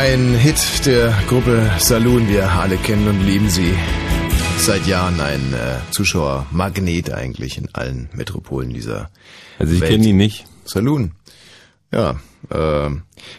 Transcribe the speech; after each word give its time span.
Ein 0.00 0.34
Hit 0.34 0.86
der 0.86 1.12
Gruppe 1.28 1.70
Saloon. 1.78 2.26
Wir 2.26 2.50
alle 2.50 2.78
kennen 2.78 3.06
und 3.06 3.20
lieben 3.22 3.50
sie. 3.50 3.74
Seit 4.56 4.86
Jahren 4.86 5.20
ein 5.20 5.52
äh, 5.52 5.76
Zuschauermagnet 5.90 7.12
eigentlich 7.12 7.58
in 7.58 7.68
allen 7.74 8.08
Metropolen 8.14 8.72
dieser 8.72 9.10
Also 9.58 9.74
ich 9.74 9.82
kenne 9.82 10.02
die 10.02 10.14
nicht. 10.14 10.46
Saloon. 10.64 11.10
Ja, 11.92 12.12
äh, 12.48 12.88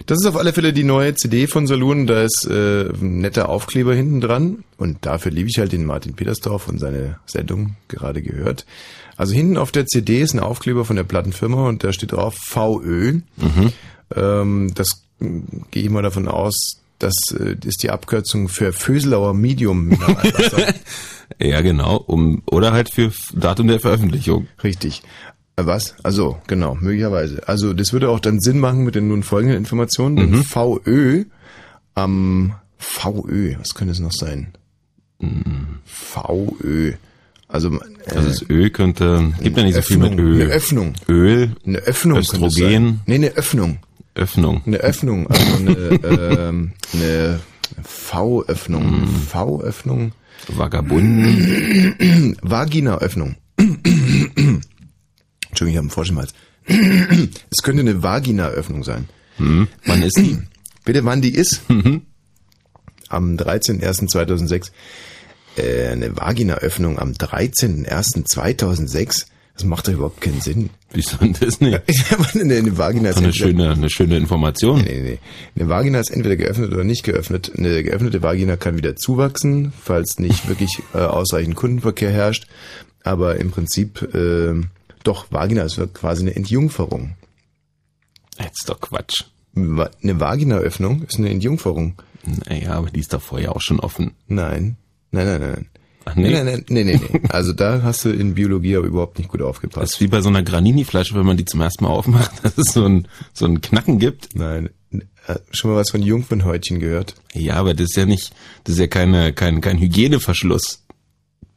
das 0.06 0.20
ist 0.20 0.28
auf 0.28 0.38
alle 0.38 0.54
Fälle 0.54 0.72
die 0.72 0.84
neue 0.84 1.16
CD 1.16 1.48
von 1.48 1.66
Saloon. 1.66 2.06
Da 2.06 2.22
ist 2.22 2.46
äh, 2.46 2.90
ein 2.92 3.22
netter 3.22 3.50
Aufkleber 3.50 3.96
hinten 3.96 4.22
dran. 4.22 4.64
Und 4.78 5.04
dafür 5.04 5.32
liebe 5.32 5.50
ich 5.50 5.58
halt 5.58 5.72
den 5.72 5.86
Martin 5.86 6.14
Petersdorf 6.14 6.68
und 6.68 6.78
seine 6.78 7.18
Sendung 7.26 7.76
gerade 7.88 8.22
gehört. 8.22 8.68
Also 9.18 9.34
hinten 9.34 9.58
auf 9.58 9.72
der 9.72 9.88
CD 9.88 10.22
ist 10.22 10.36
ein 10.36 10.40
Aufkleber 10.40 10.86
von 10.86 10.96
der 10.96 11.06
Plattenfirma 11.06 11.68
und 11.68 11.84
da 11.84 11.92
steht 11.92 12.12
drauf 12.12 12.36
VÖ. 12.36 13.22
Ähm, 14.16 14.72
das 14.76 15.02
gehe 15.72 15.84
ich 15.84 15.90
mal 15.90 16.02
davon 16.04 16.28
aus, 16.28 16.82
das 17.00 17.14
äh, 17.38 17.56
ist 17.66 17.84
die 17.84 17.90
Abkürzung 17.90 18.48
für 18.50 18.74
Föselauer 18.74 19.34
Medium 19.34 19.86
Mineralwasser. 19.86 20.74
Ja, 21.42 21.62
genau. 21.62 21.96
Um, 21.96 22.44
oder 22.46 22.74
halt 22.74 22.94
für 22.94 23.10
Datum 23.34 23.68
der 23.68 23.80
Veröffentlichung. 23.80 24.48
Richtig. 24.66 25.02
Äh, 25.56 25.66
Was? 25.66 25.96
Also, 26.04 26.38
genau, 26.46 26.76
möglicherweise. 26.76 27.48
Also, 27.48 27.72
das 27.74 27.94
würde 27.94 28.10
auch 28.10 28.20
dann 28.20 28.42
Sinn 28.42 28.60
machen 28.60 28.84
mit 28.84 28.96
den 28.96 29.08
nun 29.08 29.24
folgenden 29.24 29.58
Informationen. 29.58 30.18
Denn 30.18 30.44
VÖ 30.44 31.24
am 31.96 32.54
VÖ, 32.78 33.56
was 33.58 33.74
könnte 33.76 33.94
es 33.94 34.00
noch 34.02 34.12
sein? 34.12 34.54
VÖ. 35.86 36.94
Also, 37.48 37.70
äh, 37.74 37.80
Also 38.14 38.28
das 38.28 38.50
Öl 38.50 38.70
könnte, 38.70 39.34
gibt 39.42 39.58
ja 39.58 39.64
nicht 39.64 39.76
so 39.76 39.82
viel 39.82 39.98
mit 39.98 40.12
Öffnung, 40.14 40.26
Öl. 40.28 40.42
eine 40.44 40.52
Öffnung. 40.52 40.94
Öl, 41.08 41.52
Eine 41.66 41.78
Öffnung 41.80 42.18
Östrogen. 42.20 43.00
Nee, 43.06 43.16
eine 43.16 43.30
Öffnung. 43.36 43.80
Öffnung. 44.16 44.62
Eine 44.66 44.78
Öffnung, 44.78 45.28
also 45.28 45.58
eine, 45.58 45.72
ähm, 46.04 46.72
eine 46.94 47.40
V-Öffnung. 47.84 49.08
V-Öffnung. 49.30 50.14
Vagabunden. 50.48 52.38
Vagina-Öffnung. 52.42 53.36
Entschuldigung, 53.58 54.62
ich 55.50 55.60
habe 55.60 55.80
einen 55.80 55.90
Frosch 55.90 56.10
im 56.10 56.20
Hals. 56.20 56.34
Es 57.50 57.64
könnte 57.64 57.82
eine 57.82 58.04
Vagina-Öffnung 58.04 58.84
sein. 58.84 59.10
Hm. 59.38 59.68
Wann 59.86 60.04
ist 60.04 60.18
die? 60.18 60.38
Bitte, 60.84 61.06
wann 61.06 61.22
die 61.22 61.34
ist? 61.34 61.62
Am 63.10 63.36
13.01.2006. 63.36 64.72
Äh, 65.58 65.90
eine 65.90 66.18
Vagina-Öffnung 66.18 66.98
am 67.00 67.12
13.01.2006. 67.12 69.26
Das 69.62 69.68
macht 69.68 69.88
doch 69.88 69.94
überhaupt 69.94 70.22
keinen 70.22 70.42
Sinn. 70.42 70.72
Wieso 70.92 71.18
denn 71.18 71.34
das 71.40 71.62
nicht? 71.62 71.80
eine, 72.34 72.56
eine 72.56 72.78
Vagina 72.80 73.10
ist 73.10 73.18
Eine 73.20 73.32
schöne, 73.32 73.70
eine 73.70 73.92
schöne 73.92 74.18
Information. 74.18 74.82
Nee, 74.82 75.02
nee. 75.02 75.20
Eine 75.56 75.70
Vagina 75.70 76.00
ist 76.00 76.10
entweder 76.10 76.36
geöffnet 76.36 76.74
oder 76.74 76.84
nicht 76.84 77.04
geöffnet. 77.04 77.52
Eine 77.56 77.84
geöffnete 77.84 78.24
Vagina 78.24 78.58
kann 78.58 78.76
wieder 78.76 78.96
zuwachsen, 78.96 79.72
falls 79.80 80.18
nicht 80.18 80.50
wirklich 80.50 80.80
äh, 80.96 80.98
ausreichend 80.98 81.56
Kundenverkehr 81.56 82.10
herrscht. 82.10 82.48
Aber 83.04 83.36
im 83.36 83.52
Prinzip, 83.52 84.02
äh, 84.16 84.60
doch, 85.04 85.32
Vagina 85.32 85.62
ist 85.62 85.80
quasi 85.94 86.24
eine 86.24 86.36
Entjungferung. 86.36 87.16
Das 88.38 88.48
ist 88.48 88.68
doch 88.68 88.82
Quatsch. 88.82 89.26
Eine 89.56 90.20
Vaginaöffnung 90.20 91.04
ist 91.04 91.20
eine 91.20 91.30
Entjungferung. 91.30 92.02
Naja, 92.48 92.74
aber 92.74 92.90
die 92.90 93.02
ist 93.02 93.14
doch 93.14 93.22
vorher 93.22 93.56
auch 93.56 93.62
schon 93.62 93.80
offen. 93.80 94.16
Nein. 94.28 94.78
Nein, 95.12 95.28
nein, 95.28 95.40
nein. 95.40 95.66
Ach 96.06 96.16
nee? 96.16 96.32
Nein, 96.32 96.46
nein, 96.46 96.46
nein, 96.46 96.66
nee, 96.70 96.84
nee, 96.84 97.00
nee. 97.14 97.22
Also 97.30 97.54
da 97.54 97.82
hast 97.84 98.06
du 98.06 98.10
in 98.10 98.34
Biologie 98.34 98.76
aber 98.76 98.88
überhaupt 98.88 99.18
nicht 99.20 99.30
gut 99.30 99.42
Das 99.42 99.48
aufgepasst. 99.48 99.94
ist 99.94 100.02
wie 100.02 100.08
bei 100.08 100.22
so 100.22 100.30
einer 100.30 100.42
Granini-Flasche, 100.44 101.16
wenn 101.16 101.26
man 101.26 101.38
die 101.38 101.46
zum 101.46 101.62
ersten 101.62 101.84
Mal 101.84 101.92
aufmacht, 101.92 102.32
dass 102.44 102.58
es 102.58 102.74
so 102.74 102.86
ein, 102.86 103.08
so 103.34 103.46
ein 103.46 103.62
Knacken 103.62 104.00
gibt. 104.00 104.36
Nein. 104.36 104.70
Äh, 105.28 105.36
Schon 105.52 105.72
mal 105.72 105.78
was 105.78 105.92
von 105.92 106.02
Jungfernhäutchen 106.02 106.80
gehört? 106.80 107.16
Ja, 107.34 107.56
aber 107.56 107.74
das 107.76 107.92
ist 107.92 107.96
ja 107.96 108.06
nicht, 108.06 108.34
das 108.64 108.74
ist 108.76 108.80
ja 108.80 108.88
keine, 108.88 109.32
kein, 109.34 109.62
kein 109.62 109.78
Hygieneverschluss. 109.80 110.84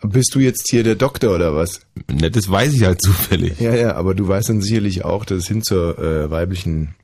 Bist 0.02 0.34
du 0.34 0.40
jetzt 0.40 0.68
hier 0.70 0.82
der 0.84 0.96
Doktor 0.96 1.34
oder 1.34 1.56
was? 1.56 1.80
Ne, 2.12 2.30
Das 2.30 2.50
weiß 2.50 2.74
ich 2.74 2.82
halt 2.84 3.00
zufällig. 3.00 3.58
Ja, 3.58 3.74
ja, 3.74 3.94
aber 3.96 4.14
du 4.14 4.28
weißt 4.28 4.50
dann 4.50 4.60
sicherlich 4.60 5.02
auch, 5.06 5.24
dass 5.24 5.48
hin 5.48 5.62
zur 5.62 5.98
äh, 5.98 6.30
weiblichen 6.30 6.94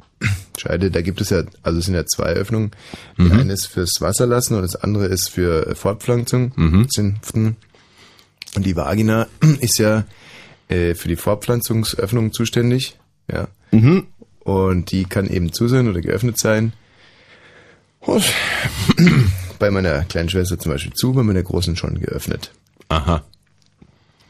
Scheide, 0.58 0.91
da 0.91 1.00
gibt 1.00 1.20
es 1.20 1.31
ja, 1.31 1.42
also 1.62 1.78
es 1.78 1.86
sind 1.86 1.94
ja 1.94 2.04
zwei 2.04 2.32
Öffnungen. 2.32 2.72
Die 3.16 3.31
eine 3.31 3.53
ist 3.53 3.66
fürs 3.66 4.00
Wasser 4.00 4.26
lassen 4.26 4.54
und 4.54 4.62
das 4.62 4.76
andere 4.76 5.06
ist 5.06 5.28
für 5.28 5.66
äh, 5.66 5.75
Fortpflanzung. 5.75 6.88
Zünften. 6.91 7.56
Und 8.56 8.66
die 8.66 8.76
Vagina 8.76 9.26
ist 9.60 9.78
ja 9.78 10.04
äh, 10.69 10.94
für 10.94 11.09
die 11.09 11.16
Fortpflanzungsöffnung 11.16 12.32
zuständig. 12.32 12.98
Ja. 13.32 13.48
Und 14.41 14.91
die 14.91 15.04
kann 15.04 15.28
eben 15.28 15.53
zu 15.53 15.69
sein 15.69 15.88
oder 15.88 16.00
geöffnet 16.00 16.38
sein. 16.38 16.72
Und 18.00 18.25
bei 19.59 19.70
meiner 19.70 20.04
kleinen 20.04 20.28
Schwester 20.28 20.59
zum 20.59 20.72
Beispiel 20.72 20.92
zu, 20.92 21.12
bei 21.12 21.22
meiner 21.22 21.42
großen 21.42 21.76
schon 21.76 22.00
geöffnet. 22.00 22.50
Aha. 22.88 23.25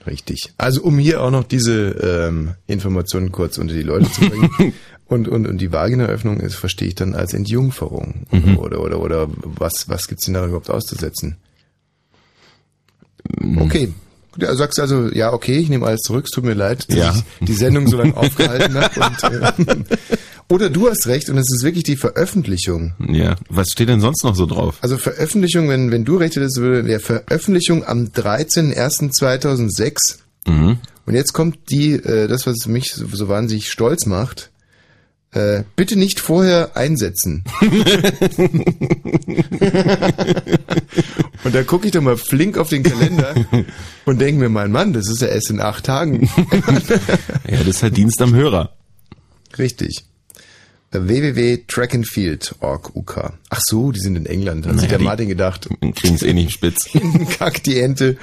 Richtig. 0.06 0.53
Also 0.56 0.83
um 0.83 0.99
hier 0.99 1.23
auch 1.23 1.31
noch 1.31 1.45
diese 1.45 1.91
ähm, 1.91 2.55
Informationen 2.67 3.33
kurz 3.33 3.59
unter 3.59 3.75
die 3.75 3.83
Leute 3.83 4.11
zu 4.11 4.21
bringen. 4.29 4.50
und, 5.10 5.28
und, 5.28 5.47
und 5.47 5.59
die 5.59 5.72
Vaginaöffnung 5.72 6.41
ist, 6.41 6.54
verstehe 6.54 6.88
ich 6.88 6.94
dann 6.94 7.15
als 7.15 7.34
Entjungferung. 7.34 8.26
Oder, 8.59 8.81
oder, 8.81 9.00
oder 9.00 9.28
was, 9.43 9.88
was 9.88 10.09
gibt's 10.09 10.25
denn 10.25 10.32
da 10.34 10.44
überhaupt 10.47 10.71
auszusetzen? 10.71 11.37
Okay. 13.59 13.93
Gut, 14.32 14.44
ja, 14.44 14.54
sagst 14.54 14.78
also, 14.78 15.09
ja, 15.09 15.32
okay, 15.32 15.59
ich 15.59 15.69
nehme 15.69 15.84
alles 15.87 16.03
zurück, 16.03 16.26
es 16.26 16.31
tut 16.31 16.44
mir 16.44 16.54
leid, 16.54 16.88
dass 16.88 16.97
Ja. 16.97 17.12
ich 17.41 17.47
die 17.47 17.53
Sendung 17.53 17.88
so 17.88 17.97
lange 17.97 18.16
aufgehalten 18.16 18.76
habe. 18.78 19.00
Und, 19.00 19.22
äh, 19.91 19.97
oder 20.49 20.70
du 20.70 20.88
hast 20.88 21.06
recht 21.09 21.28
und 21.28 21.37
es 21.38 21.50
ist 21.53 21.65
wirklich 21.65 21.82
die 21.84 21.97
Veröffentlichung. 21.97 22.93
Ja. 23.09 23.34
Was 23.49 23.70
steht 23.72 23.88
denn 23.88 24.00
sonst 24.00 24.22
noch 24.22 24.37
so 24.37 24.47
drauf? 24.47 24.78
Also 24.81 24.97
Veröffentlichung, 24.97 25.69
wenn, 25.69 25.91
wenn 25.91 26.04
du 26.04 26.16
recht 26.16 26.37
hättest, 26.37 26.59
würde 26.59 26.84
der 26.84 27.00
Veröffentlichung 27.00 27.84
am 27.84 28.04
13.01.2006. 28.06 30.19
Mhm. 30.47 30.78
Und 31.06 31.15
jetzt 31.15 31.32
kommt 31.32 31.59
die, 31.70 31.94
äh, 31.94 32.28
das, 32.28 32.47
was 32.47 32.66
mich 32.69 32.93
so, 32.93 33.06
so 33.12 33.28
wahnsinnig 33.28 33.69
stolz 33.69 34.06
macht. 34.06 34.50
Äh, 35.33 35.63
bitte 35.77 35.97
nicht 35.97 36.19
vorher 36.19 36.77
einsetzen. 36.77 37.45
und 41.45 41.55
da 41.55 41.63
gucke 41.63 41.87
ich 41.87 41.93
doch 41.93 42.01
mal 42.01 42.17
flink 42.17 42.59
auf 42.59 42.69
den 42.69 42.83
Kalender 42.83 43.35
und 44.07 44.21
denke 44.21 44.41
mir, 44.41 44.49
mein 44.49 44.73
Mann, 44.73 44.93
das 44.93 45.09
ist 45.09 45.23
ja 45.23 45.29
erst 45.29 45.51
in 45.51 45.61
acht 45.61 45.85
Tagen. 45.85 46.29
Ja, 47.49 47.59
das 47.59 47.69
ist 47.69 47.83
halt 47.85 47.97
Dienst 47.97 48.21
am 48.23 48.35
Hörer. 48.35 48.77
Richtig. 49.57 50.05
www.trackandfield.org 50.93 52.97
UK. 52.97 53.33
Ach 53.49 53.61
so, 53.65 53.93
die 53.93 54.01
sind 54.01 54.17
in 54.17 54.27
England. 54.27 54.67
Hat 54.67 54.73
sich 54.73 54.83
Naja, 54.83 54.89
der 54.91 54.99
die- 54.99 55.05
Martin 55.05 55.28
gedacht. 55.28 55.69
Kriegen 55.95 56.15
es 56.17 56.23
eh 56.23 56.33
nicht 56.33 56.51
spitz. 56.53 56.89
Kack 57.39 57.62
die 57.62 57.78
Ente. 57.81 58.17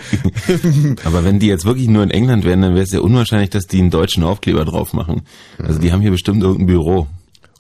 Aber 1.06 1.24
wenn 1.24 1.40
die 1.40 1.48
jetzt 1.48 1.66
wirklich 1.66 1.88
nur 1.88 2.04
in 2.04 2.12
England 2.12 2.44
wären, 2.44 2.62
dann 2.62 2.74
wäre 2.74 2.84
es 2.84 2.92
ja 2.92 3.00
unwahrscheinlich, 3.00 3.50
dass 3.52 3.68
die 3.68 3.80
einen 3.80 3.90
deutschen 3.90 4.24
Aufkleber 4.24 4.66
drauf 4.66 4.94
machen. 4.94 5.22
Also 5.60 5.80
die 5.80 5.92
haben 5.92 6.02
hier 6.02 6.12
bestimmt 6.12 6.44
irgendein 6.44 6.68
Büro. 6.68 7.08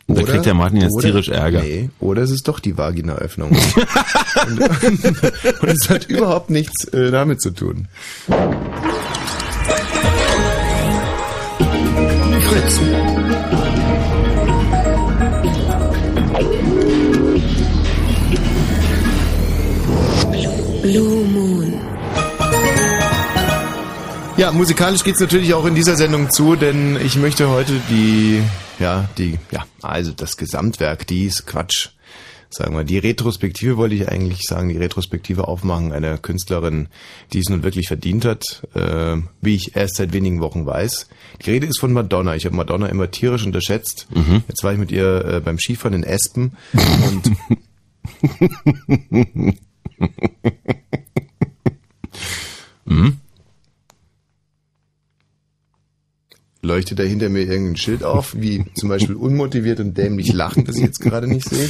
Und 0.07 0.17
da 0.17 0.23
kriegt 0.23 0.45
der 0.45 0.53
Martin 0.53 0.81
jetzt 0.81 0.93
oder- 0.93 1.03
tierisch 1.07 1.29
Ärger. 1.29 1.61
Nee, 1.61 1.89
oder 1.99 2.21
es 2.21 2.31
ist 2.31 2.47
doch 2.47 2.59
die 2.59 2.77
Vaginaöffnung. 2.77 3.51
und, 3.51 5.61
und 5.61 5.69
es 5.69 5.89
hat 5.89 6.05
überhaupt 6.09 6.49
nichts 6.49 6.85
äh, 6.85 7.11
damit 7.11 7.41
zu 7.41 7.51
tun. 7.51 7.87
Fritz. 12.41 12.79
Blue 20.97 21.25
Moon. 21.27 21.73
Ja, 24.35 24.51
musikalisch 24.51 25.03
geht's 25.03 25.19
natürlich 25.19 25.53
auch 25.53 25.65
in 25.65 25.75
dieser 25.75 25.95
Sendung 25.95 26.31
zu, 26.31 26.55
denn 26.55 26.97
ich 26.99 27.17
möchte 27.17 27.49
heute 27.49 27.73
die, 27.87 28.41
ja, 28.79 29.07
die, 29.15 29.37
ja, 29.51 29.67
also 29.83 30.11
das 30.11 30.37
Gesamtwerk, 30.37 31.05
die 31.05 31.25
ist 31.25 31.45
Quatsch. 31.45 31.89
Sagen 32.49 32.75
wir, 32.75 32.83
die 32.83 32.97
Retrospektive 32.97 33.77
wollte 33.77 33.93
ich 33.93 34.09
eigentlich 34.09 34.41
sagen, 34.41 34.69
die 34.69 34.77
Retrospektive 34.77 35.47
aufmachen 35.47 35.93
einer 35.93 36.17
Künstlerin, 36.17 36.87
die 37.31 37.39
es 37.39 37.49
nun 37.49 37.61
wirklich 37.61 37.87
verdient 37.87 38.25
hat, 38.25 38.67
äh, 38.73 39.17
wie 39.39 39.53
ich 39.53 39.75
erst 39.75 39.97
seit 39.97 40.13
wenigen 40.13 40.41
Wochen 40.41 40.65
weiß. 40.65 41.09
Die 41.45 41.51
Rede 41.51 41.67
ist 41.67 41.79
von 41.79 41.93
Madonna. 41.93 42.35
Ich 42.35 42.45
habe 42.45 42.55
Madonna 42.55 42.87
immer 42.87 43.11
tierisch 43.11 43.45
unterschätzt. 43.45 44.07
Jetzt 44.47 44.63
war 44.63 44.71
ich 44.71 44.79
mit 44.79 44.91
ihr 44.91 45.25
äh, 45.25 45.41
beim 45.41 45.59
Skifahren 45.59 45.93
in 45.93 46.03
Espen 46.03 46.53
und 48.33 49.57
leuchtet 56.61 56.99
da 56.99 57.03
hinter 57.03 57.29
mir 57.29 57.41
irgendein 57.43 57.77
Schild 57.77 58.03
auf, 58.03 58.35
wie 58.35 58.65
zum 58.75 58.89
Beispiel 58.89 59.15
unmotiviert 59.15 59.79
und 59.79 59.97
dämlich 59.97 60.33
lachen, 60.33 60.65
das 60.65 60.75
ich 60.75 60.83
jetzt 60.83 60.99
gerade 60.99 61.27
nicht 61.27 61.47
sehe. 61.49 61.69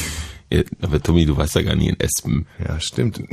Ja, 0.49 0.63
aber 0.81 1.03
Tommy, 1.03 1.25
du 1.25 1.35
warst 1.35 1.55
ja 1.55 1.61
gar 1.61 1.75
nie 1.75 1.89
in 1.89 1.99
Espen. 1.99 2.47
Ja, 2.63 2.79
stimmt. 2.79 3.21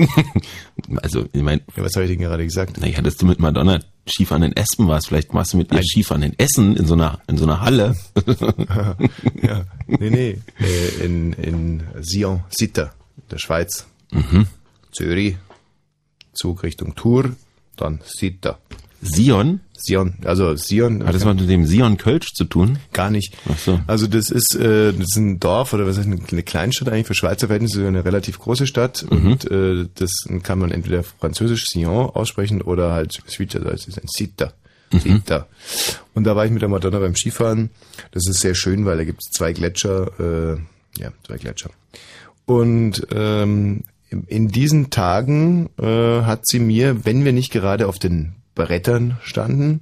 Also, 0.96 1.26
ich 1.32 1.40
meine, 1.42 1.62
Ja, 1.76 1.82
was 1.84 1.92
habe 1.94 2.04
ich 2.04 2.10
denn 2.10 2.20
gerade 2.20 2.44
gesagt? 2.44 2.78
naja, 2.78 3.00
dass 3.00 3.16
du 3.16 3.24
mit 3.24 3.38
Madonna 3.38 3.80
Skifahren 4.06 4.42
in 4.42 4.52
Espen 4.54 4.86
warst, 4.86 5.06
vielleicht 5.06 5.32
warst 5.32 5.54
du 5.54 5.56
mit 5.56 5.72
ihr 5.72 5.82
Skifahren 5.82 6.22
in 6.22 6.38
Essen 6.38 6.76
in 6.76 6.86
so 6.86 6.92
einer, 6.94 7.20
in 7.26 7.38
so 7.38 7.44
einer 7.44 7.60
Halle. 7.60 7.96
Ja, 9.42 9.64
nee, 9.86 10.10
nee, 10.10 10.38
äh, 10.60 11.04
in, 11.04 11.32
in 11.34 11.82
Sion, 12.02 12.42
Sitter, 12.50 12.92
der 13.30 13.38
Schweiz. 13.38 13.86
Zürich, 14.94 15.36
Zug 16.32 16.62
Richtung 16.62 16.94
Tour, 16.94 17.30
dann 17.76 18.00
Sitter. 18.04 18.58
Sion? 19.02 19.60
Sion, 19.76 20.14
also 20.24 20.56
Sion. 20.56 21.04
Hat 21.04 21.14
das 21.14 21.26
was 21.26 21.36
mit 21.36 21.48
dem 21.50 21.66
Sion 21.66 21.98
Kölsch 21.98 22.32
zu 22.32 22.44
tun? 22.44 22.78
Gar 22.94 23.10
nicht. 23.10 23.36
Ach 23.52 23.58
so. 23.58 23.78
Also 23.86 24.06
das 24.06 24.30
ist, 24.30 24.54
äh, 24.54 24.92
das 24.94 25.08
ist 25.10 25.16
ein 25.16 25.40
Dorf 25.40 25.74
oder 25.74 25.86
was 25.86 25.98
ist 25.98 26.06
eine 26.06 26.42
Kleinstadt 26.42 26.88
eigentlich 26.88 27.06
für 27.08 27.14
Schweizer 27.14 27.48
Verhältnisse 27.48 27.86
eine 27.86 28.04
relativ 28.06 28.38
große 28.38 28.66
Stadt 28.66 29.04
Mhm. 29.10 29.26
und 29.32 29.50
äh, 29.50 29.86
das 29.96 30.10
kann 30.42 30.58
man 30.58 30.70
entweder 30.70 31.02
französisch 31.02 31.64
Sion 31.66 32.06
aussprechen 32.10 32.62
oder 32.62 32.92
halt 32.92 33.20
Schweizerdeutsch 33.28 33.86
ist 33.88 33.98
ein 34.00 34.08
Sitter. 34.08 34.54
Mhm. 34.90 34.98
Sitter. 35.00 35.48
Und 36.14 36.24
da 36.24 36.34
war 36.34 36.46
ich 36.46 36.52
mit 36.52 36.62
der 36.62 36.70
Madonna 36.70 36.98
beim 36.98 37.14
Skifahren. 37.14 37.68
Das 38.12 38.26
ist 38.26 38.40
sehr 38.40 38.54
schön, 38.54 38.86
weil 38.86 38.96
da 38.96 39.04
gibt 39.04 39.20
es 39.22 39.30
zwei 39.32 39.52
Gletscher, 39.52 40.54
äh, 40.54 40.56
ja, 41.02 41.10
zwei 41.26 41.36
Gletscher. 41.36 41.68
Und 42.46 43.06
ähm, 43.14 43.82
in 44.10 44.48
diesen 44.48 44.90
Tagen 44.90 45.70
äh, 45.80 46.22
hat 46.22 46.46
sie 46.46 46.58
mir, 46.60 47.04
wenn 47.04 47.24
wir 47.24 47.32
nicht 47.32 47.50
gerade 47.52 47.88
auf 47.88 47.98
den 47.98 48.34
Brettern 48.54 49.16
standen, 49.22 49.80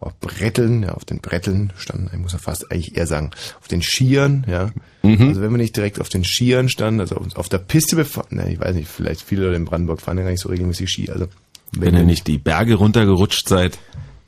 auf 0.00 0.18
Bretteln, 0.20 0.84
ja, 0.84 0.90
auf 0.92 1.04
den 1.04 1.18
Bretteln 1.20 1.72
standen, 1.76 2.08
ich 2.12 2.18
muss 2.18 2.32
ja 2.32 2.38
fast 2.38 2.70
eigentlich 2.70 2.96
eher 2.96 3.06
sagen, 3.06 3.30
auf 3.60 3.66
den 3.68 3.82
Skiern, 3.82 4.44
ja. 4.48 4.70
Also 5.02 5.40
wenn 5.40 5.50
wir 5.50 5.58
nicht 5.58 5.76
direkt 5.76 6.00
auf 6.00 6.08
den 6.08 6.24
Skiern 6.24 6.68
standen, 6.68 7.00
also 7.00 7.16
auf, 7.16 7.34
auf 7.36 7.48
der 7.48 7.58
Piste 7.58 7.96
befanden, 7.96 8.36
ne, 8.36 8.52
ich 8.52 8.60
weiß 8.60 8.74
nicht, 8.76 8.88
vielleicht 8.88 9.22
viele 9.22 9.44
Leute 9.46 9.56
in 9.56 9.64
Brandenburg 9.64 10.00
fahren 10.00 10.18
ja 10.18 10.24
gar 10.24 10.30
nicht 10.30 10.42
so 10.42 10.48
regelmäßig 10.50 10.88
Ski, 10.88 11.10
also 11.10 11.26
Wenn 11.72 11.94
ihr 11.94 12.04
nicht 12.04 12.26
die 12.26 12.38
Berge 12.38 12.76
runtergerutscht 12.76 13.48
seid. 13.48 13.78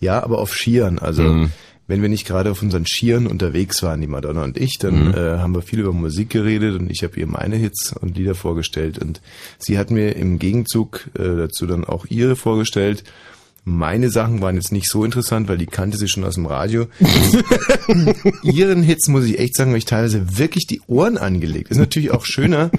ja, 0.00 0.22
aber 0.22 0.38
auf 0.38 0.54
Skiern. 0.54 0.98
Also 0.98 1.22
Mhm. 1.22 1.52
Wenn 1.90 2.00
wir 2.02 2.08
nicht 2.08 2.26
gerade 2.26 2.50
auf 2.50 2.62
unseren 2.62 2.86
Skiern 2.86 3.26
unterwegs 3.26 3.82
waren, 3.82 4.00
die 4.00 4.06
Madonna 4.06 4.44
und 4.44 4.56
ich, 4.56 4.78
dann 4.78 5.08
Mhm. 5.08 5.14
äh, 5.14 5.38
haben 5.38 5.54
wir 5.54 5.60
viel 5.62 5.80
über 5.80 5.92
Musik 5.92 6.30
geredet 6.30 6.80
und 6.80 6.90
ich 6.90 7.02
habe 7.02 7.18
ihr 7.20 7.26
meine 7.26 7.56
Hits 7.56 7.92
und 8.00 8.16
Lieder 8.16 8.34
vorgestellt. 8.34 8.98
Und 8.98 9.20
sie 9.58 9.76
hat 9.76 9.90
mir 9.90 10.16
im 10.16 10.38
Gegenzug 10.38 11.08
äh, 11.18 11.22
dazu 11.36 11.66
dann 11.66 11.84
auch 11.84 12.06
ihre 12.06 12.36
vorgestellt. 12.36 13.04
Meine 13.64 14.08
Sachen 14.08 14.40
waren 14.40 14.54
jetzt 14.56 14.72
nicht 14.72 14.88
so 14.88 15.04
interessant, 15.04 15.46
weil 15.48 15.58
die 15.58 15.66
kannte 15.66 15.98
sie 15.98 16.08
schon 16.08 16.24
aus 16.24 16.34
dem 16.34 16.46
Radio. 16.46 16.86
Ihren 18.42 18.82
Hits 18.82 19.08
muss 19.08 19.24
ich 19.26 19.38
echt 19.38 19.54
sagen, 19.56 19.70
habe 19.70 19.78
ich 19.78 19.84
teilweise 19.84 20.38
wirklich 20.38 20.66
die 20.66 20.80
Ohren 20.86 21.18
angelegt. 21.18 21.70
Ist 21.70 21.76
natürlich 21.78 22.10
auch 22.10 22.24
schöner, 22.24 22.70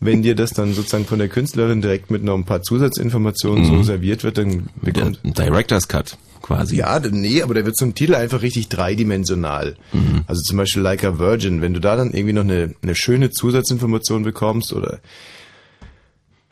wenn 0.00 0.22
dir 0.22 0.34
das 0.34 0.50
dann 0.50 0.72
sozusagen 0.72 1.04
von 1.04 1.18
der 1.18 1.28
Künstlerin 1.28 1.82
direkt 1.82 2.10
mit 2.10 2.24
noch 2.24 2.34
ein 2.34 2.44
paar 2.44 2.62
Zusatzinformationen 2.62 3.64
so 3.66 3.82
serviert 3.82 4.24
wird, 4.24 4.38
dann 4.38 4.68
Der 4.82 4.92
bekommt 4.92 5.20
Director's 5.22 5.88
Cut 5.88 6.16
quasi. 6.42 6.76
ja, 6.76 6.98
nee, 7.10 7.42
aber 7.42 7.52
da 7.54 7.64
wird 7.66 7.76
zum 7.76 7.94
Titel 7.94 8.14
einfach 8.14 8.40
richtig 8.42 8.68
dreidimensional. 8.68 9.76
Also 10.26 10.40
zum 10.42 10.56
Beispiel 10.56 10.82
Like 10.82 11.04
a 11.04 11.18
Virgin, 11.18 11.60
wenn 11.60 11.74
du 11.74 11.80
da 11.80 11.96
dann 11.96 12.12
irgendwie 12.12 12.32
noch 12.32 12.44
eine, 12.44 12.74
eine 12.82 12.94
schöne 12.94 13.30
Zusatzinformation 13.30 14.22
bekommst 14.22 14.72
oder 14.72 15.00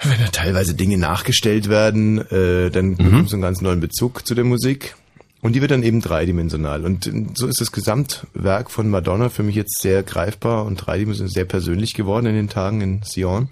wenn 0.02 0.18
da 0.20 0.26
teilweise 0.30 0.74
Dinge 0.74 0.96
nachgestellt 0.98 1.68
werden, 1.68 2.18
äh, 2.30 2.70
dann 2.70 2.96
bekommst 2.96 3.32
du 3.32 3.36
einen 3.36 3.42
ganz 3.42 3.60
neuen 3.62 3.80
Bezug 3.80 4.26
zu 4.26 4.34
der 4.36 4.44
Musik. 4.44 4.94
Und 5.40 5.54
die 5.54 5.60
wird 5.60 5.70
dann 5.70 5.84
eben 5.84 6.00
dreidimensional. 6.00 6.84
Und 6.84 7.06
äh, 7.06 7.26
so 7.34 7.46
ist 7.46 7.60
das 7.60 7.72
Gesamtwerk 7.72 8.70
von 8.70 8.88
Madonna 8.88 9.28
für 9.28 9.42
mich 9.42 9.54
jetzt 9.54 9.80
sehr 9.80 10.02
greifbar 10.02 10.64
und 10.64 10.76
dreidimensional 10.76 11.32
sehr 11.32 11.44
persönlich 11.44 11.94
geworden 11.94 12.26
in 12.26 12.34
den 12.34 12.48
Tagen 12.48 12.80
in 12.80 13.02
Sion. 13.04 13.48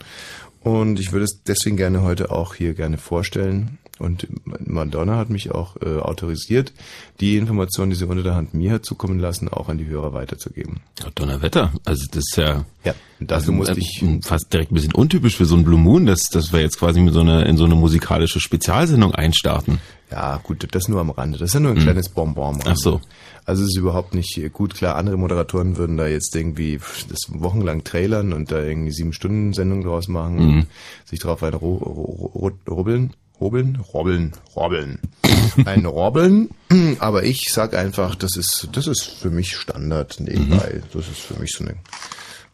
Und 0.61 0.99
ich 0.99 1.13
würde 1.13 1.25
es 1.25 1.43
deswegen 1.47 1.77
gerne 1.77 2.03
heute 2.03 2.31
auch 2.33 2.55
hier 2.55 2.75
gerne 2.75 2.99
vorstellen. 2.99 3.79
Und 3.99 4.27
Madonna 4.45 5.17
hat 5.17 5.31
mich 5.31 5.53
auch 5.53 5.77
äh, 5.81 5.99
autorisiert, 6.01 6.73
die 7.21 7.37
Informationen, 7.37 7.91
die 7.91 7.97
sie 7.97 8.05
unter 8.05 8.23
der 8.23 8.35
Hand 8.35 8.53
mir 8.53 8.73
hat 8.73 8.85
zukommen 8.85 9.19
lassen, 9.19 9.49
auch 9.49 9.69
an 9.69 9.79
die 9.79 9.87
Hörer 9.87 10.13
weiterzugeben. 10.13 10.81
Ja, 11.01 11.07
Donnerwetter. 11.15 11.73
Also 11.85 12.05
das 12.11 12.25
ist 12.29 12.37
ja 12.37 12.67
Ja, 12.85 12.95
dafür 13.21 13.55
musste 13.55 13.79
ich 13.79 14.03
äh, 14.03 14.21
fast 14.23 14.53
direkt 14.53 14.71
ein 14.71 14.75
bisschen 14.75 14.93
untypisch 14.93 15.37
für 15.37 15.47
so 15.47 15.57
ein 15.57 15.65
Blue 15.65 15.79
Moon, 15.79 16.05
dass, 16.05 16.29
dass 16.29 16.53
wir 16.53 16.61
jetzt 16.61 16.79
quasi 16.79 17.01
mit 17.01 17.15
so 17.15 17.21
einer, 17.21 17.47
in 17.47 17.57
so 17.57 17.65
eine 17.65 17.75
musikalische 17.75 18.41
Spezialsendung 18.41 19.15
einstarten. 19.15 19.81
Ja, 20.11 20.39
gut, 20.43 20.67
das 20.71 20.89
nur 20.89 21.01
am 21.01 21.11
Rande. 21.11 21.39
Das 21.39 21.51
ist 21.51 21.55
ja 21.55 21.61
nur 21.61 21.73
ein 21.73 21.79
kleines 21.79 22.09
Bonbon. 22.09 22.55
am 22.55 22.61
Rande. 22.61 22.71
Ach 22.71 22.77
so. 22.77 23.01
Also 23.45 23.63
es 23.63 23.71
ist 23.71 23.77
überhaupt 23.77 24.15
nicht 24.15 24.41
gut. 24.53 24.75
Klar, 24.75 24.97
andere 24.97 25.17
Moderatoren 25.17 25.77
würden 25.77 25.97
da 25.97 26.07
jetzt 26.07 26.35
irgendwie 26.35 26.81
das 27.09 27.19
wochenlang 27.29 27.85
trailern 27.85 28.33
und 28.33 28.51
da 28.51 28.63
irgendwie 28.63 28.93
sieben 28.93 29.13
Stunden 29.13 29.53
Sendung 29.53 29.83
draus 29.83 30.09
machen 30.09 30.39
und 30.39 30.67
sich 31.05 31.21
drauf 31.21 31.43
ein 31.43 31.55
ro 31.55 31.75
ro 31.77 32.31
ro 32.35 32.51
rubbeln. 32.69 33.15
Robeln? 33.41 33.77
Robbeln. 33.93 34.33
Robbeln. 34.55 34.99
Ein 35.67 35.85
Robbeln. 35.85 36.49
Aber 37.01 37.25
ich 37.25 37.53
sag 37.53 37.75
einfach, 37.75 38.15
das 38.15 38.35
ist, 38.37 38.69
das 38.73 38.87
ist 38.87 39.03
für 39.03 39.31
mich 39.31 39.57
Standard 39.57 40.21
nebenbei. 40.21 40.81
Das 40.95 41.07
ist 41.07 41.21
für 41.21 41.39
mich 41.39 41.53
so 41.53 41.65
eine 41.65 41.77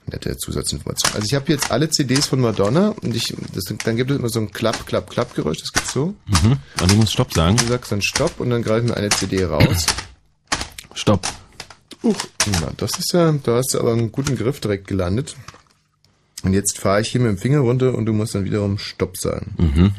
nette 0.06 0.36
Zusatzinformation. 0.36 1.12
Also 1.14 1.26
ich 1.26 1.34
habe 1.34 1.52
jetzt 1.52 1.70
alle 1.70 1.88
CDs 1.90 2.26
von 2.26 2.40
Madonna 2.40 2.94
und 3.02 3.14
ich, 3.14 3.34
das, 3.54 3.64
dann 3.84 3.96
gibt 3.96 4.10
es 4.10 4.18
immer 4.18 4.28
so 4.28 4.40
ein 4.40 4.50
Klapp, 4.50 4.86
Klapp, 4.86 5.10
Klapp 5.10 5.34
Geräusch. 5.34 5.58
Das 5.60 5.72
geht 5.72 5.86
so. 5.86 6.14
Mhm. 6.26 6.58
Und 6.80 6.90
du 6.90 6.96
musst 6.96 7.12
Stopp 7.12 7.32
sagen. 7.32 7.56
Du 7.56 7.66
sagst 7.66 7.92
dann 7.92 8.02
Stopp 8.02 8.40
und 8.40 8.50
dann 8.50 8.62
greifen 8.62 8.88
wir 8.88 8.96
eine 8.96 9.10
CD 9.10 9.44
raus. 9.44 9.86
Stopp. 10.94 11.26
Uch, 12.02 12.16
na, 12.60 12.72
das 12.76 12.98
ist 12.98 13.12
ja, 13.12 13.30
da 13.30 13.56
hast 13.56 13.74
du 13.74 13.80
aber 13.80 13.92
einen 13.92 14.10
guten 14.10 14.36
Griff 14.36 14.58
direkt 14.60 14.88
gelandet. 14.88 15.36
Und 16.42 16.54
jetzt 16.54 16.78
fahre 16.80 17.00
ich 17.00 17.08
hier 17.08 17.20
mit 17.20 17.30
dem 17.30 17.38
Finger 17.38 17.60
runter 17.60 17.94
und 17.94 18.06
du 18.06 18.12
musst 18.12 18.34
dann 18.34 18.44
wiederum 18.44 18.78
Stopp 18.78 19.16
sagen. 19.16 19.94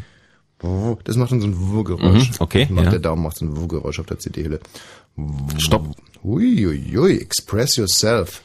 Oh, 0.62 0.98
das 1.04 1.16
macht 1.16 1.32
dann 1.32 1.42
so 1.42 1.48
ein 1.48 1.58
Wuh-Geräusch. 1.58 2.32
Mhm, 2.32 2.36
okay, 2.40 2.68
Macht 2.70 2.86
ja. 2.86 2.92
Der 2.92 3.00
Daumen 3.00 3.24
macht 3.24 3.38
so 3.38 3.46
ein 3.46 3.56
Wuh-Geräusch 3.56 4.00
auf 4.00 4.06
der 4.06 4.20
CD-Hülle. 4.20 4.60
Stopp. 5.58 5.96
Uiuiui, 6.24 7.18
express 7.20 7.76
yourself. 7.76 8.42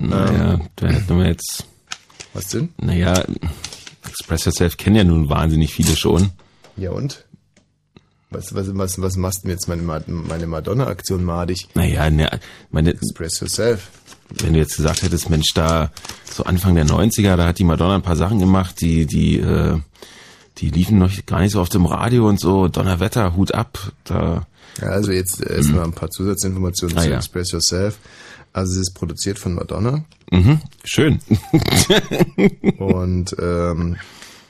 Naja, 0.00 0.60
da 0.76 0.86
hätten 0.86 1.18
wir 1.18 1.26
jetzt, 1.26 1.64
Was 2.34 2.48
denn? 2.48 2.70
naja, 2.78 3.24
Express 4.08 4.44
Yourself 4.46 4.76
kennen 4.76 4.96
ja 4.96 5.04
nun 5.04 5.28
wahnsinnig 5.28 5.72
viele 5.72 5.96
schon. 5.96 6.30
Ja 6.76 6.90
und? 6.90 7.24
Was, 8.30 8.54
was, 8.54 8.66
was, 8.76 9.00
was 9.00 9.16
machst 9.16 9.38
du 9.38 9.48
denn 9.48 9.52
jetzt 9.52 9.68
meine, 9.68 9.82
meine 9.82 10.46
Madonna-Aktion 10.46 11.24
madig? 11.24 11.68
Naja, 11.74 12.10
ne, 12.10 12.28
meine, 12.70 12.90
Express 12.90 13.40
yourself. 13.40 13.88
wenn 14.40 14.52
du 14.52 14.58
jetzt 14.58 14.76
gesagt 14.76 15.02
hättest, 15.02 15.30
Mensch, 15.30 15.52
da 15.54 15.90
so 16.30 16.44
Anfang 16.44 16.74
der 16.74 16.84
90er, 16.86 17.36
da 17.36 17.46
hat 17.46 17.58
die 17.58 17.64
Madonna 17.64 17.94
ein 17.94 18.02
paar 18.02 18.16
Sachen 18.16 18.38
gemacht, 18.38 18.82
die, 18.82 19.06
die, 19.06 19.38
äh, 19.38 19.78
die 20.58 20.68
liefen 20.68 20.98
noch 20.98 21.10
gar 21.24 21.40
nicht 21.40 21.52
so 21.52 21.60
oft 21.60 21.74
im 21.74 21.86
Radio 21.86 22.28
und 22.28 22.38
so, 22.38 22.68
Donnerwetter, 22.68 23.34
Hut 23.34 23.54
ab, 23.54 23.78
da, 24.04 24.46
Ja, 24.82 24.88
also 24.88 25.10
jetzt 25.10 25.40
erstmal 25.40 25.84
ein 25.84 25.92
paar 25.92 26.10
Zusatzinformationen 26.10 26.98
Ah, 26.98 27.02
zu 27.02 27.10
ja. 27.10 27.16
Express 27.16 27.52
Yourself. 27.52 27.96
Also 28.52 28.72
es 28.72 28.88
ist 28.88 28.94
produziert 28.94 29.38
von 29.38 29.54
Madonna. 29.54 30.04
mhm, 30.30 30.60
schön. 30.84 31.20
Und 32.78 33.36
ähm, 33.38 33.96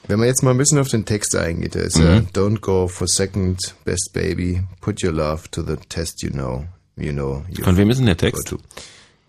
wenn 0.07 0.19
man 0.19 0.27
jetzt 0.27 0.41
mal 0.43 0.51
ein 0.51 0.57
bisschen 0.57 0.79
auf 0.79 0.87
den 0.89 1.05
Text 1.05 1.35
eingeht, 1.35 1.75
der 1.75 1.83
ist 1.83 1.97
Mhm. 1.97 2.03
ja 2.03 2.19
Don't 2.33 2.59
go 2.61 2.87
for 2.87 3.07
second, 3.07 3.75
best 3.85 4.11
baby, 4.13 4.63
put 4.81 5.03
your 5.03 5.11
love 5.11 5.43
to 5.51 5.61
the 5.63 5.75
test 5.89 6.21
you 6.23 6.31
know. 6.31 6.65
You 6.95 7.11
know. 7.13 7.45
You 7.49 7.63
Von 7.63 7.77
wem 7.77 7.89
ist 7.89 7.97
denn 7.97 8.07
der 8.07 8.17
Text? 8.17 8.55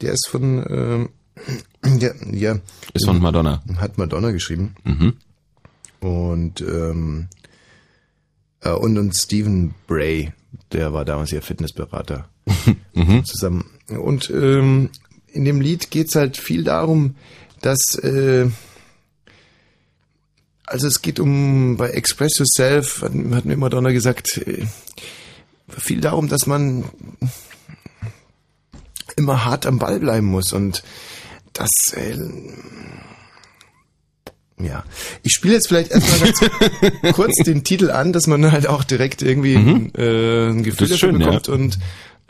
Der 0.00 0.12
ist 0.12 0.26
von 0.28 0.64
ähm, 0.68 1.08
ja, 2.00 2.10
ja, 2.32 2.58
Ist 2.94 3.06
von 3.06 3.20
Madonna. 3.20 3.62
hat 3.76 3.98
Madonna 3.98 4.30
geschrieben. 4.30 4.74
Mhm. 4.84 5.12
Und 6.00 6.60
ähm, 6.62 7.28
äh, 8.62 8.70
und, 8.72 8.96
und 8.98 9.14
Stephen 9.14 9.74
Bray, 9.86 10.32
der 10.72 10.92
war 10.92 11.04
damals 11.04 11.32
ihr 11.32 11.42
Fitnessberater. 11.42 12.28
Mhm. 12.94 13.24
Zusammen. 13.24 13.64
Und 13.98 14.30
ähm, 14.30 14.90
in 15.32 15.44
dem 15.44 15.60
Lied 15.60 15.90
geht's 15.90 16.14
halt 16.14 16.36
viel 16.36 16.64
darum, 16.64 17.16
dass 17.60 17.96
äh, 18.02 18.48
also 20.70 20.86
es 20.86 21.02
geht 21.02 21.18
um 21.18 21.76
bei 21.76 21.90
Express 21.90 22.38
Yourself, 22.38 23.02
hat, 23.02 23.12
hat 23.32 23.44
mir 23.44 23.56
Madonna 23.56 23.90
gesagt, 23.90 24.38
äh, 24.38 24.66
viel 25.68 26.00
darum, 26.00 26.28
dass 26.28 26.46
man 26.46 26.84
immer 29.16 29.44
hart 29.44 29.66
am 29.66 29.78
Ball 29.78 29.98
bleiben 29.98 30.26
muss 30.26 30.52
und 30.52 30.82
das 31.52 31.68
äh, 31.94 32.16
ja, 34.58 34.84
ich 35.22 35.32
spiele 35.32 35.54
jetzt 35.54 35.68
vielleicht 35.68 35.90
erstmal 35.90 36.20
ganz 36.20 37.12
kurz 37.14 37.36
den 37.44 37.64
Titel 37.64 37.90
an, 37.90 38.12
dass 38.12 38.26
man 38.26 38.52
halt 38.52 38.66
auch 38.66 38.84
direkt 38.84 39.22
irgendwie 39.22 39.54
äh, 39.54 40.50
ein 40.50 40.62
Gefühl 40.62 40.88
Das 40.88 40.90
ist 40.90 41.02
dafür 41.02 41.12
schön, 41.12 41.18
bekommt 41.18 41.48
und 41.48 41.78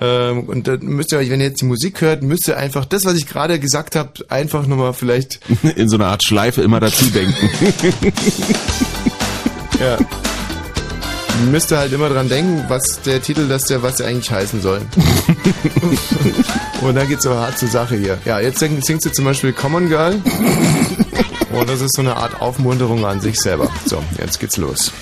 ähm, 0.00 0.44
und 0.44 0.66
dann 0.66 0.80
müsst 0.80 1.12
ihr 1.12 1.18
euch, 1.18 1.30
wenn 1.30 1.40
ihr 1.40 1.46
jetzt 1.46 1.60
die 1.60 1.66
Musik 1.66 2.00
hört, 2.00 2.22
müsst 2.22 2.48
ihr 2.48 2.56
einfach 2.56 2.84
das, 2.84 3.04
was 3.04 3.14
ich 3.14 3.26
gerade 3.26 3.58
gesagt 3.60 3.96
habe, 3.96 4.12
einfach 4.28 4.66
nochmal 4.66 4.94
vielleicht 4.94 5.40
In 5.76 5.88
so 5.88 5.96
einer 5.96 6.06
Art 6.06 6.24
Schleife 6.24 6.62
immer 6.62 6.80
dazu 6.80 7.06
denken. 7.06 7.48
Ja. 9.80 9.96
Müsst 11.50 11.72
ihr 11.72 11.78
halt 11.78 11.92
immer 11.92 12.10
dran 12.10 12.28
denken, 12.28 12.64
was 12.68 13.00
der 13.00 13.22
Titel, 13.22 13.48
das 13.48 13.64
der, 13.64 13.82
was 13.82 13.96
der 13.96 14.08
eigentlich 14.08 14.30
heißen 14.30 14.60
soll. 14.60 14.82
Und 16.82 16.94
da 16.94 17.06
geht's 17.06 17.22
so 17.22 17.34
hart 17.34 17.56
zur 17.56 17.68
Sache 17.68 17.96
hier. 17.96 18.18
Ja, 18.26 18.40
jetzt 18.40 18.58
sing, 18.58 18.82
singst 18.82 19.06
du 19.06 19.10
zum 19.10 19.24
Beispiel 19.24 19.54
Common 19.54 19.88
Girl. 19.88 20.12
Und 21.52 21.68
das 21.68 21.80
ist 21.80 21.96
so 21.96 22.02
eine 22.02 22.16
Art 22.16 22.42
Aufmunterung 22.42 23.06
an 23.06 23.22
sich 23.22 23.40
selber. 23.40 23.70
So, 23.86 24.02
jetzt 24.18 24.38
geht's 24.38 24.58
los. 24.58 24.92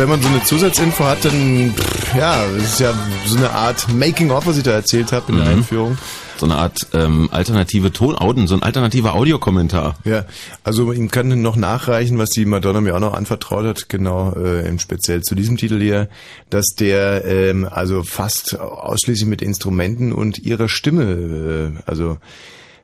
Wenn 0.00 0.08
man 0.08 0.22
so 0.22 0.28
eine 0.28 0.42
Zusatzinfo 0.42 1.04
hat, 1.04 1.26
dann, 1.26 1.74
pff, 1.76 2.16
ja, 2.16 2.42
es 2.56 2.64
ist 2.64 2.80
ja 2.80 2.94
so 3.26 3.36
eine 3.36 3.50
Art 3.50 3.86
Making-of, 3.92 4.46
was 4.46 4.56
ich 4.56 4.62
da 4.62 4.70
erzählt 4.70 5.12
habe 5.12 5.30
in 5.30 5.36
der 5.36 5.48
Einführung. 5.48 5.98
So 6.38 6.46
eine 6.46 6.56
Art 6.56 6.86
ähm, 6.94 7.28
alternative 7.30 7.92
Tonauden, 7.92 8.46
so 8.46 8.54
ein 8.54 8.62
alternativer 8.62 9.14
Audiokommentar. 9.14 9.96
Ja, 10.04 10.24
also 10.64 10.90
ich 10.90 11.10
kann 11.10 11.42
noch 11.42 11.56
nachreichen, 11.56 12.16
was 12.16 12.30
die 12.30 12.46
Madonna 12.46 12.80
mir 12.80 12.96
auch 12.96 13.00
noch 13.00 13.12
anvertraut 13.12 13.66
hat, 13.66 13.90
genau, 13.90 14.32
äh, 14.32 14.66
im 14.66 14.78
speziell 14.78 15.22
zu 15.22 15.34
diesem 15.34 15.58
Titel 15.58 15.78
hier, 15.78 16.08
dass 16.48 16.64
der 16.78 17.26
ähm, 17.26 17.68
also 17.70 18.02
fast 18.02 18.58
ausschließlich 18.58 19.28
mit 19.28 19.42
Instrumenten 19.42 20.14
und 20.14 20.38
ihrer 20.38 20.70
Stimme, 20.70 21.02
äh, 21.04 21.82
also 21.84 22.16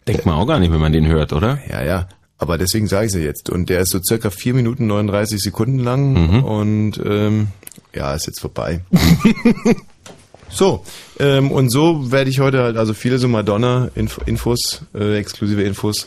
Denkt 0.06 0.26
man 0.26 0.34
auch 0.34 0.46
gar 0.46 0.60
nicht, 0.60 0.70
wenn 0.70 0.80
man 0.80 0.92
den 0.92 1.06
hört, 1.06 1.32
oder? 1.32 1.60
ja, 1.70 1.82
ja, 1.82 2.08
aber 2.38 2.58
deswegen 2.58 2.86
sage 2.86 3.06
ich 3.06 3.14
ja 3.14 3.20
jetzt. 3.20 3.50
Und 3.50 3.68
der 3.68 3.80
ist 3.80 3.90
so 3.90 4.00
circa 4.02 4.30
4 4.30 4.54
Minuten 4.54 4.86
39 4.86 5.40
Sekunden 5.40 5.78
lang 5.78 6.42
und 6.44 7.00
ähm, 7.04 7.48
ja, 7.94 8.14
ist 8.14 8.26
jetzt 8.26 8.40
vorbei. 8.40 8.80
so, 10.50 10.84
ähm, 11.18 11.50
und 11.50 11.70
so 11.70 12.10
werde 12.10 12.30
ich 12.30 12.40
heute 12.40 12.62
halt 12.62 12.76
also 12.76 12.94
viele 12.94 13.18
so 13.18 13.28
Madonna-Infos, 13.28 14.82
äh, 14.94 15.16
exklusive 15.18 15.62
Infos 15.62 16.06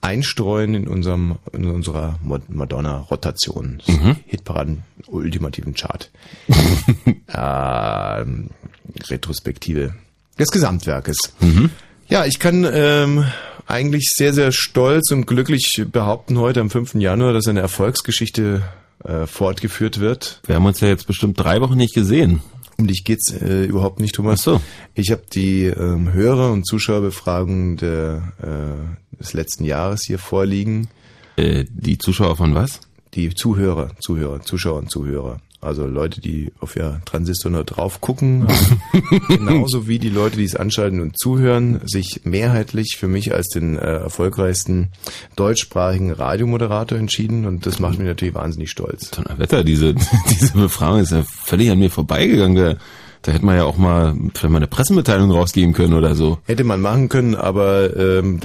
einstreuen 0.00 0.74
in 0.74 0.88
unserem 0.88 1.36
in 1.52 1.66
unserer 1.66 2.18
Madonna-Rotation. 2.22 3.82
Hitparaden 4.26 4.82
ultimativen 5.08 5.74
Chart. 5.74 6.10
ähm, 7.34 8.50
Retrospektive 9.08 9.94
des 10.38 10.50
Gesamtwerkes. 10.50 11.18
Ja, 12.08 12.24
ich 12.24 12.38
kann 12.38 12.66
ähm, 12.70 13.24
eigentlich 13.66 14.10
sehr, 14.10 14.32
sehr 14.32 14.52
stolz 14.52 15.10
und 15.10 15.26
glücklich 15.26 15.84
behaupten 15.90 16.38
heute 16.38 16.60
am 16.60 16.70
5. 16.70 16.94
Januar, 16.94 17.32
dass 17.32 17.48
eine 17.48 17.60
Erfolgsgeschichte 17.60 18.62
äh, 19.04 19.26
fortgeführt 19.26 20.00
wird. 20.00 20.40
Wir 20.46 20.56
haben 20.56 20.66
uns 20.66 20.80
ja 20.80 20.88
jetzt 20.88 21.06
bestimmt 21.06 21.38
drei 21.38 21.60
Wochen 21.60 21.76
nicht 21.76 21.94
gesehen. 21.94 22.40
Um 22.78 22.86
dich 22.86 23.04
geht's 23.04 23.32
äh, 23.32 23.64
überhaupt 23.64 24.00
nicht, 24.00 24.14
Thomas. 24.14 24.40
Ach 24.40 24.44
so. 24.44 24.60
Ich 24.94 25.10
habe 25.10 25.22
die 25.32 25.64
ähm, 25.64 26.12
Hörer- 26.12 26.52
und 26.52 26.66
Zuschauerbefragung 26.66 27.76
der, 27.76 28.32
äh, 28.42 29.16
des 29.18 29.32
letzten 29.32 29.64
Jahres 29.64 30.02
hier 30.06 30.18
vorliegen. 30.18 30.88
Äh, 31.36 31.64
die 31.70 31.98
Zuschauer 31.98 32.36
von 32.36 32.54
was? 32.54 32.80
Die 33.14 33.34
Zuhörer, 33.34 33.92
Zuhörer, 34.00 34.42
Zuschauer 34.42 34.78
und 34.78 34.90
Zuhörer. 34.90 35.40
Also 35.66 35.86
Leute, 35.86 36.20
die 36.20 36.52
auf 36.60 36.76
ihr 36.76 37.00
Transistor 37.04 37.50
nur 37.50 37.64
drauf 37.64 38.00
gucken, 38.00 38.46
genauso 39.28 39.88
wie 39.88 39.98
die 39.98 40.08
Leute, 40.08 40.36
die 40.36 40.44
es 40.44 40.56
anschalten 40.56 41.00
und 41.00 41.18
zuhören, 41.18 41.80
sich 41.84 42.20
mehrheitlich 42.24 42.96
für 42.98 43.08
mich 43.08 43.34
als 43.34 43.48
den 43.48 43.76
äh, 43.76 43.98
erfolgreichsten 43.98 44.88
deutschsprachigen 45.34 46.12
Radiomoderator 46.12 46.98
entschieden 46.98 47.46
und 47.46 47.66
das 47.66 47.80
macht 47.80 47.98
mich 47.98 48.06
natürlich 48.06 48.34
wahnsinnig 48.34 48.70
stolz. 48.70 49.10
Donnerwetter, 49.10 49.64
diese, 49.64 49.94
diese 50.30 50.52
Befragung 50.52 51.00
ist 51.00 51.12
ja 51.12 51.22
völlig 51.22 51.70
an 51.70 51.78
mir 51.78 51.90
vorbeigegangen. 51.90 52.56
Da, 52.56 52.76
da 53.22 53.32
hätte 53.32 53.44
man 53.44 53.56
ja 53.56 53.64
auch 53.64 53.76
mal 53.76 54.14
vielleicht 54.34 54.52
mal 54.52 54.58
eine 54.58 54.68
Pressemitteilung 54.68 55.30
rausgeben 55.32 55.72
können 55.72 55.94
oder 55.94 56.14
so. 56.14 56.38
Hätte 56.46 56.62
man 56.62 56.80
machen 56.80 57.08
können, 57.08 57.34
aber 57.34 57.96
ähm, 57.96 58.40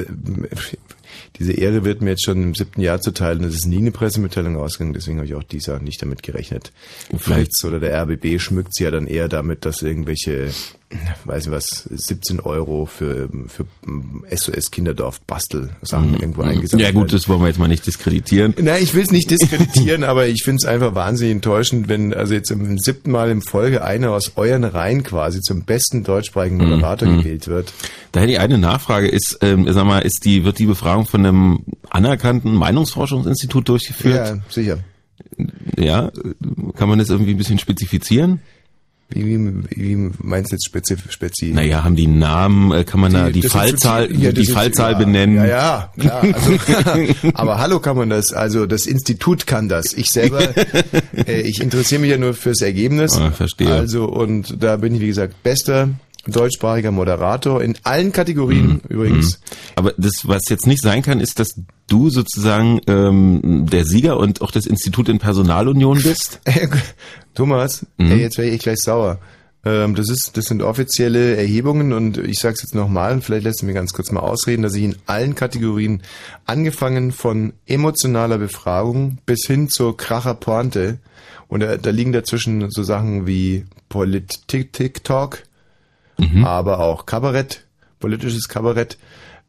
diese 1.39 1.53
Ehre 1.53 1.85
wird 1.85 2.01
mir 2.01 2.11
jetzt 2.11 2.25
schon 2.25 2.41
im 2.43 2.55
siebten 2.55 2.81
Jahr 2.81 3.01
zuteil 3.01 3.37
und 3.37 3.45
es 3.45 3.55
ist 3.55 3.65
nie 3.65 3.77
eine 3.77 3.91
Pressemitteilung 3.91 4.55
rausgegangen, 4.55 4.93
deswegen 4.93 5.17
habe 5.17 5.27
ich 5.27 5.35
auch 5.35 5.43
dieses 5.43 5.67
Jahr 5.67 5.79
nicht 5.79 6.01
damit 6.01 6.23
gerechnet. 6.23 6.71
Vielleicht 7.17 7.51
oder 7.63 7.79
der 7.79 8.01
RBB 8.03 8.39
schmückt 8.39 8.75
sie 8.75 8.83
ja 8.83 8.91
dann 8.91 9.07
eher 9.07 9.27
damit, 9.27 9.65
dass 9.65 9.81
irgendwelche, 9.81 10.51
weiß 11.25 11.45
ich 11.45 11.51
was, 11.51 11.83
17 11.89 12.39
Euro 12.39 12.85
für, 12.85 13.29
für 13.47 13.65
SOS 14.29 14.71
Kinderdorf 14.71 15.21
Bastel-Sachen 15.21 16.13
irgendwo 16.15 16.41
eingesammelt 16.41 16.71
Mhm. 16.71 16.79
Ja 16.79 16.91
gut, 16.91 17.13
das 17.13 17.27
wollen 17.27 17.41
wir 17.41 17.47
jetzt 17.47 17.59
mal 17.59 17.67
nicht 17.67 17.85
diskreditieren. 17.85 18.53
Nein, 18.59 18.81
ich 18.81 18.93
will 18.93 19.03
es 19.03 19.11
nicht 19.11 19.29
diskreditieren, 19.29 20.03
aber 20.05 20.27
ich 20.27 20.43
finde 20.43 20.57
es 20.57 20.65
einfach 20.65 20.95
wahnsinnig 20.95 21.35
enttäuschend, 21.35 21.87
wenn 21.87 22.13
also 22.13 22.33
jetzt 22.33 22.51
im 22.51 22.77
siebten 22.79 23.11
Mal 23.11 23.29
in 23.29 23.41
Folge 23.41 23.83
einer 23.83 24.11
aus 24.11 24.33
euren 24.35 24.63
Reihen 24.63 25.03
quasi 25.03 25.41
zum 25.41 25.63
besten 25.63 26.03
deutschsprachigen 26.03 26.57
Moderator 26.57 27.07
gewählt 27.07 27.47
wird. 27.47 27.73
Da 28.11 28.19
hätte 28.19 28.33
ich 28.33 28.39
eine 28.39 28.57
Nachfrage. 28.57 29.07
Ist, 29.07 29.39
ähm, 29.41 29.71
sag 29.71 29.85
mal, 29.85 29.99
ist 29.99 30.25
die, 30.25 30.43
wird 30.43 30.59
die 30.59 30.65
Befragung 30.65 31.05
von 31.05 31.25
einem 31.25 31.59
anerkannten 31.89 32.53
Meinungsforschungsinstitut 32.53 33.67
durchgeführt? 33.67 34.27
Ja, 34.27 34.37
sicher. 34.49 34.79
Ja. 35.77 36.11
Kann 36.75 36.89
man 36.89 36.99
das 36.99 37.09
irgendwie 37.09 37.31
ein 37.31 37.37
bisschen 37.37 37.59
spezifizieren? 37.59 38.41
Wie, 39.13 39.37
wie, 39.69 40.11
meinst 40.19 40.51
du 40.51 40.55
jetzt 40.55 40.65
spezi, 40.65 40.95
spezi? 41.09 41.51
Naja, 41.53 41.83
haben 41.83 41.95
die 41.95 42.07
Namen, 42.07 42.71
äh, 42.71 42.83
kann 42.83 42.99
man 42.99 43.13
da 43.13 43.29
die 43.29 43.41
Fallzahl, 43.41 44.05
Institut- 44.05 44.23
ja, 44.23 44.31
die 44.31 44.45
Fallzahl 44.45 44.91
ja, 44.93 44.97
benennen? 44.97 45.35
Ja, 45.35 45.45
ja, 45.45 45.93
klar. 45.99 46.21
Also, 46.21 47.11
aber 47.33 47.59
hallo 47.59 47.79
kann 47.79 47.97
man 47.97 48.09
das, 48.09 48.33
also 48.33 48.65
das 48.65 48.85
Institut 48.85 49.47
kann 49.47 49.69
das. 49.69 49.93
Ich 49.93 50.09
selber, 50.09 50.41
äh, 51.27 51.41
ich 51.41 51.61
interessiere 51.61 52.01
mich 52.01 52.11
ja 52.11 52.17
nur 52.17 52.33
fürs 52.33 52.61
Ergebnis. 52.61 53.17
Ah, 53.17 53.31
verstehe. 53.31 53.73
Also 53.73 54.05
und 54.05 54.61
da 54.63 54.77
bin 54.77 54.95
ich, 54.95 55.01
wie 55.01 55.07
gesagt, 55.07 55.43
bester 55.43 55.89
deutschsprachiger 56.27 56.91
Moderator 56.91 57.61
in 57.63 57.77
allen 57.83 58.11
Kategorien 58.11 58.81
übrigens. 58.89 59.39
Aber 59.75 59.93
das, 59.97 60.27
was 60.27 60.43
jetzt 60.49 60.67
nicht 60.67 60.81
sein 60.81 61.01
kann, 61.01 61.19
ist, 61.19 61.39
dass 61.39 61.49
du 61.87 62.09
sozusagen 62.09 62.79
ähm, 62.87 63.65
der 63.71 63.85
Sieger 63.85 64.17
und 64.17 64.41
auch 64.41 64.51
das 64.51 64.65
Institut 64.67 65.09
in 65.09 65.19
Personalunion 65.19 65.99
bist. 66.03 66.39
Thomas, 67.33 67.85
Mhm. 67.97 68.11
ey, 68.11 68.19
jetzt 68.21 68.37
wäre 68.37 68.49
ich 68.49 68.61
gleich 68.61 68.79
sauer. 68.79 69.19
Ähm, 69.63 69.93
das 69.95 70.09
ist, 70.09 70.37
das 70.37 70.45
sind 70.45 70.61
offizielle 70.63 71.35
Erhebungen 71.37 71.93
und 71.93 72.17
ich 72.17 72.39
sage 72.39 72.55
es 72.55 72.63
jetzt 72.63 72.75
nochmal 72.75 73.13
und 73.13 73.23
vielleicht 73.23 73.43
lässt 73.43 73.61
du 73.61 73.65
mir 73.67 73.73
ganz 73.73 73.93
kurz 73.93 74.11
mal 74.11 74.21
ausreden, 74.21 74.63
dass 74.63 74.73
ich 74.75 74.83
in 74.83 74.95
allen 75.05 75.35
Kategorien, 75.35 76.01
angefangen 76.45 77.11
von 77.11 77.53
emotionaler 77.67 78.39
Befragung 78.39 79.19
bis 79.25 79.45
hin 79.45 79.69
zur 79.69 79.95
Kracher 79.97 80.33
Pointe 80.33 80.97
und 81.47 81.59
da, 81.61 81.77
da 81.77 81.89
liegen 81.91 82.11
dazwischen 82.11 82.69
so 82.71 82.81
Sachen 82.83 83.27
wie 83.27 83.65
Politik-Talk, 86.21 86.47
aber 86.47 86.79
auch 86.79 87.05
Kabarett, 87.05 87.65
politisches 87.99 88.47
Kabarett, 88.47 88.97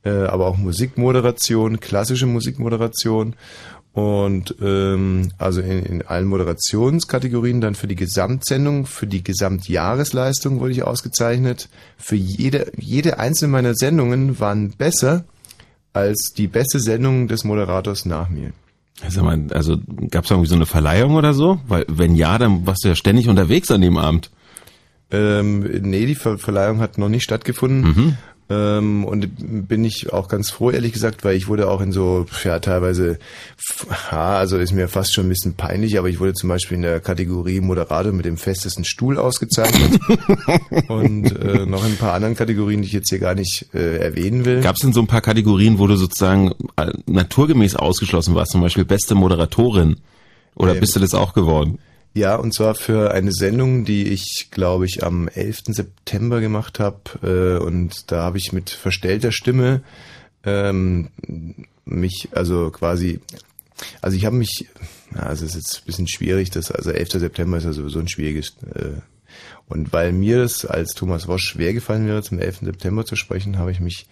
äh, 0.05 0.11
aber 0.11 0.47
auch 0.47 0.57
Musikmoderation, 0.57 1.81
klassische 1.81 2.27
Musikmoderation 2.27 3.37
und 3.93 4.55
ähm, 4.63 5.33
also 5.37 5.61
in, 5.61 5.85
in 5.85 6.03
allen 6.03 6.27
Moderationskategorien 6.27 7.61
dann 7.61 7.75
für 7.75 7.87
die 7.87 7.95
Gesamtsendung, 7.95 8.87
für 8.87 9.07
die 9.07 9.23
Gesamtjahresleistung 9.23 10.61
wurde 10.61 10.73
ich 10.73 10.83
ausgezeichnet. 10.83 11.69
Für 11.99 12.17
jede, 12.17 12.73
jede 12.79 13.19
einzelne 13.19 13.53
meiner 13.53 13.75
Sendungen 13.75 14.41
waren 14.41 14.71
besser 14.71 15.25
als 15.93 16.33
die 16.35 16.47
beste 16.47 16.81
Sendung 16.81 17.29
des 17.29 17.45
Moderators 17.45 18.07
nach 18.07 18.31
mir. 18.31 18.53
Sag 19.09 19.25
mal, 19.25 19.47
also 19.53 19.77
gab 20.11 20.25
es 20.25 20.31
irgendwie 20.31 20.49
so 20.49 20.55
eine 20.55 20.67
Verleihung 20.67 21.15
oder 21.15 21.35
so? 21.35 21.61
Weil 21.67 21.85
wenn 21.89 22.15
ja, 22.15 22.39
dann 22.39 22.67
warst 22.67 22.85
du 22.85 22.89
ja 22.89 22.95
ständig 22.95 23.29
unterwegs 23.29 23.71
an 23.71 23.83
dem 23.83 23.99
Abend. 23.99 24.31
Ähm, 25.13 25.61
nee, 25.83 26.07
die 26.07 26.15
Ver 26.15 26.39
Verleihung 26.39 26.81
hat 26.81 26.99
noch 26.99 27.09
nicht 27.09 27.23
stattgefunden. 27.23 28.17
Ähm, 28.51 29.05
und 29.05 29.69
bin 29.69 29.85
ich 29.85 30.13
auch 30.13 30.29
ganz 30.29 30.51
froh, 30.51 30.71
ehrlich 30.71 30.93
gesagt, 30.93 31.25
weil 31.25 31.37
ich 31.37 31.49
wurde 31.49 31.71
auch 31.71 31.81
in 31.81 31.93
so, 31.93 32.27
ja, 32.45 32.59
teilweise, 32.59 33.19
ja, 34.11 34.37
also 34.37 34.59
ist 34.59 34.73
mir 34.73 34.89
fast 34.89 35.15
schon 35.15 35.27
ein 35.27 35.29
bisschen 35.29 35.55
peinlich, 35.55 35.99
aber 35.99 36.09
ich 36.09 36.19
wurde 36.19 36.35
zum 36.35 36.49
Beispiel 36.49 36.77
in 36.77 36.83
der 36.83 37.01
Kategorie 37.01 37.61
Moderator 37.61 38.13
mit 38.13 38.27
dem 38.27 38.37
festesten 38.37 38.85
Stuhl 38.85 39.19
ausgezeichnet. 39.19 39.99
und 40.89 41.31
äh, 41.37 41.67
noch 41.67 41.85
in 41.85 41.93
ein 41.93 41.99
paar 41.99 42.15
anderen 42.15 42.35
Kategorien, 42.35 42.83
die 42.83 42.89
ich 42.89 42.93
jetzt 42.95 43.11
hier 43.11 43.21
gar 43.21 43.35
nicht 43.35 43.67
äh, 43.75 43.99
erwähnen 43.99 44.45
will. 44.45 44.61
Gab 44.61 44.75
es 44.75 44.83
denn 44.83 44.93
so 44.93 45.01
ein 45.01 45.07
paar 45.07 45.23
Kategorien, 45.23 45.79
wo 45.79 45.87
du 45.87 45.97
sozusagen 45.97 46.53
äh, 46.77 46.91
naturgemäß 47.07 47.77
ausgeschlossen 47.77 48.35
warst? 48.35 48.53
Zum 48.53 48.61
Beispiel 48.61 48.85
beste 48.85 49.15
Moderatorin. 49.15 49.97
Oder 50.55 50.75
Ähm, 50.75 50.81
bist 50.81 50.97
du 50.97 51.01
das 51.01 51.15
auch 51.15 51.33
geworden? 51.33 51.79
Ja, 52.15 52.37
und 52.37 52.53
zwar 52.53 52.75
für 52.75 53.13
eine 53.13 53.33
Sendung, 53.33 53.85
die 53.85 54.09
ich, 54.09 54.49
glaube 54.51 54.85
ich, 54.85 55.03
am 55.03 55.29
11. 55.29 55.63
September 55.69 56.41
gemacht 56.41 56.79
habe. 56.79 57.01
Äh, 57.23 57.65
und 57.65 58.11
da 58.13 58.23
habe 58.25 58.39
ich 58.39 58.53
mit 58.53 58.69
verstellter 58.69 59.33
Stimme 59.33 59.83
ähm, 60.45 61.09
mich, 61.87 62.29
also 62.33 62.71
quasi, 62.71 63.21
also 64.03 64.17
ich 64.17 64.27
habe 64.27 64.37
mich, 64.37 64.69
also 65.15 65.47
es 65.47 65.55
ist 65.55 65.57
jetzt 65.57 65.77
ein 65.79 65.87
bisschen 65.87 66.09
schwierig, 66.09 66.51
das, 66.51 66.71
also 66.71 66.91
11. 66.91 67.13
September 67.13 67.57
ist 67.57 67.65
ja 67.65 67.73
sowieso 67.73 68.01
ein 68.01 68.09
schwieriges, 68.09 68.57
äh, 68.75 69.01
und 69.69 69.93
weil 69.95 70.13
mir 70.13 70.39
das 70.39 70.67
als 70.67 70.93
Thomas 70.93 71.29
Wosch 71.29 71.45
schwer 71.45 71.73
gefallen 71.73 72.07
wäre, 72.07 72.23
zum 72.23 72.39
11. 72.39 72.59
September 72.63 73.07
zu 73.07 73.17
sprechen, 73.17 73.59
habe 73.59 73.73
ich 73.73 73.81
mich 73.81 74.07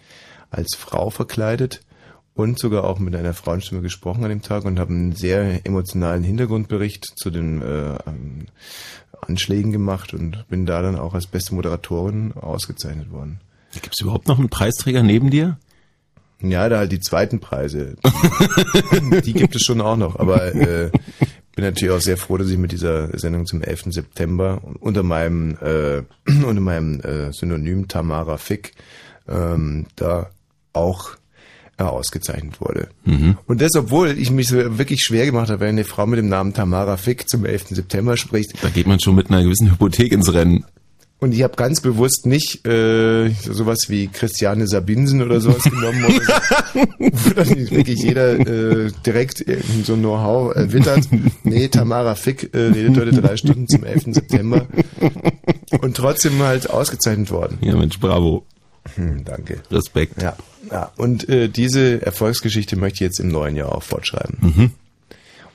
als 0.49 0.75
Frau 0.75 1.11
verkleidet 1.11 1.81
und 2.41 2.59
sogar 2.59 2.83
auch 2.83 2.99
mit 2.99 3.15
einer 3.15 3.33
Frauenstimme 3.33 3.81
gesprochen 3.81 4.23
an 4.23 4.29
dem 4.29 4.41
Tag 4.41 4.65
und 4.65 4.79
habe 4.79 4.91
einen 4.91 5.13
sehr 5.13 5.65
emotionalen 5.65 6.23
Hintergrundbericht 6.23 7.05
zu 7.15 7.29
den 7.29 7.61
äh, 7.61 7.95
ähm, 8.05 8.47
Anschlägen 9.21 9.71
gemacht 9.71 10.13
und 10.13 10.45
bin 10.49 10.65
da 10.65 10.81
dann 10.81 10.95
auch 10.95 11.13
als 11.13 11.27
beste 11.27 11.55
Moderatorin 11.55 12.33
ausgezeichnet 12.33 13.11
worden. 13.11 13.39
Gibt 13.73 13.93
es 13.93 14.01
überhaupt 14.01 14.27
noch 14.27 14.39
einen 14.39 14.49
Preisträger 14.49 15.03
neben 15.03 15.29
dir? 15.29 15.57
Ja, 16.41 16.67
da 16.69 16.79
halt 16.79 16.91
die 16.91 16.99
zweiten 16.99 17.39
Preise. 17.39 17.95
Die, 18.03 19.21
die 19.25 19.33
gibt 19.33 19.55
es 19.55 19.61
schon 19.61 19.79
auch 19.79 19.95
noch, 19.95 20.19
aber 20.19 20.53
äh, 20.55 20.89
bin 21.55 21.65
natürlich 21.65 21.93
auch 21.93 22.01
sehr 22.01 22.17
froh, 22.17 22.37
dass 22.37 22.49
ich 22.49 22.57
mit 22.57 22.71
dieser 22.71 23.17
Sendung 23.17 23.45
zum 23.45 23.61
11. 23.61 23.85
September 23.87 24.61
unter 24.79 25.03
meinem 25.03 25.57
äh, 25.61 26.01
unter 26.43 26.61
meinem 26.61 26.99
äh, 27.01 27.31
Synonym 27.31 27.87
Tamara 27.87 28.37
Fick 28.37 28.73
ähm, 29.27 29.85
da 29.95 30.31
auch 30.73 31.15
ausgezeichnet 31.89 32.61
wurde. 32.61 32.89
Und 33.45 33.61
das, 33.61 33.71
obwohl 33.75 34.17
ich 34.17 34.31
mich 34.31 34.47
so 34.47 34.77
wirklich 34.77 35.01
schwer 35.01 35.25
gemacht 35.25 35.49
habe, 35.49 35.61
wenn 35.61 35.69
eine 35.69 35.83
Frau 35.83 36.05
mit 36.05 36.19
dem 36.19 36.29
Namen 36.29 36.53
Tamara 36.53 36.97
Fick 36.97 37.29
zum 37.29 37.45
11. 37.45 37.69
September 37.69 38.17
spricht. 38.17 38.53
Da 38.61 38.69
geht 38.69 38.87
man 38.87 38.99
schon 38.99 39.15
mit 39.15 39.29
einer 39.29 39.43
gewissen 39.43 39.71
Hypothek 39.71 40.11
ins 40.11 40.33
Rennen. 40.33 40.65
Und 41.19 41.33
ich 41.33 41.43
habe 41.43 41.55
ganz 41.55 41.81
bewusst 41.81 42.25
nicht 42.25 42.65
äh, 42.65 43.29
sowas 43.29 43.89
wie 43.89 44.07
Christiane 44.07 44.67
Sabinsen 44.67 45.21
oder 45.21 45.39
sowas 45.39 45.61
genommen, 45.63 46.03
wo 46.73 47.29
dann 47.35 47.69
wirklich 47.69 48.01
jeder 48.01 48.39
äh, 48.39 48.91
direkt 49.05 49.45
so 49.83 49.93
ein 49.93 49.99
Know-how 49.99 50.55
äh, 50.55 50.73
wittert. 50.73 51.07
Nee, 51.43 51.67
Tamara 51.67 52.15
Fick 52.15 52.55
äh, 52.55 52.57
redet 52.57 52.97
heute 52.97 53.21
drei 53.21 53.37
Stunden 53.37 53.67
zum 53.67 53.83
11. 53.83 54.15
September 54.15 54.65
und 55.81 55.95
trotzdem 55.95 56.41
halt 56.41 56.71
ausgezeichnet 56.71 57.29
worden. 57.29 57.59
Ja, 57.61 57.75
Mensch, 57.75 57.99
bravo. 57.99 58.43
Hm, 58.95 59.23
danke. 59.23 59.61
Respekt. 59.69 60.19
Ja, 60.19 60.35
ja. 60.69 60.91
Und 60.97 61.27
äh, 61.29 61.47
diese 61.49 62.01
Erfolgsgeschichte 62.05 62.75
möchte 62.75 62.95
ich 62.95 62.99
jetzt 63.01 63.19
im 63.19 63.29
neuen 63.29 63.55
Jahr 63.55 63.73
auch 63.73 63.83
fortschreiben. 63.83 64.71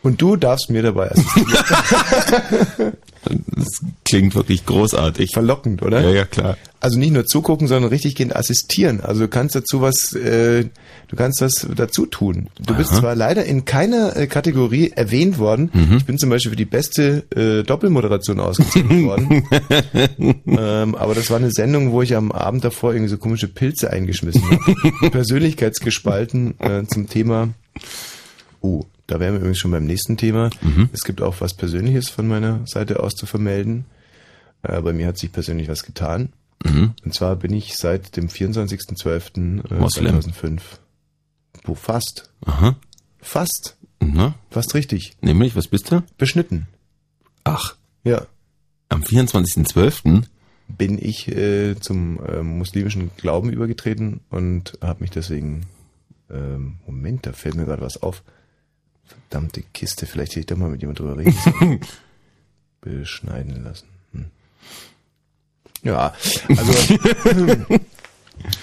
Und 0.03 0.23
du 0.23 0.37
darfst 0.37 0.71
mir 0.71 0.83
dabei 0.83 1.11
assistieren. 1.11 2.93
Das 3.29 3.81
klingt 4.05 4.35
wirklich 4.35 4.67
großartig. 4.67 5.33
Verlockend, 5.33 5.83
oder? 5.83 6.01
Ja, 6.01 6.11
ja, 6.11 6.25
klar. 6.25 6.57
Also 6.81 6.99
nicht 6.99 7.13
nur 7.13 7.27
zugucken, 7.27 7.67
sondern 7.67 7.91
richtig 7.91 8.15
gehend 8.15 8.37
assistieren. 8.37 9.01
Also 9.01 9.23
du 9.23 9.29
kannst 9.29 9.55
dazu 9.55 9.81
was, 9.81 10.13
äh, 10.13 10.67
du 11.09 11.17
kannst 11.17 11.41
was 11.41 11.67
dazu 11.75 12.07
tun. 12.07 12.49
Du 12.65 12.75
bist 12.75 12.93
Aha. 12.93 13.01
zwar 13.01 13.15
leider 13.17 13.45
in 13.45 13.65
keiner 13.65 14.15
äh, 14.17 14.27
Kategorie 14.27 14.93
erwähnt 14.95 15.39
worden. 15.39 15.71
Ich 15.97 16.05
bin 16.05 16.19
zum 16.19 16.31
Beispiel 16.31 16.51
für 16.51 16.57
die 16.57 16.65
beste 16.67 17.25
äh, 17.35 17.65
Doppelmoderation 17.65 18.39
ausgezeichnet 18.39 19.03
worden. 19.05 19.43
ähm, 20.47 20.95
aber 20.95 21.15
das 21.15 21.31
war 21.31 21.39
eine 21.39 21.51
Sendung, 21.51 21.93
wo 21.93 22.03
ich 22.03 22.15
am 22.15 22.31
Abend 22.31 22.65
davor 22.65 22.93
irgendwie 22.93 23.11
so 23.11 23.19
komische 23.19 23.49
Pilze 23.49 23.91
eingeschmissen 23.91 24.43
habe. 24.49 25.11
Persönlichkeitsgespalten 25.11 26.61
äh, 26.61 26.85
zum 26.87 27.09
Thema. 27.09 27.49
Oh, 28.61 28.85
da 29.07 29.21
wären 29.21 29.33
wir 29.35 29.39
übrigens 29.41 29.59
schon 29.59 29.71
beim 29.71 29.85
nächsten 29.85 30.17
Thema. 30.17 30.51
Es 30.93 31.05
gibt 31.05 31.23
auch 31.23 31.41
was 31.41 31.55
Persönliches 31.55 32.09
von 32.09 32.27
meiner 32.29 32.67
Seite 32.67 33.01
aus 33.01 33.15
zu 33.15 33.27
vermelden. 33.27 33.85
Äh, 34.63 34.81
bei 34.83 34.93
mir 34.93 35.07
hat 35.07 35.19
sich 35.19 35.33
persönlich 35.33 35.69
was 35.69 35.83
getan. 35.85 36.33
Und 36.65 37.15
zwar 37.15 37.37
bin 37.37 37.53
ich 37.53 37.77
seit 37.77 38.17
dem 38.17 38.29
24.12. 38.29 39.71
äh, 39.71 39.75
Moslem. 39.75 40.07
2005. 40.21 40.81
Wo 41.65 41.75
fast. 41.75 42.31
Aha. 42.45 42.75
Fast. 43.21 43.77
Na, 44.01 44.35
Fast 44.51 44.75
richtig. 44.75 45.17
nämlich, 45.21 45.55
was 45.57 45.69
bist 45.69 45.91
du? 45.93 46.03
Beschnitten. 46.19 46.67
Ach, 47.45 47.77
Ja. 48.05 48.27
am 48.89 49.03
24.12. 49.03 50.25
Bin 50.69 50.99
ich 51.01 51.29
äh, 51.29 51.77
zum 51.79 52.19
äh, 52.25 52.43
muslimischen 52.43 53.11
Glauben 53.17 53.51
übergetreten 53.51 54.21
und 54.31 54.77
habe 54.83 55.03
mich 55.03 55.11
deswegen. 55.11 55.67
Ähm, 56.29 56.79
Moment, 56.87 57.25
da 57.27 57.33
fällt 57.33 57.55
mir 57.55 57.65
gerade 57.67 57.83
was 57.83 58.03
auf. 58.03 58.25
Verdammte 59.29 59.63
Kiste, 59.73 60.07
vielleicht 60.07 60.33
hätte 60.33 60.41
ich 60.41 60.47
da 60.47 60.55
mal 60.55 60.71
mit 60.71 60.81
jemand 60.81 60.99
drüber 60.99 61.19
reden 61.19 61.35
sollen. 61.45 61.81
Beschneiden 62.81 63.65
lassen. 63.65 63.87
Hm. 64.13 64.27
Ja, 65.83 66.15
also 66.49 66.73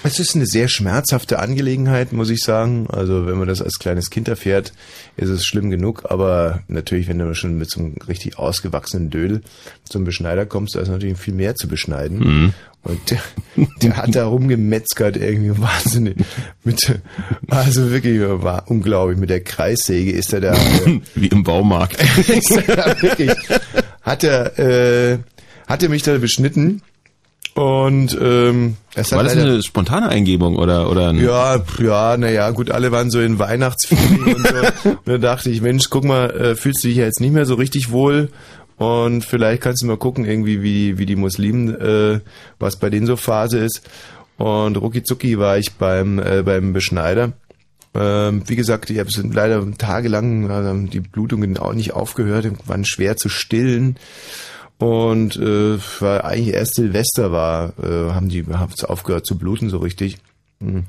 es 0.02 0.18
ist 0.18 0.34
eine 0.34 0.46
sehr 0.46 0.68
schmerzhafte 0.68 1.38
Angelegenheit, 1.38 2.12
muss 2.12 2.30
ich 2.30 2.40
sagen. 2.40 2.86
Also 2.88 3.26
wenn 3.26 3.36
man 3.36 3.48
das 3.48 3.60
als 3.60 3.78
kleines 3.78 4.08
Kind 4.08 4.28
erfährt, 4.28 4.72
ist 5.16 5.28
es 5.28 5.44
schlimm 5.44 5.68
genug. 5.68 6.10
Aber 6.10 6.62
natürlich, 6.68 7.08
wenn 7.08 7.18
du 7.18 7.34
schon 7.34 7.58
mit 7.58 7.70
so 7.70 7.80
einem 7.80 7.96
richtig 8.08 8.38
ausgewachsenen 8.38 9.10
Dödel 9.10 9.42
zum 9.84 10.04
Beschneider 10.04 10.46
kommst, 10.46 10.74
da 10.74 10.80
ist 10.80 10.88
natürlich 10.88 11.18
viel 11.18 11.34
mehr 11.34 11.54
zu 11.54 11.68
beschneiden. 11.68 12.54
Und 12.84 13.10
der, 13.10 13.20
der 13.82 13.96
hat 13.96 14.14
da 14.14 14.26
rumgemetzgert 14.26 15.16
irgendwie 15.16 15.58
wahnsinnig. 15.60 16.16
Mit, 16.64 17.00
also 17.48 17.90
wirklich 17.90 18.20
war 18.20 18.64
unglaublich. 18.70 19.18
Mit 19.18 19.30
der 19.30 19.42
Kreissäge 19.42 20.12
ist 20.12 20.32
er 20.32 20.42
da. 20.42 20.54
Äh, 20.54 21.00
Wie 21.14 21.28
im 21.28 21.42
Baumarkt. 21.42 21.96
ist 22.28 22.50
er 22.50 22.76
da 22.76 23.02
wirklich, 23.02 23.32
hat 24.02 24.22
er, 24.22 24.58
äh, 24.58 25.18
hat 25.66 25.82
er 25.82 25.88
mich 25.88 26.02
da 26.02 26.18
beschnitten. 26.18 26.82
Und 27.54 28.18
ähm, 28.20 28.76
es 28.96 29.12
War 29.12 29.22
das 29.22 29.36
eine 29.36 29.62
spontane 29.62 30.08
Eingebung 30.08 30.56
oder, 30.56 30.90
oder 30.90 31.10
ein, 31.10 31.18
ja, 31.18 31.62
ja, 31.78 32.16
naja, 32.16 32.50
gut, 32.50 32.72
alle 32.72 32.90
waren 32.90 33.12
so 33.12 33.20
in 33.20 33.38
Weihnachtsfeeling 33.38 34.34
und 34.34 34.46
so. 34.46 34.90
Und 34.90 35.06
da 35.06 35.18
dachte 35.18 35.50
ich, 35.50 35.60
Mensch, 35.60 35.88
guck 35.88 36.04
mal, 36.04 36.30
äh, 36.30 36.54
fühlst 36.56 36.82
du 36.82 36.88
dich 36.88 36.96
ja 36.96 37.04
jetzt 37.04 37.20
nicht 37.20 37.32
mehr 37.32 37.46
so 37.46 37.54
richtig 37.54 37.92
wohl? 37.92 38.28
Und 38.76 39.24
vielleicht 39.24 39.62
kannst 39.62 39.82
du 39.82 39.86
mal 39.86 39.96
gucken, 39.96 40.24
irgendwie, 40.24 40.62
wie, 40.62 40.98
wie 40.98 41.06
die 41.06 41.16
Muslimen, 41.16 41.74
äh, 41.74 42.20
was 42.58 42.76
bei 42.76 42.90
denen 42.90 43.06
so 43.06 43.16
Phase 43.16 43.58
ist. 43.58 43.82
Und 44.36 44.76
rucki 44.76 45.02
zucki 45.02 45.38
war 45.38 45.58
ich 45.58 45.74
beim, 45.74 46.18
äh, 46.18 46.42
beim 46.42 46.72
Beschneider. 46.72 47.32
Ähm, 47.94 48.42
wie 48.46 48.56
gesagt, 48.56 48.90
ich 48.90 48.98
habe 48.98 49.08
es 49.08 49.22
leider 49.22 49.64
tagelang, 49.78 50.50
äh, 50.50 50.88
die 50.88 51.00
Blutungen 51.00 51.56
auch 51.56 51.74
nicht 51.74 51.92
aufgehört, 51.92 52.50
waren 52.66 52.84
schwer 52.84 53.16
zu 53.16 53.28
stillen. 53.28 53.96
Und 54.78 55.36
äh, 55.36 55.78
war 56.00 56.24
eigentlich 56.24 56.54
erst 56.54 56.74
Silvester 56.74 57.30
war, 57.30 57.74
äh, 57.78 58.10
haben 58.10 58.28
die 58.28 58.44
haben 58.44 58.72
es 58.76 58.84
aufgehört 58.84 59.24
zu 59.24 59.38
bluten 59.38 59.70
so 59.70 59.78
richtig. 59.78 60.18
Hm. 60.60 60.84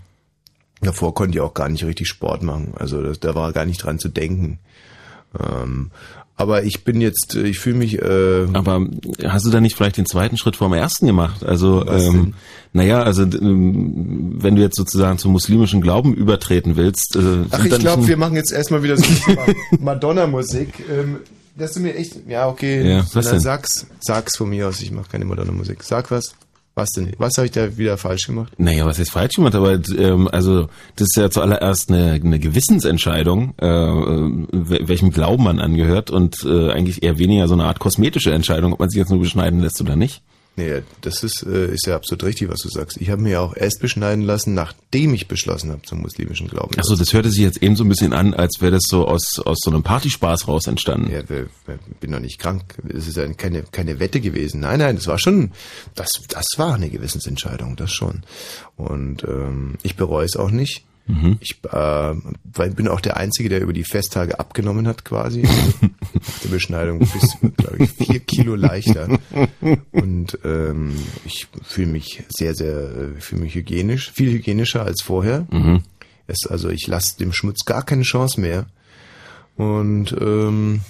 Davor 0.82 1.13
konnte 1.13 1.38
ich 1.38 1.41
auch 1.41 1.54
gar 1.54 1.69
nicht 1.69 1.86
richtig 1.86 2.08
Sport 2.08 2.41
machen. 2.41 2.74
Also 2.78 3.02
das, 3.02 3.19
da 3.19 3.36
war 3.36 3.54
gar 3.54 3.65
nicht 3.65 3.84
dran 3.84 4.00
zu 4.00 4.10
denken. 4.10 4.60
Ähm, 5.39 5.91
aber 6.38 6.63
ich 6.63 6.84
bin 6.84 7.00
jetzt, 7.02 7.36
äh, 7.36 7.43
ich 7.43 7.60
fühle 7.60 7.78
mich, 7.78 8.02
äh, 8.02 8.48
Aber 8.54 8.86
hast 9.24 9.45
du 9.45 9.52
da 9.52 9.62
nicht 9.62 9.76
vielleicht 9.76 9.98
den 9.98 10.06
zweiten 10.06 10.38
Schritt 10.38 10.56
vom 10.56 10.74
ersten 10.74 11.08
gemacht? 11.08 11.43
Also, 11.45 11.86
ähm, 11.88 12.34
naja, 12.74 13.02
also 13.04 13.24
ähm, 13.24 14.36
wenn 14.41 14.56
du 14.56 14.62
jetzt 14.62 14.76
sozusagen 14.76 15.17
zum 15.17 15.32
muslimischen 15.32 15.82
Glauben 15.82 16.13
übertreten 16.13 16.76
willst, 16.76 17.15
äh, 17.15 17.45
ach, 17.52 17.63
ich 17.63 17.80
glaube, 17.80 18.08
wir 18.08 18.17
machen 18.17 18.36
jetzt 18.36 18.52
erstmal 18.52 18.84
wieder 18.84 18.98
so 18.98 19.06
Madonna-Musik. 19.80 20.69
Ähm, 20.91 21.17
dass 21.58 21.71
du 21.71 21.80
mir 21.80 21.95
echt, 21.95 22.28
ja 22.28 22.50
okay, 22.50 22.86
Ja, 22.98 23.06
was 23.13 23.30
denn? 23.30 23.39
sag's, 23.39 23.88
sag's 24.02 24.36
von 24.36 24.50
mir 24.50 24.67
aus, 24.67 24.82
ich 24.82 24.91
mache 24.91 25.10
keine 25.10 25.24
Madonna-Musik. 25.24 25.84
Sag 25.84 26.12
was. 26.12 26.36
Was 26.77 26.89
denn? 26.89 27.13
Was 27.17 27.38
habe 27.38 27.45
ich 27.45 27.53
da 27.53 27.77
wieder 27.77 27.97
falsch 27.97 28.27
gemacht? 28.27 28.51
Naja, 28.57 28.85
was 28.85 28.99
ist 28.99 29.11
falsch 29.11 29.35
gemacht, 29.35 29.55
aber 29.55 29.79
ähm, 29.97 30.27
also 30.29 30.63
das 30.97 31.07
ist 31.07 31.15
ja 31.15 31.29
zuallererst 31.29 31.89
eine, 31.89 32.11
eine 32.21 32.38
Gewissensentscheidung, 32.38 33.53
äh, 33.61 33.65
äh, 33.65 34.45
wel- 34.51 34.88
welchem 34.89 35.11
Glauben 35.11 35.45
man 35.45 35.59
angehört 35.59 36.11
und 36.11 36.43
äh, 36.43 36.71
eigentlich 36.71 37.01
eher 37.01 37.17
weniger 37.17 37.47
so 37.47 37.53
eine 37.53 37.63
Art 37.63 37.79
kosmetische 37.79 38.33
Entscheidung, 38.33 38.73
ob 38.73 38.79
man 38.79 38.89
sich 38.89 38.99
jetzt 38.99 39.09
nur 39.09 39.21
beschneiden 39.21 39.61
lässt 39.61 39.79
oder 39.79 39.95
nicht. 39.95 40.21
Nee, 40.58 40.84
das 41.02 41.22
ist, 41.24 41.44
äh, 41.44 41.74
ist 41.74 41.86
ja 41.86 41.98
absolut 41.98 42.24
richtig, 42.24 42.50
was 42.50 42.60
du 42.60 42.70
sagst. 42.70 42.96
Ich 43.02 43.10
habe 43.10 43.22
mir 43.22 43.32
ja 43.32 43.39
auch 43.41 43.58
erst 43.58 43.82
beschneiden 43.82 44.24
lassen, 44.24 44.54
nachdem 44.54 45.13
ich 45.13 45.28
beschlossen 45.28 45.70
habe 45.72 45.82
zum 45.82 46.02
muslimischen 46.02 46.48
Glauben. 46.48 46.80
Achso, 46.80 46.96
das 46.96 47.12
hörte 47.12 47.30
sich 47.30 47.41
jetzt 47.41 47.62
eben 47.62 47.76
so 47.76 47.84
ein 47.84 47.89
bisschen 47.89 48.13
an, 48.13 48.34
als 48.34 48.62
wäre 48.62 48.72
das 48.72 48.84
so 48.88 49.06
aus, 49.06 49.39
aus 49.39 49.58
so 49.62 49.70
einem 49.70 49.84
Partyspaß 49.84 50.48
raus 50.48 50.68
entstanden. 50.68 51.12
Ja, 51.12 51.22
wer- 51.28 51.48
bin 52.00 52.12
doch 52.13 52.20
nicht 52.22 52.39
krank. 52.39 52.63
Es 52.88 53.06
ist 53.08 53.18
ja 53.18 53.28
keine, 53.34 53.63
keine 53.63 54.00
Wette 54.00 54.22
gewesen. 54.22 54.62
Nein, 54.62 54.80
nein, 54.80 54.96
das 54.96 55.08
war 55.08 55.20
schon, 55.20 55.52
das, 55.94 56.08
das 56.30 56.46
war 56.56 56.76
eine 56.76 56.89
Gewissensentscheidung, 56.89 57.76
das 57.76 57.91
schon. 57.91 58.24
Und 58.78 59.24
ähm, 59.26 59.76
ich 59.84 59.98
bereue 59.98 60.26
es 60.26 60.38
auch 60.38 60.52
nicht. 60.52 60.86
Ich 61.39 61.60
äh, 61.72 62.15
bin 62.72 62.88
auch 62.88 63.00
der 63.00 63.18
Einzige, 63.18 63.48
der 63.50 63.62
über 63.62 63.74
die 63.74 63.84
Festtage 63.84 64.39
abgenommen 64.39 64.88
hat 64.88 65.06
quasi. 65.06 65.44
Nach 66.13 66.39
der 66.44 66.50
Beschneidung 66.50 67.00
bis, 67.00 67.38
glaube 67.58 67.78
ich, 67.84 67.91
vier 67.91 68.20
Kilo 68.22 68.56
leichter. 68.56 69.20
Und 69.91 70.39
ähm, 70.44 70.96
ich 71.26 71.48
fühle 71.63 71.91
mich 71.91 72.24
sehr, 72.30 72.56
sehr, 72.56 72.76
äh, 72.76 73.22
fühle 73.22 73.41
mich 73.41 73.54
hygienisch, 73.54 74.12
viel 74.12 74.32
hygienischer 74.32 74.84
als 74.84 75.04
vorher. 75.04 75.46
Es, 76.26 76.48
also 76.48 76.70
ich 76.70 76.88
lasse 76.88 77.20
dem 77.20 77.34
Schmutz 77.34 77.65
gar 77.65 77.84
keine 77.84 78.04
Chance 78.04 78.41
mehr. 78.41 78.65
Und 79.58 80.15
ähm, 80.20 80.82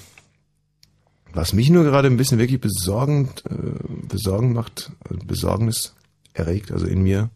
was 1.33 1.51
mich 1.51 1.69
nur 1.69 1.83
gerade 1.83 2.07
ein 2.07 2.15
bisschen 2.17 2.39
wirklich 2.39 2.61
besorgend, 2.61 3.43
äh, 3.49 4.07
besorgen 4.07 4.53
macht, 4.53 4.91
also 5.09 5.25
Besorgnis 5.25 5.93
erregt, 6.33 6.71
also 6.71 6.85
in 6.85 7.03
mir, 7.03 7.29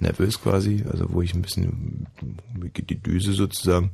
nervös 0.00 0.40
quasi, 0.40 0.84
also 0.90 1.06
wo 1.12 1.22
ich 1.22 1.34
ein 1.34 1.42
bisschen, 1.42 2.06
die 2.88 2.96
Düse 3.00 3.32
sozusagen, 3.32 3.90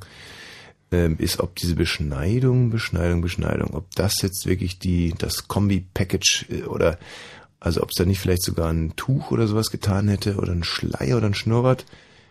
ähm, 0.92 1.16
ist, 1.18 1.40
ob 1.40 1.56
diese 1.56 1.74
Beschneidung, 1.74 2.70
Beschneidung, 2.70 3.20
Beschneidung, 3.20 3.74
ob 3.74 3.90
das 3.94 4.20
jetzt 4.22 4.46
wirklich 4.46 4.78
die, 4.78 5.14
das 5.18 5.48
Kombi-Package 5.48 6.46
äh, 6.50 6.62
oder, 6.64 6.98
also 7.60 7.82
ob 7.82 7.90
es 7.90 7.96
da 7.96 8.04
nicht 8.04 8.20
vielleicht 8.20 8.42
sogar 8.42 8.70
ein 8.70 8.94
Tuch 8.96 9.30
oder 9.30 9.46
sowas 9.46 9.70
getan 9.70 10.08
hätte 10.08 10.36
oder 10.36 10.52
ein 10.52 10.64
Schleier 10.64 11.16
oder 11.16 11.26
ein 11.26 11.34
Schnurrbart. 11.34 11.84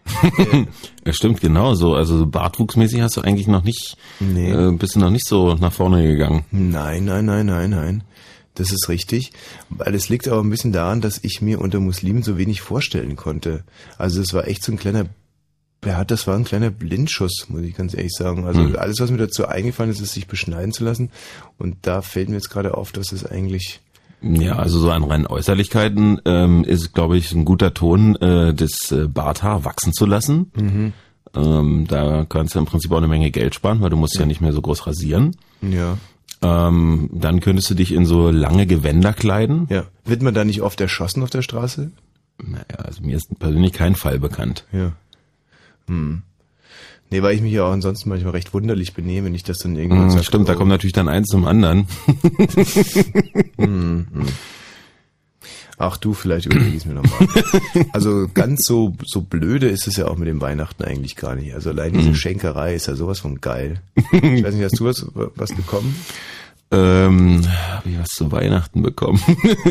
Ja, 1.06 1.12
stimmt, 1.14 1.42
genau 1.42 1.74
so. 1.76 1.96
Also 1.96 2.18
so 2.18 2.26
bartwuchsmäßig 2.28 3.02
hast 3.02 3.18
du 3.18 3.22
eigentlich 3.22 3.48
noch 3.48 3.64
nicht, 3.64 3.98
Nee. 4.20 4.52
äh, 4.52 4.72
bist 4.72 4.96
du 4.96 5.00
noch 5.00 5.10
nicht 5.10 5.26
so 5.28 5.56
nach 5.56 5.72
vorne 5.74 6.06
gegangen. 6.06 6.46
Nein, 6.52 7.06
nein, 7.06 7.26
nein, 7.26 7.46
nein, 7.46 7.70
nein. 7.70 8.04
Das 8.56 8.72
ist 8.72 8.88
richtig. 8.90 9.32
Weil 9.70 9.96
es 9.96 10.10
liegt 10.10 10.28
aber 10.28 10.42
ein 10.42 10.50
bisschen 10.50 10.72
daran, 10.72 11.02
dass 11.02 11.20
ich 11.24 11.42
mir 11.42 11.60
unter 11.60 11.80
Muslimen 11.80 12.22
so 12.24 12.38
wenig 12.38 12.62
vorstellen 12.62 13.16
konnte. 13.16 13.64
Also 13.98 14.22
es 14.22 14.34
war 14.34 14.48
echt 14.48 14.64
so 14.64 14.72
ein 14.72 14.78
kleiner, 14.78 15.06
ja, 15.86 16.06
das 16.06 16.28
war 16.28 16.36
ein 16.36 16.44
kleiner 16.44 16.70
Blindschuss, 16.70 17.48
muss 17.50 17.62
ich 17.62 17.76
ganz 17.76 17.94
ehrlich 17.94 18.14
sagen. 18.14 18.46
Also 18.46 18.62
Hm. 18.62 18.76
alles, 18.78 19.00
was 19.00 19.10
mir 19.12 19.18
dazu 19.18 19.48
eingefallen 19.48 19.92
ist, 19.92 20.00
ist 20.02 20.14
sich 20.14 20.28
beschneiden 20.28 20.72
zu 20.72 20.84
lassen. 20.84 21.10
Und 21.58 21.78
da 21.82 22.02
fällt 22.02 22.30
mir 22.30 22.36
jetzt 22.36 22.50
gerade 22.50 22.78
auf, 22.78 22.92
dass 22.92 23.12
es 23.12 23.26
eigentlich, 23.26 23.82
Ja, 24.22 24.58
also 24.58 24.80
so 24.80 24.90
an 24.92 25.04
reinen 25.04 25.28
Äußerlichkeiten 25.28 26.22
ähm, 26.26 26.64
ist, 26.64 26.94
glaube 26.94 27.18
ich, 27.18 27.34
ein 27.34 27.44
guter 27.46 27.74
Ton, 27.74 28.16
äh, 28.18 28.54
das 28.54 28.92
äh, 28.92 29.08
Barthaar 29.08 29.66
wachsen 29.66 29.94
zu 29.94 30.06
lassen. 30.06 30.52
Ähm, 31.36 31.86
da 31.88 32.26
kannst 32.30 32.54
du 32.54 32.60
im 32.60 32.66
Prinzip 32.66 32.92
auch 32.92 32.98
eine 32.98 33.08
Menge 33.08 33.32
Geld 33.32 33.56
sparen, 33.56 33.82
weil 33.82 33.90
du 33.90 33.98
musst 33.98 34.18
ja 34.20 34.26
nicht 34.28 34.40
mehr 34.42 34.54
so 34.54 34.62
groß 34.62 34.86
rasieren. 34.86 35.36
Ja. 35.62 35.98
Ähm, 36.44 37.10
dann 37.14 37.40
könntest 37.40 37.70
du 37.70 37.74
dich 37.74 37.94
in 37.94 38.06
so 38.06 38.30
lange 38.30 38.68
Gewänder 38.68 39.14
kleiden. 39.14 39.68
Ja. 39.70 39.86
Wird 40.06 40.22
man 40.22 40.34
da 40.34 40.44
nicht 40.44 40.62
oft 40.62 40.80
erschossen 40.82 41.24
auf 41.24 41.30
der 41.30 41.42
Straße? 41.42 41.92
Naja, 42.38 42.64
also 42.78 43.02
mir 43.02 43.16
ist 43.16 43.28
persönlich 43.40 43.74
kein 43.74 43.96
Fall 43.96 44.20
bekannt. 44.20 44.66
Ja. 44.72 44.92
Hm. 45.88 46.24
Nee, 47.10 47.22
weil 47.22 47.36
ich 47.36 47.42
mich 47.42 47.54
ja 47.54 47.64
auch 47.64 47.72
ansonsten 47.72 48.10
manchmal 48.10 48.32
recht 48.32 48.54
wunderlich 48.54 48.94
benehme, 48.94 49.30
nicht, 49.30 49.48
dass 49.48 49.60
dann 49.60 49.76
irgendwann 49.76 50.06
Hm, 50.06 50.10
sagt, 50.10 50.26
stimmt, 50.26 50.50
da 50.50 50.54
oh, 50.54 50.58
kommt 50.58 50.70
natürlich 50.70 50.94
dann 50.94 51.08
eins 51.08 51.28
zum 51.28 51.46
anderen. 51.46 51.88
Ach 55.78 55.98
du, 55.98 56.14
vielleicht 56.14 56.46
überlege 56.46 56.70
ich 56.70 56.76
es 56.78 56.86
mir 56.86 56.94
nochmal. 56.94 57.28
also 57.94 58.28
ganz 58.34 58.66
so, 58.66 58.94
so 59.06 59.22
blöde 59.22 59.68
ist 59.70 59.88
es 59.88 59.98
ja 59.98 60.08
auch 60.08 60.18
mit 60.18 60.28
dem 60.28 60.40
Weihnachten 60.40 60.84
eigentlich 60.84 61.16
gar 61.16 61.36
nicht. 61.36 61.54
Also 61.54 61.72
allein 61.72 61.94
Mhm. 61.94 61.98
diese 62.00 62.16
Schenkerei 62.16 62.76
ist 62.76 62.88
ja 62.88 62.96
sowas 62.96 63.20
von 63.20 63.42
geil. 63.42 63.82
Ich 64.12 64.44
weiß 64.44 64.54
nicht, 64.54 64.64
hast 64.64 64.80
du 64.80 64.86
was, 64.86 65.06
was 65.36 65.54
bekommen? 65.54 65.96
Ähm, 66.72 67.44
habe 67.72 67.90
ich 67.90 68.00
was 68.00 68.10
zu 68.10 68.32
Weihnachten 68.32 68.82
bekommen? 68.82 69.22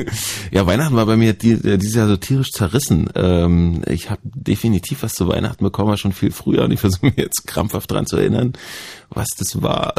ja, 0.52 0.66
Weihnachten 0.66 0.94
war 0.94 1.06
bei 1.06 1.16
mir 1.16 1.32
die, 1.32 1.52
äh, 1.52 1.76
dieses 1.78 1.96
Jahr 1.96 2.06
so 2.06 2.16
tierisch 2.16 2.52
zerrissen. 2.52 3.08
Ähm, 3.16 3.82
ich 3.88 4.08
habe 4.10 4.20
definitiv 4.22 5.02
was 5.02 5.14
zu 5.14 5.26
Weihnachten 5.26 5.64
bekommen, 5.64 5.88
aber 5.88 5.96
schon 5.98 6.12
viel 6.12 6.30
früher 6.30 6.62
und 6.64 6.70
ich 6.70 6.78
versuche 6.80 7.06
mir 7.06 7.14
jetzt 7.16 7.46
krampfhaft 7.48 7.90
dran 7.90 8.06
zu 8.06 8.16
erinnern, 8.18 8.52
was 9.10 9.28
das 9.36 9.62
war. 9.62 9.94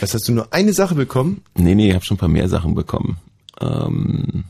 Was 0.00 0.14
hast 0.14 0.26
du 0.28 0.32
nur 0.32 0.52
eine 0.52 0.72
Sache 0.72 0.94
bekommen? 0.96 1.42
nee, 1.56 1.74
nee, 1.76 1.88
ich 1.90 1.94
habe 1.94 2.04
schon 2.04 2.16
ein 2.16 2.20
paar 2.20 2.28
mehr 2.28 2.48
Sachen 2.48 2.74
bekommen. 2.74 3.18
Ähm, 3.60 4.44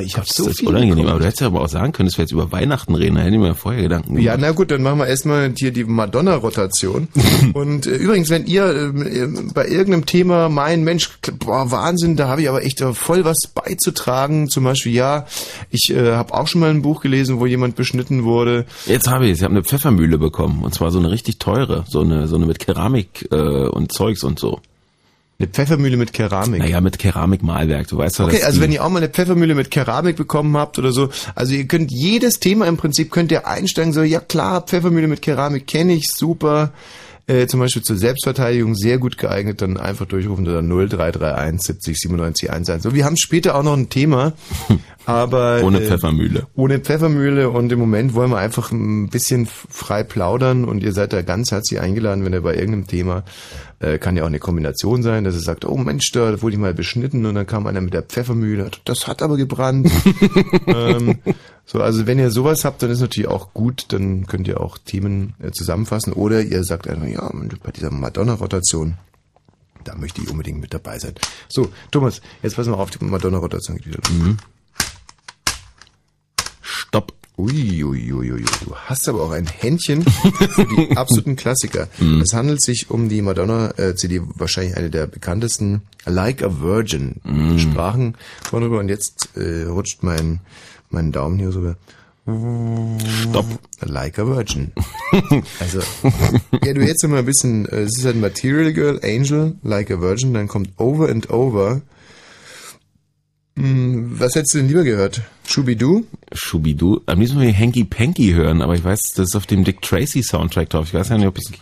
ich 0.00 0.16
habe 0.16 0.26
das 0.26 0.36
so 0.36 0.48
ist 0.48 0.58
viel 0.60 0.68
unangenehm, 0.68 0.96
bekommen. 0.96 1.10
aber 1.10 1.18
du 1.20 1.24
hättest 1.26 1.40
ja 1.40 1.46
aber 1.48 1.60
auch 1.62 1.68
sagen 1.68 1.92
können, 1.92 2.08
dass 2.08 2.18
wir 2.18 2.24
jetzt 2.24 2.32
über 2.32 2.50
Weihnachten 2.52 2.94
reden, 2.94 3.16
da 3.16 3.22
hätte 3.22 3.34
ich 3.34 3.40
mir 3.40 3.54
vorher 3.54 3.82
Gedanken 3.82 4.18
Ja, 4.18 4.34
gemacht. 4.36 4.38
na 4.40 4.50
gut, 4.52 4.70
dann 4.70 4.82
machen 4.82 4.98
wir 4.98 5.06
erstmal 5.06 5.52
hier 5.56 5.70
die 5.72 5.84
Madonna-Rotation. 5.84 7.08
Und 7.54 7.86
äh, 7.86 7.90
übrigens, 7.96 8.30
wenn 8.30 8.46
ihr 8.46 8.66
äh, 8.66 9.26
bei 9.54 9.66
irgendeinem 9.68 10.06
Thema 10.06 10.48
meint, 10.48 10.84
Mensch, 10.84 11.10
boah, 11.38 11.70
Wahnsinn, 11.70 12.16
da 12.16 12.28
habe 12.28 12.42
ich 12.42 12.48
aber 12.48 12.64
echt 12.64 12.80
äh, 12.80 12.92
voll 12.94 13.24
was 13.24 13.38
beizutragen. 13.54 14.48
Zum 14.48 14.64
Beispiel, 14.64 14.92
ja, 14.92 15.26
ich 15.70 15.90
äh, 15.90 16.12
habe 16.12 16.34
auch 16.34 16.46
schon 16.48 16.60
mal 16.60 16.70
ein 16.70 16.82
Buch 16.82 17.00
gelesen, 17.00 17.38
wo 17.40 17.46
jemand 17.46 17.76
beschnitten 17.76 18.24
wurde. 18.24 18.66
Jetzt 18.86 19.08
habe 19.08 19.26
ich 19.26 19.32
es, 19.32 19.38
ich 19.38 19.44
habe 19.44 19.52
eine 19.54 19.62
Pfeffermühle 19.64 20.18
bekommen 20.18 20.62
und 20.62 20.74
zwar 20.74 20.90
so 20.90 20.98
eine 20.98 21.10
richtig 21.10 21.38
teure, 21.38 21.84
so 21.88 22.00
eine 22.00 22.26
so 22.28 22.36
eine 22.36 22.46
mit 22.46 22.58
Keramik 22.58 23.28
äh, 23.30 23.36
und 23.68 23.92
Zeugs 23.92 24.24
und 24.24 24.38
so. 24.38 24.60
Eine 25.44 25.52
Pfeffermühle 25.52 25.98
mit 25.98 26.14
Keramik. 26.14 26.60
Naja, 26.60 26.80
mit 26.80 26.98
Keramikmalwerk, 26.98 27.86
du 27.88 27.98
weißt 27.98 28.18
ja, 28.18 28.24
Okay, 28.24 28.42
also 28.42 28.62
wenn 28.62 28.72
ihr 28.72 28.82
auch 28.82 28.88
mal 28.88 28.98
eine 28.98 29.10
Pfeffermühle 29.10 29.54
mit 29.54 29.70
Keramik 29.70 30.16
bekommen 30.16 30.56
habt 30.56 30.78
oder 30.78 30.90
so, 30.90 31.10
also 31.34 31.52
ihr 31.52 31.66
könnt 31.66 31.92
jedes 31.92 32.40
Thema 32.40 32.66
im 32.66 32.78
Prinzip 32.78 33.10
könnt 33.10 33.30
ihr 33.30 33.46
einsteigen, 33.46 33.92
so, 33.92 34.02
ja 34.02 34.20
klar, 34.20 34.62
Pfeffermühle 34.62 35.06
mit 35.06 35.20
Keramik 35.20 35.66
kenne 35.66 35.92
ich, 35.92 36.06
super. 36.06 36.72
Äh, 37.26 37.46
zum 37.46 37.60
Beispiel 37.60 37.82
zur 37.82 37.96
Selbstverteidigung 37.96 38.74
sehr 38.74 38.98
gut 38.98 39.16
geeignet, 39.16 39.62
dann 39.62 39.78
einfach 39.78 40.04
durchrufen 40.04 40.46
oder 40.46 40.60
0331 40.60 41.60
70 41.62 41.98
97 41.98 42.50
11. 42.50 42.82
So, 42.82 42.94
wir 42.94 43.06
haben 43.06 43.16
später 43.16 43.54
auch 43.54 43.62
noch 43.62 43.76
ein 43.76 43.88
Thema, 43.88 44.34
aber 45.06 45.62
ohne 45.62 45.80
äh, 45.80 45.86
Pfeffermühle. 45.86 46.46
ohne 46.54 46.80
Pfeffermühle 46.80 47.48
und 47.48 47.72
im 47.72 47.78
Moment 47.78 48.12
wollen 48.14 48.30
wir 48.30 48.38
einfach 48.38 48.72
ein 48.72 49.08
bisschen 49.08 49.46
frei 49.46 50.02
plaudern 50.02 50.64
und 50.64 50.82
ihr 50.82 50.92
seid 50.92 51.14
da 51.14 51.22
ganz 51.22 51.50
herzlich 51.50 51.80
eingeladen, 51.80 52.26
wenn 52.26 52.34
ihr 52.34 52.42
bei 52.42 52.54
irgendeinem 52.54 52.86
Thema, 52.86 53.24
äh, 53.80 53.98
kann 53.98 54.16
ja 54.16 54.22
auch 54.22 54.28
eine 54.28 54.38
Kombination 54.38 55.02
sein, 55.02 55.24
dass 55.24 55.34
ihr 55.34 55.40
sagt, 55.40 55.64
oh 55.64 55.76
Mensch, 55.76 56.12
da 56.12 56.40
wurde 56.42 56.54
ich 56.54 56.60
mal 56.60 56.74
beschnitten 56.74 57.26
und 57.26 57.34
dann 57.34 57.46
kam 57.46 57.66
einer 57.66 57.80
mit 57.80 57.94
der 57.94 58.02
Pfeffermühle, 58.02 58.70
das 58.84 59.06
hat 59.06 59.22
aber 59.22 59.36
gebrannt. 59.36 59.90
ähm, 60.66 61.18
so, 61.66 61.80
also 61.80 62.06
wenn 62.06 62.18
ihr 62.18 62.30
sowas 62.30 62.64
habt, 62.64 62.82
dann 62.82 62.90
ist 62.90 63.00
natürlich 63.00 63.28
auch 63.28 63.52
gut, 63.54 63.86
dann 63.88 64.26
könnt 64.26 64.48
ihr 64.48 64.60
auch 64.60 64.78
Themen 64.78 65.34
äh, 65.42 65.50
zusammenfassen 65.50 66.12
oder 66.12 66.42
ihr 66.42 66.64
sagt 66.64 66.88
einfach, 66.88 67.06
ja, 67.06 67.30
bei 67.62 67.70
dieser 67.72 67.90
Madonna-Rotation, 67.90 68.94
da 69.84 69.94
möchte 69.94 70.22
ich 70.22 70.30
unbedingt 70.30 70.60
mit 70.60 70.72
dabei 70.72 70.98
sein. 70.98 71.14
So, 71.48 71.70
Thomas, 71.90 72.20
jetzt 72.42 72.56
passen 72.56 72.72
wir 72.72 72.78
auf, 72.78 72.90
die 72.90 73.04
Madonna-Rotation 73.04 73.76
geht 73.76 73.86
wieder 73.86 73.98
los. 73.98 74.36
Stopp. 74.36 74.53
Uiuiuiui, 77.36 78.12
ui, 78.12 78.32
ui. 78.32 78.44
du 78.64 78.76
hast 78.76 79.08
aber 79.08 79.22
auch 79.22 79.32
ein 79.32 79.46
Händchen 79.46 80.02
für 80.04 80.66
die 80.66 80.90
absoluten 80.96 81.34
Klassiker. 81.34 81.88
Es 82.22 82.32
handelt 82.32 82.62
sich 82.62 82.90
um 82.90 83.08
die 83.08 83.22
Madonna-CD, 83.22 84.20
wahrscheinlich 84.36 84.76
eine 84.76 84.88
der 84.88 85.08
bekanntesten, 85.08 85.82
Like 86.06 86.42
a 86.44 86.60
Virgin. 86.60 87.16
Wir 87.24 87.58
sprachen 87.58 88.16
von 88.48 88.62
drüber 88.62 88.78
und 88.78 88.88
jetzt 88.88 89.30
äh, 89.36 89.64
rutscht 89.64 90.02
mein, 90.02 90.40
mein 90.90 91.10
Daumen 91.10 91.38
hier 91.38 91.50
sogar. 91.50 91.76
Stopp. 92.24 93.46
Like 93.80 94.18
a 94.18 94.26
Virgin. 94.26 94.72
Also, 95.60 95.80
ja, 96.64 96.72
du 96.72 96.82
jetzt 96.82 97.06
mal 97.06 97.18
ein 97.18 97.24
bisschen, 97.24 97.66
äh, 97.66 97.82
es 97.82 97.98
ist 97.98 98.04
halt 98.04 98.16
Material 98.20 98.72
Girl, 98.72 99.00
Angel, 99.02 99.54
Like 99.62 99.90
a 99.90 100.00
Virgin, 100.00 100.34
dann 100.34 100.48
kommt 100.48 100.70
Over 100.78 101.08
and 101.08 101.30
Over. 101.30 101.82
Hm, 103.56 104.18
Was 104.18 104.34
hättest 104.34 104.54
du 104.54 104.58
denn 104.58 104.68
lieber 104.68 104.82
gehört? 104.82 105.22
Schubidu? 105.46 106.04
Schubidu. 106.32 107.00
Am 107.06 107.20
liebsten 107.20 107.38
will 107.40 107.48
ich 107.48 107.56
Hanky 107.58 107.84
Panky 107.84 108.32
hören, 108.32 108.62
aber 108.62 108.74
ich 108.74 108.82
weiß, 108.82 108.98
das 109.14 109.28
ist 109.28 109.36
auf 109.36 109.46
dem 109.46 109.62
Dick 109.64 109.80
Tracy 109.82 110.22
Soundtrack 110.22 110.70
drauf. 110.70 110.88
Ich 110.88 110.94
weiß 110.94 111.10
ja 111.10 111.18
nicht, 111.18 111.26
ob 111.28 111.38
es 111.38 111.52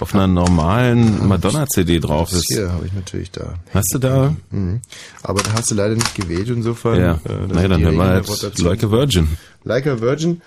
auf 0.00 0.14
einer 0.14 0.26
normalen 0.26 1.26
Madonna-CD 1.28 2.00
drauf 2.00 2.32
ist. 2.32 2.46
Hier 2.48 2.70
habe 2.72 2.86
ich 2.86 2.92
natürlich 2.92 3.30
da. 3.30 3.54
Hast 3.72 3.92
du 3.94 3.98
da? 3.98 4.34
Mhm. 4.50 4.80
Aber 5.22 5.42
da 5.42 5.52
hast 5.54 5.70
du 5.70 5.74
leider 5.74 5.94
nicht 5.94 6.14
gewählt, 6.14 6.48
insofern. 6.48 7.00
Ja. 7.00 7.12
äh, 7.12 7.18
das 7.24 7.48
Na 7.48 7.54
ja, 7.56 7.62
ist 7.62 7.70
dann 7.70 7.82
hören 7.82 7.96
wir 7.96 8.04
halt. 8.04 8.58
Like 8.58 8.84
a 8.84 8.90
Virgin. 8.90 9.28
Like 9.64 9.86
a 9.86 10.00
Virgin. 10.00 10.40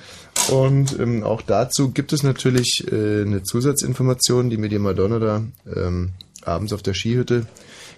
Und 0.50 1.00
ähm, 1.00 1.24
auch 1.24 1.42
dazu 1.44 1.90
gibt 1.92 2.14
es 2.14 2.24
natürlich 2.24 2.86
äh, 2.92 3.22
eine 3.22 3.44
Zusatzinformation, 3.44 4.50
die 4.50 4.58
mir 4.58 4.70
die 4.70 4.80
Madonna 4.80 5.20
da 5.20 5.44
ähm, 5.76 6.10
abends 6.44 6.74
auf 6.74 6.82
der 6.82 6.94
Skihütte 6.96 7.46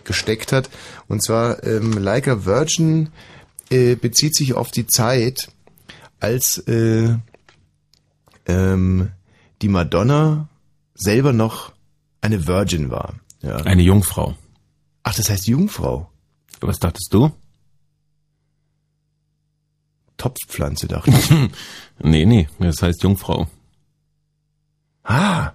gesteckt 0.05 0.51
hat. 0.51 0.69
Und 1.07 1.23
zwar 1.23 1.63
ähm, 1.63 1.93
Like 1.93 2.27
a 2.27 2.45
Virgin 2.45 3.09
äh, 3.69 3.95
bezieht 3.95 4.35
sich 4.35 4.53
auf 4.53 4.71
die 4.71 4.87
Zeit, 4.87 5.51
als 6.19 6.59
äh, 6.67 7.15
ähm, 8.47 9.11
die 9.61 9.67
Madonna 9.67 10.47
selber 10.93 11.33
noch 11.33 11.73
eine 12.21 12.47
Virgin 12.47 12.89
war. 12.89 13.15
Ja. 13.41 13.57
Eine 13.57 13.83
Jungfrau. 13.83 14.35
Ach, 15.03 15.13
das 15.13 15.29
heißt 15.29 15.47
Jungfrau. 15.47 16.09
Was 16.61 16.79
dachtest 16.79 17.13
du? 17.13 17.31
Topfpflanze, 20.17 20.87
dachte 20.87 21.11
ich. 21.11 21.31
Nee, 21.99 22.25
nee, 22.25 22.49
das 22.59 22.81
heißt 22.81 23.03
Jungfrau. 23.03 23.47
Ah. 25.03 25.53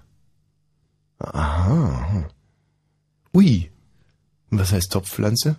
Aha. 1.19 2.27
Ui. 3.35 3.70
Was 4.51 4.71
heißt 4.73 4.91
Topfpflanze? 4.91 5.55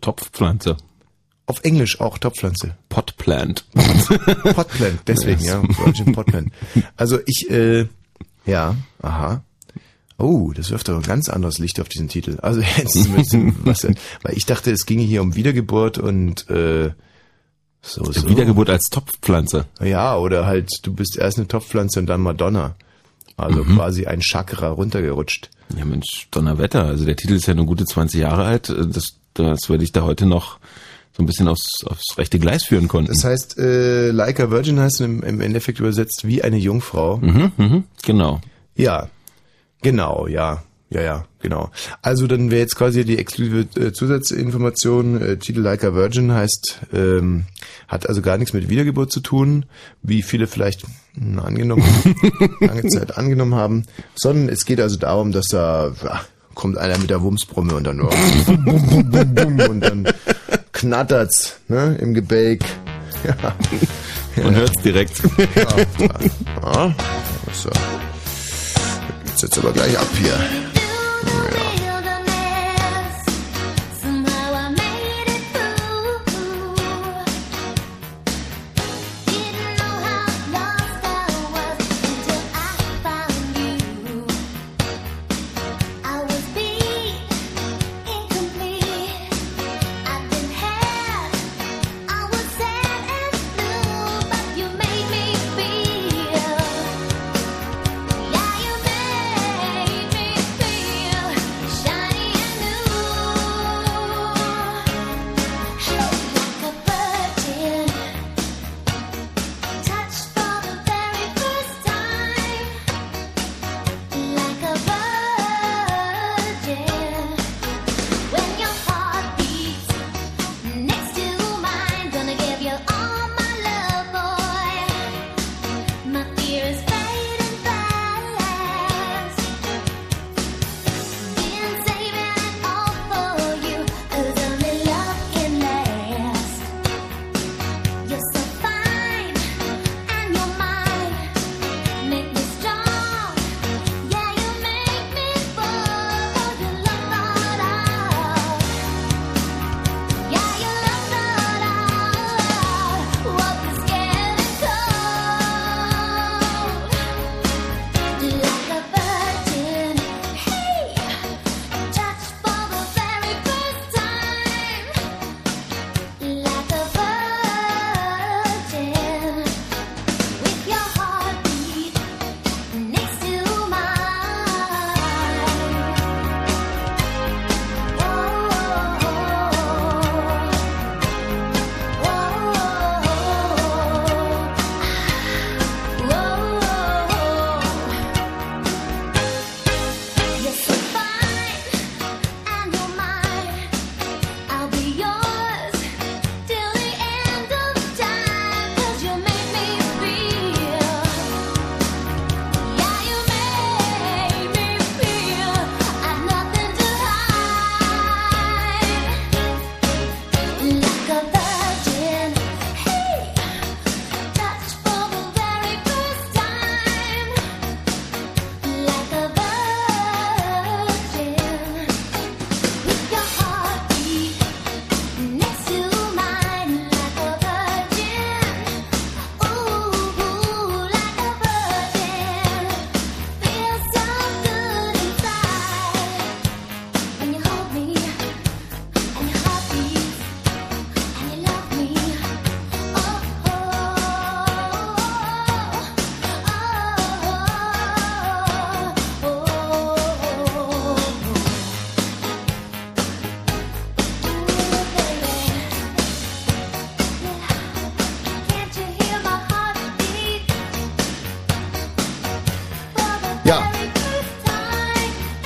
Topfpflanze. 0.00 0.76
Auf 1.46 1.60
Englisch 1.62 2.00
auch 2.00 2.18
Topfpflanze. 2.18 2.76
Potplant. 2.88 3.64
Potplant, 3.74 5.00
deswegen, 5.06 5.42
ja. 5.42 5.62
Virgin 5.62 6.12
Potplant. 6.12 6.52
Also 6.96 7.18
ich, 7.26 7.50
äh, 7.50 7.86
ja, 8.46 8.76
aha. 9.02 9.42
Oh, 10.16 10.52
das 10.54 10.70
wirft 10.70 10.88
aber 10.88 10.98
ein 10.98 11.04
ganz 11.04 11.28
anderes 11.28 11.58
Licht 11.58 11.80
auf 11.80 11.88
diesen 11.88 12.08
Titel. 12.08 12.38
Also 12.40 12.60
jetzt 12.60 12.96
was, 13.64 13.84
weil 14.22 14.36
ich 14.36 14.46
dachte, 14.46 14.70
es 14.70 14.86
ginge 14.86 15.02
hier 15.02 15.22
um 15.22 15.34
Wiedergeburt 15.34 15.98
und 15.98 16.48
äh, 16.48 16.92
so, 17.82 18.10
so. 18.10 18.28
Wiedergeburt 18.28 18.70
als 18.70 18.88
Topfpflanze. 18.88 19.66
Ja, 19.82 20.16
oder 20.16 20.46
halt, 20.46 20.70
du 20.82 20.94
bist 20.94 21.18
erst 21.18 21.38
eine 21.38 21.48
Topfpflanze 21.48 22.00
und 22.00 22.06
dann 22.06 22.22
Madonna. 22.22 22.76
Also 23.36 23.64
Mhm. 23.64 23.76
quasi 23.76 24.06
ein 24.06 24.20
Chakra 24.20 24.68
runtergerutscht. 24.68 25.50
Ja 25.76 25.84
Mensch, 25.84 26.28
Donnerwetter. 26.30 26.84
Also 26.84 27.04
der 27.04 27.16
Titel 27.16 27.34
ist 27.34 27.46
ja 27.46 27.54
nur 27.54 27.66
gute 27.66 27.84
20 27.84 28.20
Jahre 28.20 28.44
alt. 28.44 28.68
Das, 28.68 29.14
das 29.34 29.68
würde 29.68 29.82
ich 29.84 29.92
da 29.92 30.02
heute 30.02 30.26
noch 30.26 30.58
so 31.16 31.22
ein 31.22 31.26
bisschen 31.26 31.48
aufs, 31.48 31.84
aufs 31.86 32.16
rechte 32.18 32.38
Gleis 32.38 32.64
führen 32.64 32.86
konnten. 32.88 33.12
Das 33.12 33.24
heißt, 33.24 33.58
äh, 33.58 34.10
Like 34.10 34.40
a 34.40 34.50
Virgin 34.50 34.78
heißt 34.80 35.00
im, 35.00 35.22
im 35.22 35.40
Endeffekt 35.40 35.78
übersetzt 35.80 36.26
wie 36.26 36.42
eine 36.42 36.56
Jungfrau. 36.58 37.16
mhm, 37.18 37.52
mhm, 37.56 37.84
genau. 38.02 38.40
Ja, 38.76 39.08
genau, 39.82 40.26
ja. 40.26 40.62
Ja, 40.90 41.00
ja, 41.00 41.24
genau. 41.40 41.70
Also 42.02 42.26
dann 42.26 42.50
wäre 42.50 42.60
jetzt 42.60 42.76
quasi 42.76 43.04
die 43.04 43.18
exklusive 43.18 43.66
äh, 43.80 43.92
Zusatzinformation, 43.92 45.20
äh, 45.20 45.36
Titel 45.38 45.60
Like 45.60 45.82
a 45.82 45.94
Virgin 45.94 46.32
heißt, 46.32 46.80
ähm, 46.92 47.46
hat 47.88 48.08
also 48.08 48.22
gar 48.22 48.38
nichts 48.38 48.52
mit 48.52 48.68
Wiedergeburt 48.68 49.10
zu 49.10 49.20
tun, 49.20 49.66
wie 50.02 50.22
viele 50.22 50.46
vielleicht 50.46 50.84
mh, 51.16 51.42
angenommen, 51.42 51.84
lange 52.60 52.86
Zeit 52.86 53.16
angenommen 53.16 53.54
haben, 53.54 53.84
sondern 54.14 54.48
es 54.48 54.66
geht 54.66 54.80
also 54.80 54.96
darum, 54.96 55.32
dass 55.32 55.46
da 55.46 55.92
ja, 56.04 56.20
kommt 56.54 56.78
einer 56.78 56.98
mit 56.98 57.10
der 57.10 57.22
Wumsbrumme 57.22 57.74
und 57.74 57.84
dann 57.84 57.98
bum, 57.98 59.58
und 59.60 59.80
dann 59.80 60.06
knattert's 60.72 61.56
ne, 61.68 61.96
im 62.00 62.14
Gebälk. 62.14 62.62
Ja, 64.36 64.42
Man 64.42 64.54
hört's 64.56 64.82
direkt. 64.82 65.22
ja, 65.54 65.66
ja. 66.62 66.94
So. 67.54 67.70
Geht's 69.24 69.42
jetzt 69.42 69.58
aber 69.58 69.72
gleich 69.72 69.96
ab 69.98 70.08
hier. 70.20 70.34
Right. 71.26 71.53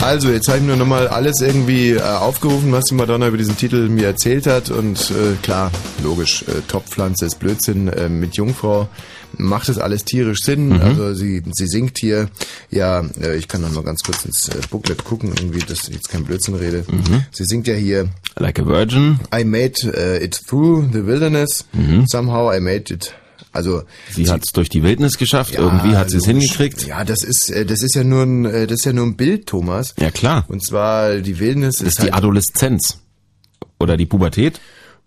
Also, 0.09 0.31
jetzt 0.31 0.49
habe 0.49 0.57
ich 0.57 0.64
nur 0.64 0.77
nochmal 0.77 1.07
alles 1.07 1.42
irgendwie 1.42 1.90
äh, 1.90 2.01
aufgerufen, 2.01 2.73
was 2.73 2.85
die 2.85 2.94
Madonna 2.94 3.29
über 3.29 3.37
diesen 3.37 3.59
Titel 3.59 3.90
mir 3.90 4.07
erzählt 4.07 4.47
hat. 4.47 4.71
Und 4.71 5.11
äh, 5.11 5.37
klar, 5.42 5.71
logisch, 6.03 6.44
äh, 6.49 6.62
Topfpflanze 6.66 7.27
ist 7.27 7.38
Blödsinn. 7.38 7.88
Äh, 7.88 8.09
mit 8.09 8.35
Jungfrau 8.35 8.88
macht 9.37 9.68
das 9.68 9.77
alles 9.77 10.07
tierisch 10.07 10.38
Sinn. 10.42 10.81
Also 10.81 11.12
sie, 11.12 11.42
sie 11.53 11.66
singt 11.66 11.99
hier, 11.99 12.31
ja, 12.71 13.05
äh, 13.21 13.37
ich 13.37 13.49
kann 13.49 13.61
noch 13.61 13.71
mal 13.71 13.83
ganz 13.85 14.03
kurz 14.03 14.25
ins 14.25 14.49
äh, 14.49 14.57
Booklet 14.71 15.05
gucken, 15.05 15.35
irgendwie, 15.37 15.59
dass 15.59 15.87
ich 15.88 15.97
jetzt 15.97 16.09
kein 16.09 16.25
Blödsinn 16.25 16.55
rede. 16.55 16.87
Sie 17.31 17.44
singt 17.44 17.66
ja 17.66 17.75
hier, 17.75 18.09
Like 18.37 18.59
a 18.59 18.64
Virgin. 18.64 19.21
I 19.38 19.44
made 19.44 19.75
äh, 19.94 20.25
it 20.25 20.40
through 20.49 20.87
the 20.90 21.05
wilderness. 21.05 21.66
Somehow 22.07 22.51
I 22.51 22.61
made 22.61 22.90
it. 22.94 23.12
Also 23.53 23.83
Sie 24.11 24.29
hat 24.29 24.43
es 24.45 24.53
durch 24.53 24.69
die 24.69 24.83
Wildnis 24.83 25.17
geschafft. 25.19 25.55
Irgendwie 25.55 25.97
hat 25.97 26.11
sie 26.11 26.19
es 26.19 26.27
hingekriegt. 26.27 26.87
Ja, 26.87 27.05
das 27.05 27.23
ist 27.23 27.51
äh, 27.51 27.65
das 27.65 27.83
ist 27.83 27.95
ja 27.95 28.05
nur 28.05 28.23
ein 28.23 28.45
äh, 28.45 28.67
das 28.67 28.81
ist 28.81 28.85
ja 28.85 28.93
nur 28.93 29.07
ein 29.07 29.17
Bild, 29.17 29.47
Thomas. 29.47 29.95
Ja, 29.99 30.11
klar. 30.11 30.45
Und 30.49 30.65
zwar 30.65 31.17
die 31.17 31.39
Wildnis 31.41 31.77
Das 31.77 31.83
ist 31.83 31.89
ist 31.89 31.99
die 31.99 32.03
halt, 32.05 32.15
Adoleszenz. 32.15 32.99
Oder 33.81 33.97
die 33.97 34.07
Pubertät. 34.07 34.61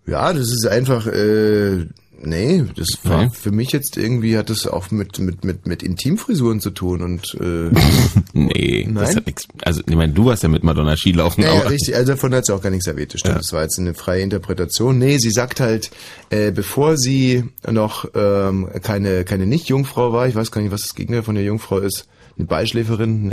ja, 0.06 0.32
das 0.32 0.48
ist 0.50 0.66
einfach 0.66 1.06
äh, 1.06 1.86
nee, 2.24 2.64
das 2.76 2.88
war 3.04 3.24
Nee. 3.24 3.30
für 3.32 3.50
mich 3.50 3.72
jetzt 3.72 3.96
irgendwie 3.96 4.36
hat 4.36 4.50
das 4.50 4.66
auch 4.66 4.90
mit 4.90 5.18
mit 5.18 5.44
mit 5.44 5.66
mit 5.66 5.82
Intimfrisuren 5.82 6.60
zu 6.60 6.70
tun 6.70 7.02
und 7.02 7.34
äh, 7.40 7.70
Nee, 8.32 8.84
das 8.92 9.08
Nein? 9.08 9.16
hat 9.16 9.26
nichts. 9.26 9.48
Also, 9.62 9.82
ich 9.88 9.94
meine, 9.96 10.12
du 10.12 10.24
warst 10.26 10.42
ja 10.42 10.48
mit 10.48 10.62
Madonna 10.64 10.96
Skilaufen. 10.96 11.44
Ja, 11.44 11.54
ja, 11.54 11.60
richtig. 11.62 11.94
Also 11.94 12.12
davon 12.12 12.34
hat 12.34 12.46
sie 12.46 12.54
auch 12.54 12.62
gar 12.62 12.70
nichts 12.70 12.86
erwähnt. 12.86 13.12
Das 13.14 13.20
stimmt. 13.20 13.38
Das 13.38 13.52
war 13.52 13.62
jetzt 13.62 13.78
eine 13.78 13.94
freie 13.94 14.22
Interpretation. 14.22 14.98
Nee, 14.98 15.18
sie 15.18 15.30
sagt 15.30 15.60
halt, 15.60 15.90
äh, 16.30 16.50
bevor 16.50 16.96
sie 16.96 17.44
noch 17.70 18.06
ähm, 18.14 18.68
keine 18.82 19.24
keine 19.24 19.46
Nicht-Jungfrau 19.46 20.12
war, 20.12 20.26
ich 20.28 20.34
weiß 20.34 20.50
gar 20.50 20.60
nicht, 20.62 20.70
was 20.72 20.82
das 20.82 20.94
Gegenteil 20.94 21.22
von 21.22 21.34
der 21.34 21.44
Jungfrau 21.44 21.78
ist, 21.78 22.06
eine 22.36 22.46
Beischläferin, 22.46 23.32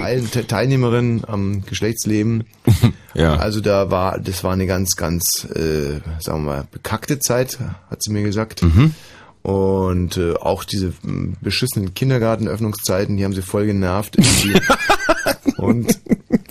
eine 0.00 0.30
Teilnehmerin 0.46 1.22
am 1.26 1.64
Geschlechtsleben. 1.64 2.44
Ja. 3.16 3.36
Also 3.36 3.60
da 3.60 3.92
war, 3.92 4.18
das 4.18 4.42
war 4.42 4.54
eine 4.54 4.66
ganz, 4.66 4.96
ganz, 4.96 5.44
äh, 5.54 6.00
sagen 6.18 6.44
wir 6.44 6.56
mal, 6.56 6.66
bekackte 6.72 7.20
Zeit, 7.20 7.60
hat 7.88 8.02
sie 8.02 8.10
mir 8.10 8.24
gesagt. 8.24 8.60
Und 9.44 10.16
äh, 10.16 10.34
auch 10.34 10.64
diese 10.64 10.94
beschissenen 11.40 11.94
Kindergartenöffnungszeiten, 11.94 13.16
die 13.16 13.24
haben 13.24 13.32
sie 13.32 13.42
voll 13.42 13.66
genervt. 13.66 14.16
Und 15.58 16.00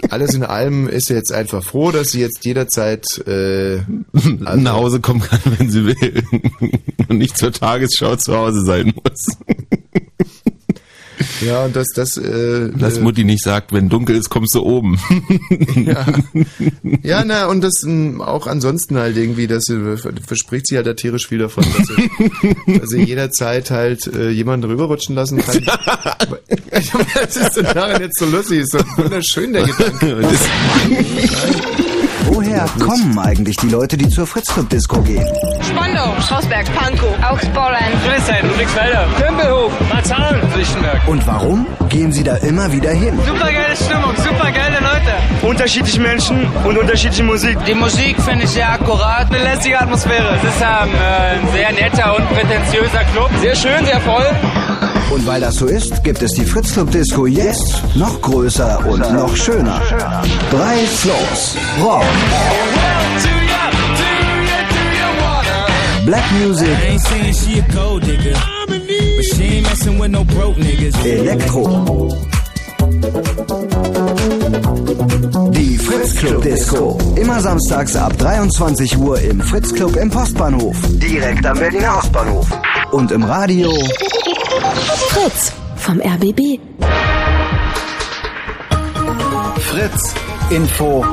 alles 0.10 0.36
in 0.36 0.44
allem 0.44 0.88
ist 0.88 1.08
sie 1.08 1.16
jetzt 1.16 1.34
einfach 1.34 1.64
froh, 1.64 1.92
dass 1.92 2.12
sie 2.12 2.22
jetzt 2.22 2.46
jederzeit 2.46 3.06
äh, 3.28 3.82
also, 4.14 4.62
nach 4.62 4.74
Hause 4.74 5.00
kommen 5.02 5.22
kann, 5.22 5.40
wenn 5.58 5.70
sie 5.70 5.86
will. 5.86 6.24
Und 7.10 7.18
nicht 7.18 7.38
zur 7.38 7.52
Tagesschau 7.52 8.16
zu 8.16 8.38
Hause 8.38 8.64
sein 8.64 8.94
muss. 9.04 9.38
Ja 11.42 11.66
und 11.66 11.76
das 11.76 11.88
das 11.96 12.18
äh, 12.18 12.70
Dass 12.78 12.98
äh, 12.98 13.02
Mutti 13.02 13.24
nicht 13.24 13.44
sagt, 13.44 13.74
wenn 13.74 13.90
dunkel 13.90 14.16
ist, 14.16 14.30
kommst 14.30 14.56
du 14.56 14.62
oben. 14.64 15.00
ja. 15.76 16.06
ja 17.02 17.24
na 17.26 17.46
und 17.48 17.62
das 17.62 17.84
ähm, 17.84 18.22
auch 18.22 18.48
ansonsten 18.48 18.98
halt 18.98 19.18
irgendwie 19.18 19.48
dass 19.48 19.64
sie 19.66 19.98
verspricht 20.26 20.68
sie 20.68 20.76
halt 20.78 20.88
da 20.88 20.94
tierisch 20.94 21.28
viel 21.28 21.40
davon 21.40 21.64
dass 21.78 21.88
sie, 21.88 22.78
dass 22.80 22.90
sie 22.90 23.04
jederzeit 23.04 23.72
halt 23.72 24.08
äh, 24.08 24.30
jemanden 24.30 24.70
rüberrutschen 24.70 25.16
lassen 25.16 25.40
kann 25.40 25.62
das 26.72 27.36
ist 27.38 27.54
so 27.56 27.62
daran 27.62 28.02
jetzt 28.02 28.20
so 28.20 28.26
lustig 28.26 28.60
ist 28.60 28.72
so 28.72 28.80
wunderschön 28.98 29.54
der 29.54 29.64
Gedanke 29.66 30.22
Das- 30.22 31.93
Woher 32.26 32.66
kommen 32.80 33.20
eigentlich 33.20 33.58
die 33.58 33.70
Leute, 33.70 33.98
die 33.98 34.08
zur 34.08 34.26
Fritz-Club-Disco 34.26 35.02
gehen? 35.02 35.28
Spandau, 35.62 36.14
Schlossberg, 36.22 36.66
Pankow, 36.74 37.14
Augsburg, 37.30 37.74
Friedrichshain, 38.04 38.48
Ludwigsfelder, 38.48 39.06
Tempelhof, 39.20 39.72
Marzahn, 39.90 40.42
Lichtenberg. 40.56 41.08
Und 41.08 41.26
warum 41.28 41.68
gehen 41.90 42.12
sie 42.12 42.24
da 42.24 42.38
immer 42.38 42.72
wieder 42.72 42.92
hin? 42.92 43.20
Super 43.26 43.52
geile 43.52 43.76
Stimmung, 43.76 44.16
super 44.16 44.52
geile 44.52 44.78
Leute. 44.80 45.48
Unterschiedliche 45.48 46.00
Menschen 46.00 46.48
und 46.64 46.78
unterschiedliche 46.78 47.24
Musik. 47.24 47.58
Die 47.66 47.76
Musik 47.76 48.20
finde 48.22 48.46
ich 48.46 48.52
sehr 48.52 48.72
akkurat. 48.72 49.28
Eine 49.34 49.44
lässige 49.44 49.80
Atmosphäre. 49.80 50.38
Es 50.38 50.44
ist 50.44 50.62
ähm, 50.62 50.90
äh, 50.94 51.40
ein 51.40 51.48
sehr 51.52 51.72
netter 51.74 52.16
und 52.16 52.30
prätentiöser 52.30 53.04
Club. 53.14 53.30
Sehr 53.42 53.56
schön, 53.56 53.86
sehr 53.86 54.00
voll. 54.02 54.26
Und 55.14 55.28
weil 55.28 55.42
das 55.42 55.58
so 55.58 55.68
ist, 55.68 56.04
gibt 56.04 56.24
es 56.24 56.32
die 56.32 56.44
Fritz-Club-Disco 56.44 57.28
jetzt 57.28 57.84
noch 57.94 58.20
größer 58.20 58.84
und 58.88 59.00
noch 59.14 59.36
schöner. 59.36 59.80
Drei 60.50 60.78
Floors. 60.88 61.56
Rock, 61.80 62.04
Black 66.08 66.24
Music. 66.32 66.68
Elektro. 71.06 72.18
Die 75.52 75.78
Fritz 75.78 76.16
Club 76.16 76.42
Disco. 76.42 76.98
Immer 77.16 77.40
samstags 77.40 77.96
ab 77.96 78.18
23 78.18 78.98
Uhr 78.98 79.20
im 79.20 79.40
Fritz 79.42 79.72
Club 79.76 79.96
im 79.96 80.10
Postbahnhof. 80.10 80.76
Direkt 80.94 81.46
am 81.46 81.60
Berliner 81.60 82.00
Ostbahnhof. 82.00 82.48
Und 82.92 83.12
im 83.12 83.24
Radio 83.24 83.72
Fritz 84.74 85.54
vom 85.76 86.02
RBB. 86.02 86.60
Fritz 89.60 90.16
Info. 90.50 91.06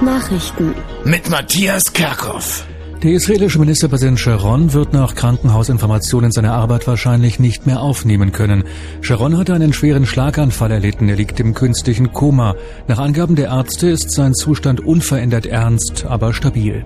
Nachrichten. 0.00 0.74
mit 1.04 1.28
Matthias 1.28 1.82
Kerkhoff 1.92 2.64
Der 3.02 3.12
israelische 3.12 3.58
Ministerpräsident 3.58 4.20
Sharon 4.20 4.72
wird 4.72 4.92
nach 4.92 5.16
Krankenhausinformationen 5.16 6.30
seine 6.30 6.52
Arbeit 6.52 6.86
wahrscheinlich 6.86 7.40
nicht 7.40 7.66
mehr 7.66 7.80
aufnehmen 7.80 8.30
können. 8.30 8.62
Sharon 9.00 9.36
hatte 9.36 9.54
einen 9.54 9.72
schweren 9.72 10.06
Schlaganfall 10.06 10.70
erlitten. 10.70 11.08
Er 11.08 11.16
liegt 11.16 11.40
im 11.40 11.54
künstlichen 11.54 12.12
Koma. 12.12 12.54
Nach 12.86 12.98
Angaben 12.98 13.34
der 13.34 13.48
Ärzte 13.48 13.88
ist 13.88 14.12
sein 14.12 14.34
Zustand 14.34 14.80
unverändert 14.80 15.46
ernst, 15.46 16.04
aber 16.06 16.32
stabil. 16.32 16.84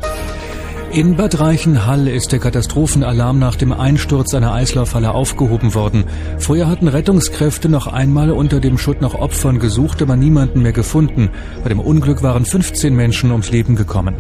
In 0.91 1.17
Bad 1.17 1.39
Reichenhall 1.39 2.09
ist 2.09 2.33
der 2.33 2.39
Katastrophenalarm 2.39 3.39
nach 3.39 3.57
dem 3.57 3.73
Einsturz 3.73 4.33
einer 4.33 4.55
Eislaufhalle 4.55 5.13
aufgehoben 5.13 5.75
worden. 5.75 6.05
Vorher 6.39 6.67
hatten 6.67 6.89
Rettungskräfte 6.89 7.69
noch 7.69 7.89
einmal 7.89 8.31
unter 8.31 8.59
dem 8.59 8.79
Schutt 8.79 9.03
nach 9.03 9.15
Opfern 9.15 9.59
gesucht, 9.59 10.01
aber 10.01 10.17
niemanden 10.17 10.63
mehr 10.63 10.73
gefunden. 10.73 11.29
Bei 11.63 11.69
dem 11.69 11.79
Unglück 11.79 12.23
waren 12.23 12.47
15 12.47 12.97
Menschen 12.97 13.31
ums 13.33 13.51
Leben 13.51 13.77
gekommen. 13.77 14.17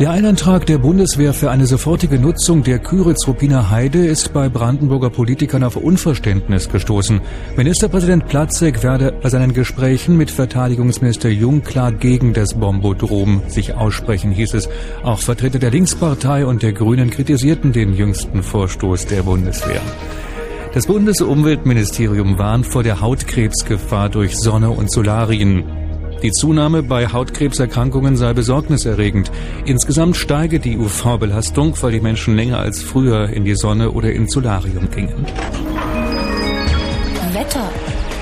Der 0.00 0.12
Einantrag 0.12 0.64
der 0.66 0.78
Bundeswehr 0.78 1.32
für 1.32 1.50
eine 1.50 1.66
sofortige 1.66 2.20
Nutzung 2.20 2.62
der 2.62 2.78
Küritz-Ruppiner 2.78 3.68
Heide 3.68 4.06
ist 4.06 4.32
bei 4.32 4.48
Brandenburger 4.48 5.10
Politikern 5.10 5.64
auf 5.64 5.74
Unverständnis 5.74 6.68
gestoßen. 6.68 7.20
Ministerpräsident 7.56 8.28
Platzek 8.28 8.84
werde 8.84 9.12
bei 9.20 9.28
seinen 9.28 9.54
Gesprächen 9.54 10.16
mit 10.16 10.30
Verteidigungsminister 10.30 11.30
Jung 11.30 11.64
klar 11.64 11.90
gegen 11.90 12.32
das 12.32 12.54
Bombodrom 12.54 13.42
sich 13.48 13.74
aussprechen, 13.74 14.30
hieß 14.30 14.54
es. 14.54 14.68
Auch 15.02 15.18
Vertreter 15.18 15.58
der 15.58 15.72
Linkspartei 15.72 16.46
und 16.46 16.62
der 16.62 16.74
Grünen 16.74 17.10
kritisierten 17.10 17.72
den 17.72 17.92
jüngsten 17.92 18.44
Vorstoß 18.44 19.06
der 19.06 19.24
Bundeswehr. 19.24 19.82
Das 20.74 20.86
Bundesumweltministerium 20.86 22.38
warnt 22.38 22.68
vor 22.68 22.84
der 22.84 23.00
Hautkrebsgefahr 23.00 24.10
durch 24.10 24.36
Sonne 24.36 24.70
und 24.70 24.92
Solarien. 24.92 25.87
Die 26.22 26.32
Zunahme 26.32 26.82
bei 26.82 27.06
Hautkrebserkrankungen 27.06 28.16
sei 28.16 28.32
besorgniserregend. 28.32 29.30
Insgesamt 29.64 30.16
steige 30.16 30.58
die 30.58 30.76
UV-Belastung, 30.76 31.74
weil 31.80 31.92
die 31.92 32.00
Menschen 32.00 32.34
länger 32.34 32.58
als 32.58 32.82
früher 32.82 33.28
in 33.28 33.44
die 33.44 33.54
Sonne 33.54 33.92
oder 33.92 34.12
ins 34.12 34.32
Solarium 34.32 34.90
gingen. 34.90 35.26
Wetter. 37.32 37.68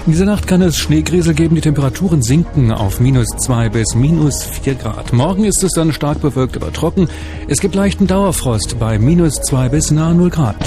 In 0.05 0.13
dieser 0.13 0.27
Nacht 0.27 0.47
kann 0.47 0.63
es 0.63 0.79
Schneegriesel 0.79 1.35
geben, 1.35 1.55
die 1.57 1.63
Temperaturen 1.63 2.23
sinken 2.23 2.71
auf 2.71 3.01
minus 3.01 3.27
zwei 3.39 3.69
bis 3.69 3.95
minus 3.95 4.45
vier 4.45 4.75
Grad. 4.75 5.13
Morgen 5.13 5.45
ist 5.45 5.65
es 5.65 5.73
dann 5.73 5.93
stark 5.93 6.21
bewölkt, 6.21 6.57
aber 6.57 6.73
trocken. 6.73 7.09
Es 7.49 7.61
gibt 7.61 7.75
leichten 7.75 8.07
Dauerfrost 8.07 8.79
bei 8.79 8.99
minus 8.99 9.41
zwei 9.41 9.69
bis 9.69 9.91
nahe 9.91 10.15
null 10.15 10.31
Grad. 10.31 10.65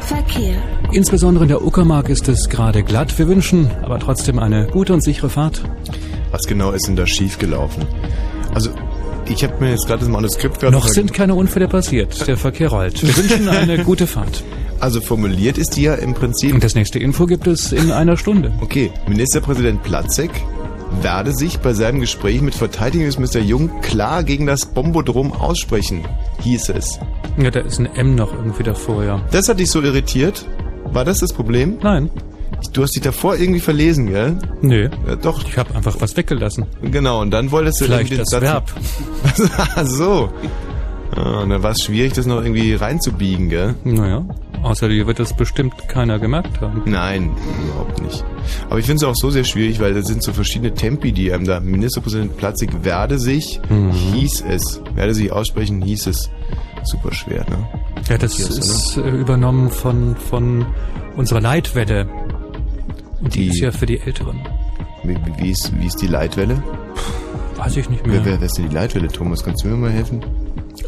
Verkehr. 0.00 0.79
Insbesondere 0.92 1.44
in 1.44 1.48
der 1.48 1.64
Uckermark 1.64 2.08
ist 2.08 2.28
es 2.28 2.48
gerade 2.48 2.82
glatt. 2.82 3.16
Wir 3.16 3.28
wünschen 3.28 3.70
aber 3.82 4.00
trotzdem 4.00 4.40
eine 4.40 4.66
gute 4.66 4.92
und 4.92 5.04
sichere 5.04 5.30
Fahrt. 5.30 5.62
Was 6.32 6.42
genau 6.42 6.72
ist 6.72 6.88
denn 6.88 6.96
da 6.96 7.06
schiefgelaufen? 7.06 7.84
Also, 8.52 8.70
ich 9.28 9.44
habe 9.44 9.54
mir 9.60 9.70
jetzt 9.70 9.86
gerade 9.86 10.00
das 10.00 10.08
Manuskript 10.08 10.62
Noch 10.62 10.88
sind 10.88 11.12
keine 11.12 11.36
Unfälle 11.36 11.68
passiert. 11.68 12.26
Der 12.26 12.36
Verkehr 12.36 12.70
rollt. 12.70 13.00
Wir 13.02 13.16
wünschen 13.16 13.48
eine 13.48 13.78
gute 13.84 14.08
Fahrt. 14.08 14.42
Also 14.80 15.00
formuliert 15.00 15.58
ist 15.58 15.76
die 15.76 15.82
ja 15.82 15.94
im 15.94 16.14
Prinzip. 16.14 16.54
Und 16.54 16.64
das 16.64 16.74
nächste 16.74 16.98
Info 16.98 17.26
gibt 17.26 17.46
es 17.46 17.70
in 17.70 17.92
einer 17.92 18.16
Stunde. 18.16 18.52
Okay, 18.60 18.90
Ministerpräsident 19.06 19.82
Platzek 19.84 20.30
werde 21.02 21.32
sich 21.32 21.60
bei 21.60 21.72
seinem 21.72 22.00
Gespräch 22.00 22.40
mit 22.40 22.54
Verteidigungsminister 22.54 23.40
Jung 23.40 23.70
klar 23.80 24.24
gegen 24.24 24.46
das 24.46 24.66
Bombodrom 24.66 25.32
aussprechen, 25.32 26.04
hieß 26.40 26.70
es. 26.70 26.98
Ja, 27.38 27.50
da 27.50 27.60
ist 27.60 27.78
ein 27.78 27.86
M 27.94 28.16
noch 28.16 28.32
irgendwie 28.32 28.64
davor, 28.64 29.04
ja. 29.04 29.20
Das 29.30 29.48
hat 29.48 29.60
dich 29.60 29.70
so 29.70 29.80
irritiert? 29.82 30.46
War 30.92 31.04
das 31.04 31.18
das 31.20 31.32
Problem? 31.32 31.78
Nein. 31.82 32.10
Du 32.72 32.82
hast 32.82 32.94
dich 32.94 33.02
davor 33.02 33.36
irgendwie 33.36 33.60
verlesen, 33.60 34.06
gell? 34.08 34.36
Nö. 34.60 34.88
Ja, 35.06 35.16
doch. 35.16 35.42
Ich 35.46 35.56
habe 35.56 35.74
einfach 35.74 35.96
was 36.00 36.16
weggelassen. 36.16 36.66
Genau, 36.82 37.20
und 37.20 37.30
dann 37.30 37.50
wolltest 37.50 37.80
du 37.80 37.84
Vielleicht 37.86 38.18
das 38.18 38.28
den 38.28 38.42
Verb. 38.42 38.70
Ach 39.76 39.86
so. 39.86 40.30
Ah, 41.16 41.40
und 41.40 41.50
dann 41.50 41.62
war 41.62 41.70
es 41.72 41.82
schwierig, 41.82 42.12
das 42.12 42.26
noch 42.26 42.42
irgendwie 42.42 42.74
reinzubiegen, 42.74 43.48
gell? 43.48 43.74
Naja, 43.82 44.24
außer 44.62 44.88
dir 44.88 45.06
wird 45.08 45.18
das 45.18 45.34
bestimmt 45.34 45.74
keiner 45.88 46.18
gemerkt 46.20 46.60
haben. 46.60 46.82
Nein, 46.84 47.30
überhaupt 47.64 48.00
nicht. 48.02 48.24
Aber 48.68 48.78
ich 48.78 48.86
finde 48.86 49.04
es 49.04 49.10
auch 49.10 49.16
so 49.16 49.30
sehr 49.30 49.42
schwierig, 49.44 49.80
weil 49.80 49.92
da 49.94 50.02
sind 50.02 50.22
so 50.22 50.32
verschiedene 50.32 50.72
Tempi, 50.74 51.10
die 51.12 51.32
einem 51.32 51.46
da. 51.46 51.58
Ministerpräsident 51.60 52.36
Platzig 52.36 52.70
werde 52.84 53.18
sich, 53.18 53.60
Mhm. 53.68 53.90
hieß 53.90 54.44
es. 54.48 54.80
Werde 54.94 55.14
sich 55.14 55.32
aussprechen, 55.32 55.82
hieß 55.82 56.06
es. 56.08 56.30
Super 56.84 57.12
schwer, 57.14 57.44
ne? 57.50 57.58
Ja, 58.08 58.18
das 58.18 58.34
Hier 58.36 58.48
ist 58.48 58.58
ist 58.58 58.96
äh, 58.96 59.08
übernommen 59.10 59.70
von, 59.70 60.16
von 60.16 60.66
unserer 61.16 61.40
Leitwelle. 61.40 62.06
Und 63.20 63.34
die, 63.34 63.40
Die- 63.40 63.48
ist 63.48 63.60
ja 63.60 63.70
für 63.72 63.86
die 63.86 64.00
Älteren. 64.00 64.40
Wie, 65.04 65.16
wie, 65.38 65.50
ist, 65.50 65.72
wie 65.80 65.86
ist 65.86 66.00
die 66.02 66.06
Leitwelle? 66.06 66.62
Weiß 67.56 67.76
ich 67.76 67.88
nicht 67.90 68.06
mehr. 68.06 68.16
Wer, 68.16 68.24
wer, 68.32 68.40
wer 68.40 68.46
ist 68.46 68.56
denn 68.58 68.68
die 68.68 68.74
Leitwelle, 68.74 69.08
Thomas? 69.08 69.42
Kannst 69.44 69.64
du 69.64 69.68
mir 69.68 69.76
mal 69.76 69.90
helfen? 69.90 70.24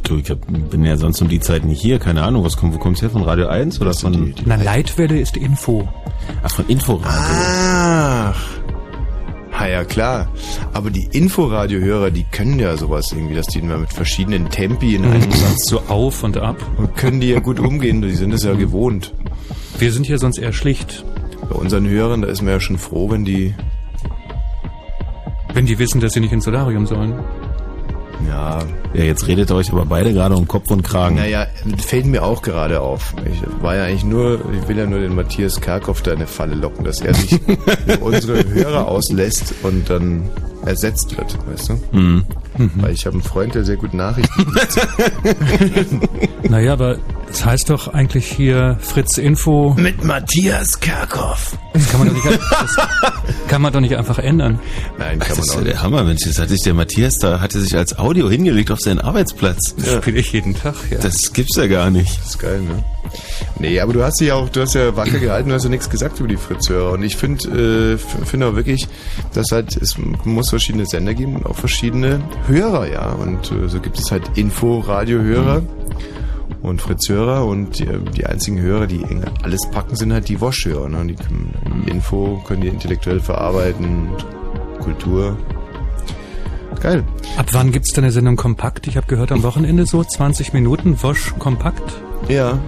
Du, 0.04 0.16
ich 0.16 0.30
hab, 0.30 0.38
bin 0.70 0.84
ja 0.84 0.96
sonst 0.96 1.20
um 1.20 1.28
die 1.28 1.40
Zeit 1.40 1.64
nicht 1.64 1.80
hier, 1.80 1.98
keine 1.98 2.22
Ahnung, 2.22 2.44
was 2.44 2.56
kommt, 2.56 2.74
wo 2.74 2.78
kommt's 2.78 3.02
her? 3.02 3.10
Von 3.10 3.22
Radio 3.22 3.48
1 3.48 3.80
oder 3.80 3.92
von, 3.94 4.12
die- 4.12 4.32
die- 4.32 4.42
Na, 4.46 4.56
Leitwelle 4.56 5.18
ist 5.20 5.36
Info. 5.36 5.86
ach, 6.42 6.50
von 6.50 6.66
Inforadio? 6.68 7.08
Ach. 7.14 8.44
Ha, 9.62 9.68
ja 9.68 9.84
klar. 9.84 10.26
Aber 10.72 10.90
die 10.90 11.04
Inforadiohörer, 11.12 12.10
die 12.10 12.24
können 12.24 12.58
ja 12.58 12.76
sowas 12.76 13.12
irgendwie, 13.12 13.34
dass 13.36 13.46
die 13.46 13.60
immer 13.60 13.78
mit 13.78 13.92
verschiedenen 13.92 14.50
Tempi 14.50 14.96
in 14.96 15.04
einem 15.04 15.30
Satz 15.30 15.68
So 15.68 15.80
auf 15.88 16.24
und 16.24 16.36
ab. 16.36 16.56
und 16.78 16.96
können 16.96 17.20
die 17.20 17.28
ja 17.28 17.38
gut 17.38 17.60
umgehen. 17.60 18.02
Die 18.02 18.14
sind 18.16 18.32
es 18.32 18.42
ja 18.42 18.54
gewohnt. 18.54 19.14
Wir 19.78 19.92
sind 19.92 20.04
hier 20.06 20.18
sonst 20.18 20.38
eher 20.38 20.52
schlicht. 20.52 21.04
Bei 21.48 21.54
unseren 21.54 21.88
Hörern, 21.88 22.22
da 22.22 22.28
ist 22.28 22.42
man 22.42 22.54
ja 22.54 22.58
schon 22.60 22.76
froh, 22.76 23.08
wenn 23.10 23.24
die, 23.24 23.54
Wenn 25.54 25.66
die 25.66 25.78
wissen, 25.78 26.00
dass 26.00 26.12
sie 26.14 26.20
nicht 26.20 26.32
ins 26.32 26.44
Solarium 26.44 26.86
sollen. 26.86 27.14
Ja, 28.28 28.60
Ja, 28.94 29.04
jetzt 29.04 29.26
redet 29.26 29.50
ihr 29.50 29.56
euch 29.56 29.72
aber 29.72 29.84
beide 29.84 30.12
gerade 30.12 30.36
um 30.36 30.46
Kopf 30.46 30.70
und 30.70 30.82
Kragen. 30.82 31.16
Naja, 31.16 31.46
fällt 31.78 32.06
mir 32.06 32.22
auch 32.22 32.42
gerade 32.42 32.80
auf. 32.80 33.14
Ich 33.30 33.42
war 33.62 33.76
ja 33.76 33.84
eigentlich 33.84 34.04
nur, 34.04 34.40
ich 34.60 34.68
will 34.68 34.78
ja 34.78 34.86
nur 34.86 35.00
den 35.00 35.14
Matthias 35.14 35.60
Kerkhoff 35.60 36.02
da 36.02 36.12
in 36.12 36.18
eine 36.18 36.26
Falle 36.26 36.54
locken, 36.54 36.84
dass 36.84 37.00
er 37.00 37.14
sich 37.14 37.40
unsere 38.00 38.44
Hörer 38.48 38.86
auslässt 38.86 39.54
und 39.62 39.88
dann 39.88 40.28
ersetzt 40.64 41.16
wird, 41.16 41.38
weißt 41.48 41.70
du? 41.70 41.98
Mhm. 41.98 42.24
Weil 42.76 42.92
ich 42.92 43.06
habe 43.06 43.14
einen 43.14 43.22
Freund, 43.22 43.54
der 43.54 43.64
sehr 43.64 43.76
gut 43.76 43.94
Nachrichten 43.94 44.46
Naja, 46.48 46.72
aber 46.74 46.98
das 47.28 47.44
heißt 47.46 47.70
doch 47.70 47.88
eigentlich 47.88 48.26
hier 48.26 48.76
Fritz 48.80 49.16
Info. 49.16 49.74
Mit 49.78 50.04
Matthias 50.04 50.78
Kerkhoff. 50.80 51.56
Das 51.72 51.88
kann 51.90 52.00
man 52.00 52.08
doch 52.08 52.14
nicht, 52.14 52.38
kann 53.48 53.62
man 53.62 53.72
doch 53.72 53.80
nicht 53.80 53.96
einfach 53.96 54.18
ändern. 54.18 54.58
Nein, 54.98 55.18
kann 55.18 55.28
Das 55.28 55.38
man 55.38 55.44
ist 55.46 55.50
auch 55.50 55.54
ja 55.56 55.60
nicht. 55.62 55.72
der 55.72 55.82
Hammer, 55.82 56.04
Mensch. 56.04 56.22
Das 56.26 56.38
hatte 56.38 56.50
sich 56.50 56.62
der 56.62 56.74
Matthias 56.74 57.16
da, 57.18 57.40
hatte 57.40 57.58
sich 57.60 57.74
als 57.76 57.98
Audio 57.98 58.28
hingelegt 58.28 58.70
auf 58.70 58.80
seinen 58.80 58.98
Arbeitsplatz. 59.00 59.74
Das 59.76 59.94
spiele 60.02 60.18
ich 60.20 60.32
jeden 60.32 60.54
Tag, 60.54 60.74
ja. 60.90 60.98
Das 60.98 61.32
gibt's 61.32 61.56
ja 61.56 61.66
gar 61.66 61.90
nicht. 61.90 62.18
Das 62.20 62.30
ist 62.30 62.38
geil, 62.38 62.60
ne? 62.60 62.84
Nee, 63.58 63.78
aber 63.80 63.92
du 63.92 64.02
hast 64.02 64.20
dich 64.20 64.32
auch, 64.32 64.48
du 64.48 64.60
hast 64.62 64.74
ja 64.74 64.96
wacker 64.96 65.18
gehalten, 65.18 65.48
du 65.50 65.54
hast 65.54 65.64
ja 65.64 65.70
nichts 65.70 65.88
gesagt 65.90 66.18
über 66.18 66.28
die 66.28 66.36
Fritz-Hörer. 66.36 66.92
Und 66.92 67.02
ich 67.02 67.16
finde, 67.16 67.48
äh, 67.48 67.94
f- 67.94 68.16
finde 68.24 68.46
auch 68.48 68.54
wirklich, 68.56 68.88
dass 69.34 69.46
halt, 69.52 69.76
es 69.76 69.96
muss 70.24 70.50
verschiedene 70.50 70.86
Sender 70.86 71.14
geben 71.14 71.36
und 71.36 71.46
auch 71.46 71.56
verschiedene 71.56 72.20
Hörer, 72.46 72.88
ja. 72.90 73.10
Und 73.12 73.52
äh, 73.52 73.68
so 73.68 73.80
gibt 73.80 73.98
es 73.98 74.10
halt 74.10 74.36
Info-Radio-Hörer 74.36 75.62
und 76.62 76.80
Fritz-Hörer 76.80 77.44
und 77.46 77.78
die, 77.78 77.86
die 78.16 78.26
einzigen 78.26 78.60
Hörer, 78.60 78.86
die 78.86 79.04
alles 79.42 79.60
packen, 79.70 79.96
sind 79.96 80.12
halt 80.12 80.28
die 80.28 80.40
Wosch-Hörer. 80.40 80.88
Ne? 80.88 81.06
Die 81.06 81.14
können 81.14 81.54
die 81.86 81.90
Info, 81.90 82.42
können 82.46 82.62
die 82.62 82.68
intellektuell 82.68 83.20
verarbeiten, 83.20 84.08
Kultur. 84.80 85.36
Geil. 86.80 87.04
Ab 87.36 87.46
wann 87.52 87.70
gibt's 87.70 87.92
denn 87.92 88.02
eine 88.04 88.12
Sendung 88.12 88.34
kompakt? 88.36 88.86
Ich 88.88 88.96
habe 88.96 89.06
gehört, 89.06 89.30
am 89.30 89.42
Wochenende 89.44 89.86
so 89.86 90.02
20 90.02 90.52
Minuten 90.52 91.00
Wosch 91.02 91.32
kompakt. 91.38 91.82
Ja. 92.28 92.58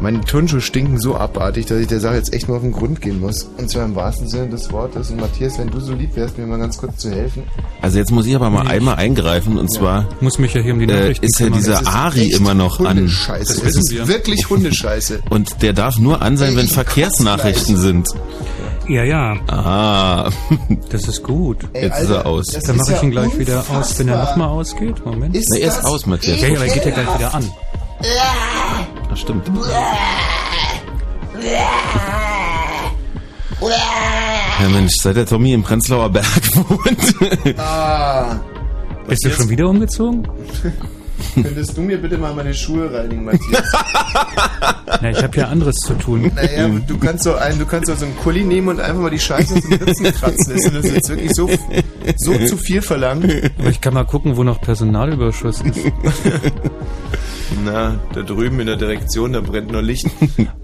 Meine 0.00 0.20
Turnschuhe 0.22 0.60
stinken 0.60 0.98
so 1.00 1.16
abartig, 1.16 1.66
dass 1.66 1.78
ich 1.78 1.86
der 1.86 2.00
Sache 2.00 2.16
jetzt 2.16 2.32
echt 2.34 2.48
mal 2.48 2.56
auf 2.56 2.62
den 2.62 2.72
Grund 2.72 3.00
gehen 3.00 3.20
muss. 3.20 3.48
Und 3.58 3.68
zwar 3.70 3.84
im 3.84 3.94
wahrsten 3.94 4.28
Sinne 4.28 4.48
des 4.48 4.70
Wortes. 4.72 5.10
Und 5.10 5.20
Matthias, 5.20 5.58
wenn 5.58 5.68
du 5.70 5.80
so 5.80 5.92
lieb 5.94 6.14
wärst, 6.16 6.36
mir 6.38 6.46
mal 6.46 6.58
ganz 6.58 6.76
kurz 6.78 6.96
zu 6.98 7.10
helfen. 7.10 7.42
Also 7.80 7.98
jetzt 7.98 8.10
muss 8.10 8.26
ich 8.26 8.34
aber 8.34 8.50
mal 8.50 8.66
einmal 8.66 8.96
eingreifen 8.96 9.58
und 9.58 9.72
zwar 9.72 10.08
Muss 10.20 10.38
mich 10.38 10.54
ja 10.54 10.60
hier 10.62 10.72
um 10.74 10.78
die 10.80 10.86
äh, 10.86 11.00
Nachrichten 11.00 11.24
ist 11.26 11.38
ja 11.40 11.48
dieser 11.50 11.86
Ari 11.86 12.30
immer 12.30 12.54
noch 12.54 12.80
an. 12.80 12.96
Hundescheiße. 12.98 13.60
Das 13.62 13.76
ist 13.76 13.90
wir. 13.90 14.08
wirklich 14.08 14.48
Hundescheiße. 14.50 15.20
Und 15.30 15.62
der 15.62 15.72
darf 15.72 15.98
nur 15.98 16.22
an 16.22 16.36
sein, 16.36 16.56
wenn 16.56 16.66
Ich 16.66 16.72
Verkehrsnachrichten 16.72 17.76
sind. 17.76 18.08
Ja, 18.88 19.02
ja, 19.04 19.36
Ah, 19.48 20.30
das 20.90 21.08
ist 21.08 21.22
gut. 21.22 21.58
Ey, 21.72 21.84
Jetzt 21.84 22.02
ist 22.02 22.10
er 22.10 22.26
aus. 22.26 22.46
Dann 22.46 22.76
mache 22.76 22.92
ich 22.92 22.96
ja 22.98 23.02
ihn 23.02 23.10
gleich 23.12 23.38
wieder 23.38 23.64
aus, 23.70 23.98
wenn 23.98 24.08
er 24.08 24.14
unfassbar. 24.16 24.38
nochmal 24.38 24.48
ausgeht. 24.60 25.06
Moment. 25.06 25.34
Ist 25.34 25.48
na, 25.50 25.58
er 25.58 25.68
ist 25.68 25.84
aus, 25.84 26.04
Matthias. 26.06 26.40
Ja, 26.40 26.48
ja, 26.48 26.56
aber 26.56 26.66
er 26.66 26.74
geht 26.74 26.84
ja 26.84 26.90
gleich 26.90 27.18
wieder 27.18 27.34
an. 27.34 27.50
Ach, 29.14 29.16
stimmt. 29.16 29.48
Ja 34.60 34.68
Mensch, 34.68 34.94
seit 35.00 35.14
der 35.14 35.24
Tommy 35.24 35.52
im 35.52 35.62
Prenzlauer 35.62 36.10
Berg 36.10 36.26
wohnt. 36.54 37.58
Ah. 37.58 38.40
Bist 39.06 39.24
du 39.24 39.30
schon 39.30 39.48
wieder 39.48 39.68
umgezogen? 39.68 40.26
Könntest 41.34 41.76
du 41.76 41.82
mir 41.82 41.98
bitte 41.98 42.18
mal 42.18 42.34
meine 42.34 42.52
Schuhe 42.52 42.92
reinigen, 42.92 43.24
Matthias? 43.24 43.72
Na, 45.00 45.10
ich 45.10 45.22
habe 45.22 45.36
ja 45.36 45.46
anderes 45.48 45.76
zu 45.76 45.94
tun. 45.94 46.32
naja, 46.34 46.68
du 46.68 46.98
kannst 46.98 47.22
so 47.24 47.36
einen, 47.36 47.58
du 47.58 47.66
kannst 47.66 47.96
so 47.96 48.04
einen 48.04 48.16
Kuli 48.16 48.42
nehmen 48.42 48.68
und 48.68 48.80
einfach 48.80 49.00
mal 49.00 49.10
die 49.10 49.20
Scheiße 49.20 49.54
aus 49.54 49.60
den 49.62 49.82
Ritzen 49.82 50.12
kratzen. 50.12 50.54
Ist 50.54 50.74
das 50.74 50.90
jetzt 50.90 51.08
wirklich 51.08 51.30
so, 51.34 51.48
so 52.16 52.36
zu 52.46 52.56
viel 52.56 52.82
verlangt? 52.82 53.24
Aber 53.58 53.68
ich 53.68 53.80
kann 53.80 53.94
mal 53.94 54.04
gucken, 54.04 54.36
wo 54.36 54.42
noch 54.44 54.60
Personalüberschuss 54.60 55.60
ist. 55.62 55.78
Na, 57.64 57.98
da 58.14 58.22
drüben 58.22 58.60
in 58.60 58.66
der 58.66 58.76
Direktion, 58.76 59.32
da 59.32 59.40
brennt 59.40 59.70
nur 59.70 59.82
Licht. 59.82 60.06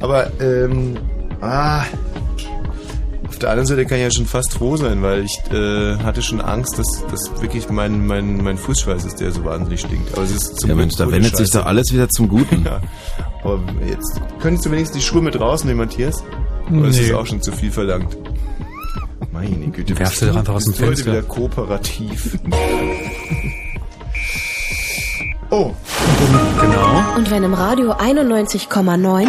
Aber, 0.00 0.30
ähm, 0.40 0.96
ah. 1.40 1.84
Auf 3.28 3.38
der 3.38 3.50
anderen 3.50 3.66
Seite 3.68 3.86
kann 3.86 3.98
ich 3.98 4.04
ja 4.04 4.10
schon 4.10 4.26
fast 4.26 4.52
froh 4.54 4.76
sein, 4.76 5.02
weil 5.02 5.24
ich 5.24 5.38
äh, 5.52 5.96
hatte 5.98 6.20
schon 6.20 6.40
Angst, 6.40 6.78
dass 6.78 7.04
das 7.10 7.30
wirklich 7.40 7.70
mein, 7.70 8.06
mein, 8.06 8.42
mein 8.42 8.58
Fußschweiß 8.58 9.04
ist, 9.04 9.20
der 9.20 9.30
so 9.32 9.44
wahnsinnig 9.44 9.80
stinkt. 9.80 10.12
Aber 10.14 10.22
es 10.24 10.32
ist 10.32 10.60
zum 10.60 10.70
Ja 10.70 10.76
Mensch, 10.76 10.96
da 10.96 11.10
wendet 11.10 11.36
sich 11.36 11.46
Scheiße. 11.46 11.58
doch 11.58 11.66
alles 11.66 11.92
wieder 11.92 12.08
zum 12.08 12.28
Guten. 12.28 12.64
Ja. 12.66 12.80
Aber 13.42 13.58
jetzt 13.88 14.20
könntest 14.40 14.66
du 14.66 14.70
wenigstens 14.72 14.98
die 14.98 15.02
Schuhe 15.06 15.22
mit 15.22 15.38
rausnehmen, 15.40 15.78
Matthias? 15.86 16.22
Oder 16.70 16.88
ist 16.88 16.96
Nee. 17.00 17.08
das 17.08 17.16
auch 17.16 17.26
schon 17.26 17.40
zu 17.40 17.52
viel 17.52 17.70
verlangt? 17.70 18.14
Meine 19.32 19.68
Güte, 19.68 19.96
Werfst 19.98 20.22
du 20.22 20.26
doch 20.26 20.36
einfach 20.36 20.54
aus 20.54 20.64
dem 20.64 20.72
du 20.74 20.78
heute 20.80 20.86
Fenster. 20.88 21.12
wieder 21.12 21.22
kooperativ. 21.22 22.38
oh, 25.50 25.72
Genau. 26.60 27.14
Und 27.16 27.30
wenn 27.30 27.44
im 27.44 27.54
Radio 27.54 27.92
91,9, 27.92 29.28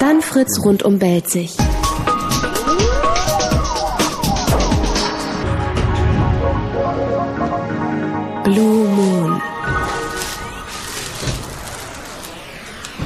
dann 0.00 0.22
Fritz 0.22 0.58
rundum 0.64 0.98
bellt 0.98 1.28
sich. 1.30 1.56
Blue 8.44 8.86
Moon. 8.88 9.42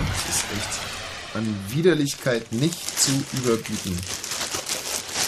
das 0.08 0.36
ist 0.36 0.44
echt 0.56 1.36
an 1.36 1.56
Widerlichkeit 1.70 2.52
nicht 2.52 3.00
zu 3.00 3.12
überbieten. 3.32 3.96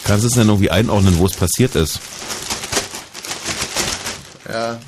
Kannst 0.05 0.24
du 0.24 0.28
es 0.28 0.34
denn 0.34 0.48
irgendwie 0.48 0.70
einordnen, 0.70 1.18
wo 1.18 1.26
es 1.26 1.34
passiert 1.34 1.74
ist? 1.76 2.00
Ja, 4.48 4.80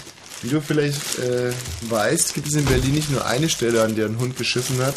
wie 0.43 0.49
du 0.49 0.61
vielleicht 0.61 1.19
äh, 1.19 1.53
weißt, 1.89 2.35
gibt 2.35 2.49
es 2.49 2.55
in 2.55 2.65
Berlin 2.65 2.93
nicht 2.93 3.11
nur 3.11 3.25
eine 3.25 3.49
Stelle, 3.49 3.83
an 3.83 3.95
der 3.95 4.07
ein 4.07 4.19
Hund 4.19 4.37
geschissen 4.37 4.79
hat. 4.79 4.95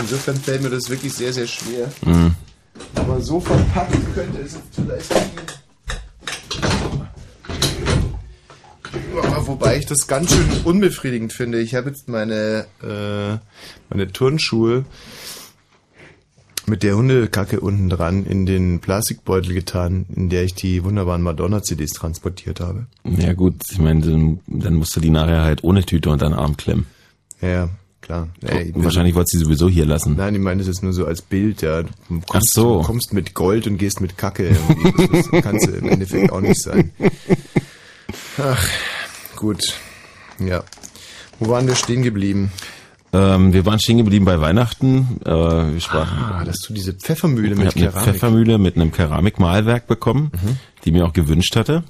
Insofern 0.00 0.36
fällt 0.36 0.62
mir 0.62 0.70
das 0.70 0.88
wirklich 0.88 1.14
sehr, 1.14 1.32
sehr 1.32 1.46
schwer. 1.46 1.90
Aber 2.94 3.20
so 3.20 3.40
verpackt 3.40 3.96
könnte 4.14 4.40
es 4.40 4.56
vielleicht 4.74 5.12
Wobei 9.46 9.78
ich 9.78 9.86
das 9.86 10.06
ganz 10.06 10.32
schön 10.32 10.48
unbefriedigend 10.64 11.32
finde. 11.32 11.60
Ich 11.60 11.74
habe 11.74 11.88
jetzt 11.90 12.08
meine, 12.08 12.66
äh, 12.82 13.38
meine 13.88 14.12
Turnschuhe 14.12 14.84
mit 16.66 16.82
der 16.82 16.96
Hundekacke 16.96 17.60
unten 17.60 17.88
dran 17.88 18.24
in 18.24 18.44
den 18.46 18.80
Plastikbeutel 18.80 19.54
getan, 19.54 20.06
in 20.14 20.28
der 20.28 20.44
ich 20.44 20.54
die 20.54 20.82
wunderbaren 20.84 21.22
Madonna-CDs 21.22 21.92
transportiert 21.92 22.60
habe. 22.60 22.86
Ja 23.04 23.32
gut, 23.34 23.54
ich 23.70 23.78
meine, 23.78 24.00
dann, 24.00 24.40
dann 24.46 24.74
musst 24.74 24.94
du 24.96 25.00
die 25.00 25.10
nachher 25.10 25.42
halt 25.42 25.62
ohne 25.64 25.84
Tüte 25.84 26.10
unter 26.10 26.26
den 26.28 26.34
Arm 26.34 26.56
klemmen. 26.56 26.86
Ja, 27.40 27.68
klar. 28.00 28.28
Ey, 28.42 28.72
Wahrscheinlich 28.74 29.14
wolltest 29.14 29.34
du 29.34 29.38
sie 29.38 29.44
sowieso 29.44 29.68
hier 29.68 29.86
lassen. 29.86 30.16
Nein, 30.16 30.34
ich 30.34 30.40
meine 30.40 30.58
das 30.58 30.66
jetzt 30.66 30.82
nur 30.82 30.92
so 30.92 31.06
als 31.06 31.22
Bild, 31.22 31.62
ja. 31.62 31.82
Du 31.82 31.90
kommst, 32.08 32.30
Ach 32.34 32.40
so. 32.52 32.78
du 32.80 32.86
kommst 32.86 33.12
mit 33.12 33.34
Gold 33.34 33.66
und 33.66 33.78
gehst 33.78 34.00
mit 34.00 34.16
Kacke. 34.18 34.56
Das, 35.08 35.28
das 35.30 35.42
kannst 35.42 35.66
du 35.66 35.72
im 35.72 35.88
Endeffekt 35.88 36.32
auch 36.32 36.40
nicht 36.40 36.60
sein. 36.60 36.92
Ach, 38.38 38.68
gut. 39.36 39.74
Ja. 40.38 40.64
Wo 41.38 41.48
waren 41.50 41.66
wir 41.66 41.74
stehen 41.74 42.02
geblieben? 42.02 42.50
Ähm, 43.16 43.52
wir 43.52 43.64
waren 43.64 43.78
stehen 43.78 43.98
geblieben 43.98 44.24
bei 44.24 44.40
Weihnachten. 44.40 45.20
Äh, 45.24 45.30
wir 45.30 45.80
sprachen. 45.80 46.18
Ah, 46.18 46.44
dass 46.44 46.58
du 46.58 46.72
diese 46.74 46.92
Pfeffermühle 46.92 47.52
ich 47.52 47.58
mit 47.58 47.66
habe 47.68 47.76
eine 47.76 47.88
Keramik. 47.88 48.10
Pfeffermühle 48.12 48.58
mit 48.58 48.76
einem 48.76 48.92
Keramikmalwerk 48.92 49.86
bekommen, 49.86 50.30
die 50.84 50.92
mir 50.92 51.06
auch 51.06 51.12
gewünscht 51.12 51.56
hatte. 51.56 51.82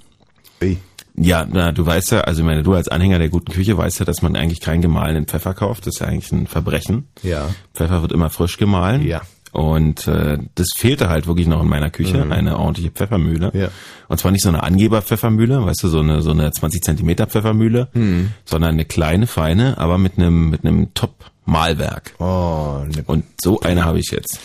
Ui. 0.62 0.76
Ja, 1.18 1.46
na, 1.50 1.72
du 1.72 1.84
weißt 1.84 2.12
ja, 2.12 2.20
also 2.20 2.42
ich 2.42 2.46
meine, 2.46 2.62
du 2.62 2.74
als 2.74 2.88
Anhänger 2.88 3.18
der 3.18 3.30
guten 3.30 3.50
Küche 3.50 3.76
weißt 3.76 3.98
ja, 4.00 4.04
dass 4.04 4.20
man 4.20 4.36
eigentlich 4.36 4.60
keinen 4.60 4.82
gemahlenen 4.82 5.26
Pfeffer 5.26 5.54
kauft. 5.54 5.86
Das 5.86 5.94
ist 5.94 6.00
ja 6.00 6.06
eigentlich 6.06 6.30
ein 6.30 6.46
Verbrechen. 6.46 7.08
Ja. 7.22 7.48
Pfeffer 7.74 8.02
wird 8.02 8.12
immer 8.12 8.28
frisch 8.28 8.58
gemahlen. 8.58 9.02
Ja. 9.06 9.22
Und 9.56 10.06
äh, 10.06 10.36
das 10.54 10.68
fehlte 10.76 11.08
halt 11.08 11.26
wirklich 11.26 11.46
noch 11.46 11.62
in 11.62 11.68
meiner 11.68 11.88
Küche, 11.88 12.26
eine 12.30 12.58
ordentliche 12.58 12.90
Pfeffermühle. 12.90 13.52
Ja. 13.54 13.68
Und 14.06 14.20
zwar 14.20 14.30
nicht 14.30 14.42
so 14.42 14.50
eine 14.50 14.62
Angeber-Pfeffermühle, 14.62 15.64
weißt 15.64 15.82
du, 15.82 15.88
so 15.88 16.00
eine 16.00 16.20
so 16.20 16.30
eine 16.32 16.50
20 16.50 16.82
Zentimeter 16.82 17.26
Pfeffermühle, 17.26 17.88
sondern 18.44 18.72
eine 18.72 18.84
kleine, 18.84 19.26
feine, 19.26 19.78
aber 19.78 19.96
mit 19.96 20.18
einem 20.18 20.50
mit 20.50 20.62
einem 20.66 20.92
Top-Mahlwerk. 20.92 22.12
Oh, 22.18 22.82
eine, 22.84 23.02
Und 23.06 23.24
so 23.40 23.60
eine 23.60 23.86
habe 23.86 23.98
ich 23.98 24.10
jetzt. 24.10 24.38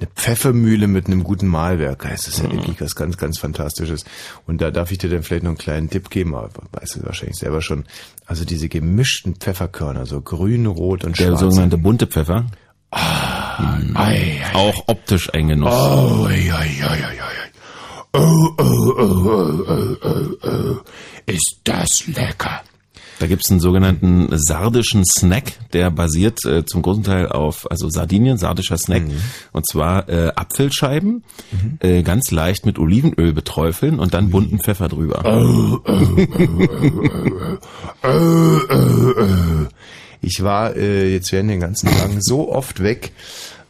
eine 0.00 0.08
Pfeffermühle 0.16 0.88
mit 0.88 1.06
einem 1.06 1.22
guten 1.22 1.46
Mahlwerk. 1.46 2.04
Das 2.10 2.26
ist 2.26 2.42
ja 2.42 2.50
wirklich 2.50 2.80
was 2.80 2.96
ganz, 2.96 3.16
ganz 3.18 3.38
Fantastisches. 3.38 4.04
Und 4.48 4.60
da 4.60 4.72
darf 4.72 4.90
ich 4.90 4.98
dir 4.98 5.08
dann 5.10 5.22
vielleicht 5.22 5.44
noch 5.44 5.50
einen 5.50 5.58
kleinen 5.58 5.90
Tipp 5.90 6.10
geben, 6.10 6.34
aber 6.34 6.50
weißt 6.72 6.96
du 6.96 7.04
wahrscheinlich 7.06 7.36
selber 7.38 7.62
schon. 7.62 7.84
Also 8.26 8.44
diese 8.44 8.68
gemischten 8.68 9.36
Pfefferkörner, 9.36 10.06
so 10.06 10.20
grün, 10.20 10.66
rot 10.66 11.04
und 11.04 11.16
Der 11.20 11.26
schwarz. 11.28 11.40
sogenannte 11.40 11.78
bunte 11.78 12.08
Pfeffer. 12.08 12.46
Ei, 12.96 14.40
ei, 14.42 14.54
Auch 14.54 14.84
optisch 14.86 15.32
ein 15.32 15.48
Genuss. 15.48 15.72
Oh, 15.72 16.26
ei, 16.28 16.50
ei, 16.52 16.82
ei, 16.82 17.04
ei, 17.04 17.20
ei. 17.20 17.46
Oh, 18.12 18.48
oh, 18.58 18.94
oh, 18.98 19.26
oh, 19.26 19.62
oh, 19.68 19.96
oh, 20.02 20.48
oh. 20.48 20.76
Ist 21.26 21.60
das 21.64 22.06
lecker. 22.06 22.62
Da 23.18 23.26
gibt's 23.26 23.50
einen 23.50 23.60
sogenannten 23.60 24.28
sardischen 24.32 25.02
Snack, 25.04 25.52
der 25.72 25.90
basiert 25.90 26.44
äh, 26.44 26.66
zum 26.66 26.82
großen 26.82 27.02
Teil 27.02 27.28
auf, 27.28 27.70
also 27.70 27.88
Sardinien, 27.88 28.36
sardischer 28.36 28.76
Snack, 28.76 29.04
und 29.52 29.66
zwar 29.66 30.08
äh, 30.08 30.32
Apfelscheiben, 30.36 31.24
äh, 31.80 32.02
ganz 32.02 32.30
leicht 32.30 32.66
mit 32.66 32.78
Olivenöl 32.78 33.32
beträufeln 33.32 34.00
und 34.00 34.12
dann 34.12 34.30
bunten 34.30 34.58
Pfeffer 34.58 34.88
drüber. 34.88 35.24
Ich 40.26 40.42
war 40.42 40.74
äh, 40.74 41.12
jetzt 41.12 41.30
während 41.30 41.50
den 41.50 41.60
ganzen 41.60 41.88
Tagen 41.88 42.20
so 42.20 42.52
oft 42.52 42.82
weg, 42.82 43.12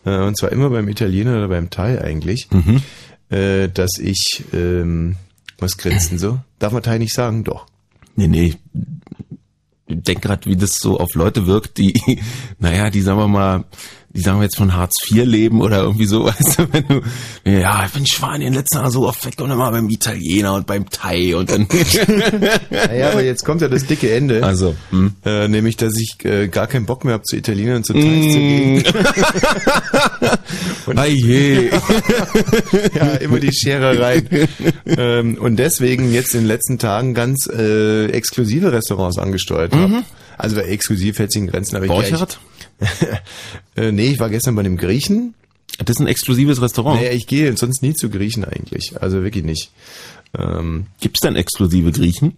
äh, 0.07 0.17
und 0.23 0.39
zwar 0.39 0.53
immer 0.53 0.71
beim 0.71 0.89
Italiener 0.89 1.37
oder 1.37 1.49
beim 1.49 1.69
Thai 1.69 2.01
eigentlich, 2.03 2.49
äh, 3.29 3.69
dass 3.69 3.99
ich, 3.99 4.43
ähm, 4.55 5.17
was 5.59 5.77
grinst 5.77 6.13
denn 6.13 6.19
so? 6.19 6.39
Darf 6.59 6.73
man 6.73 6.83
Thai 6.83 6.97
nicht 6.97 7.13
sagen? 7.13 7.45
Doch. 7.45 7.67
Nee, 8.17 8.29
nee. 8.29 8.55
Ich 9.89 10.03
denk 10.03 10.23
grad, 10.23 10.47
wie 10.47 10.57
das 10.57 10.75
so 10.81 10.99
auf 10.99 11.15
Leute 11.15 11.47
wirkt, 11.47 11.79
die, 11.79 12.21
naja, 12.59 12.91
die 12.91 13.03
sagen 13.03 13.19
wir 13.19 13.29
mal, 13.29 13.65
die 14.17 14.23
sagen 14.23 14.39
wir 14.39 14.45
jetzt 14.45 14.57
von 14.57 14.75
Hartz 14.75 14.95
IV 15.11 15.25
leben 15.27 15.61
oder 15.61 15.83
irgendwie 15.83 16.07
so, 16.07 16.25
weißt 16.27 16.59
du, 16.59 16.73
wenn 16.73 16.89
du, 16.89 17.03
ja, 17.45 17.85
ich 17.85 17.93
bin 17.93 18.03
in 18.03 18.07
Spanien 18.07 18.55
letztes 18.55 18.81
Mal 18.81 18.91
so 18.91 19.07
oft 19.07 19.25
weg 19.27 19.35
und 19.41 19.51
immer 19.51 19.71
beim 19.71 19.91
Italiener 19.91 20.55
und 20.55 20.67
beim 20.67 20.89
Thai 20.89 21.37
und 21.37 21.51
dann, 21.51 21.69
Naja, 22.71 23.11
aber 23.11 23.23
jetzt 23.23 23.45
kommt 23.45 23.61
ja 23.61 23.69
das 23.69 23.87
dicke 23.87 24.13
Ende. 24.13 24.43
also, 24.43 24.75
hm. 24.91 25.13
Äh, 25.25 25.49
nämlich, 25.49 25.77
dass 25.77 25.97
ich 25.97 26.17
äh, 26.25 26.49
gar 26.49 26.67
keinen 26.67 26.87
Bock 26.87 27.05
mehr 27.05 27.15
habe, 27.15 27.25
zu 27.25 27.37
Italienern 27.37 27.77
und 27.77 27.87
zu 27.87 27.93
Thais 27.93 28.33
zu 28.33 28.39
gehen. 28.39 28.85
Ah 30.95 31.05
je. 31.05 31.71
ja, 32.95 33.15
immer 33.17 33.41
die 33.41 33.53
Schere 33.53 33.99
rein. 34.01 34.29
ähm, 34.87 35.37
und 35.37 35.57
deswegen 35.57 36.13
jetzt 36.13 36.35
in 36.35 36.43
den 36.43 36.47
letzten 36.47 36.79
Tagen 36.79 37.13
ganz 37.13 37.49
äh, 37.49 38.07
exklusive 38.07 38.73
Restaurants 38.73 39.19
angesteuert 39.19 39.75
habe. 39.75 40.05
Also 40.39 40.57
bei 40.57 40.63
exklusiv 40.63 41.19
hält 41.19 41.33
sich 41.33 41.43
in 41.43 41.49
Grenzen, 41.49 41.77
aber 41.77 41.87
ich 41.87 41.91
Borchardt? 41.91 42.39
äh, 43.77 43.91
nee, 43.91 44.11
ich 44.11 44.21
war 44.21 44.31
gestern 44.31 44.55
bei 44.55 44.61
einem 44.61 44.77
Griechen. 44.77 45.35
Das 45.85 45.97
ist 45.97 46.01
ein 46.01 46.07
exklusives 46.07 46.63
Restaurant. 46.63 47.01
Naja, 47.01 47.13
ich 47.13 47.27
gehe 47.27 47.57
sonst 47.57 47.83
nie 47.83 47.95
zu 47.95 48.09
Griechen 48.09 48.45
eigentlich. 48.45 49.01
Also 49.01 49.23
wirklich 49.23 49.45
nicht. 49.45 49.71
Ähm, 50.39 50.87
Gibt's 51.01 51.21
denn 51.21 51.37
exklusive 51.37 51.91
Griechen? 51.93 52.37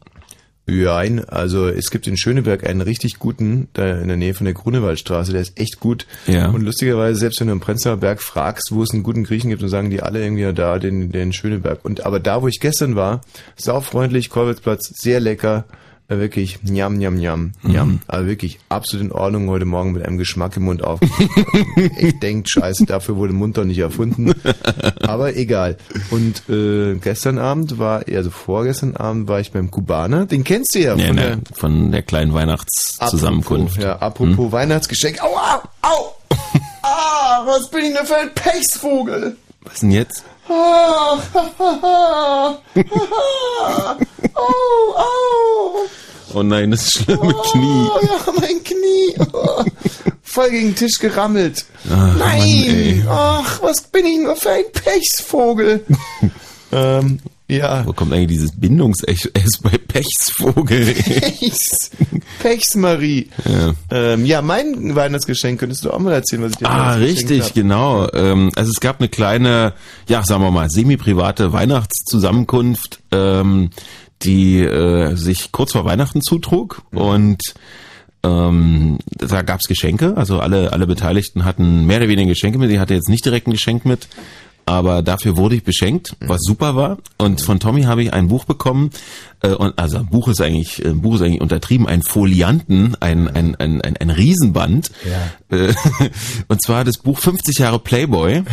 Nein, 0.70 1.24
also 1.24 1.66
es 1.66 1.90
gibt 1.90 2.06
in 2.06 2.18
Schöneberg 2.18 2.68
einen 2.68 2.82
richtig 2.82 3.18
guten, 3.18 3.68
da 3.72 3.98
in 4.00 4.08
der 4.08 4.18
Nähe 4.18 4.34
von 4.34 4.44
der 4.44 4.52
Grunewaldstraße, 4.52 5.32
der 5.32 5.40
ist 5.40 5.58
echt 5.58 5.80
gut. 5.80 6.06
Ja. 6.26 6.50
Und 6.50 6.62
lustigerweise, 6.62 7.18
selbst 7.18 7.40
wenn 7.40 7.46
du 7.46 7.54
im 7.54 7.60
Prenzlauer 7.60 7.96
Berg 7.96 8.20
fragst, 8.20 8.70
wo 8.70 8.82
es 8.82 8.90
einen 8.92 9.02
guten 9.02 9.24
Griechen 9.24 9.48
gibt, 9.48 9.62
dann 9.62 9.70
sagen 9.70 9.88
die 9.88 10.02
alle 10.02 10.22
irgendwie 10.22 10.42
ja, 10.42 10.52
da, 10.52 10.78
den, 10.78 11.10
den 11.10 11.32
Schöneberg. 11.32 11.84
Und 11.84 12.04
aber 12.04 12.20
da, 12.20 12.42
wo 12.42 12.48
ich 12.48 12.60
gestern 12.60 12.96
war, 12.96 13.22
saufreundlich, 13.56 14.28
Kolwitzplatz, 14.28 14.92
sehr 14.94 15.20
lecker, 15.20 15.64
äh, 16.09 16.18
wirklich, 16.18 16.59
njam, 16.62 16.96
njam, 16.96 17.16
njam, 17.16 17.52
njam. 17.62 18.00
Also 18.06 18.26
wirklich 18.26 18.59
absolut 18.68 19.06
in 19.06 19.12
Ordnung, 19.12 19.48
heute 19.48 19.66
Morgen 19.66 19.92
mit 19.92 20.04
einem 20.04 20.18
Geschmack 20.18 20.56
im 20.56 20.64
Mund 20.64 20.82
auf. 20.82 21.00
ich 21.98 22.18
denkt, 22.20 22.50
scheiße, 22.50 22.86
dafür 22.86 23.16
wurde 23.16 23.32
Mund 23.34 23.59
doch 23.59 23.64
nicht 23.64 23.78
erfunden. 23.78 24.32
Aber 25.02 25.36
egal. 25.36 25.76
Und 26.11 26.48
äh, 26.48 26.94
gestern 26.94 27.38
Abend 27.38 27.78
war, 27.78 28.04
also 28.09 28.30
vorgestern 28.30 28.96
Abend 28.96 29.28
war 29.28 29.40
ich 29.40 29.52
beim 29.52 29.70
Kubaner, 29.70 30.26
den 30.26 30.44
kennst 30.44 30.74
du 30.74 30.80
ja 30.80 30.96
von 30.96 31.14
nee, 31.14 31.20
der 31.20 31.38
von 31.52 31.92
der 31.92 32.02
kleinen 32.02 32.32
Weihnachtszusammenkunft. 32.32 33.78
Apropos, 33.78 33.84
ja, 33.84 33.98
apropos 33.98 34.52
Weihnachtsgeschenk. 34.52 35.22
Au, 35.22 35.36
au, 35.36 35.61
au! 35.82 36.14
ah, 36.82 37.42
was 37.44 37.70
bin 37.70 37.84
ich 37.84 37.94
denn 37.94 38.06
für 38.06 38.16
ein 38.16 38.32
Pechsvogel? 38.34 39.36
Was 39.61 39.80
denn 39.80 39.90
jetzt? 39.90 40.24
Ah, 40.51 41.18
au, 44.34 44.94
au! 44.96 45.88
Oh 46.34 46.42
nein, 46.42 46.70
das 46.70 46.90
schlimme 46.90 47.34
Knie. 47.53 47.88
Oh, 47.90 48.01
ja, 48.03 48.32
mein 48.40 48.62
Knie. 48.64 49.14
Oh, 49.32 49.64
voll 50.22 50.51
gegen 50.51 50.68
den 50.68 50.76
Tisch 50.76 50.99
gerammelt. 50.99 51.64
Ach, 51.90 52.16
Nein! 52.16 53.03
Mann. 53.05 53.16
Ach, 53.44 53.62
was 53.62 53.82
bin 53.82 54.07
ich 54.07 54.18
nur 54.18 54.36
für 54.36 54.51
ein 54.51 54.64
Pechsvogel? 54.72 55.84
ähm, 56.72 57.20
ja. 57.49 57.84
Wo 57.86 57.92
kommt 57.92 58.12
eigentlich 58.12 58.28
dieses 58.38 58.53
Bindungs-S 58.53 59.30
bei 59.62 59.78
Pechsvogel? 59.78 60.94
Pechs. 60.94 61.90
Pechsmarie. 62.40 63.28
Ja. 63.44 63.74
Ähm, 63.90 64.24
ja, 64.26 64.42
mein 64.42 64.94
Weihnachtsgeschenk 64.94 65.59
könntest 65.61 65.84
du 65.84 65.90
auch 65.90 65.99
mal 65.99 66.12
erzählen, 66.12 66.42
was 66.42 66.53
ich 66.53 66.59
dir 66.59 66.68
Ah, 66.70 66.92
richtig, 66.94 67.42
hab. 67.42 67.55
genau. 67.55 68.09
Ähm, 68.12 68.51
also 68.55 68.70
es 68.70 68.80
gab 68.80 69.01
eine 69.01 69.09
kleine, 69.09 69.72
ja, 70.09 70.22
sagen 70.24 70.42
wir 70.42 70.51
mal, 70.51 70.68
semi-private 70.70 71.53
Weihnachtszusammenkunft, 71.53 73.01
ähm, 73.12 73.70
die 74.22 74.61
äh, 74.61 75.14
sich 75.16 75.53
kurz 75.53 75.72
vor 75.72 75.84
Weihnachten 75.84 76.22
zutrug 76.22 76.82
und 76.92 77.40
ähm, 78.24 78.99
da 79.16 79.42
gab's 79.42 79.68
Geschenke, 79.68 80.16
also 80.16 80.40
alle 80.40 80.72
alle 80.72 80.88
Beteiligten 80.88 81.44
hatten 81.44 81.86
mehr 81.86 81.99
oder 81.99 82.09
weniger 82.09 82.30
Geschenke 82.30 82.59
mit. 82.59 82.68
Ich 82.70 82.78
hatte 82.80 82.94
jetzt 82.94 83.09
nicht 83.09 83.24
direkt 83.24 83.46
ein 83.46 83.53
Geschenk 83.53 83.84
mit, 83.84 84.09
aber 84.68 85.00
dafür 85.00 85.38
wurde 85.38 85.54
ich 85.54 85.64
beschenkt, 85.64 86.14
was 86.20 86.42
super 86.42 86.76
war. 86.76 86.98
Und 87.16 87.40
von 87.40 87.58
Tommy 87.58 87.84
habe 87.84 88.02
ich 88.02 88.12
ein 88.12 88.28
Buch 88.28 88.44
bekommen. 88.44 88.90
Äh, 89.43 89.49
und 89.51 89.78
also 89.78 89.99
ein 89.99 90.07
Buch 90.07 90.28
ist 90.28 90.41
eigentlich, 90.41 90.84
ein 90.84 91.01
Buch 91.01 91.16
ist 91.16 91.22
eigentlich 91.22 91.41
untertrieben, 91.41 91.86
ein 91.86 92.03
Folianten, 92.03 92.97
ein 93.01 93.28
ein 93.28 93.55
ein 93.57 93.80
ein, 93.80 93.97
ein 93.97 94.11
Riesenband. 94.11 94.91
Äh, 95.51 95.72
und 96.49 96.62
zwar 96.62 96.84
das 96.84 96.99
Buch 96.99 97.18
50 97.18 97.59
Jahre 97.59 97.78
Playboy. 97.78 98.43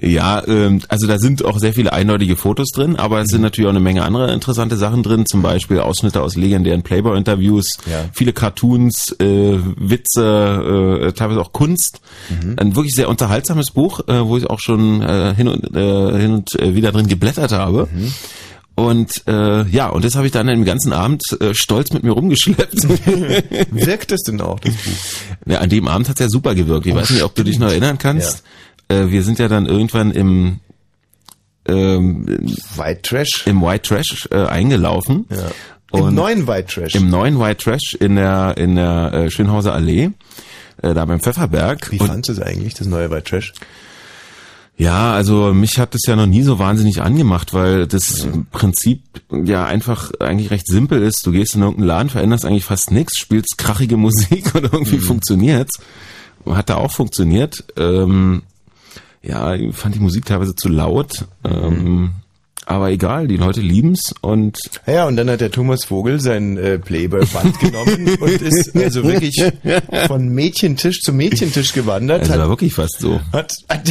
ja, 0.00 0.42
ähm, 0.46 0.82
also 0.88 1.06
da 1.06 1.18
sind 1.18 1.44
auch 1.44 1.58
sehr 1.58 1.72
viele 1.72 1.92
eindeutige 1.92 2.36
Fotos 2.36 2.68
drin, 2.68 2.96
aber 2.96 3.20
es 3.20 3.28
sind 3.28 3.42
natürlich 3.42 3.66
auch 3.66 3.72
eine 3.72 3.80
Menge 3.80 4.02
andere 4.02 4.32
interessante 4.32 4.76
Sachen 4.76 5.02
drin, 5.02 5.26
zum 5.26 5.42
Beispiel 5.42 5.80
Ausschnitte 5.80 6.22
aus 6.22 6.36
legendären 6.36 6.82
Playboy-Interviews, 6.82 7.66
Ja. 7.90 8.04
viele 8.12 8.32
Cartoons, 8.32 9.14
äh, 9.20 9.58
Witze, 9.76 11.06
äh, 11.08 11.12
teilweise 11.12 11.40
auch 11.40 11.52
Kunst. 11.52 12.00
Ein 12.56 12.76
wirklich 12.76 12.94
sehr 12.94 13.08
unterhaltsames 13.08 13.70
Buch, 13.72 14.00
äh, 14.08 14.24
wo 14.26 14.36
ich 14.36 14.48
auch 14.48 14.60
schon 14.60 15.02
äh, 15.02 15.34
hin 15.34 15.48
und, 15.48 15.74
äh, 15.74 16.18
hin 16.20 16.32
und 16.32 16.58
äh, 16.60 16.74
wieder 16.74 16.92
drin 16.92 17.08
geblättert 17.08 17.52
habe. 17.52 17.69
Und 18.74 19.22
äh, 19.26 19.64
ja, 19.68 19.88
und 19.88 20.04
das 20.04 20.14
habe 20.14 20.26
ich 20.26 20.32
dann 20.32 20.46
den 20.46 20.64
ganzen 20.64 20.92
Abend 20.92 21.22
äh, 21.40 21.52
stolz 21.54 21.92
mit 21.92 22.02
mir 22.02 22.12
rumgeschleppt. 22.12 22.88
Wirkt 23.70 24.12
es 24.12 24.22
denn 24.22 24.40
auch, 24.40 24.58
das 24.60 24.72
Buch? 24.72 24.92
ja, 25.46 25.58
an 25.58 25.68
dem 25.68 25.86
Abend 25.86 26.08
hat's 26.08 26.20
ja 26.20 26.28
super 26.28 26.54
gewirkt. 26.54 26.86
Ich 26.86 26.94
weiß 26.94 27.10
nicht, 27.10 27.22
ob 27.22 27.34
du 27.34 27.42
dich 27.42 27.58
noch 27.58 27.68
erinnern 27.68 27.98
kannst. 27.98 28.42
Äh, 28.88 29.08
wir 29.08 29.22
sind 29.22 29.38
ja 29.38 29.48
dann 29.48 29.66
irgendwann 29.66 30.12
im 30.12 30.60
ähm, 31.66 32.26
White 32.76 33.02
Trash. 33.02 33.46
im 33.46 33.60
White 33.60 33.86
Trash 33.88 34.28
äh, 34.30 34.46
eingelaufen. 34.46 35.26
Ja. 35.30 35.50
Und 35.90 36.08
Im 36.08 36.14
neuen 36.14 36.46
White 36.46 36.72
Trash. 36.72 36.94
im 36.94 37.10
neuen 37.10 37.38
White 37.40 37.64
Trash 37.64 37.94
in 37.98 38.14
der 38.16 38.56
in 38.56 38.76
der 38.76 39.12
äh, 39.12 39.30
Schönhauser 39.30 39.74
Allee, 39.74 40.10
äh, 40.82 40.94
da 40.94 41.04
beim 41.04 41.20
Pfefferberg. 41.20 41.90
Wie 41.90 41.98
Und 41.98 42.06
fandst 42.06 42.28
du 42.28 42.32
es 42.34 42.40
eigentlich, 42.40 42.74
das 42.74 42.86
neue 42.86 43.10
White 43.10 43.24
Trash? 43.24 43.52
Ja, 44.80 45.12
also 45.12 45.52
mich 45.52 45.78
hat 45.78 45.92
das 45.92 46.06
ja 46.06 46.16
noch 46.16 46.24
nie 46.24 46.42
so 46.42 46.58
wahnsinnig 46.58 47.02
angemacht, 47.02 47.52
weil 47.52 47.86
das 47.86 48.26
Prinzip 48.50 49.02
ja 49.30 49.66
einfach 49.66 50.10
eigentlich 50.20 50.50
recht 50.50 50.66
simpel 50.66 51.02
ist. 51.02 51.26
Du 51.26 51.32
gehst 51.32 51.54
in 51.54 51.60
irgendeinen 51.60 51.86
Laden, 51.86 52.08
veränderst 52.08 52.46
eigentlich 52.46 52.64
fast 52.64 52.90
nichts, 52.90 53.18
spielst 53.18 53.58
krachige 53.58 53.98
Musik 53.98 54.54
und 54.54 54.64
irgendwie 54.64 54.96
funktioniert's. 54.96 55.82
Hat 56.46 56.70
da 56.70 56.76
auch 56.76 56.92
funktioniert. 56.92 57.62
Ähm, 57.76 58.40
ja, 59.20 59.54
ich 59.54 59.76
fand 59.76 59.96
die 59.96 60.00
Musik 60.00 60.24
teilweise 60.24 60.56
zu 60.56 60.70
laut. 60.70 61.26
Ähm, 61.44 62.12
aber 62.66 62.90
egal, 62.90 63.26
die 63.26 63.36
Leute 63.36 63.60
lieben's 63.60 64.14
und 64.20 64.58
Ja, 64.86 65.06
und 65.06 65.16
dann 65.16 65.28
hat 65.30 65.40
der 65.40 65.50
Thomas 65.50 65.84
Vogel 65.84 66.20
sein 66.20 66.56
äh, 66.56 66.78
Playboy-Band 66.78 67.60
genommen 67.60 68.16
und 68.20 68.42
ist 68.42 68.76
also 68.76 69.04
wirklich 69.04 69.42
von 70.06 70.28
Mädchentisch 70.28 71.00
zu 71.00 71.12
Mädchentisch 71.12 71.72
gewandert, 71.72 72.22
also 72.22 72.38
war 72.38 72.48
wirklich 72.48 72.74
fast 72.74 73.00
so. 73.00 73.20
hat, 73.32 73.54
hat, 73.68 73.88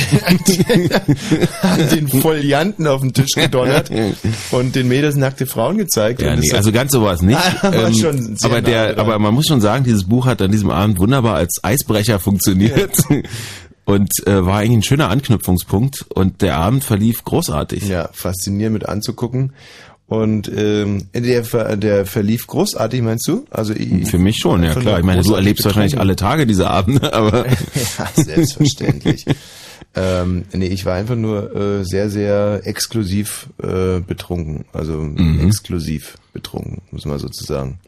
hat 1.61 1.91
den 1.91 2.07
Folianten 2.07 2.87
auf 2.87 3.01
den 3.01 3.13
Tisch 3.13 3.33
gedonnert 3.35 3.91
und 4.51 4.75
den 4.75 4.87
Mädels 4.87 5.15
nackte 5.15 5.45
Frauen 5.45 5.77
gezeigt. 5.77 6.21
Ja, 6.21 6.33
und 6.33 6.39
nee, 6.39 6.51
also 6.51 6.71
ganz 6.71 6.91
so 6.91 7.01
war 7.09 7.13
es 7.13 7.21
nicht. 7.21 7.39
Aber 7.61 7.91
sehr 7.91 8.13
aber 8.43 8.55
nah 8.55 8.61
der, 8.61 8.93
dran. 8.93 8.99
aber 9.05 9.19
man 9.19 9.33
muss 9.33 9.47
schon 9.47 9.61
sagen, 9.61 9.83
dieses 9.83 10.05
Buch 10.05 10.25
hat 10.25 10.41
an 10.41 10.51
diesem 10.51 10.69
Abend 10.69 10.99
wunderbar 10.99 11.35
als 11.35 11.59
Eisbrecher 11.63 12.19
funktioniert. 12.19 12.97
Und 13.89 14.11
äh, 14.27 14.45
war 14.45 14.59
eigentlich 14.59 14.77
ein 14.77 14.83
schöner 14.83 15.09
Anknüpfungspunkt 15.09 16.05
und 16.13 16.41
der 16.41 16.57
Abend 16.57 16.83
verlief 16.83 17.23
großartig. 17.23 17.87
ja, 17.87 18.09
faszinierend 18.13 18.73
mit 18.73 18.87
anzugucken. 18.87 19.53
Und 20.07 20.51
ähm, 20.55 21.07
der, 21.13 21.43
ver- 21.45 21.77
der 21.77 22.05
verlief 22.07 22.47
großartig, 22.47 23.01
meinst 23.03 23.27
du? 23.27 23.45
Also 23.51 23.73
ich, 23.73 24.09
Für 24.09 24.17
mich 24.17 24.37
schon, 24.37 24.63
ja 24.63 24.73
klar. 24.73 24.97
Ich 24.99 25.05
meine, 25.05 25.21
du 25.21 25.35
erlebst 25.35 25.65
wahrscheinlich 25.65 25.91
betrunken. 25.93 26.09
alle 26.09 26.15
Tage 26.15 26.47
diese 26.47 26.67
Abende, 26.69 27.13
aber 27.13 27.45
ja, 27.47 27.55
selbstverständlich. 28.15 29.25
ähm, 29.95 30.45
nee, 30.53 30.67
ich 30.67 30.85
war 30.85 30.95
einfach 30.95 31.15
nur 31.15 31.55
äh, 31.55 31.83
sehr, 31.83 32.09
sehr 32.09 32.61
exklusiv 32.65 33.47
äh, 33.61 33.99
betrunken. 33.99 34.65
Also 34.73 34.93
Mhm. 34.93 35.45
exklusiv 35.47 36.17
betrunken, 36.33 36.81
muss 36.91 37.05
man 37.05 37.19
sozusagen. 37.19 37.79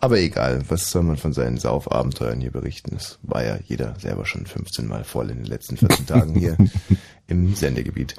Aber 0.00 0.18
egal, 0.18 0.62
was 0.68 0.90
soll 0.90 1.02
man 1.04 1.16
von 1.16 1.32
seinen 1.32 1.56
Saufabenteuern 1.58 2.40
hier 2.40 2.50
berichten? 2.50 2.90
Das 2.94 3.18
war 3.22 3.44
ja 3.44 3.58
jeder 3.66 3.94
selber 4.00 4.26
schon 4.26 4.46
15 4.46 4.86
Mal 4.86 5.04
voll 5.04 5.30
in 5.30 5.38
den 5.38 5.46
letzten 5.46 5.76
14 5.76 6.06
Tagen 6.06 6.34
hier 6.38 6.56
im 7.28 7.54
Sendegebiet. 7.54 8.14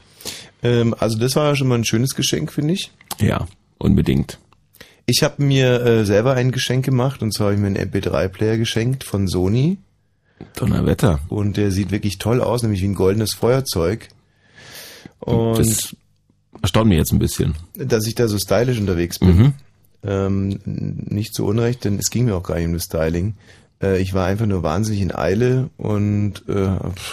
Ähm, 0.64 0.96
also 0.98 1.18
das 1.18 1.36
war 1.36 1.48
ja 1.50 1.56
schon 1.56 1.68
mal 1.68 1.76
ein 1.78 1.86
schönes 1.86 2.16
Geschenk, 2.16 2.52
finde 2.52 2.74
ich. 2.74 2.92
ja, 3.20 3.48
unbedingt. 3.78 4.40
Ich 5.08 5.22
habe 5.22 5.44
mir 5.44 5.82
äh, 5.86 6.06
selber 6.06 6.34
ein 6.34 6.52
Geschenk 6.52 6.84
gemacht 6.86 7.22
und 7.22 7.32
zwar 7.32 7.48
habe 7.48 7.56
ich 7.56 7.62
mir 7.62 7.68
einen 7.68 7.92
MP3-Player 7.92 8.58
geschenkt 8.58 9.04
von 9.04 9.28
Sony 9.28 9.78
Donnerwetter. 10.56 11.20
und 11.30 11.58
der 11.58 11.72
sieht 11.72 11.92
wirklich 11.92 12.18
toll 12.18 12.42
aus, 12.42 12.62
nämlich 12.64 12.82
wie 12.82 12.88
ein 12.88 12.96
goldenes 12.96 13.34
Feuerzeug. 13.34 14.10
Und 15.20 15.58
Das 15.60 15.96
erstaunt 16.62 16.90
mich 16.90 16.98
jetzt 16.98 17.12
ein 17.14 17.20
bisschen. 17.20 17.56
dass 17.78 18.06
ich 18.08 18.16
da 18.16 18.28
so 18.28 18.38
stylisch 18.38 18.80
unterwegs 18.80 19.20
bin, 19.20 19.54
ähm, 20.04 20.60
nicht 20.66 21.34
zu 21.34 21.46
Unrecht, 21.46 21.84
denn 21.86 21.98
es 22.00 22.10
ging 22.10 22.26
mir 22.26 22.36
auch 22.36 22.44
gar 22.44 22.56
nicht 22.56 22.68
um 22.68 22.74
das 22.74 22.84
Styling. 22.84 23.36
Äh, 23.82 24.00
ich 24.02 24.14
war 24.14 24.26
einfach 24.28 24.46
nur 24.46 24.62
wahnsinnig 24.64 25.02
in 25.02 25.14
Eile 25.16 25.70
und 25.78 26.44
äh, 26.48 26.68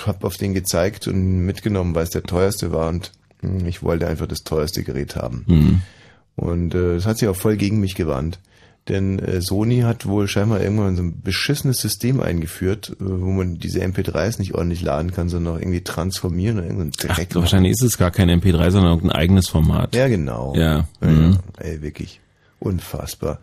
habe 0.07 0.27
auf 0.27 0.37
den 0.37 0.53
gezeigt 0.55 1.09
und 1.09 1.45
mitgenommen, 1.47 1.95
weil 1.95 2.05
es 2.05 2.11
der 2.11 2.23
teuerste 2.25 2.73
war 2.73 2.89
und 2.89 3.13
mh, 3.41 3.67
ich 3.69 3.83
wollte 3.83 4.07
einfach 4.07 4.27
das 4.27 4.41
teuerste 4.45 4.83
Gerät 4.83 5.17
haben. 5.17 5.83
Und 6.37 6.75
äh, 6.75 6.95
das 6.97 7.07
hat 7.07 7.19
sich 7.19 7.29
auch 7.29 7.37
voll 7.37 7.57
gegen 7.57 7.81
mich 7.81 7.95
gewandt. 7.95 8.39
Denn 8.89 9.21
äh, 9.21 9.41
Sony 9.41 9.81
hat 9.81 10.07
wohl 10.07 10.27
scheinbar 10.27 10.61
irgendwann 10.61 10.97
so 10.97 11.03
ein 11.03 11.21
beschissenes 11.23 11.81
System 11.81 12.21
eingeführt, 12.21 12.97
äh, 13.01 13.05
wo 13.05 13.31
man 13.31 13.59
diese 13.59 13.81
MP3s 13.81 14.41
nicht 14.41 14.55
ordentlich 14.55 14.83
laden 14.83 15.13
kann, 15.13 15.29
sondern 15.29 15.55
auch 15.55 15.61
irgendwie 15.61 15.83
transformieren 15.83 16.59
oder 16.59 16.67
irgendeinen 16.67 16.93
Ach, 17.09 17.17
Dreck. 17.17 17.31
machen. 17.31 17.43
wahrscheinlich 17.43 17.73
ist 17.73 17.83
es 17.83 17.97
gar 17.97 18.11
kein 18.11 18.29
MP3, 18.29 18.71
sondern 18.71 18.93
irgendein 18.93 19.17
eigenes 19.17 19.49
Format. 19.49 19.95
Ja, 19.95 20.09
genau. 20.09 20.55
Ja, 20.57 20.89
ja, 21.01 21.09
mhm. 21.09 21.39
ja. 21.59 21.65
Ey, 21.65 21.83
wirklich. 21.83 22.22
Unfassbar. 22.63 23.39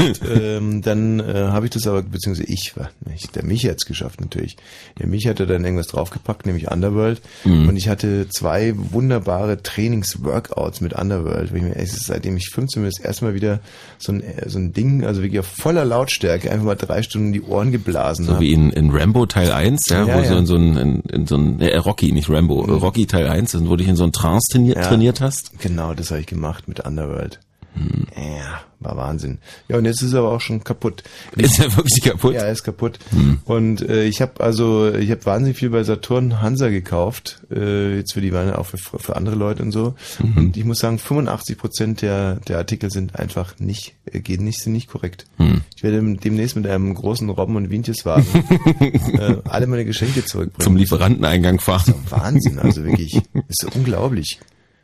und, 0.00 0.20
ähm, 0.40 0.82
dann 0.82 1.20
äh, 1.20 1.32
habe 1.48 1.66
ich 1.66 1.70
das 1.70 1.86
aber, 1.86 2.02
beziehungsweise 2.02 2.48
ich, 2.50 2.76
war 2.76 2.90
nicht, 3.06 3.36
der 3.36 3.44
Mich 3.44 3.64
hat's 3.66 3.86
geschafft 3.86 4.20
natürlich. 4.20 4.56
Der 4.98 5.06
Mich 5.06 5.28
hatte 5.28 5.46
dann 5.46 5.64
irgendwas 5.64 5.86
draufgepackt, 5.86 6.44
nämlich 6.44 6.68
Underworld. 6.70 7.20
Mhm. 7.44 7.68
Und 7.68 7.76
ich 7.76 7.88
hatte 7.88 8.28
zwei 8.28 8.72
wunderbare 8.76 9.62
Trainings-Workouts 9.62 10.80
mit 10.80 10.92
Underworld. 10.92 11.52
Wo 11.52 11.56
ich 11.56 11.62
mir, 11.62 11.76
ey, 11.76 11.82
es 11.84 11.92
ist, 11.94 12.06
seitdem 12.06 12.36
ich 12.36 12.48
15 12.50 12.82
bin, 12.82 12.90
das 12.90 12.98
erste 13.04 13.26
Mal 13.26 13.34
wieder 13.34 13.60
so 13.98 14.12
ein, 14.12 14.22
äh, 14.22 14.48
so 14.48 14.58
ein 14.58 14.72
Ding, 14.72 15.04
also 15.04 15.22
wirklich 15.22 15.38
auf 15.40 15.46
voller 15.46 15.84
Lautstärke, 15.84 16.50
einfach 16.50 16.64
mal 16.66 16.74
drei 16.74 17.02
Stunden 17.02 17.28
in 17.28 17.32
die 17.34 17.42
Ohren 17.42 17.70
geblasen 17.70 18.24
So 18.26 18.32
habe. 18.32 18.44
wie 18.44 18.52
in, 18.52 18.70
in 18.70 18.90
Rambo 18.90 19.26
Teil 19.26 19.52
1, 19.52 19.82
ja, 19.88 20.04
Ja, 20.04 20.14
wo 20.16 20.20
ja. 20.20 20.24
so 20.28 20.36
in 20.36 20.46
so 20.46 20.56
ein, 20.56 20.76
in, 20.76 21.00
in 21.02 21.26
so 21.26 21.36
ein 21.36 21.60
äh, 21.60 21.76
Rocky, 21.76 22.10
nicht 22.12 22.28
Rambo, 22.28 22.66
äh, 22.66 22.70
Rocky 22.72 23.06
Teil 23.06 23.28
1, 23.28 23.54
wo 23.60 23.70
du 23.70 23.76
dich 23.76 23.88
in 23.88 23.96
so 23.96 24.04
ein 24.04 24.12
Trance 24.12 24.46
trainiert, 24.52 24.78
Ja. 24.78 24.82
trainiert 24.82 25.20
hast. 25.20 25.58
Genau, 25.60 25.94
das 25.94 26.10
habe 26.10 26.20
ich 26.20 26.26
gemacht 26.26 26.66
mit 26.66 26.80
Underworld. 26.80 27.38
Hm. 27.74 28.06
Ja, 28.16 28.60
war 28.80 28.96
Wahnsinn. 28.96 29.38
Ja, 29.68 29.76
und 29.76 29.84
jetzt 29.84 30.02
ist 30.02 30.12
er 30.12 30.20
aber 30.20 30.32
auch 30.32 30.40
schon 30.40 30.64
kaputt. 30.64 31.02
Ist 31.36 31.58
ja 31.58 31.64
wirklich 31.76 32.02
kaputt. 32.02 32.34
Ja, 32.34 32.42
er 32.42 32.52
ist 32.52 32.64
kaputt. 32.64 32.98
Hm. 33.10 33.40
Und 33.44 33.82
äh, 33.82 34.04
ich 34.04 34.20
habe 34.20 34.40
also, 34.42 34.92
ich 34.92 35.10
habe 35.10 35.24
wahnsinnig 35.26 35.56
viel 35.56 35.70
bei 35.70 35.84
Saturn 35.84 36.40
Hansa 36.40 36.68
gekauft, 36.68 37.40
äh, 37.50 37.96
jetzt 37.96 38.12
für 38.12 38.20
die 38.20 38.32
Weine 38.32 38.58
auch 38.58 38.66
für, 38.66 38.78
für 38.78 39.16
andere 39.16 39.36
Leute 39.36 39.62
und 39.62 39.72
so. 39.72 39.94
Mhm. 40.22 40.36
Und 40.36 40.56
ich 40.56 40.64
muss 40.64 40.78
sagen, 40.78 40.98
85 40.98 41.58
Prozent 41.58 42.02
der, 42.02 42.36
der 42.36 42.58
Artikel 42.58 42.90
sind 42.90 43.16
einfach 43.16 43.58
nicht, 43.58 43.94
äh, 44.06 44.20
gehen 44.20 44.44
nicht, 44.44 44.60
sind 44.60 44.72
nicht 44.72 44.88
korrekt. 44.88 45.26
Hm. 45.36 45.62
Ich 45.76 45.82
werde 45.82 46.02
demnächst 46.16 46.56
mit 46.56 46.66
einem 46.66 46.94
großen 46.94 47.28
Robben- 47.30 47.56
und 47.56 47.70
Wientjeswagen 47.70 48.26
äh, 48.80 49.36
alle 49.44 49.66
meine 49.66 49.84
Geschenke 49.84 50.24
zurückbringen. 50.24 50.64
Zum 50.64 50.76
Lieferanteneingang 50.76 51.60
fahren. 51.60 51.94
Wahnsinn, 52.08 52.58
also 52.58 52.84
wirklich. 52.84 53.20
Das 53.34 53.44
ist 53.48 53.60
so 53.62 53.68
unglaublich. 53.74 54.40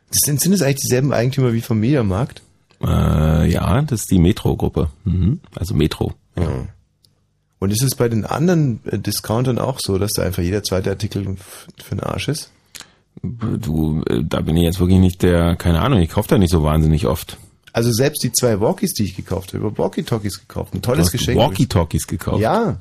Das 0.09 0.19
sind, 0.23 0.39
sind 0.39 0.53
es 0.53 0.61
eigentlich 0.61 0.81
dieselben 0.81 1.11
Eigentümer 1.11 1.53
wie 1.53 1.61
vom 1.61 1.79
Mediamarkt? 1.79 2.41
Äh, 2.83 3.49
ja, 3.51 3.81
das 3.81 4.01
ist 4.01 4.11
die 4.11 4.19
Metro-Gruppe. 4.19 4.89
Mhm. 5.05 5.39
Also 5.55 5.73
Metro. 5.75 6.13
Ja. 6.37 6.65
Und 7.59 7.71
ist 7.71 7.81
es 7.83 7.95
bei 7.95 8.09
den 8.09 8.25
anderen 8.25 8.79
äh, 8.85 8.99
Discountern 8.99 9.59
auch 9.59 9.79
so, 9.79 9.97
dass 9.97 10.11
da 10.13 10.23
einfach 10.23 10.43
jeder 10.43 10.63
zweite 10.63 10.89
Artikel 10.89 11.25
für 11.77 11.95
den 11.95 12.01
Arsch 12.01 12.27
ist? 12.27 12.51
Du, 13.23 14.03
äh, 14.09 14.21
da 14.23 14.41
bin 14.41 14.57
ich 14.57 14.63
jetzt 14.63 14.79
wirklich 14.79 14.99
nicht 14.99 15.23
der, 15.23 15.55
keine 15.55 15.81
Ahnung, 15.81 15.99
ich 15.99 16.09
kaufe 16.09 16.27
da 16.27 16.37
nicht 16.37 16.51
so 16.51 16.63
wahnsinnig 16.63 17.07
oft. 17.07 17.37
Also 17.71 17.91
selbst 17.91 18.23
die 18.23 18.31
zwei 18.31 18.59
Walkies, 18.61 18.93
die 18.93 19.03
ich 19.03 19.15
gekauft 19.15 19.53
habe, 19.53 19.65
über 19.65 19.77
Walkie-Talkies 19.77 20.39
gekauft. 20.39 20.73
Ein 20.73 20.81
tolles 20.81 21.11
Geschenk. 21.11 21.37
Walkie-Talkies 21.39 22.07
gekauft. 22.07 22.41
Ja. 22.41 22.77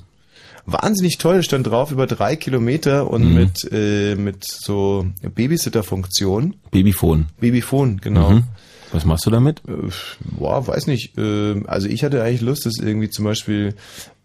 Wahnsinnig 0.67 1.19
toll, 1.19 1.43
stand 1.43 1.67
drauf 1.67 1.91
über 1.91 2.07
drei 2.07 2.37
Kilometer 2.37 3.11
und 3.11 3.25
Mhm. 3.29 3.35
mit, 3.35 3.73
äh, 3.73 4.15
mit 4.15 4.45
so 4.45 5.07
Babysitter-Funktion. 5.23 6.55
Babyphone. 6.71 7.27
Babyphone, 7.39 8.01
genau. 8.01 8.31
Mhm. 8.31 8.43
Was 8.95 9.05
machst 9.05 9.27
du 9.27 9.31
damit? 9.31 9.61
Äh, 9.67 9.91
Boah, 10.39 10.67
weiß 10.67 10.87
nicht. 10.87 11.19
Ähm, 11.19 11.65
Also 11.67 11.89
ich 11.89 12.05
hatte 12.05 12.23
eigentlich 12.23 12.43
Lust, 12.43 12.65
das 12.65 12.75
irgendwie 12.81 13.11
zum 13.11 13.25
Beispiel 13.25 13.75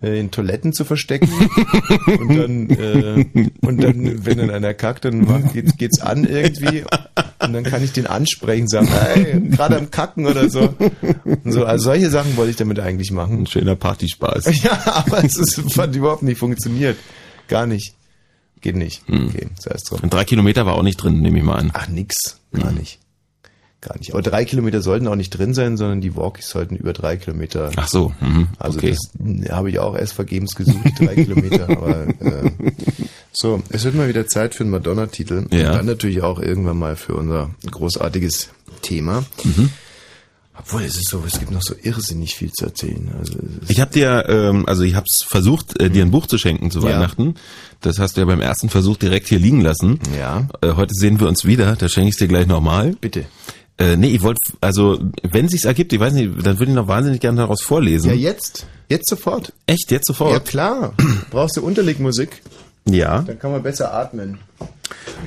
äh, 0.02 0.20
in 0.20 0.30
Toiletten 0.30 0.74
zu 0.74 0.86
verstecken 0.86 1.28
und 2.06 2.38
dann 2.38 2.70
äh, 2.70 3.50
und 3.62 3.84
dann, 3.84 4.26
wenn 4.26 4.38
dann 4.38 4.52
einer 4.52 4.76
kackt, 4.76 5.06
dann 5.06 5.26
macht, 5.26 5.54
geht's, 5.54 5.76
geht's 5.76 6.00
an 6.02 6.24
irgendwie 6.24 6.84
und 7.40 7.54
dann 7.54 7.64
kann 7.64 7.84
ich 7.84 7.94
den 7.94 8.06
ansprechen, 8.06 8.68
sagen, 8.68 8.88
hey, 8.88 9.42
gerade 9.50 9.78
am 9.78 9.90
Kacken 9.90 10.28
oder 10.28 10.50
so. 10.50 10.74
Und 11.26 11.52
so. 11.52 11.66
Also 11.66 11.86
solche 11.86 12.10
Sachen 12.12 12.38
wollte 12.38 12.52
ich 12.52 12.58
damit 12.58 12.80
eigentlich 12.80 13.12
machen. 13.12 13.40
Ein 13.42 13.48
schöner 13.48 13.76
Partyspaß. 13.76 14.46
Ja, 14.64 15.04
aber 15.06 15.24
es 15.24 15.38
ist, 15.38 15.78
hat 15.78 15.96
überhaupt 15.96 16.22
nicht 16.22 16.38
funktioniert. 16.38 16.98
Gar 17.48 17.66
nicht. 17.66 17.96
Geht 18.62 18.76
nicht. 18.76 19.08
Hm. 19.08 19.30
Okay, 19.30 19.48
sei 19.58 19.72
es 19.74 19.84
drum. 19.84 20.00
Und 20.02 20.14
drei 20.14 20.26
Kilometer 20.26 20.66
war 20.66 20.76
auch 20.76 20.84
nicht 20.84 20.98
drin, 20.98 21.22
nehme 21.22 21.38
ich 21.40 21.44
mal 21.44 21.56
an. 21.56 21.72
Ach, 21.74 21.88
nix. 21.88 22.40
Gar 22.54 22.72
nicht. 22.74 23.00
Gar 23.82 23.98
nicht. 23.98 24.12
Aber 24.14 24.22
drei 24.22 24.44
Kilometer 24.44 24.82
sollten 24.82 25.08
auch 25.08 25.16
nicht 25.16 25.30
drin 25.30 25.54
sein, 25.54 25.78
sondern 25.78 26.02
die 26.02 26.16
Walkies 26.16 26.50
sollten 26.50 26.76
über 26.76 26.92
drei 26.92 27.16
Kilometer. 27.16 27.72
Ach 27.78 27.88
so, 27.88 28.14
mhm. 28.20 28.50
Also 28.58 28.78
okay. 28.80 28.90
das 28.94 29.52
habe 29.52 29.70
ich 29.70 29.80
auch 29.80 29.96
erst 29.96 30.14
vergebens 30.14 30.54
gesucht, 30.56 30.84
drei 31.00 31.16
Kilometer. 31.24 31.70
Aber 31.70 32.08
äh, 32.08 32.52
so, 33.32 33.64
es 33.70 33.86
wird 33.86 33.96
mal 33.96 34.10
wieder 34.10 34.28
Zeit 34.28 34.54
für 34.54 34.64
einen 34.64 34.72
Madonna-Titel. 34.72 35.46
Ja. 35.52 35.70
Und 35.72 35.78
dann 35.78 35.86
natürlich 35.86 36.22
auch 36.24 36.40
irgendwann 36.42 36.78
mal 36.78 36.98
für 36.98 37.16
unser 37.16 37.52
großartiges 37.72 38.50
Thema. 38.82 39.24
Mhm. 39.46 39.70
Obwohl, 40.58 40.82
es 40.84 40.98
ist 40.98 41.08
so, 41.08 41.24
es 41.26 41.40
gibt 41.40 41.52
noch 41.52 41.62
so 41.62 41.74
irrsinnig 41.82 42.36
viel 42.36 42.52
zu 42.52 42.66
erzählen. 42.66 43.10
Also 43.18 43.36
Ich 43.70 43.80
habe 43.80 43.94
dir, 43.94 44.26
ähm, 44.28 44.66
also 44.68 44.84
ich 44.84 44.94
habe 44.96 45.06
es 45.08 45.24
versucht, 45.24 45.80
äh, 45.80 45.90
dir 45.90 46.04
ein 46.04 46.12
Buch 46.12 46.28
zu 46.28 46.38
schenken 46.38 46.70
zu 46.70 46.80
Ja. 46.80 46.88
Weihnachten. 46.88 47.36
Das 47.80 47.98
hast 47.98 48.18
du 48.18 48.22
ja 48.22 48.26
beim 48.26 48.42
ersten 48.42 48.68
Versuch 48.68 48.98
direkt 48.98 49.30
hier 49.30 49.40
liegen 49.40 49.62
lassen. 49.62 50.02
Ja. 50.18 50.50
Äh, 50.60 50.74
heute 50.74 50.94
sehen 50.96 51.22
wir 51.22 51.30
uns 51.30 51.46
wieder, 51.46 51.78
da 51.78 51.88
schenke 51.88 52.10
ich 52.10 52.18
dir 52.18 52.28
gleich 52.28 52.46
nochmal. 52.46 52.94
bitte. 53.00 53.24
Äh, 53.80 53.96
nee, 53.96 54.10
ich 54.10 54.22
wollte, 54.22 54.40
also 54.62 55.00
wenn 55.24 55.48
sich's 55.48 55.66
ergibt, 55.66 55.94
ich 55.94 56.00
weiß 56.00 56.14
nicht, 56.14 56.30
dann 56.46 56.60
würde 56.60 56.72
ich 56.72 56.76
noch 56.76 56.88
wahnsinnig 56.88 57.22
gerne 57.22 57.38
daraus 57.38 57.62
vorlesen. 57.64 58.10
Ja, 58.10 58.16
jetzt. 58.16 58.66
Jetzt 58.90 59.10
sofort. 59.10 59.54
Echt, 59.68 59.90
jetzt 59.92 60.10
Ja, 60.10 60.14
sofort? 60.14 60.46
klar. 60.46 60.94
Brauchst 61.32 61.56
du 61.58 61.62
Unterlegmusik? 61.66 62.42
Ja. 62.86 63.22
Dann 63.22 63.40
kann 63.40 63.52
man 63.52 63.64
besser 63.64 63.94
atmen. 63.94 64.40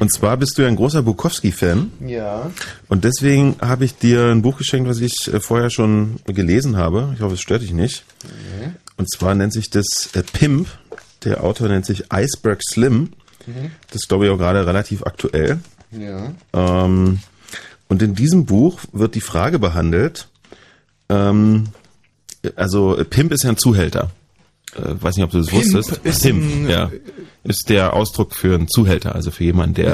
Und 0.01 0.13
zwar 0.13 0.37
bist 0.37 0.59
du 0.59 0.63
ja 0.63 0.69
ein 0.69 0.77
großer 0.77 1.03
Bukowski-Fan. 1.03 1.93
Ja. 2.07 2.51
Und 2.89 3.05
deswegen 3.05 3.57
habe 3.61 3.85
ich 3.85 3.97
dir 3.97 4.27
ein 4.31 4.43
Buch 4.43 4.59
geschenkt, 4.59 4.89
was 4.89 4.99
ich 5.01 5.33
äh, 5.33 5.41
vorher 5.41 5.71
schon 5.71 6.17
gelesen 6.27 6.77
habe. 6.77 7.13
Ich 7.15 7.21
hoffe, 7.23 7.35
es 7.35 7.41
stört 7.41 7.63
dich 7.63 7.73
nicht. 7.73 8.05
Und 8.97 9.11
zwar 9.11 9.35
nennt 9.35 9.53
sich 9.53 9.71
das 9.71 9.87
äh, 10.15 10.23
Pimp. 10.23 10.67
Der 11.25 11.45
Autor 11.45 11.69
nennt 11.69 11.87
sich 11.87 12.13
Iceberg 12.13 12.61
Slim. 12.63 13.11
Das 13.89 14.03
ist, 14.03 14.09
glaube 14.09 14.27
ich, 14.27 14.31
auch 14.31 14.39
gerade 14.39 14.67
relativ 14.67 15.05
aktuell. 15.05 15.59
Ja. 15.93 16.33
Ähm, 16.53 17.21
und 17.93 18.01
in 18.01 18.15
diesem 18.15 18.47
Buch 18.47 18.81
wird 18.93 19.15
die 19.15 19.21
Frage 19.21 19.59
behandelt, 19.59 20.29
ähm, 21.11 21.65
also 22.57 22.97
Pimp 23.11 23.33
ist 23.33 23.45
ja 23.45 23.51
ein 23.51 23.59
Zuhälter. 23.59 24.11
Äh, 24.75 24.95
weiß 24.99 25.17
nicht, 25.17 25.25
ob 25.25 25.31
du 25.31 25.37
das 25.39 25.49
Pimp 25.49 25.75
wusstest. 25.75 26.01
ist 26.03 26.23
Pimp, 26.23 26.43
ein- 26.43 26.69
ja. 26.71 26.91
Ist 27.45 27.69
der 27.69 27.93
Ausdruck 27.93 28.35
für 28.35 28.55
einen 28.55 28.69
Zuhälter, 28.69 29.15
also 29.15 29.31
für 29.31 29.45
jemanden, 29.45 29.75
der 29.75 29.91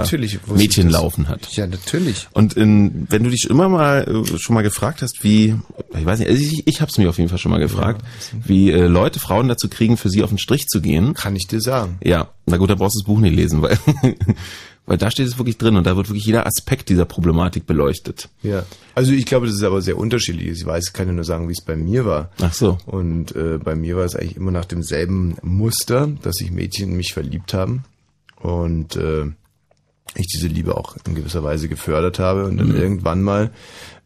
Mädchen 0.59 0.89
laufen 0.91 1.27
hat. 1.29 1.49
Ja, 1.57 1.67
natürlich. 1.67 2.29
Und 2.33 2.55
in, 2.55 3.07
wenn 3.11 3.25
du 3.25 3.31
dich 3.31 3.51
immer 3.51 3.69
mal 3.69 4.07
äh, 4.07 4.39
schon 4.39 4.55
mal 4.55 4.63
gefragt 4.63 5.03
hast, 5.03 5.25
wie, 5.25 5.57
ich 5.99 6.05
weiß 6.07 6.21
nicht, 6.21 6.29
also 6.29 6.41
ich, 6.41 6.67
ich 6.69 6.81
habe 6.81 6.91
es 6.93 6.99
mir 6.99 7.09
auf 7.09 7.19
jeden 7.19 7.31
Fall 7.31 7.39
schon 7.39 7.51
mal 7.51 7.59
gefragt, 7.59 8.03
wie 8.45 8.71
äh, 8.71 8.87
Leute 8.87 9.19
Frauen 9.19 9.49
dazu 9.49 9.69
kriegen, 9.69 9.97
für 9.97 10.11
sie 10.11 10.23
auf 10.23 10.29
den 10.29 10.39
Strich 10.39 10.67
zu 10.69 10.81
gehen. 10.81 11.15
Kann 11.15 11.35
ich 11.35 11.49
dir 11.49 11.61
sagen. 11.61 11.99
Ja, 12.05 12.29
na 12.47 12.59
gut, 12.59 12.71
dann 12.71 12.79
brauchst 12.79 12.95
du 12.97 13.01
das 13.01 13.07
Buch 13.07 13.19
nicht 13.19 13.35
lesen, 13.35 13.63
weil, 13.63 13.79
weil 14.89 14.97
da 14.97 15.11
steht 15.11 15.27
es 15.27 15.39
wirklich 15.39 15.59
drin 15.59 15.77
und 15.77 15.87
da 15.87 15.97
wird 15.97 16.09
wirklich 16.09 16.25
jeder 16.25 16.47
Aspekt 16.47 16.89
dieser 16.89 17.05
Problematik 17.05 17.67
beleuchtet. 17.67 18.31
Ja. 18.43 18.65
Also 18.95 19.13
ich 19.13 19.27
glaube, 19.27 19.47
das 19.47 19.57
ist 19.57 19.63
aber 19.63 19.83
sehr 19.83 19.99
unterschiedlich. 19.99 20.49
Ich 20.49 20.65
weiß, 20.65 20.89
ich 20.89 20.93
kann 20.95 21.07
ja 21.07 21.13
nur 21.13 21.25
sagen, 21.25 21.47
wie 21.49 21.53
es 21.53 21.61
bei 21.61 21.77
mir 21.77 22.07
war. 22.07 22.31
Ach 22.41 22.55
so. 22.55 22.79
Und 22.87 23.37
äh, 23.37 23.59
bei 23.59 23.75
mir 23.75 23.97
war 23.97 24.05
es 24.05 24.17
eigentlich 24.17 24.37
immer 24.37 24.51
nach 24.51 24.65
demselben 24.65 25.37
Muster, 25.43 26.09
dass 26.23 26.37
sich 26.37 26.51
Mädchen 26.51 26.91
in 26.91 26.97
mich 26.97 27.13
verliebt 27.13 27.53
haben 27.53 27.85
und 28.41 28.97
äh, 28.97 29.27
ich 30.15 30.27
diese 30.27 30.49
Liebe 30.49 30.77
auch 30.77 30.97
in 31.07 31.15
gewisser 31.15 31.45
Weise 31.45 31.69
gefördert 31.69 32.19
habe 32.19 32.47
und 32.47 32.57
dann 32.57 32.75
irgendwann 32.75 33.23
mal 33.23 33.51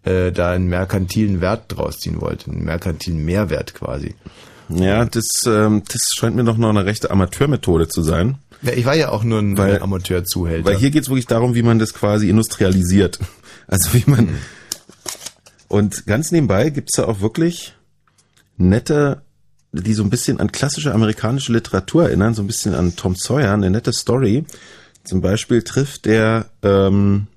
äh, 0.02 0.32
da 0.32 0.50
einen 0.50 0.66
merkantilen 0.66 1.40
Wert 1.40 1.66
draus 1.68 1.98
ziehen 1.98 2.20
wollte, 2.20 2.50
einen 2.50 2.64
merkantilen 2.64 3.24
Mehrwert 3.24 3.74
quasi. 3.74 4.16
Ja, 4.68 5.04
das, 5.04 5.26
ähm, 5.46 5.82
das 5.86 6.00
scheint 6.16 6.34
mir 6.34 6.44
doch 6.44 6.56
noch 6.56 6.70
eine 6.70 6.84
rechte 6.84 7.10
Amateurmethode 7.10 7.88
zu 7.88 8.02
sein. 8.02 8.38
Ja, 8.62 8.72
ich 8.72 8.84
war 8.84 8.94
ja 8.94 9.08
auch 9.10 9.24
nur 9.24 9.40
ein 9.40 9.56
Weil- 9.58 9.80
Amateurzuhälter. 9.82 10.64
Weil 10.64 10.76
hier 10.76 10.90
geht's 10.90 11.08
wirklich 11.08 11.26
darum, 11.26 11.54
wie 11.54 11.62
man 11.62 11.78
das 11.78 11.94
quasi 11.94 12.28
industrialisiert. 12.28 13.18
Also 13.68 13.94
wie 13.94 14.02
man. 14.06 14.28
Und 15.68 16.04
ganz 16.06 16.30
nebenbei 16.32 16.68
gibt's 16.70 16.96
da 16.96 17.04
auch 17.04 17.20
wirklich 17.20 17.74
nette, 18.58 19.22
die 19.72 19.94
so 19.94 20.02
ein 20.02 20.10
bisschen 20.10 20.40
an 20.40 20.52
klassische 20.52 20.92
amerikanische 20.92 21.52
Literatur 21.52 22.04
erinnern, 22.04 22.34
so 22.34 22.42
ein 22.42 22.46
bisschen 22.48 22.74
an 22.74 22.96
Tom 22.96 23.14
Sawyer, 23.14 23.52
eine 23.54 23.70
nette 23.70 23.92
Story. 23.92 24.44
Zum 25.04 25.20
Beispiel 25.22 25.62
trifft 25.62 26.04
der, 26.04 26.46
ähm, 26.62 27.28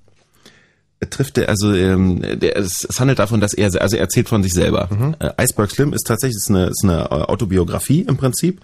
trifft 1.08 1.36
der, 1.38 1.48
also 1.48 1.72
ähm, 1.72 2.20
der, 2.40 2.56
es, 2.58 2.84
es 2.84 3.00
handelt 3.00 3.18
davon, 3.18 3.40
dass 3.40 3.54
er, 3.54 3.66
also 3.80 3.96
er 3.96 4.02
erzählt 4.02 4.28
von 4.28 4.42
sich 4.42 4.52
selber. 4.52 5.14
Äh, 5.20 5.42
Iceberg 5.42 5.70
Slim 5.70 5.92
ist 5.94 6.06
tatsächlich 6.06 6.36
ist 6.36 6.50
eine, 6.50 6.66
ist 6.66 6.84
eine 6.84 7.10
Autobiografie 7.10 8.02
im 8.02 8.16
Prinzip. 8.18 8.60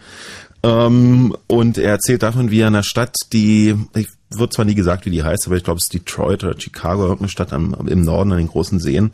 Ähm, 0.63 1.37
und 1.49 1.79
er 1.79 1.91
erzählt 1.91 2.23
davon, 2.23 2.51
wie 2.51 2.61
er 2.61 2.69
in 2.69 2.75
einer 2.75 2.83
Stadt, 2.83 3.15
die, 3.33 3.75
ich 3.95 4.09
wird 4.31 4.53
zwar 4.53 4.65
nie 4.65 4.75
gesagt, 4.75 5.05
wie 5.05 5.11
die 5.11 5.23
heißt, 5.23 5.47
aber 5.47 5.57
ich 5.57 5.65
glaube, 5.65 5.79
es 5.79 5.85
ist 5.85 5.95
Detroit 5.95 6.45
oder 6.45 6.59
Chicago, 6.59 7.03
irgendeine 7.03 7.29
Stadt 7.29 7.53
am, 7.53 7.75
im 7.87 8.03
Norden 8.03 8.33
an 8.33 8.39
den 8.39 8.49
großen 8.49 8.81
Seen, 8.81 9.13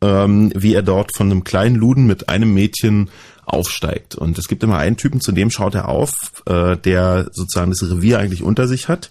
ähm, 0.00 0.52
wie 0.54 0.74
er 0.74 0.82
dort 0.82 1.14
von 1.14 1.30
einem 1.30 1.44
kleinen 1.44 1.76
Luden 1.76 2.06
mit 2.06 2.28
einem 2.28 2.54
Mädchen 2.54 3.10
aufsteigt. 3.46 4.16
Und 4.16 4.38
es 4.38 4.48
gibt 4.48 4.64
immer 4.64 4.76
einen 4.78 4.96
Typen, 4.96 5.20
zu 5.20 5.30
dem 5.30 5.50
schaut 5.50 5.76
er 5.76 5.88
auf, 5.88 6.42
äh, 6.46 6.76
der 6.76 7.28
sozusagen 7.32 7.70
das 7.70 7.82
Revier 7.82 8.18
eigentlich 8.18 8.42
unter 8.42 8.66
sich 8.66 8.88
hat. 8.88 9.08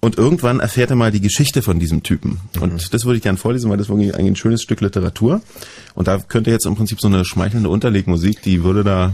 Und 0.00 0.18
irgendwann 0.18 0.58
erfährt 0.58 0.90
er 0.90 0.96
mal 0.96 1.12
die 1.12 1.20
Geschichte 1.20 1.62
von 1.62 1.78
diesem 1.78 2.02
Typen. 2.02 2.40
Und 2.60 2.92
das 2.92 3.04
würde 3.04 3.18
ich 3.18 3.22
gerne 3.22 3.38
vorlesen, 3.38 3.70
weil 3.70 3.78
das 3.78 3.88
wirklich 3.88 4.14
eigentlich 4.14 4.32
ein 4.32 4.36
schönes 4.36 4.62
Stück 4.62 4.80
Literatur. 4.80 5.40
Und 5.94 6.08
da 6.08 6.18
könnte 6.18 6.50
jetzt 6.50 6.66
im 6.66 6.74
Prinzip 6.74 7.00
so 7.00 7.06
eine 7.06 7.24
schmeichelnde 7.24 7.68
Unterlegmusik, 7.68 8.42
die 8.42 8.64
würde 8.64 8.82
da, 8.82 9.12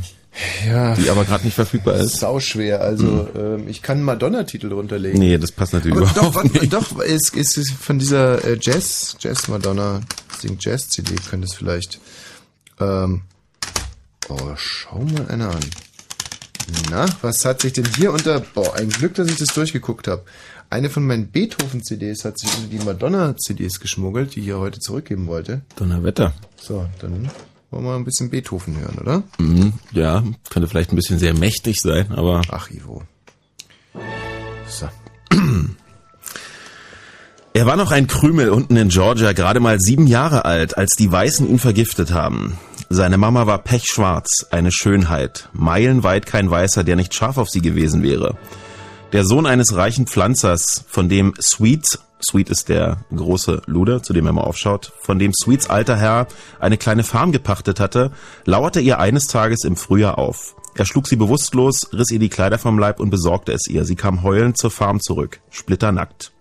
ja, 0.66 0.94
die 0.94 1.08
aber 1.10 1.24
gerade 1.24 1.44
nicht 1.44 1.54
verfügbar 1.54 1.94
ist. 1.96 2.18
sau 2.18 2.40
schwer. 2.40 2.80
Also 2.80 3.28
ähm, 3.36 3.68
ich 3.68 3.82
kann 3.82 4.02
Madonna-Titel 4.02 4.72
runterlegen. 4.72 5.18
Nee, 5.18 5.38
das 5.38 5.52
passt 5.52 5.72
natürlich 5.72 5.96
Aber 5.96 6.10
überhaupt 6.10 6.36
doch, 6.36 6.60
nicht. 6.60 6.72
doch, 6.72 7.00
es 7.00 7.30
ist, 7.30 7.56
ist 7.56 7.72
von 7.72 7.98
dieser 7.98 8.44
äh, 8.44 8.58
Jazz, 8.60 9.16
Jazz 9.20 9.48
Madonna, 9.48 10.00
singt 10.38 10.64
Jazz 10.64 10.88
CD, 10.88 11.14
könnte 11.28 11.46
es 11.46 11.54
vielleicht. 11.54 12.00
Ähm, 12.80 13.22
oh, 14.28 14.52
schau 14.56 15.00
mal 15.00 15.28
einer 15.28 15.50
an. 15.50 15.64
Na, 16.90 17.06
was 17.22 17.44
hat 17.44 17.62
sich 17.62 17.74
denn 17.74 17.86
hier 17.96 18.12
unter, 18.12 18.40
boah, 18.40 18.74
ein 18.74 18.88
Glück, 18.88 19.14
dass 19.14 19.28
ich 19.28 19.36
das 19.36 19.54
durchgeguckt 19.54 20.08
habe. 20.08 20.24
Eine 20.68 20.90
von 20.90 21.06
meinen 21.06 21.28
Beethoven-CDs 21.28 22.24
hat 22.24 22.38
sich 22.40 22.50
unter 22.56 22.68
die 22.68 22.84
Madonna-CDs 22.84 23.78
geschmuggelt, 23.78 24.34
die 24.34 24.40
ich 24.40 24.46
ja 24.46 24.56
heute 24.56 24.80
zurückgeben 24.80 25.28
wollte. 25.28 25.62
Donnerwetter. 25.76 26.34
So, 26.60 26.86
dann 27.00 27.30
wollen 27.70 27.84
wir 27.84 27.90
mal 27.90 27.96
ein 27.96 28.04
bisschen 28.04 28.30
Beethoven 28.30 28.78
hören, 28.78 28.98
oder? 28.98 29.22
Mhm, 29.38 29.72
ja, 29.92 30.22
könnte 30.50 30.68
vielleicht 30.68 30.92
ein 30.92 30.96
bisschen 30.96 31.18
sehr 31.18 31.34
mächtig 31.34 31.80
sein, 31.80 32.12
aber 32.12 32.42
Ach, 32.50 32.70
Ivo. 32.70 33.02
So. 34.68 34.88
Er 37.56 37.64
war 37.64 37.76
noch 37.76 37.90
ein 37.90 38.06
Krümel 38.06 38.50
unten 38.50 38.76
in 38.76 38.90
Georgia, 38.90 39.32
gerade 39.32 39.60
mal 39.60 39.80
sieben 39.80 40.06
Jahre 40.06 40.44
alt, 40.44 40.76
als 40.76 40.94
die 40.94 41.10
Weißen 41.10 41.48
ihn 41.48 41.58
vergiftet 41.58 42.12
haben. 42.12 42.58
Seine 42.90 43.16
Mama 43.16 43.46
war 43.46 43.64
pechschwarz, 43.64 44.46
eine 44.50 44.70
Schönheit, 44.70 45.48
meilenweit 45.54 46.26
kein 46.26 46.50
Weißer, 46.50 46.84
der 46.84 46.96
nicht 46.96 47.14
scharf 47.14 47.38
auf 47.38 47.48
sie 47.48 47.62
gewesen 47.62 48.02
wäre. 48.02 48.36
Der 49.16 49.24
Sohn 49.24 49.46
eines 49.46 49.74
reichen 49.74 50.06
Pflanzers, 50.06 50.84
von 50.88 51.08
dem 51.08 51.32
Sweet, 51.40 51.86
Sweet 52.22 52.50
ist 52.50 52.68
der 52.68 52.98
große 53.16 53.62
Luder, 53.64 54.02
zu 54.02 54.12
dem 54.12 54.26
er 54.26 54.34
mal 54.34 54.42
aufschaut, 54.42 54.92
von 55.00 55.18
dem 55.18 55.32
Sweets 55.32 55.70
alter 55.70 55.96
Herr 55.96 56.26
eine 56.60 56.76
kleine 56.76 57.02
Farm 57.02 57.32
gepachtet 57.32 57.80
hatte, 57.80 58.12
lauerte 58.44 58.78
ihr 58.80 58.98
eines 58.98 59.26
Tages 59.26 59.64
im 59.64 59.76
Frühjahr 59.76 60.18
auf. 60.18 60.54
Er 60.74 60.84
schlug 60.84 61.08
sie 61.08 61.16
bewusstlos, 61.16 61.88
riss 61.94 62.10
ihr 62.10 62.18
die 62.18 62.28
Kleider 62.28 62.58
vom 62.58 62.78
Leib 62.78 63.00
und 63.00 63.08
besorgte 63.08 63.52
es 63.52 63.66
ihr. 63.68 63.86
Sie 63.86 63.96
kam 63.96 64.22
heulend 64.22 64.58
zur 64.58 64.70
Farm 64.70 65.00
zurück, 65.00 65.40
splitternackt. 65.48 66.32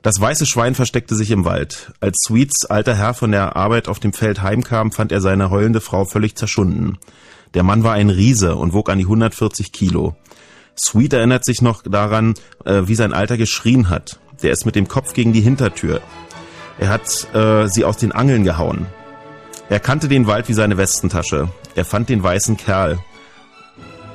Das 0.00 0.18
weiße 0.18 0.46
Schwein 0.46 0.74
versteckte 0.74 1.14
sich 1.14 1.30
im 1.30 1.44
Wald. 1.44 1.92
Als 2.00 2.16
Sweets 2.26 2.64
alter 2.64 2.94
Herr 2.94 3.12
von 3.12 3.30
der 3.30 3.56
Arbeit 3.56 3.88
auf 3.88 4.00
dem 4.00 4.14
Feld 4.14 4.40
heimkam, 4.40 4.90
fand 4.90 5.12
er 5.12 5.20
seine 5.20 5.50
heulende 5.50 5.82
Frau 5.82 6.06
völlig 6.06 6.34
zerschunden. 6.34 6.96
Der 7.52 7.62
Mann 7.62 7.84
war 7.84 7.92
ein 7.92 8.08
Riese 8.08 8.56
und 8.56 8.72
wog 8.72 8.88
an 8.88 8.96
die 8.96 9.04
140 9.04 9.70
Kilo. 9.70 10.16
Sweet 10.78 11.12
erinnert 11.12 11.44
sich 11.44 11.62
noch 11.62 11.82
daran, 11.82 12.34
äh, 12.64 12.82
wie 12.84 12.94
sein 12.94 13.12
Alter 13.12 13.36
geschrien 13.36 13.88
hat. 13.88 14.18
Der 14.42 14.52
ist 14.52 14.64
mit 14.64 14.74
dem 14.74 14.88
Kopf 14.88 15.12
gegen 15.12 15.32
die 15.32 15.40
Hintertür. 15.40 16.00
Er 16.78 16.88
hat 16.88 17.34
äh, 17.34 17.68
sie 17.68 17.84
aus 17.84 17.98
den 17.98 18.12
Angeln 18.12 18.44
gehauen. 18.44 18.86
Er 19.68 19.80
kannte 19.80 20.08
den 20.08 20.26
Wald 20.26 20.48
wie 20.48 20.54
seine 20.54 20.78
Westentasche. 20.78 21.48
Er 21.74 21.84
fand 21.84 22.08
den 22.08 22.22
weißen 22.22 22.56
Kerl. 22.56 22.98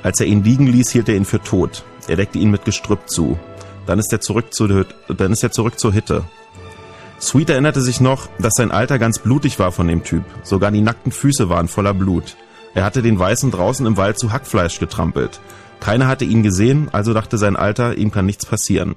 Als 0.02 0.20
er 0.20 0.26
ihn 0.26 0.44
liegen 0.44 0.66
ließ, 0.66 0.90
hielt 0.90 1.08
er 1.08 1.16
ihn 1.16 1.24
für 1.24 1.40
tot. 1.40 1.84
Er 2.08 2.16
deckte 2.16 2.38
ihn 2.38 2.50
mit 2.50 2.64
Gestrüpp 2.64 3.08
zu. 3.08 3.38
Dann 3.86 3.98
ist 3.98 4.12
er 4.12 4.20
zurück, 4.20 4.52
zu, 4.52 4.66
dann 4.66 5.32
ist 5.32 5.42
er 5.42 5.52
zurück 5.52 5.78
zur 5.78 5.94
Hütte. 5.94 6.24
Sweet 7.20 7.50
erinnerte 7.50 7.80
sich 7.80 8.00
noch, 8.00 8.28
dass 8.38 8.54
sein 8.56 8.70
Alter 8.70 8.98
ganz 8.98 9.18
blutig 9.18 9.58
war 9.58 9.72
von 9.72 9.88
dem 9.88 10.04
Typ. 10.04 10.24
Sogar 10.42 10.70
die 10.70 10.82
nackten 10.82 11.12
Füße 11.12 11.48
waren 11.48 11.68
voller 11.68 11.94
Blut. 11.94 12.36
Er 12.74 12.84
hatte 12.84 13.00
den 13.00 13.18
Weißen 13.18 13.50
draußen 13.50 13.86
im 13.86 13.96
Wald 13.96 14.18
zu 14.18 14.32
Hackfleisch 14.32 14.78
getrampelt. 14.78 15.40
Keiner 15.80 16.08
hatte 16.08 16.24
ihn 16.24 16.42
gesehen, 16.42 16.88
also 16.92 17.14
dachte 17.14 17.38
sein 17.38 17.56
Alter, 17.56 17.96
ihm 17.96 18.10
kann 18.10 18.26
nichts 18.26 18.46
passieren. 18.46 18.96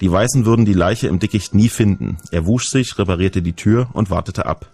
Die 0.00 0.10
Weißen 0.10 0.44
würden 0.44 0.64
die 0.64 0.74
Leiche 0.74 1.08
im 1.08 1.18
Dickicht 1.18 1.54
nie 1.54 1.68
finden. 1.68 2.18
Er 2.30 2.46
wusch 2.46 2.68
sich, 2.68 2.98
reparierte 2.98 3.42
die 3.42 3.54
Tür 3.54 3.88
und 3.92 4.10
wartete 4.10 4.46
ab. 4.46 4.70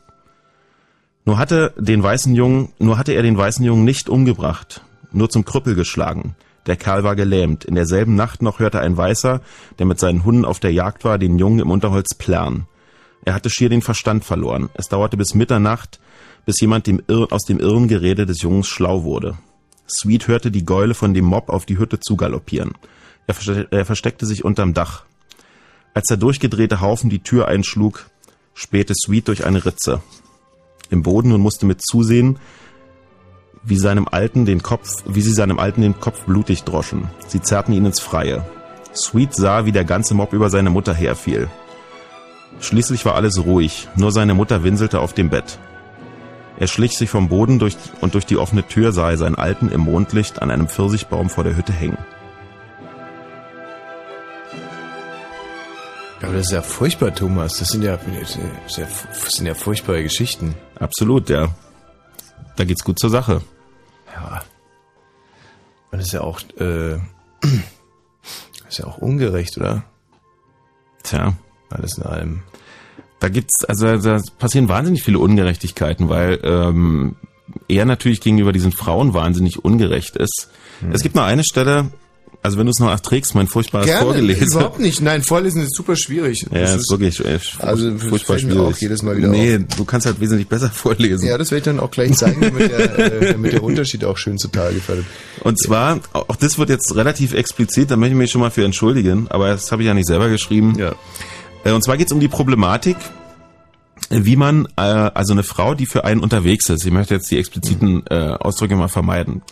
Nur 1.24 1.38
hatte 1.38 1.72
den 1.76 2.03
weißen 2.03 2.34
Jungen, 2.34 2.72
nur 2.78 2.99
hatte 2.99 3.12
er 3.12 3.22
den 3.22 3.36
weißen 3.36 3.64
Jungen 3.64 3.84
nicht 3.84 4.09
umgebracht, 4.09 4.82
nur 5.12 5.30
zum 5.30 5.45
Krüppel 5.45 5.74
geschlagen. 5.76 6.34
Der 6.66 6.76
Kerl 6.76 7.05
war 7.05 7.16
gelähmt. 7.16 7.64
In 7.64 7.74
derselben 7.74 8.14
Nacht 8.14 8.43
noch 8.43 8.59
hörte 8.59 8.80
ein 8.80 8.97
Weißer, 8.97 9.40
der 9.78 9.86
mit 9.86 10.01
seinen 10.01 10.24
Hunden 10.24 10.45
auf 10.45 10.61
der 10.61 10.72
Jagd 10.72 11.05
war, 11.05 11.18
den 11.18 11.38
Jungen 11.38 11.61
im 11.61 11.70
Unterholz 11.70 12.14
plärren. 12.14 12.66
Er 13.24 13.34
hatte 13.34 13.51
schier 13.51 13.68
den 13.68 13.82
Verstand 13.82 14.24
verloren. 14.24 14.68
Es 14.74 14.88
dauerte 14.88 15.16
bis 15.16 15.34
Mitternacht, 15.34 16.01
bis 16.45 16.61
jemand 16.61 16.86
dem 16.88 17.01
Irr 17.07 17.28
aus 17.30 17.43
dem 17.43 17.61
Irrengerede 17.61 18.26
des 18.26 18.43
Jungens 18.43 18.68
schlau 18.68 19.05
wurde. 19.05 19.36
Sweet 19.93 20.28
hörte 20.28 20.51
die 20.51 20.64
Gäule 20.64 20.95
von 20.95 21.14
dem 21.14 21.26
Mob 21.26 21.49
auf 21.49 21.66
die 21.66 21.78
Hütte 21.78 22.01
zugaloppieren. 22.01 22.72
Er, 23.26 23.34
verste 23.34 23.68
er 23.70 23.84
versteckte 23.84 24.26
sich 24.26 24.45
unterm 24.45 24.74
Dach. 24.74 25.05
Als 25.95 26.07
der 26.07 26.16
durchgedrehte 26.16 26.80
Haufen 26.80 27.11
die 27.11 27.22
Tür 27.22 27.49
einschlug, 27.49 28.09
spähte 28.55 28.95
Sweet 28.95 29.28
durch 29.28 29.45
eine 29.45 29.64
Ritze 29.64 30.03
im 30.90 31.03
Boden 31.03 31.32
und 31.32 31.40
musste 31.40 31.66
mit 31.66 31.82
zusehen, 31.82 32.38
wie 33.64 33.76
seinem 33.76 34.09
Alten 34.09 34.45
den 34.45 34.62
Kopf, 34.62 34.88
wie 35.07 35.22
sie 35.22 35.32
seinem 35.32 35.59
Alten 35.59 35.82
den 35.82 35.99
Kopf 36.01 36.24
blutig 36.24 36.64
droschen. 36.64 37.09
Sie 37.28 37.40
zerrten 37.40 37.72
ihn 37.72 37.86
ins 37.86 38.01
Freie. 38.01 38.45
Sweet 38.95 39.34
sah, 39.34 39.64
wie 39.64 39.72
der 39.72 39.84
ganze 39.84 40.14
Mob 40.14 40.32
über 40.32 40.51
seine 40.51 40.70
Mutter 40.70 40.93
herfiel. 40.93 41.49
Schließlich 42.61 43.05
war 43.05 43.14
alles 43.14 43.45
ruhig, 43.45 43.88
nur 43.97 44.12
seine 44.12 44.34
Mutter 44.34 44.64
winselte 44.64 45.01
auf 45.01 45.14
dem 45.14 45.30
Bett. 45.30 45.59
Er 46.63 46.69
schlich 46.69 46.97
sich 46.97 47.11
vom 47.11 47.29
Boden 47.29 47.59
durch 47.59 47.77
und 48.01 48.15
durch 48.15 48.25
die 48.25 48.37
offene 48.37 48.65
Tür 48.65 48.93
sah 48.93 49.11
er 49.11 49.19
seinen 49.19 49.35
Alten 49.35 49.69
im 49.69 49.81
Mondlicht 49.81 50.41
an 50.43 50.53
einem 50.53 50.69
Pfirsichbaum 50.69 51.29
vor 51.29 51.43
der 51.43 51.57
Hütte 51.57 51.73
hängen. 51.73 51.99
Aber 56.23 56.35
das 56.35 56.47
ist 56.47 56.53
ja 56.53 56.63
furchtbar, 56.63 57.13
Thomas. 57.17 57.59
Das 57.59 57.71
sind 57.71 57.83
ja, 57.83 57.99
das 57.99 59.35
sind 59.35 59.47
ja 59.47 59.55
furchtbare 59.55 60.05
Geschichten. 60.05 60.55
Absolut, 60.79 61.31
ja. 61.31 61.53
Da 62.55 62.63
geht's 62.63 62.85
gut 62.85 63.01
zur 63.01 63.11
Sache. 63.11 63.43
Ja. 64.15 64.45
Und 65.91 65.99
das 65.99 66.07
ist 66.07 66.13
ja 66.13 66.21
auch, 66.21 66.39
äh, 66.61 66.93
das 67.41 68.69
ist 68.69 68.79
ja 68.79 68.87
auch 68.87 68.99
ungerecht, 68.99 69.59
oder? 69.59 69.83
Tja. 71.03 71.35
Alles 71.71 71.99
in 71.99 72.05
allem. 72.05 72.45
Da 73.23 73.29
gibt's, 73.29 73.64
also 73.64 73.97
da 73.99 74.20
passieren 74.41 74.68
wahnsinnig 74.68 75.05
viele 75.05 75.20
Ungerechtigkeiten, 75.20 76.09
weil 76.09 76.41
ähm, 76.43 77.14
er 77.68 77.85
natürlich 77.85 78.20
gegenüber 78.20 78.53
diesen 78.53 78.73
Frauen 78.73 79.14
wahnsinnig 79.14 79.64
ungerecht 79.64 80.16
ist. 80.16 80.49
Hm. 80.81 80.91
Es 80.91 81.03
gibt 81.05 81.14
noch 81.14 81.23
eine 81.23 81.45
Stelle, 81.45 81.93
also 82.43 82.59
wenn 82.59 82.66
du 82.66 82.70
es 82.70 82.81
noch 82.81 82.89
nachträgst, 82.89 83.37
mein 83.37 83.47
furchtbares 83.47 83.87
Gerne, 83.87 84.07
Vorgelesen. 84.07 84.49
überhaupt 84.49 84.81
nicht. 84.81 85.01
Nein, 85.03 85.23
vorlesen 85.23 85.62
ist 85.62 85.77
super 85.77 85.95
schwierig. 85.95 86.47
Ja, 86.51 86.62
Das 86.62 86.75
ist, 86.75 86.91
wirklich 86.91 87.25
äh, 87.25 87.39
also 87.61 87.97
furchtbar 87.97 88.39
fällt 88.39 88.49
mir 88.49 88.55
schwierig. 88.55 88.75
auch 88.75 88.79
jedes 88.79 89.03
Mal 89.05 89.16
wieder 89.16 89.29
nee, 89.29 89.61
du 89.77 89.85
kannst 89.85 90.07
halt 90.07 90.18
wesentlich 90.18 90.49
besser 90.49 90.68
vorlesen. 90.75 91.29
Ja, 91.29 91.39
das 91.39 91.53
werde 91.53 91.59
ich 91.59 91.64
dann 91.64 91.79
auch 91.79 91.93
gleich 91.93 92.16
zeigen, 92.16 92.41
damit 92.41 92.73
der, 92.73 92.99
äh, 92.99 93.33
damit 93.35 93.53
der 93.53 93.62
Unterschied 93.62 94.05
auch 94.05 94.16
schön 94.18 94.37
zutage 94.37 94.75
gefällt. 94.75 95.05
Und 95.45 95.62
zwar, 95.62 96.01
auch 96.12 96.35
das 96.35 96.59
wird 96.59 96.70
jetzt 96.70 96.93
relativ 96.97 97.35
explizit, 97.35 97.93
da 97.93 97.97
möchte 97.97 98.14
ich 98.14 98.18
mich 98.18 98.33
schon 98.33 98.41
mal 98.41 98.51
für 98.51 98.64
entschuldigen, 98.64 99.29
aber 99.29 99.51
das 99.51 99.70
habe 99.70 99.83
ich 99.83 99.87
ja 99.87 99.95
nicht 99.95 100.09
selber 100.09 100.29
geschrieben. 100.29 100.75
Ja. 100.77 100.97
Äh, 101.65 101.73
Und 101.73 101.83
zwar 101.85 101.97
geht 101.97 102.07
es 102.07 102.13
um 102.13 102.21
die 102.21 102.29
Problematik, 102.29 102.97
wie 104.11 104.37
man, 104.37 104.67
äh, 104.77 104.81
also 104.81 105.33
eine 105.33 105.43
Frau, 105.43 105.75
die 105.75 105.87
für 105.87 106.05
einen 106.05 106.21
unterwegs 106.21 106.69
ist, 106.69 106.85
ich 106.85 106.93
möchte 106.93 107.15
jetzt 107.15 107.31
die 107.31 107.39
expliziten 107.39 108.05
äh, 108.11 108.35
Ausdrücke 108.39 108.77
mal 108.77 108.89
vermeiden, 108.89 109.43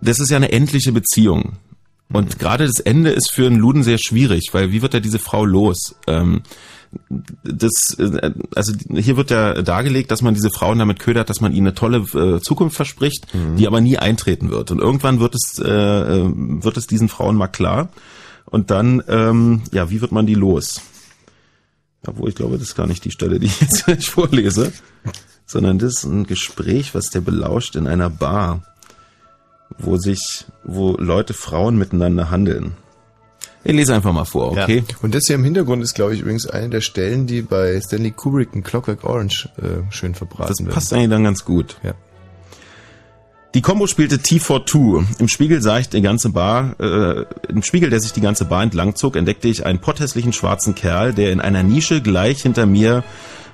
das 0.00 0.18
ist 0.20 0.30
ja 0.30 0.36
eine 0.36 0.52
endliche 0.52 0.92
Beziehung. 0.92 1.56
Und 2.12 2.38
gerade 2.38 2.66
das 2.66 2.78
Ende 2.78 3.10
ist 3.10 3.32
für 3.32 3.46
einen 3.46 3.58
Luden 3.58 3.82
sehr 3.82 3.98
schwierig, 3.98 4.50
weil 4.52 4.70
wie 4.70 4.80
wird 4.82 4.94
er 4.94 5.00
diese 5.00 5.18
Frau 5.18 5.44
los? 5.44 5.96
Ähm, 6.06 6.42
das, 7.42 7.96
äh, 7.98 8.30
also 8.54 8.72
hier 8.88 9.16
wird 9.16 9.30
ja 9.30 9.60
dargelegt, 9.62 10.12
dass 10.12 10.22
man 10.22 10.34
diese 10.34 10.50
Frauen 10.50 10.78
damit 10.78 11.00
ködert, 11.00 11.28
dass 11.28 11.40
man 11.40 11.52
ihnen 11.52 11.66
eine 11.66 11.74
tolle 11.74 11.98
äh, 12.14 12.40
Zukunft 12.40 12.76
verspricht, 12.76 13.26
die 13.58 13.66
aber 13.66 13.80
nie 13.80 13.98
eintreten 13.98 14.50
wird. 14.50 14.70
Und 14.70 14.78
irgendwann 14.78 15.18
wird 15.18 15.34
es, 15.34 15.58
äh, 15.58 15.68
äh, 15.68 16.30
wird 16.32 16.76
es 16.76 16.86
diesen 16.86 17.08
Frauen 17.08 17.36
mal 17.36 17.48
klar. 17.48 17.88
Und 18.44 18.70
dann, 18.70 19.02
ähm, 19.08 19.62
ja, 19.72 19.90
wie 19.90 20.00
wird 20.00 20.12
man 20.12 20.26
die 20.26 20.34
los? 20.34 20.80
Obwohl 22.08 22.28
ich 22.28 22.34
glaube, 22.34 22.58
das 22.58 22.68
ist 22.68 22.76
gar 22.76 22.86
nicht 22.86 23.04
die 23.04 23.10
Stelle, 23.10 23.38
die 23.38 23.46
ich 23.46 23.60
jetzt 23.60 23.84
gleich 23.86 24.08
vorlese, 24.10 24.72
sondern 25.46 25.78
das 25.78 25.94
ist 25.98 26.04
ein 26.04 26.26
Gespräch, 26.26 26.94
was 26.94 27.10
der 27.10 27.20
belauscht 27.20 27.76
in 27.76 27.86
einer 27.86 28.10
Bar, 28.10 28.62
wo 29.78 29.96
sich, 29.96 30.44
wo 30.64 30.96
Leute, 30.98 31.34
Frauen 31.34 31.76
miteinander 31.76 32.30
handeln. 32.30 32.74
Ich 33.64 33.72
lese 33.74 33.94
einfach 33.94 34.12
mal 34.12 34.24
vor, 34.24 34.52
okay? 34.52 34.84
Ja. 34.88 34.96
Und 35.02 35.12
das 35.14 35.26
hier 35.26 35.34
im 35.34 35.42
Hintergrund 35.42 35.82
ist, 35.82 35.94
glaube 35.94 36.14
ich, 36.14 36.20
übrigens 36.20 36.46
eine 36.46 36.68
der 36.68 36.80
Stellen, 36.80 37.26
die 37.26 37.42
bei 37.42 37.80
Stanley 37.80 38.12
Kubrick 38.12 38.50
in 38.52 38.62
Clockwork 38.62 39.02
Orange 39.02 39.48
äh, 39.56 39.82
schön 39.92 40.14
verbraten 40.14 40.48
Das 40.48 40.58
werden. 40.60 40.72
passt 40.72 40.92
eigentlich 40.92 41.10
dann 41.10 41.24
ganz 41.24 41.44
gut. 41.44 41.76
Ja. 41.82 41.94
Die 43.56 43.62
Combo 43.62 43.86
spielte 43.86 44.16
T42. 44.16 45.18
Im 45.18 45.28
Spiegel 45.28 45.62
sah 45.62 45.78
ich 45.78 45.88
die 45.88 46.02
ganze 46.02 46.28
Bar, 46.28 46.78
äh, 46.78 47.24
im 47.48 47.62
Spiegel, 47.62 47.88
der 47.88 48.00
sich 48.00 48.12
die 48.12 48.20
ganze 48.20 48.44
Bar 48.44 48.62
entlang 48.62 48.96
zog, 48.96 49.16
entdeckte 49.16 49.48
ich 49.48 49.64
einen 49.64 49.78
potthässlichen 49.78 50.34
schwarzen 50.34 50.74
Kerl, 50.74 51.14
der 51.14 51.32
in 51.32 51.40
einer 51.40 51.62
Nische 51.62 52.02
gleich 52.02 52.42
hinter 52.42 52.66
mir 52.66 53.02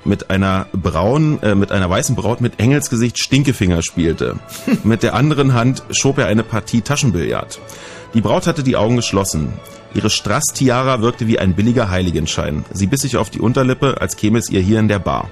mit 0.05 0.29
einer 0.29 0.67
braunen, 0.73 1.41
äh, 1.45 1.55
mit 1.55 1.71
einer 1.71 1.89
weißen 1.89 2.17
Braut 2.17 2.41
mit 2.41 2.59
Engelsgesicht 2.59 3.23
Stinkefinger 3.23 3.85
spielte. 3.85 4.41
mit 4.83 5.05
der 5.05 5.15
anderen 5.15 5.55
Hand 5.55 5.85
schob 5.93 6.19
er 6.19 6.27
eine 6.27 6.43
Partie 6.43 6.81
Taschenbillard. 6.81 7.61
Die 8.13 8.23
Braut 8.23 8.49
hatte 8.49 8.65
die 8.65 8.75
Augen 8.75 8.97
geschlossen. 8.97 9.53
Ihre 9.95 10.11
Strass-Tiara 10.11 11.01
wirkte 11.01 11.29
wie 11.29 11.39
ein 11.39 11.55
billiger 11.55 11.91
Heiligenschein. 11.91 12.65
Sie 12.73 12.89
biss 12.89 13.03
sich 13.03 13.19
auf 13.19 13.31
die 13.31 13.39
Unterlippe, 13.39 14.01
als 14.01 14.17
käme 14.17 14.41
es 14.41 14.51
ihr 14.51 14.63
hier 14.63 14.81
in 14.81 14.89
der 14.89 14.99
Bar. 14.99 15.31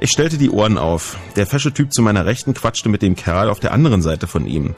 Ich 0.00 0.10
stellte 0.10 0.38
die 0.38 0.50
Ohren 0.50 0.76
auf. 0.76 1.16
Der 1.36 1.46
fesche 1.46 1.72
Typ 1.72 1.92
zu 1.92 2.02
meiner 2.02 2.26
Rechten 2.26 2.52
quatschte 2.52 2.88
mit 2.88 3.02
dem 3.02 3.14
Kerl 3.14 3.48
auf 3.48 3.60
der 3.60 3.72
anderen 3.72 4.02
Seite 4.02 4.26
von 4.26 4.46
ihm. 4.46 4.74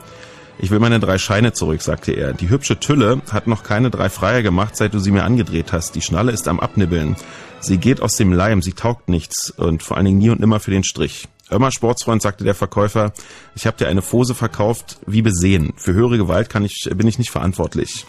Ich 0.58 0.70
will 0.70 0.78
meine 0.78 1.00
drei 1.00 1.18
Scheine 1.18 1.52
zurück, 1.52 1.82
sagte 1.82 2.12
er. 2.12 2.32
Die 2.32 2.48
hübsche 2.48 2.80
Tülle 2.80 3.20
hat 3.30 3.46
noch 3.46 3.62
keine 3.62 3.90
drei 3.90 4.08
Freier 4.08 4.42
gemacht, 4.42 4.76
seit 4.76 4.94
du 4.94 4.98
sie 4.98 5.10
mir 5.10 5.24
angedreht 5.24 5.72
hast. 5.72 5.94
Die 5.94 6.00
Schnalle 6.00 6.32
ist 6.32 6.48
am 6.48 6.60
Abnibbeln. 6.60 7.16
Sie 7.60 7.78
geht 7.78 8.00
aus 8.00 8.16
dem 8.16 8.32
Leim, 8.32 8.62
sie 8.62 8.72
taugt 8.72 9.08
nichts 9.08 9.50
und 9.50 9.82
vor 9.82 9.96
allen 9.96 10.06
Dingen 10.06 10.18
nie 10.18 10.30
und 10.30 10.40
nimmer 10.40 10.60
für 10.60 10.70
den 10.70 10.84
Strich. 10.84 11.28
Irma 11.50 11.70
Sportsfreund, 11.70 12.22
sagte 12.22 12.44
der 12.44 12.54
Verkäufer, 12.54 13.12
ich 13.54 13.66
habe 13.66 13.76
dir 13.76 13.88
eine 13.88 14.02
Fose 14.02 14.34
verkauft, 14.34 14.98
wie 15.06 15.22
besehen. 15.22 15.72
Für 15.76 15.92
höhere 15.92 16.18
Gewalt 16.18 16.48
kann 16.48 16.64
ich, 16.64 16.88
bin 16.94 17.06
ich 17.06 17.18
nicht 17.18 17.30
verantwortlich. 17.30 18.06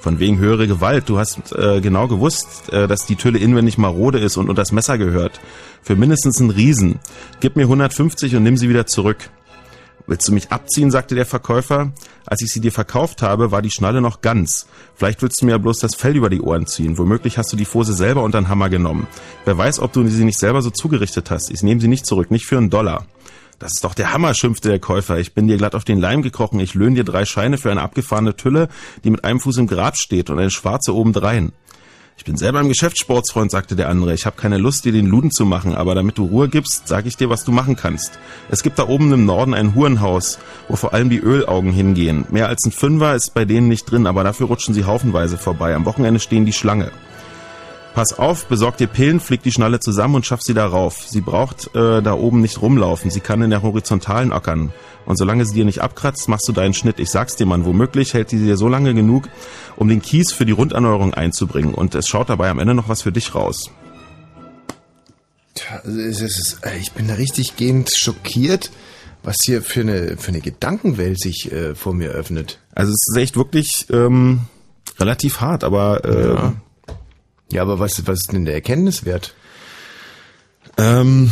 Von 0.00 0.18
wegen 0.18 0.38
höhere 0.38 0.66
Gewalt. 0.66 1.08
Du 1.08 1.18
hast 1.18 1.52
äh, 1.52 1.80
genau 1.80 2.08
gewusst, 2.08 2.72
äh, 2.72 2.88
dass 2.88 3.06
die 3.06 3.16
Tülle 3.16 3.38
inwendig 3.38 3.76
marode 3.76 4.18
ist 4.18 4.38
und 4.38 4.48
unter 4.48 4.62
das 4.62 4.72
Messer 4.72 4.96
gehört. 4.96 5.40
Für 5.82 5.94
mindestens 5.94 6.40
einen 6.40 6.50
Riesen. 6.50 6.98
Gib 7.40 7.56
mir 7.56 7.64
150 7.64 8.34
und 8.34 8.42
nimm 8.42 8.56
sie 8.56 8.68
wieder 8.68 8.86
zurück. 8.86 9.30
Willst 10.06 10.26
du 10.26 10.32
mich 10.32 10.50
abziehen, 10.50 10.90
sagte 10.90 11.14
der 11.14 11.26
Verkäufer. 11.26 11.92
Als 12.26 12.42
ich 12.42 12.50
sie 12.50 12.60
dir 12.60 12.72
verkauft 12.72 13.22
habe, 13.22 13.52
war 13.52 13.62
die 13.62 13.70
Schnalle 13.70 14.00
noch 14.00 14.22
ganz. 14.22 14.66
Vielleicht 14.96 15.22
willst 15.22 15.40
du 15.40 15.46
mir 15.46 15.52
ja 15.52 15.58
bloß 15.58 15.78
das 15.78 15.94
Fell 15.94 16.16
über 16.16 16.30
die 16.30 16.40
Ohren 16.40 16.66
ziehen. 16.66 16.98
Womöglich 16.98 17.38
hast 17.38 17.52
du 17.52 17.56
die 17.56 17.64
Fose 17.64 17.92
selber 17.92 18.24
unter 18.24 18.40
den 18.40 18.48
Hammer 18.48 18.70
genommen. 18.70 19.06
Wer 19.44 19.56
weiß, 19.56 19.78
ob 19.78 19.92
du 19.92 20.04
sie 20.08 20.24
nicht 20.24 20.38
selber 20.38 20.62
so 20.62 20.70
zugerichtet 20.70 21.30
hast. 21.30 21.50
Ich 21.50 21.62
nehme 21.62 21.80
sie 21.80 21.88
nicht 21.88 22.06
zurück, 22.06 22.30
nicht 22.30 22.46
für 22.46 22.56
einen 22.56 22.70
Dollar. 22.70 23.06
Das 23.60 23.72
ist 23.72 23.84
doch 23.84 23.92
der 23.92 24.14
Hammer, 24.14 24.32
schimpfte 24.32 24.70
der 24.70 24.78
Käufer. 24.78 25.18
Ich 25.18 25.34
bin 25.34 25.46
dir 25.46 25.58
glatt 25.58 25.74
auf 25.74 25.84
den 25.84 26.00
Leim 26.00 26.22
gekrochen. 26.22 26.58
Ich 26.60 26.72
löhn 26.72 26.94
dir 26.94 27.04
drei 27.04 27.26
Scheine 27.26 27.58
für 27.58 27.70
eine 27.70 27.82
abgefahrene 27.82 28.34
Tülle, 28.34 28.68
die 29.04 29.10
mit 29.10 29.22
einem 29.22 29.38
Fuß 29.38 29.58
im 29.58 29.66
Grab 29.66 29.98
steht 29.98 30.30
und 30.30 30.38
eine 30.38 30.50
schwarze 30.50 30.94
obendrein. 30.94 31.52
Ich 32.16 32.24
bin 32.24 32.38
selber 32.38 32.60
im 32.60 32.68
Geschäft, 32.68 32.98
Sportsfreund, 32.98 33.50
sagte 33.50 33.76
der 33.76 33.90
andere. 33.90 34.14
Ich 34.14 34.24
habe 34.24 34.36
keine 34.36 34.56
Lust, 34.56 34.86
dir 34.86 34.92
den 34.92 35.04
Luden 35.04 35.30
zu 35.30 35.44
machen, 35.44 35.74
aber 35.74 35.94
damit 35.94 36.16
du 36.16 36.24
Ruhe 36.24 36.48
gibst, 36.48 36.88
sage 36.88 37.08
ich 37.08 37.18
dir, 37.18 37.28
was 37.28 37.44
du 37.44 37.52
machen 37.52 37.76
kannst. 37.76 38.18
Es 38.48 38.62
gibt 38.62 38.78
da 38.78 38.88
oben 38.88 39.12
im 39.12 39.26
Norden 39.26 39.52
ein 39.52 39.74
Hurenhaus, 39.74 40.38
wo 40.68 40.76
vor 40.76 40.94
allem 40.94 41.10
die 41.10 41.20
Ölaugen 41.20 41.70
hingehen. 41.70 42.24
Mehr 42.30 42.48
als 42.48 42.64
ein 42.64 42.72
Fünfer 42.72 43.14
ist 43.14 43.34
bei 43.34 43.44
denen 43.44 43.68
nicht 43.68 43.90
drin, 43.90 44.06
aber 44.06 44.24
dafür 44.24 44.46
rutschen 44.46 44.72
sie 44.72 44.84
haufenweise 44.84 45.36
vorbei. 45.36 45.74
Am 45.74 45.84
Wochenende 45.84 46.18
stehen 46.18 46.46
die 46.46 46.54
Schlange. 46.54 46.90
Pass 47.94 48.16
auf, 48.18 48.46
besorg 48.46 48.76
dir 48.76 48.86
Pillen, 48.86 49.18
flieg 49.18 49.42
die 49.42 49.50
Schnalle 49.50 49.80
zusammen 49.80 50.14
und 50.14 50.26
schaff 50.26 50.42
sie 50.42 50.54
da 50.54 50.66
rauf. 50.66 51.04
Sie 51.08 51.20
braucht 51.20 51.74
äh, 51.74 52.00
da 52.00 52.14
oben 52.14 52.40
nicht 52.40 52.62
rumlaufen, 52.62 53.10
sie 53.10 53.20
kann 53.20 53.42
in 53.42 53.50
der 53.50 53.62
Horizontalen 53.62 54.32
ackern. 54.32 54.72
Und 55.06 55.16
solange 55.16 55.44
sie 55.44 55.54
dir 55.54 55.64
nicht 55.64 55.80
abkratzt, 55.80 56.28
machst 56.28 56.46
du 56.46 56.52
deinen 56.52 56.72
Schnitt. 56.72 57.00
Ich 57.00 57.10
sag's 57.10 57.34
dir, 57.34 57.46
Mann, 57.46 57.64
womöglich 57.64 58.14
hält 58.14 58.30
die 58.30 58.38
dir 58.38 58.56
so 58.56 58.68
lange 58.68 58.94
genug, 58.94 59.28
um 59.76 59.88
den 59.88 60.00
Kies 60.00 60.32
für 60.32 60.46
die 60.46 60.52
Runderneuerung 60.52 61.14
einzubringen. 61.14 61.74
Und 61.74 61.96
es 61.96 62.06
schaut 62.06 62.28
dabei 62.28 62.48
am 62.50 62.60
Ende 62.60 62.74
noch 62.74 62.88
was 62.88 63.02
für 63.02 63.10
dich 63.10 63.34
raus. 63.34 63.70
Äh, 65.84 66.78
ich 66.78 66.92
bin 66.92 67.08
da 67.08 67.14
richtig 67.14 67.56
gehend 67.56 67.90
schockiert, 67.94 68.70
was 69.24 69.36
hier 69.44 69.62
für 69.62 69.80
eine, 69.80 70.16
für 70.16 70.28
eine 70.28 70.40
Gedankenwelt 70.40 71.20
sich 71.20 71.50
äh, 71.50 71.74
vor 71.74 71.92
mir 71.92 72.10
öffnet. 72.10 72.60
Also 72.72 72.92
es 72.92 73.04
ist 73.08 73.16
echt 73.20 73.36
wirklich 73.36 73.86
ähm, 73.90 74.42
relativ 74.98 75.40
hart, 75.40 75.64
aber 75.64 76.04
äh, 76.04 76.34
Ja. 76.34 76.52
Ja, 77.52 77.62
aber 77.62 77.78
was, 77.78 78.06
was 78.06 78.20
ist 78.20 78.32
denn 78.32 78.44
der 78.44 78.54
Erkenntniswert? 78.54 79.34
ähm, 80.78 81.30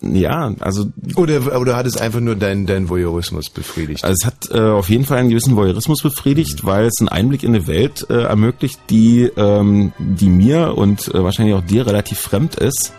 ja, 0.00 0.54
also 0.60 0.86
Oder, 1.16 1.60
oder 1.60 1.76
hat 1.76 1.86
es 1.86 1.96
einfach 1.96 2.20
nur 2.20 2.36
deinen 2.36 2.66
dein 2.66 2.88
Voyeurismus 2.88 3.50
befriedigt? 3.50 4.04
Also 4.04 4.16
es 4.20 4.26
hat 4.26 4.50
äh, 4.52 4.60
auf 4.60 4.88
jeden 4.90 5.04
Fall 5.04 5.18
einen 5.18 5.28
gewissen 5.28 5.56
Voyeurismus 5.56 6.02
befriedigt, 6.02 6.64
weil 6.64 6.86
es 6.86 6.94
einen 7.00 7.08
Einblick 7.08 7.42
in 7.42 7.54
eine 7.54 7.66
Welt 7.66 8.06
äh, 8.08 8.22
ermöglicht, 8.22 8.78
die, 8.90 9.24
ähm, 9.36 9.92
die 9.98 10.30
mir 10.30 10.76
und 10.76 11.08
äh, 11.08 11.24
wahrscheinlich 11.24 11.56
auch 11.56 11.64
dir 11.64 11.86
relativ 11.86 12.20
fremd 12.20 12.54
ist. 12.56 12.92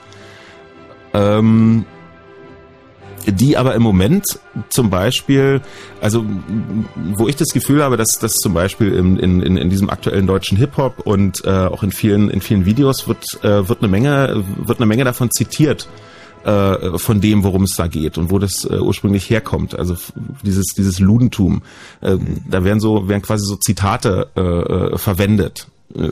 Ähm, 1.14 1.86
die 3.28 3.58
aber 3.58 3.76
im 3.76 3.82
Moment 3.82 4.40
zum 4.70 4.90
Beispiel, 4.90 5.62
also 6.02 6.26
wo 7.16 7.28
ich 7.28 7.36
das 7.36 7.50
Gefühl 7.50 7.84
habe, 7.84 7.98
dass 7.98 8.20
das 8.20 8.34
zum 8.36 8.54
Beispiel 8.54 8.94
in, 8.94 9.18
in, 9.18 9.58
in 9.58 9.70
diesem 9.70 9.90
aktuellen 9.90 10.28
deutschen 10.28 10.58
Hip-Hop 10.58 11.00
und 11.06 11.44
äh, 11.46 11.50
auch 11.50 11.84
in 11.84 11.92
vielen, 11.92 12.30
in 12.30 12.42
vielen 12.42 12.66
Videos 12.66 13.08
wird, 13.08 13.26
äh, 13.44 13.68
wird 13.68 13.80
eine 13.80 13.88
Menge, 13.88 14.44
wird 14.58 14.80
eine 14.80 14.86
Menge 14.86 15.04
davon 15.04 15.30
zitiert 15.32 15.88
äh, 16.44 16.98
von 16.98 17.22
dem, 17.22 17.44
worum 17.44 17.64
es 17.64 17.76
da 17.76 17.88
geht 17.88 18.18
und 18.18 18.32
wo 18.32 18.40
das 18.40 18.66
äh, 18.66 18.78
ursprünglich 18.78 19.30
herkommt. 19.30 19.78
Also 19.78 19.98
dieses 20.44 20.68
dieses 20.68 21.00
Ludentum. 21.00 21.62
Äh, 22.02 22.18
Da 22.48 22.64
werden 22.64 22.80
so 22.80 23.08
werden 23.08 23.22
quasi 23.22 23.46
so 23.46 23.56
Zitate 23.58 24.28
äh, 24.36 24.42
äh, 24.42 24.98
verwendet. 24.98 25.68
Äh, 25.96 26.10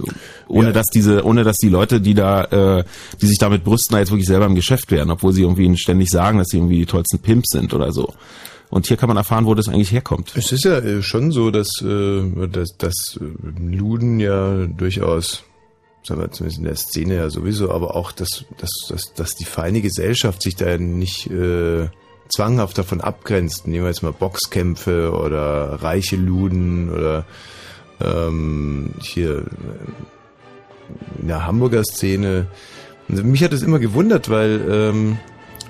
Ohne 0.48 0.68
Ja. 0.68 0.74
dass 0.74 0.88
diese, 0.88 1.24
ohne 1.24 1.44
dass 1.44 1.58
die 1.58 1.70
Leute, 1.70 2.02
die 2.02 2.14
da, 2.14 2.44
äh, 2.80 2.84
die 3.22 3.28
sich 3.28 3.38
damit 3.38 3.64
brüsten, 3.64 3.94
da 3.94 4.00
jetzt 4.00 4.12
wirklich 4.12 4.28
selber 4.28 4.46
im 4.46 4.56
Geschäft 4.56 4.90
wären, 4.92 5.12
obwohl 5.12 5.34
sie 5.34 5.42
irgendwie 5.44 5.76
ständig 5.78 6.10
sagen, 6.10 6.40
dass 6.40 6.48
sie 6.50 6.58
irgendwie 6.58 6.80
die 6.80 6.86
tollsten 6.86 7.20
Pimps 7.20 7.52
sind 7.52 7.74
oder 7.74 7.92
so. 7.92 8.14
Und 8.70 8.88
hier 8.88 8.98
kann 8.98 9.08
man 9.08 9.18
erfahren, 9.18 9.46
wo 9.46 9.54
das 9.56 9.70
eigentlich 9.70 9.92
herkommt. 9.92 10.34
Es 10.36 10.52
ist 10.52 10.66
ja 10.66 10.80
äh, 10.80 11.02
schon 11.02 11.32
so, 11.32 11.52
dass, 11.52 11.70
äh, 11.82 12.48
dass, 12.52 12.70
dass 12.78 13.20
äh, 13.22 13.76
Luden 13.76 14.20
ja 14.20 14.66
durchaus 14.66 15.44
sagen 16.04 16.22
wir 16.22 16.32
zumindest 16.32 16.60
in 16.60 16.64
der 16.66 16.76
Szene 16.78 17.16
ja 17.16 17.30
sowieso, 17.30 17.70
aber 17.72 17.96
auch, 17.96 18.14
dass, 18.14 18.46
dass, 18.58 18.70
dass, 18.88 19.14
dass 19.14 19.36
die 19.36 19.44
feine 19.46 19.82
Gesellschaft 19.82 20.42
sich 20.42 20.56
da 20.56 20.78
nicht 20.78 21.30
äh, 21.30 21.90
zwanghaft 22.30 22.78
davon 22.78 23.02
abgrenzt. 23.02 23.68
Nehmen 23.68 23.84
wir 23.84 23.90
jetzt 23.90 24.04
mal 24.04 24.14
Boxkämpfe 24.14 25.12
oder 25.12 25.82
reiche 25.82 26.16
Luden 26.16 26.90
oder 26.94 27.26
ähm, 28.02 28.92
hier 29.02 29.44
in 31.22 31.28
der 31.28 31.46
Hamburger 31.46 31.84
Szene. 31.84 32.48
Mich 33.08 33.44
hat 33.44 33.54
das 33.54 33.62
immer 33.62 33.80
gewundert, 33.80 34.30
weil 34.30 34.62
ähm, 34.70 35.18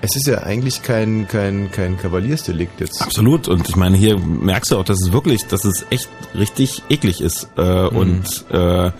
es 0.00 0.14
ist 0.16 0.26
ja 0.26 0.38
eigentlich 0.42 0.82
kein, 0.82 1.26
kein, 1.28 1.70
kein 1.72 1.98
Kavaliersdelikt 1.98 2.80
jetzt. 2.80 3.02
Absolut. 3.02 3.48
Und 3.48 3.68
ich 3.68 3.76
meine, 3.76 3.96
hier 3.96 4.18
merkst 4.18 4.70
du 4.72 4.76
auch, 4.76 4.84
dass 4.84 5.00
es 5.00 5.12
wirklich, 5.12 5.46
dass 5.46 5.64
es 5.64 5.86
echt 5.90 6.08
richtig 6.36 6.82
eklig 6.88 7.20
ist. 7.20 7.48
Äh, 7.56 7.90
Mhm. 7.90 7.96
Und 7.96 8.44
äh, 8.50 8.90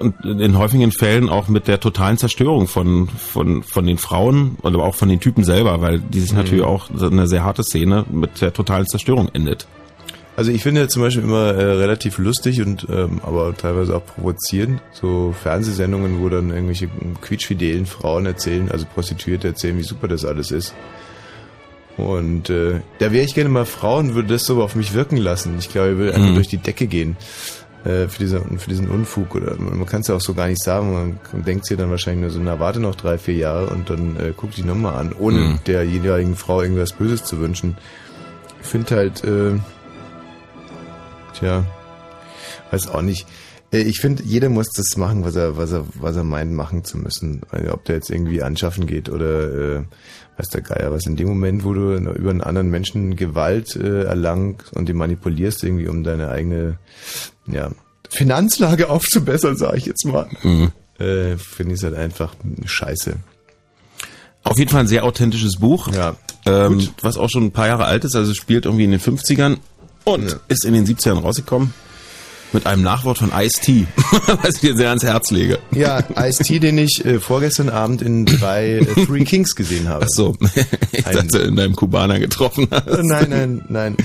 und 0.00 0.14
in 0.24 0.58
häufigen 0.58 0.90
Fällen 0.90 1.28
auch 1.28 1.46
mit 1.46 1.68
der 1.68 1.78
totalen 1.78 2.18
Zerstörung 2.18 2.66
von, 2.66 3.08
von, 3.08 3.62
von 3.62 3.86
den 3.86 3.96
Frauen 3.96 4.56
und 4.62 4.74
aber 4.74 4.84
auch 4.84 4.96
von 4.96 5.08
den 5.08 5.20
Typen 5.20 5.44
selber, 5.44 5.80
weil 5.80 6.00
die 6.00 6.20
sich 6.20 6.32
Mhm. 6.32 6.38
natürlich 6.38 6.64
auch 6.64 6.90
eine 6.90 7.28
sehr 7.28 7.44
harte 7.44 7.62
Szene 7.62 8.04
mit 8.10 8.40
der 8.40 8.52
totalen 8.52 8.86
Zerstörung 8.88 9.28
endet. 9.32 9.68
Also 10.34 10.50
ich 10.50 10.62
finde 10.62 10.88
zum 10.88 11.02
Beispiel 11.02 11.22
immer 11.24 11.48
äh, 11.54 11.62
relativ 11.74 12.16
lustig 12.18 12.62
und 12.62 12.86
ähm, 12.90 13.20
aber 13.22 13.54
teilweise 13.56 13.94
auch 13.94 14.04
provozierend, 14.06 14.80
so 14.92 15.34
Fernsehsendungen, 15.42 16.20
wo 16.22 16.28
dann 16.30 16.50
irgendwelche 16.50 16.88
quietschfidelen 17.20 17.84
Frauen 17.84 18.24
erzählen, 18.24 18.70
also 18.70 18.86
Prostituierte 18.86 19.48
erzählen, 19.48 19.76
wie 19.76 19.82
super 19.82 20.08
das 20.08 20.24
alles 20.24 20.50
ist. 20.50 20.74
Und 21.98 22.48
äh, 22.48 22.80
da 22.98 23.12
wäre 23.12 23.24
ich 23.24 23.34
gerne 23.34 23.50
mal 23.50 23.66
Frau 23.66 23.98
und 23.98 24.14
würde 24.14 24.28
das 24.28 24.44
so 24.46 24.62
auf 24.62 24.74
mich 24.74 24.94
wirken 24.94 25.18
lassen. 25.18 25.56
Ich 25.58 25.68
glaube, 25.68 25.90
ich 25.92 25.98
würde 25.98 26.14
einfach 26.14 26.30
Mhm. 26.30 26.34
durch 26.36 26.48
die 26.48 26.56
Decke 26.56 26.86
gehen 26.86 27.16
äh, 27.84 28.08
für, 28.08 28.18
diese, 28.20 28.40
für 28.56 28.70
diesen 28.70 28.88
Unfug. 28.88 29.34
Oder 29.34 29.56
man, 29.58 29.76
man 29.78 29.86
kann 29.86 30.00
es 30.00 30.08
ja 30.08 30.14
auch 30.14 30.20
so 30.22 30.32
gar 30.32 30.46
nicht 30.48 30.62
sagen. 30.62 31.18
Man 31.32 31.44
denkt 31.44 31.66
sich 31.66 31.76
dann 31.76 31.90
wahrscheinlich 31.90 32.22
nur 32.22 32.30
so, 32.30 32.40
na 32.42 32.58
warte 32.58 32.80
noch 32.80 32.94
drei, 32.94 33.18
vier 33.18 33.34
Jahre 33.34 33.66
und 33.66 33.90
dann 33.90 34.16
äh, 34.16 34.32
guck 34.34 34.52
die 34.52 34.62
nochmal 34.64 34.94
an, 34.94 35.12
ohne 35.12 35.38
Mhm. 35.40 35.58
der 35.66 35.84
jeweiligen 35.84 36.34
Frau 36.36 36.62
irgendwas 36.62 36.92
Böses 36.92 37.22
zu 37.24 37.38
wünschen. 37.40 37.76
Ich 38.62 38.68
finde 38.68 38.96
halt, 38.96 39.22
äh, 39.24 39.58
tja, 41.34 41.64
weiß 42.70 42.88
auch 42.88 43.02
nicht. 43.02 43.26
Äh, 43.72 43.82
Ich 43.82 44.00
finde, 44.00 44.22
jeder 44.22 44.48
muss 44.48 44.68
das 44.70 44.96
machen, 44.96 45.24
was 45.24 45.34
er, 45.36 45.56
was 45.56 45.72
er, 45.72 45.84
was 45.94 46.16
er 46.16 46.24
meint, 46.24 46.52
machen 46.52 46.84
zu 46.84 46.98
müssen. 46.98 47.42
Also, 47.50 47.72
ob 47.72 47.84
der 47.84 47.96
jetzt 47.96 48.10
irgendwie 48.10 48.42
anschaffen 48.42 48.86
geht 48.86 49.08
oder 49.08 49.76
äh, 49.78 49.82
weiß 50.38 50.48
der 50.48 50.60
Geier 50.62 50.92
was. 50.92 51.06
In 51.06 51.16
dem 51.16 51.28
Moment, 51.28 51.64
wo 51.64 51.72
du 51.74 51.94
über 51.96 52.30
einen 52.30 52.40
anderen 52.42 52.70
Menschen 52.70 53.16
Gewalt 53.16 53.76
äh, 53.76 54.04
erlangst 54.04 54.72
und 54.74 54.88
den 54.88 54.96
manipulierst, 54.96 55.62
irgendwie 55.64 55.88
um 55.88 56.02
deine 56.04 56.28
eigene 56.30 56.78
ja, 57.46 57.70
Finanzlage 58.08 58.88
aufzubessern, 58.90 59.56
sage 59.56 59.76
ich 59.78 59.86
jetzt 59.86 60.04
mal, 60.04 60.28
Mhm. 60.42 60.72
äh, 60.98 61.36
finde 61.36 61.74
ich 61.74 61.80
es 61.80 61.84
halt 61.84 61.94
einfach 61.94 62.34
scheiße. 62.64 63.16
Auf 64.44 64.58
jeden 64.58 64.70
Fall 64.70 64.80
ein 64.80 64.88
sehr 64.88 65.04
authentisches 65.04 65.56
Buch, 65.58 65.88
Ja. 65.94 66.16
ähm, 66.46 66.88
was 67.00 67.16
auch 67.16 67.30
schon 67.30 67.44
ein 67.44 67.52
paar 67.52 67.68
Jahre 67.68 67.84
alt 67.84 68.04
ist, 68.04 68.16
also 68.16 68.34
spielt 68.34 68.64
irgendwie 68.64 68.84
in 68.84 68.90
den 68.90 69.00
50ern 69.00 69.58
und 70.04 70.30
Ja. 70.30 70.36
ist 70.48 70.64
in 70.64 70.74
den 70.74 70.86
70ern 70.86 71.18
rausgekommen. 71.20 71.72
Mit 72.54 72.66
einem 72.66 72.82
Nachwort 72.82 73.16
von 73.16 73.32
Ice-T, 73.34 73.86
was 74.42 74.56
ich 74.56 74.60
dir 74.60 74.76
sehr 74.76 74.90
ans 74.90 75.02
Herz 75.02 75.30
lege. 75.30 75.58
Ja, 75.70 76.00
Ice-T, 76.18 76.58
den 76.58 76.76
ich 76.76 77.02
äh, 77.02 77.18
vorgestern 77.18 77.70
Abend 77.70 78.02
in 78.02 78.26
drei 78.26 78.80
äh, 78.80 78.84
Three 79.06 79.24
Kings 79.24 79.54
gesehen 79.56 79.88
habe. 79.88 80.04
Ach 80.04 80.10
so, 80.14 80.36
ich 80.92 81.06
Ein- 81.06 81.14
dachte, 81.16 81.38
in 81.38 81.56
deinem 81.56 81.74
Kubaner 81.74 82.18
getroffen 82.18 82.68
hast. 82.70 82.86
Äh, 82.88 83.02
Nein, 83.04 83.26
nein, 83.30 83.64
nein. 83.70 83.96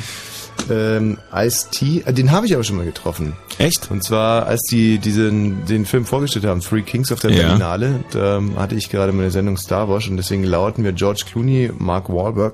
Ähm, 0.70 1.18
Ice-T, 1.36 2.04
äh, 2.06 2.14
den 2.14 2.32
habe 2.32 2.46
ich 2.46 2.54
aber 2.54 2.64
schon 2.64 2.78
mal 2.78 2.86
getroffen. 2.86 3.34
Echt? 3.58 3.92
Und 3.92 4.04
zwar, 4.04 4.46
als 4.48 4.62
die 4.64 4.98
diesen, 4.98 5.66
den 5.66 5.86
Film 5.86 6.06
vorgestellt 6.06 6.46
haben, 6.46 6.62
Three 6.62 6.84
Kings 6.84 7.12
auf 7.12 7.20
der 7.20 7.32
Ja. 7.32 7.48
Berlinale, 7.48 8.00
da 8.12 8.42
hatte 8.56 8.76
ich 8.76 8.90
gerade 8.90 9.12
meine 9.12 9.30
Sendung 9.32 9.58
Star 9.58 9.90
Wars 9.90 10.08
und 10.08 10.16
deswegen 10.18 10.44
lauten 10.46 10.86
wir 10.86 10.94
George 10.94 11.24
Clooney, 11.30 11.72
Mark 11.78 12.08
Wahlberg 12.10 12.54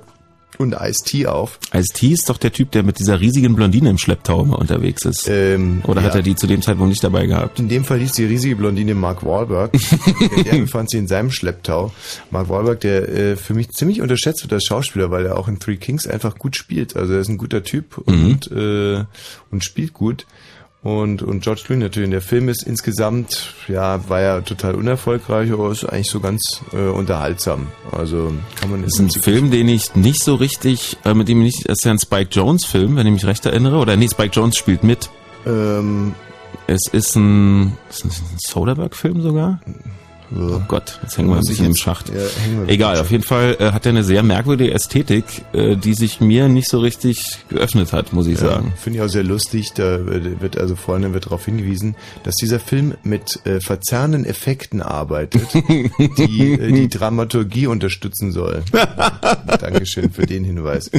und 0.58 0.76
Ice-T 0.80 1.28
auf. 1.28 1.60
Ice-T 1.74 2.08
ist 2.08 2.30
doch 2.30 2.38
der 2.38 2.52
Typ, 2.52 2.72
der 2.72 2.84
mit 2.84 3.00
dieser 3.00 3.20
riesigen 3.20 3.56
Blondine 3.56 3.90
im 3.90 3.98
Schlepptau 3.98 4.44
immer 4.44 4.60
unterwegs 4.60 5.06
ist. 5.06 5.28
Ähm, 5.28 5.82
Oder 5.86 6.04
hat 6.04 6.12
ja. 6.12 6.20
er 6.20 6.24
die 6.24 6.36
zu 6.36 6.48
dem 6.48 6.62
Zeitpunkt 6.62 6.90
nicht 6.90 7.04
dabei 7.04 7.26
gehabt? 7.26 7.60
In 7.60 7.70
dem 7.70 7.84
Fall 7.86 8.00
hieß 8.00 8.14
die 8.14 8.26
riesige 8.26 8.56
Blondine 8.56 8.96
Mark 8.96 9.26
Wahlberg. 9.26 9.72
der, 10.46 10.58
befand 10.58 10.90
sich 10.90 11.00
in 11.00 11.08
seinem 11.08 11.32
Schlepptau. 11.32 11.92
Mark 12.32 12.50
Wahlberg, 12.50 12.80
der 12.82 13.10
äh, 13.10 13.36
für 13.36 13.54
mich 13.54 13.70
ziemlich 13.72 14.02
unterschätzt 14.02 14.44
wird 14.44 14.54
als 14.54 14.66
Schauspieler, 14.66 15.12
weil 15.12 15.26
er 15.26 15.38
auch 15.38 15.48
in 15.48 15.60
Three 15.60 15.78
Kings 15.78 16.08
einfach 16.08 16.38
gut 16.38 16.56
spielt. 16.56 16.96
Also 16.96 17.14
er 17.14 17.20
ist 17.20 17.30
ein 17.30 17.38
guter 17.38 17.64
Typ 17.64 17.98
und, 17.98 18.52
äh, 18.52 19.04
und 19.52 19.64
spielt 19.64 19.94
gut. 19.94 20.26
Und, 20.84 21.24
und 21.24 21.42
George 21.42 21.62
Clooney 21.66 21.84
natürlich. 21.84 22.08
Und 22.08 22.12
der 22.12 22.22
Film 22.22 22.50
ist 22.50 22.64
insgesamt, 22.64 23.54
ja, 23.70 24.08
war 24.10 24.20
ja 24.20 24.42
total 24.42 24.76
unerfolgreich, 24.76 25.52
aber 25.52 25.72
ist 25.72 25.86
eigentlich 25.86 26.10
so 26.10 26.20
ganz 26.20 26.62
äh, 26.74 26.90
unterhaltsam. 26.90 27.68
Also 27.92 28.34
kann 28.60 28.70
man 28.70 28.84
ist 28.84 29.00
ein 29.00 29.10
Film, 29.10 29.50
den 29.50 29.70
ich 29.70 29.96
nicht 29.96 30.22
so 30.22 30.36
richtig, 30.36 30.98
äh, 31.06 31.14
mit 31.14 31.30
dem 31.30 31.42
ich 31.42 31.56
nicht, 31.56 31.70
das 31.70 31.80
ist 31.80 31.86
ja 31.86 31.92
ein 31.92 32.00
Spike 32.00 32.30
Jones 32.32 32.66
Film, 32.66 32.98
wenn 32.98 33.08
ich 33.08 33.14
mich 33.14 33.26
recht 33.26 33.46
erinnere. 33.46 33.78
Oder 33.78 33.96
nee, 33.96 34.10
Spike 34.10 34.32
Jones 34.34 34.58
spielt 34.58 34.84
mit. 34.84 35.10
ähm, 35.46 36.16
Es 36.68 36.82
ist 36.92 37.16
ein, 37.16 37.78
ist 37.90 38.04
ein 38.04 38.12
Soderbergh-Film 38.38 39.22
sogar? 39.22 39.62
Oh 40.36 40.60
Gott, 40.68 41.00
jetzt 41.04 41.18
hängen 41.18 41.30
wir 41.30 41.36
ein 41.36 41.42
bisschen 41.46 41.68
im 41.68 41.76
Schacht. 41.76 42.10
ja, 42.10 42.16
Egal, 42.68 42.98
auf 42.98 43.12
jeden 43.12 43.24
Fall 43.24 43.56
äh, 43.60 43.72
hat 43.72 43.86
er 43.86 43.90
eine 43.92 44.04
sehr 44.04 44.24
merkwürdige 44.24 44.74
Ästhetik, 44.74 45.26
äh, 45.54 45.76
die 45.76 45.94
sich 45.94 46.22
mir 46.22 46.48
nicht 46.50 46.68
so 46.70 46.80
richtig 46.80 47.38
geöffnet 47.50 47.94
hat, 47.94 48.14
muss 48.14 48.26
ich 48.28 48.40
Ja, 48.40 48.50
sagen. 48.52 48.74
Finde 48.78 49.00
ich 49.00 49.06
auch 49.06 49.10
sehr 49.10 49.24
lustig. 49.24 49.74
Da 49.74 50.00
wird 50.06 50.58
also 50.58 50.76
vorne 50.76 51.14
wird 51.14 51.26
darauf 51.28 51.46
hingewiesen, 51.46 51.96
dass 52.24 52.36
dieser 52.36 52.60
Film 52.60 52.96
mit 53.04 53.46
äh, 53.46 53.60
verzerrenden 53.60 54.26
Effekten 54.26 54.82
arbeitet, 54.82 55.48
die 56.18 56.54
äh, 56.54 56.72
die 56.72 56.88
Dramaturgie 56.90 57.68
unterstützen 57.68 58.32
soll. 58.32 58.64
Dankeschön 59.60 60.10
für 60.12 60.26
den 60.26 60.44
Hinweis. 60.44 60.90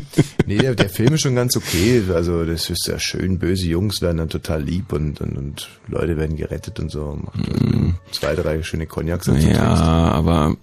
Nee, 0.46 0.58
der, 0.58 0.74
der 0.74 0.88
Film 0.88 1.14
ist 1.14 1.22
schon 1.22 1.34
ganz 1.34 1.56
okay. 1.56 2.02
Also 2.14 2.44
das 2.44 2.70
ist 2.70 2.86
ja 2.86 2.98
schön. 2.98 3.38
Böse 3.38 3.66
Jungs 3.66 4.00
werden 4.00 4.18
dann 4.18 4.28
total 4.28 4.62
lieb 4.62 4.92
und, 4.92 5.20
und, 5.20 5.36
und 5.36 5.68
Leute 5.88 6.16
werden 6.16 6.36
gerettet 6.36 6.78
und 6.80 6.90
so. 6.90 7.18
Macht 7.24 7.48
also 7.48 7.92
zwei, 8.12 8.34
drei 8.34 8.62
schöne 8.62 8.86
Cognacs 8.86 9.23
dazu. 9.24 9.46
Ja, 9.46 9.54
trinkst. 9.64 9.82
aber 9.82 10.56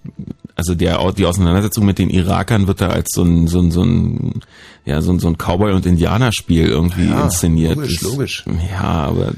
also 0.54 0.74
der 0.74 1.12
die 1.12 1.26
Auseinandersetzung 1.26 1.84
mit 1.86 1.98
den 1.98 2.10
Irakern 2.10 2.66
wird 2.66 2.80
da 2.80 2.88
als 2.88 3.08
so 3.14 3.22
ein 3.22 3.46
so 3.48 3.60
ein 3.60 3.70
so 3.70 3.82
ein 3.82 4.40
ja 4.84 5.00
so 5.00 5.12
ein 5.12 5.18
so 5.18 5.28
ein 5.28 5.36
Cowboy 5.38 5.72
und 5.72 5.86
Indianerspiel 5.86 6.66
irgendwie 6.68 7.08
Ja, 7.08 7.24
inszeniert. 7.24 7.76
logisch, 7.76 8.00
Das- 8.00 8.10
logisch. 8.10 8.44
Ja, 8.70 8.80
aber 8.82 9.32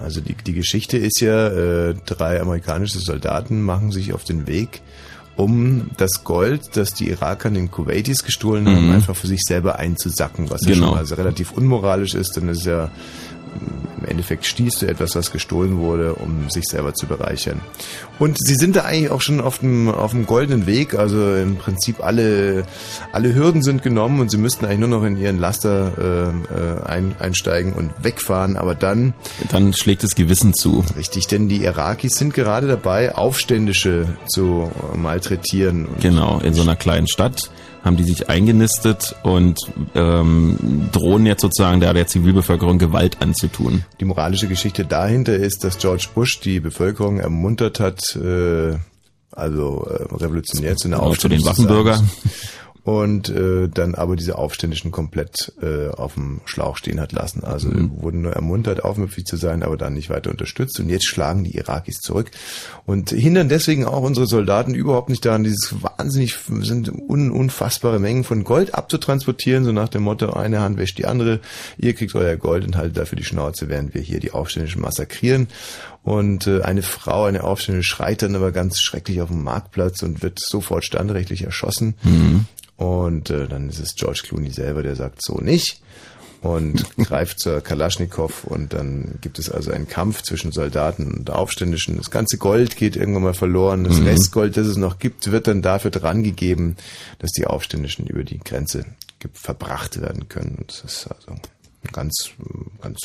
Also 0.00 0.20
die, 0.20 0.34
die 0.34 0.52
Geschichte 0.54 0.96
ist 0.96 1.20
ja, 1.20 1.48
äh, 1.48 1.94
drei 2.06 2.40
amerikanische 2.40 2.98
Soldaten 3.00 3.62
machen 3.62 3.90
sich 3.90 4.12
auf 4.14 4.22
den 4.24 4.46
Weg, 4.46 4.80
um 5.36 5.90
das 5.96 6.22
Gold, 6.24 6.76
das 6.76 6.94
die 6.94 7.08
Iraker 7.10 7.50
den 7.50 7.70
Kuwaitis 7.70 8.24
gestohlen 8.24 8.66
haben, 8.68 8.86
Mhm. 8.88 8.92
einfach 8.94 9.16
für 9.16 9.26
sich 9.28 9.40
selber 9.42 9.78
einzusacken, 9.78 10.50
was 10.50 10.62
ja 10.66 10.74
Genau. 10.74 10.88
schon 10.90 10.98
also 10.98 11.14
relativ 11.16 11.52
unmoralisch 11.52 12.14
ist, 12.14 12.36
denn 12.36 12.48
es 12.48 12.58
ist 12.58 12.66
ja 12.66 12.90
im 14.00 14.04
Endeffekt 14.08 14.46
stießt 14.46 14.82
du 14.82 14.86
etwas, 14.86 15.16
was 15.16 15.32
gestohlen 15.32 15.78
wurde, 15.78 16.14
um 16.14 16.48
sich 16.50 16.64
selber 16.64 16.94
zu 16.94 17.06
bereichern. 17.06 17.60
Und 18.18 18.38
sie 18.38 18.54
sind 18.54 18.76
da 18.76 18.82
eigentlich 18.84 19.10
auch 19.10 19.20
schon 19.20 19.40
auf 19.40 19.58
dem, 19.58 19.88
auf 19.88 20.12
dem 20.12 20.26
goldenen 20.26 20.66
Weg, 20.66 20.94
also 20.94 21.34
im 21.34 21.56
Prinzip 21.56 22.04
alle, 22.04 22.64
alle 23.12 23.34
Hürden 23.34 23.62
sind 23.62 23.82
genommen 23.82 24.20
und 24.20 24.30
sie 24.30 24.36
müssten 24.36 24.64
eigentlich 24.64 24.78
nur 24.78 24.88
noch 24.88 25.04
in 25.04 25.16
ihren 25.16 25.38
Laster 25.38 25.92
äh, 25.98 26.54
äh, 26.54 26.82
ein, 26.84 27.16
einsteigen 27.18 27.72
und 27.72 27.90
wegfahren, 28.02 28.56
aber 28.56 28.74
dann 28.74 29.14
dann 29.50 29.72
schlägt 29.72 30.02
das 30.02 30.14
Gewissen 30.14 30.54
zu. 30.54 30.84
Richtig, 30.96 31.26
denn 31.26 31.48
die 31.48 31.64
Irakis 31.64 32.14
sind 32.14 32.34
gerade 32.34 32.66
dabei, 32.66 33.14
Aufständische 33.14 34.06
zu 34.26 34.70
malträtieren. 34.94 35.88
Genau, 36.00 36.40
in 36.40 36.54
so 36.54 36.62
einer 36.62 36.76
kleinen 36.76 37.08
Stadt 37.08 37.50
haben 37.84 37.96
die 37.96 38.04
sich 38.04 38.28
eingenistet 38.28 39.14
und 39.22 39.58
ähm, 39.94 40.88
drohen 40.92 41.26
jetzt 41.26 41.42
sozusagen 41.42 41.80
der, 41.80 41.94
der 41.94 42.06
Zivilbevölkerung 42.06 42.78
Gewalt 42.78 43.22
anzutun. 43.22 43.84
Die 44.00 44.04
moralische 44.04 44.48
Geschichte 44.48 44.84
dahinter 44.84 45.34
ist, 45.34 45.64
dass 45.64 45.78
George 45.78 46.06
Bush 46.14 46.40
die 46.40 46.60
Bevölkerung 46.60 47.18
ermuntert 47.18 47.80
hat, 47.80 48.16
äh, 48.16 48.76
also 49.32 49.86
äh, 49.88 50.14
revolutionär 50.14 50.76
zu 50.76 50.88
einer 50.88 50.98
Genau, 50.98 51.14
zu 51.14 51.28
den 51.28 51.44
Waffenbürger. 51.44 51.96
sein. 51.96 52.10
Und 52.88 53.28
äh, 53.28 53.68
dann 53.68 53.94
aber 53.94 54.16
diese 54.16 54.38
Aufständischen 54.38 54.92
komplett 54.92 55.52
äh, 55.60 55.88
auf 55.90 56.14
dem 56.14 56.40
Schlauch 56.46 56.78
stehen 56.78 57.00
hat 57.00 57.12
lassen. 57.12 57.44
Also 57.44 57.68
Mhm. 57.68 58.00
wurden 58.00 58.22
nur 58.22 58.32
ermuntert, 58.32 58.82
aufmüpfig 58.82 59.26
zu 59.26 59.36
sein, 59.36 59.62
aber 59.62 59.76
dann 59.76 59.92
nicht 59.92 60.08
weiter 60.08 60.30
unterstützt. 60.30 60.80
Und 60.80 60.88
jetzt 60.88 61.04
schlagen 61.04 61.44
die 61.44 61.54
Irakis 61.54 61.98
zurück 61.98 62.30
und 62.86 63.10
hindern 63.10 63.50
deswegen 63.50 63.84
auch 63.84 64.00
unsere 64.00 64.26
Soldaten 64.26 64.72
überhaupt 64.74 65.10
nicht 65.10 65.22
daran, 65.26 65.44
dieses 65.44 65.74
wahnsinnig 65.82 66.36
sind 66.60 66.90
un, 66.90 67.30
unfassbare 67.30 67.98
Mengen 67.98 68.24
von 68.24 68.42
Gold 68.42 68.74
abzutransportieren, 68.74 69.66
so 69.66 69.72
nach 69.72 69.90
dem 69.90 70.04
Motto, 70.04 70.32
eine 70.32 70.60
Hand 70.60 70.78
wäscht 70.78 70.96
die 70.96 71.04
andere, 71.04 71.40
ihr 71.76 71.92
kriegt 71.92 72.14
euer 72.14 72.36
Gold 72.36 72.64
und 72.64 72.78
haltet 72.78 72.96
dafür 72.96 73.16
die 73.16 73.24
Schnauze, 73.24 73.68
während 73.68 73.92
wir 73.92 74.00
hier 74.00 74.18
die 74.18 74.30
Aufständischen 74.30 74.80
massakrieren. 74.80 75.48
Und 76.08 76.46
äh, 76.46 76.62
eine 76.62 76.80
Frau, 76.80 77.24
eine 77.24 77.44
Aufständische, 77.44 77.90
schreit 77.90 78.22
dann 78.22 78.34
aber 78.34 78.50
ganz 78.50 78.80
schrecklich 78.80 79.20
auf 79.20 79.28
dem 79.28 79.44
Marktplatz 79.44 80.02
und 80.02 80.22
wird 80.22 80.38
sofort 80.40 80.86
standrechtlich 80.86 81.42
erschossen. 81.42 81.96
Und 82.78 83.28
äh, 83.28 83.46
dann 83.46 83.68
ist 83.68 83.78
es 83.78 83.94
George 83.94 84.22
Clooney 84.24 84.50
selber, 84.50 84.82
der 84.82 84.96
sagt 84.96 85.22
so 85.22 85.36
nicht. 85.38 85.82
und 86.40 86.86
greift 86.96 87.40
zur 87.40 87.60
Kalaschnikow 87.60 88.44
und 88.44 88.72
dann 88.72 89.18
gibt 89.20 89.38
es 89.38 89.50
also 89.50 89.70
einen 89.70 89.86
Kampf 89.86 90.22
zwischen 90.22 90.50
Soldaten 90.50 91.12
und 91.12 91.28
Aufständischen. 91.28 91.98
Das 91.98 92.10
ganze 92.10 92.38
Gold 92.38 92.76
geht 92.76 92.96
irgendwann 92.96 93.24
mal 93.24 93.34
verloren. 93.34 93.84
Das 93.84 94.00
Restgold, 94.00 94.56
das 94.56 94.66
es 94.66 94.76
noch 94.78 94.98
gibt, 94.98 95.30
wird 95.30 95.46
dann 95.46 95.60
dafür 95.60 95.90
drangegeben, 95.90 96.76
dass 97.18 97.32
die 97.32 97.46
Aufständischen 97.46 98.06
über 98.06 98.24
die 98.24 98.38
Grenze 98.38 98.86
verbracht 99.34 100.00
werden 100.00 100.30
können. 100.30 100.56
Und 100.58 100.70
das 100.70 100.84
ist 100.84 101.08
also 101.08 101.38
ganz, 101.92 102.30
ganz 102.80 102.98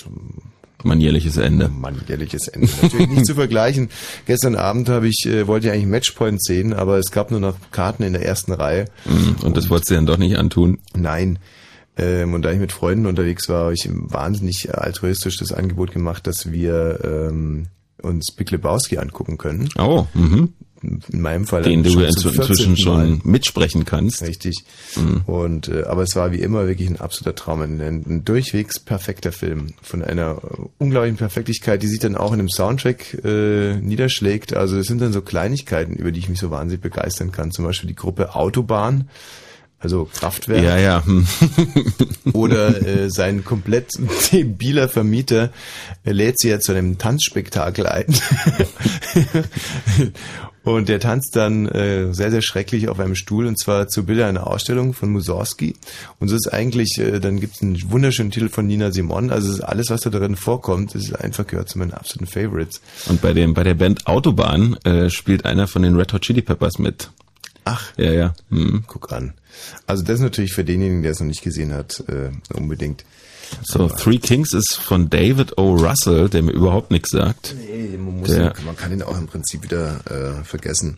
Manierliches 0.84 1.38
Ende. 1.38 1.69
manierliches 1.69 2.47
Ende. 2.49 2.67
Natürlich 2.82 3.09
nicht 3.09 3.26
zu 3.26 3.36
vergleichen. 3.36 3.89
Gestern 4.26 4.55
Abend 4.55 4.89
habe 4.89 5.07
ich, 5.07 5.26
äh, 5.26 5.47
wollte 5.47 5.67
ich 5.67 5.74
eigentlich 5.74 5.88
Matchpoint 5.88 6.43
sehen, 6.43 6.74
aber 6.74 6.97
es 6.97 7.11
gab 7.11 7.32
nur 7.32 7.39
noch 7.39 7.55
Karten 7.71 8.03
in 8.03 8.13
der 8.13 8.26
ersten 8.26 8.51
Reihe. 8.51 8.86
Mhm. 9.05 9.38
Und 9.43 9.55
das 9.55 9.69
wolltest 9.69 9.91
du 9.91 9.95
dann 9.95 10.05
doch 10.05 10.17
nicht 10.17 10.38
antun. 10.38 10.80
Nein. 10.93 11.39
Ähm, 11.95 12.34
und 12.34 12.41
da 12.41 12.51
ich 12.51 12.59
mit 12.59 12.71
Freunden 12.71 13.05
unterwegs 13.05 13.47
war, 13.49 13.65
habe 13.65 13.74
ich 13.74 13.88
wahnsinnig 13.91 14.76
altruistisch 14.76 15.38
das 15.38 15.51
Angebot 15.51 15.91
gemacht, 15.91 16.26
dass 16.28 16.51
wir 16.51 16.99
ähm, 17.03 17.67
uns 18.01 18.34
Big 18.36 18.51
Lebowski 18.51 18.97
angucken 18.97 19.38
können. 19.38 19.69
Oh, 19.78 20.05
mhm. 20.13 20.53
In 20.84 21.22
meinem 21.22 21.48
Fall 21.48 21.64
den 21.64 21.82
du 21.82 22.02
inzwischen 22.02 22.44
14. 22.44 22.70
Mal. 22.72 22.78
schon 22.78 23.22
mitsprechen 23.24 23.86
kannst. 23.86 24.22
Richtig. 24.22 24.66
Und 25.26 25.70
äh, 25.70 25.84
aber 25.84 26.04
es 26.04 26.16
war 26.16 26.32
wie 26.32 26.42
immer 26.42 26.68
wirklich 26.68 26.90
ein 26.90 27.00
absoluter 27.00 27.36
Traum, 27.36 27.62
ein, 27.62 27.80
ein 27.80 28.26
durchwegs 28.26 28.80
perfekter 28.80 29.32
Film 29.32 29.74
von 29.82 30.04
einer 30.04 30.42
äh, 30.44 30.62
unglaublichen 30.78 31.18
Perfektigkeit, 31.18 31.82
die 31.82 31.88
sich 31.88 32.00
dann 32.00 32.18
auch 32.18 32.34
in 32.34 32.40
dem 32.40 32.50
Soundtrack 32.50 33.24
äh, 33.24 33.76
niederschlägt. 33.76 34.54
Also 34.54 34.78
es 34.78 34.88
sind 34.88 35.02
dann 35.02 35.14
so 35.14 35.22
Kleinigkeiten, 35.22 35.94
über 35.96 36.12
die 36.12 36.20
ich 36.20 36.30
mich 36.30 36.40
so 36.40 36.52
wahnsinnig 36.52 36.82
begeistern 36.82 37.32
kann. 37.32 37.52
Zum 37.52 37.64
Beispiel 37.64 37.88
die 37.88 37.96
Gruppe 37.96 38.36
Autobahn, 38.36 39.10
also 39.84 40.10
Kraftwerk. 40.14 40.64
Ja, 40.64 40.78
ja. 40.78 41.06
hm. 41.06 41.28
Oder 42.34 42.82
äh, 42.88 43.10
sein 43.10 43.44
komplett 43.44 43.92
debiler 44.32 44.88
Vermieter 44.88 45.52
äh, 46.06 46.12
lädt 46.14 46.40
sie 46.40 46.50
ja 46.50 46.60
zu 46.62 46.72
einem 46.72 46.98
Tanzspektakel 46.98 47.88
ein. 47.88 48.06
und 50.64 50.89
der 50.89 50.99
tanzt 50.99 51.36
dann 51.36 51.68
äh, 51.68 52.14
sehr, 52.14 52.32
sehr 52.32 52.41
schrecklich 52.41 52.88
auf 52.89 52.99
einem 52.99 53.16
Stuhl 53.16 53.45
und 53.47 53.59
zwar 53.59 53.88
zu 53.88 54.05
Bilder 54.05 54.28
einer 54.28 54.47
Ausstellung 54.47 54.93
von 54.93 55.11
Mussorgsky. 55.11 55.76
Und 56.20 56.30
so 56.30 56.36
ist 56.36 56.51
eigentlich, 56.53 56.97
äh, 56.97 57.20
dann 57.20 57.39
gibt 57.39 57.55
es 57.55 57.61
einen 57.61 57.91
wunderschönen 57.91 58.32
Titel 58.32 58.49
von 58.49 58.66
Nina 58.66 58.91
Simon. 58.91 59.30
Also 59.30 59.64
alles, 59.64 59.89
was 59.89 60.01
da 60.01 60.09
drin 60.09 60.36
vorkommt, 60.36 60.95
ist 60.95 61.14
einfach 61.14 61.45
gehört 61.45 61.70
zu 61.70 61.80
meinen 61.80 61.93
absoluten 61.93 62.32
Favorites. 62.32 62.82
Und 63.07 63.22
bei 63.22 63.34
dem 63.34 63.53
bei 63.53 63.64
der 63.64 63.74
Band 63.74 64.07
Autobahn 64.07 64.78
äh, 64.84 65.09
spielt 65.09 65.45
einer 65.45 65.68
von 65.68 65.82
den 65.82 65.95
Red 65.95 66.14
Hot 66.14 66.22
Chili 66.22 66.41
Peppers 66.41 66.80
mit. 66.80 67.09
Ach, 67.66 67.91
Ja, 67.97 68.11
ja. 68.11 68.34
Mhm. 68.49 68.84
guck 68.88 69.11
an. 69.11 69.34
Also 69.88 70.03
das 70.03 70.16
ist 70.16 70.22
natürlich 70.22 70.53
für 70.53 70.64
denjenigen, 70.64 71.01
der 71.03 71.11
es 71.11 71.20
noch 71.20 71.28
nicht 71.28 71.43
gesehen 71.43 71.74
hat, 71.74 72.03
äh, 72.07 72.32
unbedingt. 72.53 73.05
So, 73.64 73.88
Three 73.88 74.18
Kings 74.20 74.54
ist 74.54 74.76
von 74.76 75.10
David 75.10 75.58
O. 75.58 75.76
Russell, 75.76 76.30
der 76.30 76.41
mir 76.44 76.52
überhaupt 76.52 76.91
nichts 76.91 77.12
sagt. 77.12 77.56
Nee, 77.58 77.98
man, 77.98 78.20
muss 78.20 78.30
Der- 78.30 78.56
ihn, 78.58 78.66
man 78.66 78.76
kann 78.78 78.91
ihn 78.91 79.02
auch 79.02 79.18
im 79.18 79.28
Prinzip 79.28 79.64
wieder 79.64 80.00
äh, 80.10 80.44
vergessen. 80.44 80.98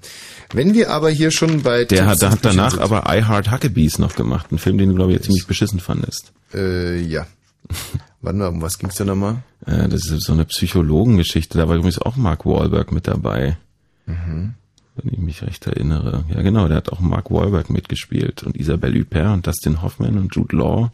Wenn 0.53 0.73
wir 0.73 0.91
aber 0.91 1.09
hier 1.09 1.31
schon 1.31 1.63
bei 1.63 1.85
Der 1.85 2.05
hat, 2.05 2.21
der 2.21 2.31
hat 2.31 2.39
danach 2.43 2.71
Büchern 2.77 2.83
aber 2.83 3.15
I 3.17 3.23
Heart 3.23 3.51
Huckabees 3.51 3.99
noch 3.99 4.15
gemacht, 4.15 4.47
einen 4.51 4.59
Film, 4.59 4.77
den 4.77 4.89
du 4.89 4.95
glaube 4.95 5.13
ich 5.13 5.21
ziemlich 5.21 5.47
beschissen 5.47 5.79
fandest. 5.79 6.31
sind, 6.51 6.61
äh, 6.61 6.99
ja. 7.01 7.25
Warte 8.21 8.37
mal, 8.39 8.47
um 8.47 8.61
was 8.61 8.77
ging's 8.79 8.95
da 8.95 9.05
nochmal? 9.05 9.43
Äh, 9.65 9.87
das 9.89 10.05
ist 10.09 10.21
so 10.23 10.33
eine 10.33 10.45
Psychologengeschichte, 10.45 11.57
da 11.57 11.67
war 11.67 11.75
übrigens 11.75 11.99
auch 11.99 12.15
Mark 12.15 12.45
Wahlberg 12.45 12.91
mit 12.91 13.07
dabei. 13.07 13.57
Mhm. 14.05 14.53
Wenn 14.95 15.13
ich 15.13 15.19
mich 15.19 15.41
recht 15.41 15.65
erinnere. 15.67 16.23
Ja 16.33 16.41
genau, 16.41 16.67
der 16.67 16.77
hat 16.77 16.89
auch 16.89 16.99
Mark 17.01 17.29
Wahlberg 17.29 17.69
mitgespielt 17.69 18.43
und 18.43 18.55
Isabelle 18.55 18.99
Huppert 19.01 19.33
und 19.33 19.45
Dustin 19.47 19.81
Hoffman 19.81 20.17
und 20.17 20.33
Jude 20.35 20.55
Law. 20.55 20.91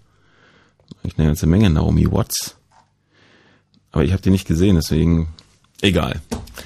Ich 1.03 1.17
eine 1.17 1.27
ganze 1.27 1.47
Menge, 1.47 1.69
Naomi 1.69 2.11
Watts. 2.11 2.55
Aber 3.91 4.03
ich 4.03 4.11
habe 4.13 4.21
die 4.21 4.29
nicht 4.29 4.47
gesehen, 4.47 4.75
deswegen 4.75 5.29
egal. 5.81 6.21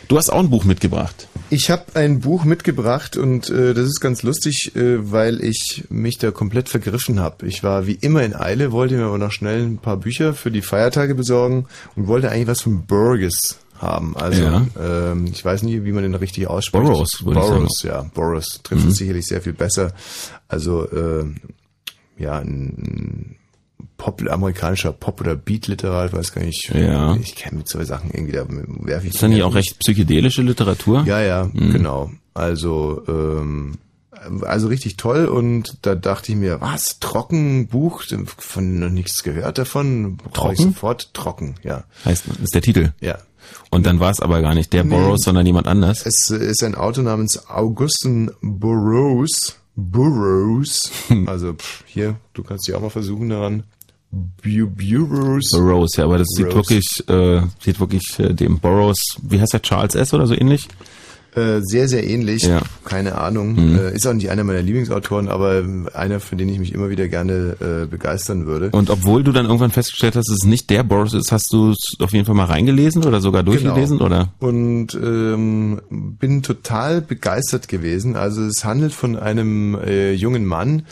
Du 0.08 0.18
hast 0.18 0.30
auch 0.30 0.40
ein 0.40 0.50
Buch 0.50 0.64
mitgebracht. 0.64 1.28
Ich 1.50 1.70
habe 1.70 1.84
ein 1.96 2.20
Buch 2.22 2.44
mitgebracht 2.44 3.18
und 3.18 3.50
äh, 3.50 3.74
das 3.74 3.86
ist 3.88 4.00
ganz 4.02 4.24
lustig, 4.24 4.76
äh, 4.76 5.12
weil 5.12 5.44
ich 5.44 5.86
mich 5.90 6.18
da 6.18 6.32
komplett 6.32 6.70
vergriffen 6.70 7.20
habe. 7.20 7.48
Ich 7.48 7.64
war 7.64 7.88
wie 7.88 7.94
immer 7.94 8.24
in 8.24 8.36
Eile, 8.36 8.72
wollte 8.72 8.96
mir 8.96 9.06
aber 9.06 9.18
noch 9.18 9.32
schnell 9.32 9.64
ein 9.64 9.78
paar 9.78 9.98
Bücher 9.98 10.34
für 10.34 10.52
die 10.52 10.62
Feiertage 10.62 11.16
besorgen 11.16 11.68
und 11.96 12.08
wollte 12.08 12.32
eigentlich 12.32 12.48
was 12.48 12.62
von 12.62 12.86
Burgess 12.86 13.60
haben. 13.78 14.16
Also 14.18 14.42
Ja. 14.44 14.66
ähm, 14.80 15.26
ich 15.32 15.44
weiß 15.46 15.64
nie, 15.64 15.84
wie 15.84 15.92
man 15.92 16.04
den 16.04 16.16
richtig 16.16 16.48
ausspricht. 16.48 16.84
Burroughs, 16.86 17.24
würde 17.26 17.40
ich 17.40 17.46
Burroughs, 17.46 17.84
ja, 17.84 18.02
Burroughs 18.14 18.60
trifft 18.64 18.84
Mhm. 18.86 18.92
es 18.92 18.98
sicherlich 18.98 19.26
sehr 19.26 19.42
viel 19.42 19.54
besser. 19.54 19.94
Also 20.48 20.90
äh, 20.90 21.26
ja, 22.18 22.40
ein 22.40 23.36
Pop, 24.06 24.22
amerikanischer 24.30 24.92
Pop- 24.94 25.20
oder 25.22 25.36
Beat-Literat, 25.36 26.14
weiß 26.14 26.32
gar 26.32 26.44
nicht. 26.44 26.70
Ja. 26.76 27.16
Ich 27.16 27.36
kenne 27.36 27.58
mit 27.58 27.68
zwei 27.68 27.86
Sachen 27.86 28.12
irgendwie, 28.14 28.34
da 28.34 28.46
werfe 28.48 29.08
ich 29.08 29.16
Ist 29.16 29.24
dann 29.24 29.32
nicht 29.32 29.42
auch 29.42 29.56
recht 29.56 29.80
psychedelische 29.80 30.44
Literatur? 30.44 31.04
ja, 31.08 31.20
ja, 31.22 31.50
Mhm. 31.52 31.72
genau. 31.72 32.12
Also, 32.36 33.02
ähm, 33.08 33.80
also 34.42 34.68
richtig 34.68 34.98
toll 34.98 35.26
und 35.26 35.78
da 35.82 35.96
dachte 35.96 36.32
ich 36.34 36.38
mir, 36.38 36.62
was, 36.62 37.00
trocken 37.00 37.66
Buch, 37.68 38.04
von 38.38 38.78
noch 38.80 38.90
nichts 38.92 39.24
gehört 39.24 39.58
davon, 39.58 40.20
Trocken? 40.34 40.56
sofort 40.56 41.12
trocken, 41.16 41.56
ja. 41.64 41.86
Heißt, 42.06 42.26
ist 42.44 42.54
der 42.54 42.62
Titel. 42.62 42.92
Ja. 43.02 43.18
Und 43.72 43.88
dann 43.88 44.00
war 44.00 44.12
es 44.12 44.20
aber 44.20 44.42
gar 44.42 44.54
nicht 44.54 44.72
der 44.72 44.84
Nee. 44.84 44.92
Burroughs, 44.96 45.24
sondern 45.24 45.48
jemand 45.48 45.66
anders. 45.68 46.06
Es 46.06 46.30
ist 46.30 46.62
ein 46.64 46.76
Autor 46.76 47.04
namens 47.04 47.50
Augustin 47.50 48.30
Burroughs, 48.42 49.56
Burroughs, 49.76 50.92
also 51.26 51.54
pff, 51.54 51.84
hier, 51.88 52.18
du 52.34 52.44
kannst 52.44 52.68
dich 52.68 52.76
auch 52.76 52.82
mal 52.82 52.90
versuchen 52.92 53.30
daran. 53.30 53.64
Bu 54.16 54.68
Burroughs. 54.68 55.52
Burroughs, 55.52 55.98
ja, 55.98 56.06
aber 56.06 56.20
das 56.20 56.28
sieht 56.30 56.48
Burroughs. 56.48 56.70
wirklich, 56.70 57.10
äh, 57.10 57.42
sieht 57.60 57.80
wirklich 57.80 58.20
äh, 58.20 58.34
dem 58.34 58.60
Burroughs, 58.60 59.02
wie 59.22 59.42
heißt 59.42 59.52
der, 59.52 59.62
Charles 59.62 59.96
S. 59.96 60.14
oder 60.14 60.26
so 60.26 60.34
ähnlich? 60.34 60.68
Äh, 61.36 61.62
sehr, 61.62 61.88
sehr 61.90 62.08
ähnlich. 62.08 62.44
Ja. 62.44 62.62
Keine 62.86 63.18
Ahnung. 63.18 63.56
Mhm. 63.56 63.76
Äh, 63.78 63.94
ist 63.94 64.08
auch 64.08 64.14
nicht 64.14 64.30
einer 64.30 64.44
meiner 64.44 64.62
Lieblingsautoren, 64.62 65.28
aber 65.28 65.64
einer, 65.94 66.20
für 66.20 66.36
den 66.36 66.48
ich 66.50 66.60
mich 66.60 66.74
immer 66.74 66.90
wieder 66.90 67.08
gerne 67.08 67.58
äh, 67.60 67.86
begeistern 67.86 68.46
würde. 68.46 68.70
Und 68.72 68.90
obwohl 68.90 69.24
du 69.24 69.32
dann 69.32 69.46
irgendwann 69.46 69.72
festgestellt 69.72 70.16
hast, 70.16 70.30
dass 70.30 70.38
es 70.38 70.46
nicht 70.46 70.70
der 70.70 70.84
Burroughs 70.84 71.14
ist, 71.14 71.32
hast 71.32 71.52
du 71.52 71.72
es 71.72 71.98
auf 72.00 72.14
jeden 72.14 72.26
Fall 72.26 72.36
mal 72.36 72.46
reingelesen 72.46 73.04
oder 73.04 73.20
sogar 73.20 73.44
durchgelesen, 73.44 73.98
Genau. 73.98 74.06
oder? 74.06 74.34
Und 74.40 74.94
ähm, 74.96 75.82
bin 75.90 76.42
total 76.42 77.02
begeistert 77.02 77.68
gewesen. 77.68 78.16
Also 78.16 78.44
es 78.44 78.64
handelt 78.64 78.94
von 78.94 79.18
einem 79.18 79.76
äh, 79.76 80.14
jungen 80.14 80.46
Mann, 80.46 80.84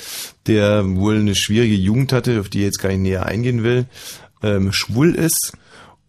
der 0.47 0.85
wohl 0.95 1.19
eine 1.19 1.35
schwierige 1.35 1.75
Jugend 1.75 2.11
hatte, 2.11 2.39
auf 2.41 2.49
die 2.49 2.59
ich 2.59 2.65
jetzt 2.65 2.79
gar 2.81 2.89
nicht 2.89 2.99
näher 3.01 3.25
eingehen 3.25 3.63
will, 3.63 3.85
ähm, 4.41 4.73
schwul 4.73 5.15
ist 5.15 5.53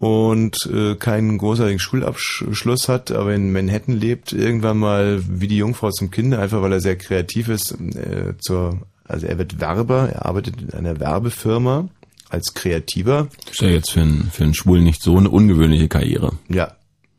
und 0.05 0.55
äh, 0.71 0.97
keinen 0.97 1.39
großartigen 1.39 1.79
Schulabschluss 1.79 2.91
hat, 2.91 3.11
aber 3.11 3.35
in 3.35 3.53
Manhattan 3.53 3.97
lebt, 3.97 4.35
irgendwann 4.35 4.77
mal 4.77 5.23
wie 5.27 5.49
die 5.49 5.57
Jungfrau 5.57 5.91
zum 5.91 6.11
Kind, 6.11 6.35
einfach 6.35 6.61
weil 6.61 6.73
er 6.73 6.81
sehr 6.83 6.97
kreativ 6.97 7.49
ist, 7.49 7.73
äh, 7.73 8.35
zur, 8.39 8.83
also 9.05 9.27
er 9.27 9.39
wird 9.39 9.61
Werber, 9.61 10.11
er 10.13 10.27
arbeitet 10.27 10.61
in 10.61 10.75
einer 10.75 11.01
Werbefirma 11.01 11.89
als 12.29 12.53
Kreativer 12.53 13.29
Ist 13.51 13.63
ja 13.63 13.69
jetzt 13.69 13.93
für 13.93 14.03
einen, 14.03 14.31
für 14.31 14.45
einen 14.45 14.53
Schwulen 14.53 14.85
nicht 14.85 15.03
so 15.03 15.17
eine 15.17 15.31
ungewöhnliche 15.31 15.89
Karriere. 15.89 16.33
ja, 16.51 16.73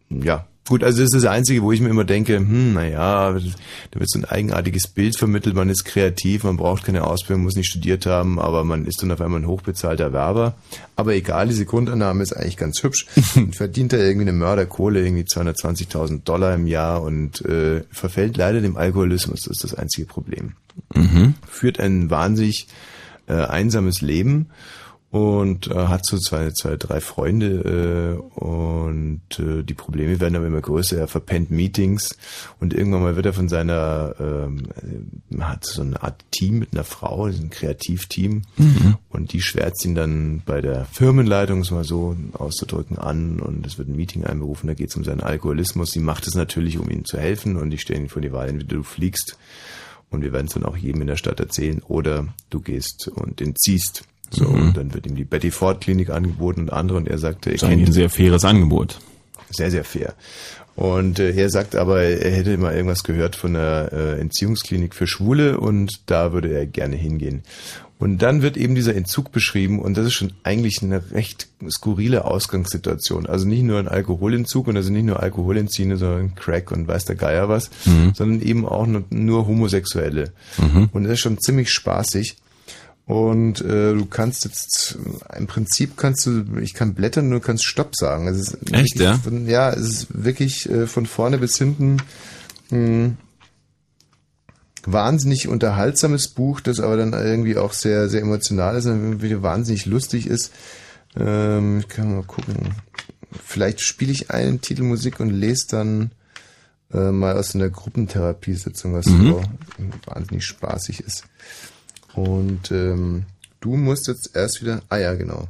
ja. 0.09 0.45
Gut, 0.67 0.83
also 0.83 0.97
das 0.97 1.13
ist 1.13 1.23
das 1.23 1.31
Einzige, 1.31 1.61
wo 1.61 1.71
ich 1.71 1.79
mir 1.79 1.89
immer 1.89 2.05
denke, 2.05 2.37
hm, 2.37 2.73
naja, 2.73 3.31
da 3.31 3.99
wird 3.99 4.09
so 4.09 4.17
ein 4.17 4.25
eigenartiges 4.25 4.87
Bild 4.87 5.15
vermittelt, 5.15 5.55
man 5.55 5.69
ist 5.69 5.85
kreativ, 5.85 6.43
man 6.43 6.57
braucht 6.57 6.85
keine 6.85 7.05
Ausbildung, 7.05 7.43
muss 7.43 7.55
nicht 7.55 7.69
studiert 7.69 8.07
haben, 8.07 8.39
aber 8.39 8.63
man 8.63 8.87
ist 8.87 9.03
dann 9.03 9.11
auf 9.11 9.21
einmal 9.21 9.41
ein 9.41 9.47
hochbezahlter 9.47 10.11
Werber. 10.11 10.55
Aber 10.95 11.13
egal, 11.13 11.49
diese 11.49 11.65
Grundannahme 11.65 12.23
ist 12.23 12.35
eigentlich 12.35 12.57
ganz 12.57 12.81
hübsch. 12.81 13.05
Man 13.35 13.51
verdient 13.51 13.93
da 13.93 13.97
irgendwie 13.97 14.29
eine 14.29 14.37
Mörderkohle, 14.37 15.03
irgendwie 15.03 15.23
220.000 15.23 16.23
Dollar 16.23 16.55
im 16.55 16.67
Jahr 16.67 17.03
und 17.03 17.41
äh, 17.45 17.83
verfällt 17.91 18.37
leider 18.37 18.61
dem 18.61 18.77
Alkoholismus, 18.77 19.41
das 19.41 19.57
ist 19.57 19.63
das 19.65 19.75
einzige 19.75 20.07
Problem. 20.07 20.53
Mhm. 20.95 21.35
Führt 21.47 21.79
ein 21.79 22.09
wahnsinnig 22.09 22.67
äh, 23.27 23.33
einsames 23.33 24.01
Leben 24.01 24.47
und 25.15 25.67
äh, 25.67 25.73
hat 25.73 26.05
so 26.05 26.17
zwei, 26.17 26.51
zwei, 26.51 26.75
drei 26.75 26.99
Freunde 26.99 28.19
äh, 28.35 28.37
und 28.37 29.21
äh, 29.39 29.63
die 29.63 29.73
Probleme 29.73 30.19
werden 30.19 30.35
aber 30.35 30.47
immer 30.47 30.59
größer. 30.59 30.97
Er 30.97 31.07
verpennt 31.07 31.51
Meetings 31.51 32.17
und 32.59 32.73
irgendwann 32.73 33.01
mal 33.01 33.15
wird 33.15 33.25
er 33.25 33.31
von 33.31 33.47
seiner 33.47 34.13
ähm, 34.19 34.63
äh, 35.31 35.41
hat 35.41 35.63
so 35.65 35.83
eine 35.83 36.03
Art 36.03 36.25
Team 36.31 36.59
mit 36.59 36.73
einer 36.73 36.83
Frau, 36.83 37.27
ein 37.27 37.49
Kreativteam 37.49 38.41
Mhm. 38.57 38.97
und 39.09 39.31
die 39.31 39.41
schwärzt 39.41 39.85
ihn 39.85 39.95
dann 39.95 40.41
bei 40.45 40.59
der 40.59 40.83
Firmenleitung, 40.85 41.61
es 41.61 41.71
mal 41.71 41.85
so 41.85 42.17
auszudrücken, 42.33 42.97
an 42.97 43.39
und 43.39 43.65
es 43.65 43.77
wird 43.77 43.87
ein 43.87 43.95
Meeting 43.95 44.25
einberufen, 44.25 44.67
da 44.67 44.73
geht 44.73 44.89
es 44.89 44.97
um 44.97 45.05
seinen 45.05 45.21
Alkoholismus. 45.21 45.91
Sie 45.91 45.99
macht 45.99 46.27
es 46.27 46.35
natürlich, 46.35 46.77
um 46.77 46.89
ihm 46.89 47.05
zu 47.05 47.17
helfen 47.17 47.55
und 47.55 47.69
die 47.69 47.77
stellen 47.77 48.03
ihn 48.03 48.09
vor 48.09 48.21
die 48.21 48.33
Wahl, 48.33 48.49
entweder 48.49 48.75
du 48.75 48.83
fliegst 48.83 49.37
und 50.09 50.23
wir 50.23 50.33
werden 50.33 50.47
es 50.47 50.53
dann 50.53 50.65
auch 50.65 50.75
jedem 50.75 51.01
in 51.01 51.07
der 51.07 51.15
Stadt 51.15 51.39
erzählen 51.39 51.81
oder 51.87 52.27
du 52.49 52.59
gehst 52.59 53.07
und 53.07 53.39
den 53.39 53.55
ziehst. 53.55 54.03
So, 54.35 54.45
Mhm. 54.45 54.61
und 54.67 54.77
dann 54.77 54.93
wird 54.93 55.05
ihm 55.07 55.15
die 55.15 55.23
Betty 55.23 55.51
Ford 55.51 55.81
Klinik 55.81 56.09
angeboten 56.09 56.61
und 56.61 56.73
andere 56.73 56.97
und 56.97 57.07
er 57.07 57.17
sagte, 57.17 57.49
er 57.49 57.53
Das 57.53 57.63
ist 57.63 57.67
eigentlich 57.67 57.79
ein 57.79 57.83
kennt 57.85 57.93
sehr 57.95 58.09
faires 58.09 58.45
Angebot. 58.45 58.99
sehr, 59.49 59.71
sehr 59.71 59.83
fair. 59.83 60.13
Und 60.75 61.19
äh, 61.19 61.31
er 61.33 61.49
sagt 61.49 61.75
aber, 61.75 62.01
er 62.01 62.31
hätte 62.35 62.57
mal 62.57 62.73
irgendwas 62.75 63.03
gehört 63.05 63.37
von 63.37 63.55
einer 63.55 63.93
äh, 63.93 64.19
Entziehungsklinik 64.19 64.93
für 64.93 65.07
Schwule 65.07 65.57
und 65.59 66.01
da 66.07 66.33
würde 66.33 66.49
er 66.53 66.65
gerne 66.65 66.97
hingehen. 66.97 67.43
Und 67.97 68.17
dann 68.21 68.41
wird 68.41 68.57
eben 68.57 68.75
dieser 68.75 68.93
Entzug 68.93 69.31
beschrieben 69.31 69.79
und 69.79 69.95
das 69.95 70.07
ist 70.07 70.15
schon 70.15 70.33
eigentlich 70.43 70.83
eine 70.83 71.11
recht 71.11 71.47
skurrile 71.69 72.25
Ausgangssituation. 72.25 73.25
Also 73.25 73.47
nicht 73.47 73.63
nur 73.63 73.79
ein 73.79 73.87
Alkoholentzug 73.87 74.67
und 74.67 74.75
also 74.75 74.91
nicht 74.91 75.05
nur 75.05 75.23
Alkoholentziehende, 75.23 75.95
sondern 75.95 76.35
Crack 76.35 76.71
und 76.71 76.89
weiß 76.89 77.05
der 77.05 77.15
Geier 77.15 77.47
was, 77.47 77.69
sondern 78.13 78.41
eben 78.41 78.65
auch 78.65 78.85
nur, 78.85 79.05
nur 79.11 79.47
Homosexuelle. 79.47 80.33
Und 80.91 81.03
das 81.05 81.13
ist 81.13 81.19
schon 81.21 81.39
ziemlich 81.39 81.69
spaßig. 81.71 82.35
Und 83.05 83.61
äh, 83.61 83.93
du 83.93 84.05
kannst 84.05 84.45
jetzt, 84.45 84.97
im 85.37 85.45
Prinzip 85.45 85.95
kannst 85.95 86.25
du, 86.25 86.43
ich 86.59 86.73
kann 86.73 86.95
blättern, 86.95 87.29
du 87.29 87.39
kannst 87.39 87.63
Stopp 87.63 87.95
sagen. 87.95 88.27
Es 88.27 88.37
ist 88.37 88.57
Echt, 88.73 88.99
ja? 88.99 89.13
Von, 89.19 89.47
ja, 89.47 89.69
es 89.69 89.87
ist 89.87 90.07
wirklich 90.23 90.67
äh, 90.69 90.87
von 90.87 91.05
vorne 91.05 91.37
bis 91.37 91.57
hinten 91.57 91.97
mh, 92.71 93.11
wahnsinnig 94.85 95.47
unterhaltsames 95.47 96.29
Buch, 96.29 96.61
das 96.61 96.79
aber 96.79 96.97
dann 96.97 97.13
irgendwie 97.13 97.57
auch 97.57 97.73
sehr, 97.73 98.09
sehr 98.09 98.21
emotional 98.21 98.75
ist 98.75 98.85
und 98.85 99.21
wieder 99.21 99.41
wahnsinnig 99.43 99.85
lustig 99.85 100.27
ist. 100.27 100.51
Ähm, 101.15 101.79
ich 101.79 101.87
kann 101.87 102.15
mal 102.15 102.23
gucken. 102.23 102.73
Vielleicht 103.43 103.81
spiele 103.81 104.11
ich 104.11 104.31
einen 104.31 104.61
Titel 104.61 104.83
Musik 104.83 105.19
und 105.19 105.29
lese 105.29 105.67
dann 105.69 106.11
äh, 106.93 107.11
mal 107.11 107.37
aus 107.37 107.53
einer 107.53 107.69
Gruppentherapiesitzung, 107.69 108.93
was 108.93 109.05
Mhm. 109.07 109.27
so 109.27 109.43
wahnsinnig 110.05 110.45
spaßig 110.45 111.01
ist. 111.01 111.23
Und 112.15 112.71
ähm, 112.71 113.25
du 113.61 113.75
musst 113.75 114.07
jetzt 114.07 114.35
erst 114.35 114.61
wieder, 114.61 114.81
ah 114.89 114.97
ja, 114.97 115.13
genau. 115.15 115.47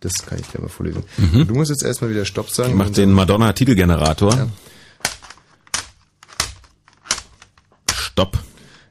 Das 0.00 0.14
kann 0.26 0.38
ich 0.38 0.48
gleich 0.50 0.60
mal 0.62 0.68
vorlesen. 0.68 1.02
Mhm. 1.16 1.46
Du 1.48 1.54
musst 1.54 1.70
jetzt 1.70 1.82
erstmal 1.82 2.10
wieder 2.10 2.24
Stopp 2.24 2.50
sagen. 2.50 2.70
Ich 2.70 2.76
mach 2.76 2.90
den 2.90 3.12
Madonna-Titelgenerator. 3.12 4.34
Ja. 4.34 4.48
Stopp. 7.92 8.38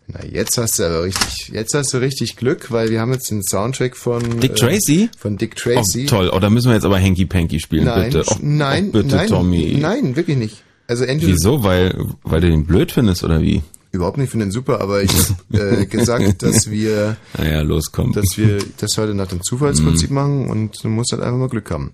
Na, 0.08 0.26
jetzt 0.26 0.58
hast 0.58 0.80
du 0.80 0.84
aber 0.84 1.04
richtig, 1.04 1.50
jetzt 1.50 1.74
hast 1.74 1.94
du 1.94 2.00
richtig 2.00 2.36
Glück, 2.36 2.72
weil 2.72 2.90
wir 2.90 3.00
haben 3.00 3.14
jetzt 3.14 3.30
den 3.32 3.42
Soundtrack 3.44 3.96
von 3.96 4.40
Dick 4.42 4.52
äh, 4.52 4.56
Tracy? 4.56 5.10
von 5.18 5.38
Dick 5.38 5.56
Tracy. 5.56 6.06
Oh, 6.08 6.10
toll. 6.10 6.32
Oh, 6.34 6.40
da 6.40 6.50
müssen 6.50 6.68
wir 6.70 6.74
jetzt 6.76 6.84
aber 6.86 7.00
Hanky 7.00 7.26
Panky 7.26 7.60
spielen, 7.60 7.86
Nein, 7.86 8.12
bitte. 8.12 8.26
Oh, 8.28 8.38
nein, 8.42 8.88
oh, 8.90 8.92
bitte, 8.92 9.16
nein, 9.16 9.28
Tommy. 9.30 9.78
nein, 9.80 10.16
wirklich 10.16 10.38
nicht. 10.38 10.64
Also 10.88 11.06
entweder 11.06 11.32
Wieso? 11.32 11.64
Weil, 11.64 11.96
weil 12.24 12.42
du 12.42 12.50
den 12.50 12.66
blöd 12.66 12.92
findest, 12.92 13.24
oder 13.24 13.40
wie? 13.42 13.62
Überhaupt 13.94 14.18
nicht, 14.18 14.32
finde 14.32 14.48
den 14.48 14.52
super, 14.52 14.82
aber 14.82 15.02
ich 15.04 15.12
habe 15.54 15.78
äh, 15.82 15.86
gesagt, 15.86 16.44
dass 16.44 16.70
wir, 16.70 17.16
Naja, 17.38 17.62
los, 17.62 17.92
komm. 17.94 18.12
dass 18.12 18.38
wir 18.38 18.58
das 18.78 18.98
heute 18.98 19.14
nach 19.14 19.28
dem 19.28 19.42
Zufallsprinzip 19.42 20.10
Mhm. 20.10 20.16
machen 20.16 20.50
und 20.50 20.84
du 20.84 20.90
musst 20.90 21.14
halt 21.14 21.22
einfach 21.22 21.38
mal 21.38 21.48
Glück 21.50 21.72
haben. 21.72 21.94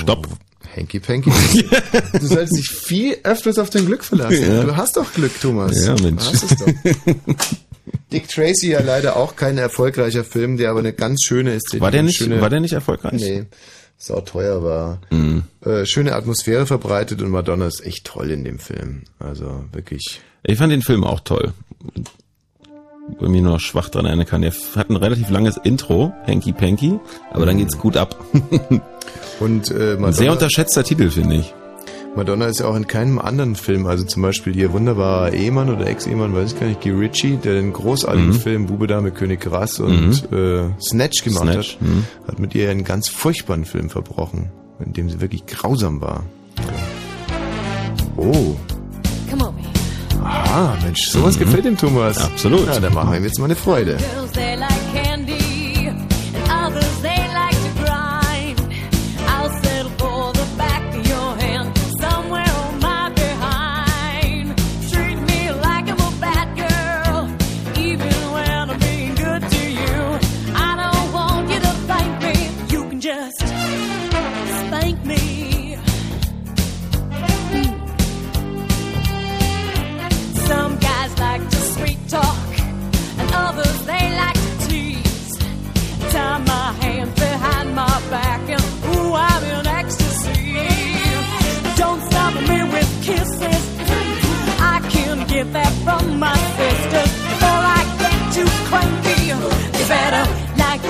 Stopp. 0.00 0.28
Hanky 0.76 1.00
Panky. 1.00 1.30
du 2.20 2.26
solltest 2.26 2.56
dich 2.58 2.68
viel 2.68 3.16
öfters 3.24 3.58
auf 3.58 3.70
dein 3.70 3.86
Glück 3.86 4.04
verlassen. 4.04 4.42
Ja. 4.42 4.64
Du 4.64 4.76
hast 4.76 4.96
doch 4.98 5.10
Glück, 5.14 5.32
Thomas. 5.40 5.84
Ja, 5.86 5.94
Mensch. 5.94 6.22
Du 6.22 6.30
hast 6.32 6.42
es 6.50 6.56
doch. 6.58 6.66
Dick 8.12 8.28
Tracy 8.28 8.68
ja 8.70 8.80
leider 8.82 9.16
auch 9.16 9.34
kein 9.34 9.56
erfolgreicher 9.56 10.24
Film, 10.24 10.56
der 10.58 10.70
aber 10.70 10.80
eine 10.80 10.92
ganz 10.92 11.22
schöne 11.24 11.54
Ästhetik 11.54 11.80
War 11.80 11.90
der 11.90 12.00
und 12.00 12.06
nicht, 12.06 12.18
schöne, 12.18 12.40
war 12.42 12.50
der 12.50 12.60
nicht 12.60 12.74
erfolgreich? 12.74 13.14
Nee, 13.20 13.44
sau 13.98 14.20
teuer 14.20 14.62
war. 14.62 15.00
Mhm. 15.10 15.42
Äh, 15.64 15.84
schöne 15.84 16.14
Atmosphäre 16.14 16.66
verbreitet 16.66 17.20
und 17.20 17.30
Madonna 17.30 17.66
ist 17.66 17.84
echt 17.84 18.04
toll 18.04 18.30
in 18.30 18.44
dem 18.44 18.58
Film. 18.58 19.02
Also 19.18 19.64
wirklich. 19.72 20.20
Ich 20.44 20.56
fand 20.56 20.72
den 20.72 20.82
Film 20.82 21.04
auch 21.04 21.20
toll. 21.20 21.52
Ich 23.10 23.20
mich 23.20 23.42
nur 23.42 23.52
noch 23.52 23.60
schwach 23.60 23.88
dran 23.88 24.06
erinnern 24.06 24.26
kann. 24.26 24.42
Der 24.42 24.52
hat 24.76 24.90
ein 24.90 24.96
relativ 24.96 25.30
langes 25.30 25.56
Intro, 25.56 26.12
Hanky 26.26 26.52
Panky, 26.52 27.00
aber 27.30 27.46
dann 27.46 27.58
geht's 27.58 27.78
gut 27.78 27.96
ab. 27.96 28.24
Und 29.40 29.70
äh, 29.70 29.94
Madonna, 29.94 30.12
sehr 30.12 30.32
unterschätzter 30.32 30.84
Titel, 30.84 31.10
finde 31.10 31.36
ich. 31.36 31.54
Madonna 32.16 32.46
ist 32.46 32.58
ja 32.60 32.66
auch 32.66 32.74
in 32.74 32.86
keinem 32.88 33.18
anderen 33.20 33.54
Film, 33.54 33.86
also 33.86 34.02
zum 34.04 34.22
Beispiel 34.22 34.56
ihr 34.56 34.72
wunderbarer 34.72 35.32
Ehemann 35.32 35.68
oder 35.70 35.86
Ex-Ehemann, 35.86 36.34
weiß 36.34 36.52
ich 36.52 36.58
gar 36.60 36.66
nicht, 36.66 36.80
Guy 36.80 36.90
Ritchie, 36.92 37.36
der 37.36 37.54
den 37.54 37.72
großartigen 37.72 38.28
Mhm. 38.30 38.34
Film 38.34 38.66
Bube 38.66 38.86
Dame 38.88 39.12
König 39.12 39.40
Gras 39.40 39.78
und 39.78 40.30
äh, 40.32 40.68
Snatch 40.80 41.22
gemacht 41.22 41.44
Snatch, 41.44 41.74
hat, 41.74 41.82
mhm. 41.82 42.04
hat 42.26 42.38
mit 42.40 42.54
ihr 42.56 42.70
einen 42.70 42.82
ganz 42.82 43.08
furchtbaren 43.08 43.64
Film 43.64 43.88
verbrochen, 43.88 44.50
in 44.84 44.92
dem 44.94 45.08
sie 45.10 45.20
wirklich 45.20 45.46
grausam 45.46 46.00
war. 46.00 46.24
Oh, 48.16 48.56
Come 49.30 49.46
on, 49.46 49.54
baby. 49.54 49.68
ah, 50.24 50.74
Mensch, 50.82 51.06
sowas 51.08 51.38
gefällt 51.38 51.64
dem 51.66 51.76
Thomas. 51.76 52.18
Mhm. 52.18 52.24
Absolut. 52.24 52.66
Ja, 52.66 52.80
dann 52.80 52.94
machen 52.94 53.12
wir 53.12 53.18
ihm 53.18 53.24
jetzt 53.24 53.38
mal 53.38 53.44
eine 53.44 53.54
Freude. 53.54 53.96
Girls, 53.96 54.32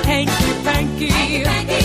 like 0.08 0.26
hanky 0.26 1.44
panky. 1.44 1.77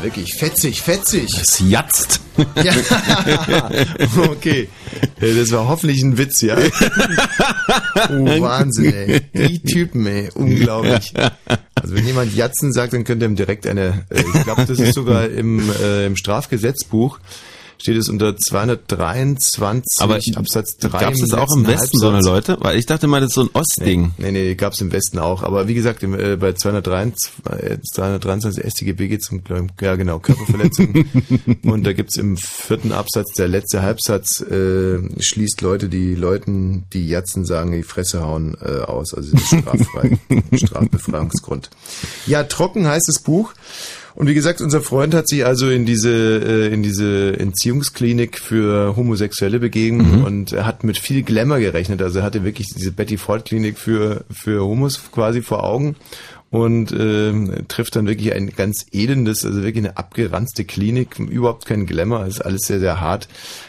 Ja 0.00 0.04
wirklich 0.04 0.34
fetzig, 0.34 0.82
fetzig. 0.82 1.30
Es 1.40 1.60
jatzt. 1.60 2.20
Ja. 2.62 2.72
okay. 4.30 4.68
Das 5.20 5.52
war 5.52 5.68
hoffentlich 5.68 6.02
ein 6.02 6.16
Witz, 6.16 6.40
ja. 6.40 6.56
Oh, 8.08 8.40
Wahnsinn, 8.40 8.94
ey. 8.94 9.20
Die 9.34 9.58
Typen, 9.60 10.06
ey. 10.06 10.30
Unglaublich. 10.34 11.12
Also 11.74 11.94
wenn 11.94 12.06
jemand 12.06 12.34
Jatzen 12.34 12.72
sagt, 12.72 12.94
dann 12.94 13.04
könnte 13.04 13.26
ihm 13.26 13.36
direkt 13.36 13.66
eine, 13.66 14.06
äh, 14.08 14.20
ich 14.20 14.44
glaube, 14.44 14.64
das 14.64 14.78
ist 14.78 14.94
sogar 14.94 15.28
im, 15.28 15.70
äh, 15.82 16.06
im 16.06 16.16
Strafgesetzbuch, 16.16 17.20
steht 17.80 17.96
es 17.96 18.08
unter 18.08 18.36
223 18.36 19.84
Aber 20.00 20.18
Absatz 20.34 20.76
3. 20.76 20.88
Gab 20.88 21.14
es 21.14 21.20
das 21.20 21.32
auch 21.32 21.54
im 21.54 21.66
Westen, 21.66 21.98
so 21.98 22.08
eine 22.08 22.20
Leute? 22.20 22.58
Weil 22.60 22.78
ich 22.78 22.86
dachte 22.86 23.06
mal, 23.06 23.20
das 23.20 23.30
ist 23.30 23.34
so 23.34 23.42
ein 23.42 23.50
Ostding. 23.54 24.12
Nee, 24.18 24.32
nee, 24.32 24.54
gab 24.54 24.74
es 24.74 24.80
im 24.80 24.92
Westen 24.92 25.18
auch. 25.18 25.42
Aber 25.42 25.68
wie 25.68 25.74
gesagt, 25.74 26.02
im, 26.02 26.14
äh, 26.14 26.36
bei 26.36 26.52
223, 26.52 27.32
äh, 27.50 27.78
223 27.80 28.64
StGB 28.64 29.08
geht 29.08 29.22
es 29.22 29.30
um, 29.30 29.42
ja 29.80 29.96
genau, 29.96 30.18
Körperverletzung. 30.18 31.04
und 31.64 31.84
da 31.84 31.92
gibt's 31.92 32.16
im 32.16 32.36
vierten 32.36 32.92
Absatz, 32.92 33.32
der 33.34 33.48
letzte 33.48 33.82
Halbsatz, 33.82 34.40
äh, 34.42 34.98
schließt 35.18 35.60
Leute, 35.62 35.88
die 35.88 36.14
Leuten, 36.14 36.84
die 36.92 37.08
Jatzen 37.08 37.44
sagen, 37.44 37.72
die 37.72 37.82
Fresse 37.82 38.22
hauen, 38.22 38.56
äh, 38.62 38.80
aus. 38.82 39.14
Also 39.14 39.36
straffrei. 39.38 40.18
Strafbefreiungsgrund. 40.52 41.70
Ja, 42.26 42.44
trocken 42.44 42.86
heißt 42.86 43.08
das 43.08 43.20
Buch. 43.20 43.52
Und 44.14 44.26
wie 44.26 44.34
gesagt, 44.34 44.60
unser 44.60 44.80
Freund 44.80 45.14
hat 45.14 45.28
sich 45.28 45.44
also 45.44 45.70
in 45.70 45.86
diese 45.86 46.10
äh, 46.10 46.72
in 46.72 46.82
diese 46.82 47.38
Entziehungsklinik 47.38 48.38
für 48.38 48.96
Homosexuelle 48.96 49.58
begeben 49.58 50.24
und 50.24 50.52
er 50.52 50.66
hat 50.66 50.84
mit 50.84 50.98
viel 50.98 51.22
Glamour 51.22 51.58
gerechnet. 51.58 52.02
Also 52.02 52.20
er 52.20 52.24
hatte 52.24 52.44
wirklich 52.44 52.68
diese 52.74 52.92
Betty 52.92 53.16
Ford 53.16 53.44
Klinik 53.44 53.78
für 53.78 54.24
für 54.30 54.64
Homos 54.64 55.00
quasi 55.12 55.42
vor 55.42 55.64
Augen 55.64 55.96
und 56.50 56.90
ähm, 56.92 57.64
trifft 57.68 57.94
dann 57.94 58.08
wirklich 58.08 58.32
ein 58.34 58.50
ganz 58.50 58.84
elendes, 58.90 59.44
also 59.44 59.62
wirklich 59.62 59.84
eine 59.84 59.96
abgeranzte 59.96 60.64
Klinik, 60.64 61.18
überhaupt 61.18 61.64
kein 61.64 61.86
Glamour, 61.86 62.26
ist 62.26 62.40
alles 62.40 62.62
sehr, 62.62 62.80
sehr 62.80 63.00
hart. 63.00 63.28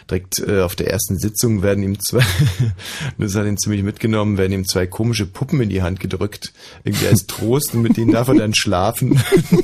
Direkt 0.10 0.40
äh, 0.40 0.62
auf 0.62 0.76
der 0.76 0.90
ersten 0.90 1.18
Sitzung 1.18 1.62
werden 1.62 1.84
ihm 1.84 2.00
zwei, 2.00 2.24
das 3.20 3.36
hat 3.36 3.46
ihn 3.46 3.58
ziemlich 3.58 3.84
mitgenommen, 3.84 4.40
werden 4.40 4.54
ihm 4.54 4.66
zwei 4.66 4.88
komische 4.88 5.28
Puppen 5.28 5.62
in 5.62 5.70
die 5.70 5.84
Hand 5.84 6.00
gedrückt, 6.00 6.54
irgendwie 6.84 7.08
als 7.08 7.28
Trost 7.28 7.76
und 7.76 7.84
mit 7.84 7.98
denen 7.98 8.12
darf 8.12 8.30
er 8.30 8.36
dann 8.36 8.56
schlafen. 8.56 9.22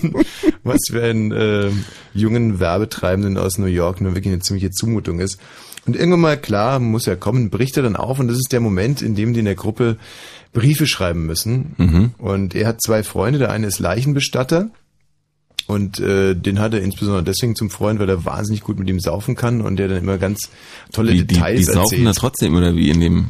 Was 0.63 0.81
für 0.89 1.01
einen 1.01 1.31
äh, 1.31 1.71
jungen 2.13 2.59
Werbetreibenden 2.59 3.37
aus 3.37 3.57
New 3.57 3.65
York 3.65 3.99
nur 3.99 4.13
wirklich 4.13 4.33
eine 4.33 4.41
ziemliche 4.41 4.69
Zumutung 4.69 5.19
ist. 5.19 5.39
Und 5.87 5.95
irgendwann 5.95 6.19
mal, 6.19 6.37
klar, 6.37 6.79
muss 6.79 7.07
er 7.07 7.15
kommen, 7.15 7.49
bricht 7.49 7.77
er 7.77 7.83
dann 7.83 7.95
auf 7.95 8.19
und 8.19 8.27
das 8.27 8.37
ist 8.37 8.51
der 8.51 8.59
Moment, 8.59 9.01
in 9.01 9.15
dem 9.15 9.33
die 9.33 9.39
in 9.39 9.45
der 9.45 9.55
Gruppe 9.55 9.97
Briefe 10.53 10.85
schreiben 10.85 11.25
müssen. 11.25 11.75
Und 12.17 12.53
er 12.55 12.67
hat 12.67 12.81
zwei 12.81 13.03
Freunde, 13.03 13.39
der 13.39 13.51
eine 13.51 13.67
ist 13.67 13.79
Leichenbestatter 13.79 14.69
und 15.67 15.99
äh, 15.99 16.33
den 16.35 16.59
hat 16.59 16.73
er 16.73 16.81
insbesondere 16.81 17.23
deswegen 17.23 17.55
zum 17.55 17.69
Freund, 17.69 17.99
weil 17.99 18.09
er 18.09 18.25
wahnsinnig 18.25 18.61
gut 18.61 18.79
mit 18.79 18.89
ihm 18.89 18.99
saufen 18.99 19.35
kann 19.35 19.61
und 19.61 19.77
der 19.77 19.87
dann 19.87 19.99
immer 19.99 20.17
ganz 20.17 20.49
tolle 20.93 21.11
Die, 21.11 21.19
die, 21.19 21.27
Details 21.35 21.57
die 21.59 21.63
saufen 21.65 21.81
erzählt. 21.83 22.07
da 22.07 22.11
trotzdem 22.13 22.55
oder 22.55 22.75
wie 22.75 22.89
in 22.89 22.99
dem. 23.01 23.27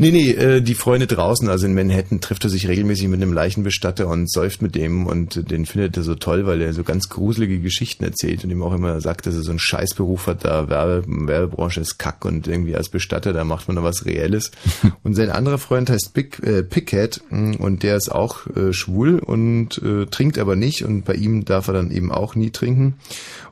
Nee, 0.00 0.12
nee, 0.12 0.30
äh, 0.30 0.60
die 0.60 0.76
Freunde 0.76 1.08
draußen, 1.08 1.48
also 1.48 1.66
in 1.66 1.74
Manhattan 1.74 2.20
trifft 2.20 2.44
er 2.44 2.50
sich 2.50 2.68
regelmäßig 2.68 3.08
mit 3.08 3.20
einem 3.20 3.32
Leichenbestatter 3.32 4.06
und 4.06 4.30
säuft 4.30 4.62
mit 4.62 4.76
dem 4.76 5.06
und 5.06 5.50
den 5.50 5.66
findet 5.66 5.96
er 5.96 6.04
so 6.04 6.14
toll, 6.14 6.46
weil 6.46 6.60
er 6.60 6.72
so 6.72 6.84
ganz 6.84 7.08
gruselige 7.08 7.58
Geschichten 7.58 8.04
erzählt 8.04 8.44
und 8.44 8.50
ihm 8.50 8.62
auch 8.62 8.72
immer 8.72 9.00
sagt, 9.00 9.26
dass 9.26 9.34
er 9.34 9.42
so 9.42 9.50
einen 9.50 9.58
Scheißberuf 9.58 10.28
hat, 10.28 10.44
da 10.44 10.68
Werbe, 10.68 11.02
Werbebranche 11.06 11.80
ist 11.80 11.98
Kack 11.98 12.24
und 12.24 12.46
irgendwie 12.46 12.76
als 12.76 12.90
Bestatter, 12.90 13.32
da 13.32 13.42
macht 13.42 13.66
man 13.66 13.74
noch 13.74 13.82
was 13.82 14.06
Reelles. 14.06 14.52
und 15.02 15.14
sein 15.14 15.30
anderer 15.30 15.58
Freund 15.58 15.90
heißt 15.90 16.14
Pick, 16.14 16.40
äh, 16.44 16.62
Pickett 16.62 17.20
mh, 17.30 17.56
und 17.56 17.82
der 17.82 17.96
ist 17.96 18.12
auch 18.12 18.46
äh, 18.54 18.72
schwul 18.72 19.18
und 19.18 19.82
äh, 19.82 20.06
trinkt 20.06 20.38
aber 20.38 20.54
nicht 20.54 20.84
und 20.84 21.06
bei 21.06 21.14
ihm 21.14 21.44
darf 21.44 21.66
er 21.66 21.74
dann 21.74 21.90
eben 21.90 22.12
auch 22.12 22.36
nie 22.36 22.50
trinken. 22.50 22.94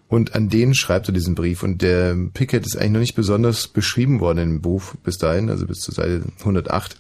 Und 0.08 0.36
an 0.36 0.48
den 0.48 0.72
schreibt 0.74 1.08
er 1.08 1.12
diesen 1.12 1.34
Brief. 1.34 1.64
Und 1.64 1.82
der 1.82 2.14
Pickett 2.32 2.64
ist 2.64 2.76
eigentlich 2.76 2.92
noch 2.92 3.00
nicht 3.00 3.14
besonders 3.16 3.66
beschrieben 3.66 4.20
worden 4.20 4.38
im 4.38 4.60
Buch 4.60 4.94
bis 5.02 5.18
dahin, 5.18 5.50
also 5.50 5.66
bis 5.66 5.78
zur 5.80 5.94
Seite 5.94 6.22
108. 6.40 6.96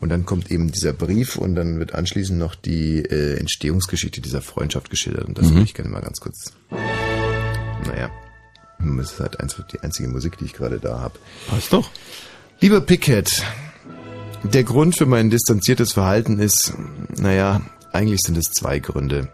Und 0.00 0.08
dann 0.08 0.24
kommt 0.26 0.50
eben 0.50 0.72
dieser 0.72 0.92
Brief 0.92 1.36
und 1.36 1.54
dann 1.54 1.78
wird 1.78 1.94
anschließend 1.94 2.36
noch 2.38 2.56
die 2.56 2.98
äh, 2.98 3.36
Entstehungsgeschichte 3.38 4.20
dieser 4.20 4.40
Freundschaft 4.42 4.90
geschildert. 4.90 5.26
Und 5.28 5.38
das 5.38 5.50
würde 5.50 5.62
ich 5.62 5.74
gerne 5.74 5.90
mal 5.90 6.00
ganz 6.02 6.18
kurz. 6.18 6.52
Naja, 7.86 8.10
das 8.80 9.12
ist 9.12 9.20
halt 9.20 9.38
eins- 9.40 9.62
die 9.72 9.80
einzige 9.80 10.08
Musik, 10.08 10.38
die 10.38 10.46
ich 10.46 10.52
gerade 10.54 10.80
da 10.80 10.98
habe. 11.00 11.18
Passt 11.48 11.72
doch. 11.72 11.90
Lieber 12.60 12.80
Pickett, 12.80 13.44
der 14.42 14.64
Grund 14.64 14.96
für 14.98 15.06
mein 15.06 15.30
distanziertes 15.30 15.92
Verhalten 15.92 16.40
ist, 16.40 16.72
naja, 17.16 17.60
eigentlich 17.92 18.20
sind 18.22 18.36
es 18.36 18.46
zwei 18.50 18.80
Gründe. 18.80 19.28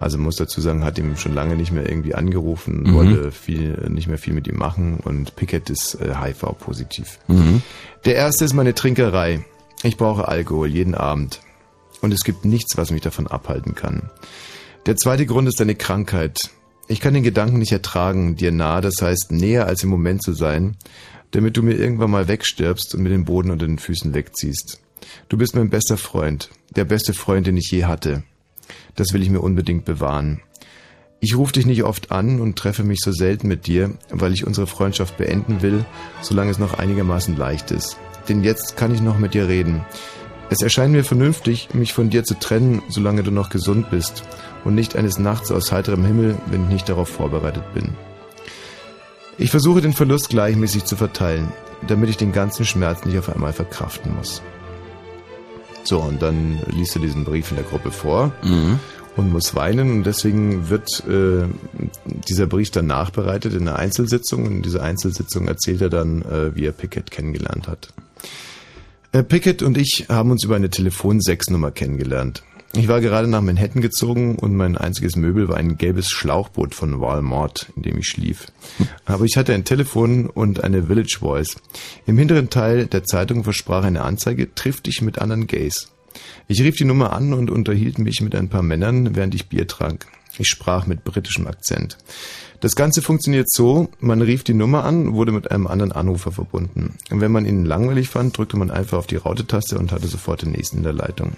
Also 0.00 0.16
muss 0.18 0.36
dazu 0.36 0.60
sagen, 0.60 0.84
hat 0.84 0.96
ihm 0.98 1.16
schon 1.16 1.34
lange 1.34 1.56
nicht 1.56 1.72
mehr 1.72 1.88
irgendwie 1.88 2.14
angerufen, 2.14 2.82
Mhm. 2.84 2.94
wollte 2.94 3.32
viel, 3.32 3.88
nicht 3.90 4.06
mehr 4.08 4.18
viel 4.18 4.32
mit 4.34 4.46
ihm 4.46 4.56
machen 4.56 4.98
und 5.02 5.34
Pickett 5.36 5.70
ist 5.70 5.94
äh, 6.00 6.14
HIV-positiv. 6.14 7.18
Der 8.04 8.14
erste 8.14 8.44
ist 8.44 8.54
meine 8.54 8.74
Trinkerei. 8.74 9.44
Ich 9.82 9.96
brauche 9.96 10.28
Alkohol 10.28 10.68
jeden 10.68 10.94
Abend. 10.94 11.40
Und 12.00 12.12
es 12.12 12.22
gibt 12.22 12.44
nichts, 12.44 12.76
was 12.76 12.90
mich 12.92 13.02
davon 13.02 13.26
abhalten 13.26 13.74
kann. 13.74 14.10
Der 14.86 14.96
zweite 14.96 15.26
Grund 15.26 15.48
ist 15.48 15.58
deine 15.58 15.74
Krankheit. 15.74 16.38
Ich 16.86 17.00
kann 17.00 17.12
den 17.12 17.24
Gedanken 17.24 17.58
nicht 17.58 17.72
ertragen, 17.72 18.36
dir 18.36 18.52
nahe, 18.52 18.80
das 18.80 18.94
heißt 19.02 19.32
näher 19.32 19.66
als 19.66 19.82
im 19.82 19.90
Moment 19.90 20.22
zu 20.22 20.32
sein, 20.32 20.76
damit 21.32 21.56
du 21.56 21.62
mir 21.62 21.74
irgendwann 21.74 22.10
mal 22.10 22.28
wegstirbst 22.28 22.94
und 22.94 23.02
mir 23.02 23.10
den 23.10 23.24
Boden 23.24 23.50
unter 23.50 23.66
den 23.66 23.78
Füßen 23.78 24.14
wegziehst. 24.14 24.80
Du 25.28 25.36
bist 25.36 25.54
mein 25.56 25.70
bester 25.70 25.96
Freund, 25.96 26.50
der 26.76 26.84
beste 26.84 27.12
Freund, 27.14 27.46
den 27.46 27.56
ich 27.56 27.70
je 27.70 27.84
hatte. 27.84 28.22
Das 28.94 29.12
will 29.12 29.22
ich 29.22 29.30
mir 29.30 29.40
unbedingt 29.40 29.84
bewahren. 29.84 30.40
Ich 31.20 31.36
rufe 31.36 31.52
dich 31.52 31.66
nicht 31.66 31.82
oft 31.82 32.12
an 32.12 32.40
und 32.40 32.56
treffe 32.56 32.84
mich 32.84 33.00
so 33.02 33.10
selten 33.10 33.48
mit 33.48 33.66
dir, 33.66 33.90
weil 34.10 34.32
ich 34.32 34.46
unsere 34.46 34.68
Freundschaft 34.68 35.16
beenden 35.16 35.62
will, 35.62 35.84
solange 36.20 36.50
es 36.50 36.58
noch 36.58 36.78
einigermaßen 36.78 37.36
leicht 37.36 37.72
ist. 37.72 37.96
Denn 38.28 38.44
jetzt 38.44 38.76
kann 38.76 38.94
ich 38.94 39.00
noch 39.00 39.18
mit 39.18 39.34
dir 39.34 39.48
reden. 39.48 39.84
Es 40.50 40.62
erscheint 40.62 40.92
mir 40.92 41.04
vernünftig, 41.04 41.68
mich 41.74 41.92
von 41.92 42.08
dir 42.08 42.24
zu 42.24 42.38
trennen, 42.38 42.82
solange 42.88 43.22
du 43.22 43.30
noch 43.30 43.50
gesund 43.50 43.90
bist, 43.90 44.22
und 44.64 44.74
nicht 44.74 44.96
eines 44.96 45.18
Nachts 45.18 45.50
aus 45.50 45.72
heiterem 45.72 46.04
Himmel, 46.04 46.36
wenn 46.46 46.64
ich 46.64 46.68
nicht 46.68 46.88
darauf 46.88 47.08
vorbereitet 47.08 47.64
bin. 47.74 47.90
Ich 49.38 49.50
versuche 49.50 49.80
den 49.80 49.92
Verlust 49.92 50.30
gleichmäßig 50.30 50.84
zu 50.84 50.96
verteilen, 50.96 51.52
damit 51.86 52.10
ich 52.10 52.16
den 52.16 52.32
ganzen 52.32 52.64
Schmerz 52.64 53.04
nicht 53.04 53.18
auf 53.18 53.28
einmal 53.28 53.52
verkraften 53.52 54.16
muss. 54.16 54.42
So, 55.84 56.00
und 56.00 56.20
dann 56.20 56.58
liest 56.70 56.96
er 56.96 57.02
diesen 57.02 57.24
Brief 57.24 57.50
in 57.50 57.56
der 57.56 57.64
Gruppe 57.64 57.90
vor 57.90 58.32
und 59.18 59.32
muss 59.32 59.54
weinen 59.54 59.90
und 59.90 60.04
deswegen 60.04 60.70
wird 60.70 61.02
äh, 61.08 61.46
dieser 62.28 62.46
Brief 62.46 62.70
dann 62.70 62.86
nachbereitet 62.86 63.52
in 63.52 63.66
einer 63.66 63.78
Einzelsitzung 63.78 64.46
und 64.46 64.52
in 64.52 64.62
dieser 64.62 64.82
Einzelsitzung 64.82 65.48
erzählt 65.48 65.80
er 65.82 65.90
dann, 65.90 66.22
äh, 66.22 66.54
wie 66.54 66.64
er 66.64 66.72
Pickett 66.72 67.10
kennengelernt 67.10 67.68
hat. 67.68 67.88
Äh, 69.12 69.22
Pickett 69.24 69.62
und 69.62 69.76
ich 69.76 70.06
haben 70.08 70.30
uns 70.30 70.44
über 70.44 70.56
eine 70.56 70.70
Telefon-6-Nummer 70.70 71.70
kennengelernt. 71.70 72.42
Ich 72.74 72.86
war 72.86 73.00
gerade 73.00 73.28
nach 73.28 73.40
Manhattan 73.40 73.80
gezogen 73.80 74.36
und 74.36 74.54
mein 74.54 74.76
einziges 74.76 75.16
Möbel 75.16 75.48
war 75.48 75.56
ein 75.56 75.78
gelbes 75.78 76.10
Schlauchboot 76.10 76.74
von 76.74 77.00
Walmart, 77.00 77.72
in 77.76 77.82
dem 77.82 77.98
ich 77.98 78.08
schlief. 78.08 78.46
Aber 79.06 79.24
ich 79.24 79.36
hatte 79.36 79.54
ein 79.54 79.64
Telefon 79.64 80.26
und 80.26 80.62
eine 80.62 80.84
Village 80.84 81.16
Voice. 81.20 81.56
Im 82.06 82.18
hinteren 82.18 82.50
Teil 82.50 82.86
der 82.86 83.04
Zeitung 83.04 83.42
versprach 83.42 83.84
eine 83.84 84.02
Anzeige, 84.02 84.54
triff 84.54 84.82
dich 84.82 85.00
mit 85.00 85.18
anderen 85.18 85.46
Gays. 85.46 85.90
Ich 86.46 86.60
rief 86.60 86.76
die 86.76 86.84
Nummer 86.84 87.12
an 87.14 87.32
und 87.32 87.50
unterhielt 87.50 87.98
mich 87.98 88.20
mit 88.20 88.34
ein 88.34 88.48
paar 88.48 88.62
Männern, 88.62 89.16
während 89.16 89.34
ich 89.34 89.48
Bier 89.48 89.66
trank. 89.66 90.06
Ich 90.38 90.48
sprach 90.48 90.86
mit 90.86 91.04
britischem 91.04 91.46
Akzent. 91.46 91.96
Das 92.60 92.76
Ganze 92.76 93.02
funktioniert 93.02 93.50
so, 93.50 93.88
man 94.00 94.20
rief 94.20 94.44
die 94.44 94.54
Nummer 94.54 94.84
an, 94.84 95.14
wurde 95.14 95.32
mit 95.32 95.50
einem 95.50 95.66
anderen 95.66 95.92
Anrufer 95.92 96.32
verbunden. 96.32 96.94
Und 97.10 97.20
wenn 97.20 97.32
man 97.32 97.46
ihn 97.46 97.64
langweilig 97.64 98.08
fand, 98.08 98.36
drückte 98.36 98.56
man 98.56 98.70
einfach 98.70 98.98
auf 98.98 99.06
die 99.06 99.16
Raute-Taste 99.16 99.78
und 99.78 99.90
hatte 99.90 100.08
sofort 100.08 100.42
den 100.42 100.52
nächsten 100.52 100.78
in 100.78 100.82
der 100.82 100.92
Leitung. 100.92 101.32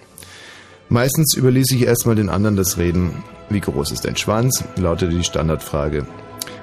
Meistens 0.90 1.34
überließ 1.34 1.70
ich 1.70 1.86
erstmal 1.86 2.16
den 2.16 2.28
anderen 2.28 2.56
das 2.56 2.76
Reden. 2.76 3.22
Wie 3.48 3.60
groß 3.60 3.92
ist 3.92 4.04
dein 4.04 4.16
Schwanz? 4.16 4.64
lautete 4.74 5.12
die 5.12 5.22
Standardfrage. 5.22 6.04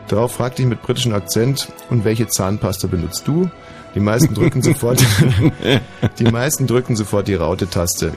Darauf 0.10 0.34
fragte 0.34 0.62
ich 0.62 0.68
mit 0.68 0.82
britischem 0.82 1.14
Akzent, 1.14 1.70
und 1.90 2.04
welche 2.04 2.28
Zahnpasta 2.28 2.88
benutzt 2.88 3.26
du? 3.26 3.50
Die 3.96 4.02
meisten 4.02 4.34
drücken 4.34 4.62
sofort, 4.62 5.02
die 6.20 6.26
meisten 6.26 6.68
drücken 6.68 6.98
sofort 6.98 7.30
die 7.30 7.36
Raute-Taste. 7.36 8.12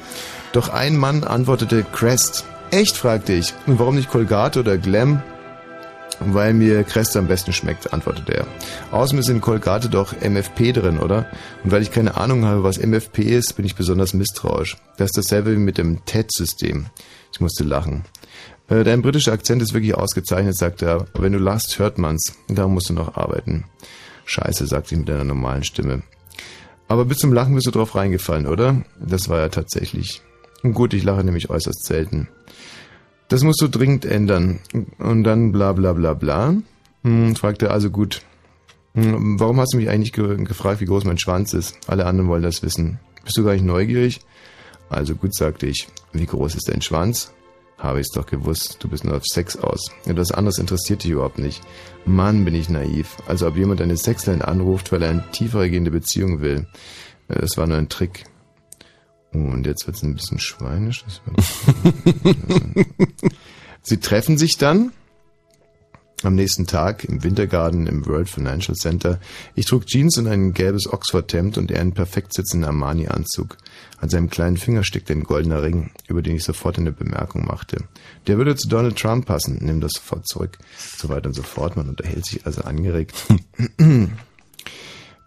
Doch 0.52 0.68
ein 0.68 0.96
Mann 0.96 1.22
antwortete 1.22 1.84
Crest. 1.84 2.44
Echt? 2.72 2.96
fragte 2.96 3.32
ich. 3.32 3.54
Und 3.68 3.78
warum 3.78 3.94
nicht 3.94 4.10
Colgate 4.10 4.58
oder 4.58 4.78
Glam? 4.78 5.22
Weil 6.20 6.52
mir 6.52 6.84
Crest 6.84 7.16
am 7.16 7.28
besten 7.28 7.52
schmeckt, 7.52 7.92
antwortete 7.92 8.34
er. 8.34 8.47
Außerdem 8.92 9.20
ist 9.20 9.28
in 9.30 9.40
Colgate 9.40 9.88
doch 9.88 10.12
MFP 10.20 10.72
drin, 10.72 10.98
oder? 10.98 11.26
Und 11.64 11.72
weil 11.72 11.80
ich 11.82 11.90
keine 11.90 12.16
Ahnung 12.16 12.44
habe, 12.44 12.62
was 12.62 12.78
MFP 12.78 13.20
ist, 13.20 13.56
bin 13.56 13.64
ich 13.64 13.74
besonders 13.74 14.12
misstrauisch. 14.12 14.76
Das 14.98 15.06
ist 15.06 15.16
dasselbe 15.16 15.52
wie 15.52 15.59
mit 15.59 15.78
dem 15.78 16.05
TED-System. 16.05 16.86
Ich 17.32 17.40
musste 17.40 17.64
lachen. 17.64 18.05
Äh, 18.68 18.84
Dein 18.84 19.01
britischer 19.01 19.32
Akzent 19.32 19.62
ist 19.62 19.72
wirklich 19.72 19.94
ausgezeichnet, 19.94 20.56
sagte 20.56 20.86
er. 20.86 21.06
Wenn 21.14 21.32
du 21.32 21.38
lachst, 21.38 21.78
hört 21.78 21.97
man's. 21.97 22.34
Da 22.48 22.68
musst 22.68 22.90
du 22.90 22.94
noch 22.94 23.16
arbeiten. 23.16 23.64
Scheiße, 24.26 24.66
sagte 24.66 24.94
ich 24.94 25.01
mit 25.01 25.10
einer 25.10 25.24
normalen 25.24 25.64
Stimme. 25.64 26.02
Aber 26.86 27.05
bis 27.05 27.18
zum 27.18 27.32
Lachen 27.32 27.55
bist 27.55 27.66
du 27.66 27.70
drauf 27.70 27.94
reingefallen, 27.94 28.47
oder? 28.47 28.82
Das 29.01 29.28
war 29.28 29.38
ja 29.38 29.48
tatsächlich. 29.48 30.22
Gut, 30.62 30.92
ich 30.92 31.05
lache 31.05 31.24
nämlich 31.24 31.48
äußerst 31.48 31.84
selten. 31.84 32.28
Das 33.31 33.43
musst 33.44 33.62
du 33.62 33.69
dringend 33.69 34.05
ändern. 34.05 34.59
Und 34.98 35.24
dann 35.24 35.52
bla 35.52 35.73
bla 35.73 35.93
bla 35.94 36.15
bla. 36.15 36.55
Hm, 37.05 37.36
fragte 37.36 37.66
er, 37.66 37.73
also 37.73 37.89
gut. 37.90 38.23
Hm, 38.94 39.39
warum 39.40 39.59
hast 39.61 39.73
du 39.73 39.78
mich 39.78 39.89
eigentlich 39.89 40.12
ge 40.12 40.36
gefragt, 40.44 40.81
wie 40.81 40.85
groß 40.86 41.05
mein 41.05 41.19
Schwanz 41.19 41.55
ist? 41.55 41.78
Alle 41.86 42.07
anderen 42.07 42.28
wollen 42.28 42.43
das 42.43 42.62
wissen. 42.62 42.98
Bist 43.24 43.36
du 43.39 43.44
gar 43.44 43.52
nicht 43.52 43.65
neugierig? 43.65 44.20
Also 44.89 45.15
gut, 45.15 45.35
sagte 45.35 45.66
ich. 45.66 45.89
Wie 46.12 46.27
groß 46.27 46.57
ist 46.57 46.69
dein 46.69 46.82
Schwanz? 46.82 47.32
Habe 47.78 48.01
ich's 48.01 48.11
doch 48.12 48.27
gewusst. 48.27 48.78
Du 48.81 48.89
bist 48.89 49.05
nur 49.05 49.16
auf 49.16 49.24
Sex 49.24 49.57
aus. 49.57 49.90
Etwas 50.05 50.32
anderes 50.32 50.59
interessiert 50.59 51.05
dich 51.05 51.12
überhaupt 51.12 51.39
nicht. 51.39 51.62
Mann, 52.05 52.44
bin 52.44 52.55
ich 52.55 52.69
naiv. 52.69 53.16
Also 53.27 53.47
ob 53.47 53.57
jemand 53.57 53.81
eine 53.81 53.97
Sexline 53.97 54.47
anruft, 54.47 54.90
weil 54.93 55.02
er 55.02 55.11
eine 55.11 55.24
tiefer 55.31 55.66
gehende 55.69 55.90
Beziehung 55.93 56.40
will. 56.40 56.66
Äh, 57.28 57.39
Das 57.40 57.57
war 57.57 57.66
nur 57.69 57.78
ein 57.78 57.89
Trick. 57.89 58.24
Oh, 59.32 59.39
und 59.39 59.66
jetzt 59.66 59.86
wird's 59.86 60.02
ein 60.02 60.15
bisschen 60.15 60.39
schweinisch. 60.40 61.05
Wird- 61.24 62.86
Sie 63.82 63.98
treffen 63.98 64.36
sich 64.39 64.57
dann 64.59 64.93
am 66.23 66.35
nächsten 66.35 66.66
Tag 66.66 67.05
im 67.05 67.23
Wintergarten 67.23 67.86
im 67.86 68.05
World 68.07 68.28
Financial 68.28 68.74
Center. 68.77 69.19
Ich 69.55 69.65
trug 69.65 69.86
Jeans 69.86 70.19
und 70.19 70.27
ein 70.27 70.52
gelbes 70.52 70.86
Oxford-Hemd 70.93 71.57
und 71.57 71.70
er 71.70 71.81
einen 71.81 71.94
perfekt 71.94 72.35
sitzenden 72.35 72.69
Armani-Anzug. 72.69 73.57
An 74.01 74.11
seinem 74.11 74.28
kleinen 74.28 74.59
Finger 74.59 74.85
steckte 74.85 75.15
ein 75.15 75.24
goldener 75.24 75.62
Ring, 75.62 75.93
über 76.09 76.20
den 76.20 76.36
ich 76.36 76.44
sofort 76.44 76.78
eine 76.78 76.93
Bemerkung 76.93 77.47
machte. 77.47 77.85
Der 78.27 78.36
würde 78.36 78.55
zu 78.57 78.69
Donald 78.69 78.98
Trump 78.98 79.24
passen, 79.27 79.61
nimm 79.62 79.81
das 79.81 79.93
sofort 79.94 80.27
zurück. 80.28 80.59
So 80.77 81.09
weiter 81.09 81.28
und 81.28 81.35
so 81.35 81.43
fort. 81.43 81.77
Man 81.77 81.89
unterhält 81.89 82.27
sich 82.27 82.44
also 82.44 82.62
angeregt. 82.62 83.15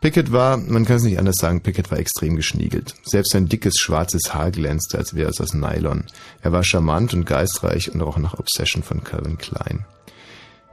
Pickett 0.04 0.34
war, 0.34 0.58
man 0.58 0.84
kann 0.84 0.98
es 0.98 1.04
nicht 1.04 1.18
anders 1.18 1.38
sagen, 1.38 1.62
Pickett 1.62 1.90
war 1.90 1.98
extrem 1.98 2.36
geschniegelt. 2.36 2.94
Selbst 3.06 3.32
sein 3.32 3.48
dickes 3.48 3.76
schwarzes 3.78 4.34
Haar 4.34 4.52
glänzte, 4.52 4.98
als 4.98 5.14
wäre 5.14 5.30
es 5.30 5.40
aus 5.40 5.54
Nylon. 5.54 6.04
Er 6.42 6.52
war 6.52 6.66
charmant 6.66 7.14
und 7.14 7.24
geistreich 7.24 7.90
und 7.90 8.02
roch 8.02 8.18
nach 8.18 8.38
Obsession 8.38 8.84
von 8.84 9.06
Calvin 9.06 9.38
Klein. 9.38 9.86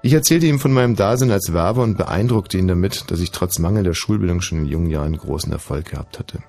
Ich 0.02 0.15
erzählte 0.15 0.47
ihm 0.47 0.59
von 0.59 0.73
meinem 0.73 0.97
Dasein 0.97 1.31
als 1.31 1.52
Werber 1.52 1.85
und 1.85 1.97
beeindruckte 1.97 2.59
ihn 2.59 2.66
damit, 2.66 3.09
dass 3.12 3.20
ich 3.20 3.31
trotz 3.31 3.61
mangelnder 3.61 3.94
Schulbildung 3.94 4.40
schon 4.40 4.62
in 4.62 4.66
jungen 4.66 4.90
Jahren 4.90 5.16
großen 5.16 5.52
Erfolg 5.52 5.90
gehabt 5.93 6.19
hatte. 6.19 6.40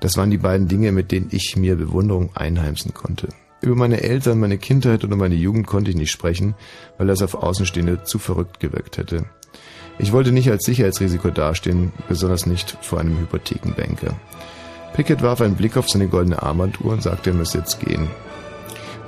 Das 0.00 0.18
waren 0.18 0.30
die 0.30 0.36
beiden 0.36 0.68
Dinge, 0.68 0.92
mit 0.92 1.12
denen 1.12 1.28
ich 1.30 1.56
mir 1.56 1.76
Bewunderung 1.76 2.36
einheimsen 2.36 2.92
konnte. 2.92 3.28
Über 3.62 3.76
meine 3.76 4.02
Eltern, 4.02 4.40
meine 4.40 4.58
Kindheit 4.58 5.04
oder 5.04 5.16
meine 5.16 5.36
Jugend 5.36 5.66
konnte 5.66 5.90
ich 5.90 5.96
nicht 5.96 6.10
sprechen, 6.10 6.54
weil 6.98 7.06
das 7.06 7.22
auf 7.22 7.34
Außenstehende 7.34 8.02
zu 8.02 8.18
verrückt 8.18 8.60
gewirkt 8.60 8.98
hätte. 8.98 9.24
Ich 9.98 10.12
wollte 10.12 10.32
nicht 10.32 10.50
als 10.50 10.64
Sicherheitsrisiko 10.64 11.30
dastehen, 11.30 11.92
besonders 12.08 12.46
nicht 12.46 12.76
vor 12.82 13.00
einem 13.00 13.18
Hypothekenbanker. 13.18 14.14
Pickett 14.94 15.22
warf 15.22 15.40
einen 15.40 15.56
Blick 15.56 15.76
auf 15.76 15.88
seine 15.88 16.08
goldene 16.08 16.42
Armbanduhr 16.42 16.92
und 16.92 17.02
sagte, 17.02 17.30
er 17.30 17.36
müsse 17.36 17.58
jetzt 17.58 17.80
gehen. 17.80 18.08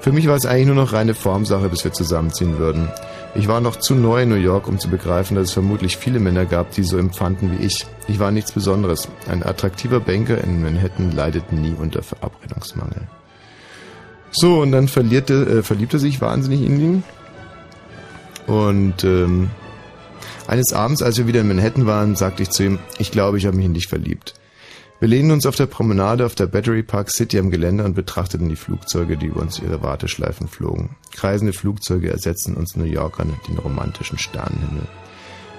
Für 0.01 0.12
mich 0.12 0.28
war 0.28 0.36
es 0.36 0.47
eigentlich 0.47 0.66
nur 0.66 0.77
noch 0.77 0.93
reine 0.93 1.15
Formsache, 1.15 1.69
bis 1.69 1.85
wir 1.85 1.93
zusammenziehen 1.93 2.59
würden. 2.59 2.89
Ich 3.35 3.48
war 3.48 3.60
noch 3.60 3.77
zu 3.77 3.94
neu 3.94 4.23
in 4.23 4.31
New 4.31 4.36
York, 4.36 4.69
um 4.69 4.78
zu 4.78 4.89
begreifen, 4.89 5.35
dass 5.35 5.48
es 5.48 5.52
vermutlich 5.52 5.97
viele 5.97 6.20
Männer 6.20 6.47
gab, 6.47 6.70
die 6.73 6.82
so 6.82 6.97
empfanden 6.97 7.59
wie 7.59 7.65
ich. 7.66 7.86
Ich 8.06 8.19
war 8.19 8.31
nichts 8.31 8.52
Besonderes. 8.52 9.09
Ein 9.28 9.43
attraktiver 9.43 10.01
Banker 10.01 10.43
in 10.43 10.62
Manhattan 10.62 11.12
leidet 11.12 11.52
nie 11.52 11.74
unter 11.78 12.02
Verabredungsmangel. 12.02 13.02
So, 14.31 14.60
und 14.60 14.73
dann 14.73 14.89
verlierte, 14.89 15.59
äh, 15.59 15.62
verliebte 15.62 15.98
sich 15.98 16.20
wahnsinnig 16.20 16.62
in 16.62 16.81
ihn. 16.81 17.05
Und 18.47 19.05
ähm, 19.05 19.51
eines 20.49 20.73
Abends, 20.73 21.03
als 21.03 21.19
wir 21.19 21.27
wieder 21.27 21.43
in 21.43 21.49
Manhattan 21.49 21.87
waren, 21.87 22.16
sagte 22.16 22.43
ich 22.43 22.51
zu 22.51 22.65
ihm, 22.65 22.79
ich 22.99 23.11
glaube, 23.12 23.37
ich 23.37 23.47
habe 23.47 23.57
mich 23.57 23.66
in 23.66 23.75
dich 23.75 23.87
verliebt. 23.87 24.35
Wir 24.99 25.07
lehnten 25.07 25.31
uns 25.31 25.47
auf 25.47 25.55
der 25.55 25.66
Promenade 25.66 26.25
auf 26.25 26.35
der 26.35 26.47
Battery 26.47 26.83
Park 26.83 27.11
City 27.11 27.39
am 27.39 27.51
Gelände 27.51 27.85
und 27.85 27.95
betrachteten 27.95 28.49
die 28.49 28.57
Flugzeuge, 28.57 29.16
die 29.16 29.27
über 29.27 29.43
uns 29.43 29.61
ihre 29.61 29.83
Warteschleifen 29.83 30.49
flogen. 30.49 30.97
Kreisende 31.12 31.53
Flugzeuge 31.53 32.11
ersetzten 32.11 32.55
uns 32.55 32.75
New 32.77 32.85
Yorkern 32.85 33.39
den 33.47 33.59
romantischen 33.59 34.19
Sternenhimmel. 34.19 34.89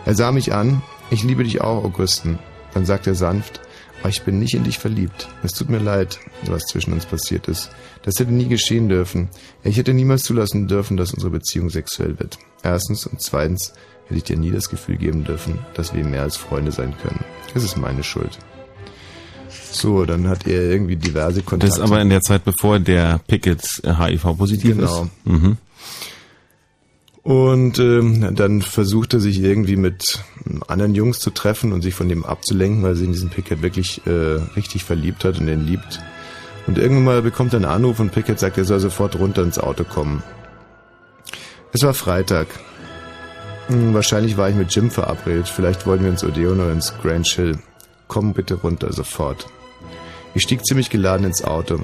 Er 0.06 0.16
sah 0.16 0.32
mich 0.32 0.54
an, 0.54 0.82
ich 1.12 1.24
liebe 1.24 1.44
dich 1.44 1.62
auch, 1.62 1.84
Augusten. 1.84 2.40
Dann 2.74 2.86
sagte 2.86 3.12
er 3.12 3.16
sanft, 3.16 3.62
aber 4.00 4.10
ich 4.10 4.24
bin 4.24 4.40
nicht 4.40 4.56
in 4.56 4.64
dich 4.64 4.80
verliebt. 4.80 5.30
Es 5.44 5.54
tut 5.54 5.70
mir 5.70 5.80
leid, 5.80 6.20
was 6.48 6.64
zwischen 6.64 6.94
uns 6.94 7.06
passiert 7.06 7.48
ist. 7.48 7.70
Das 8.04 8.20
hätte 8.20 8.32
nie 8.32 8.48
geschehen 8.48 8.90
dürfen. 8.90 9.30
Ich 9.64 9.78
hätte 9.78 9.94
niemals 9.94 10.24
zulassen 10.24 10.68
dürfen, 10.68 10.98
dass 10.98 11.14
unsere 11.14 11.32
Beziehung 11.32 11.70
sexuell 11.70 12.18
wird. 12.20 12.40
Erstens 12.64 13.06
und 13.06 13.22
zweitens 13.22 13.74
hätte 14.10 14.18
ich 14.18 14.24
dir 14.24 14.38
nie 14.38 14.52
das 14.52 14.70
Gefühl 14.70 14.98
geben 14.98 15.24
dürfen, 15.24 15.60
dass 15.76 15.94
wir 15.94 16.04
mehr 16.04 16.24
als 16.24 16.36
Freunde 16.36 16.72
sein 16.72 16.94
können. 17.02 17.24
Es 17.56 17.64
ist 17.64 17.78
meine 17.78 18.04
Schuld. 18.04 18.38
So, 19.72 20.04
dann 20.06 20.28
hat 20.28 20.46
er 20.48 20.64
irgendwie 20.70 20.96
diverse 20.96 21.42
Kontakte. 21.42 21.68
Das 21.68 21.78
ist 21.78 21.84
aber 21.84 22.02
in 22.02 22.10
der 22.10 22.22
Zeit, 22.22 22.44
bevor 22.44 22.80
der 22.80 23.20
Pickett 23.28 23.62
HIV-positiv 23.86 24.76
Genau. 24.78 25.04
ist. 25.04 25.12
Mhm. 25.26 25.58
Und 27.22 27.78
ähm, 27.80 28.34
dann 28.36 28.62
versucht 28.62 29.14
er 29.14 29.20
sich 29.20 29.40
irgendwie 29.44 29.76
mit 29.76 30.24
anderen 30.68 30.96
Jungs 30.96 31.20
zu 31.20 31.30
treffen 31.30 31.74
und 31.74 31.82
sich 31.82 31.94
von 31.94 32.10
dem 32.10 32.26
abzulenken, 32.26 32.82
weil 32.82 32.96
sie 32.96 33.06
in 33.06 33.12
diesen 33.12 33.30
Pickett 33.30 33.62
wirklich 33.62 34.02
äh, 34.08 34.10
richtig 34.56 34.84
verliebt 34.84 35.24
hat 35.24 35.40
und 35.40 35.46
den 35.46 35.66
liebt. 35.66 36.00
Und 36.66 36.78
irgendwann 36.78 37.04
mal 37.04 37.22
bekommt 37.22 37.54
er 37.54 37.58
einen 37.58 37.66
Anruf 37.66 38.00
und 38.00 38.12
Pickett 38.12 38.40
sagt, 38.40 38.58
er 38.58 38.66
soll 38.66 38.80
sofort 38.80 39.16
runter 39.18 39.44
ins 39.44 39.60
Auto 39.60 39.84
kommen. 39.84 40.24
Es 41.74 41.84
war 41.84 41.94
Freitag. 41.94 42.48
Hm, 43.70 43.94
wahrscheinlich 43.94 44.36
war 44.36 44.50
ich 44.50 44.56
mit 44.56 44.74
Jim 44.74 44.90
verabredet. 44.90 45.48
Vielleicht 45.48 45.86
wollten 45.86 46.04
wir 46.04 46.12
ins 46.12 46.24
Odeon 46.24 46.60
oder 46.60 46.72
ins 46.72 46.94
Grand 47.02 47.26
Chill. 47.26 47.60
Komm 48.08 48.34
bitte 48.34 48.56
runter, 48.56 48.92
sofort. 48.92 49.46
Ich 50.34 50.42
stieg 50.42 50.66
ziemlich 50.66 50.90
geladen 50.90 51.26
ins 51.26 51.44
Auto. 51.44 51.80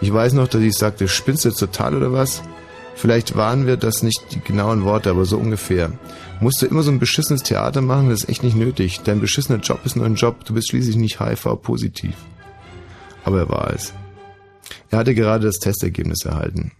Ich 0.00 0.12
weiß 0.12 0.32
noch, 0.32 0.48
dass 0.48 0.60
ich 0.62 0.74
sagte, 0.74 1.06
spinnst 1.06 1.44
du 1.44 1.50
total 1.50 1.94
oder 1.94 2.12
was? 2.12 2.42
Vielleicht 2.96 3.36
waren 3.36 3.66
wir 3.68 3.76
das 3.76 4.02
nicht 4.02 4.20
die 4.32 4.40
genauen 4.40 4.82
Worte, 4.82 5.10
aber 5.10 5.24
so 5.24 5.38
ungefähr. 5.38 5.92
Musst 6.40 6.60
du 6.60 6.66
immer 6.66 6.82
so 6.82 6.90
ein 6.90 6.98
beschissenes 6.98 7.44
Theater 7.44 7.80
machen? 7.80 8.10
Das 8.10 8.22
ist 8.22 8.28
echt 8.28 8.42
nicht 8.42 8.56
nötig. 8.56 9.00
Dein 9.04 9.20
beschissener 9.20 9.58
Job 9.58 9.80
ist 9.84 9.94
nur 9.94 10.06
ein 10.06 10.16
Job. 10.16 10.44
Du 10.44 10.54
bist 10.54 10.70
schließlich 10.70 10.96
nicht 10.96 11.20
HIV-positiv. 11.20 12.16
Aber 13.24 13.38
er 13.38 13.48
war 13.48 13.72
es. 13.72 13.92
Er 14.90 14.98
hatte 14.98 15.14
gerade 15.14 15.46
das 15.46 15.58
Testergebnis 15.58 16.24
erhalten. 16.24 16.72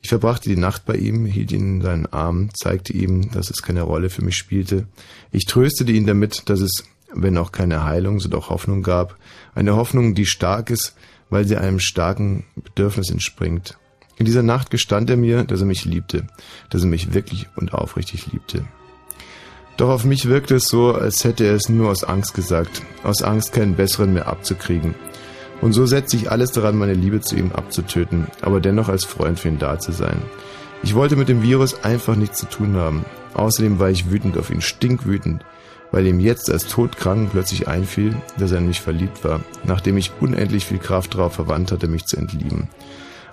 Ich 0.00 0.10
verbrachte 0.10 0.48
die 0.48 0.56
Nacht 0.56 0.84
bei 0.86 0.94
ihm, 0.94 1.26
hielt 1.26 1.52
ihn 1.52 1.76
in 1.76 1.82
seinen 1.82 2.06
Armen, 2.06 2.50
zeigte 2.54 2.92
ihm, 2.92 3.30
dass 3.30 3.50
es 3.50 3.62
keine 3.62 3.82
Rolle 3.82 4.10
für 4.10 4.22
mich 4.22 4.36
spielte. 4.36 4.86
Ich 5.32 5.46
tröstete 5.46 5.92
ihn 5.92 6.06
damit, 6.06 6.48
dass 6.48 6.60
es, 6.60 6.84
wenn 7.12 7.36
auch 7.36 7.52
keine 7.52 7.84
Heilung, 7.84 8.20
so 8.20 8.28
doch 8.28 8.50
Hoffnung 8.50 8.82
gab. 8.82 9.16
Eine 9.54 9.76
Hoffnung, 9.76 10.14
die 10.14 10.26
stark 10.26 10.70
ist, 10.70 10.94
weil 11.30 11.46
sie 11.46 11.56
einem 11.56 11.80
starken 11.80 12.44
Bedürfnis 12.54 13.10
entspringt. 13.10 13.76
In 14.16 14.24
dieser 14.24 14.42
Nacht 14.42 14.70
gestand 14.70 15.10
er 15.10 15.16
mir, 15.16 15.44
dass 15.44 15.60
er 15.60 15.66
mich 15.66 15.84
liebte, 15.84 16.26
dass 16.70 16.82
er 16.82 16.88
mich 16.88 17.12
wirklich 17.12 17.46
und 17.56 17.72
aufrichtig 17.72 18.32
liebte. 18.32 18.64
Doch 19.76 19.90
auf 19.90 20.04
mich 20.04 20.26
wirkte 20.26 20.56
es 20.56 20.64
so, 20.64 20.92
als 20.92 21.22
hätte 21.22 21.44
er 21.44 21.54
es 21.54 21.68
nur 21.68 21.90
aus 21.90 22.02
Angst 22.02 22.34
gesagt, 22.34 22.82
aus 23.04 23.22
Angst 23.22 23.52
keinen 23.52 23.76
besseren 23.76 24.12
mehr 24.12 24.26
abzukriegen. 24.26 24.96
Und 25.60 25.72
so 25.72 25.86
setzte 25.86 26.16
ich 26.16 26.30
alles 26.30 26.52
daran, 26.52 26.76
meine 26.76 26.94
Liebe 26.94 27.20
zu 27.20 27.36
ihm 27.36 27.52
abzutöten, 27.52 28.26
aber 28.42 28.60
dennoch 28.60 28.88
als 28.88 29.04
Freund 29.04 29.40
für 29.40 29.48
ihn 29.48 29.58
da 29.58 29.78
zu 29.78 29.92
sein. 29.92 30.22
Ich 30.82 30.94
wollte 30.94 31.16
mit 31.16 31.28
dem 31.28 31.42
Virus 31.42 31.82
einfach 31.82 32.14
nichts 32.14 32.38
zu 32.38 32.46
tun 32.46 32.76
haben. 32.76 33.04
Außerdem 33.34 33.78
war 33.78 33.90
ich 33.90 34.10
wütend 34.10 34.38
auf 34.38 34.50
ihn, 34.50 34.60
stinkwütend, 34.60 35.44
weil 35.90 36.06
ihm 36.06 36.20
jetzt 36.20 36.50
als 36.50 36.66
todkrank 36.66 37.32
plötzlich 37.32 37.66
einfiel, 37.66 38.16
dass 38.38 38.52
er 38.52 38.58
in 38.58 38.68
mich 38.68 38.80
verliebt 38.80 39.24
war, 39.24 39.40
nachdem 39.64 39.96
ich 39.96 40.12
unendlich 40.20 40.64
viel 40.64 40.78
Kraft 40.78 41.14
darauf 41.14 41.34
verwandt 41.34 41.72
hatte, 41.72 41.88
mich 41.88 42.06
zu 42.06 42.16
entlieben. 42.16 42.68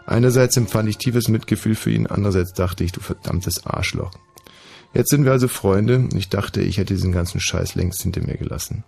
Einerseits 0.08 0.58
empfand 0.58 0.90
ich 0.90 0.98
tiefes 0.98 1.28
Mitgefühl 1.28 1.76
für 1.76 1.92
ihn, 1.92 2.08
andererseits 2.08 2.54
dachte 2.54 2.84
ich, 2.84 2.92
du 2.92 3.02
verdammtes 3.02 3.66
Arschloch. 3.66 4.12
Jetzt 4.94 5.10
sind 5.10 5.26
wir 5.26 5.32
also 5.32 5.48
Freunde 5.48 5.98
und 5.98 6.14
ich 6.14 6.30
dachte, 6.30 6.62
ich 6.62 6.78
hätte 6.78 6.94
diesen 6.94 7.12
ganzen 7.12 7.40
Scheiß 7.40 7.76
längst 7.76 8.02
hinter 8.02 8.22
mir 8.22 8.38
gelassen. 8.38 8.84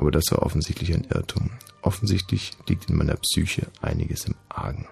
Aber 0.00 0.10
das 0.10 0.24
war 0.30 0.40
offensichtlich 0.40 0.94
ein 0.94 1.06
Irrtum. 1.12 1.50
Offensichtlich 1.82 2.52
liegt 2.66 2.88
in 2.88 2.96
meiner 2.96 3.16
Psyche 3.16 3.66
einiges 3.82 4.24
im 4.24 4.34
Argen. 4.48 4.88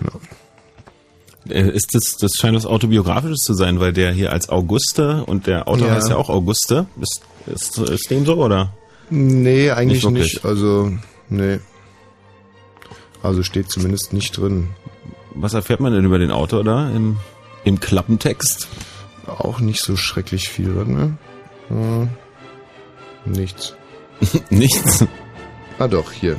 Ja. 0.00 1.52
Äh, 1.54 1.70
Ist 1.70 1.94
das, 1.94 2.16
das 2.16 2.32
scheint 2.36 2.56
was 2.56 2.66
Autobiografisches 2.66 3.44
zu 3.44 3.54
sein, 3.54 3.78
weil 3.78 3.92
der 3.92 4.10
hier 4.10 4.32
als 4.32 4.48
Auguste 4.48 5.22
und 5.26 5.46
der 5.46 5.68
Autor 5.68 5.86
Ja. 5.86 5.94
heißt 5.94 6.08
ja 6.08 6.16
auch 6.16 6.28
Auguste. 6.28 6.86
Ist, 7.00 7.20
ist, 7.46 7.78
ist 7.78 8.10
dem 8.10 8.26
so, 8.26 8.34
oder? 8.34 8.72
Nee, 9.10 9.70
eigentlich 9.70 10.04
Nicht 10.04 10.10
nicht. 10.34 10.44
Also, 10.44 10.90
nee. 11.28 11.60
Also 13.22 13.44
steht 13.44 13.70
zumindest 13.70 14.12
nicht 14.12 14.36
drin. 14.36 14.70
Was 15.36 15.54
erfährt 15.54 15.78
man 15.78 15.92
denn 15.92 16.04
über 16.04 16.18
den 16.18 16.32
Autor 16.32 16.64
da 16.64 16.90
im, 16.90 17.18
im 17.62 17.78
Klappentext? 17.78 18.66
Auch 19.28 19.60
nicht 19.60 19.82
so 19.82 19.96
schrecklich 19.96 20.48
viel, 20.48 20.68
ne? 20.84 21.16
Hm. 21.68 22.08
Nichts. 23.24 23.74
Nichts. 24.50 25.04
Ah 25.78 25.88
doch, 25.88 26.12
hier. 26.12 26.38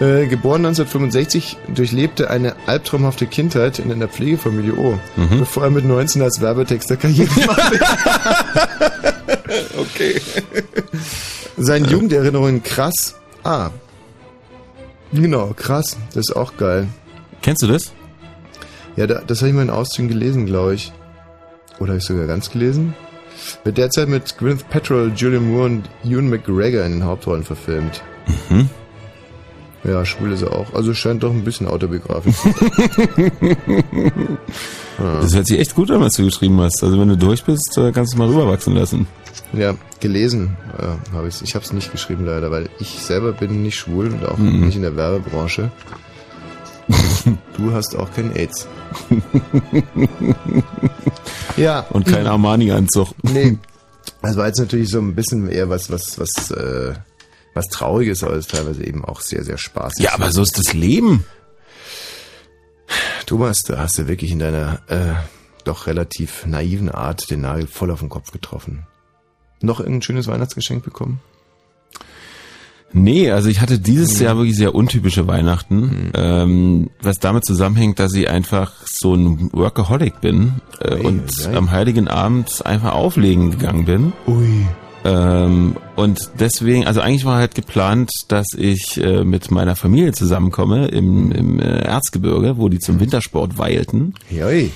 Äh, 0.00 0.26
geboren 0.26 0.66
1965, 0.66 1.56
durchlebte 1.74 2.28
eine 2.28 2.54
albtraumhafte 2.66 3.26
Kindheit 3.26 3.78
in 3.78 3.90
einer 3.90 4.08
Pflegefamilie 4.08 4.74
O, 4.76 4.98
Mhm. 5.16 5.38
bevor 5.38 5.64
er 5.64 5.70
mit 5.70 5.84
19 5.86 6.20
als 6.22 6.40
Werbetexter 6.40 6.96
Karriere 6.96 7.30
machte. 7.46 7.80
okay. 9.78 10.20
Seine 11.56 11.86
Jugenderinnerungen 11.88 12.62
krass. 12.62 13.14
Ah. 13.42 13.70
Genau, 15.12 15.52
krass. 15.56 15.96
Das 16.14 16.28
ist 16.28 16.36
auch 16.36 16.56
geil. 16.58 16.88
Kennst 17.40 17.62
du 17.62 17.66
das? 17.68 17.92
Ja, 18.96 19.06
da, 19.06 19.20
das 19.26 19.38
habe 19.40 19.48
ich 19.48 19.54
mal 19.54 19.62
in 19.62 19.70
Auszügen 19.70 20.08
gelesen, 20.08 20.44
glaube 20.46 20.74
ich. 20.74 20.92
Oder 21.78 21.90
habe 21.90 21.98
ich 21.98 22.04
sogar 22.04 22.26
ganz 22.26 22.50
gelesen? 22.50 22.94
Wird 23.64 23.78
derzeit 23.78 24.08
mit 24.08 24.36
Gwyneth 24.38 24.68
Paltrow, 24.70 25.10
Julian 25.14 25.50
Moore 25.50 25.66
und 25.66 25.88
Ewan 26.04 26.28
McGregor 26.28 26.84
in 26.84 26.92
den 26.92 27.04
Hauptrollen 27.04 27.44
verfilmt. 27.44 28.02
Mhm. 28.50 28.68
Ja, 29.84 30.04
schwul 30.04 30.32
ist 30.32 30.42
er 30.42 30.52
auch. 30.52 30.74
Also 30.74 30.92
scheint 30.94 31.22
doch 31.22 31.30
ein 31.30 31.44
bisschen 31.44 31.68
autobiografisch 31.68 32.34
zu 32.36 32.50
sein. 32.52 33.30
Das 34.98 35.34
hört 35.34 35.46
sich 35.46 35.58
echt 35.60 35.74
gut 35.74 35.90
an, 35.90 36.00
was 36.00 36.14
du 36.14 36.24
geschrieben 36.24 36.58
hast. 36.60 36.82
Also 36.82 36.98
wenn 36.98 37.08
du 37.08 37.16
durch 37.18 37.44
bist, 37.44 37.76
äh, 37.76 37.92
kannst 37.92 38.14
du 38.14 38.18
mal 38.18 38.28
rüberwachsen 38.28 38.74
lassen. 38.74 39.06
Ja, 39.52 39.74
gelesen 40.00 40.56
äh, 40.78 41.14
habe 41.14 41.28
ich 41.28 41.42
Ich 41.42 41.54
habe 41.54 41.64
es 41.64 41.72
nicht 41.74 41.92
geschrieben 41.92 42.24
leider, 42.24 42.50
weil 42.50 42.70
ich 42.80 42.88
selber 43.02 43.32
bin 43.32 43.62
nicht 43.62 43.76
schwul 43.78 44.06
und 44.06 44.26
auch 44.26 44.38
Mhm. 44.38 44.64
nicht 44.66 44.76
in 44.76 44.82
der 44.82 44.96
Werbebranche. 44.96 45.70
du 47.56 47.72
hast 47.72 47.96
auch 47.96 48.12
kein 48.12 48.34
AIDS. 48.34 48.66
ja. 51.56 51.80
Und 51.90 52.06
kein 52.06 52.26
Armani-Anzug. 52.26 53.08
Nee. 53.22 53.58
Das 54.22 54.36
war 54.36 54.46
jetzt 54.46 54.58
natürlich 54.58 54.88
so 54.88 54.98
ein 54.98 55.14
bisschen 55.14 55.48
eher 55.48 55.68
was, 55.68 55.90
was, 55.90 56.18
was, 56.18 56.50
äh, 56.50 56.94
was 57.54 57.66
Trauriges, 57.66 58.22
aber 58.22 58.34
es 58.34 58.46
ist 58.46 58.52
teilweise 58.52 58.84
eben 58.84 59.04
auch 59.04 59.20
sehr, 59.20 59.44
sehr 59.44 59.58
spaßig. 59.58 60.04
Ja, 60.04 60.14
aber 60.14 60.32
so 60.32 60.42
ist 60.42 60.58
das 60.58 60.72
Leben. 60.74 61.24
Thomas, 63.26 63.62
da 63.62 63.78
hast 63.78 63.98
du 63.98 64.06
wirklich 64.06 64.30
in 64.30 64.38
deiner 64.38 64.80
äh, 64.88 65.14
doch 65.64 65.86
relativ 65.86 66.46
naiven 66.46 66.88
Art 66.88 67.30
den 67.30 67.40
Nagel 67.40 67.66
voll 67.66 67.90
auf 67.90 68.00
den 68.00 68.08
Kopf 68.08 68.30
getroffen. 68.30 68.86
Noch 69.60 69.80
irgendein 69.80 70.02
schönes 70.02 70.26
Weihnachtsgeschenk 70.28 70.84
bekommen? 70.84 71.20
Nee, 72.96 73.30
also 73.30 73.50
ich 73.50 73.60
hatte 73.60 73.78
dieses 73.78 74.18
Jahr 74.20 74.38
wirklich 74.38 74.56
sehr 74.56 74.74
untypische 74.74 75.26
Weihnachten, 75.26 76.12
ähm, 76.14 76.88
was 77.02 77.16
damit 77.18 77.44
zusammenhängt, 77.44 77.98
dass 77.98 78.14
ich 78.14 78.30
einfach 78.30 78.72
so 78.86 79.14
ein 79.14 79.50
Workaholic 79.52 80.22
bin 80.22 80.54
äh, 80.80 80.94
Ei, 80.94 81.00
und 81.02 81.46
ei. 81.46 81.54
am 81.54 81.70
Heiligen 81.72 82.08
Abend 82.08 82.64
einfach 82.64 82.94
auflegen 82.94 83.50
gegangen 83.50 83.84
bin. 83.84 84.12
Ui. 84.26 84.66
Ähm, 85.04 85.76
und 85.94 86.30
deswegen, 86.40 86.86
also 86.86 87.02
eigentlich 87.02 87.26
war 87.26 87.36
halt 87.36 87.54
geplant, 87.54 88.10
dass 88.28 88.46
ich 88.56 88.98
äh, 89.00 89.24
mit 89.24 89.50
meiner 89.50 89.76
Familie 89.76 90.12
zusammenkomme 90.12 90.88
im, 90.88 91.30
im 91.32 91.60
äh, 91.60 91.80
Erzgebirge, 91.80 92.56
wo 92.56 92.70
die 92.70 92.78
zum 92.78 92.98
Wintersport 92.98 93.58
weilten. 93.58 94.14
Joi. 94.30 94.70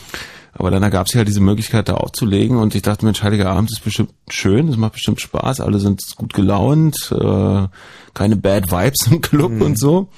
Aber 0.52 0.70
dann 0.70 0.82
ergab 0.82 1.08
sich 1.08 1.16
halt 1.16 1.28
diese 1.28 1.40
Möglichkeit, 1.40 1.88
da 1.88 1.94
aufzulegen 1.94 2.56
und 2.56 2.74
ich 2.74 2.82
dachte, 2.82 3.04
Mensch, 3.04 3.22
Heiliger 3.22 3.50
Abend 3.50 3.70
ist 3.70 3.84
bestimmt 3.84 4.12
schön, 4.28 4.68
es 4.68 4.76
macht 4.76 4.94
bestimmt 4.94 5.20
Spaß, 5.20 5.60
alle 5.60 5.78
sind 5.78 6.02
gut 6.16 6.34
gelaunt, 6.34 7.12
äh, 7.12 7.66
keine 8.14 8.36
Bad 8.36 8.70
Vibes 8.70 9.06
im 9.10 9.20
Club 9.20 9.52
Mhm. 9.52 9.62
und 9.62 9.78
so. 9.78 10.08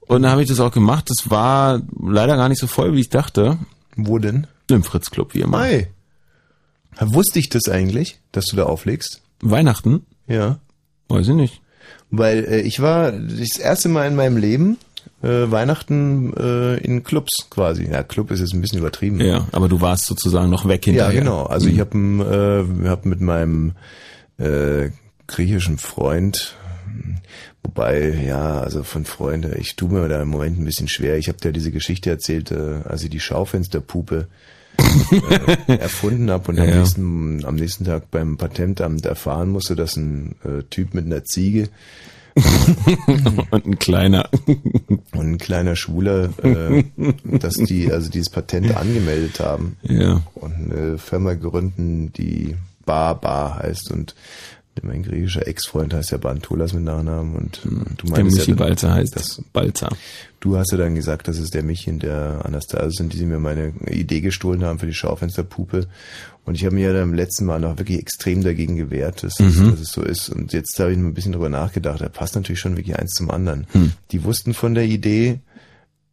Und 0.00 0.22
dann 0.22 0.32
habe 0.32 0.42
ich 0.42 0.48
das 0.48 0.60
auch 0.60 0.72
gemacht. 0.72 1.08
Das 1.08 1.30
war 1.30 1.80
leider 2.02 2.36
gar 2.36 2.48
nicht 2.48 2.58
so 2.60 2.66
voll, 2.66 2.92
wie 2.94 3.00
ich 3.00 3.08
dachte. 3.08 3.56
Wo 3.96 4.18
denn? 4.18 4.46
Im 4.68 4.82
Fritz 4.82 5.10
Club, 5.10 5.32
wie 5.34 5.40
immer. 5.40 5.58
Ei. 5.58 5.88
Wusste 7.00 7.38
ich 7.38 7.48
das 7.48 7.68
eigentlich, 7.68 8.18
dass 8.32 8.46
du 8.46 8.56
da 8.56 8.64
auflegst? 8.64 9.22
Weihnachten? 9.40 10.04
Ja. 10.26 10.58
Weiß 11.08 11.28
ich 11.28 11.34
nicht. 11.34 11.60
Weil 12.10 12.44
äh, 12.44 12.60
ich 12.60 12.80
war 12.80 13.12
das 13.12 13.56
erste 13.58 13.88
Mal 13.88 14.06
in 14.08 14.16
meinem 14.16 14.36
Leben 14.36 14.76
äh, 15.22 15.50
Weihnachten 15.50 16.32
äh, 16.36 16.76
in 16.78 17.04
Clubs 17.04 17.48
quasi. 17.50 17.88
Ja, 17.90 18.02
Club 18.02 18.30
ist 18.30 18.40
jetzt 18.40 18.54
ein 18.54 18.60
bisschen 18.60 18.78
übertrieben. 18.78 19.20
Ja, 19.20 19.46
aber 19.52 19.68
du 19.68 19.80
warst 19.80 20.06
sozusagen 20.06 20.50
noch 20.50 20.66
weg 20.66 20.86
Ja, 20.86 20.92
hinterher. 20.92 21.20
genau. 21.20 21.44
Also 21.44 21.68
ich 21.68 21.78
habe 21.80 22.66
äh, 22.84 22.88
hab 22.88 23.04
mit 23.06 23.20
meinem 23.20 23.72
äh, 24.38 24.90
griechischen 25.28 25.78
Freund, 25.78 26.56
wobei, 27.62 28.22
ja, 28.26 28.60
also 28.60 28.82
von 28.82 29.04
Freunde, 29.04 29.56
ich 29.60 29.76
tue 29.76 29.88
mir 29.90 30.08
da 30.08 30.20
im 30.22 30.28
Moment 30.28 30.58
ein 30.58 30.64
bisschen 30.64 30.88
schwer. 30.88 31.16
Ich 31.18 31.28
habe 31.28 31.38
dir 31.38 31.52
diese 31.52 31.70
Geschichte 31.70 32.10
erzählt, 32.10 32.50
äh, 32.50 32.80
als 32.84 33.02
ich 33.04 33.10
die 33.10 33.20
Schaufensterpupe 33.20 34.26
äh, 35.68 35.76
erfunden 35.78 36.30
habe 36.30 36.50
und 36.50 36.56
Ja, 36.56 36.64
am, 36.64 36.68
ja. 36.70 36.78
nächsten, 36.78 37.44
am 37.44 37.54
nächsten 37.54 37.84
Tag 37.84 38.10
beim 38.10 38.36
Patentamt 38.36 39.06
erfahren 39.06 39.50
musste, 39.50 39.76
dass 39.76 39.96
ein 39.96 40.34
äh, 40.44 40.62
Typ 40.64 40.94
mit 40.94 41.06
einer 41.06 41.24
Ziege 41.24 41.68
Und 43.50 43.66
ein 43.66 43.78
kleiner. 43.78 44.28
und 44.46 45.02
ein 45.32 45.38
kleiner 45.38 45.76
Schwuler, 45.76 46.30
äh, 46.42 46.84
dass 47.24 47.54
die 47.54 47.92
also 47.92 48.10
dieses 48.10 48.30
Patent 48.30 48.76
angemeldet 48.76 49.40
haben 49.40 49.76
Ja. 49.82 50.22
und 50.34 50.54
eine 50.54 50.98
Firma 50.98 51.34
gründen, 51.34 52.12
die 52.12 52.56
Bar 52.86 53.20
Bar 53.20 53.58
heißt 53.58 53.90
und 53.90 54.14
mein 54.82 55.02
griechischer 55.02 55.46
Ex-Freund 55.46 55.92
heißt 55.92 56.12
ja 56.12 56.18
Bantolas 56.18 56.72
mit 56.72 56.84
Nachnamen 56.84 57.36
und 57.36 57.60
du 57.64 57.68
Hm. 57.70 57.84
Der 57.98 58.24
meinst 58.24 58.38
Michi 58.38 58.50
ja, 58.52 58.56
Balzer 58.56 58.94
heißt 58.94 59.14
das, 59.14 59.42
Balzer. 59.52 59.90
du 60.40 60.56
hast 60.56 60.72
ja 60.72 60.78
dann 60.78 60.94
gesagt, 60.94 61.28
dass 61.28 61.36
es 61.38 61.50
der 61.50 61.62
Michi 61.62 61.90
und 61.90 62.02
der 62.02 62.40
Anastasia 62.44 62.88
sind, 62.90 63.12
die 63.12 63.18
sie 63.18 63.26
mir 63.26 63.38
meine 63.38 63.74
Idee 63.90 64.22
gestohlen 64.22 64.64
haben 64.64 64.78
für 64.78 64.86
die 64.86 64.94
Schaufensterpupe 64.94 65.88
und 66.44 66.54
ich 66.56 66.64
habe 66.64 66.74
mir 66.74 66.88
ja 66.88 66.92
dann 66.92 67.10
im 67.10 67.14
letzten 67.14 67.44
Mal 67.44 67.60
noch 67.60 67.78
wirklich 67.78 67.98
extrem 67.98 68.42
dagegen 68.42 68.76
gewehrt, 68.76 69.22
dass, 69.22 69.38
es, 69.40 69.56
Mhm. 69.56 69.70
dass 69.70 69.80
es 69.80 69.92
so 69.92 70.02
ist 70.02 70.28
und 70.28 70.52
jetzt 70.52 70.78
habe 70.80 70.92
ich 70.92 70.98
noch 70.98 71.06
ein 71.06 71.14
bisschen 71.14 71.32
drüber 71.32 71.48
nachgedacht, 71.48 72.00
da 72.00 72.08
passt 72.08 72.34
natürlich 72.34 72.60
schon 72.60 72.76
wirklich 72.76 72.98
eins 72.98 73.12
zum 73.12 73.30
anderen. 73.30 73.66
Hm. 73.72 73.92
Die 74.10 74.24
wussten 74.24 74.54
von 74.54 74.74
der 74.74 74.84
Idee, 74.84 75.40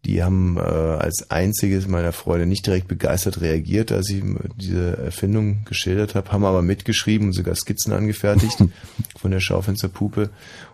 die 0.06 0.23
haben 0.23 0.56
äh, 0.57 0.61
als 0.61 1.30
einziges 1.30 1.88
meiner 1.88 2.14
Freunde 2.14 2.45
nicht 2.45 2.65
direkt 2.65 2.88
begeistert 2.88 3.41
reagiert, 3.41 3.91
als 3.91 4.10
ich 4.10 4.23
diese 4.56 4.97
Erfindung 4.97 5.65
geschildert 5.65 6.15
habe, 6.15 6.31
haben 6.31 6.45
aber 6.45 6.61
mitgeschrieben 6.61 7.27
und 7.27 7.34
sogar 7.34 7.56
Skizzen 7.56 7.91
angefertigt 7.91 8.64
von 9.19 9.31
der 9.31 9.41
Schaufensterpupe 9.41 10.30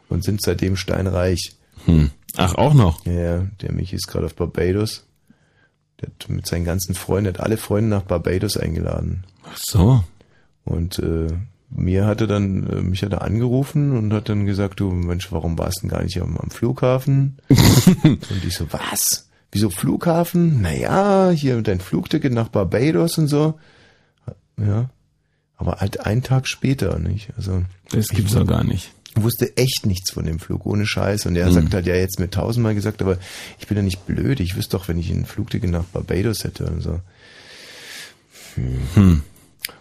und 0.10 0.24
sind 0.24 0.42
seitdem 0.44 0.76
steinreich. 0.76 1.54
Hm. 1.86 2.12
Ach, 2.38 2.56
auch 2.56 2.74
noch. 2.74 3.04
Ja, 3.06 3.48
der 3.62 3.72
Michi 3.72 3.96
ist 3.96 4.08
gerade 4.08 4.26
auf 4.26 4.36
Barbados. 4.36 5.06
Der 6.06 6.14
hat 6.14 6.30
mit 6.30 6.46
seinen 6.46 6.66
ganzen 6.66 6.96
Freunden, 6.96 7.30
hat 7.30 7.40
alle 7.40 7.58
Freunde 7.58 7.90
nach 7.90 8.04
Barbados 8.04 8.58
eingeladen. 8.58 9.24
Ach 9.44 9.58
so. 9.58 10.04
Und 10.64 11.00
äh, 11.00 11.28
mir 11.70 12.06
hatte 12.06 12.28
dann, 12.28 12.68
äh, 12.68 12.82
mich 12.82 13.04
hat 13.04 13.12
er 13.12 13.22
angerufen 13.22 13.98
und 13.98 14.14
hat 14.14 14.30
dann 14.30 14.46
gesagt, 14.46 14.80
du 14.80 14.92
Mensch, 14.92 15.32
warum 15.32 15.58
warst 15.58 15.78
du 15.78 15.82
denn 15.82 15.90
gar 15.90 16.04
nicht 16.04 16.22
am, 16.22 16.38
am 16.38 16.50
Flughafen? 16.50 17.38
und 17.50 18.46
ich 18.46 18.56
so, 18.56 18.66
was? 18.72 19.30
Wieso 19.52 19.70
Flughafen? 19.70 20.62
Naja, 20.62 21.30
hier 21.30 21.62
dein 21.62 21.80
Flugticket 21.80 22.34
nach 22.34 22.50
Barbados 22.50 23.18
und 23.18 23.28
so. 23.28 23.60
Ja. 24.58 24.90
Aber 25.58 25.78
halt 25.80 26.06
einen 26.06 26.24
Tag 26.24 26.48
später, 26.48 27.00
nicht? 27.00 27.30
Also. 27.38 27.64
Das 27.90 28.10
gibt's 28.10 28.34
doch 28.34 28.46
gar 28.46 28.64
nicht. 28.64 28.92
Wusste 29.16 29.56
echt 29.58 29.86
nichts 29.86 30.12
von 30.12 30.26
dem 30.26 30.40
Flug, 30.40 30.66
ohne 30.66 30.86
Scheiß. 30.86 31.26
Und 31.26 31.36
er 31.36 31.48
Hm. 31.48 31.54
sagt 31.54 31.74
halt, 31.74 31.86
ja, 31.88 31.96
jetzt 31.96 32.20
mir 32.20 32.30
tausendmal 32.30 32.76
gesagt, 32.76 33.02
aber 33.02 33.18
ich 33.60 33.68
bin 33.68 33.78
ja 33.78 33.84
nicht 33.84 34.06
blöd. 34.06 34.40
Ich 34.40 34.56
wüsste 34.56 34.78
doch, 34.78 34.88
wenn 34.88 35.00
ich 35.00 35.10
ein 35.10 35.26
Flugticket 35.26 35.70
nach 35.70 35.86
Barbados 35.86 36.44
hätte 36.44 36.66
und 36.66 36.82
so. 36.82 37.00
Hm. 38.56 39.22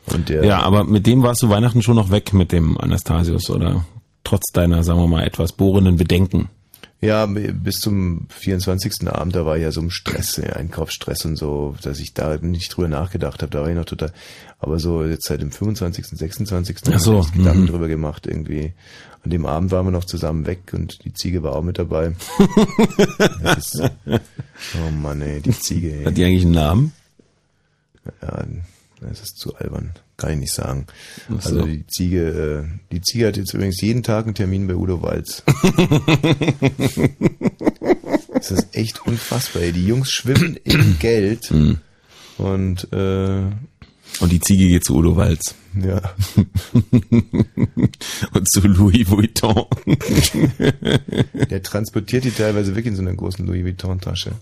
Und 0.06 0.28
der, 0.28 0.44
Ja, 0.44 0.60
aber 0.60 0.84
mit 0.84 1.06
dem 1.06 1.22
warst 1.22 1.42
du 1.42 1.48
Weihnachten 1.48 1.82
schon 1.82 1.96
noch 1.96 2.10
weg 2.10 2.32
mit 2.32 2.52
dem 2.52 2.78
Anastasius 2.78 3.50
oder 3.50 3.84
trotz 4.22 4.52
deiner, 4.52 4.82
sagen 4.82 5.00
wir 5.00 5.06
mal, 5.06 5.24
etwas 5.24 5.52
bohrenden 5.52 5.96
Bedenken. 5.96 6.48
Ja, 7.00 7.26
bis 7.26 7.80
zum 7.80 8.26
24. 8.30 9.06
Abend, 9.08 9.36
da 9.36 9.44
war 9.44 9.58
ja 9.58 9.70
so 9.72 9.82
ein 9.82 9.90
Stress, 9.90 10.40
Einkaufsstress 10.40 11.26
und 11.26 11.36
so, 11.36 11.74
dass 11.82 12.00
ich 12.00 12.14
da 12.14 12.38
nicht 12.38 12.74
drüber 12.74 12.88
nachgedacht 12.88 13.42
habe. 13.42 13.50
Da 13.50 13.60
war 13.60 13.68
ich 13.68 13.74
noch 13.74 13.84
total, 13.84 14.10
aber 14.58 14.78
so 14.78 15.04
jetzt 15.04 15.26
seit 15.26 15.42
dem 15.42 15.52
25., 15.52 16.06
26. 16.06 16.78
Ach 16.90 16.98
so, 16.98 17.18
hab 17.18 17.26
ich 17.26 17.32
Gedanken 17.34 17.62
mhm. 17.62 17.66
drüber 17.66 17.88
gemacht 17.88 18.26
irgendwie. 18.26 18.72
An 19.24 19.30
dem 19.30 19.46
Abend 19.46 19.70
waren 19.70 19.86
wir 19.86 19.90
noch 19.90 20.04
zusammen 20.04 20.44
weg 20.46 20.72
und 20.74 21.02
die 21.04 21.14
Ziege 21.14 21.42
war 21.42 21.56
auch 21.56 21.62
mit 21.62 21.78
dabei. 21.78 22.14
ist, 23.56 23.82
oh 24.06 24.90
Mann, 24.90 25.22
ey, 25.22 25.40
die 25.40 25.58
Ziege, 25.58 25.94
ey. 25.96 26.04
Hat 26.04 26.16
die 26.16 26.24
eigentlich 26.24 26.44
einen 26.44 26.52
Namen? 26.52 26.92
Ja, 28.20 28.44
das 29.00 29.20
ist 29.22 29.38
zu 29.38 29.54
albern. 29.56 29.92
Kann 30.18 30.32
ich 30.32 30.38
nicht 30.40 30.52
sagen. 30.52 30.86
So. 31.28 31.34
Also 31.36 31.66
die 31.66 31.86
Ziege, 31.86 32.66
äh, 32.68 32.78
die 32.92 33.00
Ziege 33.00 33.26
hat 33.26 33.36
jetzt 33.38 33.54
übrigens 33.54 33.80
jeden 33.80 34.02
Tag 34.02 34.26
einen 34.26 34.34
Termin 34.34 34.66
bei 34.66 34.74
Udo 34.74 35.00
Walz. 35.02 35.42
das 38.34 38.50
ist 38.50 38.76
echt 38.76 39.06
unfassbar. 39.06 39.62
Ey. 39.62 39.72
Die 39.72 39.86
Jungs 39.86 40.10
schwimmen 40.10 40.56
im 40.64 40.98
Geld 40.98 41.48
Hm. 41.50 41.78
und 42.38 42.92
äh, 42.92 43.42
Und 44.20 44.30
die 44.30 44.40
Ziege 44.40 44.68
geht 44.68 44.84
zu 44.84 44.96
Udo 44.96 45.16
Walz. 45.16 45.54
ja. 45.74 46.00
Und 48.32 48.50
zu 48.50 48.60
Louis 48.66 49.10
Vuitton. 49.10 49.66
Der 51.50 51.62
transportiert 51.62 52.24
die 52.24 52.30
teilweise 52.30 52.74
wirklich 52.74 52.92
in 52.92 52.96
so 52.96 53.02
einer 53.02 53.14
großen 53.14 53.44
Louis 53.46 53.64
Vuitton 53.64 54.00
Tasche. 54.00 54.32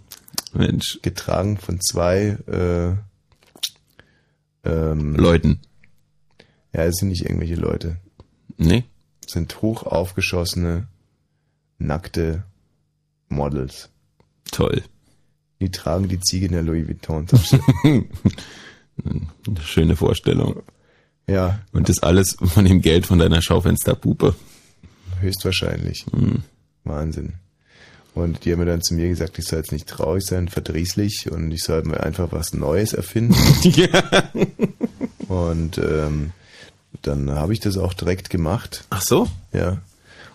Mensch. 0.52 0.98
Getragen 1.02 1.56
von 1.56 1.80
zwei 1.80 2.36
äh, 2.46 2.94
ähm, 4.68 5.16
Leuten. 5.16 5.60
Ja, 6.72 6.84
es 6.84 6.96
sind 6.96 7.08
nicht 7.08 7.24
irgendwelche 7.24 7.56
Leute. 7.56 7.96
Nee? 8.56 8.84
Es 9.26 9.32
sind 9.32 9.62
hoch 9.62 9.84
aufgeschossene, 9.84 10.86
nackte 11.78 12.44
Models. 13.28 13.88
Toll. 14.50 14.82
Die 15.60 15.70
tragen 15.70 16.08
die 16.08 16.20
Ziege 16.20 16.46
in 16.46 16.52
der 16.52 16.62
Louis 16.62 16.86
Vuitton 16.86 17.26
Tasche. 17.26 17.60
Eine 19.04 19.60
schöne 19.64 19.96
Vorstellung. 19.96 20.62
ja, 21.26 21.60
Und 21.72 21.88
das 21.88 22.02
alles 22.02 22.36
von 22.40 22.64
dem 22.64 22.80
Geld 22.82 23.06
von 23.06 23.18
deiner 23.18 23.42
Schaufensterpuppe. 23.42 24.34
höchstwahrscheinlich. 25.20 26.06
Hm. 26.12 26.42
Wahnsinn. 26.84 27.34
Und 28.14 28.44
die 28.44 28.52
haben 28.52 28.58
mir 28.58 28.66
dann 28.66 28.82
zu 28.82 28.94
mir 28.94 29.08
gesagt, 29.08 29.38
ich 29.38 29.46
soll 29.46 29.60
jetzt 29.60 29.72
nicht 29.72 29.86
traurig 29.88 30.24
sein, 30.24 30.48
verdrießlich 30.48 31.30
und 31.30 31.50
ich 31.50 31.62
soll 31.62 31.82
mir 31.84 32.02
einfach 32.02 32.28
was 32.30 32.52
Neues 32.52 32.92
erfinden. 32.92 33.34
Und 35.28 35.78
ähm, 35.78 36.32
dann 37.00 37.30
habe 37.30 37.54
ich 37.54 37.60
das 37.60 37.78
auch 37.78 37.94
direkt 37.94 38.28
gemacht. 38.28 38.84
Ach 38.90 39.00
so? 39.00 39.28
Ja. 39.54 39.78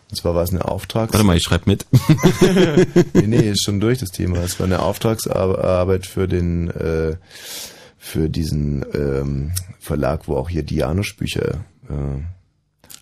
Und 0.09 0.15
zwar 0.15 0.33
war 0.33 0.43
es 0.43 0.49
eine 0.51 0.65
Auftrags... 0.65 1.13
Warte 1.13 1.25
mal, 1.25 1.37
ich 1.37 1.43
schreibe 1.43 1.69
mit. 1.69 1.85
nee, 3.13 3.27
nee, 3.27 3.49
ist 3.51 3.63
schon 3.63 3.79
durch 3.79 3.99
das 3.99 4.09
Thema. 4.09 4.37
Es 4.39 4.59
war 4.59 4.65
eine 4.65 4.79
Auftragsarbeit 4.79 6.07
für 6.07 6.27
den, 6.27 6.71
äh, 6.71 7.17
für 8.07 8.29
diesen 8.29 8.85
ähm, 8.93 9.51
Verlag, 9.79 10.27
wo 10.27 10.37
auch 10.37 10.49
hier 10.49 10.63
die 10.63 10.77
Janusz-Bücher. 10.77 11.65
Äh, 11.89 12.23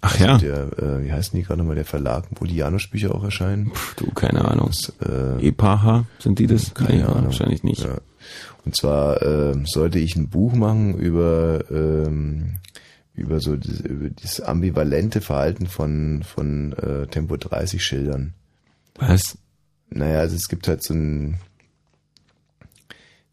Ach 0.01 0.19
ja. 0.19 0.37
Der, 0.37 0.77
äh, 0.77 1.03
wie 1.03 1.11
heißen 1.13 1.37
die 1.37 1.43
gerade 1.43 1.59
nochmal, 1.59 1.75
der 1.75 1.85
Verlag, 1.85 2.25
wo 2.35 2.45
die 2.45 2.55
Janusz-Bücher 2.55 3.13
auch 3.13 3.23
erscheinen? 3.23 3.71
Du, 3.97 4.11
keine 4.11 4.43
Ahnung. 4.45 4.71
Äh, 5.01 5.47
Epaha, 5.47 6.05
sind 6.19 6.39
die 6.39 6.47
das? 6.47 6.73
keine 6.73 6.99
Ja, 7.01 7.09
Ahnung. 7.09 7.25
Wahrscheinlich 7.25 7.63
nicht. 7.63 7.83
Ja. 7.83 7.97
Und 8.65 8.75
zwar 8.75 9.21
ähm, 9.21 9.65
sollte 9.67 9.99
ich 9.99 10.15
ein 10.15 10.29
Buch 10.29 10.53
machen 10.53 10.95
über 10.95 11.63
ähm, 11.69 12.55
über 13.13 13.39
so 13.39 13.55
das, 13.55 13.79
über 13.81 14.09
das 14.09 14.41
ambivalente 14.41 15.21
Verhalten 15.21 15.67
von 15.67 16.23
von 16.23 16.73
äh, 16.73 17.05
Tempo 17.07 17.37
30 17.37 17.83
Schildern. 17.83 18.33
Was? 18.95 19.37
Naja, 19.91 20.19
also 20.19 20.35
es 20.35 20.49
gibt 20.49 20.67
halt 20.67 20.83
so 20.83 20.95
ein 20.95 21.37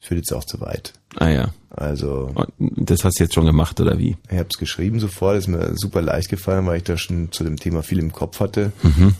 führt 0.00 0.18
jetzt 0.18 0.32
auch 0.32 0.44
zu 0.44 0.60
weit. 0.60 0.92
Ah 1.16 1.28
ja. 1.28 1.52
Also 1.70 2.34
Das 2.58 3.02
hast 3.04 3.18
du 3.18 3.24
jetzt 3.24 3.34
schon 3.34 3.46
gemacht, 3.46 3.80
oder 3.80 3.98
wie? 3.98 4.16
ich 4.30 4.36
habe 4.38 4.48
es 4.50 4.58
geschrieben 4.58 5.00
sofort, 5.00 5.36
ist 5.38 5.48
mir 5.48 5.74
super 5.76 6.02
leicht 6.02 6.28
gefallen, 6.28 6.66
weil 6.66 6.78
ich 6.78 6.84
da 6.84 6.98
schon 6.98 7.32
zu 7.32 7.44
dem 7.44 7.56
Thema 7.56 7.82
viel 7.82 7.98
im 7.98 8.12
Kopf 8.12 8.40
hatte. 8.40 8.72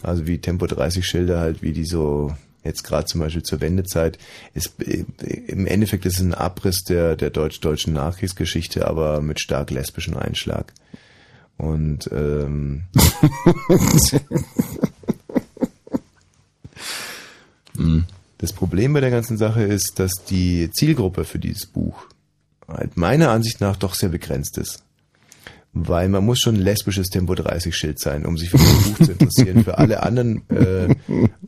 Also 0.02 0.26
wie 0.26 0.38
Tempo 0.38 0.66
30 0.66 1.04
Schilder 1.06 1.40
halt, 1.40 1.62
wie 1.62 1.72
die 1.72 1.84
so 1.86 2.34
jetzt 2.64 2.84
gerade 2.84 3.06
zum 3.06 3.20
Beispiel 3.20 3.42
zur 3.42 3.60
Wendezeit 3.60 4.18
ist 4.54 4.80
äh, 4.82 5.04
im 5.48 5.66
Endeffekt 5.66 6.06
ist 6.06 6.16
es 6.16 6.20
ein 6.20 6.34
Abriss 6.34 6.84
der 6.84 7.16
der 7.16 7.30
deutsch-deutschen 7.30 7.92
Nachkriegsgeschichte, 7.92 8.86
aber 8.86 9.20
mit 9.20 9.40
stark 9.40 9.70
lesbischen 9.70 10.16
Einschlag. 10.16 10.72
Und 11.56 12.08
ähm, 12.12 12.84
das 18.42 18.52
Problem 18.52 18.92
bei 18.92 19.00
der 19.00 19.12
ganzen 19.12 19.38
Sache 19.38 19.62
ist, 19.62 20.00
dass 20.00 20.10
die 20.28 20.68
Zielgruppe 20.72 21.24
für 21.24 21.38
dieses 21.38 21.64
Buch 21.64 22.06
halt 22.66 22.96
meiner 22.96 23.30
Ansicht 23.30 23.60
nach 23.60 23.76
doch 23.76 23.94
sehr 23.94 24.08
begrenzt 24.08 24.58
ist. 24.58 24.82
Weil 25.72 26.08
man 26.08 26.24
muss 26.24 26.40
schon 26.40 26.56
ein 26.56 26.60
lesbisches 26.60 27.06
Tempo 27.06 27.36
30 27.36 27.74
Schild 27.74 28.00
sein, 28.00 28.26
um 28.26 28.36
sich 28.36 28.50
für 28.50 28.58
das 28.58 28.82
Buch 28.82 29.06
zu 29.06 29.12
interessieren. 29.12 29.62
Für 29.64 29.78
alle 29.78 30.02
anderen, 30.02 30.42
äh, 30.50 30.94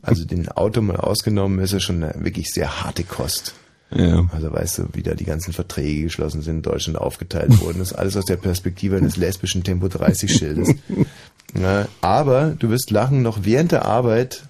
also 0.01 0.23
den 0.23 0.47
Autor 0.47 0.83
mal 0.83 0.95
ausgenommen, 0.95 1.59
ist 1.59 1.73
er 1.73 1.81
schon 1.81 2.01
eine 2.01 2.23
wirklich 2.23 2.49
sehr 2.49 2.81
harte 2.81 3.03
Kost. 3.03 3.55
Ja. 3.91 4.27
Also 4.31 4.51
weißt 4.51 4.77
du, 4.77 4.87
wie 4.93 5.03
da 5.03 5.15
die 5.15 5.25
ganzen 5.25 5.51
Verträge 5.51 6.03
geschlossen 6.03 6.41
sind, 6.41 6.55
in 6.55 6.61
Deutschland 6.61 6.97
aufgeteilt 6.97 7.59
wurden. 7.59 7.79
Das 7.79 7.91
ist 7.91 7.97
alles 7.97 8.15
aus 8.15 8.25
der 8.25 8.37
Perspektive 8.37 8.95
eines 8.95 9.17
lesbischen 9.17 9.63
Tempo 9.65 9.89
30 9.89 10.33
Schildes. 10.33 10.73
Aber 12.01 12.55
du 12.57 12.69
wirst 12.69 12.89
lachen, 12.89 13.21
noch 13.21 13.39
während 13.43 13.73
der 13.73 13.85
Arbeit 13.85 14.43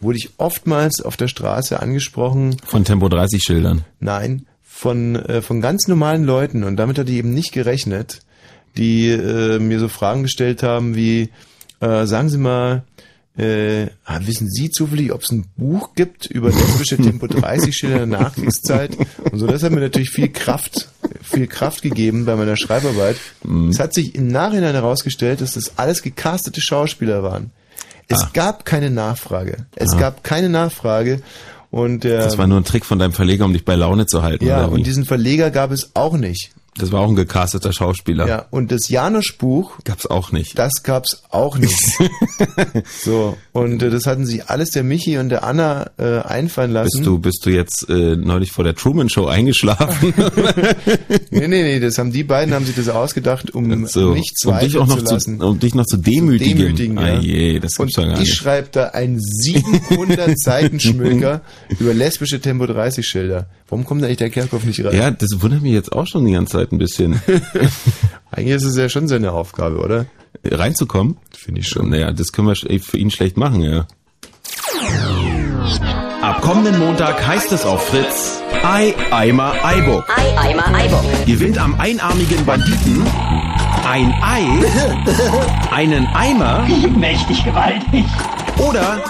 wurde 0.00 0.18
ich 0.18 0.30
oftmals 0.38 1.02
auf 1.02 1.16
der 1.16 1.28
Straße 1.28 1.80
angesprochen, 1.80 2.56
Von 2.64 2.84
Tempo 2.84 3.08
30 3.08 3.42
Schildern. 3.42 3.84
Nein, 3.98 4.46
von, 4.62 5.16
äh, 5.16 5.42
von 5.42 5.60
ganz 5.60 5.88
normalen 5.88 6.24
Leuten 6.24 6.64
und 6.64 6.76
damit 6.76 6.98
hatte 6.98 7.10
ich 7.12 7.18
eben 7.18 7.34
nicht 7.34 7.52
gerechnet, 7.52 8.20
die 8.76 9.08
äh, 9.08 9.58
mir 9.58 9.78
so 9.78 9.88
Fragen 9.88 10.22
gestellt 10.22 10.62
haben 10.62 10.94
wie, 10.94 11.30
äh, 11.80 12.06
sagen 12.06 12.28
Sie 12.28 12.38
mal, 12.38 12.84
äh, 13.36 13.86
ah, 14.04 14.20
wissen 14.24 14.50
Sie 14.50 14.70
zufällig, 14.70 15.12
ob 15.12 15.22
es 15.22 15.30
ein 15.30 15.46
Buch 15.56 15.94
gibt 15.94 16.26
über 16.26 16.48
lesbische 16.50 16.96
Tempo 17.02 17.26
30 17.26 17.74
Schilder 17.74 18.02
in 18.02 18.10
der 18.10 18.20
Nachkriegszeit? 18.20 18.96
Und 19.30 19.38
so, 19.38 19.46
das 19.46 19.62
hat 19.62 19.72
mir 19.72 19.80
natürlich 19.80 20.10
viel 20.10 20.28
Kraft, 20.28 20.88
viel 21.22 21.46
Kraft 21.46 21.82
gegeben 21.82 22.24
bei 22.24 22.36
meiner 22.36 22.56
Schreibarbeit. 22.56 23.16
Es 23.70 23.78
hat 23.78 23.94
sich 23.94 24.14
im 24.14 24.28
Nachhinein 24.28 24.74
herausgestellt, 24.74 25.40
dass 25.40 25.54
das 25.54 25.78
alles 25.78 26.02
gecastete 26.02 26.60
Schauspieler 26.60 27.22
waren. 27.22 27.50
Es 28.10 28.32
gab 28.32 28.64
keine 28.64 28.90
Nachfrage. 28.90 29.66
Es 29.76 29.96
gab 29.96 30.24
keine 30.24 30.48
Nachfrage. 30.48 31.22
Und 31.70 32.02
der, 32.02 32.18
Das 32.24 32.36
war 32.36 32.46
nur 32.48 32.58
ein 32.58 32.64
Trick 32.64 32.84
von 32.84 32.98
deinem 32.98 33.12
Verleger, 33.12 33.44
um 33.44 33.52
dich 33.52 33.64
bei 33.64 33.76
Laune 33.76 34.06
zu 34.06 34.22
halten. 34.22 34.44
ja, 34.44 34.64
und 34.64 34.84
diesen 34.86 35.04
Verleger 35.04 35.50
gab 35.50 35.70
es 35.70 35.92
auch 35.94 36.16
nicht. 36.16 36.50
Das 36.76 36.92
war 36.92 37.00
auch 37.00 37.08
ein 37.08 37.16
gecasteter 37.16 37.72
Schauspieler. 37.72 38.28
Ja, 38.28 38.46
und 38.50 38.70
das 38.70 38.88
Janusz-Buch, 38.88 39.78
Gab's 39.84 40.06
auch 40.06 40.30
nicht. 40.32 40.58
das 40.58 40.82
gab's 40.82 41.24
auch 41.30 41.58
nicht. 41.58 41.76
so, 43.04 43.36
und 43.52 43.82
äh, 43.82 43.90
das 43.90 44.06
hatten 44.06 44.24
sich 44.24 44.48
alles 44.48 44.70
der 44.70 44.84
Michi 44.84 45.18
und 45.18 45.30
der 45.30 45.42
Anna 45.44 45.90
äh, 45.98 46.20
einfallen 46.20 46.70
lassen. 46.72 46.90
Bist 46.98 47.06
du, 47.06 47.18
bist 47.18 47.44
du 47.44 47.50
jetzt 47.50 47.88
äh, 47.88 48.16
neulich 48.16 48.52
vor 48.52 48.64
der 48.64 48.74
Truman 48.74 49.08
Show 49.08 49.26
eingeschlafen? 49.26 50.14
Nee, 51.30 51.46
nee, 51.48 51.62
nee, 51.62 51.80
das 51.80 51.96
haben 51.98 52.12
die 52.12 52.24
beiden, 52.24 52.52
haben 52.54 52.66
sich 52.66 52.74
das 52.74 52.88
ausgedacht, 52.88 53.52
um 53.52 53.86
so, 53.86 54.00
mich 54.00 54.08
um 54.10 54.14
dich 54.14 54.34
zweifeln 54.34 54.82
auch 54.82 54.86
noch 54.86 54.98
zu 54.98 55.04
zu, 55.04 55.14
lassen. 55.14 55.42
um 55.42 55.58
dich 55.58 55.74
noch 55.74 55.86
zu 55.86 55.96
demütigen. 55.96 56.58
demütigen, 56.58 56.98
ah, 56.98 57.14
ja. 57.14 57.20
je, 57.20 57.60
das 57.60 57.76
gibt's 57.76 57.96
und 57.98 58.04
ja 58.04 58.10
gar 58.10 58.20
ich 58.20 58.28
nicht. 58.28 58.34
schreibe 58.36 58.68
da 58.72 58.86
einen 58.88 59.20
700 59.20 60.38
Seiten 60.38 60.80
Schmöker 60.80 61.42
über 61.78 61.94
lesbische 61.94 62.40
Tempo 62.40 62.66
30 62.66 63.06
Schilder. 63.06 63.46
Warum 63.68 63.84
kommt 63.84 64.02
da 64.02 64.06
eigentlich 64.06 64.18
der 64.18 64.30
Kerkhoff 64.30 64.64
nicht 64.64 64.84
rein? 64.84 64.94
Ja, 64.94 65.10
das 65.12 65.28
wundert 65.40 65.62
mich 65.62 65.72
jetzt 65.72 65.92
auch 65.92 66.06
schon 66.06 66.24
die 66.26 66.32
ganze 66.32 66.58
Zeit 66.58 66.59
ein 66.72 66.78
bisschen. 66.78 67.20
Eigentlich 68.30 68.56
ist 68.56 68.64
es 68.64 68.76
ja 68.76 68.88
schon 68.88 69.08
seine 69.08 69.32
Aufgabe, 69.32 69.78
oder? 69.78 70.06
Reinzukommen? 70.44 71.16
Finde 71.36 71.60
ich 71.60 71.68
schon. 71.68 71.90
Naja, 71.90 72.12
das 72.12 72.32
können 72.32 72.48
wir 72.48 72.80
für 72.80 72.96
ihn 72.96 73.10
schlecht 73.10 73.36
machen, 73.36 73.62
ja. 73.62 73.86
Ab 76.22 76.40
kommenden 76.42 76.78
Montag 76.78 77.26
heißt 77.26 77.50
es 77.52 77.64
auf 77.64 77.86
Fritz 77.88 78.40
Ei 78.62 78.94
Eimer 79.10 79.54
Eiburg. 79.64 80.04
Ei, 80.14 80.38
Eimer, 80.50 80.66
Eibock. 80.74 81.04
Gewinnt 81.26 81.58
am 81.58 81.78
einarmigen 81.80 82.44
Banditen 82.44 83.02
ein 83.86 84.14
Ei, 84.22 84.44
einen 85.74 86.06
Eimer 86.08 86.66
Mächtig 86.96 87.42
gewaltig. 87.44 88.04
oder 88.58 89.00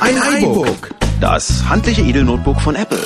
ein 0.00 0.20
Eibook. 0.20 0.90
Das 1.20 1.68
handliche 1.68 2.02
Edelnotebook 2.02 2.60
von 2.60 2.74
Apple. 2.74 2.98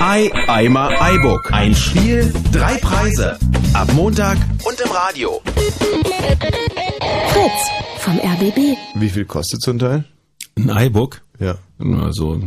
Ei 0.00 0.30
Eimer 0.48 0.90
Eibook. 1.00 1.52
Ein 1.52 1.74
Spiel, 1.74 2.32
drei 2.52 2.76
Preise. 2.78 3.38
Ab 3.72 3.92
Montag 3.94 4.36
und 4.64 4.80
im 4.80 4.90
Radio. 4.90 5.40
Fritz 7.32 7.70
vom 7.98 8.18
RBB. 8.18 8.76
Wie 8.94 9.08
viel 9.08 9.24
kostet 9.24 9.62
so 9.62 9.70
ein 9.72 9.78
Teil? 9.78 10.04
Ein 10.56 10.68
iBook? 10.86 11.20
Ja. 11.40 11.56
Na, 11.78 12.12
so 12.12 12.40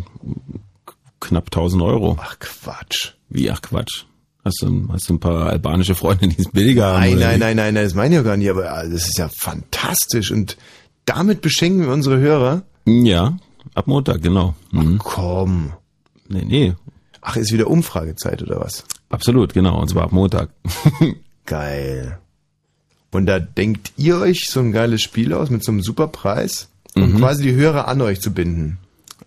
knapp 1.19 1.45
1000 1.47 1.81
Euro. 1.83 2.17
Ach 2.21 2.37
Quatsch. 2.39 3.13
Wie, 3.29 3.49
ach 3.51 3.61
Quatsch. 3.61 4.03
Hast 4.45 4.61
du, 4.61 4.87
hast 4.91 5.09
du 5.09 5.15
ein 5.15 5.19
paar 5.19 5.47
albanische 5.47 5.95
Freunde, 5.95 6.27
die 6.29 6.39
es 6.41 6.49
billiger 6.49 6.85
haben? 6.93 7.01
Nein, 7.01 7.19
nein, 7.19 7.39
nein, 7.39 7.55
nein, 7.57 7.73
nein, 7.73 7.83
das 7.83 7.93
meine 7.93 8.15
ich 8.15 8.19
ja 8.19 8.23
gar 8.23 8.37
nicht, 8.37 8.49
aber 8.49 8.65
äh, 8.65 8.89
das 8.89 9.07
ist 9.07 9.17
ja 9.17 9.29
fantastisch 9.29 10.31
und 10.31 10.57
damit 11.05 11.41
beschenken 11.41 11.81
wir 11.81 11.89
unsere 11.93 12.17
Hörer. 12.19 12.63
Ja, 12.85 13.37
ab 13.73 13.87
Montag, 13.87 14.21
genau. 14.21 14.55
Mhm. 14.71 14.99
Komm. 14.99 15.73
Nee, 16.29 16.45
nee, 16.45 16.73
Ach, 17.29 17.35
ist 17.35 17.51
wieder 17.51 17.67
Umfragezeit 17.67 18.41
oder 18.41 18.61
was? 18.61 18.85
absolut, 19.09 19.53
genau. 19.53 19.81
Und 19.81 19.89
zwar 19.89 20.03
ab 20.03 20.11
Montag. 20.13 20.49
Geil. 21.45 22.17
Und 23.11 23.25
da 23.25 23.39
denkt 23.39 23.91
ihr 23.97 24.17
euch 24.19 24.45
so 24.49 24.59
ein 24.61 24.71
geiles 24.71 25.01
Spiel 25.01 25.33
aus 25.33 25.49
mit 25.49 25.61
so 25.63 25.71
einem 25.73 25.81
super 25.81 26.07
Preis, 26.07 26.69
um 26.95 27.11
Mhm. 27.13 27.17
quasi 27.19 27.43
die 27.43 27.53
Hörer 27.55 27.87
an 27.89 28.01
euch 28.01 28.21
zu 28.21 28.31
binden. 28.31 28.77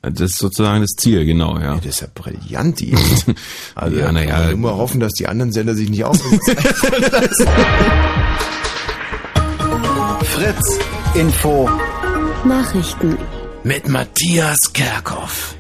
Das 0.03 0.19
ist 0.31 0.39
sozusagen 0.39 0.81
das 0.81 0.93
Ziel, 0.97 1.27
genau, 1.27 1.59
ja. 1.59 1.77
Das 1.77 1.85
ist 1.87 2.01
ja 2.01 2.07
brillant, 2.15 2.81
die. 2.81 2.95
Also 3.75 3.97
Ja, 3.99 4.07
ja, 4.07 4.13
na 4.13 4.23
ja. 4.25 4.49
Nur 4.51 4.59
mal 4.59 4.75
hoffen, 4.77 4.99
dass 5.01 5.13
die 5.13 5.27
anderen 5.27 5.53
Sender 5.53 5.75
sich 5.75 5.91
nicht 5.91 6.05
aufregen. 6.05 6.41
Fritz, 10.25 10.79
Info, 11.15 11.69
Nachrichten. 12.47 13.19
mit 13.63 13.89
Matthias 13.89 14.57
Kerkhoff. 14.73 15.55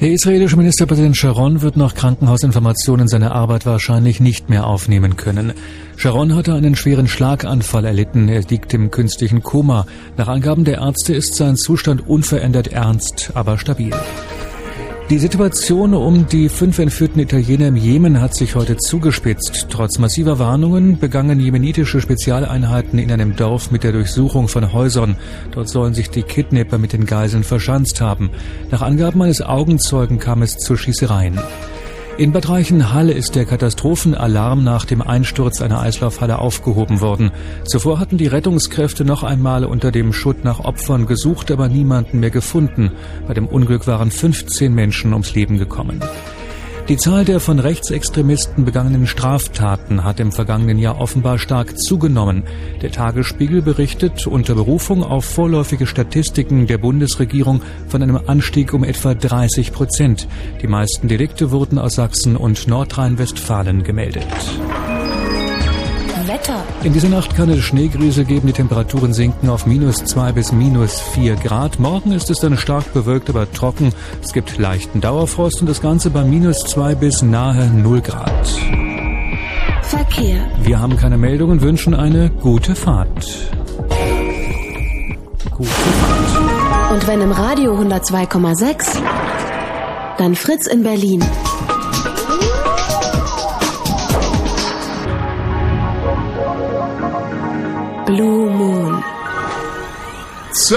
Der 0.00 0.12
israelische 0.12 0.58
Ministerpräsident 0.58 1.16
Sharon 1.16 1.62
wird 1.62 1.78
nach 1.78 1.94
Krankenhausinformationen 1.94 3.08
seine 3.08 3.32
Arbeit 3.32 3.64
wahrscheinlich 3.64 4.20
nicht 4.20 4.50
mehr 4.50 4.66
aufnehmen 4.66 5.16
können. 5.16 5.54
Sharon 5.96 6.34
hatte 6.34 6.52
einen 6.52 6.76
schweren 6.76 7.08
Schlaganfall 7.08 7.86
erlitten. 7.86 8.28
Er 8.28 8.42
liegt 8.42 8.74
im 8.74 8.90
künstlichen 8.90 9.42
Koma. 9.42 9.86
Nach 10.18 10.28
Angaben 10.28 10.64
der 10.64 10.78
Ärzte 10.78 11.14
ist 11.14 11.36
sein 11.36 11.56
Zustand 11.56 12.06
unverändert 12.06 12.68
ernst, 12.68 13.30
aber 13.32 13.56
stabil. 13.56 13.94
Die 15.08 15.18
Situation 15.18 15.94
um 15.94 16.26
die 16.26 16.48
fünf 16.48 16.80
entführten 16.80 17.22
Italiener 17.22 17.68
im 17.68 17.76
Jemen 17.76 18.20
hat 18.20 18.34
sich 18.34 18.56
heute 18.56 18.76
zugespitzt. 18.76 19.68
Trotz 19.70 20.00
massiver 20.00 20.40
Warnungen 20.40 20.98
begangen 20.98 21.38
jemenitische 21.38 22.00
Spezialeinheiten 22.00 22.98
in 22.98 23.12
einem 23.12 23.36
Dorf 23.36 23.70
mit 23.70 23.84
der 23.84 23.92
Durchsuchung 23.92 24.48
von 24.48 24.72
Häusern. 24.72 25.16
Dort 25.52 25.68
sollen 25.68 25.94
sich 25.94 26.10
die 26.10 26.24
Kidnapper 26.24 26.78
mit 26.78 26.92
den 26.92 27.06
Geiseln 27.06 27.44
verschanzt 27.44 28.00
haben. 28.00 28.30
Nach 28.72 28.82
Angaben 28.82 29.22
eines 29.22 29.42
Augenzeugen 29.42 30.18
kam 30.18 30.42
es 30.42 30.56
zu 30.56 30.76
Schießereien. 30.76 31.38
In 32.18 32.32
Bad 32.32 32.48
Reichenhall 32.48 33.10
ist 33.10 33.34
der 33.34 33.44
Katastrophenalarm 33.44 34.64
nach 34.64 34.86
dem 34.86 35.02
Einsturz 35.02 35.60
einer 35.60 35.82
Eislaufhalle 35.82 36.38
aufgehoben 36.38 37.02
worden. 37.02 37.30
Zuvor 37.64 38.00
hatten 38.00 38.16
die 38.16 38.26
Rettungskräfte 38.26 39.04
noch 39.04 39.22
einmal 39.22 39.66
unter 39.66 39.92
dem 39.92 40.14
Schutt 40.14 40.42
nach 40.42 40.60
Opfern 40.60 41.04
gesucht, 41.04 41.50
aber 41.50 41.68
niemanden 41.68 42.20
mehr 42.20 42.30
gefunden. 42.30 42.92
Bei 43.28 43.34
dem 43.34 43.46
Unglück 43.46 43.86
waren 43.86 44.10
15 44.10 44.74
Menschen 44.74 45.12
ums 45.12 45.34
Leben 45.34 45.58
gekommen. 45.58 46.00
Die 46.88 46.96
Zahl 46.96 47.24
der 47.24 47.40
von 47.40 47.58
Rechtsextremisten 47.58 48.64
begangenen 48.64 49.08
Straftaten 49.08 50.04
hat 50.04 50.20
im 50.20 50.30
vergangenen 50.30 50.78
Jahr 50.78 51.00
offenbar 51.00 51.36
stark 51.36 51.76
zugenommen. 51.76 52.44
Der 52.80 52.92
Tagesspiegel 52.92 53.60
berichtet 53.60 54.28
unter 54.28 54.54
Berufung 54.54 55.02
auf 55.02 55.24
vorläufige 55.24 55.88
Statistiken 55.88 56.68
der 56.68 56.78
Bundesregierung 56.78 57.60
von 57.88 58.04
einem 58.04 58.20
Anstieg 58.28 58.72
um 58.72 58.84
etwa 58.84 59.14
30 59.14 59.72
Prozent. 59.72 60.28
Die 60.62 60.68
meisten 60.68 61.08
Delikte 61.08 61.50
wurden 61.50 61.80
aus 61.80 61.96
Sachsen 61.96 62.36
und 62.36 62.68
Nordrhein-Westfalen 62.68 63.82
gemeldet. 63.82 64.28
Wetter. 66.28 66.62
In 66.82 66.92
dieser 66.92 67.08
Nacht 67.08 67.34
kann 67.36 67.48
es 67.50 67.60
Schneegriese 67.64 68.24
geben, 68.24 68.46
die 68.46 68.52
Temperaturen 68.52 69.12
sinken 69.12 69.48
auf 69.48 69.66
minus 69.66 70.04
zwei 70.04 70.32
bis 70.32 70.52
minus 70.52 71.00
vier 71.00 71.36
Grad. 71.36 71.78
Morgen 71.78 72.12
ist 72.12 72.30
es 72.30 72.38
dann 72.38 72.56
stark 72.56 72.92
bewölkt, 72.92 73.28
aber 73.30 73.50
trocken. 73.52 73.92
Es 74.22 74.32
gibt 74.32 74.58
leichten 74.58 75.00
Dauerfrost 75.00 75.60
und 75.60 75.68
das 75.68 75.80
Ganze 75.80 76.10
bei 76.10 76.24
minus 76.24 76.58
zwei 76.58 76.94
bis 76.94 77.22
nahe 77.22 77.66
null 77.66 78.00
Grad. 78.00 78.46
Verkehr. 79.82 80.48
Wir 80.62 80.80
haben 80.80 80.96
keine 80.96 81.16
Meldungen, 81.16 81.60
wünschen 81.60 81.94
eine 81.94 82.30
gute 82.30 82.74
Fahrt. 82.74 83.26
Gute 85.50 85.70
Fahrt. 85.70 86.92
Und 86.92 87.06
wenn 87.06 87.20
im 87.20 87.32
Radio 87.32 87.74
102,6, 87.78 88.98
dann 90.18 90.34
Fritz 90.34 90.66
in 90.66 90.82
Berlin. 90.82 91.24
Blue 98.06 98.48
Moon. 98.48 99.02
So. 100.52 100.76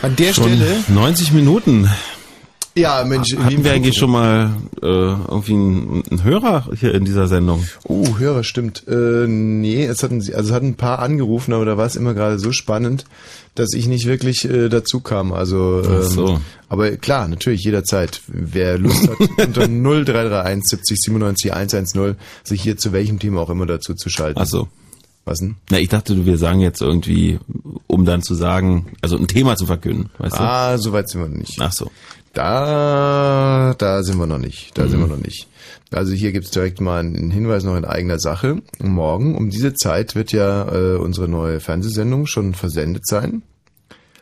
An 0.00 0.16
der 0.16 0.32
Schon 0.32 0.56
Stelle. 0.56 0.82
90 0.88 1.32
Minuten. 1.32 1.88
Ja, 2.74 3.04
Mensch. 3.04 3.32
wie 3.32 3.38
Hatten 3.38 3.64
wir 3.64 3.72
eigentlich 3.72 3.96
schon 3.96 4.10
mal 4.10 4.54
äh, 4.80 4.86
irgendwie 4.86 5.52
einen, 5.52 6.04
einen 6.10 6.24
Hörer 6.24 6.68
hier 6.78 6.94
in 6.94 7.04
dieser 7.04 7.26
Sendung? 7.26 7.66
Oh, 7.84 8.18
Hörer, 8.18 8.44
stimmt. 8.44 8.84
Äh, 8.88 9.26
nee, 9.26 9.84
es 9.84 10.02
hatten 10.02 10.22
sie, 10.22 10.34
also 10.34 10.50
es 10.50 10.54
hatten 10.54 10.68
ein 10.68 10.76
paar 10.76 11.00
angerufen, 11.00 11.52
aber 11.52 11.66
da 11.66 11.76
war 11.76 11.86
es 11.86 11.96
immer 11.96 12.14
gerade 12.14 12.38
so 12.38 12.52
spannend, 12.52 13.04
dass 13.54 13.74
ich 13.74 13.88
nicht 13.88 14.06
wirklich 14.06 14.48
äh, 14.48 14.70
dazu 14.70 15.00
kam. 15.00 15.32
Also, 15.32 15.82
ähm, 15.84 15.98
Ach 15.98 16.02
so. 16.02 16.40
aber 16.70 16.96
klar, 16.96 17.28
natürlich 17.28 17.64
jederzeit. 17.64 18.22
Wer 18.26 18.78
Lust 18.78 19.08
hat, 19.08 19.18
unter 19.46 19.66
0331 19.68 20.64
70 20.64 20.96
97 20.98 21.52
110 21.52 22.16
sich 22.44 22.62
hier 22.62 22.78
zu 22.78 22.92
welchem 22.92 23.18
Thema 23.18 23.40
auch 23.40 23.50
immer 23.50 23.66
dazu 23.66 23.94
zu 23.94 24.08
schalten. 24.08 24.40
Ach 24.40 24.46
so. 24.46 24.68
Was 25.28 25.40
denn? 25.40 25.56
Na, 25.70 25.78
ich 25.78 25.90
dachte, 25.90 26.24
wir 26.24 26.38
sagen 26.38 26.60
jetzt 26.60 26.80
irgendwie, 26.80 27.38
um 27.86 28.06
dann 28.06 28.22
zu 28.22 28.34
sagen, 28.34 28.86
also 29.02 29.18
ein 29.18 29.28
Thema 29.28 29.56
zu 29.56 29.66
verkünden, 29.66 30.08
weißt 30.16 30.34
du? 30.34 30.40
Ah, 30.40 30.78
so 30.78 30.94
weit 30.94 31.10
sind 31.10 31.20
wir 31.20 31.28
noch 31.28 31.36
nicht. 31.36 31.58
Ach 31.60 31.70
so. 31.70 31.90
Da, 32.32 33.74
da 33.76 34.02
sind 34.02 34.18
wir 34.18 34.26
noch 34.26 34.38
nicht. 34.38 34.78
Da 34.78 34.88
sind 34.88 35.00
wir 35.00 35.06
noch 35.06 35.22
nicht. 35.22 35.46
Also 35.90 36.14
hier 36.14 36.32
gibt's 36.32 36.50
direkt 36.50 36.80
mal 36.80 37.00
einen 37.00 37.30
Hinweis 37.30 37.62
noch 37.64 37.76
in 37.76 37.84
eigener 37.84 38.18
Sache. 38.18 38.62
Morgen 38.78 39.36
um 39.36 39.50
diese 39.50 39.74
Zeit 39.74 40.14
wird 40.14 40.32
ja 40.32 40.66
äh, 40.72 40.96
unsere 40.96 41.28
neue 41.28 41.60
Fernsehsendung 41.60 42.26
schon 42.26 42.54
versendet 42.54 43.06
sein. 43.06 43.42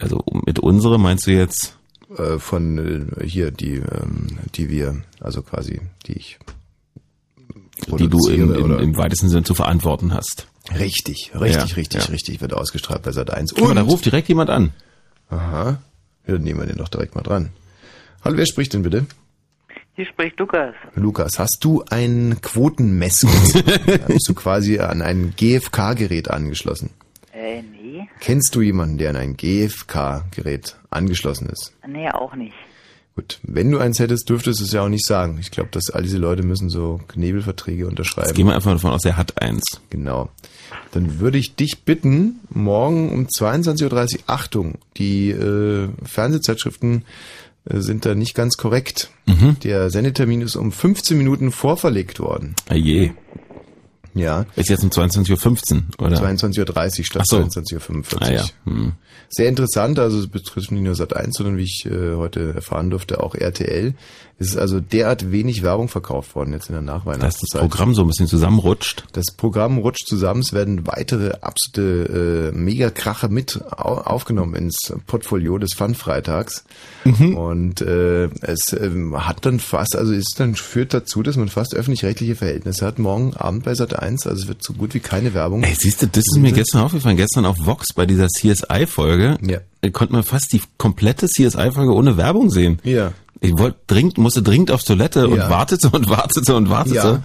Also 0.01 0.25
mit 0.45 0.59
unsere 0.59 0.99
meinst 0.99 1.29
du 1.29 1.31
jetzt? 1.31 1.77
Äh, 2.19 2.39
von 2.39 3.13
äh, 3.17 3.25
hier, 3.25 3.53
die, 3.53 3.75
ähm, 3.75 4.39
die 4.57 4.71
wir, 4.71 5.03
also 5.21 5.43
quasi, 5.43 5.81
die 6.09 6.15
ich 6.15 6.39
Die 7.97 8.09
du 8.09 8.29
im, 8.29 8.53
im, 8.55 8.79
im 8.79 8.97
weitesten 8.97 9.29
Sinn 9.29 9.45
zu 9.45 9.55
verantworten 9.55 10.13
hast. 10.13 10.49
Richtig, 10.75 11.33
richtig, 11.35 11.71
Ja, 11.71 11.77
richtig, 11.77 12.05
ja. 12.05 12.11
richtig, 12.11 12.41
wird 12.41 12.53
ausgestrahlt 12.53 13.03
bei 13.03 13.13
Sat 13.13 13.31
1. 13.31 13.55
Guck 13.55 13.69
mal, 13.69 13.75
da 13.75 13.83
ruft 13.83 14.05
direkt 14.05 14.29
jemand 14.29 14.51
an. 14.51 14.73
Aha. 15.31 15.79
Ja, 16.27 16.33
dann 16.35 16.43
nehmen 16.43 16.61
wir 16.61 16.67
den 16.67 16.77
doch 16.77 16.89
direkt 16.89 17.15
mal 17.15 17.23
dran. 17.23 17.51
Hallo, 18.25 18.37
wer 18.37 18.47
spricht 18.47 18.73
denn 18.75 18.83
bitte? 18.83 19.07
Hier 19.95 20.07
spricht 20.07 20.39
Lukas. 20.39 20.75
Lukas, 20.95 21.39
hast 21.39 21.59
du 21.63 21.83
ein 21.89 22.39
Quotenmessgerät? 22.43 24.07
Bist 24.09 24.29
du 24.29 24.35
quasi 24.35 24.79
an 24.79 25.01
ein 25.03 25.33
GFK-Gerät 25.37 26.31
angeschlossen? 26.31 26.91
Äh, 27.33 27.63
nee. 27.63 28.07
Kennst 28.21 28.55
du 28.55 28.61
jemanden, 28.61 28.99
der 28.99 29.11
an 29.11 29.17
ein 29.17 29.37
GFK-Gerät 29.37 30.77
angeschlossen 30.91 31.49
ist? 31.49 31.73
Nee, 31.87 32.11
auch 32.11 32.35
nicht. 32.35 32.55
Gut, 33.17 33.39
wenn 33.43 33.71
du 33.71 33.79
eins 33.79 33.99
hättest, 33.99 34.29
dürftest 34.29 34.61
du 34.61 34.65
es 34.65 34.73
ja 34.73 34.83
auch 34.83 34.91
nicht 34.91 35.07
sagen. 35.07 35.39
Ich 35.41 35.51
glaube, 35.51 35.71
dass 35.73 35.89
all 35.89 36.03
diese 36.03 36.19
Leute 36.19 36.43
müssen 36.43 36.69
so 36.69 37.01
Knebelverträge 37.09 37.87
unterschreiben. 37.87 38.29
Jetzt 38.29 38.37
gehen 38.37 38.47
wir 38.47 38.55
einfach 38.55 38.73
davon 38.73 38.91
aus, 38.91 39.07
er 39.07 39.17
hat 39.17 39.41
eins. 39.41 39.65
Genau. 39.89 40.29
Dann 40.93 41.19
würde 41.19 41.39
ich 41.39 41.55
dich 41.57 41.85
bitten, 41.85 42.41
morgen 42.51 43.11
um 43.11 43.27
22.30 43.27 44.17
Uhr, 44.17 44.21
Achtung, 44.27 44.75
die 44.99 45.31
äh, 45.31 45.89
Fernsehzeitschriften 46.05 47.07
äh, 47.65 47.81
sind 47.81 48.05
da 48.05 48.15
nicht 48.15 48.35
ganz 48.35 48.59
korrekt. 48.59 49.11
Mhm. 49.25 49.57
Der 49.65 49.89
Sendetermin 49.89 50.43
ist 50.43 50.57
um 50.57 50.71
15 50.71 51.17
Minuten 51.17 51.53
vorverlegt 51.53 52.21
worden. 52.21 52.55
Ah 52.69 52.75
je. 52.75 53.13
Ja. 54.17 54.47
Ist 54.57 54.71
jetzt 54.71 54.83
um 54.83 54.89
22.15 54.89 55.75
Uhr, 55.75 56.07
oder? 56.07 56.17
22.30 56.17 56.99
Uhr 56.99 57.05
statt 57.05 57.27
so. 57.27 57.37
22.45 57.37 58.15
Uhr. 58.15 58.23
Ah, 58.23 58.33
ja. 58.33 58.45
Hm. 58.65 58.93
Sehr 59.29 59.49
interessant, 59.49 59.99
also 59.99 60.19
es 60.19 60.29
betrifft 60.29 60.71
nicht 60.71 60.83
nur 60.83 60.95
Sat1, 60.95 61.33
sondern 61.33 61.57
wie 61.57 61.65
ich 61.65 61.85
äh, 61.87 62.15
heute 62.15 62.55
erfahren 62.55 62.91
durfte, 62.91 63.23
auch 63.23 63.35
RTL. 63.35 63.95
Es 64.39 64.49
ist 64.49 64.59
also 64.59 64.81
derart 64.81 65.33
wenig 65.33 65.63
Werbung 65.63 65.89
verkauft 65.89 66.35
worden 66.35 66.53
jetzt 66.53 66.69
in 66.69 66.75
der 66.75 66.83
Nachweihnachtszeit. 66.83 67.43
Dass 67.43 67.51
das 67.51 67.61
Programm 67.61 67.95
so 67.95 68.03
ein 68.03 68.09
bisschen 68.09 68.27
zusammenrutscht. 68.27 69.05
Das 69.13 69.33
Programm 69.35 69.79
rutscht 69.79 70.07
zusammen, 70.07 70.41
es 70.41 70.53
werden 70.53 70.87
weitere 70.87 71.33
absolute 71.41 72.53
äh, 72.53 72.57
Megakrache 72.57 73.29
mit 73.29 73.61
au 73.71 73.97
aufgenommen 73.97 74.55
ins 74.55 74.93
Portfolio 75.07 75.57
des 75.57 75.73
Fun-Freitags. 75.75 76.65
Mhm. 77.05 77.37
Und 77.37 77.81
äh, 77.81 78.29
es 78.43 78.75
äh, 78.75 78.91
hat 79.15 79.47
dann 79.47 79.59
fast, 79.59 79.97
also 79.97 80.13
es 80.13 80.35
dann 80.37 80.55
führt 80.55 80.93
dazu, 80.93 81.23
dass 81.23 81.37
man 81.37 81.49
fast 81.49 81.75
öffentlich-rechtliche 81.75 82.37
Verhältnisse 82.37 82.85
hat, 82.85 82.99
morgen 82.99 83.35
Abend 83.35 83.65
bei 83.65 83.73
Sat1 83.73 84.06
eins, 84.07 84.27
also 84.27 84.49
wird 84.49 84.63
so 84.63 84.73
gut 84.73 84.95
wie 84.95 85.01
keine 85.01 85.35
Werbung. 85.35 85.63
Ey, 85.63 85.75
siehst 85.75 86.03
du, 86.03 86.07
das 86.07 86.25
ist 86.27 86.39
mir 86.39 86.53
gestern 86.53 86.83
aufgefallen. 86.83 87.17
Gestern 87.17 87.47
auf 87.47 87.57
Vox 87.65 87.93
bei 87.95 88.07
dieser 88.07 88.29
CSI-Folge 88.29 89.39
ja. 89.43 89.91
konnte 89.91 90.13
man 90.13 90.23
fast 90.23 90.53
die 90.53 90.63
komplette 90.79 91.27
CSI-Folge 91.27 91.93
ohne 91.93 92.17
Werbung 92.17 92.51
sehen. 92.51 92.79
Ja. 92.85 93.13
Ich 93.41 93.53
wollte 93.59 93.79
dringend, 93.87 94.19
musste 94.19 94.43
dringend 94.43 94.71
auf 94.71 94.83
Toilette 94.83 95.21
ja. 95.21 95.27
und 95.27 95.39
wartete 95.39 95.91
und 95.91 96.09
wartete 96.09 96.57
und 96.57 96.71
wartete. 96.71 96.97
Ja. 96.97 97.23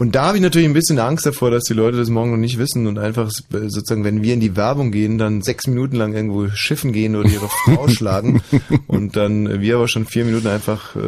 Und 0.00 0.14
da 0.14 0.28
habe 0.28 0.38
ich 0.38 0.42
natürlich 0.42 0.66
ein 0.66 0.72
bisschen 0.72 0.98
Angst 0.98 1.26
davor, 1.26 1.50
dass 1.50 1.64
die 1.64 1.74
Leute 1.74 1.98
das 1.98 2.08
morgen 2.08 2.30
noch 2.30 2.38
nicht 2.38 2.56
wissen 2.56 2.86
und 2.86 2.98
einfach 2.98 3.28
äh, 3.52 3.68
sozusagen, 3.68 4.02
wenn 4.02 4.22
wir 4.22 4.32
in 4.32 4.40
die 4.40 4.56
Werbung 4.56 4.92
gehen, 4.92 5.18
dann 5.18 5.42
sechs 5.42 5.66
Minuten 5.66 5.94
lang 5.96 6.14
irgendwo 6.14 6.48
schiffen 6.48 6.92
gehen 6.94 7.16
oder 7.16 7.28
ihre 7.28 7.48
Frau 7.64 7.86
schlagen 7.86 8.40
und 8.86 9.16
dann 9.16 9.60
wir 9.60 9.76
aber 9.76 9.88
schon 9.88 10.06
vier 10.06 10.24
Minuten 10.24 10.46
einfach, 10.46 10.96
äh, 10.96 11.00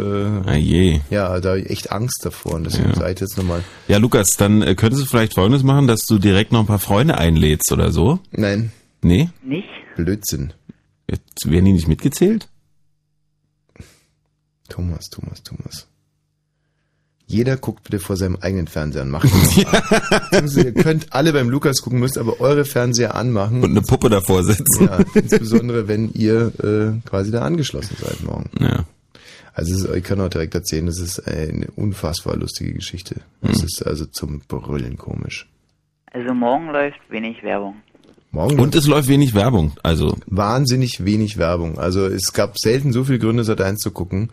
Ah 0.47 0.57
je. 0.57 1.01
ja, 1.09 1.41
da 1.41 1.49
habe 1.51 1.61
ich 1.61 1.71
echt 1.71 1.91
Angst 1.91 2.21
davor 2.27 2.53
und 2.57 2.65
deswegen 2.65 2.91
Ja. 2.95 3.09
ich 3.09 3.19
jetzt 3.19 3.39
nochmal, 3.39 3.65
Ja, 3.89 3.97
Lukas, 3.97 4.37
dann 4.37 4.61
äh, 4.61 4.75
könntest 4.75 5.03
du 5.03 5.07
vielleicht 5.09 5.35
Folgendes 5.35 5.63
machen, 5.63 5.87
dass 5.87 6.03
du 6.05 6.19
direkt 6.19 6.53
noch 6.53 6.61
ein 6.61 6.67
paar 6.67 6.79
Freunde 6.79 7.17
einlädst 7.17 7.73
oder 7.73 7.93
so. 7.93 8.19
nein, 8.31 8.73
Nee? 9.01 9.31
Nicht? 9.43 9.69
Blödsinn. 9.97 10.53
Jetzt 11.11 11.51
werden 11.51 11.65
die 11.65 11.73
nicht 11.73 11.89
mitgezählt? 11.89 12.47
Thomas, 14.69 15.09
Thomas, 15.09 15.43
Thomas. 15.43 15.89
Jeder 17.27 17.57
guckt 17.57 17.85
bitte 17.85 17.99
vor 17.99 18.17
seinem 18.17 18.37
eigenen 18.41 18.67
Fernseher 18.67 19.03
an. 19.03 19.11
Macht 19.11 19.25
das 19.25 19.57
mal. 19.65 20.21
Beziehungsweise 20.31 20.63
Ihr 20.63 20.75
könnt 20.75 21.13
alle 21.13 21.33
beim 21.33 21.49
Lukas 21.49 21.81
gucken, 21.81 21.99
müsst 22.01 22.19
aber 22.19 22.41
eure 22.41 22.65
Fernseher 22.65 23.15
anmachen. 23.15 23.63
Und 23.63 23.71
eine 23.71 23.83
Puppe 23.83 24.11
davor 24.11 24.45
sitzen. 24.45 24.87
Ja, 24.87 24.99
insbesondere 25.15 25.89
wenn 25.89 26.13
ihr 26.13 26.53
äh, 26.63 27.09
quasi 27.09 27.31
da 27.31 27.43
angeschlossen 27.43 27.97
seid 28.01 28.23
morgen. 28.23 28.51
Ja. 28.61 28.85
Also 29.55 29.75
ist, 29.75 29.97
ich 29.97 30.05
kann 30.05 30.21
auch 30.21 30.29
direkt 30.29 30.55
erzählen, 30.55 30.87
das 30.87 30.99
ist 30.99 31.21
eine 31.27 31.67
unfassbar 31.77 32.37
lustige 32.37 32.73
Geschichte. 32.73 33.17
Es 33.43 33.63
ist 33.63 33.87
also 33.87 34.07
zum 34.07 34.41
Brüllen 34.41 34.97
komisch. 34.97 35.49
Also 36.11 36.33
morgen 36.35 36.69
läuft 36.71 36.99
wenig 37.11 37.43
Werbung. 37.43 37.77
Morgen 38.31 38.59
Und 38.59 38.75
es 38.75 38.87
läuft 38.87 39.09
wenig 39.09 39.35
Werbung. 39.35 39.73
Also, 39.83 40.17
wahnsinnig 40.27 41.05
wenig 41.05 41.37
Werbung. 41.37 41.79
Also 41.79 42.07
es 42.07 42.33
gab 42.33 42.59
selten 42.59 42.93
so 42.93 43.05
viele 43.05 43.19
Gründe, 43.19 43.45
Sat 43.45 43.61
1 43.61 43.81
zu 43.81 43.91
gucken, 43.91 44.31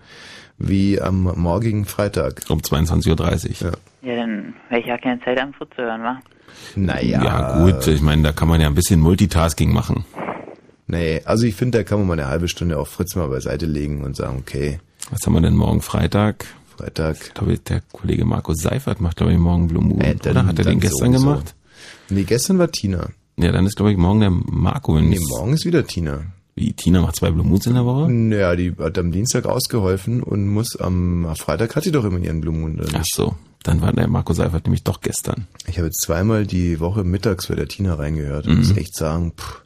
wie 0.60 1.02
am 1.02 1.24
morgigen 1.36 1.86
Freitag. 1.86 2.42
um 2.50 2.60
22.30 2.60 3.66
Uhr. 3.66 3.72
Ja, 4.02 4.16
dann 4.16 4.54
werde 4.70 4.82
ich 4.82 4.88
ja 4.88 4.98
keine 4.98 5.20
Zeit 5.22 5.40
am 5.40 5.54
Fritz 5.54 5.70
zu 5.76 5.82
hören, 5.82 6.02
wa? 6.04 6.20
Naja. 6.76 7.24
Ja. 7.24 7.64
gut, 7.64 7.88
ich 7.88 8.02
meine, 8.02 8.24
da 8.24 8.32
kann 8.32 8.48
man 8.48 8.60
ja 8.62 8.68
ein 8.68 8.76
bisschen 8.76 9.00
Multitasking 9.00 9.72
machen. 9.72 10.06
Nee, 10.88 11.22
also 11.26 11.46
ich 11.46 11.56
finde, 11.56 11.78
da 11.80 11.84
kann 11.84 12.00
man 12.00 12.08
mal 12.08 12.14
eine 12.20 12.28
halbe 12.28 12.48
Stunde 12.48 12.78
auf 12.78 12.90
Fritz 12.90 13.16
mal 13.16 13.28
beiseite 13.28 13.66
legen 13.66 14.04
und 14.04 14.16
sagen, 14.16 14.38
okay, 14.40 14.80
Was 15.12 15.20
haben 15.26 15.34
wir 15.34 15.42
denn 15.42 15.56
morgen 15.56 15.82
Freitag? 15.82 16.46
Freitag. 16.78 17.18
Ich 17.22 17.34
glaube, 17.34 17.58
der 17.60 17.82
Kollege 17.92 18.26
Markus 18.26 18.58
Seifert 18.62 19.00
macht, 19.02 19.18
glaube 19.18 19.34
ich, 19.34 19.38
morgen 19.38 19.68
Blue 19.68 19.84
Moon. 19.84 20.02
Äh, 20.02 20.16
dann- 20.16 20.32
oder 20.32 20.46
hat 20.48 20.60
er 20.60 20.66
den 20.66 20.80
gestern 20.80 21.12
sowieso. 21.14 21.26
gemacht? 21.28 21.56
Nee, 22.10 22.24
gestern 22.24 22.58
war 22.58 22.72
Tina. 22.72 23.10
Ja, 23.38 23.52
dann 23.52 23.66
ist, 23.66 23.76
glaube 23.76 23.92
ich, 23.92 23.98
morgen 23.98 24.20
der 24.22 24.32
Marco. 24.32 25.00
Nee, 25.00 25.20
morgen 25.30 25.54
ist 25.54 25.66
wieder 25.66 25.86
Tina. 25.86 26.22
Wie, 26.56 26.74
Tina 26.74 27.02
macht 27.02 27.16
zwei 27.16 27.32
Blue 27.32 27.46
Moons 27.46 27.66
in 27.68 27.74
der 27.76 27.86
Woche? 27.86 28.12
Naja, 28.12 28.56
die 28.56 28.74
hat 28.78 28.98
am 28.98 29.12
Dienstag 29.12 29.46
ausgeholfen 29.46 30.22
und 30.24 30.48
muss 30.48 30.76
am 30.76 31.28
Freitag 31.38 31.76
hat 31.76 31.84
sie 31.84 31.92
doch 31.92 32.04
immer 32.04 32.20
ihren 32.20 32.42
Blumen 32.42 32.80
oder 32.80 32.90
Ach 32.94 33.06
so, 33.06 33.36
dann 33.64 33.82
war 33.82 33.94
der 33.94 34.08
Marco 34.08 34.34
Seifert 34.34 34.66
nämlich 34.66 34.84
doch 34.84 35.00
gestern. 35.02 35.48
Ich 35.68 35.78
habe 35.78 35.88
jetzt 35.88 36.02
zweimal 36.02 36.46
die 36.46 36.80
Woche 36.80 37.04
mittags 37.04 37.48
bei 37.48 37.56
der 37.56 37.68
Tina 37.68 37.94
reingehört 37.94 38.48
und 38.48 38.54
Mhm. 38.54 38.60
muss 38.60 38.76
echt 38.78 38.96
sagen, 38.96 39.34
pff, 39.38 39.62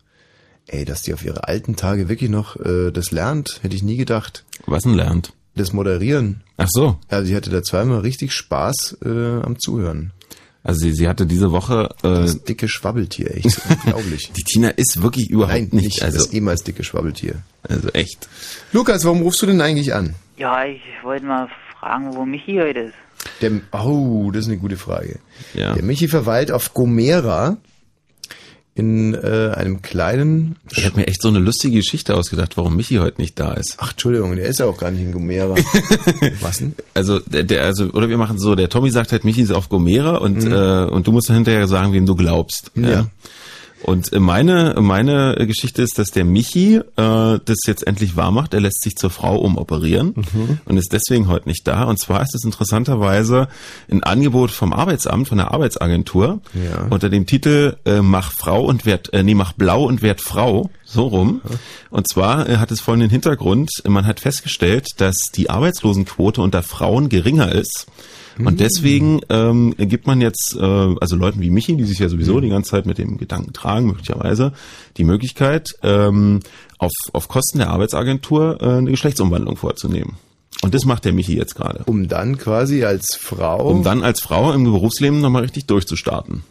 ey, 0.67 0.85
dass 0.85 1.01
die 1.01 1.13
auf 1.13 1.25
ihre 1.25 1.47
alten 1.47 1.75
Tage 1.75 2.09
wirklich 2.09 2.29
noch 2.29 2.57
äh, 2.57 2.91
das 2.91 3.11
lernt, 3.11 3.59
hätte 3.63 3.75
ich 3.75 3.83
nie 3.83 3.97
gedacht. 3.97 4.43
Was 4.67 4.83
denn 4.83 4.93
lernt? 4.93 5.33
Das 5.55 5.73
Moderieren. 5.73 6.41
Ach 6.57 6.67
so. 6.69 6.97
Also 7.09 7.27
sie 7.27 7.35
hatte 7.35 7.49
da 7.51 7.61
zweimal 7.63 7.99
richtig 7.99 8.33
Spaß 8.33 8.97
äh, 9.05 9.41
am 9.41 9.59
Zuhören. 9.59 10.11
Also 10.63 10.79
sie, 10.81 10.93
sie 10.93 11.07
hatte 11.09 11.25
diese 11.25 11.51
Woche 11.51 11.89
äh, 12.03 12.07
Das 12.07 12.43
dicke 12.43 12.67
Schwabbeltier, 12.69 13.35
echt 13.35 13.59
unglaublich. 13.69 14.31
die 14.35 14.43
Tina 14.43 14.69
ist 14.69 15.01
wirklich 15.01 15.29
überhaupt 15.29 15.53
Nein, 15.53 15.69
nicht, 15.71 15.85
nicht 15.85 16.03
also 16.03 16.17
das 16.19 16.31
ehemals 16.33 16.63
dicke 16.63 16.83
Schwabbeltier. 16.83 17.35
also 17.67 17.89
echt. 17.89 18.27
Lukas, 18.71 19.03
warum 19.03 19.21
rufst 19.23 19.41
du 19.41 19.45
denn 19.45 19.59
eigentlich 19.61 19.93
an? 19.93 20.15
Ja, 20.37 20.65
ich 20.65 20.81
wollte 21.03 21.25
mal 21.25 21.49
fragen, 21.79 22.15
wo 22.15 22.25
Michi 22.25 22.57
heute 22.61 22.79
ist. 22.79 22.93
Der, 23.41 23.51
oh, 23.71 24.31
das 24.31 24.43
ist 24.45 24.47
eine 24.51 24.57
gute 24.57 24.77
Frage. 24.77 25.19
Ja. 25.53 25.73
Der 25.73 25.83
Michi 25.83 26.07
verweilt 26.07 26.51
auf 26.51 26.73
Gomera 26.73 27.57
in 28.75 29.13
äh, 29.13 29.51
einem 29.55 29.81
kleinen... 29.81 30.55
Ich 30.71 30.85
habe 30.85 30.97
mir 30.97 31.07
echt 31.07 31.21
so 31.21 31.27
eine 31.27 31.39
lustige 31.39 31.77
Geschichte 31.77 32.15
ausgedacht, 32.15 32.57
warum 32.57 32.75
Michi 32.75 32.95
heute 32.95 33.21
nicht 33.21 33.39
da 33.39 33.53
ist. 33.53 33.75
Ach, 33.77 33.91
Entschuldigung, 33.91 34.35
der 34.35 34.45
ist 34.45 34.59
ja 34.59 34.65
auch 34.65 34.77
gar 34.77 34.89
nicht 34.89 35.03
in 35.03 35.11
Gomera. 35.11 35.55
Was 36.41 36.57
denn? 36.57 36.73
Also 36.93 37.19
der, 37.19 37.43
der 37.43 37.63
also 37.65 37.85
oder 37.91 38.09
wir 38.09 38.17
machen 38.17 38.39
so, 38.39 38.55
der 38.55 38.69
Tommy 38.69 38.89
sagt 38.89 39.11
halt, 39.11 39.25
Michi 39.25 39.41
ist 39.41 39.51
auf 39.51 39.69
Gomera 39.69 40.17
und 40.17 40.43
äh, 40.43 40.85
und 40.85 41.05
du 41.07 41.11
musst 41.11 41.29
dann 41.29 41.35
hinterher 41.35 41.67
sagen, 41.67 41.93
wem 41.93 42.05
du 42.05 42.15
glaubst. 42.15 42.75
Mhm. 42.75 42.83
Ja. 42.85 43.07
Und 43.83 44.11
meine 44.17 44.75
meine 44.79 45.35
Geschichte 45.45 45.81
ist, 45.81 45.99
dass 45.99 46.11
der 46.11 46.23
Michi 46.25 46.75
äh, 46.77 46.81
das 46.95 47.57
jetzt 47.67 47.85
endlich 47.85 48.15
wahr 48.15 48.31
macht. 48.31 48.53
Er 48.53 48.61
lässt 48.61 48.81
sich 48.81 48.95
zur 48.95 49.09
Frau 49.09 49.37
umoperieren 49.37 50.13
Mhm. 50.15 50.59
und 50.65 50.77
ist 50.77 50.93
deswegen 50.93 51.27
heute 51.27 51.49
nicht 51.49 51.67
da. 51.67 51.83
Und 51.83 51.99
zwar 51.99 52.21
ist 52.21 52.33
es 52.33 52.43
interessanterweise 52.45 53.47
ein 53.91 54.01
Angebot 54.03 54.51
vom 54.51 54.71
Arbeitsamt, 54.73 55.27
von 55.27 55.37
der 55.37 55.51
Arbeitsagentur 55.51 56.39
Ja. 56.53 56.87
unter 56.89 57.09
dem 57.09 57.25
Titel 57.25 57.75
äh, 57.85 58.01
Mach 58.01 58.31
Frau 58.31 58.63
und 58.63 58.85
Wert, 58.85 59.13
äh, 59.13 59.21
nee, 59.23 59.35
mach 59.35 59.53
Blau 59.53 59.83
und 59.83 60.01
Wert 60.01 60.21
Frau, 60.21 60.69
so 60.85 61.07
rum. 61.07 61.41
Und 61.89 62.07
zwar 62.07 62.47
äh, 62.49 62.57
hat 62.57 62.71
es 62.71 62.79
folgenden 62.79 63.09
Hintergrund, 63.09 63.69
man 63.87 64.05
hat 64.07 64.19
festgestellt, 64.21 64.87
dass 64.97 65.15
die 65.35 65.49
Arbeitslosenquote 65.49 66.41
unter 66.41 66.63
Frauen 66.63 67.09
geringer 67.09 67.51
ist. 67.51 67.87
Und 68.37 68.59
deswegen 68.59 69.21
ähm, 69.29 69.75
gibt 69.77 70.07
man 70.07 70.21
jetzt, 70.21 70.55
äh, 70.59 70.63
also 70.63 71.15
Leuten 71.15 71.41
wie 71.41 71.49
Michi, 71.49 71.75
die 71.75 71.83
sich 71.83 71.99
ja 71.99 72.09
sowieso 72.09 72.39
die 72.39 72.49
ganze 72.49 72.71
Zeit 72.71 72.85
mit 72.85 72.97
dem 72.97 73.17
Gedanken 73.17 73.53
tragen, 73.53 73.87
möglicherweise, 73.87 74.53
die 74.97 75.03
Möglichkeit, 75.03 75.69
ähm, 75.83 76.39
auf, 76.79 76.91
auf 77.11 77.27
Kosten 77.27 77.59
der 77.59 77.69
Arbeitsagentur 77.69 78.57
äh, 78.61 78.65
eine 78.65 78.91
Geschlechtsumwandlung 78.91 79.57
vorzunehmen. 79.57 80.17
Und 80.61 80.73
das 80.73 80.85
macht 80.85 81.05
der 81.05 81.13
Michi 81.13 81.35
jetzt 81.35 81.55
gerade. 81.55 81.83
Um 81.85 82.07
dann 82.07 82.37
quasi 82.37 82.83
als 82.85 83.15
Frau... 83.15 83.69
Um 83.69 83.83
dann 83.83 84.03
als 84.03 84.21
Frau 84.21 84.53
im 84.53 84.63
Berufsleben 84.63 85.19
nochmal 85.19 85.43
richtig 85.43 85.65
durchzustarten. 85.65 86.43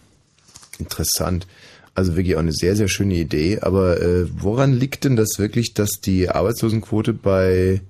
Interessant. 0.79 1.47
Also 1.95 2.17
wirklich 2.17 2.37
auch 2.37 2.41
eine 2.41 2.53
sehr, 2.53 2.77
sehr 2.77 2.89
schöne 2.89 3.15
Idee. 3.15 3.61
Aber 3.61 4.01
äh, 4.01 4.27
woran 4.41 4.73
liegt 4.73 5.05
denn 5.05 5.17
das 5.17 5.39
wirklich, 5.39 5.75
dass 5.75 6.01
die 6.01 6.29
Arbeitslosenquote 6.29 7.13
bei, 7.13 7.81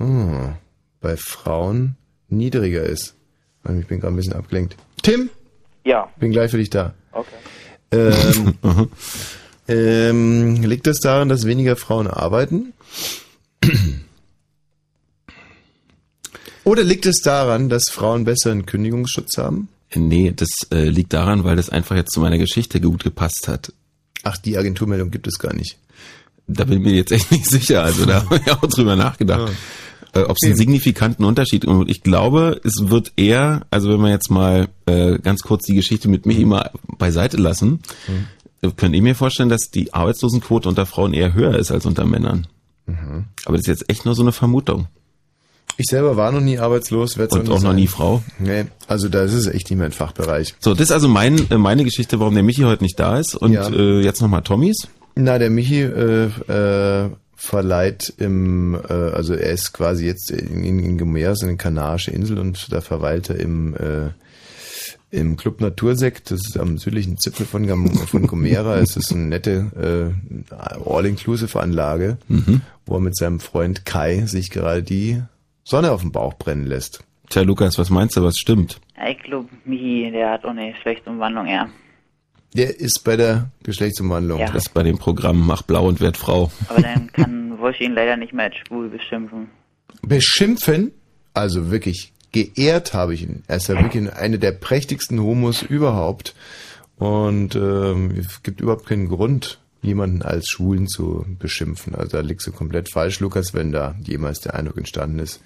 oh, 0.00 0.48
bei 1.00 1.16
Frauen 1.16 1.96
niedriger 2.28 2.82
ist? 2.82 3.14
Ich 3.78 3.86
bin 3.86 4.00
gerade 4.00 4.12
ein 4.12 4.16
bisschen 4.16 4.34
abgelenkt. 4.34 4.76
Tim, 5.02 5.30
Ja, 5.84 6.08
bin 6.18 6.32
gleich 6.32 6.50
für 6.50 6.58
dich 6.58 6.70
da. 6.70 6.94
okay. 7.12 7.34
Ähm, 7.92 8.54
ähm, 9.68 10.62
liegt 10.62 10.86
das 10.86 10.98
daran, 11.00 11.28
dass 11.28 11.46
weniger 11.46 11.76
Frauen 11.76 12.06
arbeiten? 12.06 12.72
Oder 16.64 16.82
liegt 16.82 17.06
es 17.06 17.20
daran, 17.22 17.68
dass 17.68 17.84
Frauen 17.90 18.24
besseren 18.24 18.66
Kündigungsschutz 18.66 19.36
haben? 19.38 19.68
Nee, 19.94 20.32
das 20.34 20.48
äh, 20.72 20.88
liegt 20.88 21.12
daran, 21.12 21.44
weil 21.44 21.56
das 21.56 21.68
einfach 21.70 21.94
jetzt 21.94 22.12
zu 22.12 22.20
meiner 22.20 22.38
Geschichte 22.38 22.80
gut 22.80 23.04
gepasst 23.04 23.46
hat. 23.48 23.72
Ach, 24.22 24.36
die 24.38 24.56
Agenturmeldung 24.56 25.10
gibt 25.10 25.26
es 25.26 25.38
gar 25.38 25.54
nicht. 25.54 25.78
Da 26.46 26.64
bin 26.64 26.78
ich 26.78 26.84
mir 26.84 26.94
jetzt 26.94 27.12
echt 27.12 27.30
nicht 27.30 27.46
sicher. 27.46 27.82
Also 27.84 28.06
da 28.06 28.24
habe 28.24 28.36
ich 28.44 28.50
auch 28.50 28.60
drüber 28.66 28.96
nachgedacht. 28.96 29.52
Äh, 30.14 30.20
Ob 30.22 30.36
es 30.40 30.46
einen 30.46 30.56
signifikanten 30.56 31.24
Unterschied 31.24 31.62
gibt. 31.62 31.72
Und 31.72 31.90
ich 31.90 32.02
glaube, 32.02 32.60
es 32.64 32.88
wird 32.90 33.12
eher, 33.16 33.62
also 33.70 33.90
wenn 33.90 34.00
wir 34.00 34.10
jetzt 34.10 34.30
mal 34.30 34.68
äh, 34.86 35.18
ganz 35.18 35.42
kurz 35.42 35.64
die 35.66 35.74
Geschichte 35.74 36.08
mit 36.08 36.24
Michi 36.26 36.44
mal 36.44 36.70
beiseite 36.98 37.36
lassen, 37.36 37.80
äh, 38.62 38.70
könnte 38.76 38.96
ich 38.96 39.02
mir 39.02 39.14
vorstellen, 39.14 39.48
dass 39.48 39.70
die 39.70 39.92
Arbeitslosenquote 39.92 40.68
unter 40.68 40.86
Frauen 40.86 41.14
eher 41.14 41.34
höher 41.34 41.58
ist 41.58 41.70
als 41.72 41.84
unter 41.86 42.04
Männern. 42.06 42.46
Aber 43.46 43.56
das 43.56 43.62
ist 43.62 43.66
jetzt 43.66 43.90
echt 43.90 44.04
nur 44.04 44.14
so 44.14 44.22
eine 44.22 44.32
Vermutung. 44.32 44.86
Ich 45.76 45.86
selber 45.86 46.16
war 46.16 46.30
noch 46.30 46.40
nie 46.40 46.58
arbeitslos, 46.58 47.16
Und 47.16 47.48
auch 47.50 47.62
noch 47.62 47.72
nie 47.72 47.88
Frau. 47.88 48.22
Nee, 48.38 48.66
also 48.86 49.08
da 49.08 49.22
ist 49.22 49.32
es 49.32 49.46
echt 49.46 49.70
nicht 49.70 49.78
mein 49.80 49.90
Fachbereich. 49.90 50.54
So, 50.60 50.72
das 50.74 50.82
ist 50.82 50.92
also 50.92 51.08
mein, 51.08 51.50
äh, 51.50 51.58
meine 51.58 51.82
Geschichte, 51.82 52.20
warum 52.20 52.34
der 52.34 52.44
Michi 52.44 52.62
heute 52.62 52.84
nicht 52.84 53.00
da 53.00 53.18
ist. 53.18 53.34
Und 53.34 53.52
Ja. 53.52 53.68
äh, 53.70 54.00
jetzt 54.02 54.20
nochmal 54.20 54.42
Tommys. 54.42 54.86
Na, 55.16 55.38
der 55.38 55.50
Michi 55.50 55.80
äh, 55.82 56.26
äh, 56.48 57.10
verleiht 57.36 58.14
im, 58.18 58.74
äh, 58.88 58.92
also 58.92 59.34
er 59.34 59.50
ist 59.50 59.72
quasi 59.72 60.06
jetzt 60.06 60.30
in, 60.30 60.64
in, 60.64 60.78
in 60.78 60.98
Gomera, 60.98 61.34
so 61.34 61.46
eine 61.46 61.56
kanarische 61.56 62.10
Insel 62.10 62.38
und 62.38 62.72
da 62.72 62.80
verweilt 62.80 63.30
er 63.30 63.40
im, 63.40 63.74
äh, 63.76 64.10
im 65.10 65.36
Club 65.36 65.60
Natursekt, 65.60 66.30
das 66.30 66.40
ist 66.46 66.58
am 66.58 66.78
südlichen 66.78 67.18
Zipfel 67.18 67.46
von, 67.46 67.66
Gam 67.66 67.88
von 67.88 68.26
Gomera. 68.26 68.76
es 68.78 68.96
ist 68.96 69.12
eine 69.12 69.26
nette 69.26 70.14
äh, 70.50 70.54
All-Inclusive-Anlage, 70.84 72.18
wo 72.86 72.94
er 72.94 73.00
mit 73.00 73.16
seinem 73.16 73.40
Freund 73.40 73.84
Kai 73.84 74.26
sich 74.26 74.50
gerade 74.50 74.82
die 74.82 75.22
Sonne 75.62 75.92
auf 75.92 76.02
den 76.02 76.12
Bauch 76.12 76.34
brennen 76.34 76.66
lässt. 76.66 77.04
Tja, 77.30 77.42
Lukas, 77.42 77.78
was 77.78 77.90
meinst 77.90 78.16
du, 78.16 78.22
was 78.22 78.36
stimmt? 78.38 78.80
Ich 79.08 79.18
glaube, 79.22 79.48
Michi, 79.64 80.10
der 80.12 80.30
hat 80.30 80.44
auch 80.44 80.50
eine 80.50 80.74
schlechte 80.82 81.10
Umwandlung, 81.10 81.46
ja. 81.46 81.68
Der 82.54 82.78
ist 82.78 83.02
bei 83.04 83.16
der 83.16 83.50
Geschlechtsumwandlung. 83.64 84.38
Ja. 84.38 84.46
Das 84.46 84.66
ist 84.66 84.74
bei 84.74 84.82
dem 84.82 84.96
Programm 84.96 85.44
Mach 85.44 85.62
Blau 85.62 85.88
und 85.88 86.00
werd 86.00 86.16
Frau. 86.16 86.50
Aber 86.68 86.80
dann 86.80 87.12
kann 87.12 87.44
Wosch 87.58 87.80
ihn 87.80 87.94
leider 87.94 88.16
nicht 88.16 88.32
mehr 88.32 88.46
als 88.46 88.56
schwul 88.56 88.88
beschimpfen. 88.88 89.48
Beschimpfen? 90.02 90.92
Also 91.32 91.70
wirklich 91.70 92.12
geehrt 92.30 92.94
habe 92.94 93.14
ich 93.14 93.22
ihn. 93.22 93.42
Er 93.48 93.56
ist 93.56 93.68
ja 93.68 93.80
wirklich 93.80 94.12
einer 94.12 94.38
der 94.38 94.52
prächtigsten 94.52 95.20
Homos 95.20 95.62
überhaupt. 95.62 96.34
Und 96.96 97.56
ähm, 97.56 98.14
es 98.18 98.42
gibt 98.42 98.60
überhaupt 98.60 98.86
keinen 98.86 99.08
Grund, 99.08 99.58
jemanden 99.82 100.22
als 100.22 100.48
Schwulen 100.48 100.86
zu 100.86 101.24
beschimpfen. 101.38 101.94
Also 101.94 102.18
da 102.18 102.20
liegst 102.20 102.46
du 102.46 102.52
komplett 102.52 102.92
falsch, 102.92 103.18
Lukas, 103.20 103.54
wenn 103.54 103.72
da 103.72 103.96
jemals 104.04 104.40
der 104.40 104.54
Eindruck 104.54 104.76
entstanden 104.76 105.18
ist. 105.18 105.40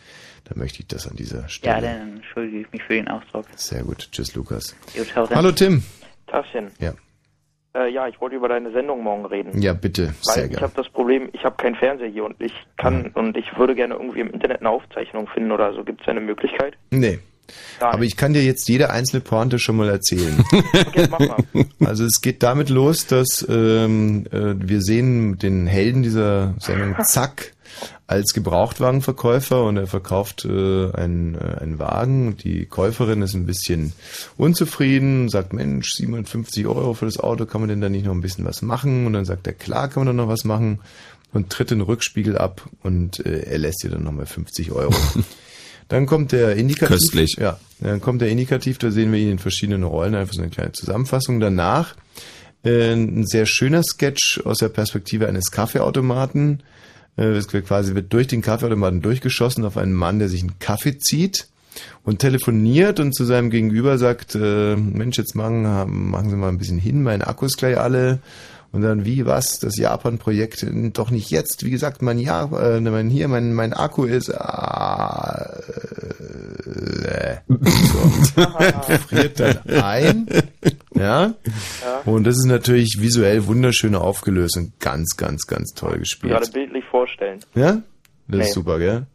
Dann 0.44 0.58
möchte 0.58 0.80
ich 0.80 0.88
das 0.88 1.06
an 1.06 1.16
dieser 1.16 1.48
Stelle. 1.48 1.74
Ja, 1.74 1.80
dann 1.80 2.16
entschuldige 2.16 2.60
ich 2.60 2.72
mich 2.72 2.82
für 2.82 2.94
den 2.94 3.08
Ausdruck. 3.08 3.46
Sehr 3.56 3.82
gut. 3.82 4.08
Tschüss, 4.12 4.34
Lukas. 4.34 4.74
Jo, 4.94 5.04
ciao. 5.04 5.28
Hallo 5.30 5.52
Tim. 5.52 5.82
Tagchen. 6.28 6.70
Ja. 6.78 6.92
Äh, 7.74 7.92
ja, 7.92 8.08
ich 8.08 8.20
wollte 8.20 8.36
über 8.36 8.48
deine 8.48 8.72
Sendung 8.72 9.02
morgen 9.02 9.26
reden. 9.26 9.60
Ja, 9.60 9.74
bitte. 9.74 10.14
Sehr 10.22 10.44
Weil 10.44 10.52
ich 10.52 10.62
habe 10.62 10.72
das 10.74 10.88
Problem, 10.88 11.28
ich 11.32 11.44
habe 11.44 11.56
keinen 11.56 11.76
Fernseher 11.76 12.08
hier 12.08 12.24
und 12.24 12.40
ich 12.40 12.52
kann 12.76 13.10
und 13.14 13.36
ich 13.36 13.56
würde 13.58 13.74
gerne 13.74 13.94
irgendwie 13.94 14.20
im 14.20 14.30
Internet 14.30 14.60
eine 14.60 14.70
Aufzeichnung 14.70 15.28
finden 15.28 15.52
oder 15.52 15.74
so. 15.74 15.84
Gibt 15.84 16.00
es 16.02 16.08
eine 16.08 16.20
Möglichkeit? 16.20 16.74
Nee. 16.90 17.18
Gar 17.80 17.94
Aber 17.94 18.02
ich 18.02 18.16
kann 18.16 18.32
dir 18.32 18.42
jetzt 18.42 18.68
jede 18.68 18.90
einzelne 18.90 19.22
Pointe 19.22 19.58
schon 19.58 19.76
mal 19.76 19.88
erzählen. 19.88 20.44
Okay, 20.88 21.06
mach 21.10 21.18
mal. 21.18 21.44
Also 21.84 22.04
es 22.04 22.20
geht 22.20 22.42
damit 22.42 22.68
los, 22.68 23.06
dass 23.06 23.46
ähm, 23.48 24.26
äh, 24.32 24.54
wir 24.56 24.80
sehen 24.80 25.38
den 25.38 25.66
Helden 25.66 26.02
dieser 26.02 26.54
Sendung 26.58 26.96
Zack 27.04 27.52
als 28.08 28.32
Gebrauchtwagenverkäufer 28.32 29.62
und 29.62 29.76
er 29.76 29.86
verkauft 29.86 30.46
äh, 30.46 30.90
einen, 30.92 31.34
äh, 31.34 31.60
einen 31.60 31.78
Wagen. 31.78 32.38
Die 32.38 32.64
Käuferin 32.64 33.20
ist 33.20 33.34
ein 33.34 33.44
bisschen 33.44 33.92
unzufrieden, 34.38 35.28
sagt, 35.28 35.52
Mensch, 35.52 35.90
750 35.92 36.66
Euro 36.66 36.94
für 36.94 37.04
das 37.04 37.20
Auto, 37.20 37.44
kann 37.44 37.60
man 37.60 37.68
denn 37.68 37.82
da 37.82 37.90
nicht 37.90 38.06
noch 38.06 38.14
ein 38.14 38.22
bisschen 38.22 38.46
was 38.46 38.62
machen? 38.62 39.06
Und 39.06 39.12
dann 39.12 39.26
sagt 39.26 39.46
er, 39.46 39.52
klar 39.52 39.88
kann 39.88 40.04
man 40.04 40.16
da 40.16 40.22
noch 40.22 40.28
was 40.28 40.44
machen 40.44 40.80
und 41.34 41.50
tritt 41.50 41.70
den 41.70 41.82
Rückspiegel 41.82 42.38
ab 42.38 42.66
und 42.82 43.24
äh, 43.26 43.40
er 43.40 43.58
lässt 43.58 43.84
ihr 43.84 43.90
dann 43.90 44.04
nochmal 44.04 44.26
50 44.26 44.72
Euro. 44.72 44.94
Dann 45.88 46.04
kommt 46.04 46.32
der 46.32 46.54
Indikativ. 46.56 46.98
Köstlich. 46.98 47.36
Ja, 47.40 47.58
dann 47.80 48.02
kommt 48.02 48.20
der 48.20 48.28
Indikativ, 48.28 48.76
da 48.76 48.90
sehen 48.90 49.10
wir 49.10 49.18
ihn 49.18 49.30
in 49.30 49.38
verschiedenen 49.38 49.84
Rollen, 49.84 50.14
einfach 50.14 50.34
so 50.34 50.42
eine 50.42 50.50
kleine 50.50 50.72
Zusammenfassung. 50.72 51.40
Danach 51.40 51.94
äh, 52.62 52.92
ein 52.92 53.26
sehr 53.26 53.46
schöner 53.46 53.82
Sketch 53.82 54.42
aus 54.44 54.58
der 54.58 54.68
Perspektive 54.68 55.28
eines 55.28 55.50
Kaffeeautomaten. 55.50 56.62
Äh, 57.18 57.34
wird 57.34 57.66
quasi 57.66 57.94
wird 57.94 58.12
durch 58.12 58.28
den 58.28 58.42
Kaffeeautomaten 58.42 59.02
durchgeschossen 59.02 59.64
auf 59.64 59.76
einen 59.76 59.92
Mann, 59.92 60.20
der 60.20 60.28
sich 60.28 60.42
einen 60.42 60.58
Kaffee 60.60 60.98
zieht 60.98 61.48
und 62.04 62.20
telefoniert 62.20 63.00
und 63.00 63.12
zu 63.12 63.24
seinem 63.24 63.50
Gegenüber 63.50 63.98
sagt, 63.98 64.36
äh, 64.36 64.76
Mensch, 64.76 65.18
jetzt 65.18 65.34
machen, 65.34 65.62
machen 66.10 66.30
Sie 66.30 66.36
mal 66.36 66.48
ein 66.48 66.58
bisschen 66.58 66.78
hin, 66.78 67.02
mein 67.02 67.22
Akku 67.22 67.46
ist 67.46 67.58
gleich 67.58 67.76
alle. 67.76 68.20
Und 68.70 68.82
dann, 68.82 69.06
wie, 69.06 69.24
was, 69.24 69.58
das 69.60 69.78
Japan-Projekt, 69.78 70.66
doch 70.92 71.10
nicht 71.10 71.30
jetzt, 71.30 71.64
wie 71.64 71.70
gesagt, 71.70 72.02
mein 72.02 72.18
ja, 72.18 72.44
äh, 72.44 72.80
mein, 72.80 73.08
hier, 73.08 73.26
mein, 73.28 73.54
mein 73.54 73.72
Akku 73.72 74.04
ist, 74.04 74.30
ah, 74.34 75.58
äh, 77.04 77.36
so, 77.48 78.42
friert 79.08 79.40
dann 79.40 79.58
ein 79.82 80.26
Ja? 80.94 81.34
Und 82.04 82.24
das 82.24 82.36
ist 82.36 82.44
natürlich 82.46 82.98
visuell 83.00 83.46
wunderschön 83.46 83.94
aufgelöst 83.94 84.56
und 84.58 84.78
ganz, 84.80 85.16
ganz, 85.16 85.46
ganz 85.46 85.72
toll 85.74 85.98
gespielt. 86.00 86.32
Gerade 86.32 86.50
bildlich 86.50 86.84
vorstellen. 86.90 87.40
Ja? 87.54 87.80
Das 88.28 88.40
ist 88.40 88.46
Nee. 88.48 88.52
super, 88.52 88.78
gell? 88.78 89.06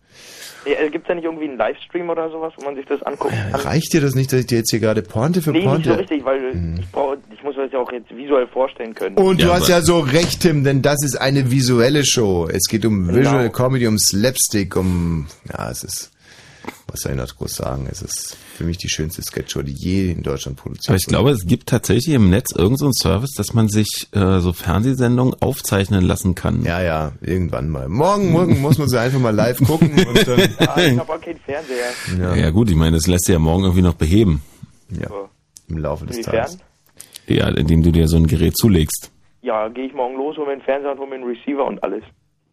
Äh, 0.66 0.90
Gibt 0.90 1.06
es 1.06 1.08
da 1.08 1.16
nicht 1.16 1.26
irgendwie 1.26 1.46
einen 1.46 1.58
Livestream 1.58 2.10
oder 2.10 2.30
sowas, 2.30 2.54
wo 2.58 2.66
man 2.66 2.76
sich 2.76 2.86
das 2.86 3.02
angucken 3.04 3.36
kann? 3.52 3.62
Reicht 3.62 3.94
dir 3.94 4.02
das 4.02 4.16
nicht, 4.16 4.32
dass 4.32 4.42
ich 4.42 4.48
dir 4.48 4.60
jetzt 4.60 4.72
hier 4.72 4.80
gerade 4.80 5.02
Pointe 5.02 5.42
für 5.42 5.52
nee, 5.52 5.60
nicht 5.60 5.68
Pointe... 5.68 5.90
so 5.90 5.96
richtig, 5.96 6.24
weil 6.26 6.42
ich, 6.80 6.92
brauche, 6.92 7.18
ich 7.34 7.44
muss 7.44 7.56
mir 7.56 7.64
das 7.64 7.74
ja 7.74 7.80
auch 7.80 7.92
jetzt 7.92 8.16
visuell 8.16 8.48
vorstellen 8.48 8.94
können. 8.94 9.18
Und 9.18 9.42
du 9.42 9.52
hast 9.52 9.68
ja 9.68 9.82
so 9.82 10.00
recht, 10.00 10.42
Tim, 10.42 10.64
denn 10.64 10.82
das 10.82 11.04
ist 11.04 11.16
eine 11.20 11.52
visuelle 11.52 12.06
Show. 12.06 12.48
Es 12.52 12.68
geht 12.70 12.86
um 12.86 13.08
Genau. 13.08 13.20
Visual 13.20 13.50
Comedy, 13.50 13.88
um 13.88 13.98
Slapstick, 13.98 14.76
um... 14.76 15.28
Ja, 15.52 15.70
es 15.70 15.84
ist... 15.84 16.12
Was 16.88 17.02
soll 17.02 17.14
ich 17.14 17.18
noch 17.18 17.36
groß 17.36 17.56
sagen? 17.56 17.88
Es 17.92 18.02
ist 18.02 18.38
für 18.64 18.68
mich 18.68 18.78
die 18.78 18.90
schönste 18.90 19.22
Sketchshow, 19.22 19.62
die 19.62 19.74
je 19.74 20.12
in 20.12 20.24
Deutschland 20.24 20.58
produziert 20.58 20.90
Aber 20.90 20.96
ich 20.96 21.06
glaube, 21.06 21.32
es 21.32 21.46
gibt 21.46 21.68
tatsächlich 21.68 22.16
im 22.16 22.30
Netz 22.30 22.52
irgendeinen 22.52 22.78
so 22.78 22.86
einen 22.86 22.94
Service, 22.94 23.34
dass 23.36 23.54
man 23.54 23.68
sich 23.68 24.08
äh, 24.14 24.40
so 24.40 24.54
Fernsehsendungen 24.54 25.36
aufzeichnen 25.42 26.02
lassen 26.02 26.34
kann. 26.34 26.64
Ja, 26.64 26.82
ja, 26.82 27.12
irgendwann 27.20 27.70
mal. 27.70 27.90
Morgen, 27.90 28.32
morgen 28.32 28.62
muss 28.62 28.78
man 28.78 28.88
sie 28.88 29.00
einfach 29.00 29.20
mal 29.20 29.36
live 29.36 29.58
gucken 29.60 29.92
und 29.92 30.28
dann... 30.28 30.40
Ah, 30.60 30.82
ich 30.82 30.98
habe 30.98 31.14
auch 31.14 31.20
keinen 31.20 31.40
Fernseher. 31.40 31.92
Ja. 32.20 32.36
ja 32.36 32.50
gut, 32.52 32.70
ich 32.70 32.76
meine, 32.76 32.96
das 32.96 33.08
lässt 33.08 33.26
sich 33.26 33.34
ja 33.34 33.40
morgen 33.40 33.64
irgendwie 33.64 33.82
noch 33.82 33.96
beheben. 33.96 34.42
Ja, 34.90 35.10
im 35.68 35.78
Laufe 35.78 36.06
des 36.06 36.18
Inwiefern? 36.18 36.36
Tages. 36.36 36.58
Ja, 37.28 37.50
indem 37.50 37.84
du 37.84 37.92
dir 37.92 38.08
so 38.08 38.18
ein 38.18 38.28
Gerät 38.28 38.56
zulegst. 38.56 39.12
Ja, 39.42 39.68
gehe 39.68 39.88
ich 39.88 39.94
morgen 39.94 40.16
los, 40.16 40.38
hol 40.38 40.46
mir 40.46 40.54
einen 40.54 40.62
Fernseher 40.62 40.94
und 40.94 41.00
hol 41.00 41.08
mir 41.08 41.16
einen 41.16 41.26
Receiver 41.26 41.66
und 41.66 41.84
alles. 41.84 42.04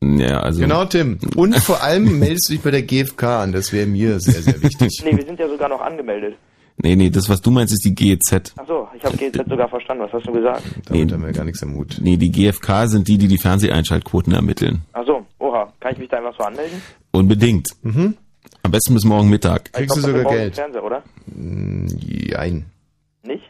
Ja, 0.03 0.41
also 0.41 0.61
Genau, 0.63 0.85
Tim. 0.87 1.19
Und 1.37 1.55
vor 1.57 1.83
allem 1.83 2.19
meldest 2.19 2.49
du 2.49 2.55
dich 2.55 2.63
bei 2.63 2.71
der 2.71 2.83
GfK 2.83 3.43
an. 3.43 3.53
Das 3.53 3.73
wäre 3.73 3.87
mir 3.87 4.19
sehr, 4.21 4.43
sehr 4.43 4.63
wichtig. 4.63 5.03
Nee, 5.05 5.17
wir 5.17 5.25
sind 5.25 5.39
ja 5.39 5.49
sogar 5.49 5.69
noch 5.69 5.81
angemeldet. 5.81 6.37
Nee, 6.83 6.97
nee, 6.97 7.11
das, 7.11 7.29
was 7.29 7.43
du 7.43 7.51
meinst, 7.51 7.75
ist 7.75 7.85
die 7.85 7.95
GEZ. 7.95 8.55
Achso, 8.57 8.89
ich 8.97 9.05
habe 9.05 9.15
GZ 9.15 9.47
sogar 9.47 9.69
verstanden. 9.69 10.05
Was 10.05 10.13
hast 10.15 10.27
du 10.27 10.33
gesagt? 10.33 10.63
Damit 10.87 11.13
haben 11.13 11.23
wir 11.27 11.33
gar 11.33 11.45
nichts 11.45 11.63
am 11.63 11.75
Hut. 11.75 11.99
Nee, 12.01 12.17
die 12.17 12.31
GfK 12.33 12.87
sind 12.87 13.07
die, 13.07 13.19
die 13.19 13.29
die 13.29 13.37
Fernseheinschaltquoten 13.37 14.33
ermitteln. 14.33 14.81
Achso, 14.95 15.27
oha. 15.39 15.71
Kann 15.81 15.93
ich 15.93 15.99
mich 15.99 16.09
da 16.09 16.17
einfach 16.17 16.35
so 16.39 16.45
anmelden? 16.45 16.81
Unbedingt. 17.13 17.69
Mhm. 17.83 18.17
Am 18.63 18.71
besten 18.71 18.95
bis 18.95 19.05
morgen 19.05 19.29
Mittag. 19.29 19.67
ich 19.67 19.73
glaub, 19.87 19.89
das 19.89 19.99
ist 19.99 20.07
morgen 20.23 20.39
ein 20.39 20.53
Fernseher, 20.55 20.85
oder? 20.85 21.03
Mm, 21.27 21.87
Jein. 21.99 22.65
Nicht? 23.25 23.43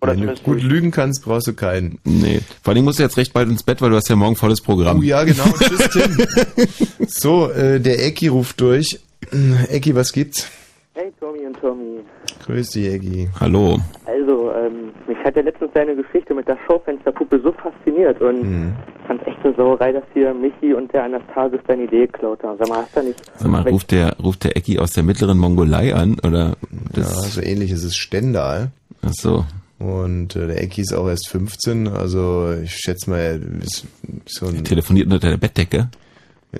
Oder 0.00 0.12
Wenn 0.12 0.26
du 0.28 0.34
gut 0.44 0.62
lügen 0.62 0.90
kannst, 0.92 1.24
brauchst 1.24 1.48
du 1.48 1.54
keinen. 1.54 1.98
Nee. 2.04 2.40
Vor 2.62 2.72
allem 2.72 2.84
musst 2.84 3.00
du 3.00 3.02
jetzt 3.02 3.16
recht 3.16 3.32
bald 3.32 3.48
ins 3.48 3.64
Bett, 3.64 3.82
weil 3.82 3.90
du 3.90 3.96
hast 3.96 4.08
ja 4.08 4.14
morgen 4.14 4.36
volles 4.36 4.60
Programm. 4.60 5.00
Oh 5.00 5.02
ja, 5.02 5.24
genau. 5.24 5.42
Tschüss, 5.58 5.88
Tim. 5.92 7.06
So, 7.08 7.50
äh, 7.50 7.80
der 7.80 8.04
Ecki 8.06 8.28
ruft 8.28 8.60
durch. 8.60 9.00
Ecki, 9.70 9.94
was 9.96 10.12
gibt's? 10.12 10.48
Hey 10.94 11.12
Tommy 11.20 11.46
und 11.46 11.58
Tommy. 11.60 12.00
Grüß 12.46 12.70
dich, 12.70 12.86
Ecki. 12.92 13.28
Hallo. 13.40 13.78
Also, 14.06 14.52
ähm, 14.52 14.90
mich 15.08 15.18
hat 15.24 15.34
ja 15.36 15.42
letztens 15.42 15.70
deine 15.74 15.94
Geschichte 15.96 16.32
mit 16.34 16.46
der 16.46 16.58
Schaufensterpuppe 16.66 17.40
so 17.42 17.52
fasziniert 17.52 18.20
und 18.20 18.42
Mhm. 18.42 18.72
fand 19.06 19.26
echt 19.26 19.38
eine 19.44 19.54
Sauerei, 19.56 19.92
dass 19.92 20.04
hier 20.14 20.32
Michi 20.32 20.74
und 20.74 20.92
der 20.92 21.04
Anastasius 21.04 21.60
deine 21.66 21.84
Idee 21.84 22.06
geklaut 22.06 22.42
haben. 22.44 22.56
Sag 22.58 22.68
mal, 22.68 22.82
hast 22.82 22.96
du 22.96 23.02
nicht... 23.02 23.20
Sag 23.36 23.48
mal, 23.48 23.62
ruft 23.68 23.90
der, 23.90 24.16
ruft 24.22 24.44
der 24.44 24.56
Ecki 24.56 24.78
aus 24.78 24.92
der 24.92 25.02
mittleren 25.02 25.38
Mongolei 25.38 25.94
an, 25.94 26.16
oder? 26.24 26.56
Ja, 26.96 27.02
so 27.04 27.40
ähnlich 27.42 27.70
ist 27.72 27.82
es 27.84 27.96
Stendal. 27.96 28.70
Ach 29.02 29.12
so. 29.12 29.44
Und 29.78 30.34
äh, 30.34 30.48
der 30.48 30.62
Ecki 30.62 30.80
ist 30.80 30.92
auch 30.92 31.08
erst 31.08 31.28
15, 31.28 31.86
also 31.88 32.52
ich 32.52 32.72
schätze 32.72 33.08
mal, 33.08 33.18
er 33.18 33.62
ist 33.62 33.86
so 34.26 34.46
ein... 34.46 34.64
Telefoniert 34.64 35.12
unter 35.12 35.28
der 35.28 35.36
Bettdecke. 35.36 35.88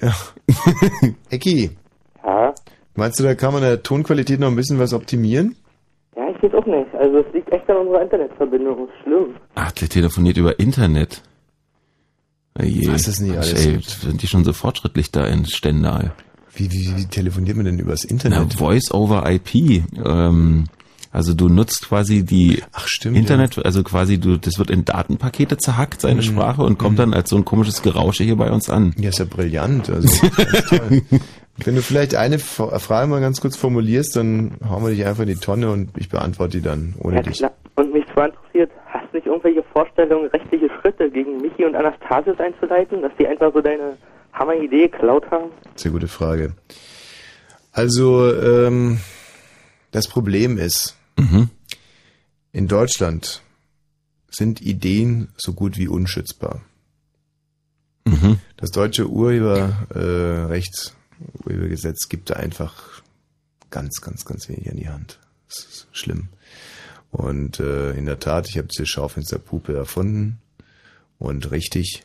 Ja. 0.01 0.15
Ecki. 1.31 1.71
Ja? 2.25 2.55
Meinst 2.95 3.19
du, 3.19 3.25
da 3.25 3.35
kann 3.35 3.53
man 3.53 3.63
der 3.63 3.83
Tonqualität 3.83 4.39
noch 4.39 4.49
ein 4.49 4.57
bisschen 4.57 4.79
was 4.79 4.93
optimieren? 4.93 5.57
Ja, 6.17 6.29
ich 6.31 6.43
weiß 6.43 6.55
auch 6.55 6.67
nicht. 6.67 6.95
Also, 6.95 7.19
es 7.19 7.33
liegt 7.33 7.51
echt 7.53 7.69
an 7.71 7.77
unserer 7.79 8.03
Internetverbindung. 8.03 8.89
Ist 8.89 8.95
schlimm. 9.03 9.37
Ach, 9.55 9.73
der 9.73 9.89
telefoniert 9.89 10.37
über 10.37 10.59
Internet. 10.59 11.23
Oh 12.59 12.65
je. 12.65 12.89
Was 12.89 13.07
es 13.07 13.21
nicht 13.21 13.33
Mensch, 13.35 13.51
alles 13.51 13.67
ey, 13.67 13.73
gibt. 13.73 13.85
Sind 13.85 14.23
die 14.23 14.27
schon 14.27 14.45
so 14.45 14.53
fortschrittlich 14.53 15.13
da 15.13 15.27
in 15.27 15.47
Stendal? 15.47 16.13
Wie, 16.55 16.73
wie, 16.73 16.97
wie 16.97 17.07
telefoniert 17.07 17.57
man 17.57 17.67
denn 17.67 17.79
übers 17.79 18.05
Na, 18.05 18.11
Internet? 18.11 18.55
Voice 18.55 18.93
over 18.93 19.31
IP. 19.31 19.55
Ähm, 20.05 20.65
also 21.11 21.35
du 21.35 21.49
nutzt 21.49 21.89
quasi 21.89 22.25
die 22.25 22.63
stimmt, 22.87 23.17
Internet, 23.17 23.65
also 23.65 23.83
quasi 23.83 24.19
du, 24.19 24.37
das 24.37 24.59
wird 24.59 24.71
in 24.71 24.85
Datenpakete 24.85 25.57
zerhackt, 25.57 26.01
seine 26.03 26.17
Mhm. 26.17 26.23
Sprache, 26.23 26.63
und 26.63 26.79
kommt 26.79 26.99
dann 26.99 27.15
als 27.15 27.31
so 27.31 27.37
ein 27.37 27.45
komisches 27.45 27.83
Gerausche 27.83 28.25
hier 28.25 28.37
bei 28.37 28.51
uns 28.51 28.69
an. 28.71 28.95
Ja, 28.99 29.09
ist 29.09 29.19
ja 29.19 29.25
brillant. 29.25 29.89
Also. 29.91 30.09
Wenn 31.65 31.75
du 31.75 31.83
vielleicht 31.83 32.15
eine 32.15 32.37
F- 32.37 32.63
Frage 32.79 33.09
mal 33.09 33.21
ganz 33.21 33.41
kurz 33.41 33.57
formulierst, 33.57 34.15
dann 34.15 34.53
hauen 34.69 34.85
wir 34.85 34.91
dich 34.91 35.05
einfach 35.05 35.23
in 35.25 35.31
die 35.31 35.35
Tonne 35.37 35.71
und 35.73 35.91
ich 35.97 36.09
beantworte 36.09 36.59
die 36.59 36.63
dann 36.63 36.95
ohne 37.01 37.17
Ja, 37.17 37.23
dich. 37.23 37.39
klar. 37.39 37.53
Und 37.75 37.93
mich 37.93 38.05
zwar 38.13 38.27
interessiert, 38.27 38.71
hast 38.87 39.11
du 39.13 39.17
nicht 39.17 39.27
irgendwelche 39.27 39.65
Vorstellungen, 39.73 40.29
rechtliche 40.31 40.69
Schritte 40.81 41.11
gegen 41.11 41.39
Michi 41.39 41.65
und 41.65 41.75
Anastasius 41.75 42.39
einzuleiten, 42.39 43.03
dass 43.03 43.11
die 43.19 43.27
einfach 43.27 43.53
so 43.53 43.61
deine 43.61 43.97
Hammeridee 44.35 44.87
geklaut 44.89 45.29
haben? 45.33 45.51
Sehr 45.75 45.91
gute 45.91 46.07
Frage. 46.07 46.53
Also, 47.73 48.33
ähm, 48.35 48.99
das 49.91 50.09
Problem 50.09 50.59
ist, 50.59 50.97
in 52.53 52.69
Deutschland 52.69 53.43
sind 54.31 54.61
Ideen 54.61 55.29
so 55.37 55.53
gut 55.53 55.79
wie 55.79 55.89
unschützbar. 55.89 56.63
Mhm. 58.05 58.39
Das 58.57 58.71
deutsche 58.71 59.09
Urheberrecht, 59.09 60.95
äh, 61.21 61.45
Urhebergesetz 61.45 62.09
gibt 62.09 62.31
da 62.31 62.35
einfach 62.35 63.03
ganz, 63.71 64.01
ganz, 64.01 64.25
ganz 64.25 64.49
wenig 64.49 64.71
an 64.71 64.77
die 64.77 64.89
Hand. 64.89 65.19
Das 65.49 65.59
ist 65.59 65.89
schlimm. 65.93 66.29
Und 67.11 67.61
äh, 67.61 67.93
in 67.93 68.07
der 68.07 68.19
Tat, 68.19 68.49
ich 68.49 68.59
habe 68.59 68.69
diese 68.69 68.87
Schaufensterpuppe 68.87 69.75
erfunden 69.75 70.39
und 71.19 71.51
richtig, 71.51 72.05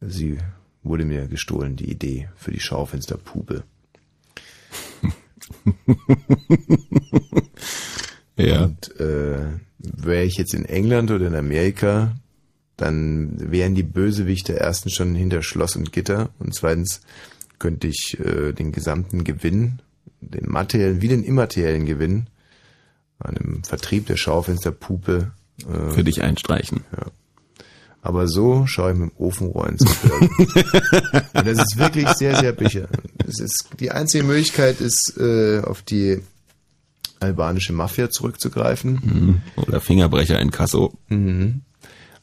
sie 0.00 0.38
wurde 0.82 1.04
mir 1.04 1.28
gestohlen, 1.28 1.76
die 1.76 1.90
Idee 1.90 2.28
für 2.36 2.50
die 2.50 2.60
Schaufensterpuppe. 2.60 3.64
Ja. 8.38 8.64
Und 8.64 8.98
äh, 8.98 9.38
wäre 9.78 10.24
ich 10.24 10.36
jetzt 10.36 10.54
in 10.54 10.64
England 10.64 11.10
oder 11.10 11.26
in 11.26 11.34
Amerika, 11.34 12.16
dann 12.76 13.50
wären 13.50 13.74
die 13.74 13.82
Bösewichte 13.82 14.52
erstens 14.52 14.94
schon 14.94 15.14
hinter 15.14 15.42
Schloss 15.42 15.76
und 15.76 15.92
Gitter 15.92 16.30
und 16.38 16.54
zweitens 16.54 17.00
könnte 17.58 17.88
ich 17.88 18.18
äh, 18.20 18.52
den 18.52 18.72
gesamten 18.72 19.24
Gewinn, 19.24 19.82
den 20.20 20.48
materiellen 20.48 21.02
wie 21.02 21.08
den 21.08 21.24
immateriellen 21.24 21.86
Gewinn 21.86 22.28
an 23.18 23.34
dem 23.34 23.64
Vertrieb 23.64 24.06
der 24.06 24.16
Schaufensterpuppe 24.16 25.32
äh, 25.62 25.90
Für 25.90 26.04
dich 26.04 26.22
einstreichen. 26.22 26.84
Ja. 26.96 27.06
Aber 28.00 28.28
so 28.28 28.64
schaue 28.66 28.92
ich 28.92 28.98
mit 28.98 29.10
dem 29.10 29.16
Ofenrohr 29.16 29.68
ins 29.68 29.82
und 29.82 31.46
das 31.46 31.58
ist 31.58 31.78
wirklich 31.78 32.08
sehr, 32.10 32.36
sehr 32.36 32.52
bicher. 32.52 32.88
Es 33.26 33.40
ist, 33.40 33.70
die 33.80 33.90
einzige 33.90 34.22
Möglichkeit 34.22 34.80
ist, 34.80 35.14
äh, 35.18 35.60
auf 35.60 35.82
die 35.82 36.20
albanische 37.20 37.72
Mafia 37.72 38.10
zurückzugreifen. 38.10 39.00
Mhm. 39.02 39.40
Oder 39.56 39.80
Fingerbrecher 39.80 40.40
in 40.40 40.50
Kasso. 40.50 40.94
Mhm. 41.08 41.62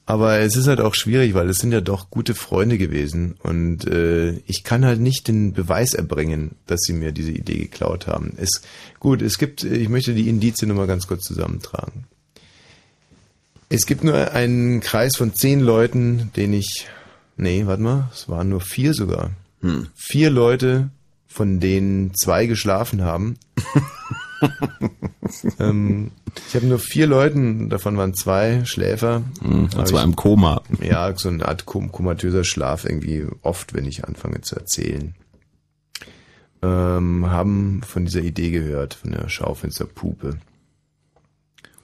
Aber 0.07 0.37
es 0.39 0.55
ist 0.55 0.67
halt 0.67 0.79
auch 0.81 0.93
schwierig, 0.93 1.33
weil 1.33 1.49
es 1.49 1.57
sind 1.57 1.71
ja 1.71 1.81
doch 1.81 2.11
gute 2.11 2.35
Freunde 2.35 2.77
gewesen 2.77 3.35
und 3.41 3.87
äh, 3.87 4.33
ich 4.45 4.63
kann 4.63 4.85
halt 4.85 4.99
nicht 4.99 5.27
den 5.27 5.53
Beweis 5.53 5.95
erbringen, 5.95 6.51
dass 6.67 6.81
sie 6.81 6.93
mir 6.93 7.11
diese 7.11 7.31
Idee 7.31 7.57
geklaut 7.57 8.05
haben. 8.05 8.33
Es 8.37 8.61
gut, 8.99 9.23
es 9.23 9.39
gibt, 9.39 9.63
ich 9.63 9.89
möchte 9.89 10.13
die 10.13 10.29
Indizien 10.29 10.67
nur 10.67 10.77
mal 10.77 10.85
ganz 10.85 11.07
kurz 11.07 11.23
zusammentragen. 11.23 12.05
Es 13.69 13.87
gibt 13.87 14.03
nur 14.03 14.31
einen 14.31 14.79
Kreis 14.79 15.15
von 15.15 15.33
zehn 15.33 15.59
Leuten, 15.59 16.31
den 16.35 16.53
ich, 16.53 16.85
nee, 17.35 17.65
warte 17.65 17.81
mal, 17.81 18.09
es 18.13 18.29
waren 18.29 18.49
nur 18.49 18.61
vier 18.61 18.93
sogar. 18.93 19.31
Hm. 19.61 19.87
Vier 19.95 20.29
Leute, 20.29 20.91
von 21.27 21.59
denen 21.59 22.13
zwei 22.13 22.45
geschlafen 22.45 23.01
haben. 23.01 23.37
ähm, 25.59 26.11
ich 26.47 26.55
habe 26.55 26.65
nur 26.65 26.79
vier 26.79 27.07
Leuten, 27.07 27.69
davon 27.69 27.97
waren 27.97 28.13
zwei 28.13 28.63
Schläfer. 28.65 29.23
Hm, 29.41 29.69
zwar 29.71 29.85
ich- 30.01 30.03
im 30.03 30.15
Koma. 30.15 30.61
Ja, 30.81 31.13
so 31.15 31.29
eine 31.29 31.47
Art 31.47 31.65
kom 31.65 31.91
komatöser 31.91 32.43
Schlaf 32.43 32.85
irgendwie 32.85 33.25
oft, 33.41 33.73
wenn 33.73 33.85
ich 33.85 34.05
anfange 34.05 34.41
zu 34.41 34.55
erzählen. 34.55 35.15
Ähm, 36.61 37.29
haben 37.29 37.81
von 37.83 38.05
dieser 38.05 38.21
Idee 38.21 38.51
gehört, 38.51 38.93
von 38.95 39.11
der 39.11 39.29
Schaufensterpuppe. 39.29 40.37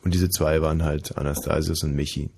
Und 0.03 0.13
diese 0.13 0.29
zwei 0.29 0.61
waren 0.61 0.83
halt 0.83 1.17
Anastasius 1.17 1.83
und 1.83 1.95
Michi. 1.95 2.29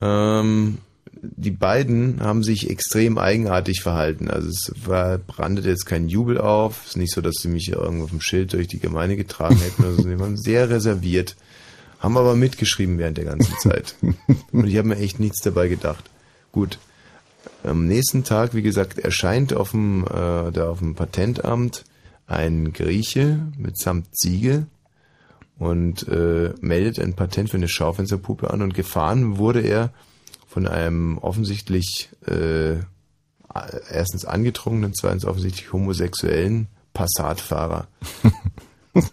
Ähm, 0.00 0.78
die 1.20 1.50
beiden 1.50 2.20
haben 2.20 2.42
sich 2.42 2.70
extrem 2.70 3.18
eigenartig 3.18 3.82
verhalten. 3.82 4.28
Also 4.28 4.48
es 4.48 4.72
war, 4.84 5.18
brandete 5.18 5.68
jetzt 5.68 5.86
kein 5.86 6.08
Jubel 6.08 6.38
auf. 6.38 6.82
Es 6.82 6.90
ist 6.90 6.96
nicht 6.96 7.12
so, 7.12 7.20
dass 7.20 7.36
sie 7.36 7.48
mich 7.48 7.70
irgendwo 7.70 8.04
auf 8.04 8.10
dem 8.10 8.20
Schild 8.20 8.52
durch 8.52 8.68
die 8.68 8.78
Gemeinde 8.78 9.16
getragen 9.16 9.58
hätten. 9.58 9.84
Also 9.84 10.02
sie 10.02 10.18
waren 10.18 10.36
sehr 10.36 10.70
reserviert, 10.70 11.36
haben 11.98 12.16
aber 12.16 12.34
mitgeschrieben 12.34 12.98
während 12.98 13.18
der 13.18 13.24
ganzen 13.24 13.56
Zeit. 13.58 13.96
Und 14.52 14.66
ich 14.66 14.76
habe 14.76 14.88
mir 14.88 14.98
echt 14.98 15.20
nichts 15.20 15.40
dabei 15.40 15.68
gedacht. 15.68 16.04
Gut. 16.52 16.78
Am 17.64 17.86
nächsten 17.86 18.24
Tag, 18.24 18.54
wie 18.54 18.62
gesagt, 18.62 18.98
erscheint 18.98 19.54
auf 19.54 19.72
dem, 19.72 20.04
äh, 20.04 20.52
da 20.52 20.68
auf 20.68 20.78
dem 20.78 20.94
Patentamt 20.94 21.84
ein 22.26 22.72
Grieche 22.72 23.40
mitsamt 23.56 24.14
Ziege 24.14 24.66
und 25.58 26.06
äh, 26.08 26.52
meldet 26.60 27.00
ein 27.00 27.14
Patent 27.14 27.50
für 27.50 27.56
eine 27.56 27.68
Schaufensterpuppe 27.68 28.50
an 28.50 28.62
und 28.62 28.74
gefahren 28.74 29.38
wurde 29.38 29.60
er 29.60 29.90
von 30.58 30.66
einem 30.66 31.18
offensichtlich 31.18 32.08
äh, 32.26 32.78
erstens 33.92 34.24
angetrunkenen, 34.24 34.92
zweitens 34.92 35.24
offensichtlich 35.24 35.72
homosexuellen 35.72 36.66
Passatfahrer. 36.92 37.86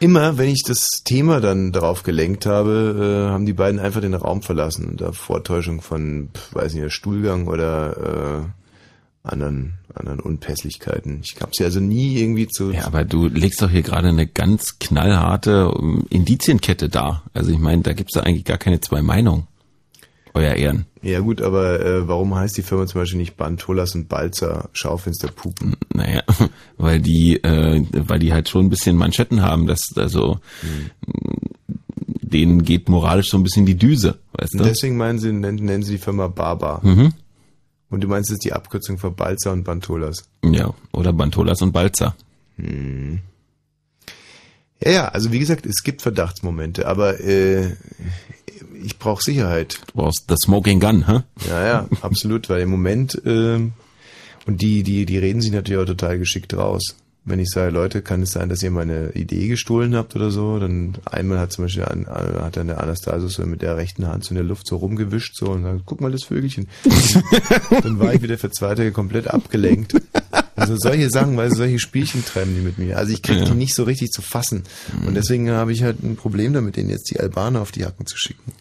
Immer, 0.00 0.38
wenn 0.38 0.48
ich 0.48 0.62
das 0.66 1.02
Thema 1.04 1.42
dann 1.42 1.72
darauf 1.72 2.04
gelenkt 2.04 2.46
habe, 2.46 3.26
äh, 3.28 3.32
haben 3.32 3.44
die 3.44 3.52
beiden 3.52 3.78
einfach 3.78 4.00
den 4.00 4.14
Raum 4.14 4.40
verlassen 4.40 4.88
unter 4.88 5.12
Vortäuschung 5.12 5.82
von, 5.82 6.30
weiß 6.52 6.72
nicht, 6.72 6.90
Stuhlgang 6.90 7.48
oder 7.48 7.98
äh, 7.98 9.28
anderen, 9.28 9.74
anderen 9.94 10.20
Unpässlichkeiten. 10.20 11.20
Ich 11.22 11.40
habe 11.40 11.52
sie 11.54 11.64
also 11.64 11.80
nie 11.80 12.18
irgendwie 12.18 12.48
zu. 12.48 12.72
Ja, 12.72 12.86
aber 12.86 13.04
du 13.04 13.28
legst 13.28 13.62
doch 13.62 13.70
hier 13.70 13.82
gerade 13.82 14.08
eine 14.08 14.26
ganz 14.26 14.78
knallharte 14.78 15.70
um, 15.70 16.06
Indizienkette 16.10 16.88
dar. 16.88 17.22
Also 17.32 17.52
ich 17.52 17.58
meine, 17.58 17.82
da 17.82 17.92
gibt's 17.92 18.14
da 18.14 18.20
eigentlich 18.22 18.44
gar 18.44 18.58
keine 18.58 18.80
zwei 18.80 19.02
Meinungen. 19.02 19.46
Euer 20.36 20.54
Ehren. 20.54 20.86
Ja 21.00 21.20
gut, 21.20 21.40
aber 21.40 21.78
äh, 21.78 22.08
warum 22.08 22.34
heißt 22.34 22.56
die 22.56 22.62
Firma 22.62 22.86
zum 22.86 23.00
Beispiel 23.00 23.20
nicht 23.20 23.36
Bantolas 23.36 23.94
und 23.94 24.08
Balzer 24.08 24.68
Schaufensterpupen? 24.72 25.76
Naja, 25.92 26.22
weil 26.76 27.00
die, 27.00 27.36
äh, 27.44 27.84
weil 27.92 28.18
die 28.18 28.32
halt 28.32 28.48
schon 28.48 28.66
ein 28.66 28.70
bisschen 28.70 28.96
Manschetten 28.96 29.42
haben, 29.42 29.68
dass 29.68 29.92
also 29.96 30.40
denen 32.34 32.64
geht 32.64 32.88
moralisch 32.88 33.30
so 33.30 33.36
ein 33.36 33.44
bisschen 33.44 33.64
die 33.64 33.76
Düse, 33.76 34.18
weißt 34.32 34.54
Und 34.54 34.60
du? 34.60 34.64
deswegen 34.64 34.96
meinen 34.96 35.20
sie, 35.20 35.32
nennen, 35.32 35.64
nennen 35.64 35.82
sie 35.84 35.92
die 35.92 35.98
Firma 35.98 36.26
Baba. 36.26 36.80
Mhm. 36.82 37.12
Und 37.94 38.00
du 38.00 38.08
meinst, 38.08 38.28
das 38.28 38.34
ist 38.34 38.44
die 38.44 38.52
Abkürzung 38.52 38.98
für 38.98 39.12
Balzer 39.12 39.52
und 39.52 39.62
Bantolas. 39.62 40.24
Ja, 40.44 40.74
oder 40.90 41.12
Bantolas 41.12 41.62
und 41.62 41.70
Balzer. 41.70 42.16
Hm. 42.56 43.20
Ja, 44.82 44.90
ja, 44.90 45.08
also 45.08 45.30
wie 45.30 45.38
gesagt, 45.38 45.64
es 45.64 45.84
gibt 45.84 46.02
Verdachtsmomente, 46.02 46.88
aber 46.88 47.20
äh, 47.20 47.76
ich 48.82 48.98
brauche 48.98 49.22
Sicherheit. 49.22 49.78
Du 49.86 50.02
brauchst 50.02 50.24
the 50.28 50.34
smoking 50.36 50.80
gun, 50.80 51.06
hä? 51.06 51.20
Ja, 51.48 51.64
ja, 51.64 51.88
absolut, 52.00 52.48
weil 52.48 52.62
im 52.62 52.70
Moment 52.70 53.22
ähm, 53.24 53.74
und 54.44 54.60
die, 54.60 54.82
die, 54.82 55.06
die 55.06 55.18
reden 55.18 55.40
sich 55.40 55.52
natürlich 55.52 55.80
auch 55.80 55.86
total 55.86 56.18
geschickt 56.18 56.52
raus. 56.52 56.96
Wenn 57.26 57.38
ich 57.38 57.48
sage, 57.48 57.70
Leute, 57.70 58.02
kann 58.02 58.20
es 58.22 58.32
sein, 58.32 58.50
dass 58.50 58.62
ihr 58.62 58.70
meine 58.70 59.12
Idee 59.12 59.48
gestohlen 59.48 59.96
habt 59.96 60.14
oder 60.14 60.30
so, 60.30 60.58
dann 60.58 60.96
einmal 61.10 61.38
hat 61.38 61.52
zum 61.52 61.64
Beispiel 61.64 61.84
an, 61.84 62.06
hat 62.06 62.58
dann 62.58 62.66
der 62.66 62.82
Anastasius 62.82 63.34
so 63.34 63.46
mit 63.46 63.62
der 63.62 63.78
rechten 63.78 64.06
Hand 64.06 64.24
so 64.24 64.30
in 64.30 64.34
der 64.36 64.44
Luft 64.44 64.66
so 64.66 64.76
rumgewischt 64.76 65.34
so 65.34 65.46
und 65.46 65.62
sagt, 65.62 65.80
guck 65.86 66.02
mal 66.02 66.12
das 66.12 66.24
Vögelchen. 66.24 66.68
dann 67.82 67.98
war 67.98 68.12
ich 68.12 68.20
wieder 68.20 68.36
für 68.36 68.50
zwei 68.50 68.74
Tage 68.74 68.92
komplett 68.92 69.28
abgelenkt. 69.28 69.94
Also 70.54 70.76
solche 70.76 71.08
Sachen, 71.08 71.36
weil 71.38 71.50
solche 71.50 71.78
Spielchen 71.78 72.24
treiben 72.26 72.54
die 72.54 72.60
mit 72.60 72.76
mir. 72.76 72.98
Also 72.98 73.12
ich 73.14 73.22
kriege 73.22 73.40
Ja. 73.40 73.44
die 73.46 73.54
nicht 73.54 73.74
so 73.74 73.84
richtig 73.84 74.10
zu 74.10 74.20
fassen. 74.20 74.64
Und 75.06 75.14
deswegen 75.14 75.50
habe 75.50 75.72
ich 75.72 75.82
halt 75.82 76.02
ein 76.02 76.16
Problem 76.16 76.52
damit, 76.52 76.76
denen 76.76 76.90
jetzt 76.90 77.10
die 77.10 77.18
Albaner 77.18 77.62
auf 77.62 77.72
die 77.72 77.86
Hacken 77.86 78.04
zu 78.06 78.18
schicken. 78.18 78.52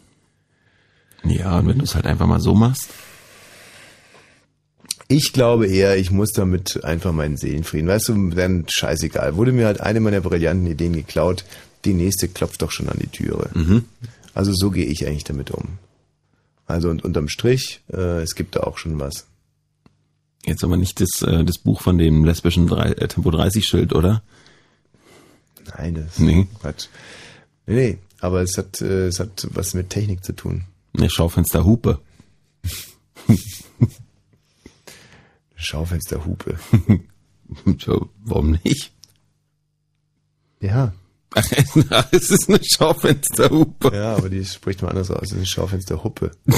Ja, 1.25 1.59
und 1.59 1.67
wenn 1.67 1.77
du 1.79 1.83
es 1.83 1.95
halt 1.95 2.05
einfach 2.05 2.27
mal 2.27 2.39
so 2.39 2.55
machst. 2.55 2.89
Ich 5.15 5.31
glaube 5.31 5.67
eher, 5.67 5.95
ich 5.95 6.09
muss 6.09 6.31
damit 6.31 6.83
einfach 6.83 7.11
meinen 7.11 7.37
Seelenfrieden. 7.37 7.87
Weißt 7.87 8.09
du, 8.09 8.29
dann 8.31 8.65
scheißegal. 8.67 9.35
Wurde 9.35 9.51
mir 9.51 9.67
halt 9.67 9.79
eine 9.79 9.99
meiner 9.99 10.21
brillanten 10.21 10.65
Ideen 10.65 10.93
geklaut, 10.93 11.45
die 11.85 11.93
nächste 11.93 12.27
klopft 12.27 12.63
doch 12.63 12.71
schon 12.71 12.89
an 12.89 12.97
die 12.99 13.09
Türe. 13.09 13.51
Mhm. 13.53 13.85
Also 14.33 14.51
so 14.55 14.71
gehe 14.71 14.87
ich 14.87 15.05
eigentlich 15.05 15.23
damit 15.23 15.51
um. 15.51 15.77
Also 16.65 16.89
und 16.89 17.03
unterm 17.03 17.27
Strich, 17.27 17.81
äh, 17.93 18.23
es 18.23 18.33
gibt 18.33 18.55
da 18.55 18.61
auch 18.61 18.79
schon 18.79 18.99
was. 18.99 19.27
Jetzt 20.47 20.63
aber 20.63 20.77
nicht 20.77 20.99
das, 20.99 21.21
äh, 21.21 21.43
das 21.43 21.59
Buch 21.59 21.81
von 21.81 21.99
dem 21.99 22.25
lesbischen 22.25 22.65
drei, 22.65 22.93
äh, 22.93 23.07
Tempo 23.07 23.29
30 23.29 23.65
Schild, 23.65 23.93
oder? 23.93 24.23
Nein, 25.77 25.93
das 25.93 26.17
Nee. 26.17 26.47
ist 26.51 26.59
Quatsch. 26.59 26.87
Nee, 27.67 27.75
nee, 27.75 27.97
aber 28.19 28.41
es 28.41 28.57
hat, 28.57 28.81
äh, 28.81 29.05
es 29.09 29.19
hat 29.19 29.47
was 29.51 29.75
mit 29.75 29.91
Technik 29.91 30.23
zu 30.25 30.33
tun. 30.33 30.63
Eine 30.97 31.11
Schaufensterhupe. 31.11 31.99
Schaufensterhupe. 35.63 36.57
Tja, 37.79 37.95
warum 38.23 38.59
nicht? 38.63 38.91
Ja. 40.59 40.93
Es 42.11 42.29
ist 42.29 42.47
eine 42.47 42.59
Schaufensterhupe. 42.63 43.91
Ja, 43.95 44.15
aber 44.15 44.29
die 44.29 44.45
spricht 44.45 44.83
mal 44.83 44.89
anders 44.89 45.09
aus. 45.09 45.23
Es 45.23 45.31
ist 45.31 45.37
eine 45.37 45.45
Schaufensterhuppe. 45.47 46.29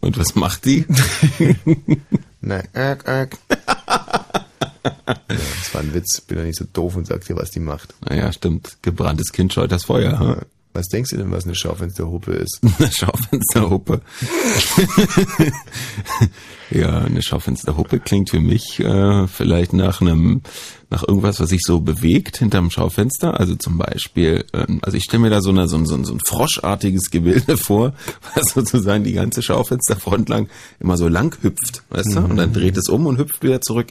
Und 0.00 0.18
was 0.18 0.34
macht 0.34 0.64
die? 0.66 0.84
Nein, 2.40 2.68
äck, 2.74 3.06
äck. 3.08 3.38
ja, 3.48 5.16
das 5.28 5.74
war 5.74 5.80
ein 5.80 5.94
Witz. 5.94 6.20
Bin 6.22 6.36
doch 6.38 6.44
nicht 6.44 6.58
so 6.58 6.64
doof 6.70 6.96
und 6.96 7.06
sag 7.06 7.24
dir, 7.24 7.36
was 7.36 7.50
die 7.50 7.60
macht. 7.60 7.94
Naja, 8.08 8.32
stimmt. 8.32 8.78
Gebranntes 8.82 9.32
Kind 9.32 9.52
scheut 9.52 9.72
das 9.72 9.84
Feuer. 9.84 10.18
hm? 10.18 10.36
Was 10.72 10.86
denkst 10.86 11.10
du 11.10 11.16
denn, 11.16 11.32
was 11.32 11.44
eine 11.44 11.56
Schaufensterhupe 11.56 12.32
ist? 12.32 12.60
Eine 12.78 12.92
Schaufensterhupe. 12.92 14.00
ja, 16.70 16.98
eine 16.98 17.22
Schaufensterhupe 17.22 17.98
klingt 17.98 18.30
für 18.30 18.38
mich 18.38 18.78
äh, 18.78 19.26
vielleicht 19.26 19.72
nach 19.72 20.00
einem, 20.00 20.42
nach 20.90 21.06
irgendwas, 21.06 21.38
was 21.40 21.50
sich 21.50 21.60
so 21.64 21.80
bewegt 21.80 22.38
hinterm 22.38 22.70
Schaufenster. 22.70 23.38
Also 23.38 23.54
zum 23.54 23.78
Beispiel, 23.78 24.44
ähm, 24.52 24.80
also 24.82 24.96
ich 24.96 25.04
stelle 25.04 25.22
mir 25.22 25.30
da 25.30 25.40
so, 25.40 25.50
eine, 25.50 25.68
so, 25.68 25.76
ein- 25.76 25.86
so, 25.86 25.94
ein- 25.94 26.04
so 26.04 26.12
ein 26.12 26.20
froschartiges 26.26 27.10
Gebilde 27.10 27.56
vor, 27.56 27.94
was 28.34 28.52
sozusagen 28.52 29.04
die 29.04 29.12
ganze 29.12 29.40
Schaufensterfront 29.42 30.28
lang 30.28 30.48
immer 30.80 30.96
so 30.96 31.06
lang 31.08 31.36
hüpft, 31.42 31.82
weißt 31.90 32.16
du? 32.16 32.20
Und 32.20 32.36
dann 32.36 32.52
dreht 32.52 32.76
es 32.76 32.88
um 32.88 33.06
und 33.06 33.18
hüpft 33.18 33.42
wieder 33.42 33.60
zurück 33.60 33.86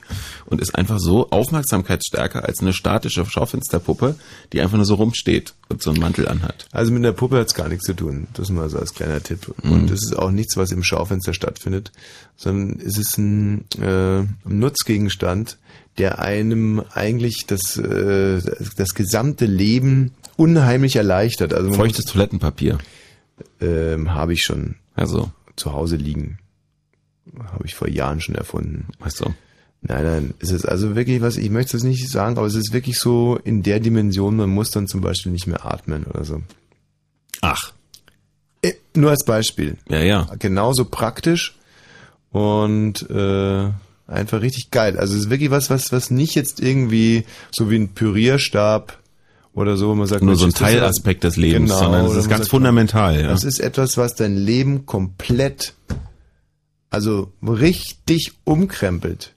und 0.46 0.62
ist 0.62 0.76
einfach 0.76 1.00
so 1.00 1.30
aufmerksamkeitsstärker 1.30 2.44
als 2.46 2.60
eine 2.60 2.74
statische 2.74 3.26
Schaufensterpuppe, 3.26 4.16
die 4.54 4.62
einfach 4.62 4.76
nur 4.78 4.86
so 4.86 4.96
rumsteht 4.96 5.54
und 5.70 5.82
so 5.82 5.92
einen 5.92 6.00
Mantel 6.02 6.28
anhat. 6.28 6.68
Also 6.72 6.92
mit 6.92 7.04
der 7.04 7.14
Puppe 7.14 7.38
hat's 7.38 7.54
gar 7.54 7.70
nichts 7.70 7.86
zu 7.86 7.94
tun. 7.94 8.28
Das 8.34 8.50
mal 8.50 8.70
so 8.70 8.78
als 8.78 8.94
kleiner 8.94 9.24
Tipp. 9.24 9.54
Mhm. 9.64 9.72
Und 9.72 9.92
es 9.92 10.04
ist 10.04 10.18
auch 10.18 10.32
nichts, 10.32 10.58
was 10.58 10.72
im 10.72 10.84
Schaufenster 10.84 11.34
stattfindet, 11.34 11.92
sondern 12.36 12.80
es 12.86 12.98
ist 12.98 13.18
ein 13.18 13.66
äh, 13.82 14.24
Nutzgegenstand, 14.46 15.58
der 16.00 16.20
einem 16.20 16.82
eigentlich 16.94 17.46
das, 17.46 17.78
äh, 17.78 18.42
das 18.78 18.94
gesamte 18.96 19.46
Leben 19.46 20.12
unheimlich 20.38 20.96
erleichtert. 20.96 21.54
Also 21.54 21.72
Feuchtes 21.74 22.06
Toilettenpapier. 22.06 22.78
ähm, 23.62 24.14
habe 24.14 24.34
ich 24.34 24.42
schon 24.42 24.76
Also, 24.96 25.32
zu 25.56 25.74
Hause 25.74 25.98
liegen. 25.98 26.40
Habe 27.52 27.66
ich 27.66 27.76
vor 27.76 27.88
Jahren 27.90 28.22
schon 28.22 28.36
erfunden. 28.36 28.88
weißt 29.00 29.20
du. 29.22 29.34
Nein, 29.82 30.04
nein, 30.04 30.34
es 30.40 30.52
ist 30.52 30.66
also 30.66 30.96
wirklich 30.96 31.22
was, 31.22 31.38
ich 31.38 31.50
möchte 31.50 31.78
es 31.78 31.84
nicht 31.84 32.10
sagen, 32.10 32.38
aber 32.38 32.48
es 32.48 32.56
ist 32.56 32.74
wirklich 32.74 32.98
so 33.00 33.40
in 33.44 33.64
der 33.64 33.80
Dimension, 33.80 34.36
man 34.36 34.50
muss 34.50 34.72
dann 34.72 34.88
zum 34.88 35.00
Beispiel 35.00 35.32
nicht 35.32 35.48
mehr 35.48 35.66
atmen 35.66 36.04
oder 36.06 36.26
so. 36.26 36.42
Ach. 37.42 37.72
Äh, 38.62 38.74
Nur 38.94 39.12
als 39.12 39.24
Beispiel. 39.24 39.78
Ja, 39.88 40.00
ja. 40.02 40.28
Genauso 40.38 40.84
praktisch 40.84 41.56
und 42.32 43.10
äh, 43.10 43.70
einfach 44.10 44.42
richtig 44.42 44.72
geil. 44.72 44.98
Also 44.98 45.16
es 45.16 45.22
ist 45.22 45.30
wirklich 45.30 45.52
was, 45.52 45.70
was, 45.70 45.92
was 45.92 46.12
nicht 46.12 46.36
jetzt 46.36 46.60
irgendwie 46.60 47.26
so 47.52 47.70
wie 47.70 47.76
ein 47.78 47.90
Pürierstab 47.90 48.98
oder 49.54 49.78
so, 49.78 49.90
wo 49.90 49.96
man 49.96 50.08
sagt, 50.08 50.24
Nur 50.24 50.36
so 50.36 50.46
ein 50.46 50.54
Teilaspekt 50.54 51.24
des 51.24 51.36
Lebens, 51.38 51.70
Genau, 51.72 51.80
sondern 51.84 52.06
es 52.06 52.16
ist 52.16 52.30
ganz 52.30 52.42
sagt, 52.44 52.50
fundamental. 52.52 53.20
Ja. 53.22 53.28
Das 53.28 53.44
ist 53.44 53.60
etwas, 53.60 53.98
was 53.98 54.16
dein 54.16 54.36
Leben 54.36 54.86
komplett, 54.86 55.74
also 56.90 57.32
richtig 57.42 58.34
umkrempelt. 58.44 59.36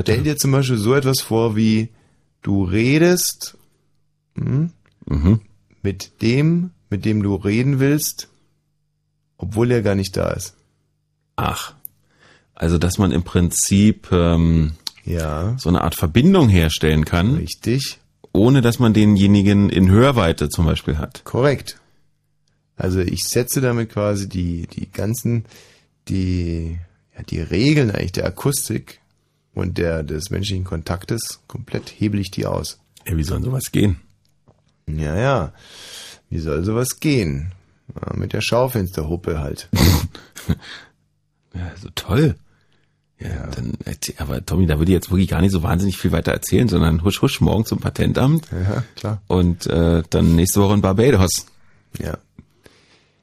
Stell 0.00 0.22
dir 0.22 0.36
zum 0.36 0.50
Beispiel 0.52 0.78
so 0.78 0.94
etwas 0.94 1.20
vor, 1.20 1.54
wie 1.56 1.90
du 2.42 2.64
redest 2.64 3.56
hm, 4.36 4.70
Mhm. 5.06 5.40
mit 5.82 6.22
dem, 6.22 6.70
mit 6.88 7.04
dem 7.04 7.22
du 7.22 7.34
reden 7.36 7.78
willst, 7.80 8.28
obwohl 9.38 9.70
er 9.70 9.82
gar 9.82 9.94
nicht 9.94 10.16
da 10.16 10.30
ist. 10.30 10.54
Ach. 11.36 11.74
Also, 12.60 12.76
dass 12.76 12.98
man 12.98 13.10
im 13.10 13.22
Prinzip 13.22 14.12
ähm, 14.12 14.72
Ja, 15.06 15.56
so 15.58 15.70
eine 15.70 15.80
Art 15.80 15.94
Verbindung 15.94 16.50
herstellen 16.50 17.06
kann, 17.06 17.36
richtig, 17.36 17.98
ohne 18.32 18.60
dass 18.60 18.78
man 18.78 18.92
denjenigen 18.92 19.70
in 19.70 19.88
Hörweite 19.90 20.50
zum 20.50 20.66
Beispiel 20.66 20.98
hat. 20.98 21.24
korrekt. 21.24 21.80
Also 22.76 23.00
ich 23.00 23.24
setze 23.24 23.62
damit 23.62 23.88
quasi 23.88 24.28
die, 24.28 24.66
die 24.66 24.90
ganzen, 24.90 25.46
die, 26.08 26.78
ja, 27.16 27.22
die 27.22 27.40
Regeln 27.40 27.90
eigentlich 27.90 28.12
der 28.12 28.26
Akustik 28.26 29.00
und 29.54 29.78
der, 29.78 30.02
des 30.02 30.28
menschlichen 30.28 30.64
Kontaktes, 30.64 31.40
komplett 31.46 31.88
hebel 31.88 32.20
ich 32.20 32.30
die 32.30 32.44
aus. 32.44 32.78
Ja, 33.06 33.16
wie 33.16 33.24
soll 33.24 33.42
sowas 33.42 33.72
gehen? 33.72 34.00
Ja, 34.86 35.16
ja. 35.16 35.52
Wie 36.28 36.40
soll 36.40 36.62
sowas 36.62 37.00
gehen? 37.00 37.52
Ja, 37.94 38.14
mit 38.14 38.34
der 38.34 38.42
Schaufensterhuppe 38.42 39.40
halt. 39.40 39.70
Ja, 41.52 41.72
so 41.82 41.88
toll. 41.96 42.36
Ja, 43.20 43.46
dann, 43.54 43.74
erzähl- 43.84 44.14
aber 44.18 44.44
Tommy, 44.44 44.66
da 44.66 44.78
würde 44.78 44.90
ich 44.92 44.96
jetzt 44.96 45.10
wirklich 45.10 45.28
gar 45.28 45.42
nicht 45.42 45.52
so 45.52 45.62
wahnsinnig 45.62 45.98
viel 45.98 46.10
weiter 46.12 46.32
erzählen, 46.32 46.68
sondern 46.68 47.04
husch 47.04 47.20
husch 47.20 47.40
morgen 47.40 47.66
zum 47.66 47.78
Patentamt 47.78 48.46
Ja, 48.50 48.82
klar. 48.96 49.20
und 49.26 49.66
äh, 49.66 50.02
dann 50.08 50.34
nächste 50.36 50.60
Woche 50.62 50.74
in 50.74 50.80
Barbados. 50.80 51.46
Ja. 51.98 52.16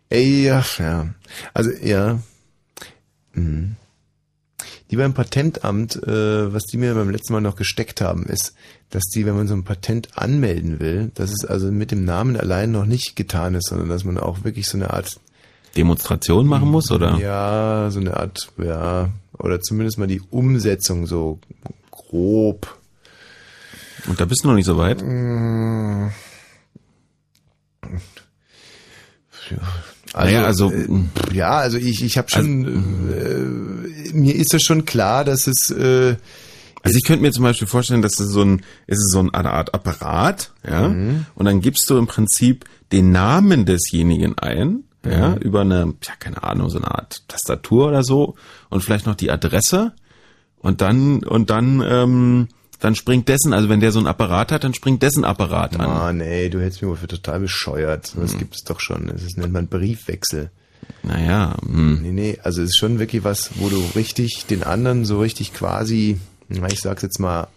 Ey, 0.10 0.44
ja, 0.44 0.64
ja. 0.78 1.07
Also, 1.53 1.72
ja. 1.82 2.19
Mhm. 3.34 3.76
die 4.91 4.95
beim 4.98 5.14
Patentamt, 5.14 5.95
äh, 6.03 6.53
was 6.53 6.64
die 6.65 6.78
mir 6.78 6.94
beim 6.94 7.10
letzten 7.10 7.34
Mal 7.34 7.41
noch 7.41 7.56
gesteckt 7.56 7.99
haben, 8.02 8.24
ist, 8.26 8.53
dass 8.90 9.03
die, 9.14 9.26
wenn 9.26 9.36
man 9.36 9.48
so 9.48 9.53
ein 9.53 9.64
Patent 9.64 10.18
anmelden 10.18 10.80
will, 10.80 11.11
dass 11.15 11.32
es 11.32 11.44
also 11.44 11.72
mit 11.72 11.91
dem 11.91 12.06
Namen 12.06 12.38
allein 12.38 12.72
noch 12.72 12.86
nicht 12.86 13.15
getan 13.15 13.53
ist, 13.56 13.68
sondern 13.69 13.90
dass 13.90 14.06
man 14.06 14.18
auch 14.18 14.44
wirklich 14.44 14.68
so 14.68 14.78
eine 14.78 14.91
Art 14.94 15.19
Demonstration 15.76 16.48
machen 16.48 16.69
muss, 16.69 16.90
oder? 16.90 17.18
Ja, 17.19 17.90
so 17.91 17.99
eine 17.99 18.15
Art, 18.18 18.49
ja, 18.57 19.10
oder 19.40 19.60
zumindest 19.62 19.98
mal 19.98 20.08
die 20.08 20.22
Umsetzung 20.30 21.06
so 21.08 21.40
grob. 21.92 22.78
Und 24.08 24.20
da 24.20 24.26
bist 24.26 24.44
du 24.44 24.48
noch 24.50 24.56
nicht 24.56 24.66
so 24.66 24.78
weit? 24.78 25.02
Ja, 29.50 29.58
also, 30.14 30.32
Naja, 30.34 30.46
also- 30.46 30.72
äh, 30.72 30.88
ja, 31.34 31.52
also 31.58 31.78
ich, 31.78 32.04
ich 32.04 32.18
habe 32.18 32.30
schon, 32.30 33.12
äh, 33.12 34.14
mir 34.14 34.36
ist 34.36 34.54
das 34.54 34.64
schon 34.64 34.86
klar, 34.86 35.24
dass 35.24 35.48
es, 35.48 35.70
äh, 35.70 36.16
Also 36.84 36.98
ich 36.98 37.04
könnte 37.06 37.22
mir 37.24 37.32
zum 37.34 37.44
Beispiel 37.44 37.68
vorstellen, 37.68 38.02
dass 38.02 38.18
es 38.20 38.30
so 38.30 38.42
ein, 38.44 38.62
es 38.86 38.98
ist 39.00 39.12
so 39.12 39.20
eine 39.20 39.52
Art 39.52 39.74
Apparat, 39.74 40.54
ja, 40.66 40.88
Mhm. 40.88 41.26
und 41.36 41.46
dann 41.46 41.60
gibst 41.60 41.90
du 41.90 41.98
im 41.98 42.08
Prinzip 42.08 42.66
den 42.94 43.12
Namen 43.12 43.66
desjenigen 43.66 44.38
ein, 44.38 44.84
ja, 45.12 45.30
Mhm. 45.30 45.38
über 45.38 45.62
eine, 45.62 45.94
ja, 46.06 46.14
keine 46.20 46.44
Ahnung, 46.44 46.70
so 46.70 46.78
eine 46.78 46.90
Art 46.92 47.24
Tastatur 47.28 47.88
oder 47.90 48.04
so 48.04 48.36
und 48.70 48.84
vielleicht 48.84 49.06
noch 49.06 49.16
die 49.16 49.32
Adresse 49.32 49.94
und 50.60 50.82
dann, 50.82 51.24
und 51.24 51.50
dann, 51.50 51.84
ähm, 51.88 52.48
dann 52.80 52.94
springt 52.96 53.28
dessen, 53.28 53.54
also 53.54 53.70
wenn 53.70 53.80
der 53.80 53.92
so 53.92 54.00
ein 54.00 54.08
Apparat 54.08 54.52
hat, 54.52 54.64
dann 54.64 54.74
springt 54.74 55.02
dessen 55.02 55.24
Apparat 55.26 55.80
an. 55.80 55.88
Mann, 55.90 56.22
ey, 56.22 56.50
du 56.50 56.60
hältst 56.60 56.82
mich 56.82 56.90
wohl 56.90 56.98
für 56.98 57.08
total 57.08 57.40
bescheuert. 57.40 58.14
Das 58.16 58.34
Mhm. 58.36 58.38
gibt 58.40 58.56
es 58.56 58.64
doch 58.64 58.80
schon. 58.80 59.08
Das 59.08 59.36
nennt 59.36 59.52
man 59.54 59.68
Briefwechsel. 59.68 60.52
Naja, 61.04 61.56
hm. 61.66 62.02
Nee, 62.04 62.12
nee, 62.12 62.40
also 62.44 62.62
es 62.62 62.70
ist 62.70 62.78
schon 62.78 63.00
wirklich 63.00 63.24
was, 63.24 63.52
wo 63.56 63.70
du 63.70 63.84
richtig 63.96 64.46
den 64.48 64.64
anderen 64.64 65.06
so 65.06 65.20
richtig 65.20 65.54
quasi, 65.54 66.20
ich 66.50 66.80
sag's 66.80 67.02
jetzt 67.02 67.20
mal, 67.20 67.48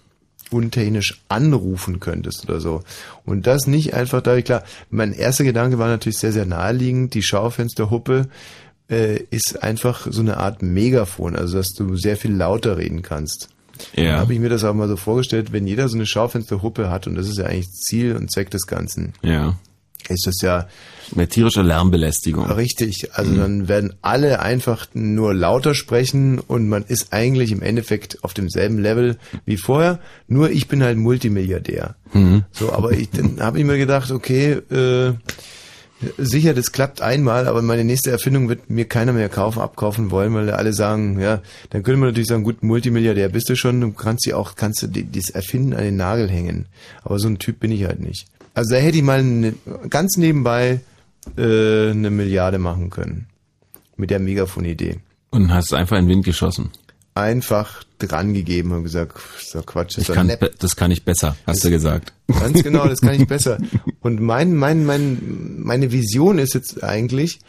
untechnisch 0.50 1.20
anrufen 1.28 2.00
könntest 2.00 2.48
oder 2.48 2.60
so. 2.60 2.82
Und 3.24 3.46
das 3.46 3.66
nicht 3.66 3.94
einfach 3.94 4.20
da, 4.22 4.40
klar, 4.40 4.64
mein 4.90 5.12
erster 5.12 5.44
Gedanke 5.44 5.78
war 5.78 5.88
natürlich 5.88 6.18
sehr, 6.18 6.32
sehr 6.32 6.46
naheliegend. 6.46 7.14
Die 7.14 7.22
Schaufensterhuppe 7.22 8.28
äh, 8.90 9.22
ist 9.30 9.62
einfach 9.62 10.06
so 10.10 10.20
eine 10.20 10.36
Art 10.36 10.62
Megafon, 10.62 11.36
also 11.36 11.58
dass 11.58 11.72
du 11.72 11.96
sehr 11.96 12.16
viel 12.16 12.32
lauter 12.32 12.76
reden 12.76 13.02
kannst. 13.02 13.48
Ja. 13.94 14.18
Habe 14.18 14.34
ich 14.34 14.40
mir 14.40 14.50
das 14.50 14.64
auch 14.64 14.74
mal 14.74 14.88
so 14.88 14.96
vorgestellt, 14.96 15.52
wenn 15.52 15.66
jeder 15.66 15.88
so 15.88 15.96
eine 15.96 16.06
Schaufensterhuppe 16.06 16.90
hat, 16.90 17.06
und 17.06 17.14
das 17.14 17.28
ist 17.28 17.38
ja 17.38 17.46
eigentlich 17.46 17.70
Ziel 17.70 18.14
und 18.16 18.30
Zweck 18.30 18.50
des 18.50 18.66
Ganzen, 18.66 19.14
Ja. 19.22 19.58
Ist 20.08 20.26
das 20.26 20.40
ja 20.40 20.68
Mit 21.14 21.30
tierischer 21.30 21.62
Lärmbelästigung. 21.62 22.50
Richtig, 22.50 23.10
also 23.12 23.34
dann 23.34 23.68
werden 23.68 23.94
alle 24.02 24.40
einfach 24.40 24.86
nur 24.94 25.34
lauter 25.34 25.74
sprechen 25.74 26.38
und 26.38 26.68
man 26.68 26.84
ist 26.84 27.12
eigentlich 27.12 27.52
im 27.52 27.62
Endeffekt 27.62 28.22
auf 28.22 28.34
demselben 28.34 28.78
Level 28.78 29.18
wie 29.44 29.56
vorher, 29.56 30.00
nur 30.28 30.50
ich 30.50 30.68
bin 30.68 30.82
halt 30.82 30.96
Multimilliardär. 30.98 31.96
Mhm. 32.12 32.44
So, 32.52 32.72
aber 32.72 32.92
ich, 32.92 33.10
dann 33.10 33.40
habe 33.40 33.58
ich 33.58 33.64
mir 33.64 33.78
gedacht, 33.78 34.10
okay, 34.10 34.52
äh, 34.70 35.14
sicher, 36.18 36.54
das 36.54 36.72
klappt 36.72 37.02
einmal, 37.02 37.46
aber 37.46 37.62
meine 37.62 37.84
nächste 37.84 38.10
Erfindung 38.10 38.48
wird 38.48 38.70
mir 38.70 38.86
keiner 38.86 39.12
mehr 39.12 39.28
kaufen, 39.28 39.60
abkaufen 39.60 40.10
wollen, 40.10 40.34
weil 40.34 40.50
alle 40.50 40.72
sagen, 40.72 41.20
ja, 41.20 41.42
dann 41.70 41.82
könnte 41.82 41.98
man 41.98 42.08
natürlich 42.08 42.28
sagen, 42.28 42.44
gut, 42.44 42.62
Multimilliardär 42.62 43.28
bist 43.28 43.48
du 43.48 43.56
schon, 43.56 43.80
du 43.80 43.92
kannst 43.92 44.26
dir 44.26 44.38
auch, 44.38 44.54
kannst 44.54 44.82
du 44.82 44.88
das 44.88 45.30
Erfinden 45.30 45.74
an 45.74 45.84
den 45.84 45.96
Nagel 45.96 46.28
hängen. 46.30 46.66
Aber 47.02 47.18
so 47.18 47.28
ein 47.28 47.38
Typ 47.38 47.60
bin 47.60 47.72
ich 47.72 47.84
halt 47.84 48.00
nicht. 48.00 48.26
Also 48.54 48.74
da 48.74 48.80
hätte 48.80 48.98
ich 48.98 49.04
mal 49.04 49.20
eine, 49.20 49.54
ganz 49.88 50.16
nebenbei 50.16 50.80
äh, 51.36 51.90
eine 51.90 52.10
Milliarde 52.10 52.58
machen 52.58 52.90
können. 52.90 53.26
Mit 53.96 54.10
der 54.10 54.18
Megafon-Idee. 54.18 55.00
Und 55.30 55.52
hast 55.52 55.72
einfach 55.74 55.98
in 55.98 56.06
den 56.06 56.16
Wind 56.16 56.24
geschossen. 56.24 56.70
Einfach 57.14 57.84
dran 57.98 58.32
gegeben 58.32 58.72
und 58.72 58.84
gesagt, 58.84 59.18
ist 59.38 59.54
doch 59.54 59.66
Quatsch, 59.66 59.96
das 59.96 60.04
Ich 60.04 60.08
ist 60.08 60.08
doch 60.08 60.14
kann, 60.14 60.50
das 60.58 60.76
kann 60.76 60.90
ich 60.90 61.04
besser, 61.04 61.36
hast 61.46 61.64
du 61.64 61.70
gesagt. 61.70 62.12
Ganz 62.28 62.62
genau, 62.62 62.88
das 62.88 63.00
kann 63.00 63.14
ich 63.14 63.26
besser. 63.28 63.58
Und 64.00 64.20
mein, 64.20 64.54
mein, 64.54 64.86
mein, 64.86 65.60
meine 65.60 65.92
Vision 65.92 66.38
ist 66.38 66.54
jetzt 66.54 66.82
eigentlich, 66.82 67.40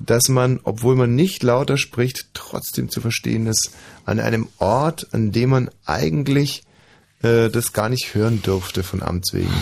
dass 0.00 0.28
man, 0.28 0.58
obwohl 0.64 0.96
man 0.96 1.14
nicht 1.14 1.42
lauter 1.42 1.76
spricht, 1.76 2.30
trotzdem 2.34 2.88
zu 2.88 3.00
verstehen 3.00 3.46
ist, 3.46 3.72
an 4.04 4.18
einem 4.18 4.48
Ort, 4.58 5.08
an 5.12 5.30
dem 5.30 5.50
man 5.50 5.70
eigentlich 5.84 6.64
äh, 7.22 7.50
das 7.50 7.72
gar 7.72 7.88
nicht 7.88 8.14
hören 8.14 8.40
durfte 8.42 8.82
von 8.82 9.02
Amts 9.02 9.34
wegen. 9.34 9.52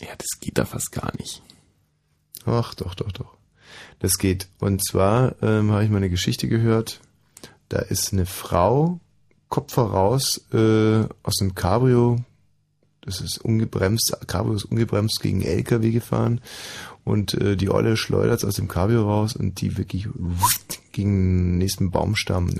Ja, 0.00 0.08
das 0.16 0.40
geht 0.40 0.58
da 0.58 0.64
fast 0.64 0.92
gar 0.92 1.14
nicht. 1.16 1.42
Ach, 2.46 2.74
doch, 2.74 2.94
doch, 2.94 3.12
doch. 3.12 3.36
Das 3.98 4.18
geht. 4.18 4.48
Und 4.58 4.84
zwar 4.84 5.34
ähm, 5.42 5.70
habe 5.70 5.84
ich 5.84 5.90
mal 5.90 5.98
eine 5.98 6.10
Geschichte 6.10 6.48
gehört. 6.48 7.00
Da 7.68 7.78
ist 7.78 8.12
eine 8.12 8.26
Frau, 8.26 8.98
Kopf 9.48 9.74
voraus, 9.74 10.44
äh, 10.52 11.04
aus 11.22 11.40
einem 11.40 11.54
Cabrio. 11.54 12.16
Das 13.02 13.20
ist 13.20 13.38
ungebremst, 13.38 14.16
Cabrio 14.26 14.54
ist 14.54 14.64
ungebremst 14.64 15.20
gegen 15.20 15.42
LKW 15.42 15.90
gefahren. 15.90 16.40
Und 17.04 17.34
äh, 17.34 17.56
die 17.56 17.70
Olle 17.70 17.96
schleudert 17.96 18.44
aus 18.44 18.56
dem 18.56 18.68
Cabrio 18.68 19.02
raus 19.02 19.36
und 19.36 19.60
die 19.60 19.76
wirklich 19.78 20.08
gegen 20.92 21.48
den 21.48 21.58
nächsten 21.58 21.90
Baumstamm 21.90 22.50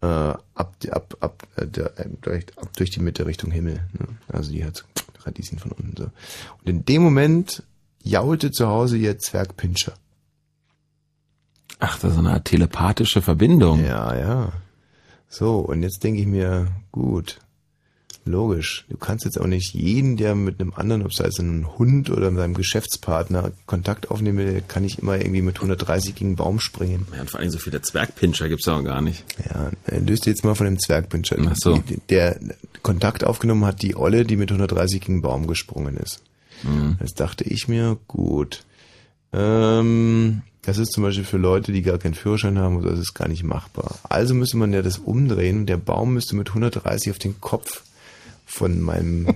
äh, 0.00 0.06
ab, 0.06 0.76
ab, 0.90 1.16
ab, 1.20 1.46
äh, 1.56 1.66
der, 1.66 1.98
äh, 1.98 2.08
durch, 2.20 2.46
ab 2.56 2.70
durch 2.76 2.90
die 2.90 3.00
Mitte 3.00 3.26
Richtung 3.26 3.50
Himmel. 3.50 3.80
Ne? 3.92 4.06
Also 4.28 4.52
die 4.52 4.64
hat 4.64 4.84
Radieschen 5.28 5.58
von 5.58 5.72
unten 5.72 5.94
so. 5.96 6.04
Und 6.04 6.68
in 6.68 6.84
dem 6.84 7.02
Moment 7.02 7.62
jaulte 8.02 8.50
zu 8.50 8.68
Hause 8.68 8.96
ihr 8.96 9.18
Zwergpinscher. 9.18 9.94
Ach, 11.78 11.98
das 11.98 12.12
ist 12.12 12.18
eine 12.18 12.42
telepathische 12.42 13.22
Verbindung. 13.22 13.84
Ja, 13.84 14.16
ja. 14.16 14.52
So, 15.28 15.58
und 15.58 15.82
jetzt 15.82 16.02
denke 16.02 16.20
ich 16.20 16.26
mir, 16.26 16.68
gut, 16.90 17.38
logisch, 18.28 18.84
du 18.88 18.96
kannst 18.96 19.24
jetzt 19.24 19.40
auch 19.40 19.46
nicht 19.46 19.74
jeden, 19.74 20.16
der 20.16 20.34
mit 20.34 20.60
einem 20.60 20.72
anderen, 20.74 21.02
ob 21.02 21.10
es 21.10 21.20
heißt 21.20 21.40
einem 21.40 21.78
Hund 21.78 22.10
oder 22.10 22.30
mit 22.30 22.38
seinem 22.38 22.54
Geschäftspartner 22.54 23.52
Kontakt 23.66 24.10
aufnehmen 24.10 24.38
will, 24.38 24.62
kann 24.66 24.84
ich 24.84 24.98
immer 24.98 25.16
irgendwie 25.16 25.42
mit 25.42 25.56
130 25.56 26.14
gegen 26.14 26.30
einen 26.30 26.36
Baum 26.36 26.60
springen. 26.60 27.06
Ja, 27.14 27.22
und 27.22 27.30
vor 27.30 27.40
allem 27.40 27.50
so 27.50 27.58
viele 27.58 27.82
Zwergpinscher 27.82 28.48
gibt's 28.48 28.68
auch 28.68 28.82
gar 28.84 29.00
nicht. 29.00 29.24
Ja, 29.48 29.70
äh, 29.86 29.98
löst 29.98 30.26
jetzt 30.26 30.44
mal 30.44 30.54
von 30.54 30.66
dem 30.66 30.78
Zwergpinscher. 30.78 31.36
Ach 31.44 31.56
so. 31.56 31.82
Der 32.08 32.38
Kontakt 32.82 33.24
aufgenommen 33.24 33.64
hat 33.64 33.82
die 33.82 33.96
Olle, 33.96 34.24
die 34.24 34.36
mit 34.36 34.50
130 34.50 35.00
gegen 35.00 35.14
einen 35.14 35.22
Baum 35.22 35.46
gesprungen 35.46 35.96
ist. 35.96 36.22
Mhm. 36.62 36.98
Jetzt 37.00 37.20
dachte 37.20 37.44
ich 37.44 37.68
mir, 37.68 37.98
gut, 38.06 38.64
ähm, 39.32 40.42
das 40.62 40.78
ist 40.78 40.92
zum 40.92 41.02
Beispiel 41.02 41.24
für 41.24 41.38
Leute, 41.38 41.72
die 41.72 41.82
gar 41.82 41.98
keinen 41.98 42.14
Führerschein 42.14 42.58
haben, 42.58 42.82
das 42.82 42.98
ist 42.98 43.14
gar 43.14 43.28
nicht 43.28 43.42
machbar. 43.42 43.98
Also 44.02 44.34
müsste 44.34 44.58
man 44.58 44.72
ja 44.72 44.82
das 44.82 44.98
umdrehen 44.98 45.60
und 45.60 45.66
der 45.66 45.76
Baum 45.76 46.14
müsste 46.14 46.36
mit 46.36 46.48
130 46.48 47.10
auf 47.10 47.18
den 47.18 47.40
Kopf 47.40 47.82
von 48.48 48.80
meinem 48.80 49.26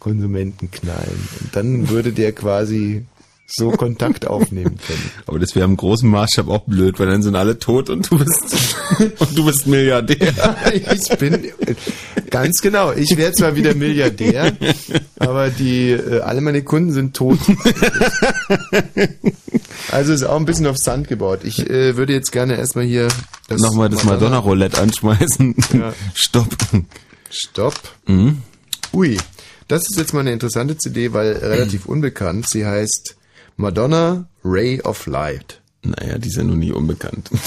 Konsumenten 0.00 0.70
knallen. 0.70 1.28
Und 1.40 1.54
dann 1.54 1.88
würde 1.88 2.12
der 2.12 2.32
quasi 2.32 3.04
so 3.46 3.70
Kontakt 3.70 4.26
aufnehmen 4.26 4.76
können. 4.84 5.10
Aber 5.26 5.38
das 5.38 5.54
wäre 5.54 5.64
im 5.64 5.76
großen 5.76 6.08
Maßstab 6.10 6.48
auch 6.48 6.64
blöd, 6.64 6.98
weil 6.98 7.06
dann 7.06 7.22
sind 7.22 7.36
alle 7.36 7.60
tot 7.60 7.90
und 7.90 8.10
du 8.10 8.18
bist 8.18 8.76
und 9.20 9.38
du 9.38 9.44
bist 9.44 9.68
Milliardär. 9.68 10.34
ich 10.72 11.18
bin 11.18 11.52
ganz 12.30 12.60
genau. 12.60 12.92
Ich 12.92 13.16
wäre 13.16 13.32
zwar 13.32 13.54
wieder 13.54 13.74
Milliardär, 13.74 14.52
aber 15.18 15.50
die 15.50 15.90
äh, 15.90 16.20
alle 16.20 16.40
meine 16.40 16.62
Kunden 16.62 16.92
sind 16.92 17.14
tot. 17.14 17.38
Also 19.92 20.12
ist 20.12 20.24
auch 20.24 20.36
ein 20.36 20.44
bisschen 20.46 20.66
auf 20.66 20.76
Sand 20.76 21.06
gebaut. 21.06 21.40
Ich 21.44 21.70
äh, 21.70 21.96
würde 21.96 22.12
jetzt 22.12 22.32
gerne 22.32 22.56
erstmal 22.56 22.84
hier 22.84 23.08
das 23.48 23.60
Nochmal 23.60 23.88
das 23.88 24.04
Madonna-Roulette 24.04 24.80
anschmeißen. 24.80 25.54
Ja. 25.72 25.92
Stopp. 26.14 26.48
Stopp. 27.30 27.74
Mhm. 28.06 28.42
Ui, 28.92 29.16
das 29.68 29.82
ist 29.90 29.98
jetzt 29.98 30.12
mal 30.14 30.20
eine 30.20 30.32
interessante 30.32 30.76
CD, 30.76 31.12
weil 31.12 31.32
relativ 31.32 31.86
unbekannt. 31.86 32.48
Sie 32.48 32.64
heißt 32.66 33.16
Madonna 33.56 34.28
Ray 34.44 34.80
of 34.82 35.06
Light. 35.06 35.60
Naja, 35.82 36.18
die 36.18 36.28
ist 36.28 36.36
ja 36.36 36.42
nun 36.44 36.58
nie 36.58 36.72
unbekannt. 36.72 37.30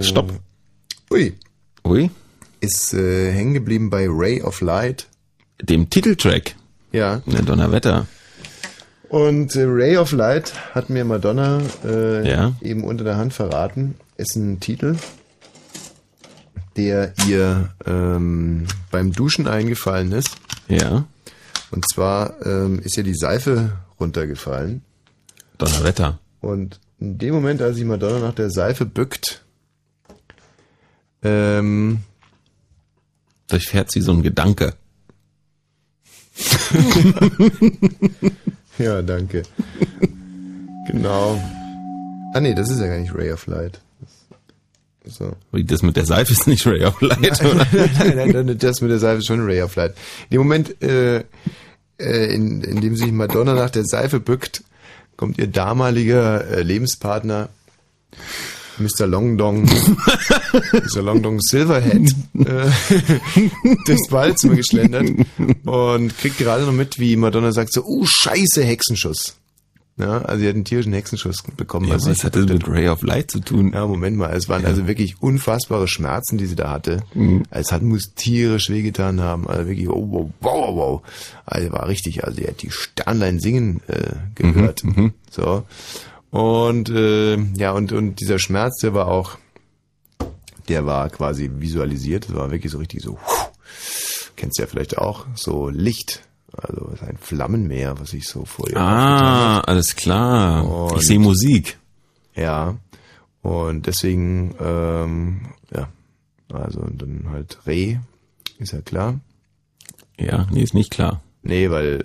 Stopp. 0.00 0.32
Ui. 1.10 1.34
Ui. 1.86 2.10
Ist 2.60 2.94
äh, 2.94 3.32
hängen 3.32 3.54
geblieben 3.54 3.90
bei 3.90 4.06
Ray 4.08 4.42
of 4.42 4.60
Light. 4.60 5.06
Dem 5.60 5.90
Titeltrack. 5.90 6.54
Ja. 6.92 7.22
Na 7.26 7.42
Donnerwetter. 7.42 8.06
Und 9.08 9.54
äh, 9.56 9.64
Ray 9.64 9.96
of 9.96 10.12
Light 10.12 10.52
hat 10.74 10.90
mir 10.90 11.04
Madonna 11.04 11.60
äh, 11.84 12.28
Ja. 12.28 12.52
eben 12.62 12.84
unter 12.84 13.04
der 13.04 13.16
Hand 13.16 13.32
verraten. 13.34 13.96
Ist 14.16 14.36
ein 14.36 14.60
Titel, 14.60 14.96
der 16.76 17.14
ihr 17.28 17.70
ähm, 17.86 18.66
beim 18.90 19.12
Duschen 19.12 19.46
eingefallen 19.46 20.12
ist. 20.12 20.36
Ja. 20.68 21.04
Und 21.70 21.88
zwar 21.92 22.44
ähm, 22.46 22.80
ist 22.80 22.96
ihr 22.96 23.04
die 23.04 23.14
Seife 23.14 23.78
runtergefallen. 24.00 24.82
Donnerwetter. 25.58 26.18
Und 26.40 26.80
in 27.00 27.18
dem 27.18 27.34
Moment, 27.34 27.62
als 27.62 27.76
sich 27.76 27.84
Madonna 27.84 28.18
nach 28.18 28.34
der 28.34 28.50
Seife 28.50 28.86
bückt, 28.86 29.44
ähm, 31.22 32.00
Durchfährt 33.48 33.90
sie 33.90 34.00
so 34.00 34.12
ein 34.12 34.22
Gedanke. 34.22 34.74
ja, 38.78 39.02
danke. 39.02 39.42
genau. 40.88 41.40
Ah 42.32 42.40
nee, 42.40 42.54
das 42.54 42.70
ist 42.70 42.80
ja 42.80 42.88
gar 42.88 42.98
nicht 42.98 43.14
Ray 43.14 43.30
of 43.32 43.46
Light. 43.46 43.80
So. 45.06 45.36
Das 45.52 45.82
mit 45.82 45.96
der 45.96 46.06
Seife 46.06 46.32
ist 46.32 46.46
nicht 46.46 46.66
Ray 46.66 46.84
of 46.84 47.00
Light, 47.02 47.20
nein, 47.20 47.50
oder? 47.50 47.66
nein, 48.14 48.46
nein, 48.46 48.58
das 48.58 48.80
mit 48.80 48.90
der 48.90 48.98
Seife 48.98 49.18
ist 49.18 49.26
schon 49.26 49.44
Ray 49.44 49.60
of 49.60 49.76
Light. 49.76 49.94
In 50.30 50.36
dem 50.36 50.38
Moment, 50.38 50.82
äh, 50.82 51.24
äh, 51.98 52.34
in, 52.34 52.62
in 52.62 52.80
dem 52.80 52.96
sich 52.96 53.12
Madonna 53.12 53.54
nach 53.54 53.70
der 53.70 53.84
Seife 53.84 54.18
bückt, 54.18 54.64
kommt 55.16 55.38
ihr 55.38 55.46
damaliger 55.46 56.46
äh, 56.48 56.62
Lebenspartner, 56.62 57.50
Mr. 58.78 59.06
Longdong, 59.06 59.64
Mr. 60.72 61.02
Longdong 61.02 61.40
Silverhead, 61.40 62.10
äh, 62.38 62.70
durchs 63.86 64.08
Badezimmer 64.08 64.56
geschlendert 64.56 65.10
und 65.64 66.18
kriegt 66.18 66.38
gerade 66.38 66.64
noch 66.64 66.72
mit, 66.72 66.98
wie 66.98 67.16
Madonna 67.16 67.52
sagt 67.52 67.72
so, 67.72 67.84
oh 67.84 68.04
scheiße, 68.06 68.64
Hexenschuss. 68.64 69.36
Ja, 69.96 70.22
also 70.22 70.40
sie 70.40 70.48
hat 70.48 70.56
einen 70.56 70.64
tierischen 70.64 70.92
Hexenschuss 70.92 71.44
bekommen. 71.56 71.86
Ja, 71.86 71.94
als 71.94 72.04
sie 72.04 72.10
was 72.10 72.24
hat 72.24 72.34
das 72.34 72.46
mit 72.46 72.68
Ray 72.68 72.88
of 72.88 73.02
Light 73.02 73.30
zu 73.30 73.38
tun? 73.38 73.72
Ja, 73.72 73.86
Moment 73.86 74.16
mal, 74.16 74.34
es 74.34 74.48
waren 74.48 74.66
also 74.66 74.88
wirklich 74.88 75.22
unfassbare 75.22 75.86
Schmerzen, 75.86 76.36
die 76.36 76.46
sie 76.46 76.56
da 76.56 76.70
hatte. 76.70 77.04
Mhm. 77.14 77.44
Es 77.50 77.70
hat 77.70 77.82
muss 77.82 78.12
tierisch 78.14 78.70
wehgetan 78.70 79.20
haben, 79.20 79.46
also 79.48 79.68
wirklich 79.68 79.86
wow, 79.88 80.04
wow, 80.08 80.30
wow, 80.40 80.76
wow. 80.76 81.02
Also 81.46 81.72
war 81.72 81.86
richtig, 81.86 82.24
also 82.24 82.36
sie 82.40 82.48
hat 82.48 82.62
die 82.62 82.70
Sternlein 82.70 83.38
singen 83.38 83.82
äh, 83.86 84.14
gehört. 84.34 84.82
Mhm, 84.82 85.12
So. 85.30 85.62
Und 86.30 86.90
äh, 86.90 87.36
ja, 87.56 87.70
und 87.70 87.92
und 87.92 88.20
dieser 88.20 88.40
Schmerz, 88.40 88.80
der 88.80 88.94
war 88.94 89.06
auch 89.06 89.38
der 90.68 90.86
war 90.86 91.08
quasi 91.10 91.50
visualisiert, 91.58 92.28
das 92.28 92.34
war 92.34 92.50
wirklich 92.50 92.72
so 92.72 92.78
richtig 92.78 93.02
so 93.02 93.12
puh, 93.14 93.44
kennst 94.34 94.58
du 94.58 94.62
ja 94.62 94.66
vielleicht 94.68 94.98
auch, 94.98 95.26
so 95.34 95.68
Licht, 95.68 96.22
also 96.56 96.88
es 96.94 97.00
ist 97.02 97.08
ein 97.08 97.16
Flammenmeer, 97.18 97.98
was 97.98 98.12
ich 98.12 98.26
so 98.28 98.44
vor 98.44 98.68
ihr 98.70 98.76
Ah, 98.76 99.60
alles 99.60 99.96
klar. 99.96 100.66
Und- 100.66 100.96
ich 101.00 101.06
sehe 101.06 101.18
Musik. 101.18 101.78
Ja. 102.34 102.76
Und 103.42 103.86
deswegen, 103.86 104.54
ähm, 104.60 105.40
ja, 105.74 105.88
also 106.52 106.80
und 106.80 107.00
dann 107.02 107.26
halt 107.30 107.58
Reh, 107.66 107.98
ist 108.58 108.72
ja 108.72 108.80
klar. 108.80 109.20
Ja, 110.18 110.46
nee, 110.50 110.62
ist 110.62 110.74
nicht 110.74 110.90
klar. 110.90 111.22
Nee, 111.42 111.68
weil 111.70 112.00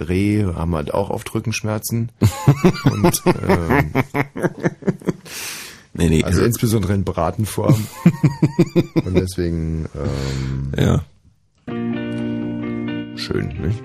äh, 0.00 0.02
Reh 0.02 0.44
haben 0.44 0.74
halt 0.74 0.94
auch 0.94 1.10
oft 1.10 1.34
Rückenschmerzen. 1.34 2.10
und 2.84 3.22
ähm, 3.26 3.92
Nee, 5.94 6.08
nee. 6.10 6.22
also 6.24 6.42
insbesondere 6.44 6.94
in 6.94 7.02
Bratenform. 7.04 7.86
und 9.04 9.14
deswegen 9.14 9.86
ähm, 9.96 10.72
ja. 10.76 11.04
Schön, 13.18 13.48
nicht? 13.60 13.82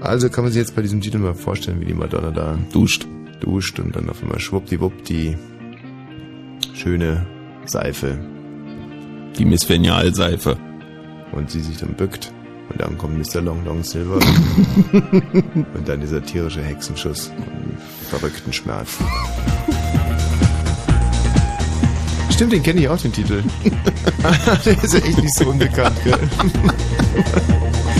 Also 0.00 0.30
kann 0.30 0.44
man 0.44 0.52
sich 0.52 0.60
jetzt 0.60 0.76
bei 0.76 0.82
diesem 0.82 1.00
Titel 1.00 1.18
mal 1.18 1.34
vorstellen, 1.34 1.80
wie 1.80 1.86
die 1.86 1.94
Madonna 1.94 2.30
da 2.30 2.58
duscht. 2.72 3.06
Duscht 3.40 3.78
und 3.78 3.94
dann 3.94 4.10
auf 4.10 4.22
einmal 4.22 4.40
schwuppdiwupp 4.40 5.04
die 5.04 5.36
schöne 6.74 7.26
Seife. 7.66 8.18
Die 9.38 9.44
Miss 9.44 9.68
Venial-Seife. 9.68 10.56
Und 11.32 11.50
sie 11.50 11.60
sich 11.60 11.76
dann 11.76 11.94
bückt. 11.94 12.32
Und 12.70 12.80
dann 12.80 12.98
kommt 12.98 13.18
Mr. 13.18 13.40
Long 13.40 13.64
Long 13.64 13.82
Silver. 13.82 14.18
und 14.92 15.88
dann 15.88 16.00
dieser 16.00 16.22
tierische 16.22 16.62
Hexenschuss 16.62 17.28
und 17.36 17.78
die 18.00 18.04
verrückten 18.06 18.52
Schmerzen. 18.52 19.04
Stimmt, 22.38 22.52
den 22.52 22.62
kenne 22.62 22.80
ich 22.82 22.88
auch, 22.88 23.00
den 23.00 23.12
Titel. 23.12 23.42
Der 24.64 24.84
ist 24.84 24.94
ja 24.94 25.00
echt 25.00 25.20
nicht 25.20 25.34
so 25.34 25.48
unbekannt, 25.48 25.96
gell? 26.04 26.16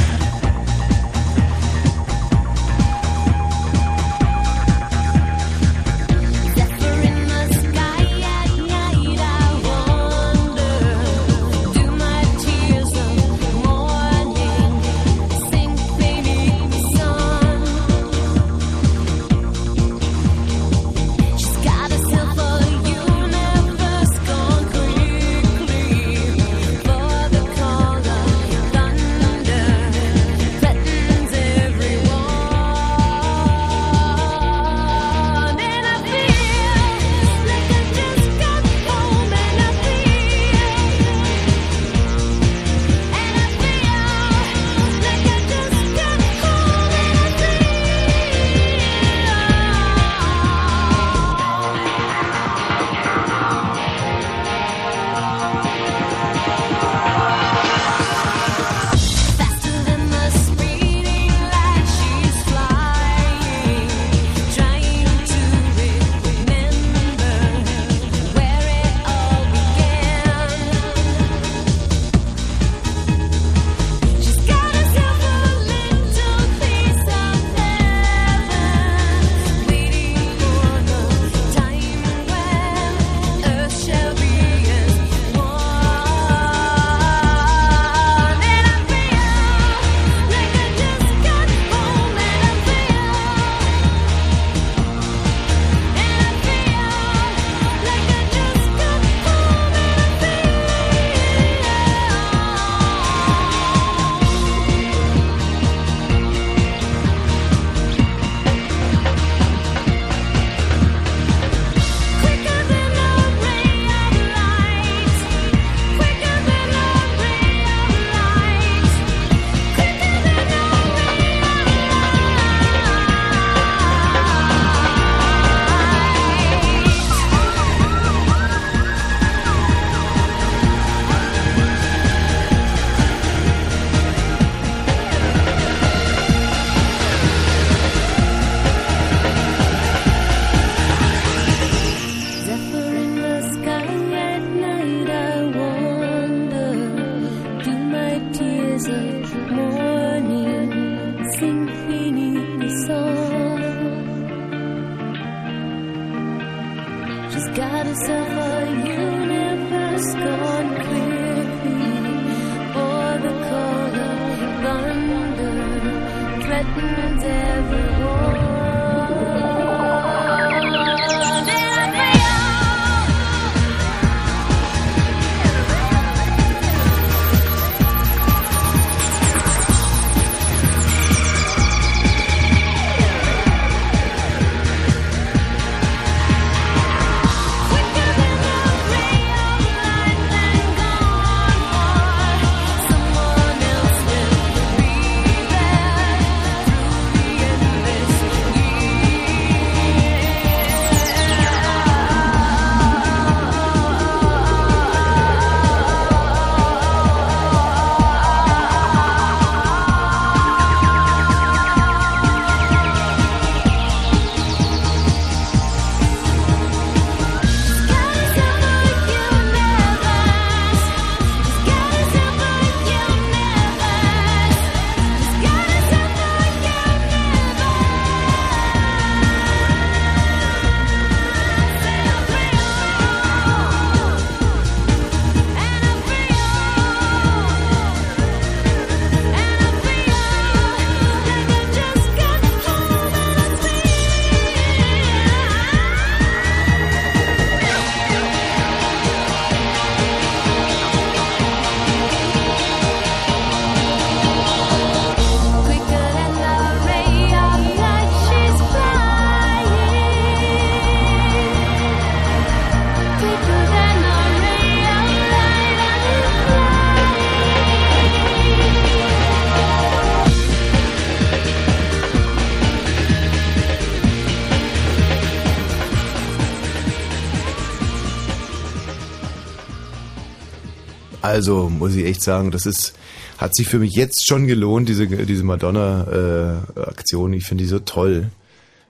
Also 281.38 281.68
muss 281.68 281.94
ich 281.94 282.04
echt 282.04 282.20
sagen, 282.20 282.50
das 282.50 282.66
ist, 282.66 282.94
hat 283.36 283.54
sich 283.54 283.68
für 283.68 283.78
mich 283.78 283.94
jetzt 283.94 284.26
schon 284.26 284.48
gelohnt, 284.48 284.88
diese, 284.88 285.06
diese 285.06 285.44
Madonna-Aktion. 285.44 287.32
ich 287.32 287.44
finde 287.44 287.62
die 287.62 287.70
so 287.70 287.78
toll. 287.78 288.32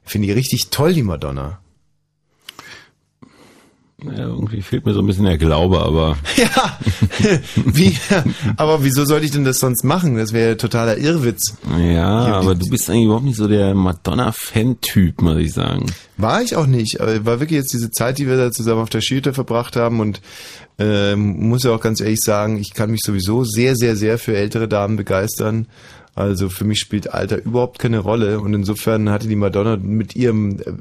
Ich 0.07 0.13
finde 0.13 0.29
die 0.29 0.33
richtig 0.33 0.71
toll, 0.71 0.95
die 0.95 1.03
Madonna. 1.03 1.61
Ja, 4.03 4.13
irgendwie 4.13 4.58
fehlt 4.69 4.85
mir 4.85 4.93
so 4.93 5.01
ein 5.01 5.07
bisschen 5.07 5.25
der 5.25 5.39
Glaube, 5.39 5.81
aber. 5.81 6.17
Ja, 6.37 6.79
wie, 7.57 7.97
aber 8.57 8.85
wieso 8.85 9.05
sollte 9.05 9.25
ich 9.25 9.33
denn 9.33 9.45
das 9.45 9.59
sonst 9.59 9.83
machen? 9.83 10.17
Das 10.17 10.33
wäre 10.33 10.57
totaler 10.57 10.99
Irrwitz. 10.99 11.57
Ja, 11.79 12.09
aber 12.09 12.55
du 12.55 12.69
bist 12.69 12.89
eigentlich 12.89 13.07
überhaupt 13.07 13.25
nicht 13.25 13.37
so 13.37 13.49
der 13.49 13.75
Madonna-Fan-Typ, 13.75 15.21
muss 15.23 15.39
ich 15.39 15.53
sagen. 15.53 15.87
War 16.17 16.43
ich 16.43 16.55
auch 16.55 16.67
nicht, 16.67 17.01
aber 17.01 17.25
war 17.25 17.41
wirklich 17.41 17.59
jetzt 17.59 17.73
diese 17.73 17.91
Zeit, 17.91 18.19
die 18.19 18.29
wir 18.29 18.37
da 18.37 18.53
zusammen 18.53 18.83
auf 18.83 18.91
der 18.91 19.01
Skihütte 19.01 19.33
verbracht 19.33 19.75
haben 19.75 20.01
und 20.01 20.21
ähm, 20.79 21.49
muss 21.49 21.65
ja 21.65 21.73
auch 21.73 21.81
ganz 21.81 22.01
ehrlich 22.01 22.21
sagen, 22.21 22.59
ich 22.59 22.73
kann 22.73 22.91
mich 22.91 23.01
sowieso 23.05 23.45
sehr, 23.45 23.75
sehr, 23.75 23.97
sehr 23.97 24.19
für 24.19 24.37
ältere 24.37 24.69
Damen 24.69 24.97
begeistern. 24.97 25.67
Also 26.15 26.49
für 26.49 26.65
mich 26.65 26.81
spielt 26.81 27.15
Alter 27.15 27.45
überhaupt 27.45 27.79
keine 27.79 28.01
Rolle 28.01 28.41
und 28.41 28.53
insofern 28.53 29.09
hatte 29.09 29.29
die 29.29 29.37
Madonna 29.37 29.77
mit 29.77 30.17
ihrem 30.17 30.59
äh, 30.61 30.73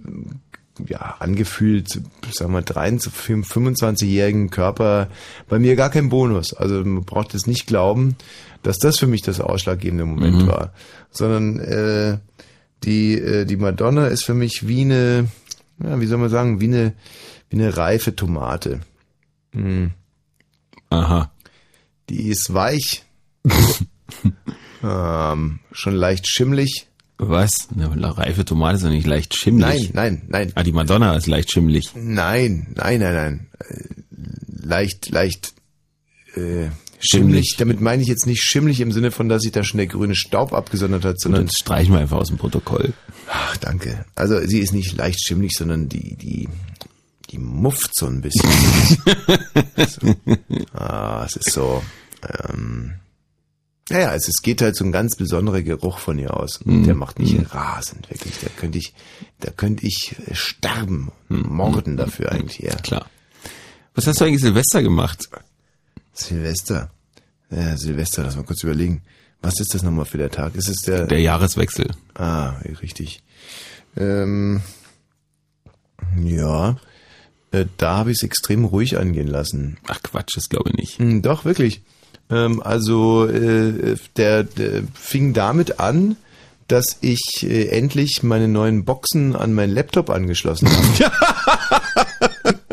ja, 0.86 1.16
angefühlt, 1.20 2.02
sagen 2.32 2.54
wir, 2.54 2.62
23, 2.62 3.46
25-jährigen 3.46 4.50
Körper 4.50 5.10
bei 5.48 5.60
mir 5.60 5.76
gar 5.76 5.90
kein 5.90 6.10
Bonus. 6.10 6.54
Also 6.54 6.76
man 6.84 7.04
braucht 7.04 7.34
es 7.34 7.48
nicht 7.48 7.68
glauben, 7.68 8.16
dass 8.64 8.78
das 8.78 9.00
für 9.00 9.08
mich 9.08 9.22
das 9.22 9.40
ausschlaggebende 9.40 10.06
Moment 10.06 10.44
Mhm. 10.44 10.48
war. 10.48 10.74
Sondern 11.12 11.60
äh, 11.60 12.18
die, 12.84 13.14
äh, 13.20 13.46
die 13.46 13.58
Madonna 13.58 14.08
ist 14.08 14.24
für 14.26 14.34
mich 14.34 14.68
wie 14.68 14.82
eine, 14.82 15.28
ja, 15.84 16.00
wie 16.00 16.06
soll 16.06 16.18
man 16.18 16.30
sagen, 16.30 16.60
wie 16.62 16.66
eine, 16.66 16.94
wie 17.50 17.58
eine 17.58 17.76
reife 17.78 18.16
Tomate. 18.16 18.82
Hm. 19.54 19.92
Aha. 20.90 21.32
Die 22.10 22.28
ist 22.28 22.54
weich. 22.54 23.04
ähm, 24.84 25.60
schon 25.72 25.96
leicht 25.96 26.28
schimmlig. 26.28 26.87
Was? 27.20 27.68
Eine 27.74 28.18
reife 28.18 28.46
Tomate 28.46 28.78
ist 28.78 28.84
ja 28.84 28.90
nicht 28.90 29.08
leicht 29.08 29.36
schimmelig. 29.36 29.94
Nein, 29.94 30.22
nein, 30.28 30.28
nein. 30.30 30.52
Ah, 30.56 30.64
die 30.64 30.72
Madonna 30.72 31.16
ist 31.16 31.26
leicht 31.28 31.52
schimmelig. 31.52 31.92
Nein, 31.96 32.68
nein, 32.76 33.00
nein, 33.00 33.14
nein. 33.16 33.48
Äh, 33.60 33.84
Leicht, 34.68 35.10
leicht 35.10 35.54
äh, 36.36 36.40
Schimmlig. 36.40 36.72
schimmlig. 37.00 37.56
Damit 37.58 37.80
meine 37.82 38.02
ich 38.02 38.08
jetzt 38.10 38.28
nicht 38.28 38.42
schimmlig 38.44 38.82
im 38.82 38.92
Sinne 38.92 39.12
von, 39.12 39.30
dass 39.30 39.44
sich 39.44 39.52
da 39.52 39.64
schon 39.64 39.78
der 39.78 39.88
grüne 39.88 40.14
Staub 40.16 40.52
abgesondert 40.54 41.06
hat, 41.06 41.20
sondern 41.20 41.46
Dann 41.46 41.52
streichen 41.58 41.94
wir 41.94 42.00
einfach 42.02 42.18
aus 42.18 42.28
dem 42.28 42.38
Protokoll. 42.38 42.94
Ach, 43.30 43.56
danke. 43.58 44.06
Also 44.16 44.40
sie 44.46 44.60
ist 44.60 44.74
nicht 44.74 44.96
leicht 44.98 45.26
schimmlig, 45.26 45.54
sondern 45.54 45.88
die, 45.90 46.16
die, 46.18 46.50
die 47.32 47.38
mufft 47.38 47.96
so 47.96 48.08
ein 48.08 48.22
bisschen. 48.22 48.50
so. 49.88 50.16
Ah, 50.74 51.24
es 51.26 51.36
ist 51.38 51.52
so. 51.52 51.82
Ähm, 52.50 52.94
ja, 53.90 54.00
ja, 54.00 54.16
es, 54.16 54.28
geht 54.42 54.62
halt 54.62 54.76
so 54.76 54.84
ein 54.86 54.92
ganz 54.92 55.16
besonderer 55.16 55.62
Geruch 55.62 55.98
von 56.00 56.20
ihr 56.20 56.36
aus. 56.36 56.60
Mhm. 56.66 56.84
der 56.86 56.96
macht 56.96 57.20
mich 57.20 57.34
Mhm. 57.38 57.46
rasend, 57.46 58.10
wirklich. 58.10 58.34
Da 58.42 58.48
könnte 58.58 58.78
ich, 58.78 58.94
da 59.40 59.52
könnte 59.52 59.86
ich 59.88 60.16
äh, 60.28 60.36
sterben, 60.36 61.12
morden 61.30 61.98
dafür 61.98 62.32
eigentlich 62.32 62.64
eher. 62.64 62.76
Mhm. 62.76 62.82
Klar. 62.84 63.06
Was 63.96 64.06
hast 64.08 64.20
du 64.22 64.26
eigentlich 64.26 64.42
Silvester 64.42 64.84
gemacht? 64.84 65.28
Silvester. 66.14 66.92
Ja, 67.50 67.78
Silvester, 67.78 68.24
lass 68.24 68.36
mal 68.36 68.44
kurz 68.44 68.64
überlegen. 68.64 69.02
Was 69.42 69.60
ist 69.60 69.74
das 69.74 69.84
nochmal 69.84 70.06
für 70.06 70.18
der 70.18 70.32
Tag? 70.32 70.56
Ist 70.56 70.68
es 70.68 70.82
der, 70.82 71.06
Der 71.08 71.22
Jahreswechsel. 71.22 71.92
Ah, 72.16 72.56
richtig. 72.82 73.22
Ähm, 73.96 74.62
ja, 76.24 76.78
äh, 77.52 77.66
da 77.78 77.98
habe 77.98 78.12
ich 78.12 78.18
es 78.18 78.24
extrem 78.24 78.66
ruhig 78.66 78.98
angehen 78.98 79.28
lassen. 79.28 79.78
Ach 79.88 80.02
Quatsch, 80.04 80.36
das 80.36 80.50
glaube 80.50 80.72
ich 80.72 80.76
nicht. 80.78 81.00
Hm, 81.00 81.22
doch, 81.22 81.46
wirklich. 81.46 81.82
Ähm, 82.30 82.62
also 82.62 83.26
äh, 83.28 83.96
der, 84.16 84.44
der 84.44 84.84
fing 84.94 85.34
damit 85.34 85.80
an, 85.80 86.18
dass 86.68 86.98
ich 87.02 87.22
äh, 87.44 87.68
endlich 87.70 88.24
meine 88.24 88.48
neuen 88.48 88.84
Boxen 88.84 89.36
an 89.36 89.54
meinen 89.54 89.74
Laptop 89.74 90.10
angeschlossen 90.10 90.70
habe. 90.70 91.12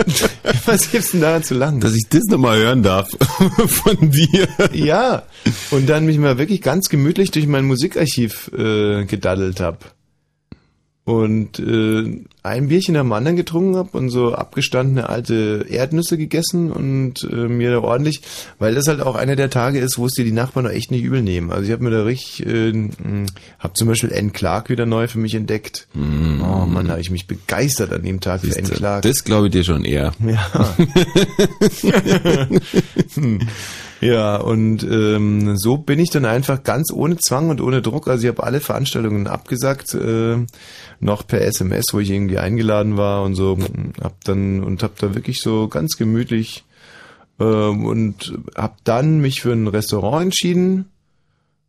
Was 0.66 0.90
gibt's 0.90 1.12
denn 1.12 1.20
daran 1.20 1.42
zu 1.42 1.54
lang? 1.54 1.80
Dass 1.80 1.94
ich 1.94 2.08
das 2.08 2.24
nochmal 2.24 2.58
hören 2.58 2.82
darf 2.82 3.08
von 3.66 4.10
dir. 4.10 4.48
Ja, 4.72 5.22
und 5.70 5.88
dann 5.88 6.06
mich 6.06 6.18
mal 6.18 6.38
wirklich 6.38 6.62
ganz 6.62 6.88
gemütlich 6.88 7.30
durch 7.30 7.46
mein 7.46 7.64
Musikarchiv 7.64 8.50
äh, 8.56 9.04
gedaddelt 9.04 9.60
hab 9.60 9.94
Und 11.06 11.58
äh, 11.58 12.24
ein 12.42 12.68
Bierchen 12.68 12.96
am 12.96 13.12
anderen 13.12 13.36
getrunken 13.36 13.76
hab 13.76 13.94
und 13.94 14.08
so 14.08 14.34
abgestandene 14.34 15.06
alte 15.10 15.66
Erdnüsse 15.68 16.16
gegessen 16.16 16.72
und 16.72 17.28
äh, 17.30 17.46
mir 17.48 17.72
da 17.72 17.80
ordentlich, 17.80 18.22
weil 18.58 18.74
das 18.74 18.88
halt 18.88 19.02
auch 19.02 19.14
einer 19.14 19.36
der 19.36 19.50
Tage 19.50 19.80
ist, 19.80 19.98
wo 19.98 20.06
es 20.06 20.14
dir 20.14 20.24
die 20.24 20.32
Nachbarn 20.32 20.66
auch 20.66 20.70
echt 20.70 20.90
nicht 20.90 21.02
übel 21.04 21.20
nehmen. 21.20 21.50
Also 21.50 21.64
ich 21.64 21.72
habe 21.72 21.84
mir 21.84 21.90
da 21.90 22.04
richtig, 22.04 22.46
äh, 22.46 22.72
mh, 22.72 23.26
hab 23.58 23.76
zum 23.76 23.88
Beispiel 23.88 24.14
Anne 24.16 24.30
Clark 24.30 24.70
wieder 24.70 24.86
neu 24.86 25.06
für 25.06 25.18
mich 25.18 25.34
entdeckt. 25.34 25.88
Oh 25.94 25.98
Mann, 26.66 26.86
da 26.86 26.92
habe 26.92 27.02
ich 27.02 27.10
mich 27.10 27.26
begeistert 27.26 27.92
an 27.92 28.02
dem 28.02 28.20
Tag 28.20 28.40
für 28.40 28.56
Anne 28.56 28.68
Clark. 28.68 29.02
Das 29.02 29.24
glaube 29.24 29.48
ich 29.48 29.52
dir 29.52 29.64
schon 29.64 29.84
eher. 29.84 30.12
Ja. 30.26 30.74
Hm. 33.14 33.40
Ja, 34.04 34.36
und 34.36 34.82
ähm, 34.82 35.56
so 35.56 35.78
bin 35.78 35.98
ich 35.98 36.10
dann 36.10 36.26
einfach 36.26 36.62
ganz 36.62 36.92
ohne 36.92 37.16
Zwang 37.16 37.48
und 37.48 37.62
ohne 37.62 37.80
Druck. 37.80 38.06
Also 38.06 38.24
ich 38.24 38.28
habe 38.28 38.42
alle 38.42 38.60
Veranstaltungen 38.60 39.26
abgesagt, 39.26 39.94
äh, 39.94 40.44
noch 41.00 41.26
per 41.26 41.40
SMS, 41.40 41.86
wo 41.92 42.00
ich 42.00 42.10
irgendwie 42.10 42.36
eingeladen 42.36 42.98
war 42.98 43.22
und 43.22 43.34
so. 43.34 43.56
Hab 44.02 44.22
dann 44.24 44.62
und 44.62 44.82
hab 44.82 44.98
da 44.98 45.14
wirklich 45.14 45.40
so 45.40 45.68
ganz 45.68 45.96
gemütlich 45.96 46.66
ähm, 47.40 47.86
und 47.86 48.38
hab 48.54 48.84
dann 48.84 49.22
mich 49.22 49.40
für 49.40 49.52
ein 49.52 49.68
Restaurant 49.68 50.24
entschieden. 50.24 50.90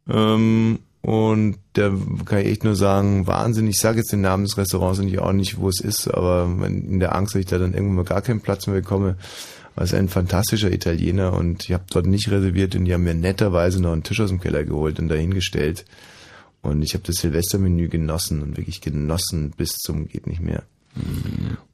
Ähm, 0.09 0.79
und 1.03 1.57
da 1.71 1.93
kann 2.25 2.39
ich 2.39 2.47
echt 2.47 2.65
nur 2.65 2.75
sagen, 2.75 3.27
Wahnsinn. 3.27 3.69
Ich 3.69 3.79
sage 3.79 3.99
jetzt 3.99 4.11
den 4.11 4.19
Namen 4.19 4.43
des 4.43 4.57
Restaurants 4.57 4.99
und 4.99 5.07
ich 5.07 5.19
auch 5.19 5.31
nicht, 5.31 5.57
wo 5.57 5.69
es 5.69 5.79
ist, 5.79 6.13
aber 6.13 6.49
in 6.65 6.99
der 6.99 7.15
Angst, 7.15 7.33
dass 7.33 7.39
ich 7.39 7.45
da 7.45 7.59
dann 7.59 7.73
irgendwann 7.73 7.95
mal 7.95 8.03
gar 8.03 8.21
keinen 8.21 8.41
Platz 8.41 8.67
mehr 8.67 8.81
bekomme, 8.81 9.15
war 9.75 9.83
es 9.83 9.93
ein 9.93 10.07
fantastischer 10.07 10.71
Italiener 10.71 11.33
und 11.33 11.65
ich 11.65 11.73
habe 11.73 11.83
dort 11.89 12.07
nicht 12.07 12.31
reserviert 12.31 12.75
und 12.75 12.85
die 12.85 12.93
haben 12.93 13.03
mir 13.03 13.13
netterweise 13.13 13.81
noch 13.81 13.91
einen 13.91 14.03
Tisch 14.03 14.21
aus 14.21 14.29
dem 14.29 14.39
Keller 14.39 14.63
geholt 14.63 14.99
und 14.99 15.09
dahingestellt. 15.09 15.85
Und 16.61 16.81
ich 16.81 16.93
habe 16.93 17.03
das 17.05 17.17
Silvestermenü 17.17 17.89
genossen 17.89 18.41
und 18.41 18.57
wirklich 18.57 18.81
genossen 18.81 19.51
bis 19.55 19.73
zum 19.73 20.07
geht 20.07 20.27
nicht 20.27 20.41
mehr. 20.41 20.63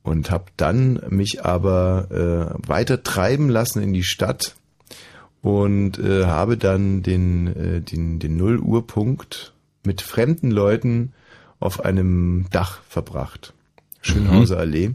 Und 0.04 0.32
habe 0.32 0.46
dann 0.58 1.00
mich 1.10 1.46
aber 1.46 2.08
äh, 2.60 2.68
weiter 2.68 3.04
treiben 3.04 3.50
lassen 3.50 3.82
in 3.82 3.94
die 3.94 4.04
Stadt 4.04 4.56
und 5.42 6.00
äh, 6.00 6.26
habe 6.26 6.58
dann 6.58 7.04
den, 7.04 7.48
äh, 7.48 7.82
den, 7.82 8.18
den 8.18 8.36
Null-Uhr-Punkt 8.36 9.54
mit 9.84 10.02
fremden 10.02 10.50
Leuten 10.50 11.14
auf 11.60 11.86
einem 11.86 12.48
Dach 12.50 12.82
verbracht. 12.90 13.54
Schönhauser 14.02 14.58
Allee. 14.58 14.92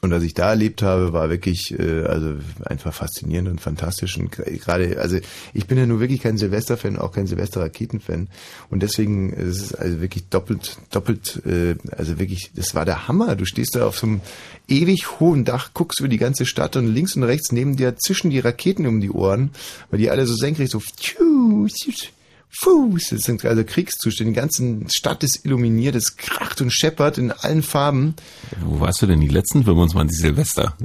Und 0.00 0.12
was 0.12 0.22
ich 0.22 0.34
da 0.34 0.50
erlebt 0.50 0.82
habe, 0.82 1.12
war 1.12 1.28
wirklich 1.28 1.76
äh, 1.76 2.04
also 2.04 2.34
einfach 2.64 2.94
faszinierend 2.94 3.48
und 3.48 3.60
fantastisch. 3.60 4.16
Und 4.16 4.30
gerade, 4.30 5.00
also 5.00 5.18
ich 5.52 5.66
bin 5.66 5.76
ja 5.76 5.86
nur 5.86 5.98
wirklich 5.98 6.20
kein 6.20 6.38
Silvester-Fan, 6.38 6.98
auch 6.98 7.12
kein 7.12 7.26
Silvester-Raketen-Fan. 7.26 8.28
Und 8.70 8.82
deswegen 8.82 9.32
ist 9.32 9.60
es 9.60 9.74
also 9.74 10.00
wirklich 10.00 10.28
doppelt, 10.28 10.78
doppelt, 10.90 11.42
äh, 11.44 11.74
also 11.96 12.18
wirklich, 12.18 12.52
das 12.54 12.74
war 12.76 12.84
der 12.84 13.08
Hammer. 13.08 13.34
Du 13.34 13.44
stehst 13.44 13.74
da 13.74 13.86
auf 13.86 13.98
so 13.98 14.06
einem 14.06 14.20
ewig 14.68 15.18
hohen 15.18 15.44
Dach, 15.44 15.70
guckst 15.74 15.98
über 15.98 16.08
die 16.08 16.18
ganze 16.18 16.46
Stadt 16.46 16.76
und 16.76 16.86
links 16.86 17.16
und 17.16 17.24
rechts 17.24 17.50
neben 17.50 17.76
dir 17.76 17.96
zischen 17.96 18.30
die 18.30 18.38
Raketen 18.38 18.86
um 18.86 19.00
die 19.00 19.10
Ohren, 19.10 19.50
weil 19.90 19.98
die 19.98 20.10
alle 20.10 20.26
so 20.26 20.34
senkrecht 20.34 20.70
so 20.70 20.80
tschu, 20.80 21.66
tschu, 21.66 22.08
Fuß, 22.50 23.10
das 23.10 23.20
sind 23.22 23.44
also 23.44 23.62
Kriegszustände, 23.64 24.32
die 24.32 24.36
ganze 24.40 24.80
Stadt 24.90 25.22
ist 25.22 25.44
illuminiert, 25.44 25.94
es 25.94 26.16
kracht 26.16 26.60
und 26.60 26.72
scheppert 26.72 27.18
in 27.18 27.30
allen 27.30 27.62
Farben. 27.62 28.14
Wo 28.60 28.80
warst 28.80 29.02
du 29.02 29.06
denn 29.06 29.20
die 29.20 29.28
letzten 29.28 29.64
25 29.64 30.18
Silvester? 30.18 30.76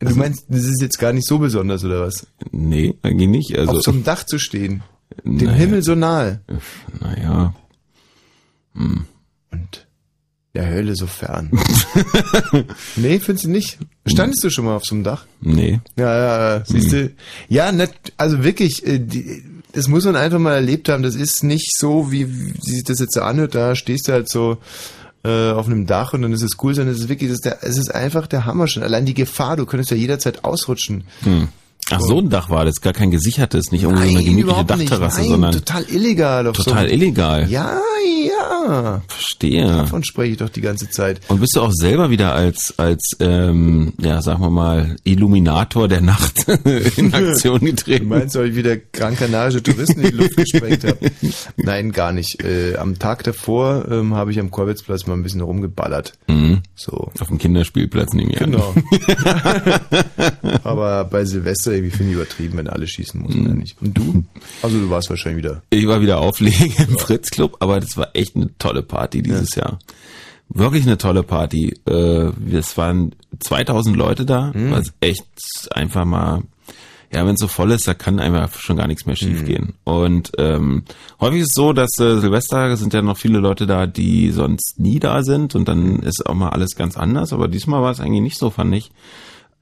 Du 0.00 0.14
meinst, 0.14 0.44
das 0.48 0.64
ist 0.64 0.82
jetzt 0.82 0.98
gar 0.98 1.12
nicht 1.12 1.26
so 1.26 1.38
besonders, 1.38 1.82
oder 1.84 2.02
was? 2.02 2.26
Nee, 2.50 2.94
eigentlich 3.02 3.28
nicht. 3.28 3.58
Also, 3.58 3.78
Auf 3.78 3.82
so 3.82 3.92
einem 3.92 4.04
Dach 4.04 4.24
zu 4.24 4.38
stehen, 4.38 4.82
dem 5.24 5.36
Naja. 5.36 5.52
Himmel 5.52 5.82
so 5.82 5.94
nahe 5.94 6.40
naja. 7.00 7.54
Hm. 8.74 9.06
und 9.52 9.86
der 10.54 10.68
Hölle 10.68 10.96
so 10.96 11.06
fern. 11.06 11.50
nee, 12.96 13.18
findest 13.20 13.44
du 13.44 13.50
nicht? 13.50 13.78
Standest 14.06 14.42
du 14.44 14.50
schon 14.50 14.64
mal 14.64 14.76
auf 14.76 14.84
so 14.84 14.94
einem 14.94 15.04
Dach? 15.04 15.26
Nee. 15.40 15.80
Ja, 15.96 16.18
ja, 16.18 16.56
ja, 16.56 16.64
siehst 16.66 16.92
du. 16.92 17.14
Ja, 17.48 17.72
net, 17.72 17.92
also 18.16 18.42
wirklich, 18.42 18.86
äh, 18.86 18.98
die, 18.98 19.44
das 19.76 19.88
muss 19.88 20.06
man 20.06 20.16
einfach 20.16 20.38
mal 20.38 20.54
erlebt 20.54 20.88
haben. 20.88 21.02
Das 21.02 21.14
ist 21.14 21.44
nicht 21.44 21.76
so, 21.76 22.10
wie, 22.10 22.34
wie 22.34 22.54
sich 22.60 22.82
das 22.82 22.98
jetzt 22.98 23.12
so 23.12 23.20
anhört. 23.20 23.54
Da 23.54 23.74
stehst 23.74 24.08
du 24.08 24.12
halt 24.12 24.28
so 24.30 24.56
äh, 25.22 25.50
auf 25.50 25.66
einem 25.66 25.86
Dach 25.86 26.14
und 26.14 26.22
dann 26.22 26.32
ist 26.32 26.42
es 26.42 26.52
cool, 26.62 26.74
sondern 26.74 26.94
es 26.94 27.02
ist 27.02 27.08
wirklich, 27.10 27.30
es 27.30 27.40
ist, 27.40 27.78
ist 27.78 27.94
einfach 27.94 28.26
der 28.26 28.46
Hammer 28.46 28.68
schon. 28.68 28.82
Allein 28.82 29.04
die 29.04 29.12
Gefahr, 29.12 29.56
du 29.56 29.66
könntest 29.66 29.90
ja 29.90 29.96
jederzeit 29.98 30.44
ausrutschen. 30.44 31.04
Hm. 31.24 31.48
Ach, 31.90 32.00
so 32.00 32.18
ein 32.18 32.28
Dach 32.30 32.50
war 32.50 32.64
das, 32.64 32.80
gar 32.80 32.92
kein 32.92 33.10
gesichertes, 33.12 33.70
nicht 33.70 33.84
irgendwie 33.84 34.12
so 34.12 34.18
eine 34.18 34.24
gemütliche. 34.24 34.64
Dachterrasse, 34.64 35.20
Nein, 35.20 35.28
sondern 35.30 35.52
total 35.52 35.84
illegal. 35.84 36.46
Auf 36.48 36.56
total 36.56 36.88
so 36.88 36.94
illegal. 36.94 37.48
Ja, 37.48 37.78
ja. 38.26 39.02
Verstehe. 39.06 39.66
Davon 39.68 40.02
spreche 40.02 40.32
ich 40.32 40.38
doch 40.38 40.48
die 40.48 40.60
ganze 40.62 40.90
Zeit. 40.90 41.20
Und 41.28 41.40
bist 41.40 41.54
du 41.54 41.60
auch 41.60 41.70
selber 41.72 42.10
wieder 42.10 42.34
als, 42.34 42.74
als 42.76 43.12
ähm, 43.20 43.92
ja, 44.00 44.20
sagen 44.20 44.40
wir 44.42 44.50
mal, 44.50 44.96
Illuminator 45.04 45.86
der 45.86 46.00
Nacht 46.00 46.46
in 46.96 47.14
Aktion 47.14 47.60
Du 47.60 47.66
getreten? 47.66 48.08
meinst, 48.08 48.36
ob 48.36 48.44
ich 48.44 48.56
wieder 48.56 48.76
grankanarische 48.76 49.62
Touristen 49.62 50.00
in 50.00 50.10
die 50.10 50.16
Luft 50.16 50.36
gesprengt 50.36 50.84
habe? 50.84 50.98
Nein, 51.56 51.92
gar 51.92 52.10
nicht. 52.12 52.42
Äh, 52.42 52.76
am 52.78 52.98
Tag 52.98 53.22
davor 53.22 53.86
ähm, 53.88 54.14
habe 54.14 54.32
ich 54.32 54.40
am 54.40 54.50
Kolwitzplatz 54.50 55.06
mal 55.06 55.14
ein 55.14 55.22
bisschen 55.22 55.40
rumgeballert. 55.40 56.14
Mhm. 56.26 56.62
So. 56.74 57.10
Auf 57.20 57.28
dem 57.28 57.38
Kinderspielplatz 57.38 58.12
nehme 58.12 58.32
ich 58.32 58.42
an. 58.42 58.50
Genau. 58.50 58.74
Aber 60.64 61.04
bei 61.04 61.24
Silvester 61.24 61.75
irgendwie 61.76 61.96
finde 61.96 62.12
ich 62.12 62.16
übertrieben, 62.16 62.58
wenn 62.58 62.68
alle 62.68 62.86
schießen 62.86 63.20
muss 63.20 63.34
man 63.34 63.46
ja 63.46 63.54
nicht. 63.54 63.76
Und 63.80 63.96
du? 63.96 64.24
Also 64.62 64.78
du 64.80 64.90
warst 64.90 65.08
wahrscheinlich 65.10 65.44
wieder. 65.44 65.62
Ich 65.70 65.86
war 65.86 66.00
wieder 66.00 66.18
auflegen 66.18 66.72
im 66.88 66.98
Fritz 66.98 67.30
Club, 67.30 67.56
aber 67.60 67.78
das 67.80 67.96
war 67.96 68.08
echt 68.14 68.34
eine 68.36 68.50
tolle 68.58 68.82
Party 68.82 69.22
dieses 69.22 69.54
Jahr. 69.54 69.78
Wirklich 70.48 70.84
eine 70.86 70.96
tolle 70.98 71.22
Party. 71.22 71.74
Äh, 71.88 72.30
Es 72.52 72.76
waren 72.76 73.12
2000 73.40 73.96
Leute 73.96 74.24
da, 74.24 74.52
Mhm. 74.54 74.70
was 74.70 74.92
echt 75.00 75.26
einfach 75.72 76.04
mal, 76.04 76.42
ja, 77.12 77.24
wenn 77.26 77.34
es 77.34 77.40
so 77.40 77.48
voll 77.48 77.72
ist, 77.72 77.86
da 77.88 77.94
kann 77.94 78.18
einfach 78.20 78.52
schon 78.60 78.76
gar 78.76 78.86
nichts 78.86 79.06
mehr 79.06 79.16
schief 79.16 79.42
Mhm. 79.42 79.46
gehen. 79.46 79.72
Und 79.84 80.32
ähm, 80.38 80.84
häufig 81.20 81.40
ist 81.42 81.48
es 81.50 81.54
so, 81.54 81.72
dass 81.72 81.90
äh, 81.98 82.18
Silvester 82.20 82.76
sind 82.76 82.94
ja 82.94 83.02
noch 83.02 83.16
viele 83.18 83.38
Leute 83.40 83.66
da, 83.66 83.86
die 83.86 84.30
sonst 84.30 84.74
nie 84.78 84.98
da 85.00 85.22
sind 85.22 85.54
und 85.56 85.66
dann 85.68 86.00
ist 86.00 86.24
auch 86.26 86.34
mal 86.34 86.50
alles 86.50 86.76
ganz 86.76 86.96
anders. 86.96 87.32
Aber 87.32 87.48
diesmal 87.48 87.82
war 87.82 87.90
es 87.90 88.00
eigentlich 88.00 88.22
nicht 88.22 88.38
so, 88.38 88.50
fand 88.50 88.74
ich. 88.74 88.90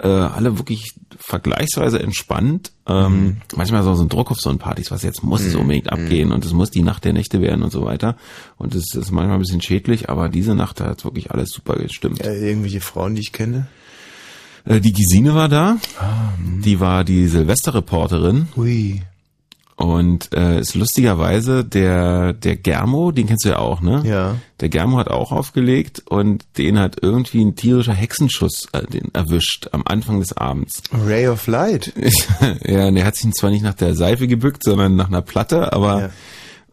Äh, 0.04 0.08
alle 0.08 0.58
wirklich 0.58 0.92
vergleichsweise 1.18 1.98
entspannt. 1.98 2.72
Ähm, 2.86 3.38
Manchmal 3.56 3.82
so, 3.82 3.94
so 3.94 4.02
ein 4.02 4.10
Druck 4.10 4.30
auf 4.30 4.38
so 4.38 4.50
einen 4.50 4.58
Partys, 4.58 4.90
was 4.90 5.02
jetzt 5.02 5.24
muss 5.24 5.40
es 5.42 5.54
Mhm. 5.54 5.60
unbedingt 5.60 5.90
abgehen 5.90 6.30
und 6.30 6.44
es 6.44 6.52
muss 6.52 6.70
die 6.70 6.82
Nacht 6.82 7.04
der 7.04 7.14
Nächte 7.14 7.40
werden 7.40 7.62
und 7.62 7.72
so 7.72 7.84
weiter. 7.86 8.16
Und 8.58 8.74
das 8.74 8.84
ist 8.94 9.10
manchmal 9.10 9.36
ein 9.38 9.40
bisschen 9.40 9.62
schädlich, 9.62 10.10
aber 10.10 10.28
diese 10.28 10.54
Nacht 10.54 10.80
hat 10.82 11.04
wirklich 11.04 11.30
alles 11.30 11.48
super 11.50 11.76
gestimmt. 11.76 12.20
Äh, 12.20 12.46
irgendwelche 12.48 12.80
Frauen, 12.82 13.14
die 13.14 13.22
ich 13.22 13.32
kenne? 13.32 13.66
Äh, 14.66 14.80
die 14.80 14.92
Gesine 14.92 15.34
war 15.34 15.48
da. 15.48 15.78
Ah, 15.98 16.32
Die 16.38 16.80
war 16.80 17.04
die 17.04 17.26
Silvesterreporterin. 17.26 18.48
Hui. 18.56 19.02
Und 19.76 20.32
äh, 20.32 20.60
ist 20.60 20.76
lustigerweise 20.76 21.64
der 21.64 22.32
der 22.32 22.54
Germo, 22.56 23.10
den 23.10 23.26
kennst 23.26 23.44
du 23.44 23.48
ja 23.48 23.58
auch, 23.58 23.80
ne? 23.80 24.02
Ja. 24.06 24.36
Der 24.60 24.68
Germo 24.68 24.98
hat 24.98 25.08
auch 25.08 25.32
aufgelegt 25.32 26.00
und 26.08 26.44
den 26.58 26.78
hat 26.78 26.98
irgendwie 27.02 27.44
ein 27.44 27.56
tierischer 27.56 27.92
Hexenschuss 27.92 28.68
äh, 28.72 28.86
den 28.86 29.12
erwischt 29.14 29.68
am 29.72 29.82
Anfang 29.84 30.20
des 30.20 30.36
Abends. 30.36 30.80
Ray 30.92 31.26
of 31.26 31.48
Light. 31.48 31.92
ja, 32.64 32.86
und 32.86 32.96
er 32.96 33.04
hat 33.04 33.16
sich 33.16 33.32
zwar 33.32 33.50
nicht 33.50 33.62
nach 33.64 33.74
der 33.74 33.96
Seife 33.96 34.28
gebückt, 34.28 34.62
sondern 34.62 34.94
nach 34.94 35.08
einer 35.08 35.22
Platte, 35.22 35.72
aber 35.72 36.00
Ja. 36.02 36.10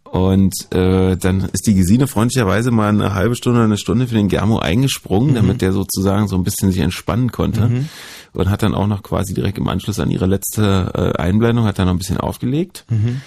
und 0.03 0.53
äh, 0.72 1.18
dann 1.18 1.49
ist 1.53 1.65
die 1.65 1.73
Gesine 1.73 2.06
freundlicherweise 2.06 2.69
mal 2.69 2.90
eine 2.90 3.15
halbe 3.15 3.36
Stunde 3.36 3.57
oder 3.61 3.65
eine 3.65 3.78
Stunde 3.78 4.07
für 4.07 4.15
den 4.15 4.28
Germo 4.28 4.60
eingesprungen, 4.60 5.34
damit 5.34 5.61
der 5.64 5.72
sozusagen 5.73 6.28
so 6.28 6.36
ein 6.36 6.44
bisschen 6.44 6.72
sich 6.72 6.82
entspannen 6.82 7.32
konnte. 7.32 7.61
Mhm. 7.68 7.90
Und 8.33 8.49
hat 8.49 8.63
dann 8.63 8.73
auch 8.73 8.87
noch 8.87 9.03
quasi 9.03 9.33
direkt 9.33 9.57
im 9.57 9.67
Anschluss 9.67 9.99
an 9.99 10.09
ihre 10.09 10.25
letzte 10.25 10.91
äh, 11.17 11.21
Einblendung, 11.21 11.65
hat 11.65 11.79
dann 11.79 11.87
noch 11.87 11.93
ein 11.93 11.97
bisschen 11.99 12.17
aufgelegt. 12.17 12.85
Mhm. 12.89 13.21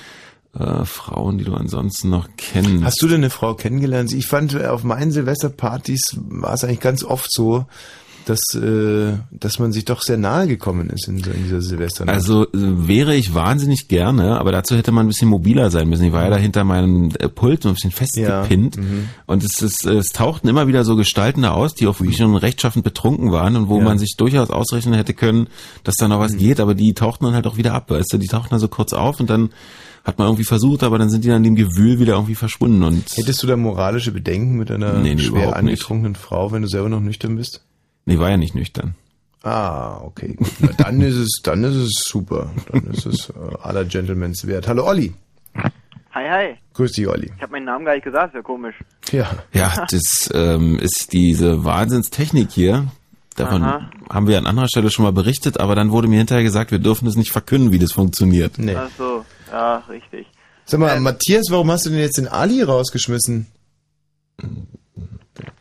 Äh, 0.59 0.85
Frauen, 0.85 1.37
die 1.37 1.45
du 1.45 1.55
ansonsten 1.55 2.11
noch 2.11 2.29
kennst. 2.37 2.85
Hast 2.85 3.03
du 3.03 3.09
denn 3.09 3.17
eine 3.17 3.31
Frau 3.31 3.55
kennengelernt? 3.55 4.13
Ich 4.13 4.27
fand, 4.27 4.55
auf 4.65 4.85
meinen 4.85 5.11
Silvesterpartys 5.11 6.17
war 6.17 6.55
es 6.55 6.65
eigentlich 6.65 6.81
ganz 6.81 7.05
oft 7.05 7.31
so, 7.31 7.67
dass, 8.27 8.41
äh, 8.55 9.13
dass 9.31 9.59
man 9.59 9.73
sich 9.73 9.85
doch 9.85 10.01
sehr 10.03 10.17
nahe 10.17 10.47
gekommen 10.47 10.91
ist 10.91 11.09
in, 11.09 11.19
in 11.19 11.45
dieser 11.45 11.61
Silvesternacht. 11.61 12.15
Also 12.15 12.45
äh, 12.45 12.49
wäre 12.53 13.15
ich 13.15 13.35
wahnsinnig 13.35 13.89
gerne, 13.89 14.39
aber 14.39 14.53
dazu 14.53 14.77
hätte 14.77 14.93
man 14.93 15.07
ein 15.07 15.09
bisschen 15.09 15.29
mobiler 15.29 15.71
sein 15.71 15.89
müssen. 15.89 16.05
Ich 16.05 16.13
war 16.13 16.25
ja 16.25 16.31
da 16.31 16.37
hinter 16.37 16.65
meinem 16.65 17.11
äh, 17.19 17.29
Pult 17.29 17.63
so 17.63 17.69
ein 17.69 17.75
bisschen 17.75 17.91
festgepinnt 17.91 18.77
Ja, 18.77 18.83
mhm. 18.83 19.09
und 19.27 19.45
es, 19.45 19.61
ist, 19.63 19.85
es 19.85 20.09
tauchten 20.09 20.49
immer 20.49 20.67
wieder 20.67 20.85
so 20.85 20.97
Gestalten 20.97 21.43
da 21.43 21.51
aus, 21.53 21.75
die 21.75 21.87
auch 21.87 22.01
wirklich 22.01 22.17
schon 22.19 22.35
rechtschaffend 22.37 22.85
betrunken 22.85 23.31
waren 23.33 23.57
und 23.57 23.69
wo 23.69 23.75
Ja. 23.75 23.81
Mhm. 23.81 23.85
man 23.87 23.99
sich 23.99 24.15
durchaus 24.17 24.51
ausrechnen 24.51 24.95
hätte 24.95 25.15
können, 25.15 25.49
dass 25.85 25.97
da 25.97 26.09
noch 26.09 26.21
was 26.21 26.37
geht, 26.37 26.61
aber 26.61 26.75
die 26.75 26.95
tauchten 26.95 27.25
dann 27.27 27.35
halt 27.35 27.47
auch 27.47 27.57
wieder 27.57 27.75
ab, 27.75 27.91
weißt 27.91 28.13
du, 28.13 28.19
die 28.19 28.27
tauchten 28.29 28.51
da 28.55 28.59
so 28.59 28.69
kurz 28.69 28.93
auf 28.93 29.21
und 29.21 29.29
dann 29.31 29.51
hat 30.05 30.19
man 30.19 30.29
irgendwie 30.29 30.45
versucht, 30.45 30.83
aber 30.83 30.99
dann 30.99 31.09
sind 31.09 31.25
die 31.25 31.29
dann 31.29 31.45
in 31.45 31.55
dem 31.55 31.57
Gewühl 31.57 31.99
wieder 31.99 32.13
irgendwie 32.15 32.35
verschwunden 32.35 32.83
und 32.83 33.05
Hättest 33.17 33.43
du 33.43 33.47
da 33.47 33.57
moralische 33.57 34.13
Bedenken 34.13 34.57
mit 34.57 34.71
einer 34.71 34.95
Nee, 34.99 35.17
schwer 35.19 35.57
angetrunkenen 35.57 36.15
Frau, 36.15 36.53
wenn 36.53 36.63
du 36.63 36.69
selber 36.69 36.89
noch 36.91 37.01
nüchtern 37.01 37.37
bist? 37.37 37.63
Nee, 38.07 38.19
war 38.19 38.31
ja 38.31 38.37
nicht 38.37 38.55
nüchtern. 38.55 38.95
Ah, 39.43 39.99
okay. 40.03 40.37
Na, 40.61 40.71
dann 40.79 41.01
ist 41.03 41.17
es, 41.17 41.41
dann 41.43 41.65
ist 41.65 41.75
es 41.75 42.03
super. 42.07 42.51
Dann 42.73 42.85
ist 42.85 43.05
es 43.05 43.29
äh, 43.29 43.33
aller 43.63 43.85
Gentlemans 43.85 44.47
wert. 44.47 44.67
Hallo 44.67 44.87
Olli. 44.87 45.13
Hi, 46.13 46.29
hi. 46.29 46.55
Grüß 46.75 46.93
dich, 46.93 47.07
Olli. 47.09 47.31
Ich 47.37 47.43
habe 47.43 47.53
meinen 47.53 47.67
Namen 47.67 47.85
gar 47.85 47.95
nicht 47.95 48.05
gesagt, 48.05 48.29
ist 48.29 48.37
ja 48.37 48.43
komisch. 48.43 48.77
Ja. 49.11 49.31
Ja, 49.53 49.87
das 49.91 50.31
ähm, 50.33 50.79
ist 50.79 51.13
diese 51.13 51.65
Wahnsinnstechnik 51.65 52.51
hier. 52.53 52.87
Davon 53.37 53.65
Aha. 53.65 53.91
haben 54.09 54.29
wir 54.29 54.39
an 54.39 54.47
anderer 54.47 54.69
Stelle 54.69 54.91
schon 54.91 55.05
mal 55.05 55.13
berichtet, 55.13 55.59
aber 55.59 55.75
dann 55.75 55.91
wurde 55.91 56.07
mir 56.07 56.19
hinterher 56.19 56.45
gesagt, 56.45 56.71
wir 56.71 56.79
dürfen 56.79 57.09
es 57.09 57.17
nicht 57.17 57.33
verkünden, 57.33 57.73
wie 57.73 57.81
das 57.81 57.93
funktioniert. 57.93 58.59
Nee. 58.59 58.77
Ach 58.77 58.91
so, 58.97 59.25
ja, 59.51 59.79
richtig. 59.89 60.29
Sag 60.65 60.81
mal, 60.81 60.99
Matthias, 61.01 61.47
warum 61.51 61.71
hast 61.71 61.85
du 61.85 61.91
denn 61.91 61.99
jetzt 61.99 62.17
den 62.17 62.29
Ali 62.29 62.63
rausgeschmissen? 62.63 63.47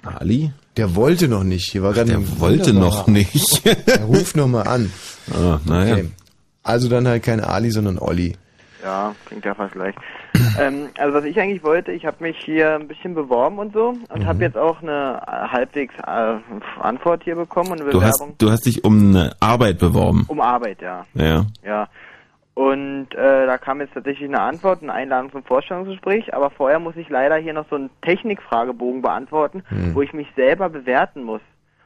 Ali? 0.03 0.53
Der 0.77 0.95
wollte 0.95 1.27
noch 1.27 1.43
nicht. 1.43 1.71
Hier 1.71 1.83
war 1.83 1.93
gerade 1.93 2.11
Der 2.11 2.39
wollte 2.39 2.73
noch 2.73 3.07
nicht. 3.19 3.65
Er 3.65 4.05
ruft 4.05 4.35
noch 4.35 4.47
mal 4.47 4.63
an. 4.63 4.91
Ah, 5.31 5.59
naja. 5.65 5.93
Okay. 5.93 6.09
Also 6.63 6.89
dann 6.89 7.07
halt 7.07 7.23
kein 7.23 7.39
Ali, 7.41 7.69
sondern 7.71 7.97
Olli. 7.99 8.35
Ja, 8.83 9.15
klingt 9.25 9.45
ja 9.45 9.53
fast 9.53 9.75
leicht. 9.75 9.97
ähm, 10.59 10.89
also 10.97 11.13
was 11.13 11.23
ich 11.25 11.39
eigentlich 11.39 11.63
wollte, 11.63 11.91
ich 11.91 12.05
habe 12.05 12.17
mich 12.21 12.35
hier 12.43 12.75
ein 12.75 12.87
bisschen 12.87 13.13
beworben 13.13 13.59
und 13.59 13.71
so 13.73 13.89
und 14.09 14.19
Mhm. 14.23 14.25
habe 14.25 14.43
jetzt 14.43 14.57
auch 14.57 14.81
eine 14.81 15.21
äh, 15.27 15.47
halbwegs 15.53 15.93
äh, 16.05 16.35
Antwort 16.81 17.23
hier 17.23 17.35
bekommen 17.35 17.71
und 17.71 17.81
eine 17.81 17.91
Du 17.91 18.01
hast, 18.01 18.17
Bewerbung 18.17 18.35
du 18.39 18.51
hast 18.51 18.65
dich 18.65 18.83
um 18.83 19.09
eine 19.15 19.35
Arbeit 19.39 19.77
beworben. 19.79 20.25
um 20.27 20.41
Arbeit, 20.41 20.81
ja. 20.81 21.05
Ja. 21.13 21.45
Ja. 21.63 21.87
Und 22.55 23.15
äh, 23.15 23.45
da 23.47 23.57
kam 23.57 23.81
jetzt 23.81 23.95
tatsächlich 23.95 24.29
eine 24.29 24.39
Antwort, 24.41 24.83
eine 24.83 24.93
Einladung 24.93 25.31
zum 25.31 25.43
Vorstellungsgespräch, 25.43 26.33
aber 26.35 26.51
vorher 26.51 26.77
muss 26.79 26.95
ich 26.95 27.09
leider 27.09 27.35
hier 27.37 27.53
noch 27.53 27.67
so 27.69 27.75
einen 27.75 27.89
Technikfragebogen 28.01 29.01
beantworten, 29.01 29.63
Hm. 29.69 29.95
wo 29.95 30.01
ich 30.03 30.13
mich 30.13 30.27
selber 30.35 30.69
bewerten 30.69 31.23
muss. 31.23 31.41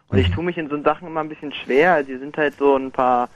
Und 0.10 0.18
ich 0.18 0.30
tue 0.32 0.44
mich 0.44 0.58
in 0.58 0.70
so 0.70 0.82
Sachen 0.84 1.08
immer 1.08 1.22
ein 1.22 1.30
bisschen 1.30 1.54
schwer. 1.54 1.94
Also 1.94 2.08
hier 2.08 2.20
sind 2.20 2.38
halt 2.38 2.56
so 2.58 2.76
ein 2.76 2.92
paar 2.92 3.30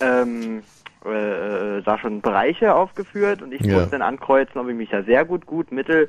ähm, 0.00 0.62
äh, 1.04 1.78
äh, 1.78 1.82
da 1.82 1.98
schon 1.98 2.20
Bereiche 2.20 2.74
aufgeführt 2.74 3.42
und 3.42 3.52
ich 3.52 3.62
Ja. 3.62 3.80
muss 3.80 3.90
dann 3.90 4.02
ankreuzen, 4.02 4.60
ob 4.60 4.68
ich 4.68 4.74
mich 4.76 4.90
ja 4.90 5.02
sehr 5.02 5.24
gut, 5.24 5.46
gut, 5.46 5.72
mittel, 5.72 6.08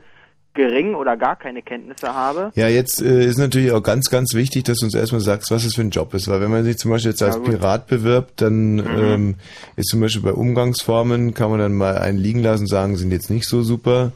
gering 0.53 0.93
oder 0.95 1.17
gar 1.17 1.35
keine 1.35 1.61
Kenntnisse 1.61 2.13
habe. 2.13 2.51
Ja, 2.55 2.67
jetzt 2.67 3.01
äh, 3.01 3.25
ist 3.25 3.37
natürlich 3.39 3.71
auch 3.71 3.81
ganz, 3.81 4.09
ganz 4.09 4.33
wichtig, 4.33 4.63
dass 4.65 4.77
du 4.79 4.85
uns 4.85 4.95
erstmal 4.95 5.21
sagst, 5.21 5.49
was 5.51 5.65
es 5.65 5.75
für 5.75 5.81
ein 5.81 5.89
Job 5.89 6.13
ist. 6.13 6.27
Weil 6.27 6.41
wenn 6.41 6.51
man 6.51 6.63
sich 6.63 6.77
zum 6.77 6.91
Beispiel 6.91 7.11
jetzt 7.11 7.23
als 7.23 7.35
Ja, 7.35 7.41
gut. 7.41 7.49
Pirat 7.51 7.87
bewirbt, 7.87 8.41
dann 8.41 8.75
Mhm. 8.75 8.87
ähm, 8.97 9.35
ist 9.75 9.89
zum 9.89 9.99
Beispiel 10.01 10.21
bei 10.21 10.33
Umgangsformen, 10.33 11.33
kann 11.33 11.49
man 11.49 11.59
dann 11.59 11.73
mal 11.73 11.97
einen 11.97 12.17
liegen 12.17 12.41
lassen, 12.41 12.67
sagen, 12.67 12.95
sind 12.97 13.11
jetzt 13.11 13.29
nicht 13.29 13.47
so 13.47 13.63
super. 13.63 14.11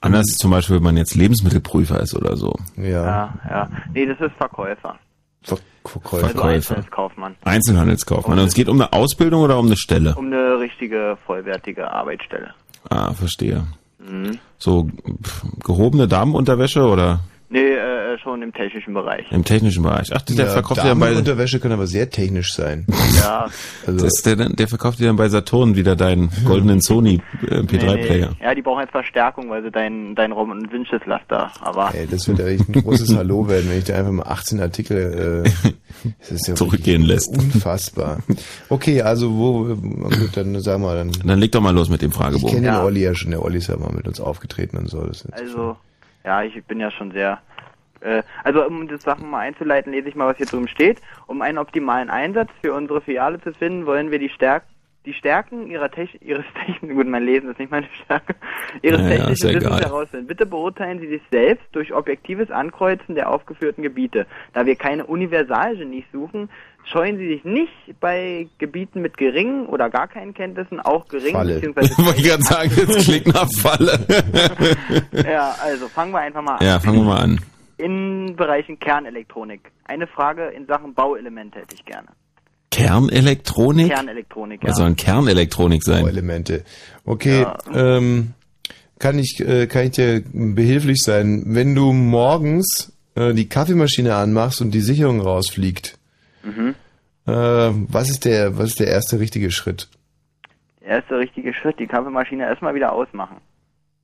Anders 0.00 0.26
ist 0.28 0.40
zum 0.40 0.50
Beispiel, 0.50 0.76
wenn 0.76 0.82
man 0.82 0.96
jetzt 0.96 1.14
Lebensmittelprüfer 1.14 2.00
ist 2.00 2.14
oder 2.14 2.36
so. 2.36 2.54
Ja. 2.76 2.84
Ja, 3.04 3.34
ja. 3.48 3.70
Nee, 3.94 4.06
das 4.06 4.20
ist 4.20 4.36
Verkäufer. 4.36 4.96
Ver 5.42 5.58
Verkäufer. 5.84 6.26
Also 6.26 6.42
Einzelhandelskaufmann. 6.42 7.34
Einzelhandelskaufmann. 7.44 8.38
Und 8.40 8.46
es 8.48 8.54
geht 8.54 8.68
um 8.68 8.80
eine 8.80 8.92
Ausbildung 8.92 9.42
oder 9.42 9.58
um 9.58 9.66
eine 9.66 9.76
Stelle? 9.76 10.14
Um 10.16 10.26
eine 10.26 10.58
richtige, 10.58 11.16
vollwertige 11.26 11.90
Arbeitsstelle. 11.90 12.50
Ah, 12.90 13.12
verstehe. 13.14 13.64
Mhm. 13.98 14.38
So 14.58 14.88
gehobene 15.64 16.08
Damenunterwäsche 16.08 16.82
oder? 16.84 17.20
Nee, 17.48 17.74
äh, 17.74 17.95
schon 18.18 18.42
im 18.42 18.52
technischen 18.52 18.94
Bereich. 18.94 19.30
im 19.30 19.44
technischen 19.44 19.82
Bereich? 19.82 20.10
Ach, 20.14 20.22
der 20.22 20.46
Ja, 20.46 20.50
verkauft 20.52 20.78
ja 20.84 20.94
bei 20.94 21.06
Damenunterwäsche 21.06 21.60
kann 21.60 21.72
aber 21.72 21.86
sehr 21.86 22.10
technisch 22.10 22.54
sein. 22.54 22.86
Ja. 23.16 23.46
Also, 23.86 24.04
das 24.04 24.22
der, 24.22 24.36
der 24.50 24.68
verkauft 24.68 24.98
dir 24.98 25.06
dann 25.06 25.16
bei 25.16 25.28
Saturn 25.28 25.74
wieder 25.76 25.96
deinen 25.96 26.30
goldenen 26.44 26.80
Sony 26.80 27.22
äh, 27.48 27.60
MP3-Player. 27.60 28.28
Nee, 28.30 28.36
nee. 28.38 28.44
Ja, 28.44 28.54
die 28.54 28.62
brauchen 28.62 28.80
jetzt 28.80 28.90
Verstärkung, 28.90 29.48
weil 29.48 29.62
sie 29.62 29.70
dein, 29.70 30.14
dein 30.14 30.32
Rom 30.32 30.50
und 30.50 30.70
Wincheslaster, 30.72 31.50
aber. 31.60 31.94
Ey, 31.94 32.06
das 32.06 32.28
wird 32.28 32.38
ja 32.40 32.46
echt 32.46 32.68
ein 32.68 32.82
großes 32.82 33.14
Hallo 33.16 33.48
werden, 33.48 33.70
wenn 33.70 33.78
ich 33.78 33.84
da 33.84 33.94
einfach 33.94 34.12
mal 34.12 34.24
18 34.26 34.60
Artikel 34.60 35.44
äh, 35.46 35.70
das 36.20 36.30
ist 36.30 36.48
ja 36.48 36.54
Zurückgehen 36.54 37.02
lässt. 37.02 37.28
Unfassbar. 37.36 38.18
Okay, 38.68 39.00
also 39.02 39.34
wo, 39.34 39.64
gut, 39.74 40.30
dann 40.36 40.60
sag 40.60 40.78
mal, 40.80 40.96
dann. 40.96 41.12
Dann 41.24 41.38
leg 41.38 41.52
doch 41.52 41.60
mal 41.62 41.74
los 41.74 41.88
mit 41.88 42.02
dem 42.02 42.10
Ich 42.10 42.16
Fragebogen. 42.16 42.54
kenne 42.56 42.66
Ja. 42.66 42.78
den 42.80 42.84
Olli 42.84 43.02
ja 43.02 43.14
schon, 43.14 43.30
der 43.30 43.42
Olli 43.42 43.58
ist 43.58 43.68
ja 43.68 43.76
mal 43.76 43.92
mit 43.92 44.06
uns 44.06 44.20
aufgetreten 44.20 44.76
und 44.76 44.88
so. 44.88 45.00
Also, 45.32 45.76
ja, 46.24 46.42
ich 46.42 46.62
bin 46.64 46.80
ja 46.80 46.90
schon 46.90 47.12
sehr. 47.12 47.38
Äh, 48.00 48.22
also, 48.44 48.66
um 48.66 48.88
das 48.88 49.02
Sachen 49.02 49.30
mal 49.30 49.40
einzuleiten, 49.40 49.92
lese 49.92 50.08
ich 50.08 50.14
mal, 50.14 50.28
was 50.28 50.36
hier 50.36 50.46
drüben 50.46 50.68
steht. 50.68 51.00
Um 51.26 51.42
einen 51.42 51.58
optimalen 51.58 52.10
Einsatz 52.10 52.50
für 52.60 52.72
unsere 52.72 53.00
Filiale 53.00 53.40
zu 53.40 53.52
finden, 53.52 53.86
wollen 53.86 54.10
wir 54.10 54.18
die, 54.18 54.28
Stärk 54.28 54.64
die 55.06 55.14
Stärken 55.14 55.68
ihrer 55.68 55.90
Techn 55.92 56.18
ihres 56.20 56.44
Technik, 56.66 56.94
gut, 56.94 57.06
mein 57.06 57.24
Lesen 57.24 57.50
ist 57.50 57.58
nicht 57.58 57.70
meine 57.70 57.86
Stärke, 58.04 58.34
ihres 58.82 59.00
Ja, 59.00 59.08
technischen 59.08 59.50
ja 59.50 59.60
Wissens 59.60 59.80
herausfinden. 59.80 60.26
Bitte 60.26 60.44
beurteilen 60.44 61.00
Sie 61.00 61.08
sich 61.08 61.22
selbst 61.30 61.64
durch 61.72 61.94
objektives 61.94 62.50
Ankreuzen 62.50 63.14
der 63.14 63.30
aufgeführten 63.30 63.82
Gebiete. 63.82 64.26
Da 64.52 64.66
wir 64.66 64.76
keine 64.76 65.06
Universalgenies 65.06 66.04
suchen, 66.12 66.50
scheuen 66.84 67.18
Sie 67.18 67.28
sich 67.28 67.44
nicht 67.44 67.72
bei 68.00 68.48
Gebieten 68.58 69.00
mit 69.00 69.16
geringen 69.16 69.66
oder 69.66 69.90
gar 69.90 70.08
keinen 70.08 70.34
Kenntnissen, 70.34 70.80
auch 70.80 71.08
geringen 71.08 71.32
Falle. 71.32 71.54
beziehungsweise 71.54 71.96
Wollte 72.04 72.20
ich 72.20 72.28
gerade 72.28 72.42
sagen, 72.42 72.70
jetzt 72.76 72.98
klingt 73.04 73.26
nach 73.28 73.48
Falle. 73.56 73.98
ja, 75.12 75.54
also 75.62 75.88
fangen 75.88 76.12
wir 76.12 76.20
einfach 76.20 76.42
mal 76.42 76.56
an. 76.56 76.66
ja, 76.66 76.78
fangen 76.80 76.98
wir 76.98 77.04
mal 77.04 77.20
an. 77.20 77.40
In 77.78 78.36
Bereichen 78.36 78.78
Kernelektronik. 78.78 79.70
Eine 79.84 80.06
Frage 80.06 80.46
in 80.48 80.66
Sachen 80.66 80.94
Bauelemente 80.94 81.60
hätte 81.60 81.74
ich 81.74 81.84
gerne. 81.84 82.08
Kernelektronik? 82.70 83.88
Kernelektronik, 83.92 84.62
ja. 84.64 84.72
Soll 84.74 84.86
ein 84.86 84.96
Kernelektronik 84.96 85.82
sein? 85.82 86.06
Elemente. 86.06 86.64
Okay, 87.04 87.46
ähm, 87.74 88.34
kann 88.98 89.18
ich, 89.18 89.40
äh, 89.40 89.66
kann 89.66 89.84
ich 89.86 89.90
dir 89.92 90.22
behilflich 90.32 91.02
sein? 91.02 91.42
Wenn 91.46 91.74
du 91.74 91.92
morgens 91.92 92.92
äh, 93.14 93.32
die 93.34 93.48
Kaffeemaschine 93.48 94.14
anmachst 94.14 94.60
und 94.60 94.72
die 94.72 94.80
Sicherung 94.80 95.20
rausfliegt, 95.20 95.98
Mhm. 96.42 96.74
äh, 97.26 97.32
was 97.32 98.08
ist 98.10 98.24
der, 98.24 98.56
was 98.58 98.68
ist 98.68 98.80
der 98.80 98.88
erste 98.88 99.20
richtige 99.20 99.50
Schritt? 99.50 99.88
Der 100.80 100.88
erste 100.98 101.18
richtige 101.18 101.52
Schritt, 101.52 101.78
die 101.78 101.86
Kaffeemaschine 101.86 102.44
erstmal 102.44 102.74
wieder 102.74 102.92
ausmachen. 102.92 103.38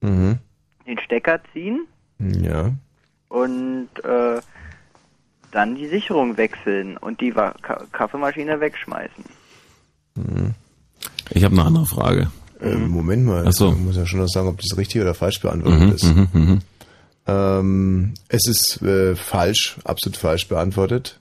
Mhm. 0.01 0.39
Den 0.87 0.99
Stecker 0.99 1.41
ziehen 1.53 1.87
Ja. 2.19 2.73
Und 3.33 3.89
äh, 4.05 4.41
dann 5.51 5.75
die 5.75 5.89
Sicherung 5.89 6.37
wechseln 6.37 6.97
und 6.97 7.21
die 7.21 7.35
Wa 7.35 7.55
Ka 7.63 7.85
Kaffeemaschine 7.93 8.61
wegschmeißen. 8.61 9.25
Ich 11.31 11.45
habe 11.45 11.55
eine 11.55 11.65
andere 11.65 11.87
Frage. 11.87 12.31
Äh, 12.61 12.75
Moment 12.77 13.25
mal, 13.27 13.45
Ach 13.47 13.53
so. 13.53 13.71
ich 13.73 13.79
muss 13.79 13.97
ja 13.97 14.07
schon 14.07 14.21
noch 14.21 14.29
sagen, 14.29 14.49
ob 14.49 14.61
das 14.61 14.77
richtig 14.77 15.01
oder 15.01 15.15
falsch 15.15 15.41
beantwortet 15.41 15.81
Mhm, 15.81 15.93
ist. 15.93 16.05
mhm, 16.05 16.29
mhm. 16.33 16.59
Ähm, 17.27 18.15
es 18.29 18.47
ist 18.49 18.83
äh, 18.83 19.15
falsch, 19.17 19.77
absolut 19.85 20.17
falsch 20.17 20.49
beantwortet, 20.49 21.19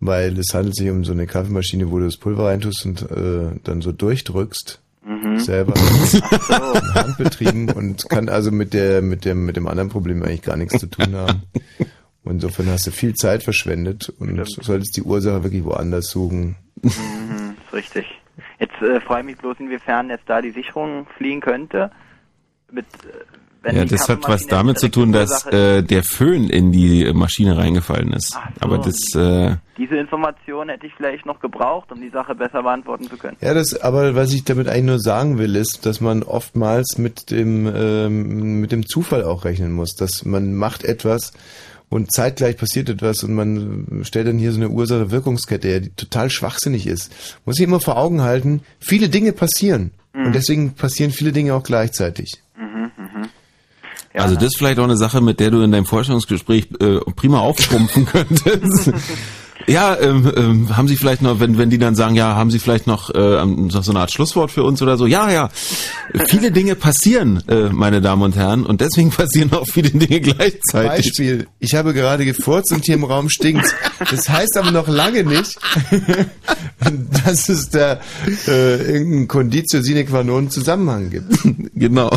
weil 0.00 0.38
es 0.38 0.52
handelt 0.54 0.74
sich 0.76 0.90
um 0.90 1.04
so 1.04 1.12
eine 1.12 1.26
Kaffeemaschine, 1.26 1.90
wo 1.90 1.98
du 1.98 2.06
das 2.06 2.16
Pulver 2.16 2.46
reintust 2.46 2.84
und 2.86 3.02
äh, 3.10 3.58
dann 3.64 3.80
so 3.82 3.92
durchdrückst. 3.92 4.80
Mhm. 5.08 5.40
Selber 5.40 5.72
handbetrieben 6.94 7.70
und 7.70 8.10
kann 8.10 8.28
also 8.28 8.50
mit 8.50 8.74
der 8.74 9.00
mit 9.00 9.24
dem 9.24 9.46
mit 9.46 9.56
dem 9.56 9.66
anderen 9.66 9.88
Problem 9.88 10.22
eigentlich 10.22 10.42
gar 10.42 10.56
nichts 10.56 10.78
zu 10.78 10.86
tun 10.86 11.16
haben. 11.16 11.44
Und 12.24 12.34
insofern 12.34 12.66
hast 12.66 12.86
du 12.86 12.90
viel 12.90 13.14
Zeit 13.14 13.42
verschwendet 13.42 14.12
und 14.18 14.38
solltest 14.44 14.94
die 14.98 15.02
Ursache 15.02 15.44
wirklich 15.44 15.64
woanders 15.64 16.10
suchen. 16.10 16.56
Mhm, 16.82 17.56
ist 17.64 17.72
richtig. 17.72 18.06
Jetzt 18.58 18.82
äh, 18.82 19.00
frage 19.00 19.20
ich 19.20 19.26
mich 19.26 19.38
bloß, 19.38 19.56
inwiefern 19.60 20.10
jetzt 20.10 20.28
da 20.28 20.42
die 20.42 20.50
Sicherung 20.50 21.06
fliegen 21.16 21.40
könnte. 21.40 21.90
Mit, 22.70 22.84
äh, 23.04 23.24
wenn 23.62 23.76
Ja, 23.76 23.84
das 23.84 24.08
hat 24.08 24.28
was 24.28 24.46
damit 24.46 24.78
zu 24.78 24.88
tun, 24.88 25.12
dass 25.12 25.46
äh, 25.46 25.82
der 25.82 26.02
Föhn 26.02 26.48
in 26.48 26.72
die 26.72 27.12
Maschine 27.12 27.56
reingefallen 27.56 28.12
ist. 28.12 28.38
Aber 28.60 28.78
das, 28.78 29.14
äh, 29.14 29.56
Diese 29.76 29.96
Information 29.96 30.68
hätte 30.68 30.86
ich 30.86 30.94
vielleicht 30.94 31.26
noch 31.26 31.40
gebraucht, 31.40 31.90
um 31.92 32.00
die 32.00 32.10
Sache 32.10 32.34
besser 32.34 32.62
beantworten 32.62 33.04
zu 33.04 33.16
können. 33.16 33.36
Ja, 33.40 33.54
das, 33.54 33.80
aber 33.80 34.14
was 34.14 34.32
ich 34.32 34.44
damit 34.44 34.68
eigentlich 34.68 34.84
nur 34.84 35.00
sagen 35.00 35.38
will, 35.38 35.56
ist, 35.56 35.86
dass 35.86 36.00
man 36.00 36.22
oftmals 36.22 36.98
mit 36.98 37.30
dem, 37.30 37.70
ähm, 37.74 38.60
mit 38.60 38.72
dem 38.72 38.86
Zufall 38.86 39.24
auch 39.24 39.44
rechnen 39.44 39.72
muss, 39.72 39.94
dass 39.94 40.24
man 40.24 40.54
macht 40.54 40.84
etwas 40.84 41.32
und 41.88 42.12
zeitgleich 42.12 42.56
passiert 42.56 42.88
etwas 42.88 43.24
und 43.24 43.34
man 43.34 44.02
stellt 44.02 44.28
dann 44.28 44.38
hier 44.38 44.52
so 44.52 44.58
eine 44.58 44.68
Ursache-Wirkungskette, 44.68 45.80
die 45.80 45.90
total 45.90 46.30
schwachsinnig 46.30 46.86
ist. 46.86 47.40
Muss 47.44 47.56
sich 47.56 47.66
immer 47.66 47.80
vor 47.80 47.96
Augen 47.96 48.22
halten, 48.22 48.62
viele 48.78 49.08
Dinge 49.08 49.32
passieren. 49.32 49.92
Und 50.14 50.34
deswegen 50.34 50.74
passieren 50.74 51.12
viele 51.12 51.32
Dinge 51.32 51.54
auch 51.54 51.62
gleichzeitig. 51.62 52.42
Mhm, 52.56 52.90
mhm. 54.14 54.20
also 54.20 54.34
das 54.34 54.44
ist 54.44 54.58
vielleicht 54.58 54.78
auch 54.78 54.84
eine 54.84 54.96
Sache, 54.96 55.20
mit 55.20 55.40
der 55.40 55.50
du 55.50 55.62
in 55.62 55.72
deinem 55.72 55.86
Forschungsgespräch 55.86 56.68
äh, 56.80 56.98
prima 57.16 57.40
aufpumpen 57.40 58.06
könntest. 58.12 58.92
Ja, 59.68 59.98
ähm, 60.00 60.32
ähm, 60.36 60.76
haben 60.76 60.88
Sie 60.88 60.96
vielleicht 60.96 61.22
noch, 61.22 61.40
wenn, 61.40 61.58
wenn 61.58 61.70
die 61.70 61.78
dann 61.78 61.94
sagen, 61.94 62.14
ja, 62.14 62.34
haben 62.34 62.50
Sie 62.50 62.58
vielleicht 62.58 62.86
noch 62.86 63.10
äh, 63.10 63.44
so 63.68 63.90
eine 63.90 64.00
Art 64.00 64.10
Schlusswort 64.10 64.50
für 64.50 64.64
uns 64.64 64.80
oder 64.82 64.96
so? 64.96 65.06
Ja, 65.06 65.30
ja. 65.30 65.50
Viele 66.26 66.50
Dinge 66.50 66.74
passieren, 66.74 67.42
äh, 67.48 67.68
meine 67.68 68.00
Damen 68.00 68.22
und 68.22 68.36
Herren, 68.36 68.64
und 68.64 68.80
deswegen 68.80 69.10
passieren 69.18 69.52
auch 69.52 69.66
viele 69.66 69.90
Dinge 69.90 70.20
gleichzeitig. 70.20 71.06
Beispiel, 71.06 71.46
ich 71.58 71.74
habe 71.74 71.92
gerade 71.92 72.24
gefurzt 72.24 72.72
und 72.72 72.84
hier 72.84 72.94
im 72.94 73.04
Raum 73.04 73.28
stinkt. 73.28 73.66
Das 74.10 74.28
heißt 74.28 74.56
aber 74.56 74.70
noch 74.70 74.88
lange 74.88 75.24
nicht, 75.24 75.58
dass 77.24 77.48
es 77.48 77.68
da 77.68 78.00
äh, 78.46 78.76
irgendeinen 78.92 79.28
Conditio 79.28 79.82
sine 79.82 80.04
qua 80.04 80.22
non 80.22 80.50
Zusammenhang 80.50 81.10
gibt. 81.10 81.38
Genau. 81.74 82.10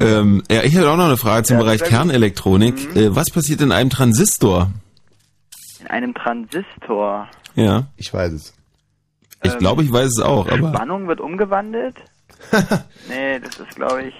Ähm, 0.00 0.42
ja, 0.50 0.62
ich 0.62 0.74
hätte 0.74 0.90
auch 0.90 0.96
noch 0.96 1.06
eine 1.06 1.16
Frage 1.16 1.44
zum 1.44 1.56
Ja, 1.58 1.62
Bereich. 1.64 1.82
Kernelektronik. 1.82 2.96
Äh, 2.96 3.14
was 3.14 3.30
passiert 3.30 3.60
in 3.60 3.72
einem 3.72 3.90
Transistor? 3.90 4.70
In 5.80 5.86
einem 5.88 6.14
Transistor. 6.14 7.28
Ja. 7.54 7.86
Ich 7.96 8.12
weiß 8.12 8.32
es. 8.32 8.54
Ich 9.42 9.52
Ähm, 9.52 9.58
glaube, 9.58 9.82
ich 9.82 9.92
weiß 9.92 10.06
es 10.06 10.20
auch, 10.20 10.48
aber 10.48 10.68
Spannung 10.72 11.08
wird 11.08 11.20
umgewandelt? 11.20 11.96
nee, 13.08 13.38
das 13.40 13.58
ist, 13.58 13.74
glaube 13.76 14.04
ich, 14.04 14.14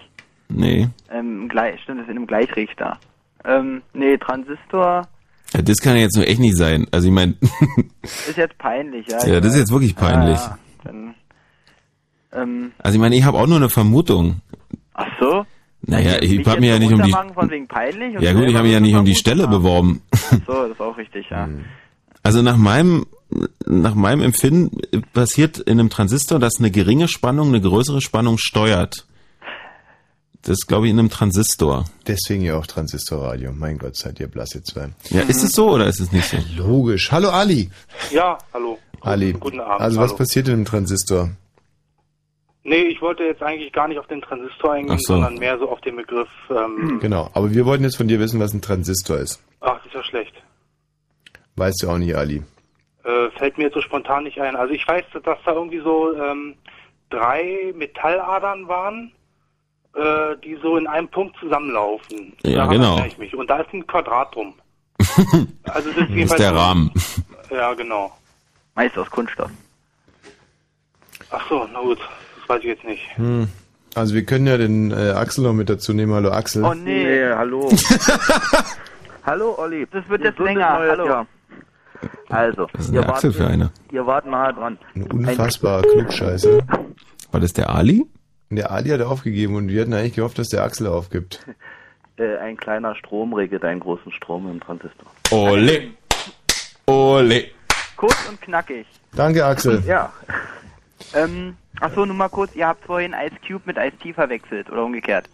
nee. 0.48 0.88
ähm, 1.10 1.48
gleich, 1.48 1.80
stimmt, 1.82 2.00
das 2.00 2.06
ist 2.06 2.10
in 2.10 2.16
einem 2.18 2.26
Gleichrichter. 2.26 2.98
Ähm, 3.44 3.82
nee, 3.94 4.16
Transistor 4.18 5.02
Ja, 5.54 5.62
das 5.62 5.78
kann 5.78 5.94
ja 5.96 6.02
jetzt 6.02 6.16
nur 6.16 6.26
echt 6.26 6.40
nicht 6.40 6.56
sein. 6.56 6.86
Also 6.92 7.08
ich 7.08 7.14
meine, 7.14 7.34
ist 8.02 8.36
jetzt 8.36 8.58
peinlich, 8.58 9.06
ja. 9.08 9.24
Ja, 9.26 9.40
das 9.40 9.52
ist 9.54 9.58
jetzt 9.60 9.72
wirklich 9.72 9.94
peinlich. 9.96 10.38
Ah, 10.38 10.58
dann, 10.84 11.14
ähm, 12.32 12.72
also 12.78 12.94
ich 12.96 13.00
meine, 13.00 13.16
ich 13.16 13.24
habe 13.24 13.38
auch 13.38 13.46
nur 13.46 13.56
eine 13.56 13.68
Vermutung. 13.70 14.40
ach 14.94 15.06
so? 15.20 15.44
Naja, 15.84 16.22
ich 16.22 16.38
Mich 16.38 16.46
habe 16.46 16.60
mich 16.60 16.70
ja 16.70 16.78
nicht 16.78 16.92
um 16.92 17.02
die. 17.02 17.12
Von 17.12 17.50
wegen 17.50 17.66
peinlich 17.66 18.16
und 18.16 18.22
Ja 18.22 18.32
gut, 18.32 18.44
ich 18.44 18.54
habe 18.54 18.64
mich 18.64 18.72
ja 18.72 18.78
so 18.78 18.84
nicht 18.84 18.94
um 18.94 19.04
die 19.04 19.14
Stelle 19.14 19.44
haben. 19.44 19.50
beworben. 19.50 20.02
Ach 20.12 20.18
so, 20.46 20.52
das 20.62 20.70
ist 20.72 20.80
auch 20.80 20.96
richtig, 20.96 21.26
ja. 21.30 21.48
Also 22.22 22.42
nach 22.42 22.56
meinem 22.56 23.06
nach 23.66 23.94
meinem 23.94 24.20
Empfinden 24.22 24.70
passiert 25.12 25.58
in 25.58 25.80
einem 25.80 25.90
Transistor, 25.90 26.38
dass 26.38 26.58
eine 26.58 26.70
geringe 26.70 27.08
Spannung 27.08 27.48
eine 27.48 27.60
größere 27.60 28.00
Spannung 28.00 28.38
steuert. 28.38 29.06
Das 30.42 30.66
glaube 30.66 30.86
ich 30.86 30.92
in 30.92 30.98
einem 30.98 31.08
Transistor. 31.08 31.84
Deswegen 32.06 32.42
ja 32.42 32.56
auch 32.56 32.66
Transistorradio. 32.66 33.52
Mein 33.52 33.78
Gott, 33.78 33.96
seid 33.96 34.18
ihr 34.18 34.26
blasse 34.26 34.62
zwei. 34.62 34.90
Ja, 35.10 35.20
ist 35.22 35.42
es 35.44 35.52
so 35.52 35.70
oder 35.70 35.86
ist 35.86 36.00
es 36.00 36.10
nicht 36.12 36.28
so? 36.28 36.36
Logisch. 36.56 37.12
Hallo 37.12 37.30
Ali. 37.30 37.70
Ja, 38.10 38.38
hallo. 38.52 38.78
Ali. 39.00 39.32
Guten 39.32 39.60
Abend. 39.60 39.80
Also 39.80 40.00
was 40.00 40.10
hallo. 40.10 40.18
passiert 40.18 40.48
in 40.48 40.54
einem 40.54 40.64
Transistor? 40.64 41.30
Nee, 42.64 42.82
ich 42.84 43.00
wollte 43.02 43.24
jetzt 43.24 43.42
eigentlich 43.42 43.72
gar 43.72 43.88
nicht 43.88 43.98
auf 43.98 44.06
den 44.06 44.22
Transistor 44.22 44.72
eingehen, 44.74 44.98
so. 44.98 45.14
sondern 45.14 45.34
mehr 45.38 45.58
so 45.58 45.68
auf 45.68 45.80
den 45.80 45.96
Begriff. 45.96 46.28
Ähm, 46.50 46.98
Genau. 47.02 47.28
Aber 47.34 47.50
wir 47.52 47.66
wollten 47.66 47.82
jetzt 47.84 47.96
von 47.96 48.06
dir 48.08 48.20
wissen, 48.20 48.38
was 48.40 48.52
ein 48.54 48.62
Transistor 48.62 49.18
ist. 49.18 49.42
Ach, 49.60 49.76
das 49.78 49.86
ist 49.86 49.94
ja 49.94 50.04
schlecht. 50.04 50.34
Weißt 51.56 51.82
du 51.82 51.90
auch 51.90 51.98
nicht, 51.98 52.14
Ali. 52.14 52.42
Äh, 53.04 53.30
fällt 53.36 53.58
mir 53.58 53.64
jetzt 53.64 53.74
so 53.74 53.80
spontan 53.82 54.24
nicht 54.24 54.40
ein. 54.40 54.54
Also 54.56 54.72
ich 54.74 54.86
weiß, 54.86 55.04
dass 55.12 55.38
da 55.44 55.52
irgendwie 55.52 55.80
so 55.80 56.14
ähm, 56.16 56.54
drei 57.10 57.72
Metalladern 57.74 58.68
waren, 58.68 59.10
äh, 59.94 60.36
die 60.44 60.54
so 60.62 60.76
in 60.76 60.86
einem 60.86 61.08
Punkt 61.08 61.36
zusammenlaufen. 61.40 62.32
Ja, 62.44 62.58
Daran 62.58 62.70
genau. 62.70 62.88
erinnere 62.92 63.06
Ich 63.08 63.18
mich. 63.18 63.34
Und 63.34 63.48
da 63.50 63.58
ist 63.58 63.72
ein 63.74 63.86
Quadrat 63.86 64.34
drum. 64.34 64.54
also 65.64 65.90
das 65.90 66.08
ist, 66.08 66.10
Das 66.10 66.30
ist 66.30 66.38
der 66.38 66.50
so- 66.50 66.56
Rahmen. 66.56 66.92
Ja, 67.50 67.74
genau. 67.74 68.16
Meist 68.76 68.96
aus 68.96 69.10
Kunststoff. 69.10 69.50
Ach 71.30 71.48
so, 71.48 71.68
na 71.72 71.80
gut. 71.80 71.98
Das 72.42 72.48
weiß 72.48 72.60
ich 72.60 72.68
jetzt 72.68 72.84
nicht. 72.84 73.16
Hm. 73.16 73.48
Also 73.94 74.14
wir 74.14 74.24
können 74.24 74.46
ja 74.46 74.56
den 74.56 74.90
äh, 74.90 75.10
Axel 75.10 75.44
noch 75.44 75.52
mit 75.52 75.68
dazu 75.68 75.92
nehmen. 75.92 76.14
Hallo 76.14 76.30
Axel. 76.30 76.64
Oh 76.64 76.74
nee. 76.74 77.22
hallo. 77.34 77.70
hallo 79.26 79.54
Olli. 79.58 79.86
Das 79.90 80.08
wird 80.08 80.22
jetzt 80.22 80.38
länger. 80.38 80.78
neues 80.78 80.90
Hallo. 80.90 81.06
Jahr. 81.06 81.26
Also, 82.30 82.66
Was 82.72 82.80
ist 82.80 82.86
denn 82.94 83.02
der 83.02 83.08
Axel 83.10 83.32
für 83.32 83.46
einer? 83.46 83.70
Ihr 83.92 84.06
wart 84.06 84.26
nahe 84.26 84.54
dran. 84.54 84.78
Ein 84.94 85.02
unfassbarer 85.04 85.82
Klugscheißer. 85.82 86.60
War 87.30 87.40
das 87.40 87.52
der 87.52 87.68
Ali? 87.70 88.06
Der 88.50 88.70
Ali 88.70 88.88
hat 88.90 89.02
aufgegeben 89.02 89.54
und 89.54 89.68
wir 89.68 89.82
hatten 89.82 89.92
eigentlich 89.92 90.14
gehofft, 90.14 90.38
dass 90.38 90.48
der 90.48 90.62
Axel 90.62 90.86
aufgibt. 90.86 91.46
Äh, 92.18 92.36
ein 92.36 92.58
kleiner 92.58 92.94
Strom 92.94 93.32
regelt 93.32 93.64
einen 93.64 93.80
großen 93.80 94.12
Strom 94.12 94.46
im 94.50 94.60
Transistor. 94.60 95.06
Ole. 95.30 95.84
Ole. 96.84 97.46
Kurz 97.96 98.28
und 98.28 98.38
knackig. 98.42 98.86
Danke, 99.16 99.46
Axel. 99.46 99.82
Ja. 99.86 100.12
Ähm, 101.14 101.56
ach 101.82 101.94
so, 101.94 102.04
nur 102.06 102.16
mal 102.16 102.28
kurz, 102.28 102.54
ihr 102.54 102.66
habt 102.66 102.84
vorhin 102.84 103.12
Ice 103.12 103.36
Cube 103.46 103.62
mit 103.66 103.76
Ice 103.76 103.96
T 104.02 104.12
verwechselt 104.12 104.70
oder 104.70 104.84
umgekehrt. 104.84 105.28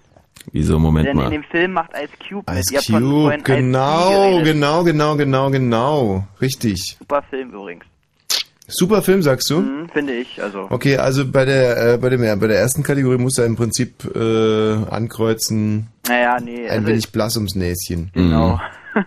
Wieso, 0.52 0.78
Moment 0.78 1.06
Denn 1.06 1.16
in 1.16 1.22
mal. 1.24 1.30
dem 1.30 1.44
Film 1.44 1.72
macht 1.72 1.90
Ice 1.92 2.12
Cube 2.28 2.50
mit. 2.52 2.64
Ice 2.72 2.90
von 2.90 3.02
Cube, 3.02 3.38
genau, 3.44 4.42
genau, 4.42 4.82
genau, 4.84 5.16
genau, 5.16 5.50
genau. 5.50 6.24
Richtig. 6.40 6.96
Super 6.98 7.22
Film 7.22 7.50
übrigens. 7.50 7.84
Super 8.70 9.00
Film, 9.02 9.22
sagst 9.22 9.48
du? 9.48 9.60
Mhm, 9.60 9.88
finde 9.88 10.12
ich, 10.12 10.42
also. 10.42 10.66
Okay, 10.68 10.98
also 10.98 11.26
bei 11.30 11.46
der 11.46 11.94
äh, 11.94 11.98
bei 11.98 12.10
dem 12.10 12.22
ja, 12.22 12.34
bei 12.36 12.48
der 12.48 12.58
ersten 12.58 12.82
Kategorie 12.82 13.16
musst 13.16 13.38
du 13.38 13.42
im 13.42 13.56
Prinzip 13.56 14.04
äh, 14.14 14.74
ankreuzen. 14.90 15.86
Naja, 16.06 16.38
nee. 16.38 16.66
Ein 16.68 16.80
also- 16.80 16.86
wenig 16.88 17.10
blass 17.10 17.36
ums 17.36 17.54
Näschen. 17.54 18.10
Genau. 18.12 18.60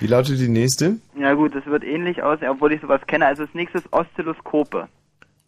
Wie 0.00 0.06
lautet 0.06 0.38
die 0.38 0.48
nächste? 0.48 0.96
Ja 1.18 1.32
gut, 1.32 1.54
das 1.54 1.64
wird 1.64 1.82
ähnlich 1.84 2.22
aus, 2.22 2.38
obwohl 2.46 2.72
ich 2.72 2.80
sowas 2.82 3.00
kenne. 3.06 3.24
Also 3.26 3.44
das 3.44 3.54
nächste 3.54 3.78
ist 3.78 3.90
Oszilloskope. 3.90 4.86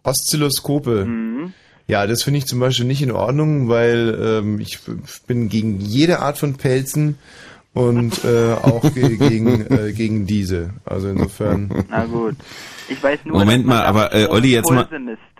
Oszilloskope. 0.02 1.04
Mhm. 1.04 1.27
Ja, 1.88 2.06
das 2.06 2.22
finde 2.22 2.38
ich 2.38 2.46
zum 2.46 2.60
Beispiel 2.60 2.84
nicht 2.84 3.00
in 3.00 3.10
Ordnung, 3.10 3.68
weil 3.68 4.16
ähm, 4.22 4.60
ich 4.60 4.78
bin 5.26 5.48
gegen 5.48 5.80
jede 5.80 6.20
Art 6.20 6.36
von 6.36 6.54
Pelzen 6.54 7.16
und 7.72 8.24
äh, 8.24 8.52
auch 8.52 8.82
ge 8.92 9.16
gegen, 9.28 9.66
äh, 9.66 9.92
gegen 9.92 10.26
diese. 10.26 10.70
Also 10.84 11.08
insofern. 11.08 11.70
Na 11.90 12.04
gut. 12.04 12.36
Ich 12.90 13.02
weiß 13.02 13.20
nur, 13.24 13.38
Moment 13.38 13.66
mal, 13.66 13.84
aber 13.84 14.14
äh, 14.14 14.26
Olli, 14.26 14.52
jetzt 14.52 14.70
mal. 14.70 14.86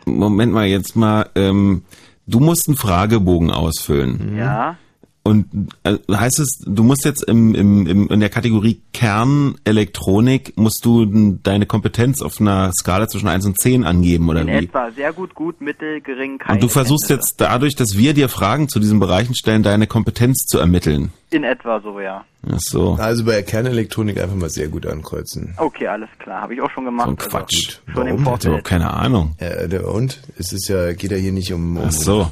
Moment 0.06 0.52
mal, 0.54 0.66
jetzt 0.66 0.96
mal, 0.96 1.28
ähm, 1.34 1.82
du 2.26 2.40
musst 2.40 2.66
einen 2.66 2.78
Fragebogen 2.78 3.50
ausfüllen. 3.50 4.34
Ja. 4.36 4.78
Und 5.24 5.46
äh, 5.84 5.96
heißt 6.10 6.38
es, 6.38 6.58
du 6.64 6.82
musst 6.82 7.04
jetzt 7.04 7.22
im, 7.24 7.54
im, 7.54 7.86
im, 7.86 8.08
in 8.08 8.20
der 8.20 8.30
Kategorie 8.30 8.80
Kernelektronik, 8.94 10.56
musst 10.56 10.84
du 10.84 11.04
deine 11.42 11.66
Kompetenz 11.66 12.22
auf 12.22 12.40
einer 12.40 12.72
Skala 12.72 13.08
zwischen 13.08 13.28
1 13.28 13.44
und 13.46 13.60
10 13.60 13.84
angeben, 13.84 14.28
oder 14.30 14.40
In 14.42 14.46
wie? 14.46 14.52
etwa. 14.52 14.90
Sehr 14.90 15.12
gut, 15.12 15.34
gut, 15.34 15.60
mittel, 15.60 16.00
gering, 16.00 16.38
keine 16.38 16.54
Und 16.54 16.62
du 16.62 16.68
versuchst 16.68 17.08
Kenntnisse. 17.08 17.30
jetzt 17.32 17.40
dadurch, 17.40 17.74
dass 17.76 17.96
wir 17.98 18.14
dir 18.14 18.28
Fragen 18.28 18.68
zu 18.68 18.78
diesen 18.80 19.00
Bereichen 19.00 19.34
stellen, 19.34 19.62
deine 19.62 19.86
Kompetenz 19.86 20.46
zu 20.46 20.58
ermitteln. 20.58 21.12
In 21.30 21.44
etwa 21.44 21.80
so, 21.82 22.00
ja. 22.00 22.24
Ach 22.50 22.58
so. 22.60 22.94
Also 22.94 23.24
bei 23.24 23.32
der 23.32 23.42
Kernelektronik 23.42 24.18
einfach 24.20 24.36
mal 24.36 24.48
sehr 24.48 24.68
gut 24.68 24.86
ankreuzen. 24.86 25.52
Okay, 25.58 25.88
alles 25.88 26.08
klar. 26.20 26.40
Habe 26.40 26.54
ich 26.54 26.62
auch 26.62 26.70
schon 26.70 26.86
gemacht. 26.86 27.06
So 27.06 27.12
ein 27.12 27.18
Also, 27.18 27.30
Quatsch. 27.30 27.78
schon 27.92 28.06
im 28.06 28.06
Warum? 28.06 28.06
Ich 28.06 28.12
hab 28.14 28.20
überhaupt 28.20 28.42
Vorfeld. 28.44 28.64
keine 28.64 28.94
Ahnung. 28.94 29.34
Äh, 29.38 29.68
der- 29.68 29.88
und? 29.92 30.20
Es 30.38 30.52
ist 30.54 30.68
ja, 30.68 30.92
geht 30.94 31.10
ja 31.10 31.18
hier 31.18 31.32
nicht 31.32 31.52
um. 31.52 31.76
um 31.76 31.84
Ach 31.88 31.92
so. 31.92 32.30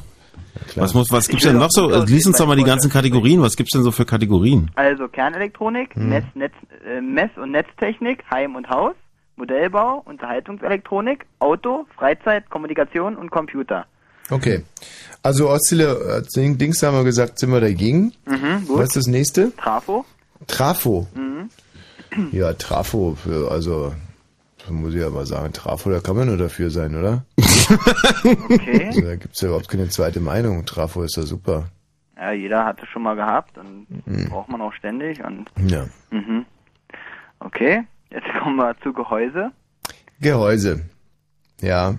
Klar. 0.69 0.85
Was 0.85 0.95
muss, 0.95 1.09
was 1.11 1.29
gibt's 1.29 1.45
denn 1.45 1.59
noch 1.59 1.69
so? 1.71 1.87
Also, 1.89 2.05
Lies 2.07 2.27
uns 2.27 2.39
doch 2.39 2.47
mal 2.47 2.57
die 2.57 2.65
ganzen 2.65 2.91
Kategorien. 2.91 3.41
Was 3.43 3.57
gibt's 3.57 3.73
denn 3.73 3.83
so 3.83 3.91
für 3.93 4.05
Kategorien? 4.05 4.71
Also 4.75 5.09
Kernelektronik, 5.09 5.95
Hm. 5.95 6.09
Mess, 6.09 6.25
Netz, 6.35 6.53
äh, 6.87 7.01
Mess- 7.01 7.37
und 7.37 7.53
Netztechnik, 7.53 8.25
Heim 8.31 8.55
und 8.57 8.69
Haus, 8.69 8.95
Modellbau, 9.37 10.03
Unterhaltungselektronik, 10.07 11.27
Auto, 11.39 11.87
Freizeit, 11.97 12.49
Kommunikation 12.51 13.17
und 13.17 13.31
Computer. 13.31 13.87
Okay. 14.31 14.63
Also 15.23 15.51
Oszille, 15.51 15.93
äh, 16.19 16.23
Ding- 16.35 16.59
Dings 16.59 16.83
haben 16.83 16.97
wir 16.97 17.05
gesagt, 17.05 17.39
sind 17.39 17.51
wir 17.51 17.61
dagegen. 17.61 18.13
Mhm, 18.27 18.67
gut. 18.67 18.79
Was 18.79 18.89
ist 18.89 18.97
das 18.97 19.07
nächste? 19.07 19.55
Trafo. 19.57 20.05
Trafo. 20.47 21.07
Mhm. 21.15 21.51
Ja, 22.33 22.53
Trafo, 22.55 23.17
für, 23.23 23.51
also 23.51 23.93
muss 24.71 24.95
ich 24.95 25.09
mal 25.11 25.27
sagen, 25.27 25.53
Trafo, 25.53 25.91
da 25.91 26.01
kann 26.01 26.17
man 26.17 26.29
nur 26.29 26.37
dafür 26.37 26.71
sein, 26.71 26.95
oder? 26.97 27.25
Okay. 28.51 28.87
Also, 28.87 29.01
da 29.03 29.17
gibt's 29.17 29.41
ja 29.41 29.49
überhaupt 29.49 29.69
keine 29.69 29.89
zweite 29.89 30.21
Meinung. 30.21 30.65
Trafo 30.67 31.03
ist 31.03 31.17
ja 31.17 31.23
super. 31.23 31.69
Ja, 32.17 32.33
jeder 32.33 32.65
hat 32.65 32.83
es 32.83 32.89
schon 32.89 33.03
mal 33.03 33.15
gehabt 33.17 33.59
und 33.59 33.87
Mhm. 34.07 34.29
braucht 34.31 34.49
man 34.49 34.61
auch 34.63 34.73
ständig 34.73 35.23
und 35.23 35.51
Ja. 35.67 35.87
mhm. 36.11 36.47
Okay, 37.41 37.83
jetzt 38.11 38.27
kommen 38.43 38.57
wir 38.57 38.75
zu 38.83 38.93
Gehäuse. 38.93 39.51
Gehäuse. 40.21 40.85
Ja. 41.61 41.97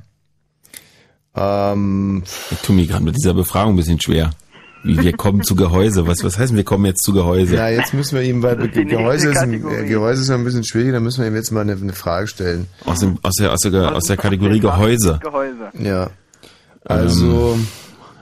Ähm, 1.36 2.24
Ich 2.52 2.62
tue 2.62 2.76
mir 2.76 2.88
gerade 2.88 3.04
mit 3.04 3.16
dieser 3.16 3.34
Befragung 3.34 3.74
ein 3.74 3.78
bisschen 3.78 4.02
schwer. 4.02 4.32
Wir 4.84 5.14
kommen 5.14 5.44
zu 5.44 5.56
Gehäuse. 5.56 6.08
Was, 6.08 6.24
was 6.24 6.38
heißt, 6.38 6.56
wir 6.56 6.64
kommen 6.64 6.86
jetzt 6.86 7.04
zu 7.04 7.12
Gehäuse? 7.14 7.56
ja, 7.56 7.68
jetzt 7.70 7.94
müssen 7.94 8.16
wir 8.16 8.24
ihm, 8.24 8.42
weil 8.44 8.56
Gehäuse, 8.70 9.30
ist 9.32 9.38
ein, 9.38 9.54
äh, 9.54 9.86
Gehäuse 9.86 10.22
ist 10.22 10.30
ja 10.30 10.36
ein 10.36 10.44
bisschen 10.44 10.64
schwieriger, 10.64 10.94
da 10.94 11.00
müssen 11.00 11.22
wir 11.22 11.28
ihm 11.28 11.36
jetzt 11.36 11.52
mal 11.52 11.62
eine, 11.62 11.74
eine 11.74 11.94
Frage 11.94 12.28
stellen. 12.28 12.68
Aus, 12.86 13.00
dem, 13.00 13.18
aus, 13.24 13.36
der, 13.36 13.52
aus, 13.52 13.60
der, 13.60 13.96
aus 13.96 14.06
der 14.06 14.18
Kategorie 14.18 14.60
Gehäuse. 14.60 15.20
Gehäuse. 15.22 15.72
Ja. 15.80 16.10
Also, 16.86 17.58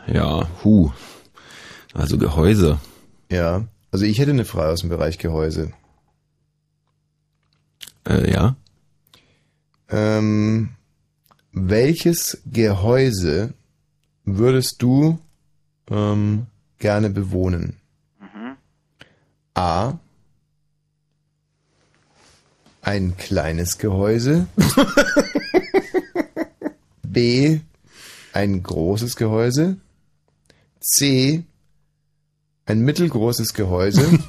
Ja, 0.08 0.48
hu. 0.64 0.92
Also 1.93 2.17
Gehäuse. 2.17 2.80
ja. 3.30 3.64
Also 3.92 4.03
ich 4.06 4.19
hätte 4.19 4.32
eine 4.32 4.43
Frage 4.43 4.74
aus 4.74 4.82
dem 4.82 4.90
Bereich 4.90 5.19
Gehäuse. 5.19 5.72
Äh, 8.06 8.30
ja. 8.30 8.58
Ähm, 9.90 10.72
welches 11.53 12.42
Gehäuse 12.45 13.53
würdest 14.25 14.82
du 14.82 15.17
ähm, 15.90 16.48
gerne 16.80 17.10
bewohnen? 17.10 17.78
Mhm. 18.20 18.58
A. 19.54 19.94
Ein 22.82 23.16
kleines 23.18 23.78
Gehäuse. 23.78 24.48
B. 27.04 27.60
Ein 28.34 28.62
großes 28.62 29.16
Gehäuse. 29.16 29.78
C. 30.82 31.44
Ein 32.66 32.82
mittelgroßes 32.82 33.54
Gehäuse. 33.54 34.20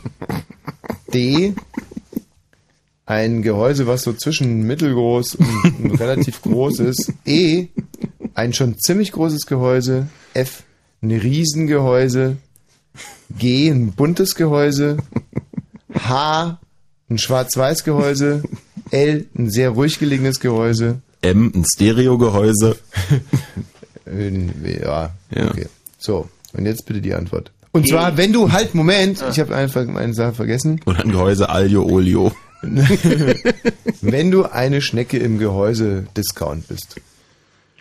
D. 1.12 1.54
Ein 3.04 3.42
Gehäuse, 3.42 3.86
was 3.86 4.02
so 4.02 4.12
zwischen 4.12 4.66
mittelgroß 4.66 5.36
und, 5.36 5.84
und 5.84 6.00
relativ 6.00 6.42
groß 6.42 6.80
ist. 6.80 7.12
E. 7.24 7.68
Ein 8.34 8.52
schon 8.52 8.78
ziemlich 8.78 9.12
großes 9.12 9.46
Gehäuse. 9.46 10.08
F. 10.34 10.64
Ein 11.06 11.12
Riesengehäuse. 11.20 12.36
G. 13.38 13.70
Ein 13.70 13.92
buntes 13.92 14.34
Gehäuse. 14.34 14.96
H. 15.94 16.58
Ein 17.08 17.18
schwarz-weiß 17.18 17.84
Gehäuse. 17.84 18.42
L. 18.90 19.26
Ein 19.38 19.48
sehr 19.50 19.70
ruhig 19.70 20.00
gelegenes 20.00 20.40
Gehäuse. 20.40 21.00
M, 21.22 21.52
ein 21.54 21.64
Stereogehäuse. 21.64 22.76
Ja, 24.84 25.12
Ja. 25.30 25.50
okay. 25.50 25.66
So, 25.98 26.28
und 26.52 26.66
jetzt 26.66 26.86
bitte 26.86 27.00
die 27.00 27.14
Antwort. 27.14 27.52
Und 27.70 27.88
zwar, 27.88 28.16
wenn 28.16 28.32
du 28.32 28.50
halt, 28.50 28.74
Moment, 28.74 29.24
ich 29.30 29.38
habe 29.38 29.54
einfach 29.54 29.86
eine 29.86 30.14
Sache 30.14 30.34
vergessen. 30.34 30.80
Oder 30.86 31.04
ein 31.04 31.12
Gehäuse 31.12 31.48
Alio 31.48 31.84
Olio. 31.84 32.32
wenn 34.00 34.30
du 34.32 34.44
eine 34.44 34.80
Schnecke 34.80 35.18
im 35.18 35.38
Gehäuse-Discount 35.38 36.66
bist. 36.68 36.96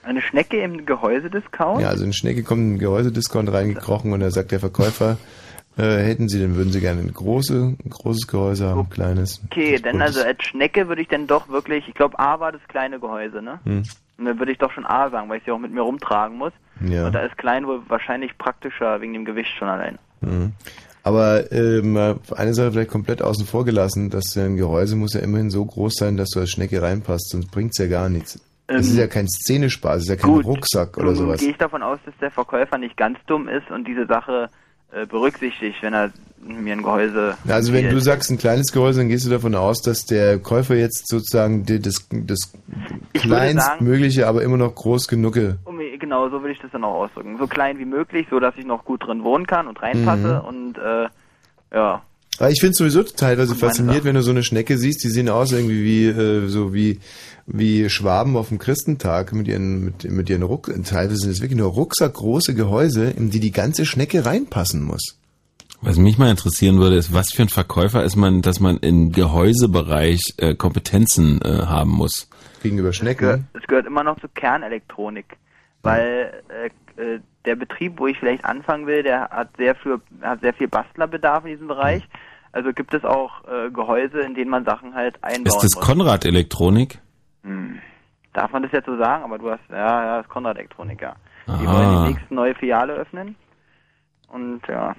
Eine 0.05 0.21
Schnecke 0.21 0.61
im 0.61 0.85
Gehäusediscount? 0.85 1.81
Ja, 1.81 1.89
also 1.89 2.03
eine 2.03 2.13
Schnecke 2.13 2.43
kommt 2.43 2.61
den 2.61 2.79
Gehäuse-Discount 2.79 3.51
reingekrochen 3.51 4.13
und 4.13 4.19
da 4.19 4.29
sagt 4.29 4.51
der 4.51 4.59
Verkäufer, 4.59 5.17
äh, 5.77 5.81
hätten 5.81 6.29
Sie 6.29 6.39
denn, 6.39 6.55
würden 6.55 6.71
Sie 6.71 6.79
gerne 6.79 7.01
ein, 7.01 7.11
große, 7.11 7.75
ein 7.83 7.89
großes 7.89 8.27
Gehäuse 8.27 8.67
haben, 8.67 8.81
ein 8.81 8.89
kleines? 8.89 9.41
Okay, 9.45 9.79
dann 9.79 9.93
buntes? 9.93 10.17
also 10.17 10.27
als 10.27 10.43
Schnecke 10.43 10.87
würde 10.87 11.01
ich 11.01 11.07
dann 11.07 11.25
doch 11.25 11.49
wirklich, 11.49 11.87
ich 11.87 11.95
glaube 11.95 12.19
A 12.19 12.39
war 12.39 12.51
das 12.51 12.61
kleine 12.67 12.99
Gehäuse, 12.99 13.41
ne? 13.41 13.59
Hm. 13.63 13.83
Und 14.17 14.25
dann 14.25 14.39
würde 14.39 14.51
ich 14.51 14.59
doch 14.59 14.71
schon 14.71 14.85
A 14.85 15.09
sagen, 15.09 15.27
weil 15.27 15.39
ich 15.39 15.43
sie 15.43 15.51
auch 15.51 15.59
mit 15.59 15.71
mir 15.71 15.81
rumtragen 15.81 16.37
muss. 16.37 16.53
Ja. 16.87 17.07
Und 17.07 17.13
da 17.13 17.21
ist 17.21 17.37
klein 17.37 17.65
wohl 17.67 17.81
wahrscheinlich 17.87 18.37
praktischer 18.37 19.01
wegen 19.01 19.13
dem 19.13 19.25
Gewicht 19.25 19.49
schon 19.57 19.67
allein. 19.67 19.97
Mhm. 20.21 20.53
Aber 21.03 21.51
ähm, 21.51 21.97
eine 22.35 22.53
Sache 22.53 22.71
vielleicht 22.71 22.89
komplett 22.89 23.21
außen 23.21 23.45
vor 23.45 23.65
gelassen, 23.65 24.09
dass 24.09 24.35
ein 24.37 24.57
Gehäuse 24.57 24.95
muss 24.95 25.13
ja 25.13 25.19
immerhin 25.19 25.51
so 25.51 25.63
groß 25.63 25.93
sein, 25.95 26.17
dass 26.17 26.29
du 26.29 26.39
als 26.39 26.49
Schnecke 26.49 26.81
reinpasst, 26.81 27.29
sonst 27.29 27.51
bringt's 27.51 27.77
ja 27.77 27.87
gar 27.87 28.09
nichts. 28.09 28.39
Das 28.67 28.85
Ähm, 28.87 28.91
ist 28.93 28.97
ja 28.97 29.07
kein 29.07 29.27
Szenespaß, 29.27 29.93
das 29.95 30.03
ist 30.03 30.09
ja 30.09 30.15
kein 30.15 30.31
gut. 30.31 30.45
Rucksack 30.45 30.97
oder 30.97 31.15
sowas. 31.15 31.39
gehe 31.39 31.51
ich 31.51 31.57
davon 31.57 31.83
aus, 31.83 31.99
dass 32.05 32.15
der 32.19 32.31
Verkäufer 32.31 32.77
nicht 32.77 32.97
ganz 32.97 33.19
dumm 33.27 33.47
ist 33.47 33.69
und 33.69 33.87
diese 33.87 34.05
Sache 34.07 34.49
äh, 34.91 35.05
berücksichtigt, 35.05 35.77
wenn 35.81 35.93
er 35.93 36.11
mir 36.41 36.73
ein 36.73 36.83
Gehäuse 36.83 37.35
Also 37.47 37.73
wenn 37.73 37.89
du 37.89 37.99
sagst 37.99 38.29
ein 38.29 38.37
kleines 38.37 38.71
Gehäuse, 38.71 38.99
dann 38.99 39.09
gehst 39.09 39.25
du 39.25 39.29
davon 39.31 39.55
aus, 39.55 39.81
dass 39.81 40.05
der 40.05 40.37
Käufer 40.39 40.75
jetzt 40.75 41.07
sozusagen 41.07 41.65
das, 41.65 42.07
das 42.11 42.53
kleinstmögliche, 43.13 44.27
aber 44.27 44.43
immer 44.43 44.57
noch 44.57 44.73
groß 44.75 45.07
genuge. 45.07 45.57
Um, 45.65 45.79
genau, 45.99 46.29
so 46.29 46.41
würde 46.41 46.51
ich 46.53 46.59
das 46.59 46.71
dann 46.71 46.83
auch 46.83 47.03
ausdrücken. 47.05 47.37
So 47.39 47.47
klein 47.47 47.79
wie 47.79 47.85
möglich, 47.85 48.27
so 48.29 48.39
dass 48.39 48.55
ich 48.57 48.65
noch 48.65 48.85
gut 48.85 49.05
drin 49.05 49.23
wohnen 49.23 49.47
kann 49.47 49.67
und 49.67 49.81
reinpasse 49.81 50.41
Mhm. 50.43 50.47
und 50.47 50.77
äh, 50.77 51.07
ja. 51.73 52.01
Aber 52.37 52.49
ich 52.51 52.59
finde 52.59 52.71
es 52.71 52.77
sowieso 52.77 53.03
teilweise 53.03 53.55
Sachen. 53.55 54.03
wenn 54.03 54.15
du 54.15 54.21
so 54.21 54.31
eine 54.31 54.43
Schnecke 54.43 54.77
siehst, 54.77 55.03
die 55.03 55.09
sehen 55.09 55.29
aus 55.29 55.51
irgendwie 55.53 55.83
wie 55.83 56.05
äh, 56.07 56.47
so 56.47 56.73
wie 56.73 56.99
wie 57.47 57.89
Schwaben 57.89 58.37
auf 58.37 58.49
dem 58.49 58.59
Christentag 58.59 59.33
mit 59.33 59.47
ihren 59.47 59.85
mit, 59.85 60.03
mit 60.09 60.29
ihren 60.29 60.43
Ruck 60.43 60.71
teilweise 60.83 61.17
sind 61.17 61.31
es 61.31 61.41
wirklich 61.41 61.59
nur 61.59 61.69
rucksackgroße 61.69 62.55
Gehäuse, 62.55 63.09
in 63.11 63.29
die 63.29 63.39
die 63.39 63.51
ganze 63.51 63.85
Schnecke 63.85 64.25
reinpassen 64.25 64.83
muss. 64.83 65.19
Was 65.81 65.97
mich 65.97 66.17
mal 66.17 66.31
interessieren 66.31 66.79
würde, 66.79 66.95
ist, 66.95 67.13
was 67.13 67.31
für 67.31 67.43
ein 67.43 67.49
Verkäufer 67.49 68.03
ist 68.03 68.15
man, 68.15 68.41
dass 68.41 68.59
man 68.59 68.77
im 68.77 69.11
Gehäusebereich 69.11 70.33
äh, 70.37 70.55
Kompetenzen 70.55 71.41
äh, 71.43 71.65
haben 71.67 71.91
muss? 71.91 72.27
Gegenüber 72.63 72.89
gehört, 72.89 72.95
Schnecken. 72.95 73.47
es 73.53 73.67
gehört 73.67 73.85
immer 73.85 74.03
noch 74.03 74.19
zur 74.19 74.29
Kernelektronik, 74.33 75.37
weil 75.83 76.43
äh, 76.49 77.01
äh, 77.01 77.19
der 77.45 77.55
Betrieb, 77.55 77.99
wo 77.99 78.07
ich 78.07 78.17
vielleicht 78.17 78.43
anfangen 78.43 78.87
will, 78.87 79.03
der 79.03 79.29
hat 79.29 79.49
sehr 79.57 79.75
viel, 79.75 80.01
hat 80.21 80.41
sehr 80.41 80.53
viel 80.53 80.67
Bastlerbedarf 80.67 81.45
in 81.45 81.51
diesem 81.51 81.67
Bereich. 81.67 82.03
Also 82.51 82.71
gibt 82.71 82.93
es 82.93 83.03
auch 83.03 83.43
äh, 83.43 83.69
Gehäuse, 83.69 84.21
in 84.21 84.33
denen 84.33 84.49
man 84.49 84.65
Sachen 84.65 84.95
halt 84.95 85.21
einbauen 85.21 85.45
Ist 85.45 85.61
das. 85.61 85.75
Konrad 85.75 86.25
Elektronik? 86.25 86.99
Hm. 87.45 87.79
Darf 88.33 88.51
man 88.51 88.63
das 88.63 88.71
jetzt 88.73 88.85
so 88.85 88.97
sagen? 88.97 89.23
Aber 89.23 89.37
du 89.37 89.49
hast, 89.49 89.61
ja, 89.69 90.03
ja, 90.03 90.17
das 90.17 90.25
ist 90.25 90.31
Konrad 90.31 90.57
Elektronik, 90.57 91.01
ja. 91.01 91.15
Die 91.47 91.67
wollen 91.67 92.03
die 92.07 92.13
nächste 92.13 92.33
neue 92.33 92.55
Filiale 92.55 92.93
öffnen. 92.93 93.35
Und 94.27 94.61
ja. 94.67 94.93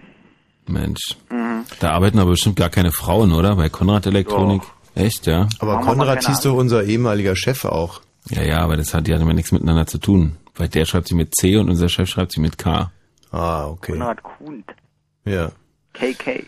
Mensch. 0.68 1.16
Mhm. 1.30 1.64
Da 1.80 1.92
arbeiten 1.92 2.18
aber 2.18 2.30
bestimmt 2.30 2.56
gar 2.56 2.70
keine 2.70 2.92
Frauen, 2.92 3.32
oder? 3.32 3.56
Bei 3.56 3.68
Konrad 3.68 4.06
Elektronik? 4.06 4.62
Echt, 4.94 5.26
ja? 5.26 5.48
Aber 5.58 5.76
mal 5.76 5.84
Konrad 5.84 6.24
hieß 6.24 6.40
doch 6.40 6.54
unser 6.54 6.84
ehemaliger 6.84 7.36
Chef 7.36 7.64
auch. 7.64 8.00
Ja, 8.30 8.42
ja, 8.42 8.60
aber 8.60 8.76
das 8.76 8.94
hat 8.94 9.06
ja 9.06 9.16
immer 9.16 9.34
nichts 9.34 9.52
miteinander 9.52 9.86
zu 9.86 9.98
tun. 9.98 10.38
Weil 10.54 10.68
der 10.68 10.86
schreibt 10.86 11.08
sie 11.08 11.14
mit 11.14 11.34
C 11.34 11.56
und 11.58 11.68
unser 11.68 11.88
Chef 11.88 12.08
schreibt 12.08 12.32
sie 12.32 12.40
mit 12.40 12.56
K. 12.56 12.90
Ah, 13.30 13.66
okay. 13.66 13.92
Konrad 13.92 14.22
Kuhn. 14.22 14.64
Ja. 15.24 15.50
KK. 15.92 16.44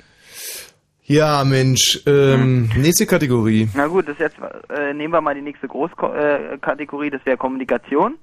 Ja, 1.08 1.42
Mensch. 1.44 2.00
Ähm, 2.06 2.70
Hm. 2.72 2.82
Nächste 2.82 3.06
Kategorie. 3.06 3.68
Na 3.74 3.86
gut, 3.86 4.06
das 4.08 4.18
jetzt 4.18 4.36
äh, 4.68 4.92
nehmen 4.94 5.12
wir 5.12 5.20
mal 5.20 5.34
die 5.34 5.40
nächste 5.42 5.66
Großkategorie, 5.66 7.06
äh, 7.08 7.10
das 7.10 7.24
wäre 7.26 7.36
Kommunikation. 7.36 8.14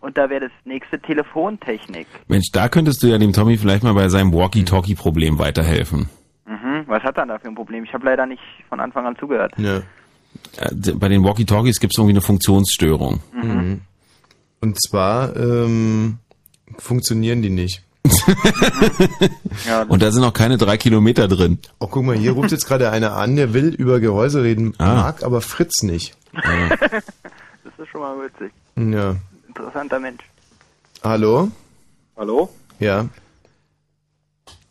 Und 0.00 0.18
da 0.18 0.28
wäre 0.28 0.42
das 0.42 0.50
nächste 0.66 1.00
Telefontechnik. 1.00 2.06
Mensch, 2.28 2.48
da 2.52 2.68
könntest 2.68 3.02
du 3.02 3.06
ja 3.06 3.16
dem 3.16 3.32
Tommy 3.32 3.56
vielleicht 3.56 3.82
mal 3.82 3.94
bei 3.94 4.10
seinem 4.10 4.34
Walkie-Talkie-Problem 4.34 5.38
weiterhelfen. 5.38 6.10
Mhm. 6.46 6.84
Was 6.86 7.02
hat 7.02 7.16
er 7.16 7.24
da 7.24 7.38
für 7.38 7.48
ein 7.48 7.54
Problem? 7.54 7.84
Ich 7.84 7.94
habe 7.94 8.04
leider 8.04 8.26
nicht 8.26 8.42
von 8.68 8.80
Anfang 8.80 9.06
an 9.06 9.16
zugehört. 9.18 9.54
Ja. 9.56 9.78
Äh, 10.58 10.92
Bei 10.96 11.08
den 11.08 11.24
Walkie-Talkies 11.24 11.80
gibt 11.80 11.94
es 11.94 11.98
irgendwie 11.98 12.12
eine 12.12 12.20
Funktionsstörung. 12.20 13.20
Mhm. 13.32 13.80
Und 14.60 14.78
zwar 14.82 15.34
ähm, 15.36 16.18
funktionieren 16.78 17.40
die 17.40 17.48
nicht. 17.50 17.82
Und 19.88 20.02
da 20.02 20.10
sind 20.12 20.22
auch 20.24 20.32
keine 20.32 20.58
drei 20.58 20.76
Kilometer 20.76 21.26
drin. 21.28 21.58
Oh, 21.78 21.86
guck 21.86 22.04
mal, 22.04 22.16
hier 22.16 22.32
ruft 22.32 22.52
jetzt 22.52 22.66
gerade 22.66 22.90
einer 22.90 23.16
an, 23.16 23.36
der 23.36 23.54
will 23.54 23.68
über 23.74 24.00
Gehäuse 24.00 24.42
reden, 24.42 24.74
Ah. 24.78 24.94
mag 24.94 25.22
aber 25.22 25.40
Fritz 25.40 25.82
nicht. 25.82 26.14
Das 27.64 27.86
ist 27.86 27.90
schon 27.90 28.02
mal 28.02 28.14
witzig. 28.24 28.52
Ja. 28.76 29.16
Interessanter 29.48 29.98
Mensch. 29.98 30.22
Hallo? 31.02 31.50
Hallo? 32.16 32.50
Ja. 32.78 33.06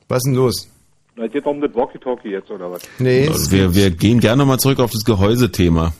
Was 0.07 0.19
ist 0.19 0.25
denn 0.27 0.35
los? 0.35 0.67
Na, 1.15 1.27
geht 1.27 1.45
um 1.45 1.59
das 1.59 1.73
Walkie-Talkie 1.73 2.29
jetzt, 2.29 2.49
oder 2.51 2.71
was? 2.71 2.81
Nee. 2.99 3.27
Also 3.27 3.51
wir, 3.51 3.73
wir 3.75 3.91
gehen 3.91 4.19
gerne 4.19 4.37
nochmal 4.37 4.59
zurück 4.59 4.79
auf 4.79 4.91
das 4.91 5.03
Gehäusethema. 5.03 5.91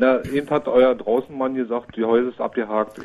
Na, 0.00 0.24
eben 0.32 0.48
hat 0.50 0.68
euer 0.68 0.94
Draußenmann 0.94 1.54
gesagt, 1.54 1.96
die 1.96 2.04
Häuser 2.04 2.28
ist 2.28 2.40
abgehakt. 2.40 3.00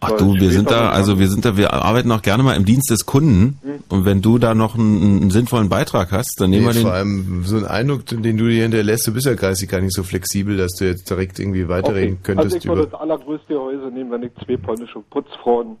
Ach 0.00 0.12
du, 0.12 0.32
wir 0.34 0.50
sind 0.50 0.70
da, 0.70 0.90
also 0.90 1.18
wir 1.18 1.28
sind 1.28 1.44
da, 1.44 1.56
wir 1.58 1.74
arbeiten 1.74 2.10
auch 2.10 2.22
gerne 2.22 2.42
mal 2.42 2.56
im 2.56 2.64
Dienst 2.64 2.88
des 2.90 3.04
Kunden. 3.04 3.58
Hm. 3.62 3.82
Und 3.90 4.04
wenn 4.06 4.22
du 4.22 4.38
da 4.38 4.54
noch 4.54 4.74
einen, 4.74 5.20
einen 5.22 5.30
sinnvollen 5.30 5.68
Beitrag 5.68 6.10
hast, 6.10 6.40
dann 6.40 6.50
nehmen 6.50 6.62
Nee, 6.62 6.68
wir 6.68 6.74
den. 6.74 6.82
vor 6.82 6.92
allem 6.92 7.44
so 7.44 7.56
ein 7.58 7.66
Eindruck, 7.66 8.06
den 8.06 8.22
du 8.22 8.48
dir 8.48 8.62
hinterlässt, 8.62 9.06
du 9.06 9.12
bist 9.12 9.26
ja 9.26 9.34
geistig 9.34 9.68
gar 9.68 9.80
nicht 9.82 9.92
so 9.94 10.02
flexibel, 10.04 10.56
dass 10.56 10.72
du 10.78 10.86
jetzt 10.86 11.10
direkt 11.10 11.38
irgendwie 11.38 11.68
weiterreden 11.68 12.14
Okay, 12.14 12.22
könntest 12.22 12.54
also 12.54 12.56
ich 12.56 12.66
würde 12.66 12.86
das 12.90 12.98
allergrößte 13.00 13.52
Gehäuse 13.52 13.90
nehmen, 13.92 14.10
wenn 14.10 14.22
ich 14.22 14.30
zwei 14.46 14.56
polnische 14.56 15.00
Putzfrauen 15.10 15.76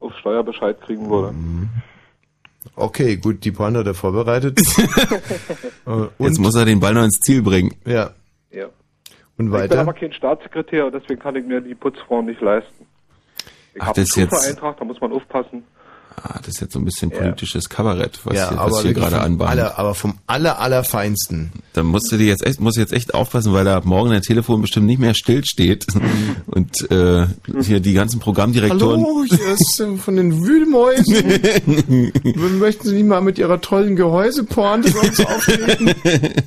auf 0.00 0.12
Steuerbescheid 0.18 0.78
kriegen 0.82 1.08
würde. 1.08 1.32
Mhm. 1.32 1.68
Okay, 2.76 3.16
gut, 3.16 3.44
die 3.44 3.52
Pointe 3.52 3.78
hat 3.80 3.86
er 3.86 3.94
vorbereitet. 3.94 4.60
Äh, 5.86 6.06
Jetzt 6.18 6.38
muss 6.40 6.54
er 6.56 6.64
den 6.64 6.80
Ball 6.80 6.94
noch 6.94 7.04
ins 7.04 7.20
Ziel 7.20 7.42
bringen. 7.42 7.74
Ja. 7.84 8.10
Und 9.36 9.46
Ich 9.46 9.52
bin 9.52 9.60
weiter? 9.60 9.80
aber 9.80 9.92
kein 9.94 10.12
Staatssekretär, 10.12 10.90
deswegen 10.90 11.20
kann 11.20 11.36
ich 11.36 11.44
mir 11.44 11.60
die 11.60 11.74
Putzfrauen 11.74 12.26
nicht 12.26 12.40
leisten. 12.40 12.86
Ich 13.74 13.82
Ach, 13.82 13.86
habe 13.88 13.98
einen 13.98 14.06
Schufa-Eintrag, 14.06 14.76
da 14.78 14.84
muss 14.84 15.00
man 15.00 15.12
aufpassen. 15.12 15.64
Ah, 16.22 16.38
das 16.38 16.54
ist 16.54 16.60
jetzt 16.60 16.72
so 16.72 16.78
ein 16.78 16.84
bisschen 16.84 17.10
politisches 17.10 17.68
Kabarett, 17.68 18.20
was 18.24 18.36
ja, 18.36 18.50
hier, 18.50 18.58
was 18.58 18.82
hier 18.82 18.94
gerade 18.94 19.20
anbahnt. 19.20 19.50
aller, 19.50 19.78
aber 19.78 19.94
vom 19.94 20.18
aller, 20.26 20.58
allerfeinsten. 20.58 21.52
Da 21.72 21.82
musst 21.82 22.10
du 22.12 22.16
dir 22.16 22.26
jetzt 22.26 22.46
echt, 22.46 22.60
musst 22.60 22.76
du 22.76 22.80
jetzt 22.80 22.92
echt 22.92 23.14
aufpassen, 23.14 23.52
weil 23.52 23.64
da 23.64 23.76
ab 23.76 23.84
morgen 23.84 24.10
dein 24.10 24.22
Telefon 24.22 24.60
bestimmt 24.60 24.86
nicht 24.86 25.00
mehr 25.00 25.14
still 25.14 25.44
steht 25.44 25.86
und 26.46 26.90
äh, 26.90 27.26
hier 27.62 27.80
die 27.80 27.94
ganzen 27.94 28.20
Programmdirektoren. 28.20 29.04
Hallo, 29.04 29.24
hier 29.28 29.48
ist 29.48 29.82
von 29.98 30.16
den 30.16 30.44
Wühlmäusen. 30.44 31.14
Möchten 32.58 32.88
Sie 32.88 32.94
nicht 32.94 33.06
mal 33.06 33.20
mit 33.20 33.38
Ihrer 33.38 33.60
tollen 33.60 33.96
uns 34.94 35.24
auftreten? 35.24 35.94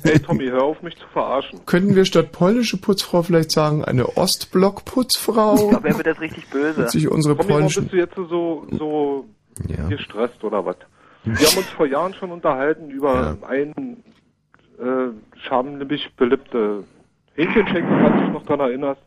Hey 0.02 0.18
Tommy, 0.18 0.46
hör 0.46 0.62
auf 0.62 0.82
mich 0.82 0.96
zu 0.96 1.06
verarschen. 1.12 1.60
Könnten 1.66 1.94
wir 1.94 2.04
statt 2.04 2.32
polnische 2.32 2.78
Putzfrau 2.78 3.22
vielleicht 3.22 3.52
sagen, 3.52 3.84
eine 3.84 4.16
Ostblock-Putzfrau? 4.16 5.54
Ich 5.54 5.68
glaube, 5.70 5.88
er 5.88 5.96
wird 5.96 6.06
jetzt 6.06 6.20
richtig 6.20 6.48
böse. 6.48 6.88
Sich 6.88 7.08
unsere 7.08 7.36
Tommy, 7.36 7.48
warum 7.50 7.64
bist 7.64 7.92
du 7.92 7.96
jetzt 7.96 8.14
so, 8.16 8.66
so 8.70 9.26
gestresst 9.88 10.42
oder 10.44 10.64
was? 10.64 10.76
Wir 11.24 11.34
haben 11.48 11.58
uns 11.58 11.66
vor 11.76 11.86
Jahren 11.86 12.14
schon 12.14 12.30
unterhalten 12.30 12.90
über 12.90 13.36
einen 13.48 14.02
äh, 14.78 15.38
schamliebig 15.46 16.08
beliebte 16.16 16.84
Hähnchenschenken, 17.34 18.00
falls 18.00 18.14
du 18.16 18.20
dich 18.24 18.32
noch 18.32 18.44
daran 18.46 18.60
erinnerst. 18.70 19.00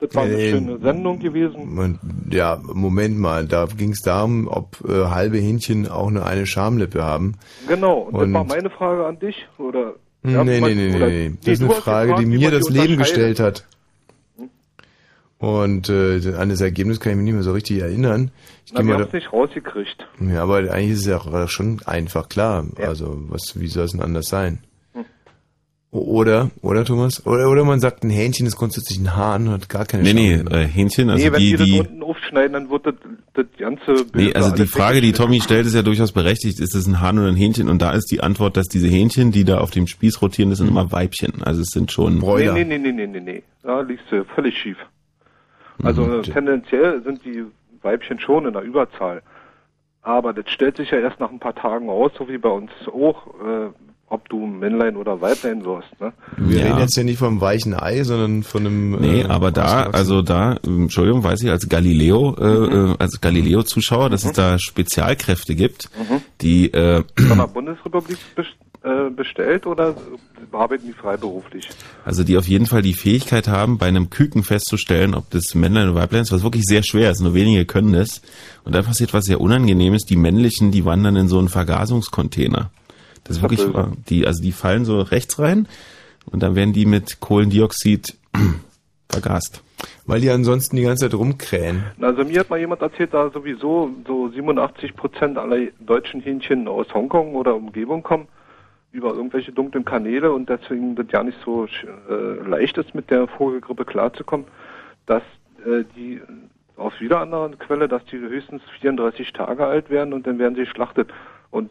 Das 0.00 0.14
war 0.14 0.24
eine 0.24 0.34
Nee. 0.34 0.50
schöne 0.50 0.78
Sendung 0.78 1.20
gewesen. 1.20 1.74
Man- 1.74 1.98
Ja, 2.30 2.60
Moment 2.64 3.16
mal, 3.18 3.46
da 3.46 3.66
ging 3.66 3.90
es 3.92 4.00
darum, 4.00 4.48
ob 4.48 4.76
äh, 4.88 5.06
halbe 5.06 5.38
Hähnchen 5.38 5.88
auch 5.88 6.10
nur 6.10 6.26
eine 6.26 6.46
Schamlippe 6.46 7.02
haben. 7.02 7.36
Genau, 7.68 7.98
und, 8.00 8.14
Und- 8.14 8.32
das 8.32 8.34
war 8.34 8.44
meine 8.44 8.70
Frage 8.70 9.06
an 9.06 9.18
dich, 9.20 9.46
oder? 9.58 9.94
Nee, 10.24 10.32
Ja, 10.32 10.42
nee, 10.44 10.60
nee, 10.60 10.74
nee, 10.74 10.96
oder- 10.96 11.06
nee. 11.08 11.32
Das 11.44 11.54
ist 11.54 11.62
eine 11.62 11.70
Frage, 11.70 12.08
gefragt, 12.08 12.22
die 12.22 12.26
mir 12.38 12.50
das 12.50 12.68
Leben 12.70 12.96
gestellt 12.96 13.38
hat. 13.40 13.66
Und 15.44 15.90
äh, 15.90 16.34
an 16.38 16.48
das 16.48 16.62
Ergebnis 16.62 17.00
kann 17.00 17.12
ich 17.12 17.16
mich 17.16 17.24
nicht 17.26 17.34
mehr 17.34 17.42
so 17.42 17.52
richtig 17.52 17.80
erinnern. 17.80 18.30
Ich 18.64 18.72
Na, 18.72 18.82
wir 18.86 18.94
haben 18.94 19.02
es 19.02 19.12
nicht 19.12 19.30
rausgekriegt. 19.30 20.06
ja, 20.20 20.42
aber 20.42 20.56
eigentlich 20.70 20.92
ist 20.92 21.00
es 21.00 21.06
ja 21.06 21.18
auch 21.18 21.48
schon 21.50 21.80
einfach 21.84 22.30
klar. 22.30 22.64
Also, 22.78 23.18
was, 23.28 23.60
wie 23.60 23.66
soll 23.66 23.84
es 23.84 23.90
denn 23.92 24.00
anders 24.00 24.28
sein? 24.28 24.60
Hm. 24.94 25.04
Oder, 25.90 26.50
oder 26.62 26.86
Thomas? 26.86 27.26
Oder, 27.26 27.50
oder 27.50 27.62
man 27.64 27.78
sagt, 27.78 28.04
ein 28.04 28.10
Hähnchen 28.10 28.46
ist 28.46 28.56
grundsätzlich 28.56 28.98
ein 28.98 29.14
Hahn 29.14 29.48
und 29.48 29.52
hat 29.52 29.68
gar 29.68 29.84
keine 29.84 30.02
Nee, 30.04 30.14
nee, 30.14 30.36
Schamlippe. 30.36 30.56
äh, 30.60 30.66
Hähnchen, 30.66 31.10
also 31.10 31.22
nee, 31.26 31.32
wenn 31.32 31.40
die, 31.40 31.50
die, 31.50 31.56
das 31.58 31.66
die, 31.66 31.80
unten 31.80 32.02
aufschneiden, 32.02 32.52
dann 32.54 32.70
wird 32.70 32.86
das, 32.86 32.94
das 33.34 33.46
ganze 33.58 33.92
Bild 34.06 34.14
Nee, 34.14 34.32
also 34.32 34.50
die 34.50 34.66
Frage, 34.66 35.02
die. 35.02 35.12
Tommy 35.12 35.42
stellt, 35.42 35.66
ist 35.66 35.74
ja 35.74 35.82
durchaus 35.82 36.12
berechtigt. 36.12 36.58
Ist 36.58 36.74
es 36.74 36.86
ein 36.86 37.00
Hahn 37.02 37.18
oder 37.18 37.28
ein 37.28 37.36
Hähnchen? 37.36 37.68
Und 37.68 37.82
da 37.82 37.92
ist 37.92 38.10
die 38.10 38.22
Antwort, 38.22 38.56
dass 38.56 38.66
diese 38.68 38.88
Hähnchen, 38.88 39.30
die 39.30 39.44
da 39.44 39.58
auf 39.58 39.70
dem 39.72 39.86
Spieß 39.88 40.22
rotieren, 40.22 40.48
das 40.48 40.58
sind 40.60 40.68
immer 40.68 40.90
Weibchen. 40.90 41.42
Also 41.42 41.60
es 41.60 41.68
sind 41.68 41.92
schon 41.92 42.18
Nee, 42.20 42.50
nee, 42.50 42.64
nee, 42.64 42.78
nee, 42.78 42.92
nee, 42.92 43.06
nee, 43.06 43.20
nee. 43.20 43.42
Da 43.62 43.82
liegst 43.82 44.06
du 44.10 44.24
völlig 44.34 44.56
schief. 44.56 44.78
Also 45.84 46.02
Mhm. 46.02 46.20
äh, 46.20 46.22
tendenziell 46.22 47.02
sind 47.02 47.24
die 47.24 47.44
Weibchen 47.82 48.18
schon 48.18 48.46
in 48.46 48.52
der 48.52 48.62
Überzahl. 48.62 49.22
Aber 50.02 50.32
das 50.32 50.50
stellt 50.50 50.76
sich 50.76 50.90
ja 50.90 50.98
erst 50.98 51.20
nach 51.20 51.30
ein 51.30 51.38
paar 51.40 51.54
Tagen 51.54 51.88
aus, 51.88 52.12
so 52.18 52.28
wie 52.28 52.38
bei 52.38 52.50
uns 52.50 52.70
auch, 52.88 53.26
äh, 53.40 53.68
ob 54.08 54.28
du 54.28 54.46
Männlein 54.46 54.96
oder 54.96 55.20
Weiblein 55.22 55.64
wirst. 55.64 55.88
Ne? 55.98 56.12
Wir 56.36 56.58
Ja. 56.58 56.66
reden 56.66 56.78
jetzt 56.80 56.96
ja 56.96 57.04
nicht 57.04 57.18
vom 57.18 57.40
weichen 57.40 57.74
Ei, 57.74 58.02
sondern 58.04 58.42
von 58.42 58.66
einem. 58.66 58.90
Nee, 59.00 59.22
äh, 59.22 59.26
aber 59.28 59.50
da, 59.50 59.84
also 59.90 60.20
da, 60.20 60.56
Entschuldigung, 60.62 61.24
weiß 61.24 61.42
ich, 61.42 61.50
als 61.50 61.68
Galileo, 61.68 62.36
äh, 62.38 62.44
äh, 62.92 62.94
als 62.98 63.20
Galileo-Zuschauer, 63.20 64.10
dass 64.10 64.24
es 64.24 64.32
da 64.32 64.58
Spezialkräfte 64.58 65.54
gibt, 65.54 65.88
die, 66.42 66.70
äh, 66.72 67.02
Von 67.26 67.38
der 67.38 67.46
Bundesrepublik 67.48 68.18
äh, 68.84 69.08
bestellt 69.08 69.66
oder 69.66 69.94
arbeiten 70.52 70.86
die 70.86 70.92
freiberuflich? 70.92 71.70
also 72.04 72.22
die 72.22 72.36
auf 72.36 72.46
jeden 72.46 72.66
Fall 72.66 72.82
die 72.82 72.92
Fähigkeit 72.92 73.48
haben, 73.48 73.78
bei 73.78 73.86
einem 73.86 74.10
Küken 74.10 74.42
festzustellen, 74.42 75.14
ob 75.14 75.30
das 75.30 75.54
Männlein 75.54 75.88
oder 75.88 76.02
Weiblein 76.02 76.20
ist, 76.20 76.32
was 76.32 76.42
wirklich 76.42 76.64
sehr 76.64 76.82
schwer 76.82 77.10
ist, 77.10 77.20
nur 77.20 77.32
wenige 77.32 77.64
können 77.64 77.94
das. 77.94 78.20
Und 78.64 78.74
da 78.74 78.82
passiert 78.82 79.14
was 79.14 79.24
sehr 79.24 79.40
Unangenehmes, 79.40 80.04
die 80.04 80.16
männlichen, 80.16 80.70
die 80.70 80.84
wandern 80.84 81.16
in 81.16 81.28
so 81.28 81.38
einen 81.38 81.48
Vergasungscontainer. 81.48 82.70
Das 83.24 83.36
ist 83.36 83.42
wirklich, 83.42 83.64
böse. 83.64 83.92
die, 84.08 84.26
also 84.26 84.42
die 84.42 84.52
fallen 84.52 84.84
so 84.84 85.00
rechts 85.00 85.38
rein 85.38 85.66
und 86.26 86.42
dann 86.42 86.54
werden 86.54 86.74
die 86.74 86.84
mit 86.84 87.20
Kohlendioxid 87.20 88.18
vergast. 89.08 89.62
Weil 90.06 90.20
die 90.20 90.30
ansonsten 90.30 90.76
die 90.76 90.82
ganze 90.82 91.08
Zeit 91.08 91.18
rumkrähen. 91.18 91.84
Also 92.00 92.24
mir 92.24 92.40
hat 92.40 92.50
mal 92.50 92.58
jemand 92.58 92.82
erzählt, 92.82 93.14
da 93.14 93.30
sowieso 93.30 93.90
so 94.06 94.28
87 94.28 94.94
Prozent 94.94 95.38
aller 95.38 95.68
deutschen 95.80 96.20
Hähnchen 96.20 96.68
aus 96.68 96.92
Hongkong 96.92 97.34
oder 97.34 97.54
Umgebung 97.54 98.02
kommen 98.02 98.28
über 98.94 99.12
irgendwelche 99.12 99.52
dunklen 99.52 99.84
Kanäle 99.84 100.32
und 100.32 100.48
deswegen 100.48 100.94
das 100.94 101.06
ja 101.10 101.22
nicht 101.22 101.38
so 101.44 101.66
äh, 101.66 102.48
leicht 102.48 102.78
ist, 102.78 102.94
mit 102.94 103.10
der 103.10 103.26
Vogelgrippe 103.26 103.84
klarzukommen, 103.84 104.46
dass 105.06 105.22
äh, 105.66 105.84
die 105.96 106.22
aus 106.76 107.00
wieder 107.00 107.20
anderen 107.20 107.58
Quelle, 107.58 107.88
dass 107.88 108.04
die 108.06 108.18
höchstens 108.18 108.62
34 108.80 109.32
Tage 109.32 109.66
alt 109.66 109.90
werden 109.90 110.12
und 110.12 110.26
dann 110.26 110.38
werden 110.38 110.54
sie 110.54 110.62
geschlachtet. 110.62 111.12
Und 111.50 111.70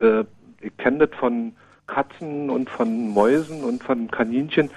äh, 0.00 0.24
ich 0.60 0.76
kenne 0.78 1.06
das 1.06 1.18
von 1.18 1.52
Katzen 1.86 2.48
und 2.48 2.70
von 2.70 3.10
Mäusen 3.10 3.62
und 3.62 3.82
von 3.82 4.10
Kaninchen. 4.10 4.70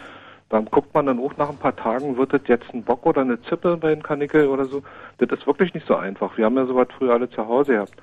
Da 0.50 0.60
guckt 0.60 0.94
man 0.94 1.06
dann 1.06 1.20
auch 1.20 1.36
nach 1.38 1.50
ein 1.50 1.58
paar 1.58 1.76
Tagen, 1.76 2.18
wird 2.18 2.34
das 2.34 2.42
jetzt 2.48 2.74
ein 2.74 2.84
Bock 2.84 3.06
oder 3.06 3.22
eine 3.22 3.42
Zippe 3.44 3.78
bei 3.78 3.90
den 3.90 4.04
Kanickel 4.04 4.48
oder 4.48 4.66
so. 4.66 4.84
Das 5.18 5.38
ist 5.38 5.48
wirklich 5.48 5.74
nicht 5.74 5.88
so 5.88 5.96
einfach. 5.96 6.38
Wir 6.38 6.46
haben 6.46 6.56
ja 6.56 6.66
sowas 6.66 6.88
früher 6.98 7.14
alle 7.14 7.30
zu 7.30 7.46
Hause 7.48 7.74
gehabt. 7.74 7.94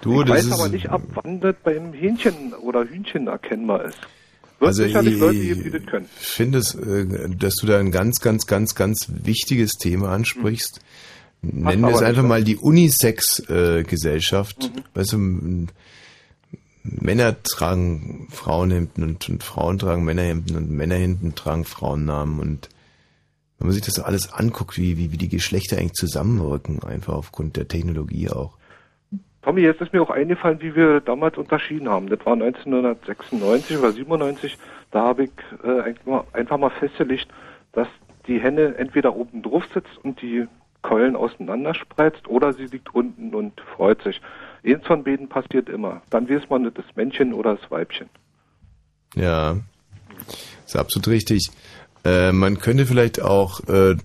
Du, 0.00 0.22
ich 0.22 0.28
weiß 0.28 0.52
aber 0.52 0.68
nicht, 0.68 0.88
ab 0.90 1.02
wann 1.14 1.40
das 1.40 1.56
beim 1.64 1.92
Hähnchen 1.92 2.54
oder 2.54 2.84
Hühnchen 2.84 3.26
erkennbar 3.26 3.86
ist. 3.86 3.98
Wird 4.60 4.68
Also 4.68 4.82
sicherlich 4.84 5.14
ich- 5.14 5.20
Leute 5.20 5.38
geben, 5.40 5.62
die 5.64 5.70
das 5.70 5.86
können. 5.86 6.06
Ich 6.20 6.26
finde 6.26 6.58
es, 6.58 6.74
äh, 6.74 7.28
dass 7.30 7.54
du 7.56 7.66
da 7.66 7.78
ein 7.78 7.90
ganz, 7.92 8.20
ganz, 8.20 8.46
ganz, 8.46 8.74
ganz 8.74 9.08
wichtiges 9.24 9.72
Thema 9.72 10.10
ansprichst. 10.10 10.80
Nennen 11.42 11.82
wir 11.82 11.90
es 11.94 12.02
einfach 12.02 12.24
mal 12.24 12.42
die 12.42 12.56
Unisex-Gesellschaft. 12.56 14.72
Weißt 14.94 15.12
du, 15.12 15.66
Männer 16.82 17.42
tragen 17.42 18.28
Frauenhemden 18.30 19.04
und, 19.04 19.28
und 19.28 19.42
Frauen 19.44 19.78
tragen 19.78 20.04
Männerhemden 20.04 20.56
und 20.56 20.70
Männerhemden 20.70 21.34
tragen 21.34 21.64
Frauennamen 21.64 22.40
und 22.40 22.68
wenn 23.58 23.66
man 23.66 23.74
sich 23.74 23.84
das 23.84 23.98
alles 23.98 24.32
anguckt, 24.32 24.76
wie, 24.78 24.96
wie, 24.96 25.10
wie 25.12 25.16
die 25.16 25.28
Geschlechter 25.28 25.76
eigentlich 25.78 25.94
zusammenwirken, 25.94 26.82
einfach 26.84 27.14
aufgrund 27.14 27.56
der 27.56 27.66
Technologie 27.68 28.30
auch. 28.30 28.56
Tommy, 29.42 29.60
jetzt 29.62 29.80
ist 29.80 29.92
mir 29.92 30.02
auch 30.02 30.10
eingefallen, 30.10 30.60
wie 30.60 30.74
wir 30.74 31.00
damals 31.00 31.38
unterschieden 31.38 31.88
haben. 31.88 32.08
Das 32.08 32.24
war 32.26 32.34
1996 32.34 33.78
oder 33.78 33.92
97. 33.92 34.58
Da 34.90 35.02
habe 35.02 35.24
ich 35.24 35.30
äh, 35.64 35.94
einfach 36.32 36.58
mal- 36.58 36.70
festgelegt, 36.70 37.28
dass 37.72 37.88
die 38.26 38.40
Henne 38.40 38.74
entweder 38.76 39.14
oben 39.14 39.42
drauf 39.42 39.64
sitzt 39.72 39.96
und 40.02 40.20
die 40.20 40.46
Keulen 40.82 41.16
auseinander 41.16 41.74
spreizt 41.74 42.28
oder 42.28 42.52
sie 42.52 42.66
liegt 42.66 42.94
unten 42.94 43.34
und 43.34 43.60
freut 43.76 44.02
sich. 44.02 44.20
Eins 44.64 44.86
von 44.86 45.04
beiden 45.04 45.28
passiert 45.28 45.68
immer. 45.68 46.02
Dann 46.10 46.28
weiß 46.28 46.48
man, 46.50 46.64
das 46.74 46.84
Männchen 46.94 47.32
oder 47.32 47.56
das 47.56 47.70
Weibchen. 47.70 48.08
Ja, 49.14 49.56
ist 50.66 50.76
absolut 50.76 51.08
richtig. 51.08 51.50
Äh, 52.04 52.32
man 52.32 52.58
könnte 52.58 52.86
vielleicht 52.86 53.20
auch, 53.20 53.60
äh, 53.68 53.96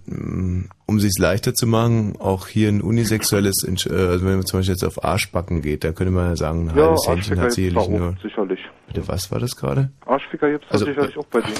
um 0.86 1.00
sich's 1.00 1.18
leichter 1.18 1.54
zu 1.54 1.66
machen, 1.68 2.16
auch 2.20 2.48
hier 2.48 2.68
ein 2.70 2.82
unisexuelles, 2.82 3.64
äh, 3.66 3.70
also 3.94 4.26
wenn 4.26 4.36
man 4.38 4.46
zum 4.46 4.60
Beispiel 4.60 4.74
jetzt 4.76 4.84
auf 4.84 5.04
Arschbacken 5.04 5.62
geht, 5.62 5.84
da 5.84 5.92
könnte 5.94 6.12
man 6.12 6.30
ja 6.30 6.36
sagen, 6.36 6.70
ein 6.70 6.78
Ja, 6.78 6.84
halbes 6.88 7.08
Händchen 7.08 7.40
hat 7.40 7.52
sicherlich 7.54 7.88
nur. 7.90 8.16
sicherlich. 8.22 8.60
Bitte, 8.88 9.08
was 9.08 9.32
war 9.32 9.40
das 9.40 9.56
gerade? 9.56 9.92
Arschficker 10.06 10.52
gibt's 10.52 10.68
Also, 10.70 10.86
sicherlich 10.86 11.18
auch 11.18 11.26
bei 11.28 11.42
dir. 11.42 11.54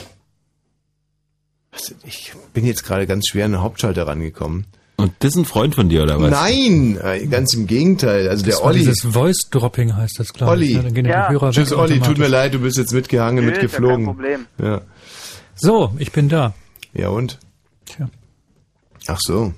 Ich 2.06 2.34
bin 2.54 2.66
jetzt 2.66 2.84
gerade 2.84 3.08
ganz 3.08 3.28
schwer 3.28 3.46
an 3.46 3.54
den 3.54 3.62
Hauptschalter 3.62 4.06
rangekommen. 4.08 4.66
Und 4.96 5.12
das 5.20 5.32
ist 5.32 5.38
ein 5.38 5.46
Freund 5.46 5.74
von 5.74 5.90
dir, 5.90 6.04
oder 6.04 6.22
was? 6.22 6.30
Nein, 6.30 7.00
äh, 7.02 7.26
ganz 7.26 7.54
im 7.56 7.66
Gegenteil. 7.66 8.30
Also 8.30 8.46
Das 8.46 8.58
der 8.58 8.66
Olli. 8.66 8.80
Dieses 8.80 9.02
Voice-Dropping 9.02 9.96
heißt 9.96 10.20
das, 10.20 10.34
glaube 10.34 10.52
Olli. 10.52 10.66
ich. 10.68 10.76
ne? 10.78 10.84
Dann 10.84 10.94
gehen 10.94 11.04
die 11.06 11.12
Hörer 11.12 11.52
Tschüss 11.52 11.74
Olli, 11.74 12.00
tut 12.00 12.20
mir 12.20 12.28
leid, 12.28 12.54
du 12.54 12.60
bist 12.60 12.78
jetzt 12.78 12.94
mitgehangen, 12.94 13.44
Nö, 13.44 13.52
ist 13.52 13.58
ja 13.58 13.64
mitgeflogen. 13.64 14.06
kein 14.06 14.16
Problem. 14.16 14.46
Ja. 14.60 14.82
So, 15.56 15.94
ich 15.98 16.12
bin 16.12 16.30
da. 16.30 16.54
Ja 16.94 17.10
und? 17.10 17.40
Tja. 17.86 18.08
Ach 19.08 19.20
so. 19.20 19.54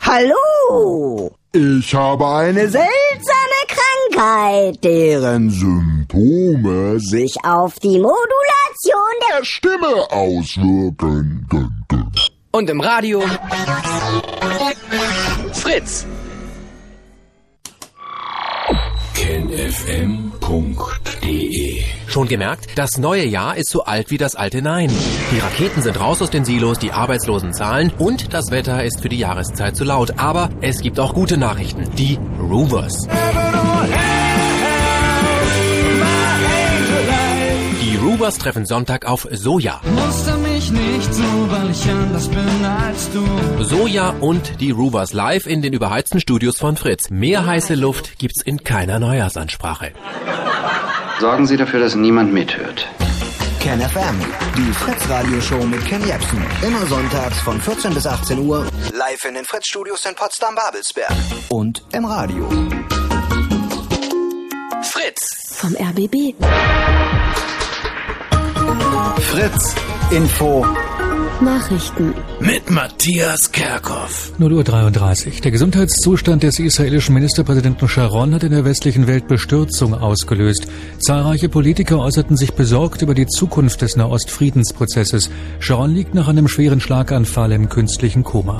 Hallo! 0.00 1.30
Ich 1.52 1.94
habe 1.94 2.26
eine 2.28 2.68
seltsame 2.68 2.86
Krankheit, 3.66 4.84
deren 4.84 5.50
Symptome 5.50 7.00
sich 7.00 7.36
auf 7.42 7.78
die 7.80 7.98
Modulation 7.98 9.10
der 9.32 9.44
Stimme 9.44 10.10
auswirken. 10.10 11.48
Und 12.52 12.70
im 12.70 12.80
Radio 12.80 13.22
Fritz. 15.52 16.06
kennfm.de 19.30 20.90
Schon 22.08 22.26
gemerkt? 22.26 22.66
Das 22.74 22.98
neue 22.98 23.24
Jahr 23.24 23.56
ist 23.56 23.70
so 23.70 23.84
alt 23.84 24.10
wie 24.10 24.18
das 24.18 24.34
alte 24.34 24.60
Nein. 24.60 24.90
Die 25.30 25.38
Raketen 25.38 25.82
sind 25.82 26.00
raus 26.00 26.20
aus 26.20 26.30
den 26.30 26.44
Silos, 26.44 26.80
die 26.80 26.90
Arbeitslosen 26.90 27.52
zahlen 27.52 27.92
und 27.96 28.34
das 28.34 28.50
Wetter 28.50 28.82
ist 28.82 29.00
für 29.00 29.08
die 29.08 29.18
Jahreszeit 29.18 29.76
zu 29.76 29.84
laut. 29.84 30.18
Aber 30.18 30.50
es 30.60 30.80
gibt 30.80 30.98
auch 30.98 31.14
gute 31.14 31.36
Nachrichten. 31.36 31.88
Die 31.94 32.18
Roovers. 32.40 33.06
Die 38.20 38.24
Roovers 38.24 38.38
treffen 38.38 38.66
Sonntag 38.66 39.06
auf 39.06 39.26
Soja. 39.30 39.80
Muster 39.94 40.36
mich 40.36 40.70
nicht 40.70 41.14
so, 41.14 41.22
weil 41.48 41.70
ich 41.70 41.90
anders 41.90 42.28
bin 42.28 42.64
als 42.66 43.10
du. 43.12 43.64
Soja 43.64 44.10
und 44.20 44.60
die 44.60 44.72
Roovers 44.72 45.14
live 45.14 45.46
in 45.46 45.62
den 45.62 45.72
überheizten 45.72 46.20
Studios 46.20 46.58
von 46.58 46.76
Fritz. 46.76 47.08
Mehr 47.08 47.46
heiße 47.46 47.74
Luft 47.76 48.18
gibt's 48.18 48.42
in 48.42 48.62
keiner 48.62 48.98
Neujahrsansprache. 48.98 49.92
Sorgen 51.18 51.46
Sie 51.46 51.56
dafür, 51.56 51.80
dass 51.80 51.94
niemand 51.94 52.30
mithört. 52.30 52.86
Ken 53.58 53.80
FM, 53.80 54.20
die 54.54 54.70
Fritz-Radio-Show 54.74 55.64
mit 55.64 55.82
Ken 55.86 56.06
Jebsen. 56.06 56.44
Immer 56.60 56.84
sonntags 56.88 57.40
von 57.40 57.58
14 57.58 57.94
bis 57.94 58.06
18 58.06 58.38
Uhr. 58.38 58.66
Live 58.92 59.24
in 59.26 59.32
den 59.32 59.46
Fritz-Studios 59.46 60.04
in 60.04 60.14
Potsdam-Babelsberg. 60.14 61.10
Und 61.48 61.82
im 61.94 62.04
Radio. 62.04 62.46
Fritz. 64.82 65.56
Vom 65.56 65.74
RBB. 65.74 66.34
Fritz 69.20 69.74
Info. 70.10 70.66
Nachrichten. 71.40 72.14
Mit 72.40 72.70
Matthias 72.70 73.50
Kerkhoff. 73.50 74.32
0 74.38 74.52
Uhr 74.52 74.64
33. 74.64 75.40
Der 75.40 75.50
Gesundheitszustand 75.50 76.42
des 76.42 76.58
israelischen 76.58 77.14
Ministerpräsidenten 77.14 77.88
Sharon 77.88 78.34
hat 78.34 78.42
in 78.42 78.52
der 78.52 78.64
westlichen 78.64 79.06
Welt 79.06 79.26
Bestürzung 79.26 79.94
ausgelöst. 79.94 80.66
Zahlreiche 80.98 81.48
Politiker 81.48 81.98
äußerten 81.98 82.36
sich 82.36 82.52
besorgt 82.52 83.02
über 83.02 83.14
die 83.14 83.26
Zukunft 83.26 83.82
des 83.82 83.96
Nahost-Friedensprozesses. 83.96 85.30
Sharon 85.58 85.94
liegt 85.94 86.14
nach 86.14 86.28
einem 86.28 86.46
schweren 86.46 86.80
Schlaganfall 86.80 87.52
im 87.52 87.68
künstlichen 87.68 88.22
Koma. 88.22 88.58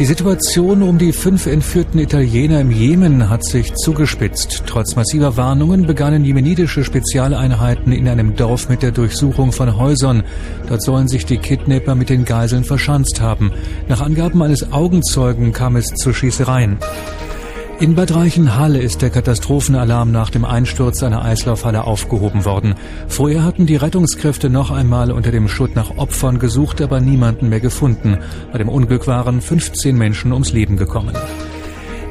Die 0.00 0.06
Situation 0.06 0.82
um 0.82 0.96
die 0.96 1.12
fünf 1.12 1.44
entführten 1.44 2.00
Italiener 2.00 2.62
im 2.62 2.70
Jemen 2.70 3.28
hat 3.28 3.44
sich 3.44 3.74
zugespitzt. 3.74 4.62
Trotz 4.64 4.96
massiver 4.96 5.36
Warnungen 5.36 5.86
begannen 5.86 6.24
jemenitische 6.24 6.84
Spezialeinheiten 6.84 7.92
in 7.92 8.08
einem 8.08 8.34
Dorf 8.34 8.70
mit 8.70 8.82
der 8.82 8.92
Durchsuchung 8.92 9.52
von 9.52 9.76
Häusern. 9.76 10.22
Dort 10.70 10.82
sollen 10.82 11.06
sich 11.06 11.26
die 11.26 11.36
Kidnapper 11.36 11.96
mit 11.96 12.08
den 12.08 12.24
Geiseln 12.24 12.64
verschanzt 12.64 13.20
haben. 13.20 13.52
Nach 13.88 14.00
Angaben 14.00 14.42
eines 14.42 14.72
Augenzeugen 14.72 15.52
kam 15.52 15.76
es 15.76 15.88
zu 15.88 16.14
Schießereien. 16.14 16.78
In 17.80 17.94
Bad 17.94 18.14
Reichenhall 18.14 18.76
ist 18.76 19.00
der 19.00 19.08
Katastrophenalarm 19.08 20.12
nach 20.12 20.28
dem 20.28 20.44
Einsturz 20.44 21.02
einer 21.02 21.24
Eislaufhalle 21.24 21.84
aufgehoben 21.84 22.44
worden. 22.44 22.74
Vorher 23.08 23.42
hatten 23.42 23.64
die 23.64 23.76
Rettungskräfte 23.76 24.50
noch 24.50 24.70
einmal 24.70 25.10
unter 25.10 25.30
dem 25.30 25.48
Schutt 25.48 25.76
nach 25.76 25.96
Opfern 25.96 26.38
gesucht, 26.38 26.82
aber 26.82 27.00
niemanden 27.00 27.48
mehr 27.48 27.60
gefunden. 27.60 28.18
Bei 28.52 28.58
dem 28.58 28.68
Unglück 28.68 29.06
waren 29.06 29.40
15 29.40 29.96
Menschen 29.96 30.34
ums 30.34 30.52
Leben 30.52 30.76
gekommen. 30.76 31.16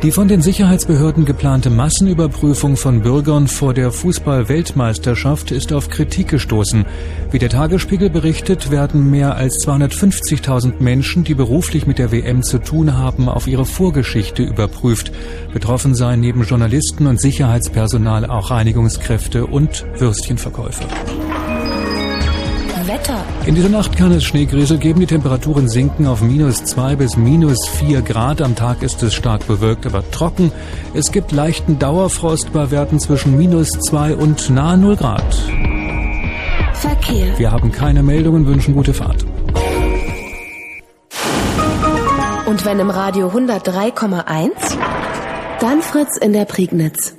Die 0.02 0.12
von 0.12 0.30
den 0.30 0.42
Sicherheitsbehörden 0.42 1.26
geplante 1.26 1.70
Massenüberprüfung 1.70 2.78
von 2.78 3.02
Bürgern 3.02 3.50
vor 3.50 3.74
der 3.74 3.92
Fußball-Weltmeisterschaft 3.92 5.52
ist 5.52 5.74
auf 5.74 5.90
Kritik 5.90 6.30
gestoßen. 6.30 6.86
Wie 7.32 7.38
der 7.38 7.50
Tagesspiegel 7.50 8.10
berichtet, 8.10 8.72
werden 8.72 9.12
mehr 9.12 9.36
als 9.36 9.58
250.000 9.66 10.80
Menschen, 10.80 11.26
die 11.26 11.34
beruflich 11.34 11.86
mit 11.86 12.00
der 12.00 12.14
WM 12.14 12.44
zu 12.44 12.60
tun 12.60 12.98
haben, 12.98 13.28
auf 13.28 13.46
ihre 13.46 13.66
Vorgeschichte 13.66 14.42
überprüft. 14.42 15.12
Betroffen 15.52 15.94
seien 15.96 16.22
neben 16.22 16.46
Journalisten 16.46 17.06
und 17.06 17.20
Sicherheitspersonal 17.20 18.26
auch 18.26 18.52
Reinigungskräfte 18.52 19.48
und 19.48 19.86
Würstchenverkäufer. 19.98 20.88
Wetter. 22.90 23.24
In 23.46 23.54
dieser 23.54 23.70
Nacht 23.70 23.96
kann 23.96 24.12
es 24.12 24.24
Schneegriesel 24.24 24.80
geben. 24.80 25.00
Die 25.00 25.06
Temperaturen 25.06 25.70
sinken 25.70 26.08
auf 26.08 26.22
minus 26.22 26.64
zwei 26.64 26.96
bis 26.96 27.18
minus 27.18 27.68
vier 27.68 28.02
Grad. 28.02 28.42
Am 28.42 28.56
Tag 28.56 28.82
ist 28.82 29.04
es 29.04 29.14
stark 29.14 29.46
bewölkt, 29.46 29.86
aber 29.86 30.10
trocken. 30.10 30.52
Es 30.96 31.12
gibt 31.12 31.32
leichten 31.32 31.78
Dauerfrost 31.78 32.52
bei 32.52 32.72
Werten 32.72 33.00
zwischen 33.00 33.38
minus 33.38 33.70
zwei 33.70 34.16
und 34.16 34.50
nahe 34.50 34.76
null 34.76 34.96
Grad. 34.96 35.36
Verkehr. 36.74 37.38
Wir 37.38 37.52
haben 37.52 37.72
keine 37.72 38.02
Meldungen, 38.02 38.48
wünschen 38.48 38.74
gute 38.74 38.96
Fahrt. 38.96 39.24
Und 42.48 42.66
wenn 42.66 42.80
im 42.80 42.90
Radio 42.90 43.28
103,1, 43.28 44.50
dann 45.60 45.84
Fritz 45.84 46.18
in 46.18 46.34
der 46.34 46.46
Prignitz. 46.46 47.19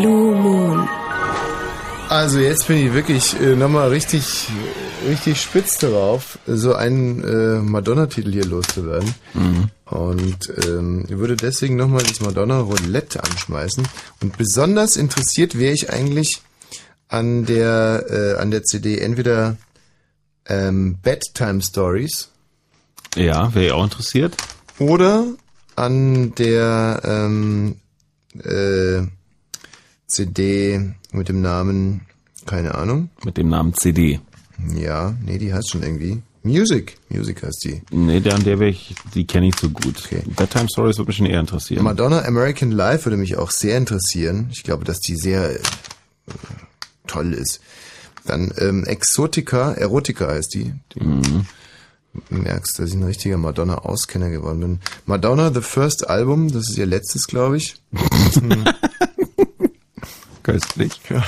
Blue 0.00 0.34
Moon. 0.34 0.88
Also 2.10 2.38
jetzt 2.38 2.68
bin 2.68 2.86
ich 2.86 2.92
wirklich 2.92 3.38
äh, 3.40 3.56
nochmal 3.56 3.88
richtig, 3.88 4.46
richtig 5.08 5.40
spitz 5.40 5.78
darauf, 5.78 6.38
so 6.46 6.74
einen 6.74 7.24
äh, 7.24 7.60
Madonna-Titel 7.62 8.30
hier 8.30 8.44
loszuwerden. 8.44 9.14
Mhm. 9.34 9.70
Und 9.86 10.52
ähm, 10.66 11.04
ich 11.08 11.16
würde 11.16 11.34
deswegen 11.36 11.76
nochmal 11.76 12.02
das 12.02 12.20
Madonna 12.20 12.60
Roulette 12.60 13.24
anschmeißen. 13.24 13.88
Und 14.22 14.36
besonders 14.36 14.96
interessiert 14.96 15.58
wäre 15.58 15.72
ich 15.72 15.90
eigentlich 15.90 16.42
an 17.08 17.46
der, 17.46 18.04
äh, 18.10 18.40
an 18.40 18.50
der 18.50 18.64
CD 18.64 18.98
entweder 18.98 19.56
ähm, 20.48 20.98
Bedtime 21.02 21.62
Stories 21.62 22.28
Ja, 23.16 23.54
wäre 23.54 23.66
ich 23.66 23.72
auch 23.72 23.84
interessiert. 23.84 24.36
oder 24.78 25.24
an 25.74 26.34
der 26.36 27.00
ähm, 27.04 27.76
äh, 28.44 29.02
CD 30.06 30.94
mit 31.12 31.28
dem 31.28 31.42
Namen, 31.42 32.02
keine 32.46 32.74
Ahnung. 32.74 33.10
Mit 33.24 33.36
dem 33.36 33.48
Namen 33.48 33.74
CD. 33.74 34.20
Ja, 34.74 35.14
nee, 35.24 35.38
die 35.38 35.52
heißt 35.52 35.70
schon 35.72 35.82
irgendwie. 35.82 36.22
Music. 36.42 36.96
Music 37.08 37.42
heißt 37.42 37.64
die. 37.64 37.82
Nee, 37.90 38.20
der 38.20 38.36
an 38.36 38.44
der 38.44 38.60
wäre 38.60 38.70
ich, 38.70 38.94
die 39.14 39.26
kenne 39.26 39.48
ich 39.48 39.56
so 39.56 39.68
gut. 39.68 40.00
Okay. 40.04 40.22
Bedtime 40.26 40.68
Stories 40.70 40.96
würde 40.96 41.08
mich 41.08 41.16
schon 41.16 41.26
eher 41.26 41.40
interessieren. 41.40 41.82
Madonna 41.82 42.22
American 42.22 42.70
Life 42.70 43.04
würde 43.04 43.16
mich 43.16 43.36
auch 43.36 43.50
sehr 43.50 43.76
interessieren. 43.76 44.48
Ich 44.52 44.62
glaube, 44.62 44.84
dass 44.84 45.00
die 45.00 45.16
sehr 45.16 45.56
äh, 45.56 45.58
toll 47.06 47.32
ist. 47.34 47.60
Dann 48.24 48.52
ähm, 48.58 48.84
Exotica, 48.84 49.72
Erotica 49.72 50.28
heißt 50.28 50.54
die. 50.54 50.72
die 50.94 51.04
Mhm. 51.04 51.46
Du 52.30 52.36
merkst, 52.36 52.78
dass 52.78 52.88
ich 52.88 52.94
ein 52.94 53.02
richtiger 53.02 53.36
Madonna-Auskenner 53.36 54.30
geworden 54.30 54.60
bin. 54.60 54.80
Madonna, 55.04 55.52
The 55.52 55.60
First 55.60 56.08
Album, 56.08 56.50
das 56.50 56.70
ist 56.70 56.78
ihr 56.78 56.86
letztes, 56.86 57.26
glaube 57.26 57.58
ich. 57.58 57.74
Köstlich. 60.46 61.00
Ja. 61.10 61.24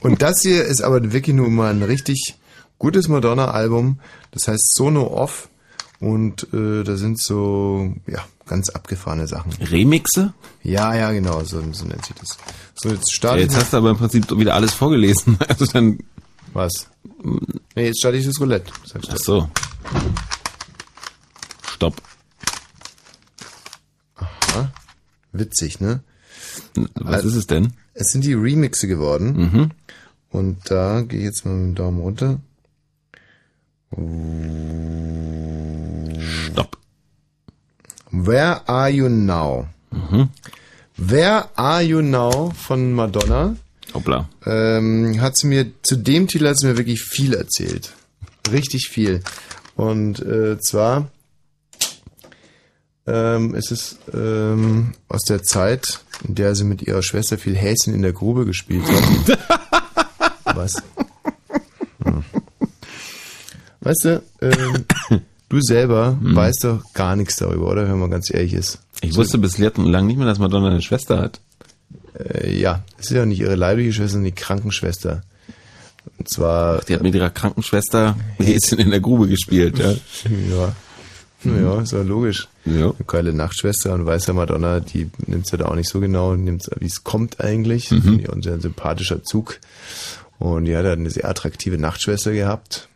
Und 0.00 0.22
das 0.22 0.40
hier 0.40 0.64
ist 0.64 0.82
aber 0.82 1.12
wirklich 1.12 1.36
nur 1.36 1.50
mal 1.50 1.70
ein 1.70 1.82
richtig 1.82 2.36
gutes 2.78 3.06
Madonna-Album. 3.06 4.00
Das 4.30 4.48
heißt 4.48 4.74
Sono 4.74 5.08
Off. 5.08 5.50
Und 6.00 6.52
äh, 6.54 6.82
da 6.82 6.96
sind 6.96 7.20
so, 7.20 7.94
ja, 8.06 8.24
ganz 8.46 8.70
abgefahrene 8.70 9.26
Sachen. 9.26 9.52
Remixe? 9.60 10.32
Ja, 10.62 10.94
ja, 10.94 11.12
genau, 11.12 11.44
so, 11.44 11.60
so 11.72 11.84
nennt 11.84 12.06
sich 12.06 12.16
das. 12.16 12.38
So, 12.74 12.88
jetzt 12.88 13.12
Ja, 13.12 13.16
starte 13.16 13.40
jetzt 13.40 13.56
hast 13.56 13.74
du 13.74 13.76
aber 13.76 13.90
im 13.90 13.98
Prinzip 13.98 14.30
wieder 14.38 14.54
alles 14.54 14.72
vorgelesen. 14.72 15.38
Also 15.48 15.66
dann. 15.66 15.98
Was? 16.54 16.88
Nee, 17.74 17.86
jetzt 17.86 17.98
starte 17.98 18.16
ich 18.16 18.24
das 18.24 18.40
Roulette. 18.40 18.72
Sag 18.86 19.02
Ach 19.10 19.18
so. 19.18 19.50
Stopp. 21.68 22.00
Aha. 24.16 24.72
Witzig, 25.32 25.80
ne? 25.80 26.02
Was 26.94 27.24
ist 27.24 27.34
es 27.34 27.46
denn? 27.46 27.74
Es 27.98 28.08
sind 28.08 28.24
die 28.24 28.34
Remixe 28.34 28.86
geworden. 28.86 29.36
Mhm. 29.36 29.70
Und 30.30 30.70
da 30.70 31.00
gehe 31.00 31.20
ich 31.20 31.24
jetzt 31.24 31.46
mal 31.46 31.54
mit 31.54 31.68
dem 31.68 31.74
Daumen 31.74 32.00
runter. 32.00 32.40
Stopp. 36.20 36.76
Where 38.10 38.68
Are 38.68 38.90
You 38.90 39.08
Now? 39.08 39.68
Mhm. 39.90 40.28
Where 40.98 41.48
Are 41.56 41.82
You 41.82 42.02
Now 42.02 42.50
von 42.50 42.92
Madonna. 42.92 43.56
Hoppla. 43.94 44.28
Ähm, 44.44 45.18
hat 45.20 45.36
sie 45.36 45.46
mir, 45.46 45.66
zu 45.82 45.96
dem 45.96 46.28
Titel 46.28 46.48
hat 46.48 46.58
sie 46.58 46.66
mir 46.66 46.76
wirklich 46.76 47.00
viel 47.02 47.32
erzählt. 47.32 47.94
Richtig 48.52 48.88
viel. 48.88 49.22
Und 49.74 50.20
äh, 50.20 50.58
zwar 50.58 51.10
ähm, 53.06 53.54
ist 53.54 53.70
es 53.70 53.98
ähm, 54.12 54.92
aus 55.08 55.22
der 55.22 55.42
Zeit, 55.42 56.00
in 56.26 56.34
der 56.34 56.54
sie 56.54 56.64
mit 56.64 56.82
ihrer 56.82 57.02
Schwester 57.02 57.38
viel 57.38 57.56
Häschen 57.56 57.94
in 57.94 58.02
der 58.02 58.12
Grube 58.12 58.44
gespielt 58.44 58.84
hat. 58.84 59.38
Was? 60.56 60.82
Hm. 62.02 62.24
Weißt 63.80 64.04
du, 64.04 64.22
ähm, 64.40 64.84
du 65.48 65.60
selber 65.60 66.18
weißt 66.20 66.64
doch 66.64 66.82
gar 66.94 67.14
nichts 67.14 67.36
darüber, 67.36 67.70
oder? 67.70 67.88
Wenn 67.88 67.98
man 67.98 68.10
ganz 68.10 68.30
ehrlich 68.30 68.54
ist. 68.54 68.80
Ich 69.00 69.14
wusste 69.14 69.38
bislang 69.38 70.06
nicht 70.06 70.16
mehr, 70.16 70.26
dass 70.26 70.38
Madonna 70.38 70.68
eine 70.68 70.82
Schwester 70.82 71.18
hat. 71.18 71.40
Äh, 72.18 72.58
ja, 72.58 72.84
es 72.98 73.06
ist 73.06 73.12
ja 73.12 73.26
nicht 73.26 73.40
ihre 73.40 73.54
leibliche 73.54 73.92
Schwester, 73.92 74.14
sondern 74.14 74.34
die 74.34 74.40
Krankenschwester. 74.40 75.22
Und 76.18 76.28
zwar. 76.28 76.80
Die 76.82 76.94
hat 76.94 77.02
mit 77.02 77.14
ihrer 77.14 77.30
Krankenschwester 77.30 78.16
Häschen 78.38 78.78
in 78.78 78.90
der 78.90 79.00
Grube 79.00 79.28
gespielt, 79.28 79.78
ja. 79.78 79.90
ja. 80.50 80.74
Ja, 81.46 81.80
ist 81.80 81.92
ja 81.92 82.02
logisch. 82.02 82.48
Ja. 82.64 82.86
Eine 82.90 82.94
geile 83.06 83.32
Nachtschwester 83.32 83.94
und 83.94 84.06
weiß 84.06 84.26
ja 84.26 84.34
Madonna, 84.34 84.80
die 84.80 85.10
nimmt 85.26 85.50
ja 85.50 85.58
da 85.58 85.66
auch 85.66 85.74
nicht 85.74 85.88
so 85.88 86.00
genau, 86.00 86.34
nimmt 86.34 86.68
wie 86.78 86.86
es 86.86 87.04
kommt 87.04 87.40
eigentlich. 87.40 87.90
Mhm. 87.90 88.26
Und 88.32 88.44
sehr 88.44 88.60
sympathischer 88.60 89.22
Zug. 89.22 89.58
Und 90.38 90.66
die 90.66 90.76
hat 90.76 90.86
eine 90.86 91.10
sehr 91.10 91.28
attraktive 91.28 91.78
Nachtschwester 91.78 92.32
gehabt. 92.32 92.88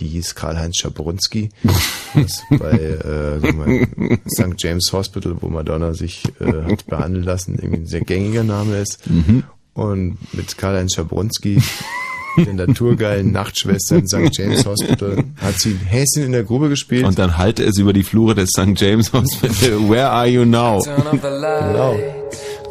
Die 0.00 0.06
hieß 0.06 0.34
Karl-Heinz 0.34 0.76
Schabrunski. 0.78 1.50
Das 2.14 2.42
bei 2.58 2.70
äh, 2.70 3.38
sag 3.38 3.54
mal, 3.54 3.86
St. 4.26 4.54
James 4.56 4.90
Hospital, 4.94 5.36
wo 5.42 5.50
Madonna 5.50 5.92
sich 5.92 6.24
äh, 6.40 6.62
hat 6.62 6.86
behandeln 6.86 7.22
lassen, 7.22 7.56
irgendwie 7.56 7.82
ein 7.82 7.86
sehr 7.86 8.00
gängiger 8.00 8.44
Name 8.44 8.78
ist. 8.78 9.08
Mhm. 9.10 9.44
Und 9.74 10.16
mit 10.32 10.56
Karl-Heinz 10.56 10.94
Schabrunski, 10.94 11.60
der 12.36 12.54
naturgeilen 12.54 13.32
Nachtschwester 13.32 13.96
im 13.96 14.06
St. 14.06 14.36
James 14.36 14.64
Hospital, 14.66 15.24
hat 15.40 15.58
sie 15.58 15.76
Häschen 15.86 16.24
in 16.24 16.32
der 16.32 16.44
Grube 16.44 16.68
gespielt. 16.68 17.04
Und 17.04 17.18
dann 17.18 17.36
halte 17.36 17.64
es 17.64 17.78
über 17.78 17.92
die 17.92 18.02
Flure 18.02 18.34
des 18.34 18.50
St. 18.50 18.80
James 18.80 19.12
Hospital. 19.12 19.88
Where 19.88 20.10
are 20.10 20.26
you 20.26 20.44
now? 20.44 20.80
Genau. 20.82 21.96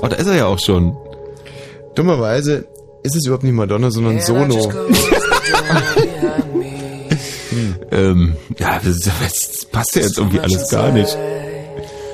Oh, 0.02 0.08
da 0.08 0.16
ist 0.16 0.28
er 0.28 0.36
ja 0.36 0.46
auch 0.46 0.60
schon. 0.60 0.96
Dummerweise 1.96 2.68
ist 3.04 3.16
es 3.16 3.26
überhaupt 3.26 3.44
nicht 3.44 3.54
Madonna, 3.54 3.90
sondern 3.90 4.22
Sono. 4.22 4.72
Ähm, 7.92 8.36
ja, 8.60 8.80
das, 8.84 9.00
das 9.00 9.66
passt 9.72 9.96
ja 9.96 10.02
jetzt 10.02 10.18
irgendwie 10.18 10.40
alles 10.40 10.70
gar 10.70 10.92
nicht. 10.92 11.18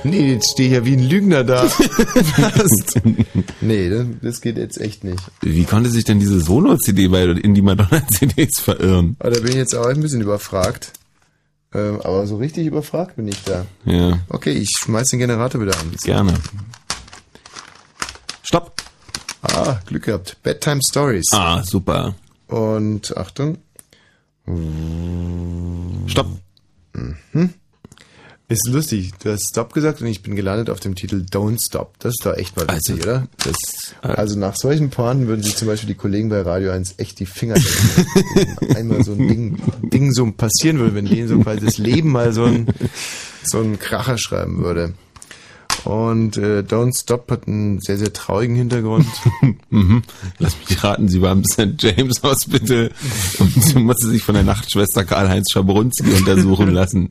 Nee, 0.03 0.33
jetzt 0.33 0.51
stehe 0.51 0.69
ich 0.69 0.75
ja 0.75 0.85
wie 0.85 0.93
ein 0.93 1.07
Lügner 1.07 1.43
da. 1.43 1.69
Nee, 3.61 3.89
das, 4.21 4.41
geht 4.41 4.57
jetzt 4.57 4.79
echt 4.79 5.03
nicht. 5.05 5.21
Wie 5.41 5.63
konnte 5.63 5.89
sich 5.89 6.03
denn 6.03 6.19
diese 6.19 6.41
Sono-CD 6.41 7.07
bei 7.07 7.23
in 7.23 7.53
die 7.53 7.61
Madonna-CDs 7.61 8.59
verirren? 8.59 9.15
Aber 9.19 9.31
da 9.31 9.39
bin 9.39 9.51
ich 9.51 9.55
jetzt 9.55 9.73
auch 9.73 9.85
ein 9.85 10.01
bisschen 10.01 10.21
überfragt. 10.21 10.91
Ähm, 11.73 12.01
aber 12.01 12.27
so 12.27 12.37
richtig 12.37 12.67
überfragt 12.67 13.15
bin 13.15 13.27
ich 13.27 13.41
da. 13.43 13.65
Ja. 13.85 14.19
Okay, 14.29 14.51
ich 14.51 14.69
schmeiß 14.83 15.07
den 15.09 15.19
Generator 15.19 15.61
wieder 15.61 15.79
an. 15.79 15.91
Gerne. 16.03 16.33
Stopp. 18.43 18.81
Ah, 19.41 19.79
Glück 19.85 20.03
gehabt. 20.03 20.37
Bedtime 20.43 20.81
Stories. 20.85 21.31
Ah, 21.31 21.63
super. 21.63 22.15
Und 22.47 23.15
Achtung. 23.17 23.57
Stopp. 26.07 26.27
Mhm. 26.93 27.53
Ist 28.53 28.69
lustig. 28.69 29.13
Du 29.23 29.31
hast 29.31 29.49
Stop 29.49 29.73
gesagt 29.73 30.01
und 30.01 30.07
ich 30.07 30.21
bin 30.21 30.35
gelandet 30.35 30.69
auf 30.69 30.79
dem 30.79 30.93
Titel 30.93 31.25
Don't 31.27 31.59
Stop. 31.59 31.97
Das 31.97 32.11
ist 32.11 32.23
doch 32.23 32.37
echt 32.37 32.55
mal 32.55 32.67
witzig, 32.67 32.97
Also, 32.97 33.09
oder? 33.09 33.27
Das, 33.43 33.55
Also 34.01 34.37
nach 34.37 34.55
solchen 34.55 34.91
Pornen 34.91 35.25
würden 35.25 35.41
sich 35.41 35.55
zum 35.55 35.67
Beispiel 35.67 35.87
die 35.87 35.95
Kollegen 35.95 36.29
bei 36.29 36.39
Radio 36.41 36.69
1 36.69 36.95
echt 36.97 37.19
die 37.19 37.25
Finger 37.25 37.55
wenn 37.55 38.75
einmal 38.75 39.03
so 39.03 39.13
ein 39.13 39.27
Ding, 39.27 39.57
Ding 39.81 40.11
so 40.11 40.31
passieren 40.31 40.77
würde, 40.77 40.93
wenn 40.93 41.05
denen 41.05 41.27
so 41.27 41.39
quasi 41.39 41.65
das 41.65 41.79
Leben 41.79 42.11
mal 42.11 42.31
so 42.31 42.43
ein, 42.43 42.67
so 43.43 43.59
ein 43.59 43.79
Kracher 43.79 44.19
schreiben 44.19 44.63
würde. 44.63 44.93
Und 45.83 46.37
äh, 46.37 46.59
Don't 46.59 46.95
Stop 46.95 47.31
hat 47.31 47.47
einen 47.47 47.81
sehr, 47.81 47.97
sehr 47.97 48.13
traurigen 48.13 48.55
Hintergrund. 48.55 49.07
mhm. 49.71 50.03
Lass 50.37 50.55
mich 50.69 50.83
raten, 50.83 51.07
sie 51.07 51.23
war 51.23 51.31
im 51.31 51.43
St. 51.43 51.73
James 51.79 52.21
Hospital 52.21 52.91
und 53.39 53.63
sie 53.63 53.79
musste 53.79 54.09
sich 54.09 54.21
von 54.21 54.35
der 54.35 54.43
Nachtschwester 54.43 55.05
Karl-Heinz 55.05 55.51
Schabrunski 55.51 56.11
untersuchen 56.11 56.69
lassen. 56.69 57.09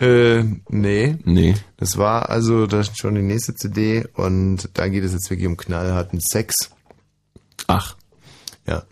Äh, 0.00 0.44
nee. 0.68 1.16
Nee. 1.24 1.54
Das 1.76 1.96
war 1.98 2.28
also 2.30 2.66
das 2.66 2.96
schon 2.96 3.14
die 3.16 3.22
nächste 3.22 3.54
CD 3.54 4.06
und 4.14 4.68
da 4.74 4.88
geht 4.88 5.04
es 5.04 5.12
jetzt 5.12 5.28
wirklich 5.30 5.48
um 5.48 5.56
knallharten 5.56 6.20
Sex. 6.20 6.54
Ach. 7.66 7.96
Ja. 8.66 8.84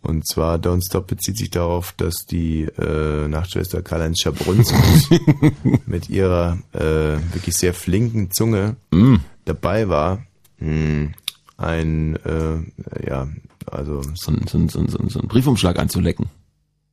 Und 0.00 0.26
zwar 0.26 0.56
Don't 0.58 0.84
Stop 0.86 1.08
bezieht 1.08 1.36
sich 1.36 1.50
darauf, 1.50 1.92
dass 1.92 2.14
die 2.30 2.62
äh, 2.62 3.28
Nachtschwester 3.28 3.82
Karl-Heinz 3.82 4.20
Schabrunski 4.20 5.20
mit 5.86 6.08
ihrer 6.08 6.58
äh, 6.72 7.18
wirklich 7.34 7.56
sehr 7.56 7.74
flinken 7.74 8.30
Zunge 8.30 8.76
Mm. 8.90 9.16
dabei 9.44 9.88
war, 9.88 10.22
mh, 10.60 11.10
ein, 11.56 12.16
äh, 12.24 13.06
ja, 13.06 13.28
also... 13.66 14.02
So, 14.14 14.32
so, 14.46 14.68
so, 14.68 14.86
so, 14.86 15.08
so 15.08 15.18
einen 15.18 15.28
Briefumschlag 15.28 15.78
anzulecken. 15.78 16.26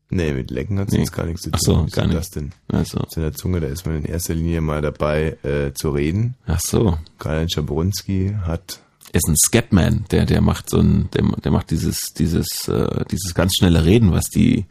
Nee, 0.09 0.33
mit 0.33 0.51
Lecken 0.51 0.79
hat 0.79 0.87
es 0.89 0.93
Nee. 0.93 0.99
jetzt 0.99 1.13
gar 1.13 1.25
nichts 1.25 1.41
zu 1.41 1.49
tun. 1.51 1.55
Ach 1.59 1.65
so, 1.65 1.83
Was 1.85 1.91
gar 1.91 2.05
ist 2.05 2.09
nicht. 2.09 2.19
Das 2.19 2.29
denn? 2.31 2.51
Ach 2.71 2.85
so. 2.85 2.99
Zu 3.09 3.19
der 3.21 3.33
Zunge, 3.33 3.59
da 3.59 3.67
ist 3.67 3.85
man 3.85 3.97
in 3.97 4.05
erster 4.05 4.35
Linie 4.35 4.61
mal 4.61 4.81
dabei 4.81 5.37
äh, 5.43 5.73
zu 5.73 5.89
reden. 5.89 6.35
Ach 6.45 6.59
so. 6.63 6.97
Karl-Heinz 7.19 7.53
Schabrunski 7.53 8.35
hat 8.45 8.79
ist 9.13 9.27
ein 9.29 9.35
Scatman, 9.37 10.05
der 10.11 10.25
der 10.25 10.41
macht 10.41 10.69
so 10.69 10.77
ein 10.79 11.09
der, 11.13 11.23
der 11.43 11.51
macht 11.51 11.71
dieses 11.71 12.13
dieses 12.17 12.67
äh, 12.67 13.05
dieses 13.09 13.33
ganz 13.33 13.53
schnelle 13.57 13.85
Reden, 13.85 14.11
was 14.11 14.25
die 14.25 14.65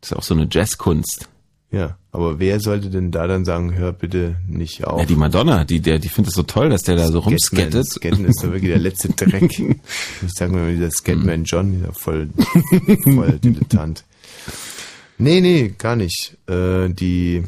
das 0.00 0.12
ist 0.12 0.16
auch 0.16 0.22
so 0.22 0.34
eine 0.34 0.46
Jazzkunst. 0.50 1.28
Ja, 1.70 1.98
aber 2.12 2.38
wer 2.38 2.60
sollte 2.60 2.88
denn 2.88 3.10
da 3.10 3.26
dann 3.26 3.44
sagen, 3.44 3.74
hör 3.74 3.92
bitte 3.92 4.36
nicht 4.46 4.84
auf? 4.86 5.00
Ja, 5.00 5.06
die 5.06 5.16
Madonna, 5.16 5.64
die 5.64 5.80
der 5.80 5.98
die 5.98 6.08
findet 6.08 6.30
es 6.32 6.36
so 6.36 6.42
toll, 6.44 6.70
dass 6.70 6.82
der 6.82 6.96
da 6.96 7.08
so 7.08 7.18
rumskattet. 7.18 7.84
Skaten 7.86 8.24
ist 8.26 8.42
doch 8.42 8.52
wirklich 8.52 8.70
der 8.70 8.78
letzte 8.78 9.08
Dreck. 9.10 9.58
ich 9.58 10.32
sag 10.34 10.50
mal, 10.50 10.72
dieser 10.74 10.90
Scatman 10.90 11.44
John, 11.44 11.72
dieser 11.72 11.92
voll, 11.92 12.28
voll 13.04 13.38
Dilettant. 13.42 14.04
Nee, 15.18 15.40
nee, 15.40 15.74
gar 15.76 15.96
nicht. 15.96 16.36
Äh, 16.48 16.88
die, 16.88 17.44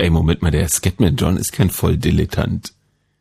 Ey, 0.00 0.08
Moment 0.08 0.40
mal, 0.40 0.50
der 0.50 0.66
Scatman 0.68 1.16
John 1.16 1.36
ist 1.36 1.52
kein 1.52 1.68
Volldilettant. 1.68 2.72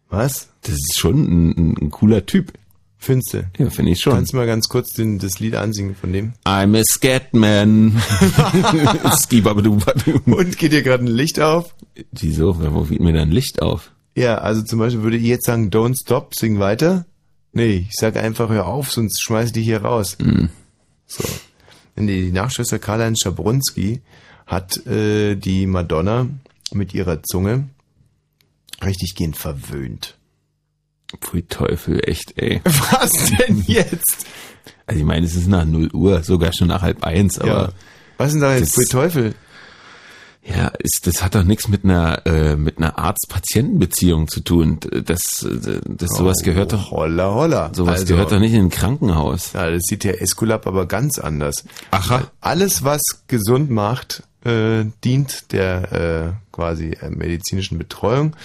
was? 0.10 0.48
Das 0.62 0.76
ist 0.76 0.98
schon 0.98 1.24
ein, 1.24 1.76
ein, 1.82 1.92
cooler 1.92 2.26
Typ. 2.26 2.54
Findest 2.98 3.34
du? 3.34 3.50
Ja, 3.58 3.70
finde 3.70 3.92
ich 3.92 4.00
schon. 4.00 4.14
Kannst 4.14 4.32
du 4.32 4.38
mal 4.38 4.46
ganz 4.46 4.70
kurz 4.70 4.94
den, 4.94 5.20
das 5.20 5.40
Lied 5.40 5.56
ansingen 5.56 5.96
von 5.96 6.14
dem? 6.14 6.34
I'm 6.46 6.78
a 6.80 6.84
Scatman. 6.84 8.02
Und 10.26 10.58
geht 10.58 10.72
dir 10.72 10.84
gerade 10.84 11.04
ein 11.04 11.08
Licht 11.08 11.40
auf? 11.40 11.76
Wieso? 12.12 12.58
Wo 12.74 12.84
geht 12.84 13.02
mir 13.02 13.14
da 13.14 13.22
ein 13.22 13.32
Licht 13.32 13.62
auf? 13.62 13.92
Ja, 14.16 14.40
also 14.40 14.62
zum 14.62 14.80
Beispiel 14.80 15.04
würde 15.04 15.18
ich 15.18 15.24
jetzt 15.24 15.46
sagen, 15.46 15.70
don't 15.70 16.00
stop, 16.00 16.34
sing 16.36 16.60
weiter. 16.60 17.06
Nee, 17.52 17.88
ich 17.90 17.96
sage 17.96 18.22
einfach, 18.22 18.50
hör 18.50 18.68
auf, 18.68 18.92
sonst 18.92 19.22
schmeiß 19.22 19.48
ich 19.48 19.54
dich 19.54 19.66
hier 19.66 19.82
raus. 19.82 20.18
Mhm. 20.22 20.50
So. 21.08 21.24
Nee, 22.00 22.22
die 22.22 22.32
Nachschwester 22.32 22.80
Karl-Heinz 22.80 23.20
Schabrunski 23.20 24.02
hat 24.48 24.86
äh, 24.88 25.36
die 25.36 25.68
Madonna 25.68 26.28
mit 26.72 26.94
ihrer 26.94 27.22
Zunge 27.24 27.70
richtig 28.84 29.16
gehend 29.16 29.38
verwöhnt. 29.38 30.18
Pfui 31.22 31.44
Teufel, 31.44 32.02
echt, 32.08 32.38
ey. 32.38 32.62
Was 32.64 33.12
denn 33.38 33.64
jetzt? 33.68 34.26
Also 34.86 35.00
ich 35.00 35.06
meine, 35.06 35.26
es 35.26 35.36
ist 35.36 35.48
nach 35.48 35.66
0 35.66 35.90
Uhr, 35.94 36.24
sogar 36.24 36.54
schon 36.54 36.68
nach 36.68 36.82
halb 36.82 37.04
eins, 37.04 37.40
aber 37.40 37.50
ja. 37.50 37.70
Was 38.18 38.28
ist 38.28 38.34
denn 38.34 38.42
da 38.42 38.56
jetzt? 38.56 38.74
Pfui 38.74 38.86
Teufel. 38.86 39.36
Ja, 40.54 40.68
ist, 40.80 41.06
das 41.06 41.22
hat 41.24 41.36
doch 41.36 41.44
nichts 41.44 41.68
mit 41.68 41.84
einer 41.84 42.26
äh, 42.26 42.56
mit 42.56 42.78
einer 42.80 42.98
Arzt-Patienten-Beziehung 42.98 44.28
zu 44.28 44.42
tun. 44.42 44.80
Das, 45.06 45.46
das 45.86 46.10
sowas 46.10 46.38
Oh, 46.42 46.46
gehört 46.46 46.74
doch 46.74 46.92
Holla, 46.92 47.34
holla. 47.34 47.72
sowas 47.74 48.02
Also- 48.02 48.14
gehört 48.14 48.32
doch 48.32 48.40
nicht 48.40 48.54
in 48.54 48.66
ein 48.66 48.70
Krankenhaus. 48.70 49.54
Ja, 49.54 49.70
das 49.70 49.84
sieht 49.88 50.04
der 50.04 50.22
Esculap 50.22 50.68
aber 50.68 50.86
ganz 50.88 51.20
anders. 51.20 51.64
Aha. 51.92 52.24
Alles, 52.42 52.84
was 52.84 53.02
gesund 53.28 53.70
macht, 53.70 54.24
äh, 54.44 54.86
dient 55.04 55.52
der 55.52 55.92
äh, 55.92 56.32
quasi 56.52 56.92
äh, 57.02 57.10
medizinischen 57.10 57.78
Betreuung. 57.78 58.36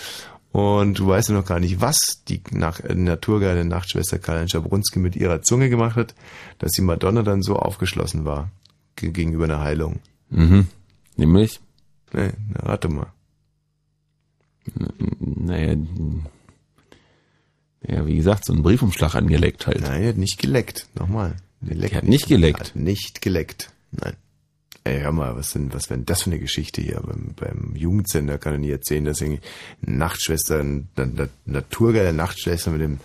Und 0.52 1.00
du 1.00 1.08
weißt 1.08 1.30
ja 1.30 1.34
noch 1.34 1.46
gar 1.46 1.58
nicht, 1.58 1.80
was 1.80 1.98
die 2.28 2.40
nach, 2.52 2.78
äh, 2.80 2.94
naturgeile 2.94 3.64
Nachtschwester 3.64 4.18
Karin 4.18 4.48
Schabrunski 4.48 5.00
mit 5.00 5.16
ihrer 5.16 5.42
Zunge 5.42 5.68
gemacht 5.68 5.96
hat, 5.96 6.14
dass 6.58 6.72
die 6.72 6.82
Madonna 6.82 7.22
dann 7.22 7.42
so 7.42 7.56
aufgeschlossen 7.56 8.24
war 8.24 8.50
ge- 8.94 9.10
gegenüber 9.10 9.44
einer 9.44 9.60
Heilung. 9.62 9.98
Mhm. 10.30 10.68
Nämlich, 11.16 11.60
Nee, 12.14 12.32
na, 12.48 12.60
rate 12.60 12.88
mal. 12.88 13.12
naja, 15.18 15.76
Ja, 17.86 18.06
wie 18.06 18.16
gesagt, 18.16 18.44
so 18.44 18.52
einen 18.52 18.62
Briefumschlag 18.62 19.14
angeleckt 19.14 19.66
halt. 19.66 19.80
Nein, 19.82 20.02
er 20.02 20.08
hat 20.10 20.16
nicht 20.16 20.38
geleckt. 20.38 20.88
Nochmal. 20.94 21.36
Er 21.60 21.96
hat 21.96 22.04
nicht 22.04 22.28
geleckt. 22.28 22.60
Hat 22.60 22.76
nicht 22.76 23.20
geleckt. 23.20 23.72
Nein. 23.90 24.14
Ey, 24.86 25.00
hör 25.00 25.12
mal, 25.12 25.34
was 25.34 25.52
denn, 25.54 25.72
was 25.72 25.88
wäre 25.88 26.00
das 26.00 26.22
für 26.24 26.30
eine 26.30 26.38
Geschichte 26.38 26.82
hier? 26.82 27.00
Beim, 27.00 27.30
beim 27.36 27.74
Jugendsender 27.74 28.36
kann 28.36 28.52
er 28.52 28.58
nie 28.58 28.70
erzählen, 28.70 29.06
dass 29.06 29.22
irgendwie 29.22 29.40
eine 29.86 29.96
Nachtschwester, 29.96 30.60
eine, 30.60 30.84
eine 30.96 31.30
naturgeile 31.46 32.12
Nachtschwester 32.12 32.70
mit 32.70 32.82
dem, 32.82 32.98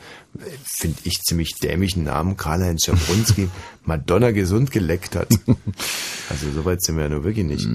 finde 0.62 0.98
ich, 1.06 1.22
ziemlich 1.22 1.54
dämlichen 1.56 2.04
Namen, 2.04 2.36
Karl-Heinz 2.36 2.84
Schabrunski, 2.84 3.48
Madonna 3.86 4.32
gesund 4.32 4.72
geleckt 4.72 5.16
hat. 5.16 5.30
Also 6.30 6.52
so 6.54 6.66
weit 6.66 6.82
sind 6.84 6.98
wir 6.98 7.04
ja 7.04 7.10
nur 7.10 7.24
wirklich 7.24 7.46
nicht. 7.46 7.66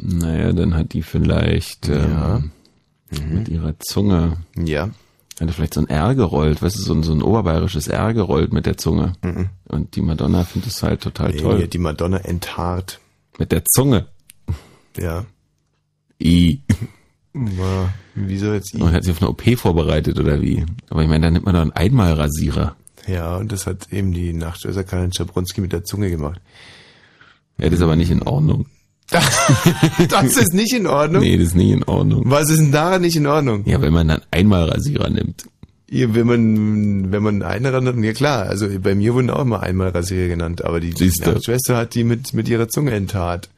Naja, 0.00 0.52
dann 0.52 0.74
hat 0.74 0.92
die 0.92 1.02
vielleicht 1.02 1.86
Ja. 1.86 2.38
ähm, 3.12 3.32
mit 3.32 3.48
ihrer 3.48 3.78
Zunge. 3.78 4.38
Ja. 4.58 4.90
Hat 5.38 5.46
er 5.48 5.52
vielleicht 5.52 5.74
so 5.74 5.80
ein 5.82 5.88
R 5.88 6.16
gerollt, 6.16 6.62
weißt 6.62 6.78
du, 6.78 6.82
so 6.82 6.94
ein, 6.94 7.04
so 7.04 7.12
ein 7.12 7.22
oberbayerisches 7.22 7.86
R 7.86 8.12
gerollt 8.12 8.52
mit 8.52 8.66
der 8.66 8.76
Zunge. 8.76 9.12
Und 9.68 9.94
die 9.94 10.00
Madonna 10.02 10.42
findet 10.42 10.72
es 10.72 10.82
halt 10.82 11.02
total 11.02 11.30
Nee, 11.30 11.36
toll. 11.42 11.68
die 11.68 11.78
Madonna 11.78 12.16
enthaart. 12.16 12.98
Mit 13.38 13.52
der 13.52 13.64
Zunge. 13.64 14.06
Ja. 14.98 15.24
I. 16.22 16.60
Ja, 17.34 17.92
Wieso 18.14 18.54
jetzt 18.54 18.74
I? 18.74 18.80
Und 18.80 18.92
hat 18.92 19.04
sich 19.04 19.12
auf 19.12 19.20
eine 19.22 19.30
OP 19.30 19.58
vorbereitet 19.58 20.18
oder 20.18 20.40
wie? 20.40 20.64
Aber 20.88 21.02
ich 21.02 21.08
meine, 21.08 21.26
da 21.26 21.30
nimmt 21.30 21.44
man 21.44 21.54
doch 21.54 21.60
einen 21.60 21.72
Einmalrasierer. 21.72 22.76
Ja, 23.06 23.36
und 23.36 23.52
das 23.52 23.66
hat 23.66 23.92
eben 23.92 24.12
die 24.12 24.32
Nachtschwester 24.32 24.84
Karl-Heinz 24.84 25.16
Schabrunski 25.16 25.60
mit 25.60 25.72
der 25.72 25.84
Zunge 25.84 26.10
gemacht. 26.10 26.40
Ja, 27.58 27.66
das 27.66 27.78
ist 27.78 27.82
aber 27.82 27.96
nicht 27.96 28.10
in 28.10 28.22
Ordnung. 28.22 28.66
Das 30.08 30.36
ist 30.36 30.52
nicht 30.52 30.72
in 30.74 30.86
Ordnung? 30.86 31.22
Nee, 31.22 31.38
das 31.38 31.48
ist 31.48 31.54
nicht 31.54 31.70
in 31.70 31.84
Ordnung. 31.84 32.22
Was 32.26 32.50
ist 32.50 32.58
denn 32.58 32.72
daran 32.72 33.02
nicht 33.02 33.16
in 33.16 33.26
Ordnung? 33.26 33.64
Ja, 33.64 33.80
wenn 33.80 33.92
man 33.92 34.08
dann 34.08 34.22
Einmalrasierer 34.32 35.08
nimmt. 35.10 35.46
Wenn 35.88 36.26
man, 36.26 37.12
wenn 37.12 37.22
man 37.22 37.42
einen 37.42 37.66
ran 37.66 38.02
ja 38.02 38.12
klar, 38.12 38.46
also 38.46 38.66
bei 38.80 38.96
mir 38.96 39.14
wurden 39.14 39.30
auch 39.30 39.42
immer 39.42 39.62
einmal 39.62 39.90
Rasierer 39.90 40.28
genannt, 40.28 40.64
aber 40.64 40.80
die 40.80 40.92
Siehste. 40.92 41.30
Nachtschwester 41.30 41.76
hat 41.76 41.94
die 41.94 42.02
mit, 42.02 42.34
mit 42.34 42.48
ihrer 42.48 42.68
Zunge 42.68 42.90
enttat. 42.90 43.48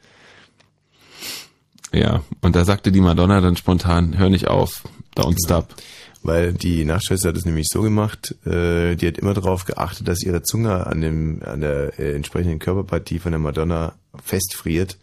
Ja, 1.91 2.21
und 2.41 2.55
da 2.55 2.65
sagte 2.65 2.91
die 2.91 3.01
Madonna 3.01 3.41
dann 3.41 3.57
spontan, 3.57 4.17
hör 4.19 4.29
nicht 4.29 4.47
auf, 4.47 4.83
don't 5.15 5.37
stop. 5.43 5.73
Weil 6.21 6.53
die 6.53 6.85
Nachtschwester 6.85 7.29
hat 7.29 7.37
es 7.37 7.45
nämlich 7.45 7.67
so 7.71 7.81
gemacht, 7.81 8.35
äh, 8.45 8.95
die 8.95 9.07
hat 9.07 9.17
immer 9.17 9.33
darauf 9.33 9.65
geachtet, 9.65 10.07
dass 10.07 10.21
ihre 10.21 10.43
Zunge 10.43 10.85
an 10.85 11.01
dem, 11.01 11.41
an 11.43 11.61
der 11.61 11.97
äh, 11.97 12.13
entsprechenden 12.13 12.59
Körperpartie 12.59 13.19
von 13.19 13.31
der 13.31 13.39
Madonna 13.39 13.93
festfriert. 14.23 14.97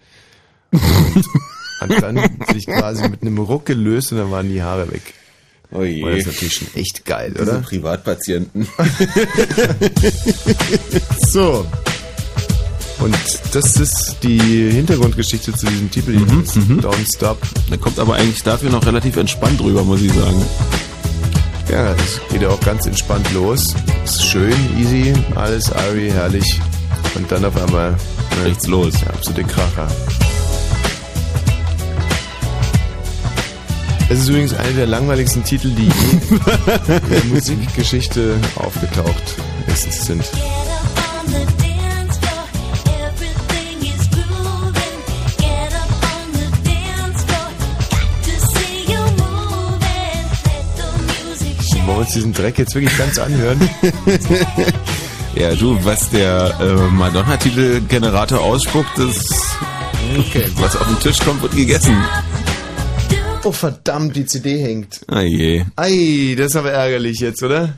Und 0.71 0.81
hat 1.81 2.03
dann 2.03 2.21
sich 2.53 2.67
quasi 2.67 3.09
mit 3.09 3.23
einem 3.23 3.39
Ruck 3.39 3.67
gelöst 3.67 4.13
und 4.13 4.19
dann 4.19 4.31
waren 4.31 4.49
die 4.49 4.63
Haare 4.63 4.93
weg. 4.93 5.15
Oh 5.73 5.83
je. 5.83 6.03
Das 6.03 6.19
ist 6.21 6.27
natürlich 6.27 6.55
schon 6.55 6.69
echt 6.75 7.05
geil, 7.05 7.33
Diese 7.37 7.43
oder? 7.51 7.61
Privatpatienten. 7.61 8.67
So. 11.29 11.67
Und 12.99 13.15
das 13.53 13.77
ist 13.77 14.17
die 14.23 14.71
Hintergrundgeschichte 14.71 15.53
zu 15.53 15.67
diesem 15.67 15.91
Titel, 15.91 16.13
Mhm, 16.13 16.41
jetzt, 16.41 16.57
Don't 16.57 17.15
Stop. 17.15 17.39
Der 17.71 17.77
kommt 17.79 17.99
aber 17.99 18.15
eigentlich 18.15 18.43
dafür 18.43 18.71
noch 18.71 18.87
relativ 18.87 19.17
entspannt 19.17 19.61
rüber, 19.61 19.85
muss 19.85 20.01
ich 20.01 20.13
sagen. 20.13 20.43
Ja, 21.71 21.93
es 21.93 22.21
geht 22.31 22.41
ja 22.43 22.49
auch 22.49 22.61
ganz 22.61 22.87
entspannt 22.87 23.31
los. 23.35 23.75
Ist 24.05 24.25
schön, 24.25 24.55
easy, 24.79 25.13
alles 25.35 25.71
airy, 25.71 26.11
herrlich. 26.11 26.59
Und 27.15 27.31
dann 27.31 27.45
auf 27.45 27.57
einmal 27.63 27.91
ne, 27.91 28.49
Nichts 28.49 28.67
los. 28.67 28.95
Der 29.01 29.11
absolute 29.11 29.45
Kracher. 29.45 29.89
Es 34.09 34.21
ist 34.21 34.29
übrigens 34.29 34.55
einer 34.55 34.73
der 34.73 34.87
langweiligsten 34.87 35.43
Titel, 35.43 35.71
die 35.71 35.85
je 35.85 35.91
in 37.05 37.11
der 37.11 37.25
Musikgeschichte 37.25 38.37
aufgetaucht 38.57 39.37
ist, 39.67 39.93
sind. 40.05 40.23
Wollen 51.85 51.87
wir 51.87 51.97
uns 51.99 52.13
diesen 52.13 52.33
Dreck 52.33 52.59
jetzt 52.59 52.75
wirklich 52.75 52.97
ganz 52.97 53.19
anhören? 53.19 53.69
Ja, 55.39 55.55
du, 55.55 55.79
was 55.85 56.09
der 56.09 56.59
äh, 56.63 56.91
Madonna-Titel-Generator 56.95 58.41
ausspuckt, 58.41 58.89
das 58.97 59.23
Okay. 60.19 60.47
was 60.57 60.75
auf 60.77 60.87
den 60.87 60.99
Tisch 61.01 61.19
kommt, 61.19 61.43
wird 61.43 61.55
gegessen. 61.55 61.95
Oh 63.47 63.53
verdammt, 63.53 64.17
die 64.17 64.27
CD 64.27 64.59
hängt. 64.61 65.01
Ah 65.07 65.21
je. 65.23 65.65
Ei, 65.77 66.35
das 66.37 66.47
ist 66.49 66.57
aber 66.57 66.73
ärgerlich 66.73 67.21
jetzt, 67.21 67.43
oder? 67.43 67.75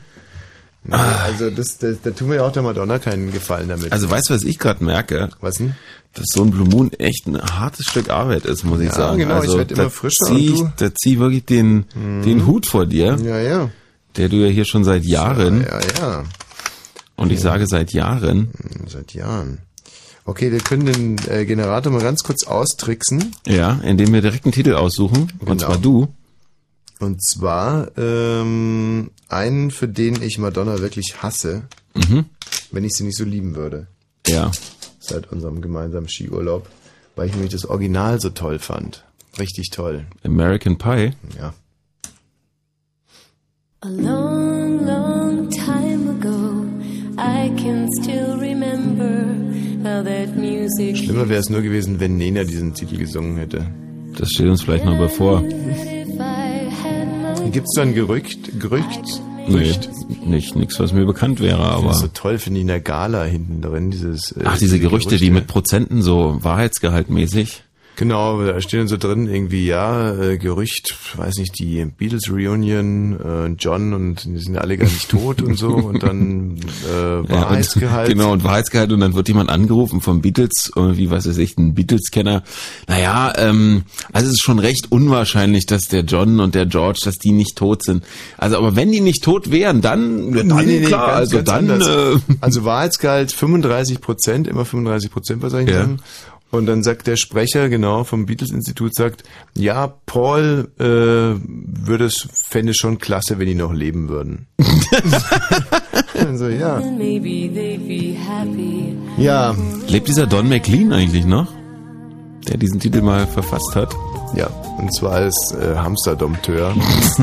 Na, 0.83 1.17
also 1.25 1.49
das, 1.51 1.77
das, 1.77 1.97
da 2.01 2.09
tun 2.11 2.29
wir 2.29 2.37
ja 2.37 2.45
auch 2.47 2.51
der 2.51 2.63
Madonna 2.63 2.97
keinen 2.99 3.31
Gefallen 3.31 3.67
damit. 3.69 3.91
Also 3.91 4.09
weißt 4.09 4.29
du, 4.29 4.33
was 4.33 4.43
ich 4.43 4.57
gerade 4.57 4.83
merke? 4.83 5.29
Was 5.41 5.55
denn? 5.55 5.75
Dass 6.13 6.25
so 6.33 6.41
ein 6.43 6.49
Blue 6.51 6.67
Moon 6.67 6.91
echt 6.93 7.27
ein 7.27 7.39
hartes 7.39 7.85
Stück 7.85 8.09
Arbeit 8.09 8.45
ist, 8.45 8.63
muss 8.63 8.79
ich 8.79 8.87
Ja, 8.87 8.93
sagen. 8.95 9.19
genau, 9.19 9.35
ich 9.37 9.41
also, 9.43 9.57
werd 9.59 9.71
immer 9.73 9.83
da 9.83 9.89
frischer 9.89 10.25
Zieh, 10.25 10.49
und 10.49 10.55
ich- 10.55 10.59
du- 10.61 10.71
da 10.77 10.95
zieh 10.95 11.13
ich 11.13 11.19
wirklich 11.19 11.45
den, 11.45 11.85
den 11.93 12.47
Hut 12.47 12.65
vor 12.65 12.85
dir, 12.87 13.17
ja, 13.23 13.37
ja. 13.39 13.69
der 14.17 14.29
du 14.29 14.37
ja 14.37 14.47
hier 14.47 14.65
schon 14.65 14.83
seit 14.83 15.03
Jahren, 15.03 15.61
Ja, 15.69 15.79
ja. 16.01 16.23
und 17.15 17.31
ich 17.31 17.41
sage 17.41 17.67
seit 17.67 17.93
Jahren, 17.93 18.49
Seit 18.87 19.13
Jahren. 19.13 19.59
Okay, 20.25 20.51
wir 20.51 20.59
können 20.59 20.85
den 20.85 21.17
äh, 21.27 21.45
Generator 21.45 21.91
mal 21.91 22.01
ganz 22.01 22.23
kurz 22.23 22.45
austricksen. 22.45 23.35
ja, 23.47 23.73
indem 23.83 24.13
wir 24.13 24.21
direkt 24.21 24.45
einen 24.45 24.51
Titel 24.53 24.73
aussuchen, 24.75 25.31
und 25.39 25.45
Genau. 25.47 25.55
zwar 25.65 25.77
du. 25.77 26.07
Und 26.99 27.23
zwar 27.25 27.97
ähm, 27.97 29.09
einen, 29.29 29.71
für 29.71 29.87
den 29.87 30.21
ich 30.21 30.37
Madonna 30.37 30.79
wirklich 30.79 31.23
hasse, 31.23 31.63
Mhm. 31.95 32.25
wenn 32.71 32.83
ich 32.83 32.91
sie 32.93 33.03
nicht 33.05 33.17
so 33.17 33.23
lieben 33.23 33.55
würde. 33.55 33.87
Ja. 34.27 34.51
Seit 34.99 35.31
unserem 35.31 35.61
gemeinsamen 35.61 36.07
Skiurlaub. 36.09 36.67
Weil 37.15 37.27
ich 37.27 37.33
nämlich 37.33 37.51
das 37.51 37.65
Original 37.65 38.19
so 38.21 38.29
toll 38.29 38.59
fand. 38.59 39.03
Richtig 39.39 39.69
toll. 39.71 40.05
American 40.23 40.77
Pie. 40.77 41.13
Ja. 41.37 41.53
A 43.81 43.87
long, 43.89 44.85
long 44.85 45.49
time 45.49 46.09
ago, 46.11 46.65
I 47.17 47.49
can 47.61 47.87
still 48.01 48.33
remember 48.37 48.48
Schlimmer 50.95 51.29
wäre 51.29 51.39
es 51.39 51.49
nur 51.49 51.61
gewesen, 51.61 51.99
wenn 51.99 52.17
Nena 52.17 52.43
diesen 52.43 52.73
Titel 52.73 52.97
gesungen 52.97 53.37
hätte. 53.37 53.65
Das 54.17 54.31
steht 54.31 54.47
uns 54.47 54.63
vielleicht 54.63 54.85
noch 54.85 54.97
bevor. 54.97 55.41
Gibt 57.51 57.65
es 57.67 57.73
da 57.75 57.81
ein 57.83 57.93
Gerücht? 57.95 58.59
Gerücht? 58.59 59.21
Nee, 59.47 59.73
nicht, 60.25 60.55
nichts, 60.55 60.79
was 60.79 60.93
mir 60.93 61.05
bekannt 61.05 61.39
wäre, 61.39 61.57
Das 61.57 61.77
aber. 61.77 61.91
ist 61.91 61.99
so 61.99 62.07
toll, 62.13 62.37
finde 62.37 62.59
ich, 62.59 62.61
in 62.61 62.67
der 62.67 62.81
Gala 62.81 63.23
hinten 63.23 63.61
drin, 63.61 63.89
dieses... 63.89 64.31
äh, 64.33 64.41
Ach, 64.43 64.57
diese 64.59 64.79
Gerüchte, 64.79 65.17
die 65.17 65.31
mit 65.31 65.47
Prozenten 65.47 66.01
so 66.03 66.37
wahrheitsgehaltmäßig. 66.41 67.63
Genau, 67.99 68.41
da 68.45 68.61
stehen 68.61 68.87
so 68.87 68.95
drin 68.95 69.27
irgendwie, 69.27 69.65
ja, 69.65 70.13
äh, 70.17 70.37
Gerücht, 70.37 70.95
weiß 71.17 71.35
nicht, 71.35 71.59
die 71.59 71.83
Beatles 71.83 72.31
Reunion, 72.31 73.19
äh, 73.19 73.47
John 73.59 73.93
und 73.93 74.23
die 74.23 74.37
sind 74.37 74.53
ja 74.55 74.61
alle 74.61 74.77
gar 74.77 74.85
nicht 74.85 75.09
tot 75.09 75.41
und 75.41 75.55
so 75.57 75.67
und 75.67 76.01
dann 76.01 76.55
äh, 76.89 76.89
Ja, 76.89 77.29
Wahrheitsgehalt. 77.29 78.07
Und, 78.07 78.15
genau, 78.17 78.31
und 78.31 78.45
Wahrheitsgehalt 78.45 78.93
und 78.93 79.01
dann 79.01 79.15
wird 79.15 79.27
jemand 79.27 79.49
angerufen 79.49 79.99
vom 79.99 80.21
Beatles, 80.21 80.71
irgendwie, 80.73 81.09
was 81.09 81.27
weiß 81.27 81.37
ich, 81.39 81.57
ein 81.57 81.73
Beatles-Kenner. 81.73 82.43
Naja, 82.87 83.33
ähm, 83.35 83.83
also 84.13 84.27
es 84.27 84.35
ist 84.35 84.43
schon 84.43 84.59
recht 84.59 84.93
unwahrscheinlich, 84.93 85.65
dass 85.65 85.89
der 85.89 86.03
John 86.05 86.39
und 86.39 86.55
der 86.55 86.67
George, 86.67 87.01
dass 87.03 87.17
die 87.17 87.33
nicht 87.33 87.57
tot 87.57 87.83
sind. 87.83 88.05
Also, 88.37 88.57
aber 88.59 88.77
wenn 88.77 88.93
die 88.93 89.01
nicht 89.01 89.25
tot 89.25 89.51
wären, 89.51 89.81
dann, 89.81 90.31
dann 90.31 90.47
Nee, 90.47 90.53
nee, 90.65 90.79
nee, 90.79 90.85
klar, 90.85 91.07
ganz, 91.07 91.17
also 91.33 91.35
ganz 91.35 91.49
dann, 91.49 91.69
anders. 91.71 91.87
äh, 92.15 92.19
Also 92.39 92.63
Wahrheitsgehalt 92.63 93.33
35 93.33 93.99
Prozent, 93.99 94.47
immer 94.47 94.63
35 94.63 95.11
Prozent, 95.11 95.41
was 95.41 95.51
soll 95.51 95.63
ich 95.63 95.69
Ja. 95.69 95.79
sagen? 95.81 95.99
Und 96.51 96.65
dann 96.65 96.81
sagt 96.81 97.05
der 97.07 97.15
Sprecher, 97.15 97.69
genau, 97.69 98.03
vom 98.03 98.25
Beatles-Institut, 98.25 98.95
sagt, 98.95 99.23
ja, 99.55 99.87
Paul 100.05 100.71
äh, 100.79 100.83
würde 100.83 102.05
es, 102.05 102.27
fände 102.49 102.71
es 102.71 102.77
schon 102.77 102.97
klasse, 102.97 103.37
wenn 103.37 103.45
die 103.45 103.55
noch 103.55 103.73
leben 103.73 104.09
würden. 104.09 104.47
also, 106.13 106.47
ja. 106.47 106.79
then 106.79 106.97
maybe 106.97 107.53
they'd 107.53 107.87
be 107.87 108.17
happy. 108.17 108.95
Ja, 109.17 109.55
lebt 109.87 110.07
dieser 110.07 110.25
Don 110.25 110.49
McLean 110.49 110.91
eigentlich 110.91 111.25
noch? 111.25 111.47
Der 112.47 112.57
diesen 112.57 112.79
Titel 112.79 113.01
mal 113.01 113.27
verfasst 113.27 113.75
hat? 113.75 113.95
ja. 114.35 114.47
Und 114.77 114.93
zwar 114.95 115.13
als 115.13 115.51
äh, 115.51 115.75
Hamsterdompteur 115.75 116.73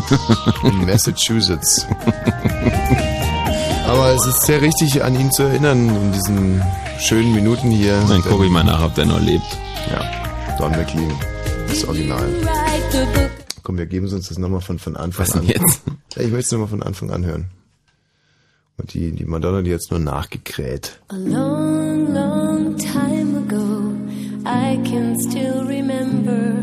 in 0.63 0.87
Massachusetts. 0.87 1.87
Aber 3.87 4.13
es 4.15 4.27
ist 4.27 4.43
sehr 4.43 4.61
richtig, 4.61 5.03
an 5.05 5.15
ihn 5.19 5.31
zu 5.31 5.45
erinnern 5.45 5.89
in 5.89 6.13
diesen 6.13 6.63
schönen 6.99 7.35
Minuten 7.35 7.71
hier. 7.71 8.01
Dann 8.09 8.23
gucke 8.23 8.45
ich 8.47 8.51
mal 8.51 8.65
nach, 8.65 8.85
ob 8.85 8.95
der 8.95 9.07
noch 9.07 9.21
lebt. 9.21 9.47
Ja, 9.91 10.57
Don 10.59 10.71
McLean, 10.73 11.13
das 11.69 11.85
Original. 11.87 12.27
Komm, 13.63 13.79
wir 13.79 13.87
geben 13.87 14.09
uns 14.09 14.29
das 14.29 14.39
nochmal 14.39 14.61
von, 14.61 14.79
von 14.79 14.97
Anfang 14.97 15.27
Was 15.27 15.35
an. 15.35 15.47
denn 15.47 15.51
jetzt? 15.61 15.83
Ja, 16.17 16.23
ich 16.23 16.31
möchte 16.33 16.47
es 16.47 16.53
nochmal 16.53 16.69
von 16.69 16.83
Anfang 16.83 17.11
an 17.11 17.25
hören. 17.25 17.47
Und 18.79 18.93
die, 18.93 19.13
die 19.13 19.25
Madonna, 19.25 19.63
die 19.63 19.71
jetzt 19.71 19.91
nur 19.91 20.01
nachgekräht. 20.01 21.01
A 21.09 21.17
long, 21.17 22.13
long 22.13 22.77
time 22.77 23.39
ago, 23.39 23.93
I 24.45 24.77
can 24.89 25.17
still 25.21 25.65
remember 25.67 26.55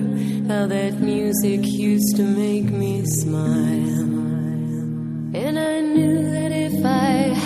how 0.48 0.68
that 0.69 1.00
music 1.02 1.61
used 1.66 2.16
to 2.18 2.24
make 2.24 2.72
me 2.72 3.03
smile. 3.06 4.11
And 5.35 5.58
I 5.58 5.82
knew 5.82 6.32
that 6.32 6.52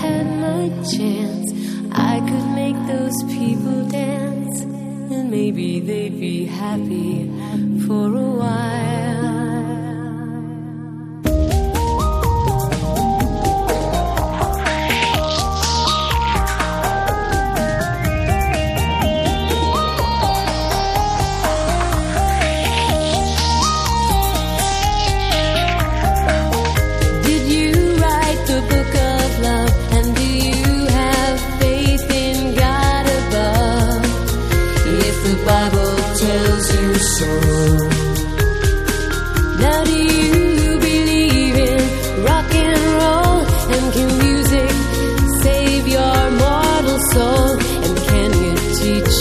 had 0.07 0.27
my 0.47 0.63
chance, 0.95 1.47
I 1.91 2.15
could 2.27 2.47
make 2.61 2.77
those 2.93 3.17
people 3.35 3.79
dance. 3.89 4.61
And 4.61 5.29
maybe 5.31 5.79
they'd 5.79 6.19
be 6.19 6.45
happy 6.45 7.15
for 7.85 8.05
a 8.25 8.29
while. 8.41 9.46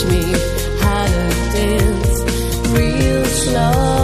Me 0.05 0.31
how 0.81 1.05
to 1.05 1.29
dance 1.53 2.21
real 2.69 3.25
slow? 3.25 3.96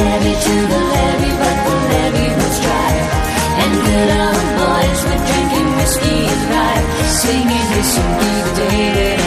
Chevy 0.00 0.32
to 0.32 0.54
the 0.72 0.80
levee, 0.92 1.36
but 1.40 1.56
the 1.66 1.74
levee 1.92 2.32
was 2.40 2.56
dry. 2.64 2.92
And 3.62 3.72
good 3.84 4.10
old 4.24 4.46
boys 4.56 5.00
were 5.04 5.22
drinking 5.28 5.68
whiskey 5.76 6.20
and 6.32 6.42
rye, 6.52 6.82
singing 7.20 7.66
this 7.74 7.96
the 8.16 8.32
day 8.56 9.19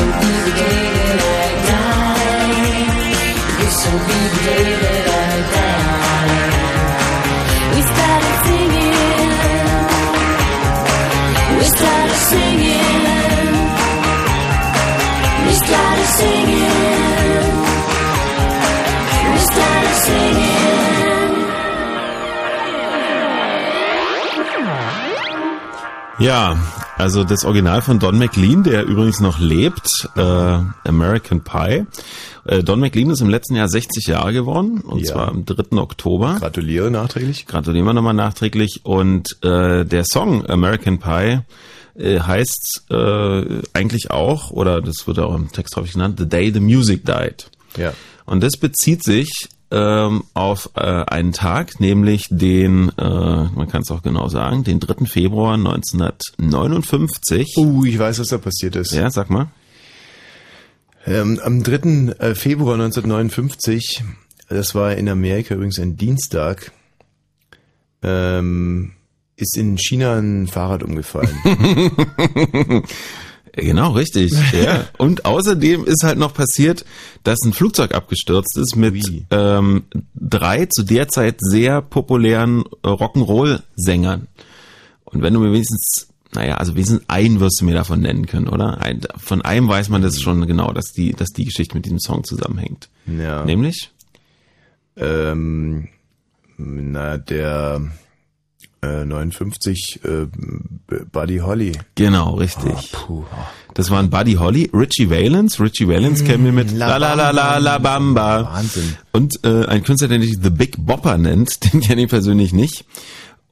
will 0.00 0.14
be 0.20 0.32
the 0.44 0.52
day 0.60 0.82
that 0.96 1.20
I 1.22 1.48
die. 1.70 2.86
This 3.60 3.78
will 3.86 4.02
be 4.08 4.20
the 4.34 4.40
day 4.46 4.68
that 4.82 5.06
I 5.08 5.36
die. 5.54 6.46
We 7.74 7.80
started 7.92 8.36
singing. 8.46 8.94
We 11.58 11.64
started 11.76 12.20
singing. 12.30 13.04
We 15.46 15.52
started 15.64 16.08
singing. 16.18 17.46
We 19.32 19.40
started 19.52 19.96
singing. 20.06 20.54
Ja, 26.18 26.56
also 26.96 27.24
das 27.24 27.44
Original 27.44 27.82
von 27.82 27.98
Don 27.98 28.18
McLean, 28.18 28.62
der 28.62 28.84
übrigens 28.84 29.20
noch 29.20 29.38
lebt, 29.38 30.08
äh, 30.16 30.20
American 30.84 31.42
Pie. 31.42 31.84
Äh, 32.44 32.62
Don 32.62 32.80
McLean 32.80 33.10
ist 33.10 33.20
im 33.20 33.28
letzten 33.28 33.54
Jahr 33.56 33.68
60 33.68 34.06
Jahre 34.06 34.32
geworden, 34.32 34.80
und 34.80 35.00
Ja. 35.00 35.12
zwar 35.12 35.28
am 35.28 35.44
3. 35.44 35.78
Oktober. 35.78 36.36
Gratuliere 36.40 36.90
nachträglich. 36.90 37.46
Gratulieren 37.46 37.86
wir 37.86 37.92
nochmal 37.94 38.14
nachträglich. 38.14 38.80
Und 38.84 39.36
äh, 39.42 39.84
der 39.84 40.04
Song 40.04 40.46
American 40.48 40.98
Pie 40.98 41.40
äh, 41.98 42.20
heißt 42.20 42.84
äh, 42.90 43.42
eigentlich 43.72 44.10
auch, 44.10 44.50
oder 44.50 44.80
das 44.82 45.06
wird 45.06 45.18
auch 45.18 45.34
im 45.34 45.50
Text 45.52 45.76
häufig 45.76 45.92
genannt, 45.94 46.16
The 46.18 46.28
Day 46.28 46.52
the 46.52 46.60
Music 46.60 47.04
Died. 47.04 47.50
Ja. 47.76 47.92
Und 48.24 48.42
das 48.42 48.56
bezieht 48.56 49.02
sich 49.04 49.48
ähm, 49.70 50.24
auf 50.34 50.70
äh, 50.74 50.80
einen 50.80 51.32
Tag, 51.32 51.80
nämlich 51.80 52.26
den, 52.30 52.90
äh, 52.98 53.02
man 53.02 53.68
kann 53.68 53.82
es 53.82 53.90
auch 53.90 54.02
genau 54.02 54.28
sagen, 54.28 54.64
den 54.64 54.80
3. 54.80 55.06
Februar 55.06 55.54
1959. 55.54 57.54
Uh, 57.56 57.84
ich 57.84 57.98
weiß, 57.98 58.20
was 58.20 58.28
da 58.28 58.38
passiert 58.38 58.76
ist. 58.76 58.92
Ja, 58.92 59.10
sag 59.10 59.30
mal. 59.30 59.48
Ähm, 61.06 61.40
am 61.42 61.62
3. 61.62 62.14
äh, 62.18 62.34
Februar 62.34 62.74
1959, 62.74 64.04
das 64.48 64.74
war 64.74 64.94
in 64.94 65.08
Amerika 65.08 65.54
übrigens 65.54 65.78
ein 65.78 65.96
Dienstag, 65.96 66.72
ähm, 68.02 68.92
ist 69.36 69.56
in 69.56 69.78
China 69.78 70.18
ein 70.18 70.46
Fahrrad 70.46 70.82
umgefallen. 70.82 71.34
Genau, 73.56 73.92
richtig. 73.92 74.32
Ja. 74.52 74.86
Und 74.98 75.24
außerdem 75.24 75.84
ist 75.84 76.02
halt 76.02 76.18
noch 76.18 76.32
passiert, 76.32 76.84
dass 77.24 77.38
ein 77.44 77.52
Flugzeug 77.52 77.94
abgestürzt 77.94 78.56
ist 78.56 78.76
mit 78.76 79.24
ähm, 79.30 79.84
drei 80.14 80.66
zu 80.66 80.82
der 80.82 81.08
Zeit 81.08 81.36
sehr 81.40 81.82
populären 81.82 82.64
Rock'n'Roll-Sängern. 82.84 84.28
Und 85.04 85.22
wenn 85.22 85.34
du 85.34 85.40
mir 85.40 85.52
wenigstens, 85.52 86.08
naja, 86.32 86.56
also 86.56 86.74
wenigstens 86.74 87.02
einen 87.08 87.40
wirst 87.40 87.60
du 87.60 87.64
mir 87.64 87.74
davon 87.74 88.00
nennen 88.00 88.26
können, 88.26 88.48
oder? 88.48 88.80
Ein, 88.80 89.00
von 89.16 89.42
einem 89.42 89.68
weiß 89.68 89.88
man 89.88 90.02
das 90.02 90.20
schon 90.20 90.46
genau, 90.46 90.72
dass 90.72 90.92
die, 90.92 91.12
dass 91.12 91.30
die 91.30 91.44
Geschichte 91.44 91.74
mit 91.74 91.84
diesem 91.84 92.00
Song 92.00 92.24
zusammenhängt. 92.24 92.88
Ja. 93.06 93.44
Nämlich? 93.44 93.90
Ähm, 94.96 95.88
na, 96.56 97.18
der 97.18 97.82
äh, 98.82 99.04
59 99.04 100.00
äh, 100.04 100.26
Buddy 101.12 101.38
Holly. 101.38 101.72
Genau, 101.94 102.34
richtig. 102.34 102.92
Das 103.74 103.90
waren 103.90 104.10
Buddy 104.10 104.34
Holly, 104.34 104.70
Richie 104.72 105.10
Valens. 105.10 105.60
Richie 105.60 105.86
Valens 105.88 106.24
kennen 106.24 106.44
wir 106.44 106.52
mit 106.52 106.72
La 106.72 106.96
La 106.96 107.14
La 107.14 107.30
La 107.30 107.58
La 107.58 107.78
Bamba. 107.78 108.52
Wahnsinn. 108.52 108.96
Und 109.12 109.44
äh, 109.44 109.66
ein 109.66 109.82
Künstler, 109.82 110.08
der 110.08 110.20
sich 110.20 110.38
The 110.42 110.50
Big 110.50 110.76
Bopper 110.78 111.18
nennt, 111.18 111.64
den 111.72 111.80
kenne 111.80 112.02
ich 112.02 112.08
persönlich 112.08 112.52
nicht. 112.52 112.84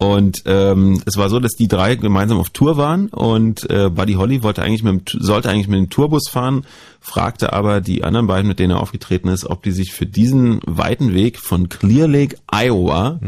Und 0.04 0.42
ähm, 0.44 1.00
es 1.06 1.16
war 1.16 1.30
so, 1.30 1.40
dass 1.40 1.52
die 1.52 1.66
drei 1.66 1.94
gemeinsam 1.94 2.38
auf 2.38 2.50
Tour 2.50 2.76
waren 2.76 3.08
und 3.08 3.70
äh, 3.70 3.88
Buddy 3.88 4.14
Holly 4.14 4.42
wollte 4.42 4.62
eigentlich 4.62 4.82
mit 4.82 5.14
dem, 5.14 5.22
sollte 5.22 5.48
eigentlich 5.48 5.66
mit 5.66 5.78
dem 5.78 5.88
Tourbus 5.88 6.28
fahren, 6.28 6.66
fragte 7.00 7.54
aber 7.54 7.80
die 7.80 8.04
anderen 8.04 8.26
beiden, 8.26 8.46
mit 8.46 8.58
denen 8.58 8.72
er 8.72 8.80
aufgetreten 8.80 9.28
ist, 9.28 9.46
ob 9.46 9.62
die 9.62 9.70
sich 9.70 9.92
für 9.92 10.04
diesen 10.04 10.60
weiten 10.66 11.14
Weg 11.14 11.38
von 11.38 11.70
Clear 11.70 12.06
Lake, 12.06 12.36
Iowa 12.52 13.18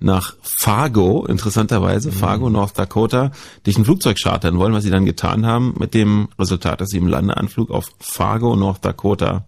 nach 0.00 0.34
Fargo, 0.40 1.26
interessanterweise 1.26 2.10
Fargo, 2.10 2.48
North 2.48 2.78
Dakota, 2.78 3.30
durch 3.64 3.76
ein 3.76 3.84
Flugzeug 3.84 4.16
chartern 4.18 4.58
wollen, 4.58 4.72
was 4.72 4.84
sie 4.84 4.90
dann 4.90 5.04
getan 5.04 5.44
haben, 5.44 5.74
mit 5.78 5.92
dem 5.92 6.28
Resultat, 6.38 6.80
dass 6.80 6.88
sie 6.88 6.98
im 6.98 7.06
Landeanflug 7.06 7.70
auf 7.70 7.90
Fargo, 7.98 8.56
North 8.56 8.82
Dakota 8.82 9.44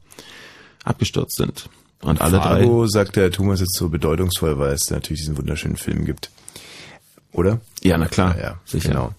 abgestürzt 0.85 1.37
sind. 1.37 1.71
Und 2.03 2.21
alle 2.21 2.37
drei 2.37 2.61
Fargo 2.61 2.87
sagt 2.87 3.17
der 3.17 3.31
Thomas 3.31 3.61
jetzt 3.61 3.77
so 3.77 3.89
bedeutungsvoll, 3.89 4.59
weil 4.59 4.75
es 4.75 4.91
natürlich 4.91 5.23
diesen 5.23 5.39
wunderschönen 5.39 5.77
Film 5.77 6.05
gibt. 6.05 6.31
Oder? 7.33 7.61
Ja, 7.83 7.99
na 7.99 8.07
klar. 8.07 8.37
Ja, 8.37 8.43
ja 8.43 8.61
sicher. 8.65 8.89
Genau. 8.91 9.15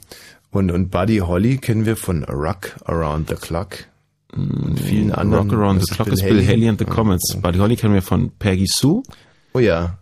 Und, 0.52 0.72
und 0.72 0.90
Buddy 0.90 1.18
Holly 1.18 1.58
kennen 1.58 1.86
wir 1.86 1.96
von 1.96 2.24
Rock 2.24 2.76
Around 2.86 3.30
the 3.30 3.36
Clock. 3.36 3.86
Und 4.34 4.80
vielen 4.80 5.12
anderen. 5.12 5.50
Rock 5.50 5.60
Around 5.60 5.86
the 5.86 5.94
Clock 5.96 6.08
ist 6.08 6.24
Bill 6.24 6.46
Haley 6.46 6.68
and 6.70 6.80
the 6.80 6.86
Ja. 6.86 6.94
Comets. 6.94 7.36
Buddy 7.42 7.60
Holly 7.60 7.76
kennen 7.76 7.94
wir 7.94 8.02
von 8.02 8.32
Peggy 8.40 8.68
Sue. 8.68 9.04
Oh 9.54 9.60
ja. 9.60 9.98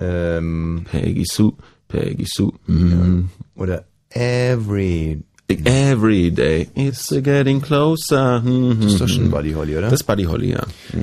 Ähm, 0.00 0.84
Peggy 0.90 1.24
Sue, 1.24 1.52
Peggy 1.88 2.26
Sue. 2.26 2.52
Mm. 2.66 3.28
Oder 3.54 3.84
Every. 4.10 5.20
Every 5.48 6.30
day 6.30 6.68
it's 6.74 7.08
getting 7.22 7.60
closer. 7.60 8.40
Mhm. 8.40 8.80
Das 8.80 8.92
ist 8.92 9.00
doch 9.00 9.08
schon 9.08 9.30
Buddy 9.30 9.52
Holly, 9.52 9.76
oder? 9.76 9.90
Das 9.90 10.00
ist 10.00 10.04
Buddy 10.06 10.24
Holly, 10.24 10.52
ja. 10.52 10.62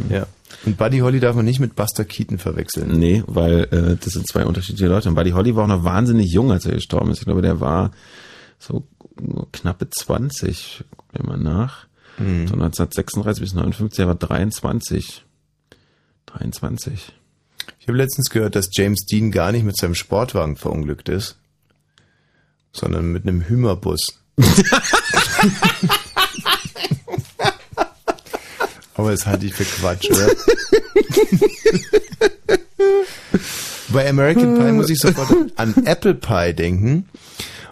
Ja. 0.09 0.25
Und 0.65 0.77
Buddy 0.77 0.99
Holly 0.99 1.19
darf 1.19 1.35
man 1.35 1.45
nicht 1.45 1.59
mit 1.59 1.75
Buster 1.75 2.05
Keaton 2.05 2.37
verwechseln. 2.37 2.97
Nee, 2.97 3.23
weil 3.27 3.67
äh, 3.71 3.97
das 4.03 4.13
sind 4.13 4.27
zwei 4.27 4.45
unterschiedliche 4.45 4.87
Leute. 4.87 5.09
Und 5.09 5.15
Buddy 5.15 5.31
Holly 5.31 5.55
war 5.55 5.63
auch 5.63 5.67
noch 5.67 5.83
wahnsinnig 5.83 6.31
jung, 6.31 6.51
als 6.51 6.65
er 6.65 6.73
gestorben 6.73 7.11
ist. 7.11 7.19
Ich 7.19 7.25
glaube, 7.25 7.41
der 7.41 7.59
war 7.59 7.91
so 8.57 8.83
knappe 9.51 9.89
20, 9.89 10.83
wenn 11.13 11.25
man 11.25 11.41
nach. 11.41 11.85
Mhm. 12.17 12.47
So 12.47 12.53
1936 12.53 13.41
bis 13.41 13.53
59, 13.53 13.99
er 13.99 14.07
war 14.07 14.15
23. 14.15 15.25
23. 16.25 17.13
Ich 17.79 17.87
habe 17.87 17.97
letztens 17.97 18.29
gehört, 18.29 18.55
dass 18.55 18.69
James 18.71 19.05
Dean 19.05 19.31
gar 19.31 19.51
nicht 19.51 19.63
mit 19.63 19.77
seinem 19.77 19.95
Sportwagen 19.95 20.57
verunglückt 20.57 21.09
ist, 21.09 21.37
sondern 22.71 23.11
mit 23.11 23.23
einem 23.23 23.41
Hümerbus. 23.41 24.21
Aber 28.99 29.11
das 29.11 29.25
halte 29.25 29.45
ich 29.45 29.53
für 29.53 29.63
Quatsch, 29.63 30.09
oder? 30.11 30.27
Bei 33.89 34.07
American 34.09 34.57
Pie 34.57 34.71
muss 34.71 34.89
ich 34.89 34.99
sofort 34.99 35.29
an 35.55 35.73
Apple 35.85 36.13
Pie 36.15 36.53
denken. 36.53 37.05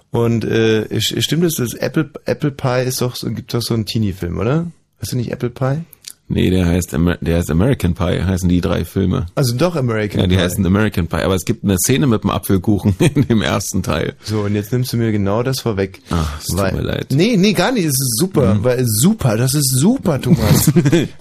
Und 0.10 0.44
äh, 0.46 0.86
st- 0.94 1.22
stimmt 1.22 1.44
es, 1.44 1.56
dass 1.56 1.74
Apple, 1.74 2.10
Apple 2.26 2.52
Pie 2.52 2.84
ist 2.86 3.02
doch, 3.02 3.16
so- 3.16 3.30
gibt 3.30 3.54
doch 3.54 3.62
so 3.62 3.74
einen 3.74 3.86
Teenie-Film, 3.86 4.38
oder? 4.40 4.68
Hast 5.00 5.12
du 5.12 5.18
nicht 5.18 5.32
Apple 5.32 5.50
Pie? 5.50 5.82
Nee, 6.30 6.50
der 6.50 6.66
heißt, 6.66 6.94
Amer 6.94 7.16
der 7.22 7.38
heißt 7.38 7.50
American 7.50 7.94
Pie, 7.94 8.22
heißen 8.24 8.50
die 8.50 8.60
drei 8.60 8.84
Filme. 8.84 9.28
Also 9.36 9.56
doch 9.56 9.78
American 9.78 10.20
Ja, 10.20 10.28
die 10.28 10.36
Pie. 10.36 10.42
heißen 10.42 10.66
American 10.66 11.08
Pie. 11.08 11.22
Aber 11.24 11.36
es 11.36 11.46
gibt 11.46 11.64
eine 11.64 11.78
Szene 11.78 12.06
mit 12.06 12.24
dem 12.24 12.30
Apfelkuchen 12.32 12.96
in 13.16 13.28
dem 13.28 13.42
ersten 13.42 13.82
Teil. 13.82 14.14
So, 14.24 14.42
und 14.42 14.54
jetzt 14.54 14.74
nimmst 14.74 14.92
du 14.92 14.98
mir 14.98 15.14
genau 15.14 15.42
das 15.42 15.62
vorweg. 15.62 16.02
Ach, 16.10 16.38
es 16.40 16.48
tut 16.48 16.58
Weil- 16.60 16.74
mir 16.74 16.82
leid. 16.82 17.08
Nee, 17.12 17.38
nee, 17.38 17.54
gar 17.54 17.72
nicht. 17.72 17.86
Es 17.86 17.94
ist 18.00 18.18
super. 18.18 18.56
Mhm. 18.56 18.64
Weil 18.66 18.84
super, 18.86 19.38
das 19.38 19.54
ist 19.54 19.70
super, 19.70 20.20
Thomas. 20.22 20.66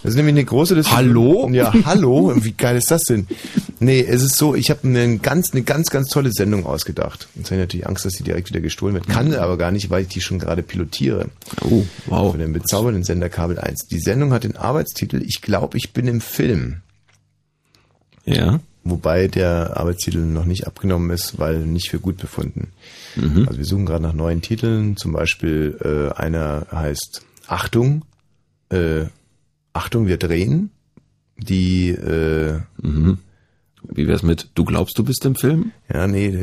das 0.02 0.10
ist 0.10 0.16
nämlich 0.16 0.34
eine 0.34 0.44
große 0.44 0.74
Diskussion. 0.74 0.98
Hallo? 1.08 1.48
Ja, 1.52 1.72
hallo. 1.84 2.32
Wie 2.36 2.52
geil 2.52 2.76
ist 2.76 2.90
das 2.90 3.02
denn? 3.02 3.28
Nee, 3.78 4.00
es 4.08 4.22
ist 4.22 4.36
so, 4.36 4.54
ich 4.56 4.70
habe 4.70 4.80
eine 4.88 5.18
ganz, 5.18 5.52
eine 5.52 5.62
ganz, 5.62 5.90
ganz 5.90 6.08
tolle 6.08 6.32
Sendung 6.32 6.66
ausgedacht. 6.66 7.28
Jetzt 7.36 7.46
habe 7.50 7.56
ich 7.56 7.60
natürlich 7.66 7.86
Angst, 7.86 8.04
dass 8.04 8.14
die 8.14 8.22
direkt 8.24 8.48
wieder 8.48 8.60
gestohlen 8.60 8.94
wird. 8.94 9.06
Kann 9.06 9.32
aber 9.34 9.56
gar 9.56 9.70
nicht, 9.70 9.88
weil 9.90 10.02
ich 10.02 10.08
die 10.08 10.20
schon 10.20 10.38
gerade 10.40 10.62
pilotiere. 10.64 11.26
Oh, 11.62 11.84
wow. 12.06 12.32
Für 12.32 12.38
den 12.38 12.52
bezaubernden 12.52 13.04
Sender 13.04 13.28
Kabel 13.28 13.58
1. 13.58 13.86
Die 13.88 14.00
Sendung 14.00 14.32
hat 14.32 14.44
den 14.44 14.56
Arbeitstitel 14.96 15.22
Ich 15.22 15.42
glaube, 15.42 15.76
ich 15.76 15.92
bin 15.92 16.08
im 16.08 16.20
Film. 16.20 16.80
Ja. 18.24 18.60
Wobei 18.82 19.28
der 19.28 19.76
Arbeitstitel 19.76 20.18
noch 20.20 20.44
nicht 20.44 20.66
abgenommen 20.66 21.10
ist, 21.10 21.38
weil 21.38 21.58
nicht 21.58 21.90
für 21.90 21.98
gut 21.98 22.16
befunden. 22.16 22.68
Mhm. 23.16 23.46
Also 23.46 23.58
wir 23.58 23.64
suchen 23.64 23.84
gerade 23.84 24.02
nach 24.02 24.14
neuen 24.14 24.40
Titeln. 24.42 24.96
Zum 24.96 25.12
Beispiel 25.12 25.76
äh, 25.82 26.16
einer 26.18 26.66
heißt 26.72 27.22
Achtung, 27.46 28.04
äh, 28.70 29.04
Achtung, 29.72 30.06
wir 30.06 30.16
drehen. 30.16 30.70
Die, 31.36 31.90
äh, 31.90 32.60
Mhm. 32.80 33.18
Wie 33.88 34.08
wär's 34.08 34.24
mit 34.24 34.48
Du 34.54 34.64
glaubst, 34.64 34.98
du 34.98 35.04
bist 35.04 35.24
im 35.26 35.36
Film? 35.36 35.70
ja, 35.92 36.08
nee, 36.08 36.36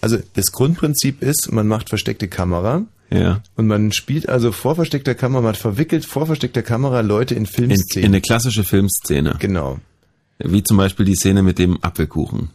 also 0.00 0.18
das 0.34 0.50
Grundprinzip 0.50 1.22
ist, 1.22 1.52
man 1.52 1.68
macht 1.68 1.90
versteckte 1.90 2.26
Kamera. 2.26 2.82
Ja. 3.12 3.42
Und 3.56 3.66
man 3.66 3.92
spielt 3.92 4.28
also 4.28 4.52
vor 4.52 4.74
versteckter 4.74 5.14
Kamera, 5.14 5.42
man 5.42 5.54
verwickelt 5.54 6.04
vor 6.04 6.26
versteckter 6.26 6.62
Kamera 6.62 7.00
Leute 7.00 7.34
in 7.34 7.42
In, 7.42 7.46
Filmszenen. 7.46 8.06
in 8.06 8.12
eine 8.12 8.20
klassische 8.20 8.64
Filmszene. 8.64 9.36
genau. 9.38 9.78
Wie 10.38 10.62
zum 10.64 10.76
Beispiel 10.76 11.06
die 11.06 11.14
Szene 11.14 11.42
mit 11.42 11.58
dem 11.58 11.78
Apfelkuchen. 11.82 12.50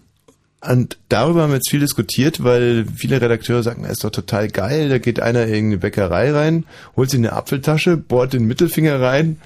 Und 0.59 0.97
darüber 1.07 1.43
haben 1.43 1.51
wir 1.51 1.57
jetzt 1.57 1.69
viel 1.69 1.79
diskutiert, 1.79 2.43
weil 2.43 2.85
viele 2.95 3.21
Redakteure 3.21 3.63
sagen, 3.63 3.83
das 3.83 3.93
ist 3.93 4.03
doch 4.03 4.09
total 4.09 4.49
geil, 4.49 4.89
da 4.89 4.97
geht 4.97 5.19
einer 5.21 5.43
in 5.43 5.53
irgendeine 5.53 5.77
Bäckerei 5.77 6.31
rein, 6.31 6.65
holt 6.97 7.11
sich 7.11 7.19
eine 7.19 7.31
Apfeltasche, 7.33 7.95
bohrt 7.95 8.33
den 8.33 8.45
Mittelfinger 8.45 8.99
rein 8.99 9.37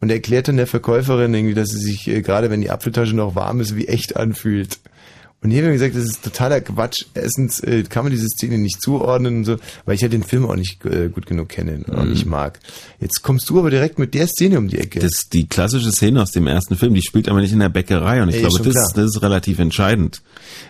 und 0.00 0.10
erklärt 0.10 0.48
dann 0.48 0.56
der 0.56 0.68
Verkäuferin 0.68 1.34
irgendwie, 1.34 1.54
dass 1.54 1.70
sie 1.70 1.80
sich, 1.80 2.08
äh, 2.08 2.22
gerade 2.22 2.48
wenn 2.50 2.62
die 2.62 2.70
Apfeltasche 2.70 3.14
noch 3.14 3.34
warm 3.34 3.60
ist, 3.60 3.76
wie 3.76 3.88
echt 3.88 4.16
anfühlt. 4.16 4.78
Und 5.42 5.50
hier 5.50 5.62
haben 5.62 5.68
wir 5.68 5.72
gesagt, 5.72 5.96
das 5.96 6.04
ist 6.04 6.22
totaler 6.22 6.60
Quatsch. 6.60 7.06
Erstens 7.14 7.60
äh, 7.60 7.82
kann 7.84 8.04
man 8.04 8.12
diese 8.12 8.28
Szene 8.28 8.58
nicht 8.58 8.82
zuordnen 8.82 9.38
und 9.38 9.44
so, 9.44 9.56
weil 9.86 9.94
ich 9.94 10.02
ja 10.02 10.08
den 10.08 10.22
Film 10.22 10.44
auch 10.44 10.54
nicht 10.54 10.84
äh, 10.84 11.08
gut 11.08 11.24
genug 11.24 11.48
kenne 11.48 11.80
und 11.86 11.94
auch 11.96 12.04
nicht 12.04 12.26
mag. 12.26 12.60
Jetzt 13.00 13.22
kommst 13.22 13.48
du 13.48 13.58
aber 13.58 13.70
direkt 13.70 13.98
mit 13.98 14.12
der 14.12 14.26
Szene 14.26 14.58
um 14.58 14.68
die 14.68 14.78
Ecke. 14.78 15.00
Das 15.00 15.12
ist 15.12 15.32
die 15.32 15.46
klassische 15.46 15.92
Szene 15.92 16.20
aus 16.20 16.32
dem 16.32 16.46
ersten 16.46 16.76
Film, 16.76 16.92
die 16.92 17.00
spielt 17.00 17.26
aber 17.28 17.40
nicht 17.40 17.52
in 17.52 17.60
der 17.60 17.70
Bäckerei 17.70 18.22
und 18.22 18.28
ich 18.28 18.36
Ey, 18.36 18.42
glaube, 18.42 18.62
das, 18.70 18.92
das 18.94 19.04
ist 19.06 19.22
relativ 19.22 19.58
entscheidend. 19.60 20.20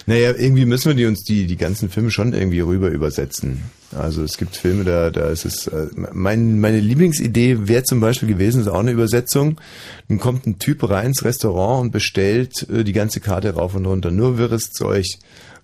Naja, 0.06 0.34
irgendwie 0.36 0.66
müssen 0.66 0.90
wir 0.90 0.94
die 0.94 1.06
uns 1.06 1.24
die, 1.24 1.46
die 1.46 1.56
ganzen 1.56 1.88
Filme 1.88 2.12
schon 2.12 2.32
irgendwie 2.32 2.60
rüber 2.60 2.90
übersetzen. 2.90 3.62
Also 3.96 4.22
es 4.22 4.36
gibt 4.36 4.54
Filme, 4.54 4.84
da, 4.84 5.10
da 5.10 5.30
ist 5.30 5.44
es, 5.44 5.66
äh, 5.66 5.88
mein, 6.12 6.60
meine 6.60 6.78
Lieblingsidee 6.78 7.68
wäre 7.68 7.82
zum 7.82 8.00
Beispiel 8.00 8.28
gewesen, 8.28 8.60
ist 8.60 8.68
auch 8.68 8.78
eine 8.78 8.92
Übersetzung. 8.92 9.60
Dann 10.08 10.18
kommt 10.18 10.46
ein 10.46 10.58
Typ 10.58 10.88
rein 10.88 11.06
ins 11.06 11.24
Restaurant 11.24 11.82
und 11.82 11.90
bestellt 11.90 12.68
äh, 12.70 12.84
die 12.84 12.92
ganze 12.92 13.20
Karte 13.20 13.54
rauf 13.54 13.74
und 13.74 13.86
runter. 13.86 14.10
Nur 14.10 14.38
wirres 14.38 14.70
Zeug. 14.70 15.06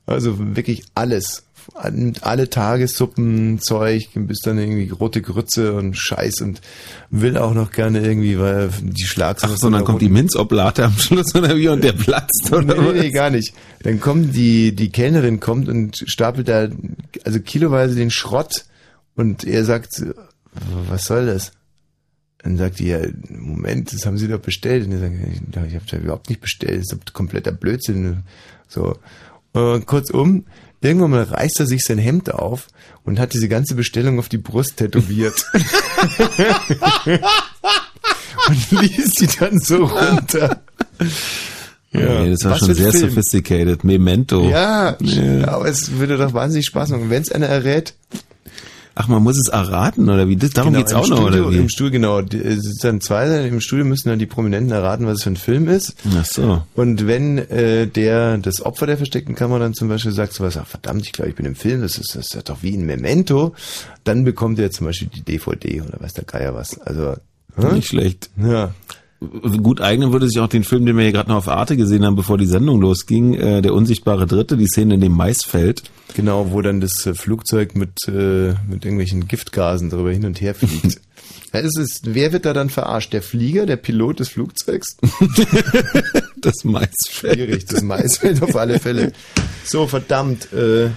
Also 0.07 0.57
wirklich 0.57 0.85
alles. 0.95 1.45
Alle 1.75 2.49
Tagessuppen, 2.49 3.59
Zeug, 3.59 4.09
bis 4.15 4.39
dann 4.41 4.59
irgendwie 4.59 4.89
rote 4.91 5.21
Grütze 5.21 5.75
und 5.75 5.95
Scheiß 5.95 6.41
und 6.41 6.61
will 7.11 7.37
auch 7.37 7.55
noch 7.55 7.71
gerne 7.73 8.01
irgendwie, 8.01 8.39
weil 8.39 8.71
die 8.81 9.05
Schlagsahne... 9.05 9.55
Ach 9.55 9.59
so, 9.59 9.71
dann 9.71 9.85
kommt 9.85 10.01
die 10.01 10.09
Minzoblate 10.09 10.85
am 10.85 10.97
Schluss 10.97 11.35
oder 11.35 11.57
wie 11.57 11.69
und 11.69 11.83
der 11.83 11.93
platzt 11.93 12.53
oder 12.53 12.81
nee, 12.81 12.93
nee, 12.93 13.01
nee, 13.01 13.11
gar 13.11 13.31
nicht. 13.31 13.53
Dann 13.83 14.01
kommt 14.01 14.35
die, 14.35 14.75
die 14.75 14.91
Kellnerin 14.91 15.41
kommt 15.41 15.69
und 15.69 16.05
stapelt 16.07 16.49
da, 16.49 16.69
also 17.25 17.41
kiloweise 17.41 17.95
den 17.95 18.11
Schrott 18.11 18.65
und 19.17 19.45
er 19.45 19.65
sagt, 19.65 20.03
was 20.89 21.07
soll 21.07 21.27
das? 21.27 21.53
Dann 22.39 22.59
sagt 22.59 22.79
die, 22.79 22.89
ja, 22.89 23.01
Moment, 23.29 23.93
das 23.93 24.07
haben 24.07 24.19
sie 24.19 24.29
doch 24.29 24.39
bestellt. 24.39 24.87
Und 24.87 24.93
er 24.93 25.01
sagt, 25.01 25.15
ich 25.69 25.75
habe 25.75 25.85
das 25.91 26.01
überhaupt 26.01 26.29
nicht 26.29 26.41
bestellt, 26.41 26.81
das 26.81 26.93
ist 26.93 27.13
kompletter 27.13 27.51
Blödsinn. 27.51 28.23
So. 28.69 28.97
Und 29.53 29.87
kurzum, 29.87 30.45
irgendwann 30.81 31.11
mal 31.11 31.23
reißt 31.23 31.61
er 31.61 31.67
sich 31.67 31.85
sein 31.85 31.99
Hemd 31.99 32.33
auf 32.33 32.69
und 33.05 33.19
hat 33.19 33.33
diese 33.33 33.49
ganze 33.49 33.75
Bestellung 33.75 34.19
auf 34.19 34.29
die 34.29 34.39
Brust 34.39 34.77
tätowiert. 34.79 35.45
und 38.49 38.71
liest 38.81 39.19
sie 39.19 39.27
dann 39.39 39.59
so 39.59 39.85
runter. 39.85 40.63
Ja. 41.93 42.21
Nee, 42.23 42.31
das 42.31 42.45
war 42.45 42.53
Was 42.53 42.59
schon 42.61 42.75
sehr 42.75 42.93
Film? 42.93 43.09
sophisticated. 43.11 43.85
Memento. 43.85 44.49
Ja, 44.49 44.97
Ja. 45.01 45.49
aber 45.49 45.67
es 45.67 45.93
würde 45.93 46.17
doch 46.19 46.33
wahnsinnig 46.35 46.67
Spaß 46.67 46.91
machen. 46.91 47.11
Wenn 47.11 47.23
es 47.23 47.33
einer 47.33 47.47
errät, 47.47 47.95
Ach, 48.99 49.09
man 49.09 49.23
muss 49.23 49.39
es 49.39 49.49
erraten, 49.49 50.09
oder 50.09 50.27
wie? 50.27 50.37
Das, 50.37 50.53
darum 50.53 50.73
genau, 50.73 50.83
geht's 50.83 50.95
auch 50.95 51.07
noch, 51.07 51.19
Studio, 51.19 51.45
oder 51.45 51.53
wie? 51.53 51.59
Im 51.59 51.69
Studio, 51.69 51.93
genau. 51.93 52.21
Es 52.21 52.79
dann 52.79 53.03
zwei, 53.03 53.47
im 53.47 53.61
Studio 53.61 53.85
müssen 53.85 54.09
dann 54.09 54.19
die 54.19 54.25
Prominenten 54.25 54.73
erraten, 54.73 55.05
was 55.05 55.19
es 55.19 55.23
für 55.23 55.31
ein 55.31 55.37
Film 55.37 55.69
ist. 55.69 55.97
Ach 56.19 56.25
so. 56.25 56.63
Und 56.75 57.07
wenn 57.07 57.37
äh, 57.37 57.87
der, 57.87 58.39
das 58.39 58.65
Opfer 58.65 58.87
der 58.87 58.97
versteckten 58.97 59.35
Kamera 59.35 59.59
dann 59.59 59.75
zum 59.75 59.89
Beispiel 59.89 60.13
sagt 60.13 60.33
sowas, 60.33 60.57
ach 60.57 60.67
verdammt, 60.67 61.03
ich 61.03 61.13
glaube, 61.13 61.29
ich 61.29 61.37
bin 61.37 61.45
im 61.45 61.57
Film, 61.57 61.83
das 61.83 61.99
ist, 61.99 62.17
das 62.17 62.35
ist 62.35 62.49
doch 62.49 62.63
wie 62.63 62.75
ein 62.75 62.87
Memento, 62.87 63.55
dann 64.05 64.25
bekommt 64.25 64.59
er 64.59 64.71
zum 64.71 64.87
Beispiel 64.87 65.09
die 65.15 65.21
DVD 65.23 65.83
oder 65.83 66.01
weiß 66.01 66.15
der 66.15 66.25
Geier 66.25 66.55
was. 66.55 66.81
Also, 66.81 67.17
hm? 67.57 67.75
Nicht 67.75 67.89
schlecht. 67.89 68.31
Ja. 68.43 68.73
Gut 69.21 69.81
eignen 69.81 70.13
würde 70.13 70.29
sich 70.29 70.39
auch 70.41 70.49
den 70.49 70.63
Film, 70.65 70.85
den 70.85 70.97
wir 70.97 71.05
hier 71.05 71.13
gerade 71.13 71.31
noch 71.31 71.39
auf 71.39 71.49
Arte 71.49 71.77
gesehen 71.77 72.05
haben, 72.05 72.17
bevor 72.17 72.37
die 72.37 72.47
Sendung 72.47 72.81
losging, 72.83 73.35
äh, 73.35 73.63
der 73.63 73.73
unsichtbare 73.73 74.27
Dritte, 74.27 74.59
die 74.59 74.67
Szene 74.67 74.95
in 74.95 75.01
dem 75.01 75.13
Maisfeld. 75.13 75.85
Genau, 76.15 76.51
wo 76.51 76.61
dann 76.61 76.83
das 76.83 77.07
äh, 77.07 77.15
Flugzeug 77.15 77.77
mit, 77.77 77.93
äh, 78.09 78.55
mit 78.69 78.85
irgendwelchen 78.85 79.27
Giftgasen 79.27 79.89
drüber 79.89 80.13
hin 80.13 80.27
und 80.27 80.41
her 80.43 80.55
fliegt. 80.55 81.01
ja, 81.55 81.61
es 81.61 81.79
ist, 81.79 82.15
wer 82.15 82.33
wird 82.33 82.45
da 82.45 82.53
dann 82.53 82.69
verarscht? 82.69 83.15
Der 83.15 83.23
Flieger, 83.23 83.65
der 83.65 83.77
Pilot 83.77 84.21
des 84.21 84.29
Flugzeugs? 84.29 84.99
das 86.37 86.65
Maisfeld. 86.65 86.91
Schwierig, 87.37 87.65
das 87.67 87.83
Maisfeld 87.83 88.43
auf 88.43 88.55
alle 88.55 88.79
Fälle. 88.79 89.13
So, 89.65 89.87
verdammt. 89.87 90.53
Äh, 90.53 90.91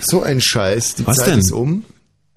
so 0.00 0.22
ein 0.22 0.40
Scheiß. 0.40 0.94
Die 0.94 1.06
Was 1.06 1.18
Zeit 1.18 1.28
denn? 1.28 1.38
ist 1.40 1.52
um. 1.52 1.84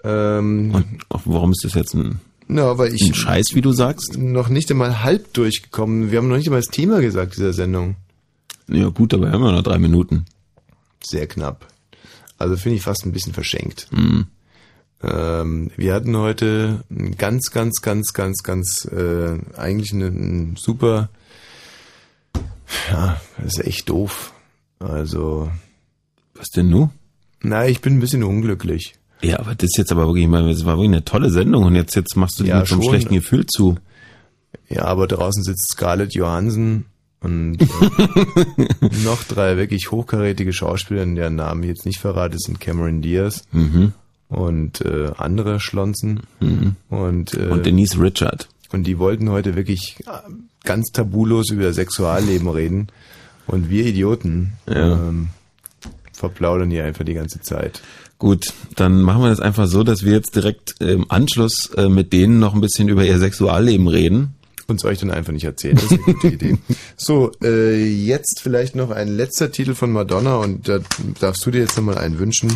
Ähm, 0.04 0.70
Und 0.74 0.86
warum 1.24 1.52
ist 1.52 1.64
das 1.64 1.74
jetzt 1.74 1.94
ein, 1.94 2.20
na, 2.48 2.78
weil 2.78 2.94
ich 2.94 3.02
ein 3.02 3.14
Scheiß, 3.14 3.54
wie 3.54 3.60
du 3.60 3.72
sagst? 3.72 4.16
noch 4.16 4.48
nicht 4.48 4.70
einmal 4.70 5.02
halb 5.02 5.32
durchgekommen. 5.34 6.10
Wir 6.10 6.18
haben 6.18 6.28
noch 6.28 6.36
nicht 6.36 6.46
einmal 6.46 6.60
das 6.60 6.70
Thema 6.70 7.00
gesagt 7.00 7.36
dieser 7.36 7.52
Sendung. 7.52 7.96
Ja 8.68 8.88
gut, 8.88 9.14
aber 9.14 9.26
wir 9.26 9.32
haben 9.32 9.44
ja 9.44 9.52
noch 9.52 9.62
drei 9.62 9.78
Minuten. 9.78 10.26
Sehr 11.02 11.26
knapp. 11.26 11.66
Also 12.38 12.56
finde 12.56 12.76
ich 12.76 12.82
fast 12.82 13.04
ein 13.06 13.12
bisschen 13.12 13.32
verschenkt. 13.32 13.88
Mhm. 13.90 14.26
Ähm, 15.02 15.70
wir 15.76 15.94
hatten 15.94 16.16
heute 16.16 16.84
ein 16.90 17.16
ganz, 17.16 17.50
ganz, 17.50 17.82
ganz, 17.82 18.12
ganz, 18.12 18.42
ganz, 18.42 18.84
äh, 18.86 19.38
eigentlich 19.56 19.92
einen 19.92 20.56
super, 20.56 21.10
ja, 22.90 23.20
das 23.38 23.58
ist 23.58 23.66
echt 23.66 23.88
doof. 23.88 24.32
Also, 24.78 25.50
Was 26.34 26.48
denn 26.50 26.68
nu? 26.68 26.90
na, 27.40 27.66
ich 27.66 27.80
bin 27.80 27.94
ein 27.94 28.00
bisschen 28.00 28.24
unglücklich. 28.24 28.94
Ja, 29.22 29.38
aber 29.40 29.54
das 29.54 29.64
ist 29.70 29.78
jetzt 29.78 29.92
aber 29.92 30.06
wirklich, 30.06 30.24
ich 30.24 30.30
meine, 30.30 30.48
das 30.50 30.64
war 30.64 30.76
wirklich 30.76 30.90
eine 30.92 31.04
tolle 31.04 31.30
Sendung 31.30 31.64
und 31.64 31.74
jetzt, 31.74 31.94
jetzt 31.96 32.16
machst 32.16 32.38
du 32.38 32.44
die 32.44 32.50
Ja, 32.50 32.58
mit 32.60 32.68
so 32.68 32.74
einem 32.74 32.82
schon. 32.82 32.90
schlechten 32.92 33.14
Gefühl 33.14 33.46
zu. 33.46 33.76
Ja, 34.68 34.84
aber 34.84 35.06
draußen 35.06 35.42
sitzt 35.42 35.70
Scarlett 35.72 36.14
Johansson 36.14 36.84
und 37.20 37.58
äh, 37.62 38.88
noch 39.04 39.22
drei 39.24 39.56
wirklich 39.56 39.90
hochkarätige 39.90 40.52
Schauspieler, 40.52 41.04
deren 41.06 41.36
Namen 41.36 41.62
ich 41.62 41.70
jetzt 41.70 41.86
nicht 41.86 41.98
verrate, 41.98 42.36
sind 42.38 42.60
Cameron 42.60 43.00
Diaz 43.02 43.44
Mhm. 43.52 43.92
und 44.28 44.80
äh, 44.82 45.12
andere 45.16 45.60
Schlonzen. 45.60 46.20
Mhm. 46.40 46.76
Und, 46.90 47.34
äh, 47.34 47.46
Und 47.48 47.64
Denise 47.66 47.98
Richard. 48.00 48.48
Und 48.72 48.86
die 48.86 48.98
wollten 48.98 49.30
heute 49.30 49.54
wirklich 49.56 49.96
äh, 50.06 50.10
ganz 50.64 50.90
tabulos 50.92 51.50
über 51.50 51.72
Sexualleben 51.72 52.48
reden. 52.48 52.88
Und 53.46 53.70
wir 53.70 53.86
Idioten 53.86 54.52
Ja. 54.68 54.92
ähm, 55.08 55.28
verplaudern 56.12 56.70
hier 56.70 56.84
einfach 56.84 57.04
die 57.04 57.14
ganze 57.14 57.40
Zeit. 57.40 57.80
Gut, 58.18 58.46
dann 58.76 59.02
machen 59.02 59.22
wir 59.22 59.28
das 59.28 59.40
einfach 59.40 59.66
so, 59.66 59.82
dass 59.82 60.04
wir 60.04 60.12
jetzt 60.12 60.34
direkt 60.34 60.76
im 60.80 61.10
Anschluss 61.10 61.70
äh, 61.76 61.88
mit 61.88 62.12
denen 62.14 62.38
noch 62.38 62.54
ein 62.54 62.62
bisschen 62.62 62.88
über 62.88 63.04
ihr 63.04 63.18
Sexualleben 63.18 63.88
reden. 63.88 64.34
Und 64.68 64.84
euch 64.84 64.98
dann 64.98 65.10
einfach 65.10 65.32
nicht 65.32 65.44
erzählen. 65.44 65.76
Das 65.76 65.84
ist 65.84 65.92
eine 65.92 66.14
gute 66.14 66.28
Idee. 66.28 66.58
So, 66.96 67.30
äh, 67.42 67.84
jetzt 67.86 68.40
vielleicht 68.40 68.74
noch 68.74 68.90
ein 68.90 69.08
letzter 69.08 69.52
Titel 69.52 69.74
von 69.74 69.92
Madonna 69.92 70.36
und 70.36 70.66
da 70.66 70.78
darfst 71.20 71.44
du 71.44 71.50
dir 71.50 71.60
jetzt 71.60 71.76
nochmal 71.76 71.98
einen 71.98 72.18
wünschen. 72.18 72.50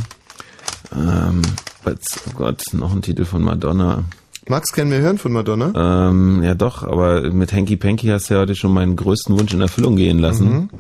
Ähm, 0.97 1.43
oh 1.87 2.31
Gott, 2.35 2.63
noch 2.73 2.93
ein 2.93 3.03
Titel 3.03 3.27
von 3.27 3.43
Madonna. 3.43 4.05
Max, 4.49 4.73
können 4.73 4.91
wir 4.91 4.99
hören 4.99 5.19
von 5.19 5.33
Madonna? 5.33 6.09
Ähm, 6.09 6.43
ja 6.43 6.55
doch, 6.55 6.83
aber 6.83 7.31
mit 7.31 7.53
Hanky 7.53 7.77
Panky 7.77 8.09
hast 8.09 8.31
du 8.31 8.35
ja 8.35 8.41
heute 8.41 8.57
schon 8.57 8.73
meinen 8.73 8.97
größten 8.97 9.39
Wunsch 9.39 9.53
in 9.53 9.61
Erfüllung 9.61 9.97
gehen 9.97 10.19
lassen. 10.19 10.53
Mhm. 10.53 10.71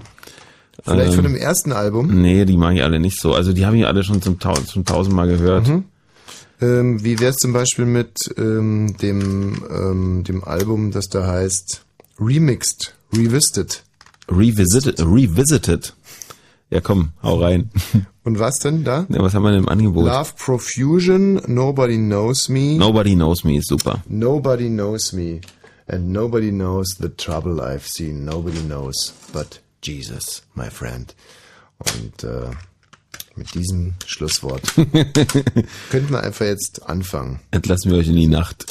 Vielleicht 0.85 1.11
Ähm, 1.11 1.15
von 1.15 1.25
dem 1.25 1.37
ersten 1.37 1.73
Album. 1.73 2.21
Nee, 2.21 2.45
die 2.45 2.57
mag 2.57 2.75
ich 2.75 2.83
alle 2.83 3.01
nicht 3.01 3.21
so. 3.21 3.35
Also 3.35 3.53
die 3.53 3.67
habe 3.67 3.77
ich 3.79 3.87
alle 3.87 4.03
schon 4.05 4.23
zum, 4.23 4.39
zum 4.41 4.85
tausendmal 4.85 5.29
gehört. 5.29 5.69
Mhm. 5.69 5.85
Ähm, 6.63 7.03
wie 7.05 7.19
wär's 7.21 7.37
zum 7.37 7.53
Beispiel 7.53 7.87
mit 7.87 8.19
ähm, 8.37 8.97
dem, 9.01 9.63
ähm, 9.71 10.25
dem 10.25 10.45
Album, 10.45 10.91
das 10.91 11.09
da 11.09 11.27
heißt 11.27 11.83
Remixed, 12.19 12.95
Revisited? 13.17 13.83
Revisited, 14.29 15.01
revisited. 15.01 15.95
Ja 16.71 16.81
komm, 16.81 17.11
hau 17.23 17.41
rein. 17.41 17.71
Und 18.25 18.39
was 18.39 18.59
denn 18.59 18.85
da? 18.85 19.07
Ja, 19.09 19.21
was 19.23 19.35
haben 19.35 19.43
wir 19.43 19.51
denn 19.51 19.63
im 19.65 19.69
Angebot? 19.69 20.05
Love 20.07 20.33
Profusion, 20.37 21.41
Nobody 21.47 21.97
Knows 21.97 22.49
Me. 22.49 22.77
Nobody 22.77 23.15
Knows 23.15 23.43
Me 23.45 23.57
ist 23.57 23.69
super. 23.69 24.03
Nobody 24.09 24.69
knows 24.69 25.13
me. 25.13 25.41
And 25.89 26.13
nobody 26.13 26.51
knows 26.51 26.97
the 27.01 27.09
trouble 27.09 27.61
I've 27.61 27.87
seen. 27.89 28.25
Nobody 28.25 28.61
knows 28.61 29.15
but 29.33 29.61
Jesus, 29.83 30.43
my 30.55 30.71
friend. 30.71 31.15
Und 31.79 32.25
äh, 32.25 32.51
mit 33.37 33.55
diesem 33.55 33.95
Schlusswort 34.07 34.63
könnten 34.75 36.11
wir 36.11 36.23
einfach 36.23 36.45
jetzt 36.47 36.83
anfangen. 36.87 37.41
Entlassen 37.51 37.91
wir 37.91 37.99
euch 37.99 38.09
in 38.09 38.17
die 38.17 38.27
Nacht. 38.27 38.67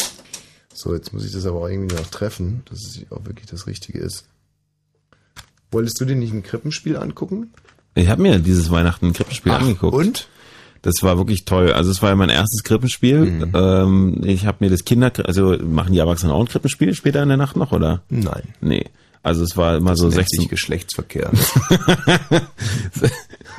So, 0.74 0.94
jetzt 0.94 1.12
muss 1.12 1.26
ich 1.26 1.32
das 1.32 1.46
aber 1.46 1.62
auch 1.62 1.68
irgendwie 1.68 1.96
noch 1.96 2.08
treffen, 2.08 2.64
dass 2.70 2.80
es 2.80 3.12
auch 3.12 3.26
wirklich 3.26 3.48
das 3.48 3.68
Richtige 3.68 4.00
ist. 4.00 4.26
Wolltest 5.72 6.00
du 6.00 6.06
dir 6.06 6.16
nicht 6.16 6.34
ein 6.34 6.44
Krippenspiel 6.44 6.98
angucken? 6.98 7.52
Ich 7.96 8.08
habe 8.08 8.22
mir 8.22 8.40
dieses 8.40 8.72
Weihnachten 8.72 9.08
ein 9.08 9.14
Krippenspiel 9.14 9.52
Ach, 9.52 9.62
angeguckt. 9.62 9.96
und? 9.96 10.28
Das 10.82 11.04
war 11.04 11.18
wirklich 11.18 11.44
toll. 11.44 11.74
Also 11.74 11.92
es 11.92 12.02
war 12.02 12.10
ja 12.10 12.16
mein 12.16 12.30
erstes 12.30 12.64
Krippenspiel. 12.64 13.20
Mhm. 13.20 13.52
Ähm, 13.54 14.22
ich 14.24 14.46
habe 14.46 14.58
mir 14.62 14.70
das 14.70 14.86
Kinder, 14.86 15.12
also 15.26 15.58
machen 15.62 15.92
die 15.92 16.00
Erwachsenen 16.00 16.32
auch 16.32 16.40
ein 16.40 16.48
Krippenspiel 16.48 16.94
später 16.94 17.22
in 17.22 17.28
der 17.28 17.38
Nacht 17.38 17.58
noch, 17.58 17.74
oder? 17.74 18.04
Nein. 18.10 18.44
Nee. 18.62 18.86
Also 19.22 19.44
es 19.44 19.58
war 19.58 19.78
immer 19.78 19.96
so 19.96 20.10
nennt 20.10 20.16
16 20.16 20.40
sich 20.42 20.50
Geschlechtsverkehr. 20.50 21.32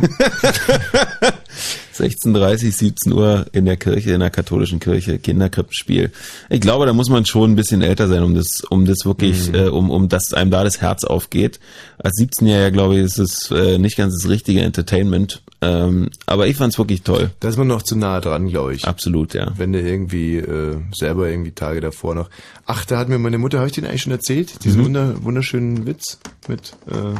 16.30, 2.00 2.72
17 2.72 3.12
Uhr 3.12 3.46
in 3.52 3.64
der 3.66 3.76
Kirche, 3.76 4.12
in 4.12 4.20
der 4.20 4.30
katholischen 4.30 4.80
Kirche, 4.80 5.18
Kinderkrippenspiel. 5.18 6.10
Ich 6.48 6.60
glaube, 6.60 6.86
da 6.86 6.92
muss 6.92 7.08
man 7.08 7.26
schon 7.26 7.52
ein 7.52 7.56
bisschen 7.56 7.82
älter 7.82 8.08
sein, 8.08 8.22
um 8.22 8.34
das, 8.34 8.62
um 8.70 8.84
das 8.86 9.04
wirklich, 9.04 9.48
Mhm. 9.48 9.54
äh, 9.54 9.68
um, 9.68 9.90
um 9.90 10.08
dass 10.08 10.32
einem 10.32 10.50
da 10.50 10.64
das 10.64 10.80
Herz 10.80 11.04
aufgeht. 11.04 11.60
Als 11.98 12.14
17-Jähriger, 12.18 12.70
glaube 12.70 12.96
ich, 12.96 13.02
ist 13.02 13.18
es 13.18 13.50
äh, 13.50 13.78
nicht 13.78 13.96
ganz 13.96 14.14
das 14.22 14.30
richtige 14.30 14.60
Entertainment. 14.62 15.42
Ähm, 15.62 16.08
aber 16.24 16.46
ich 16.46 16.56
fand's 16.56 16.78
wirklich 16.78 17.02
toll. 17.02 17.30
Da 17.40 17.48
ist 17.50 17.58
man 17.58 17.66
noch 17.68 17.82
zu 17.82 17.94
nah 17.94 18.20
dran, 18.20 18.48
glaube 18.48 18.74
ich. 18.74 18.86
Absolut, 18.86 19.34
ja. 19.34 19.52
Wenn 19.58 19.72
du 19.74 19.80
irgendwie 19.80 20.36
äh, 20.38 20.76
selber 20.94 21.28
irgendwie 21.28 21.50
Tage 21.52 21.80
davor 21.82 22.14
noch. 22.14 22.30
Ach, 22.64 22.86
da 22.86 22.96
hat 22.98 23.10
mir 23.10 23.18
meine 23.18 23.36
Mutter, 23.36 23.58
habe 23.58 23.68
ich 23.68 23.74
den 23.74 23.84
eigentlich 23.84 24.00
schon 24.02 24.12
erzählt? 24.12 24.64
Diesen 24.64 24.80
Mhm. 24.80 24.84
wunder, 24.86 25.14
wunderschönen 25.22 25.86
Witz 25.86 26.18
mit. 26.48 26.72
Äh, 26.90 27.18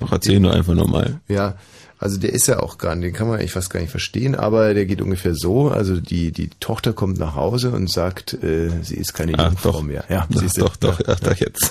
Ach, 0.00 0.10
erzähl 0.10 0.40
nur 0.40 0.52
einfach 0.54 0.74
nochmal. 0.74 1.20
Ja, 1.28 1.56
also 2.04 2.18
der 2.18 2.32
ist 2.34 2.46
ja 2.48 2.60
auch 2.60 2.76
gar 2.76 2.94
nicht, 2.94 3.06
den 3.06 3.12
kann 3.14 3.26
man 3.28 3.38
eigentlich 3.40 3.52
fast 3.52 3.70
gar 3.70 3.80
nicht 3.80 3.90
verstehen, 3.90 4.34
aber 4.34 4.74
der 4.74 4.84
geht 4.84 5.00
ungefähr 5.00 5.34
so. 5.34 5.68
Also 5.68 5.96
die, 6.00 6.32
die 6.32 6.50
Tochter 6.60 6.92
kommt 6.92 7.18
nach 7.18 7.34
Hause 7.34 7.70
und 7.70 7.90
sagt, 7.90 8.34
äh, 8.42 8.68
sie 8.82 8.96
ist 8.96 9.14
keine 9.14 9.38
Ah, 9.38 9.46
Jungfrau 9.48 9.72
doch. 9.72 9.82
mehr. 9.82 10.04
Ja, 10.10 10.26
Doch, 10.30 10.40
siehst 10.42 10.58
du. 10.58 10.60
doch, 10.64 10.76
doch, 10.76 11.00
ach, 11.06 11.18
doch, 11.20 11.34
jetzt. 11.34 11.70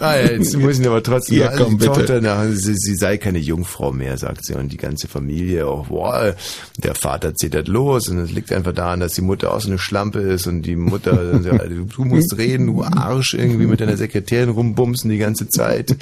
Ah, 0.00 0.16
ja, 0.16 0.30
jetzt 0.32 0.56
muss 0.58 0.74
ich 0.74 0.80
ihn 0.80 0.86
aber 0.88 1.02
trotzdem 1.02 1.38
Ja, 1.38 1.46
also 1.48 1.64
komm, 1.64 1.78
die 1.78 1.86
bitte. 1.86 1.98
Tochter, 1.98 2.20
na, 2.20 2.46
sie, 2.50 2.74
sie 2.74 2.94
sei 2.94 3.16
keine 3.16 3.38
Jungfrau 3.38 3.92
mehr, 3.92 4.18
sagt 4.18 4.44
sie. 4.44 4.54
Und 4.54 4.70
die 4.72 4.76
ganze 4.76 5.08
Familie 5.08 5.66
auch, 5.66 5.86
boah, 5.88 6.36
der 6.76 6.94
Vater 6.94 7.34
zittert 7.34 7.66
los. 7.68 8.08
Und 8.10 8.18
es 8.18 8.30
liegt 8.32 8.52
einfach 8.52 8.72
daran, 8.74 9.00
dass 9.00 9.14
die 9.14 9.22
Mutter 9.22 9.54
auch 9.54 9.60
so 9.62 9.68
eine 9.68 9.78
Schlampe 9.78 10.20
ist 10.20 10.46
und 10.46 10.62
die 10.62 10.76
Mutter, 10.76 11.14
du 11.38 12.04
musst 12.04 12.36
reden, 12.36 12.66
du 12.66 12.82
Arsch, 12.82 13.32
irgendwie 13.34 13.66
mit 13.66 13.80
deiner 13.80 13.96
Sekretärin 13.96 14.50
rumbumsen 14.50 15.10
die 15.10 15.18
ganze 15.18 15.48
Zeit. 15.48 15.96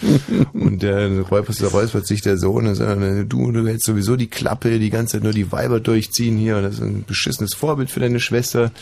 Und 0.53 0.83
der 0.83 1.21
räuspert 1.21 2.07
sich 2.07 2.21
der 2.23 2.37
Sohn 2.37 2.67
und 2.67 2.75
sagt, 2.75 3.28
du, 3.29 3.53
du 3.53 3.67
hältst 3.67 3.87
sowieso 3.87 4.17
die 4.17 4.29
Klappe, 4.29 4.79
die 4.79 4.91
ganze 4.91 5.13
Zeit 5.13 5.23
nur 5.23 5.33
die 5.33 5.53
Weiber 5.53 5.81
durchziehen 5.81 6.37
hier 6.37 6.57
und 6.57 6.63
das 6.65 6.75
ist 6.75 6.83
ein 6.83 7.05
beschissenes 7.05 7.55
Vorbild 7.55 7.91
für 7.91 8.01
deine 8.01 8.21
Schwester. 8.21 8.65
Und 8.65 8.73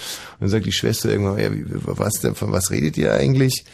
dann 0.40 0.48
sagt 0.48 0.66
die 0.66 0.72
Schwester 0.72 1.10
irgendwann, 1.10 1.38
ja, 1.38 1.52
wie, 1.52 1.64
was 1.68 2.20
denn, 2.20 2.34
von 2.34 2.52
was 2.52 2.70
redet 2.70 2.96
ihr 2.96 3.12
eigentlich? 3.12 3.64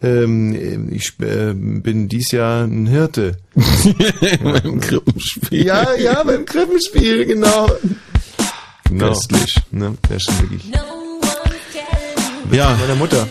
Ähm, 0.00 0.92
ich 0.92 1.14
äh, 1.20 1.54
bin 1.54 2.08
dies 2.08 2.30
Jahr 2.30 2.64
ein 2.64 2.86
Hirte. 2.86 3.36
beim 4.42 4.80
Krippenspiel. 4.80 5.66
Ja, 5.66 5.94
ja, 5.96 6.22
beim 6.22 6.44
Krippenspiel, 6.44 7.26
genau. 7.26 7.68
Genau. 8.84 9.08
Köstlich. 9.08 9.56
Ne, 9.70 9.96
der 10.08 10.16
ist 10.16 10.22
schon 10.24 10.40
wirklich. 10.40 10.64
Ja. 12.52 12.76
Meiner 12.80 12.94
Mutter. 12.94 13.28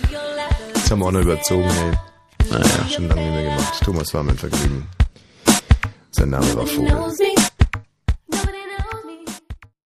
Das 0.73 0.91
haben 0.91 0.99
wir 0.99 1.05
auch 1.05 1.11
noch 1.11 1.21
überzogen, 1.21 1.63
ey. 1.69 2.49
Naja, 2.51 2.65
schon 2.93 3.07
lange 3.07 3.21
nicht 3.21 3.31
mehr 3.31 3.43
gemacht. 3.43 3.83
Thomas 3.83 4.13
war 4.13 4.23
mein 4.23 4.37
Vergnügen. 4.37 4.87
Sein 6.17 6.31
Name 6.31 6.55
war 6.55 6.65
Vogel. 6.65 7.37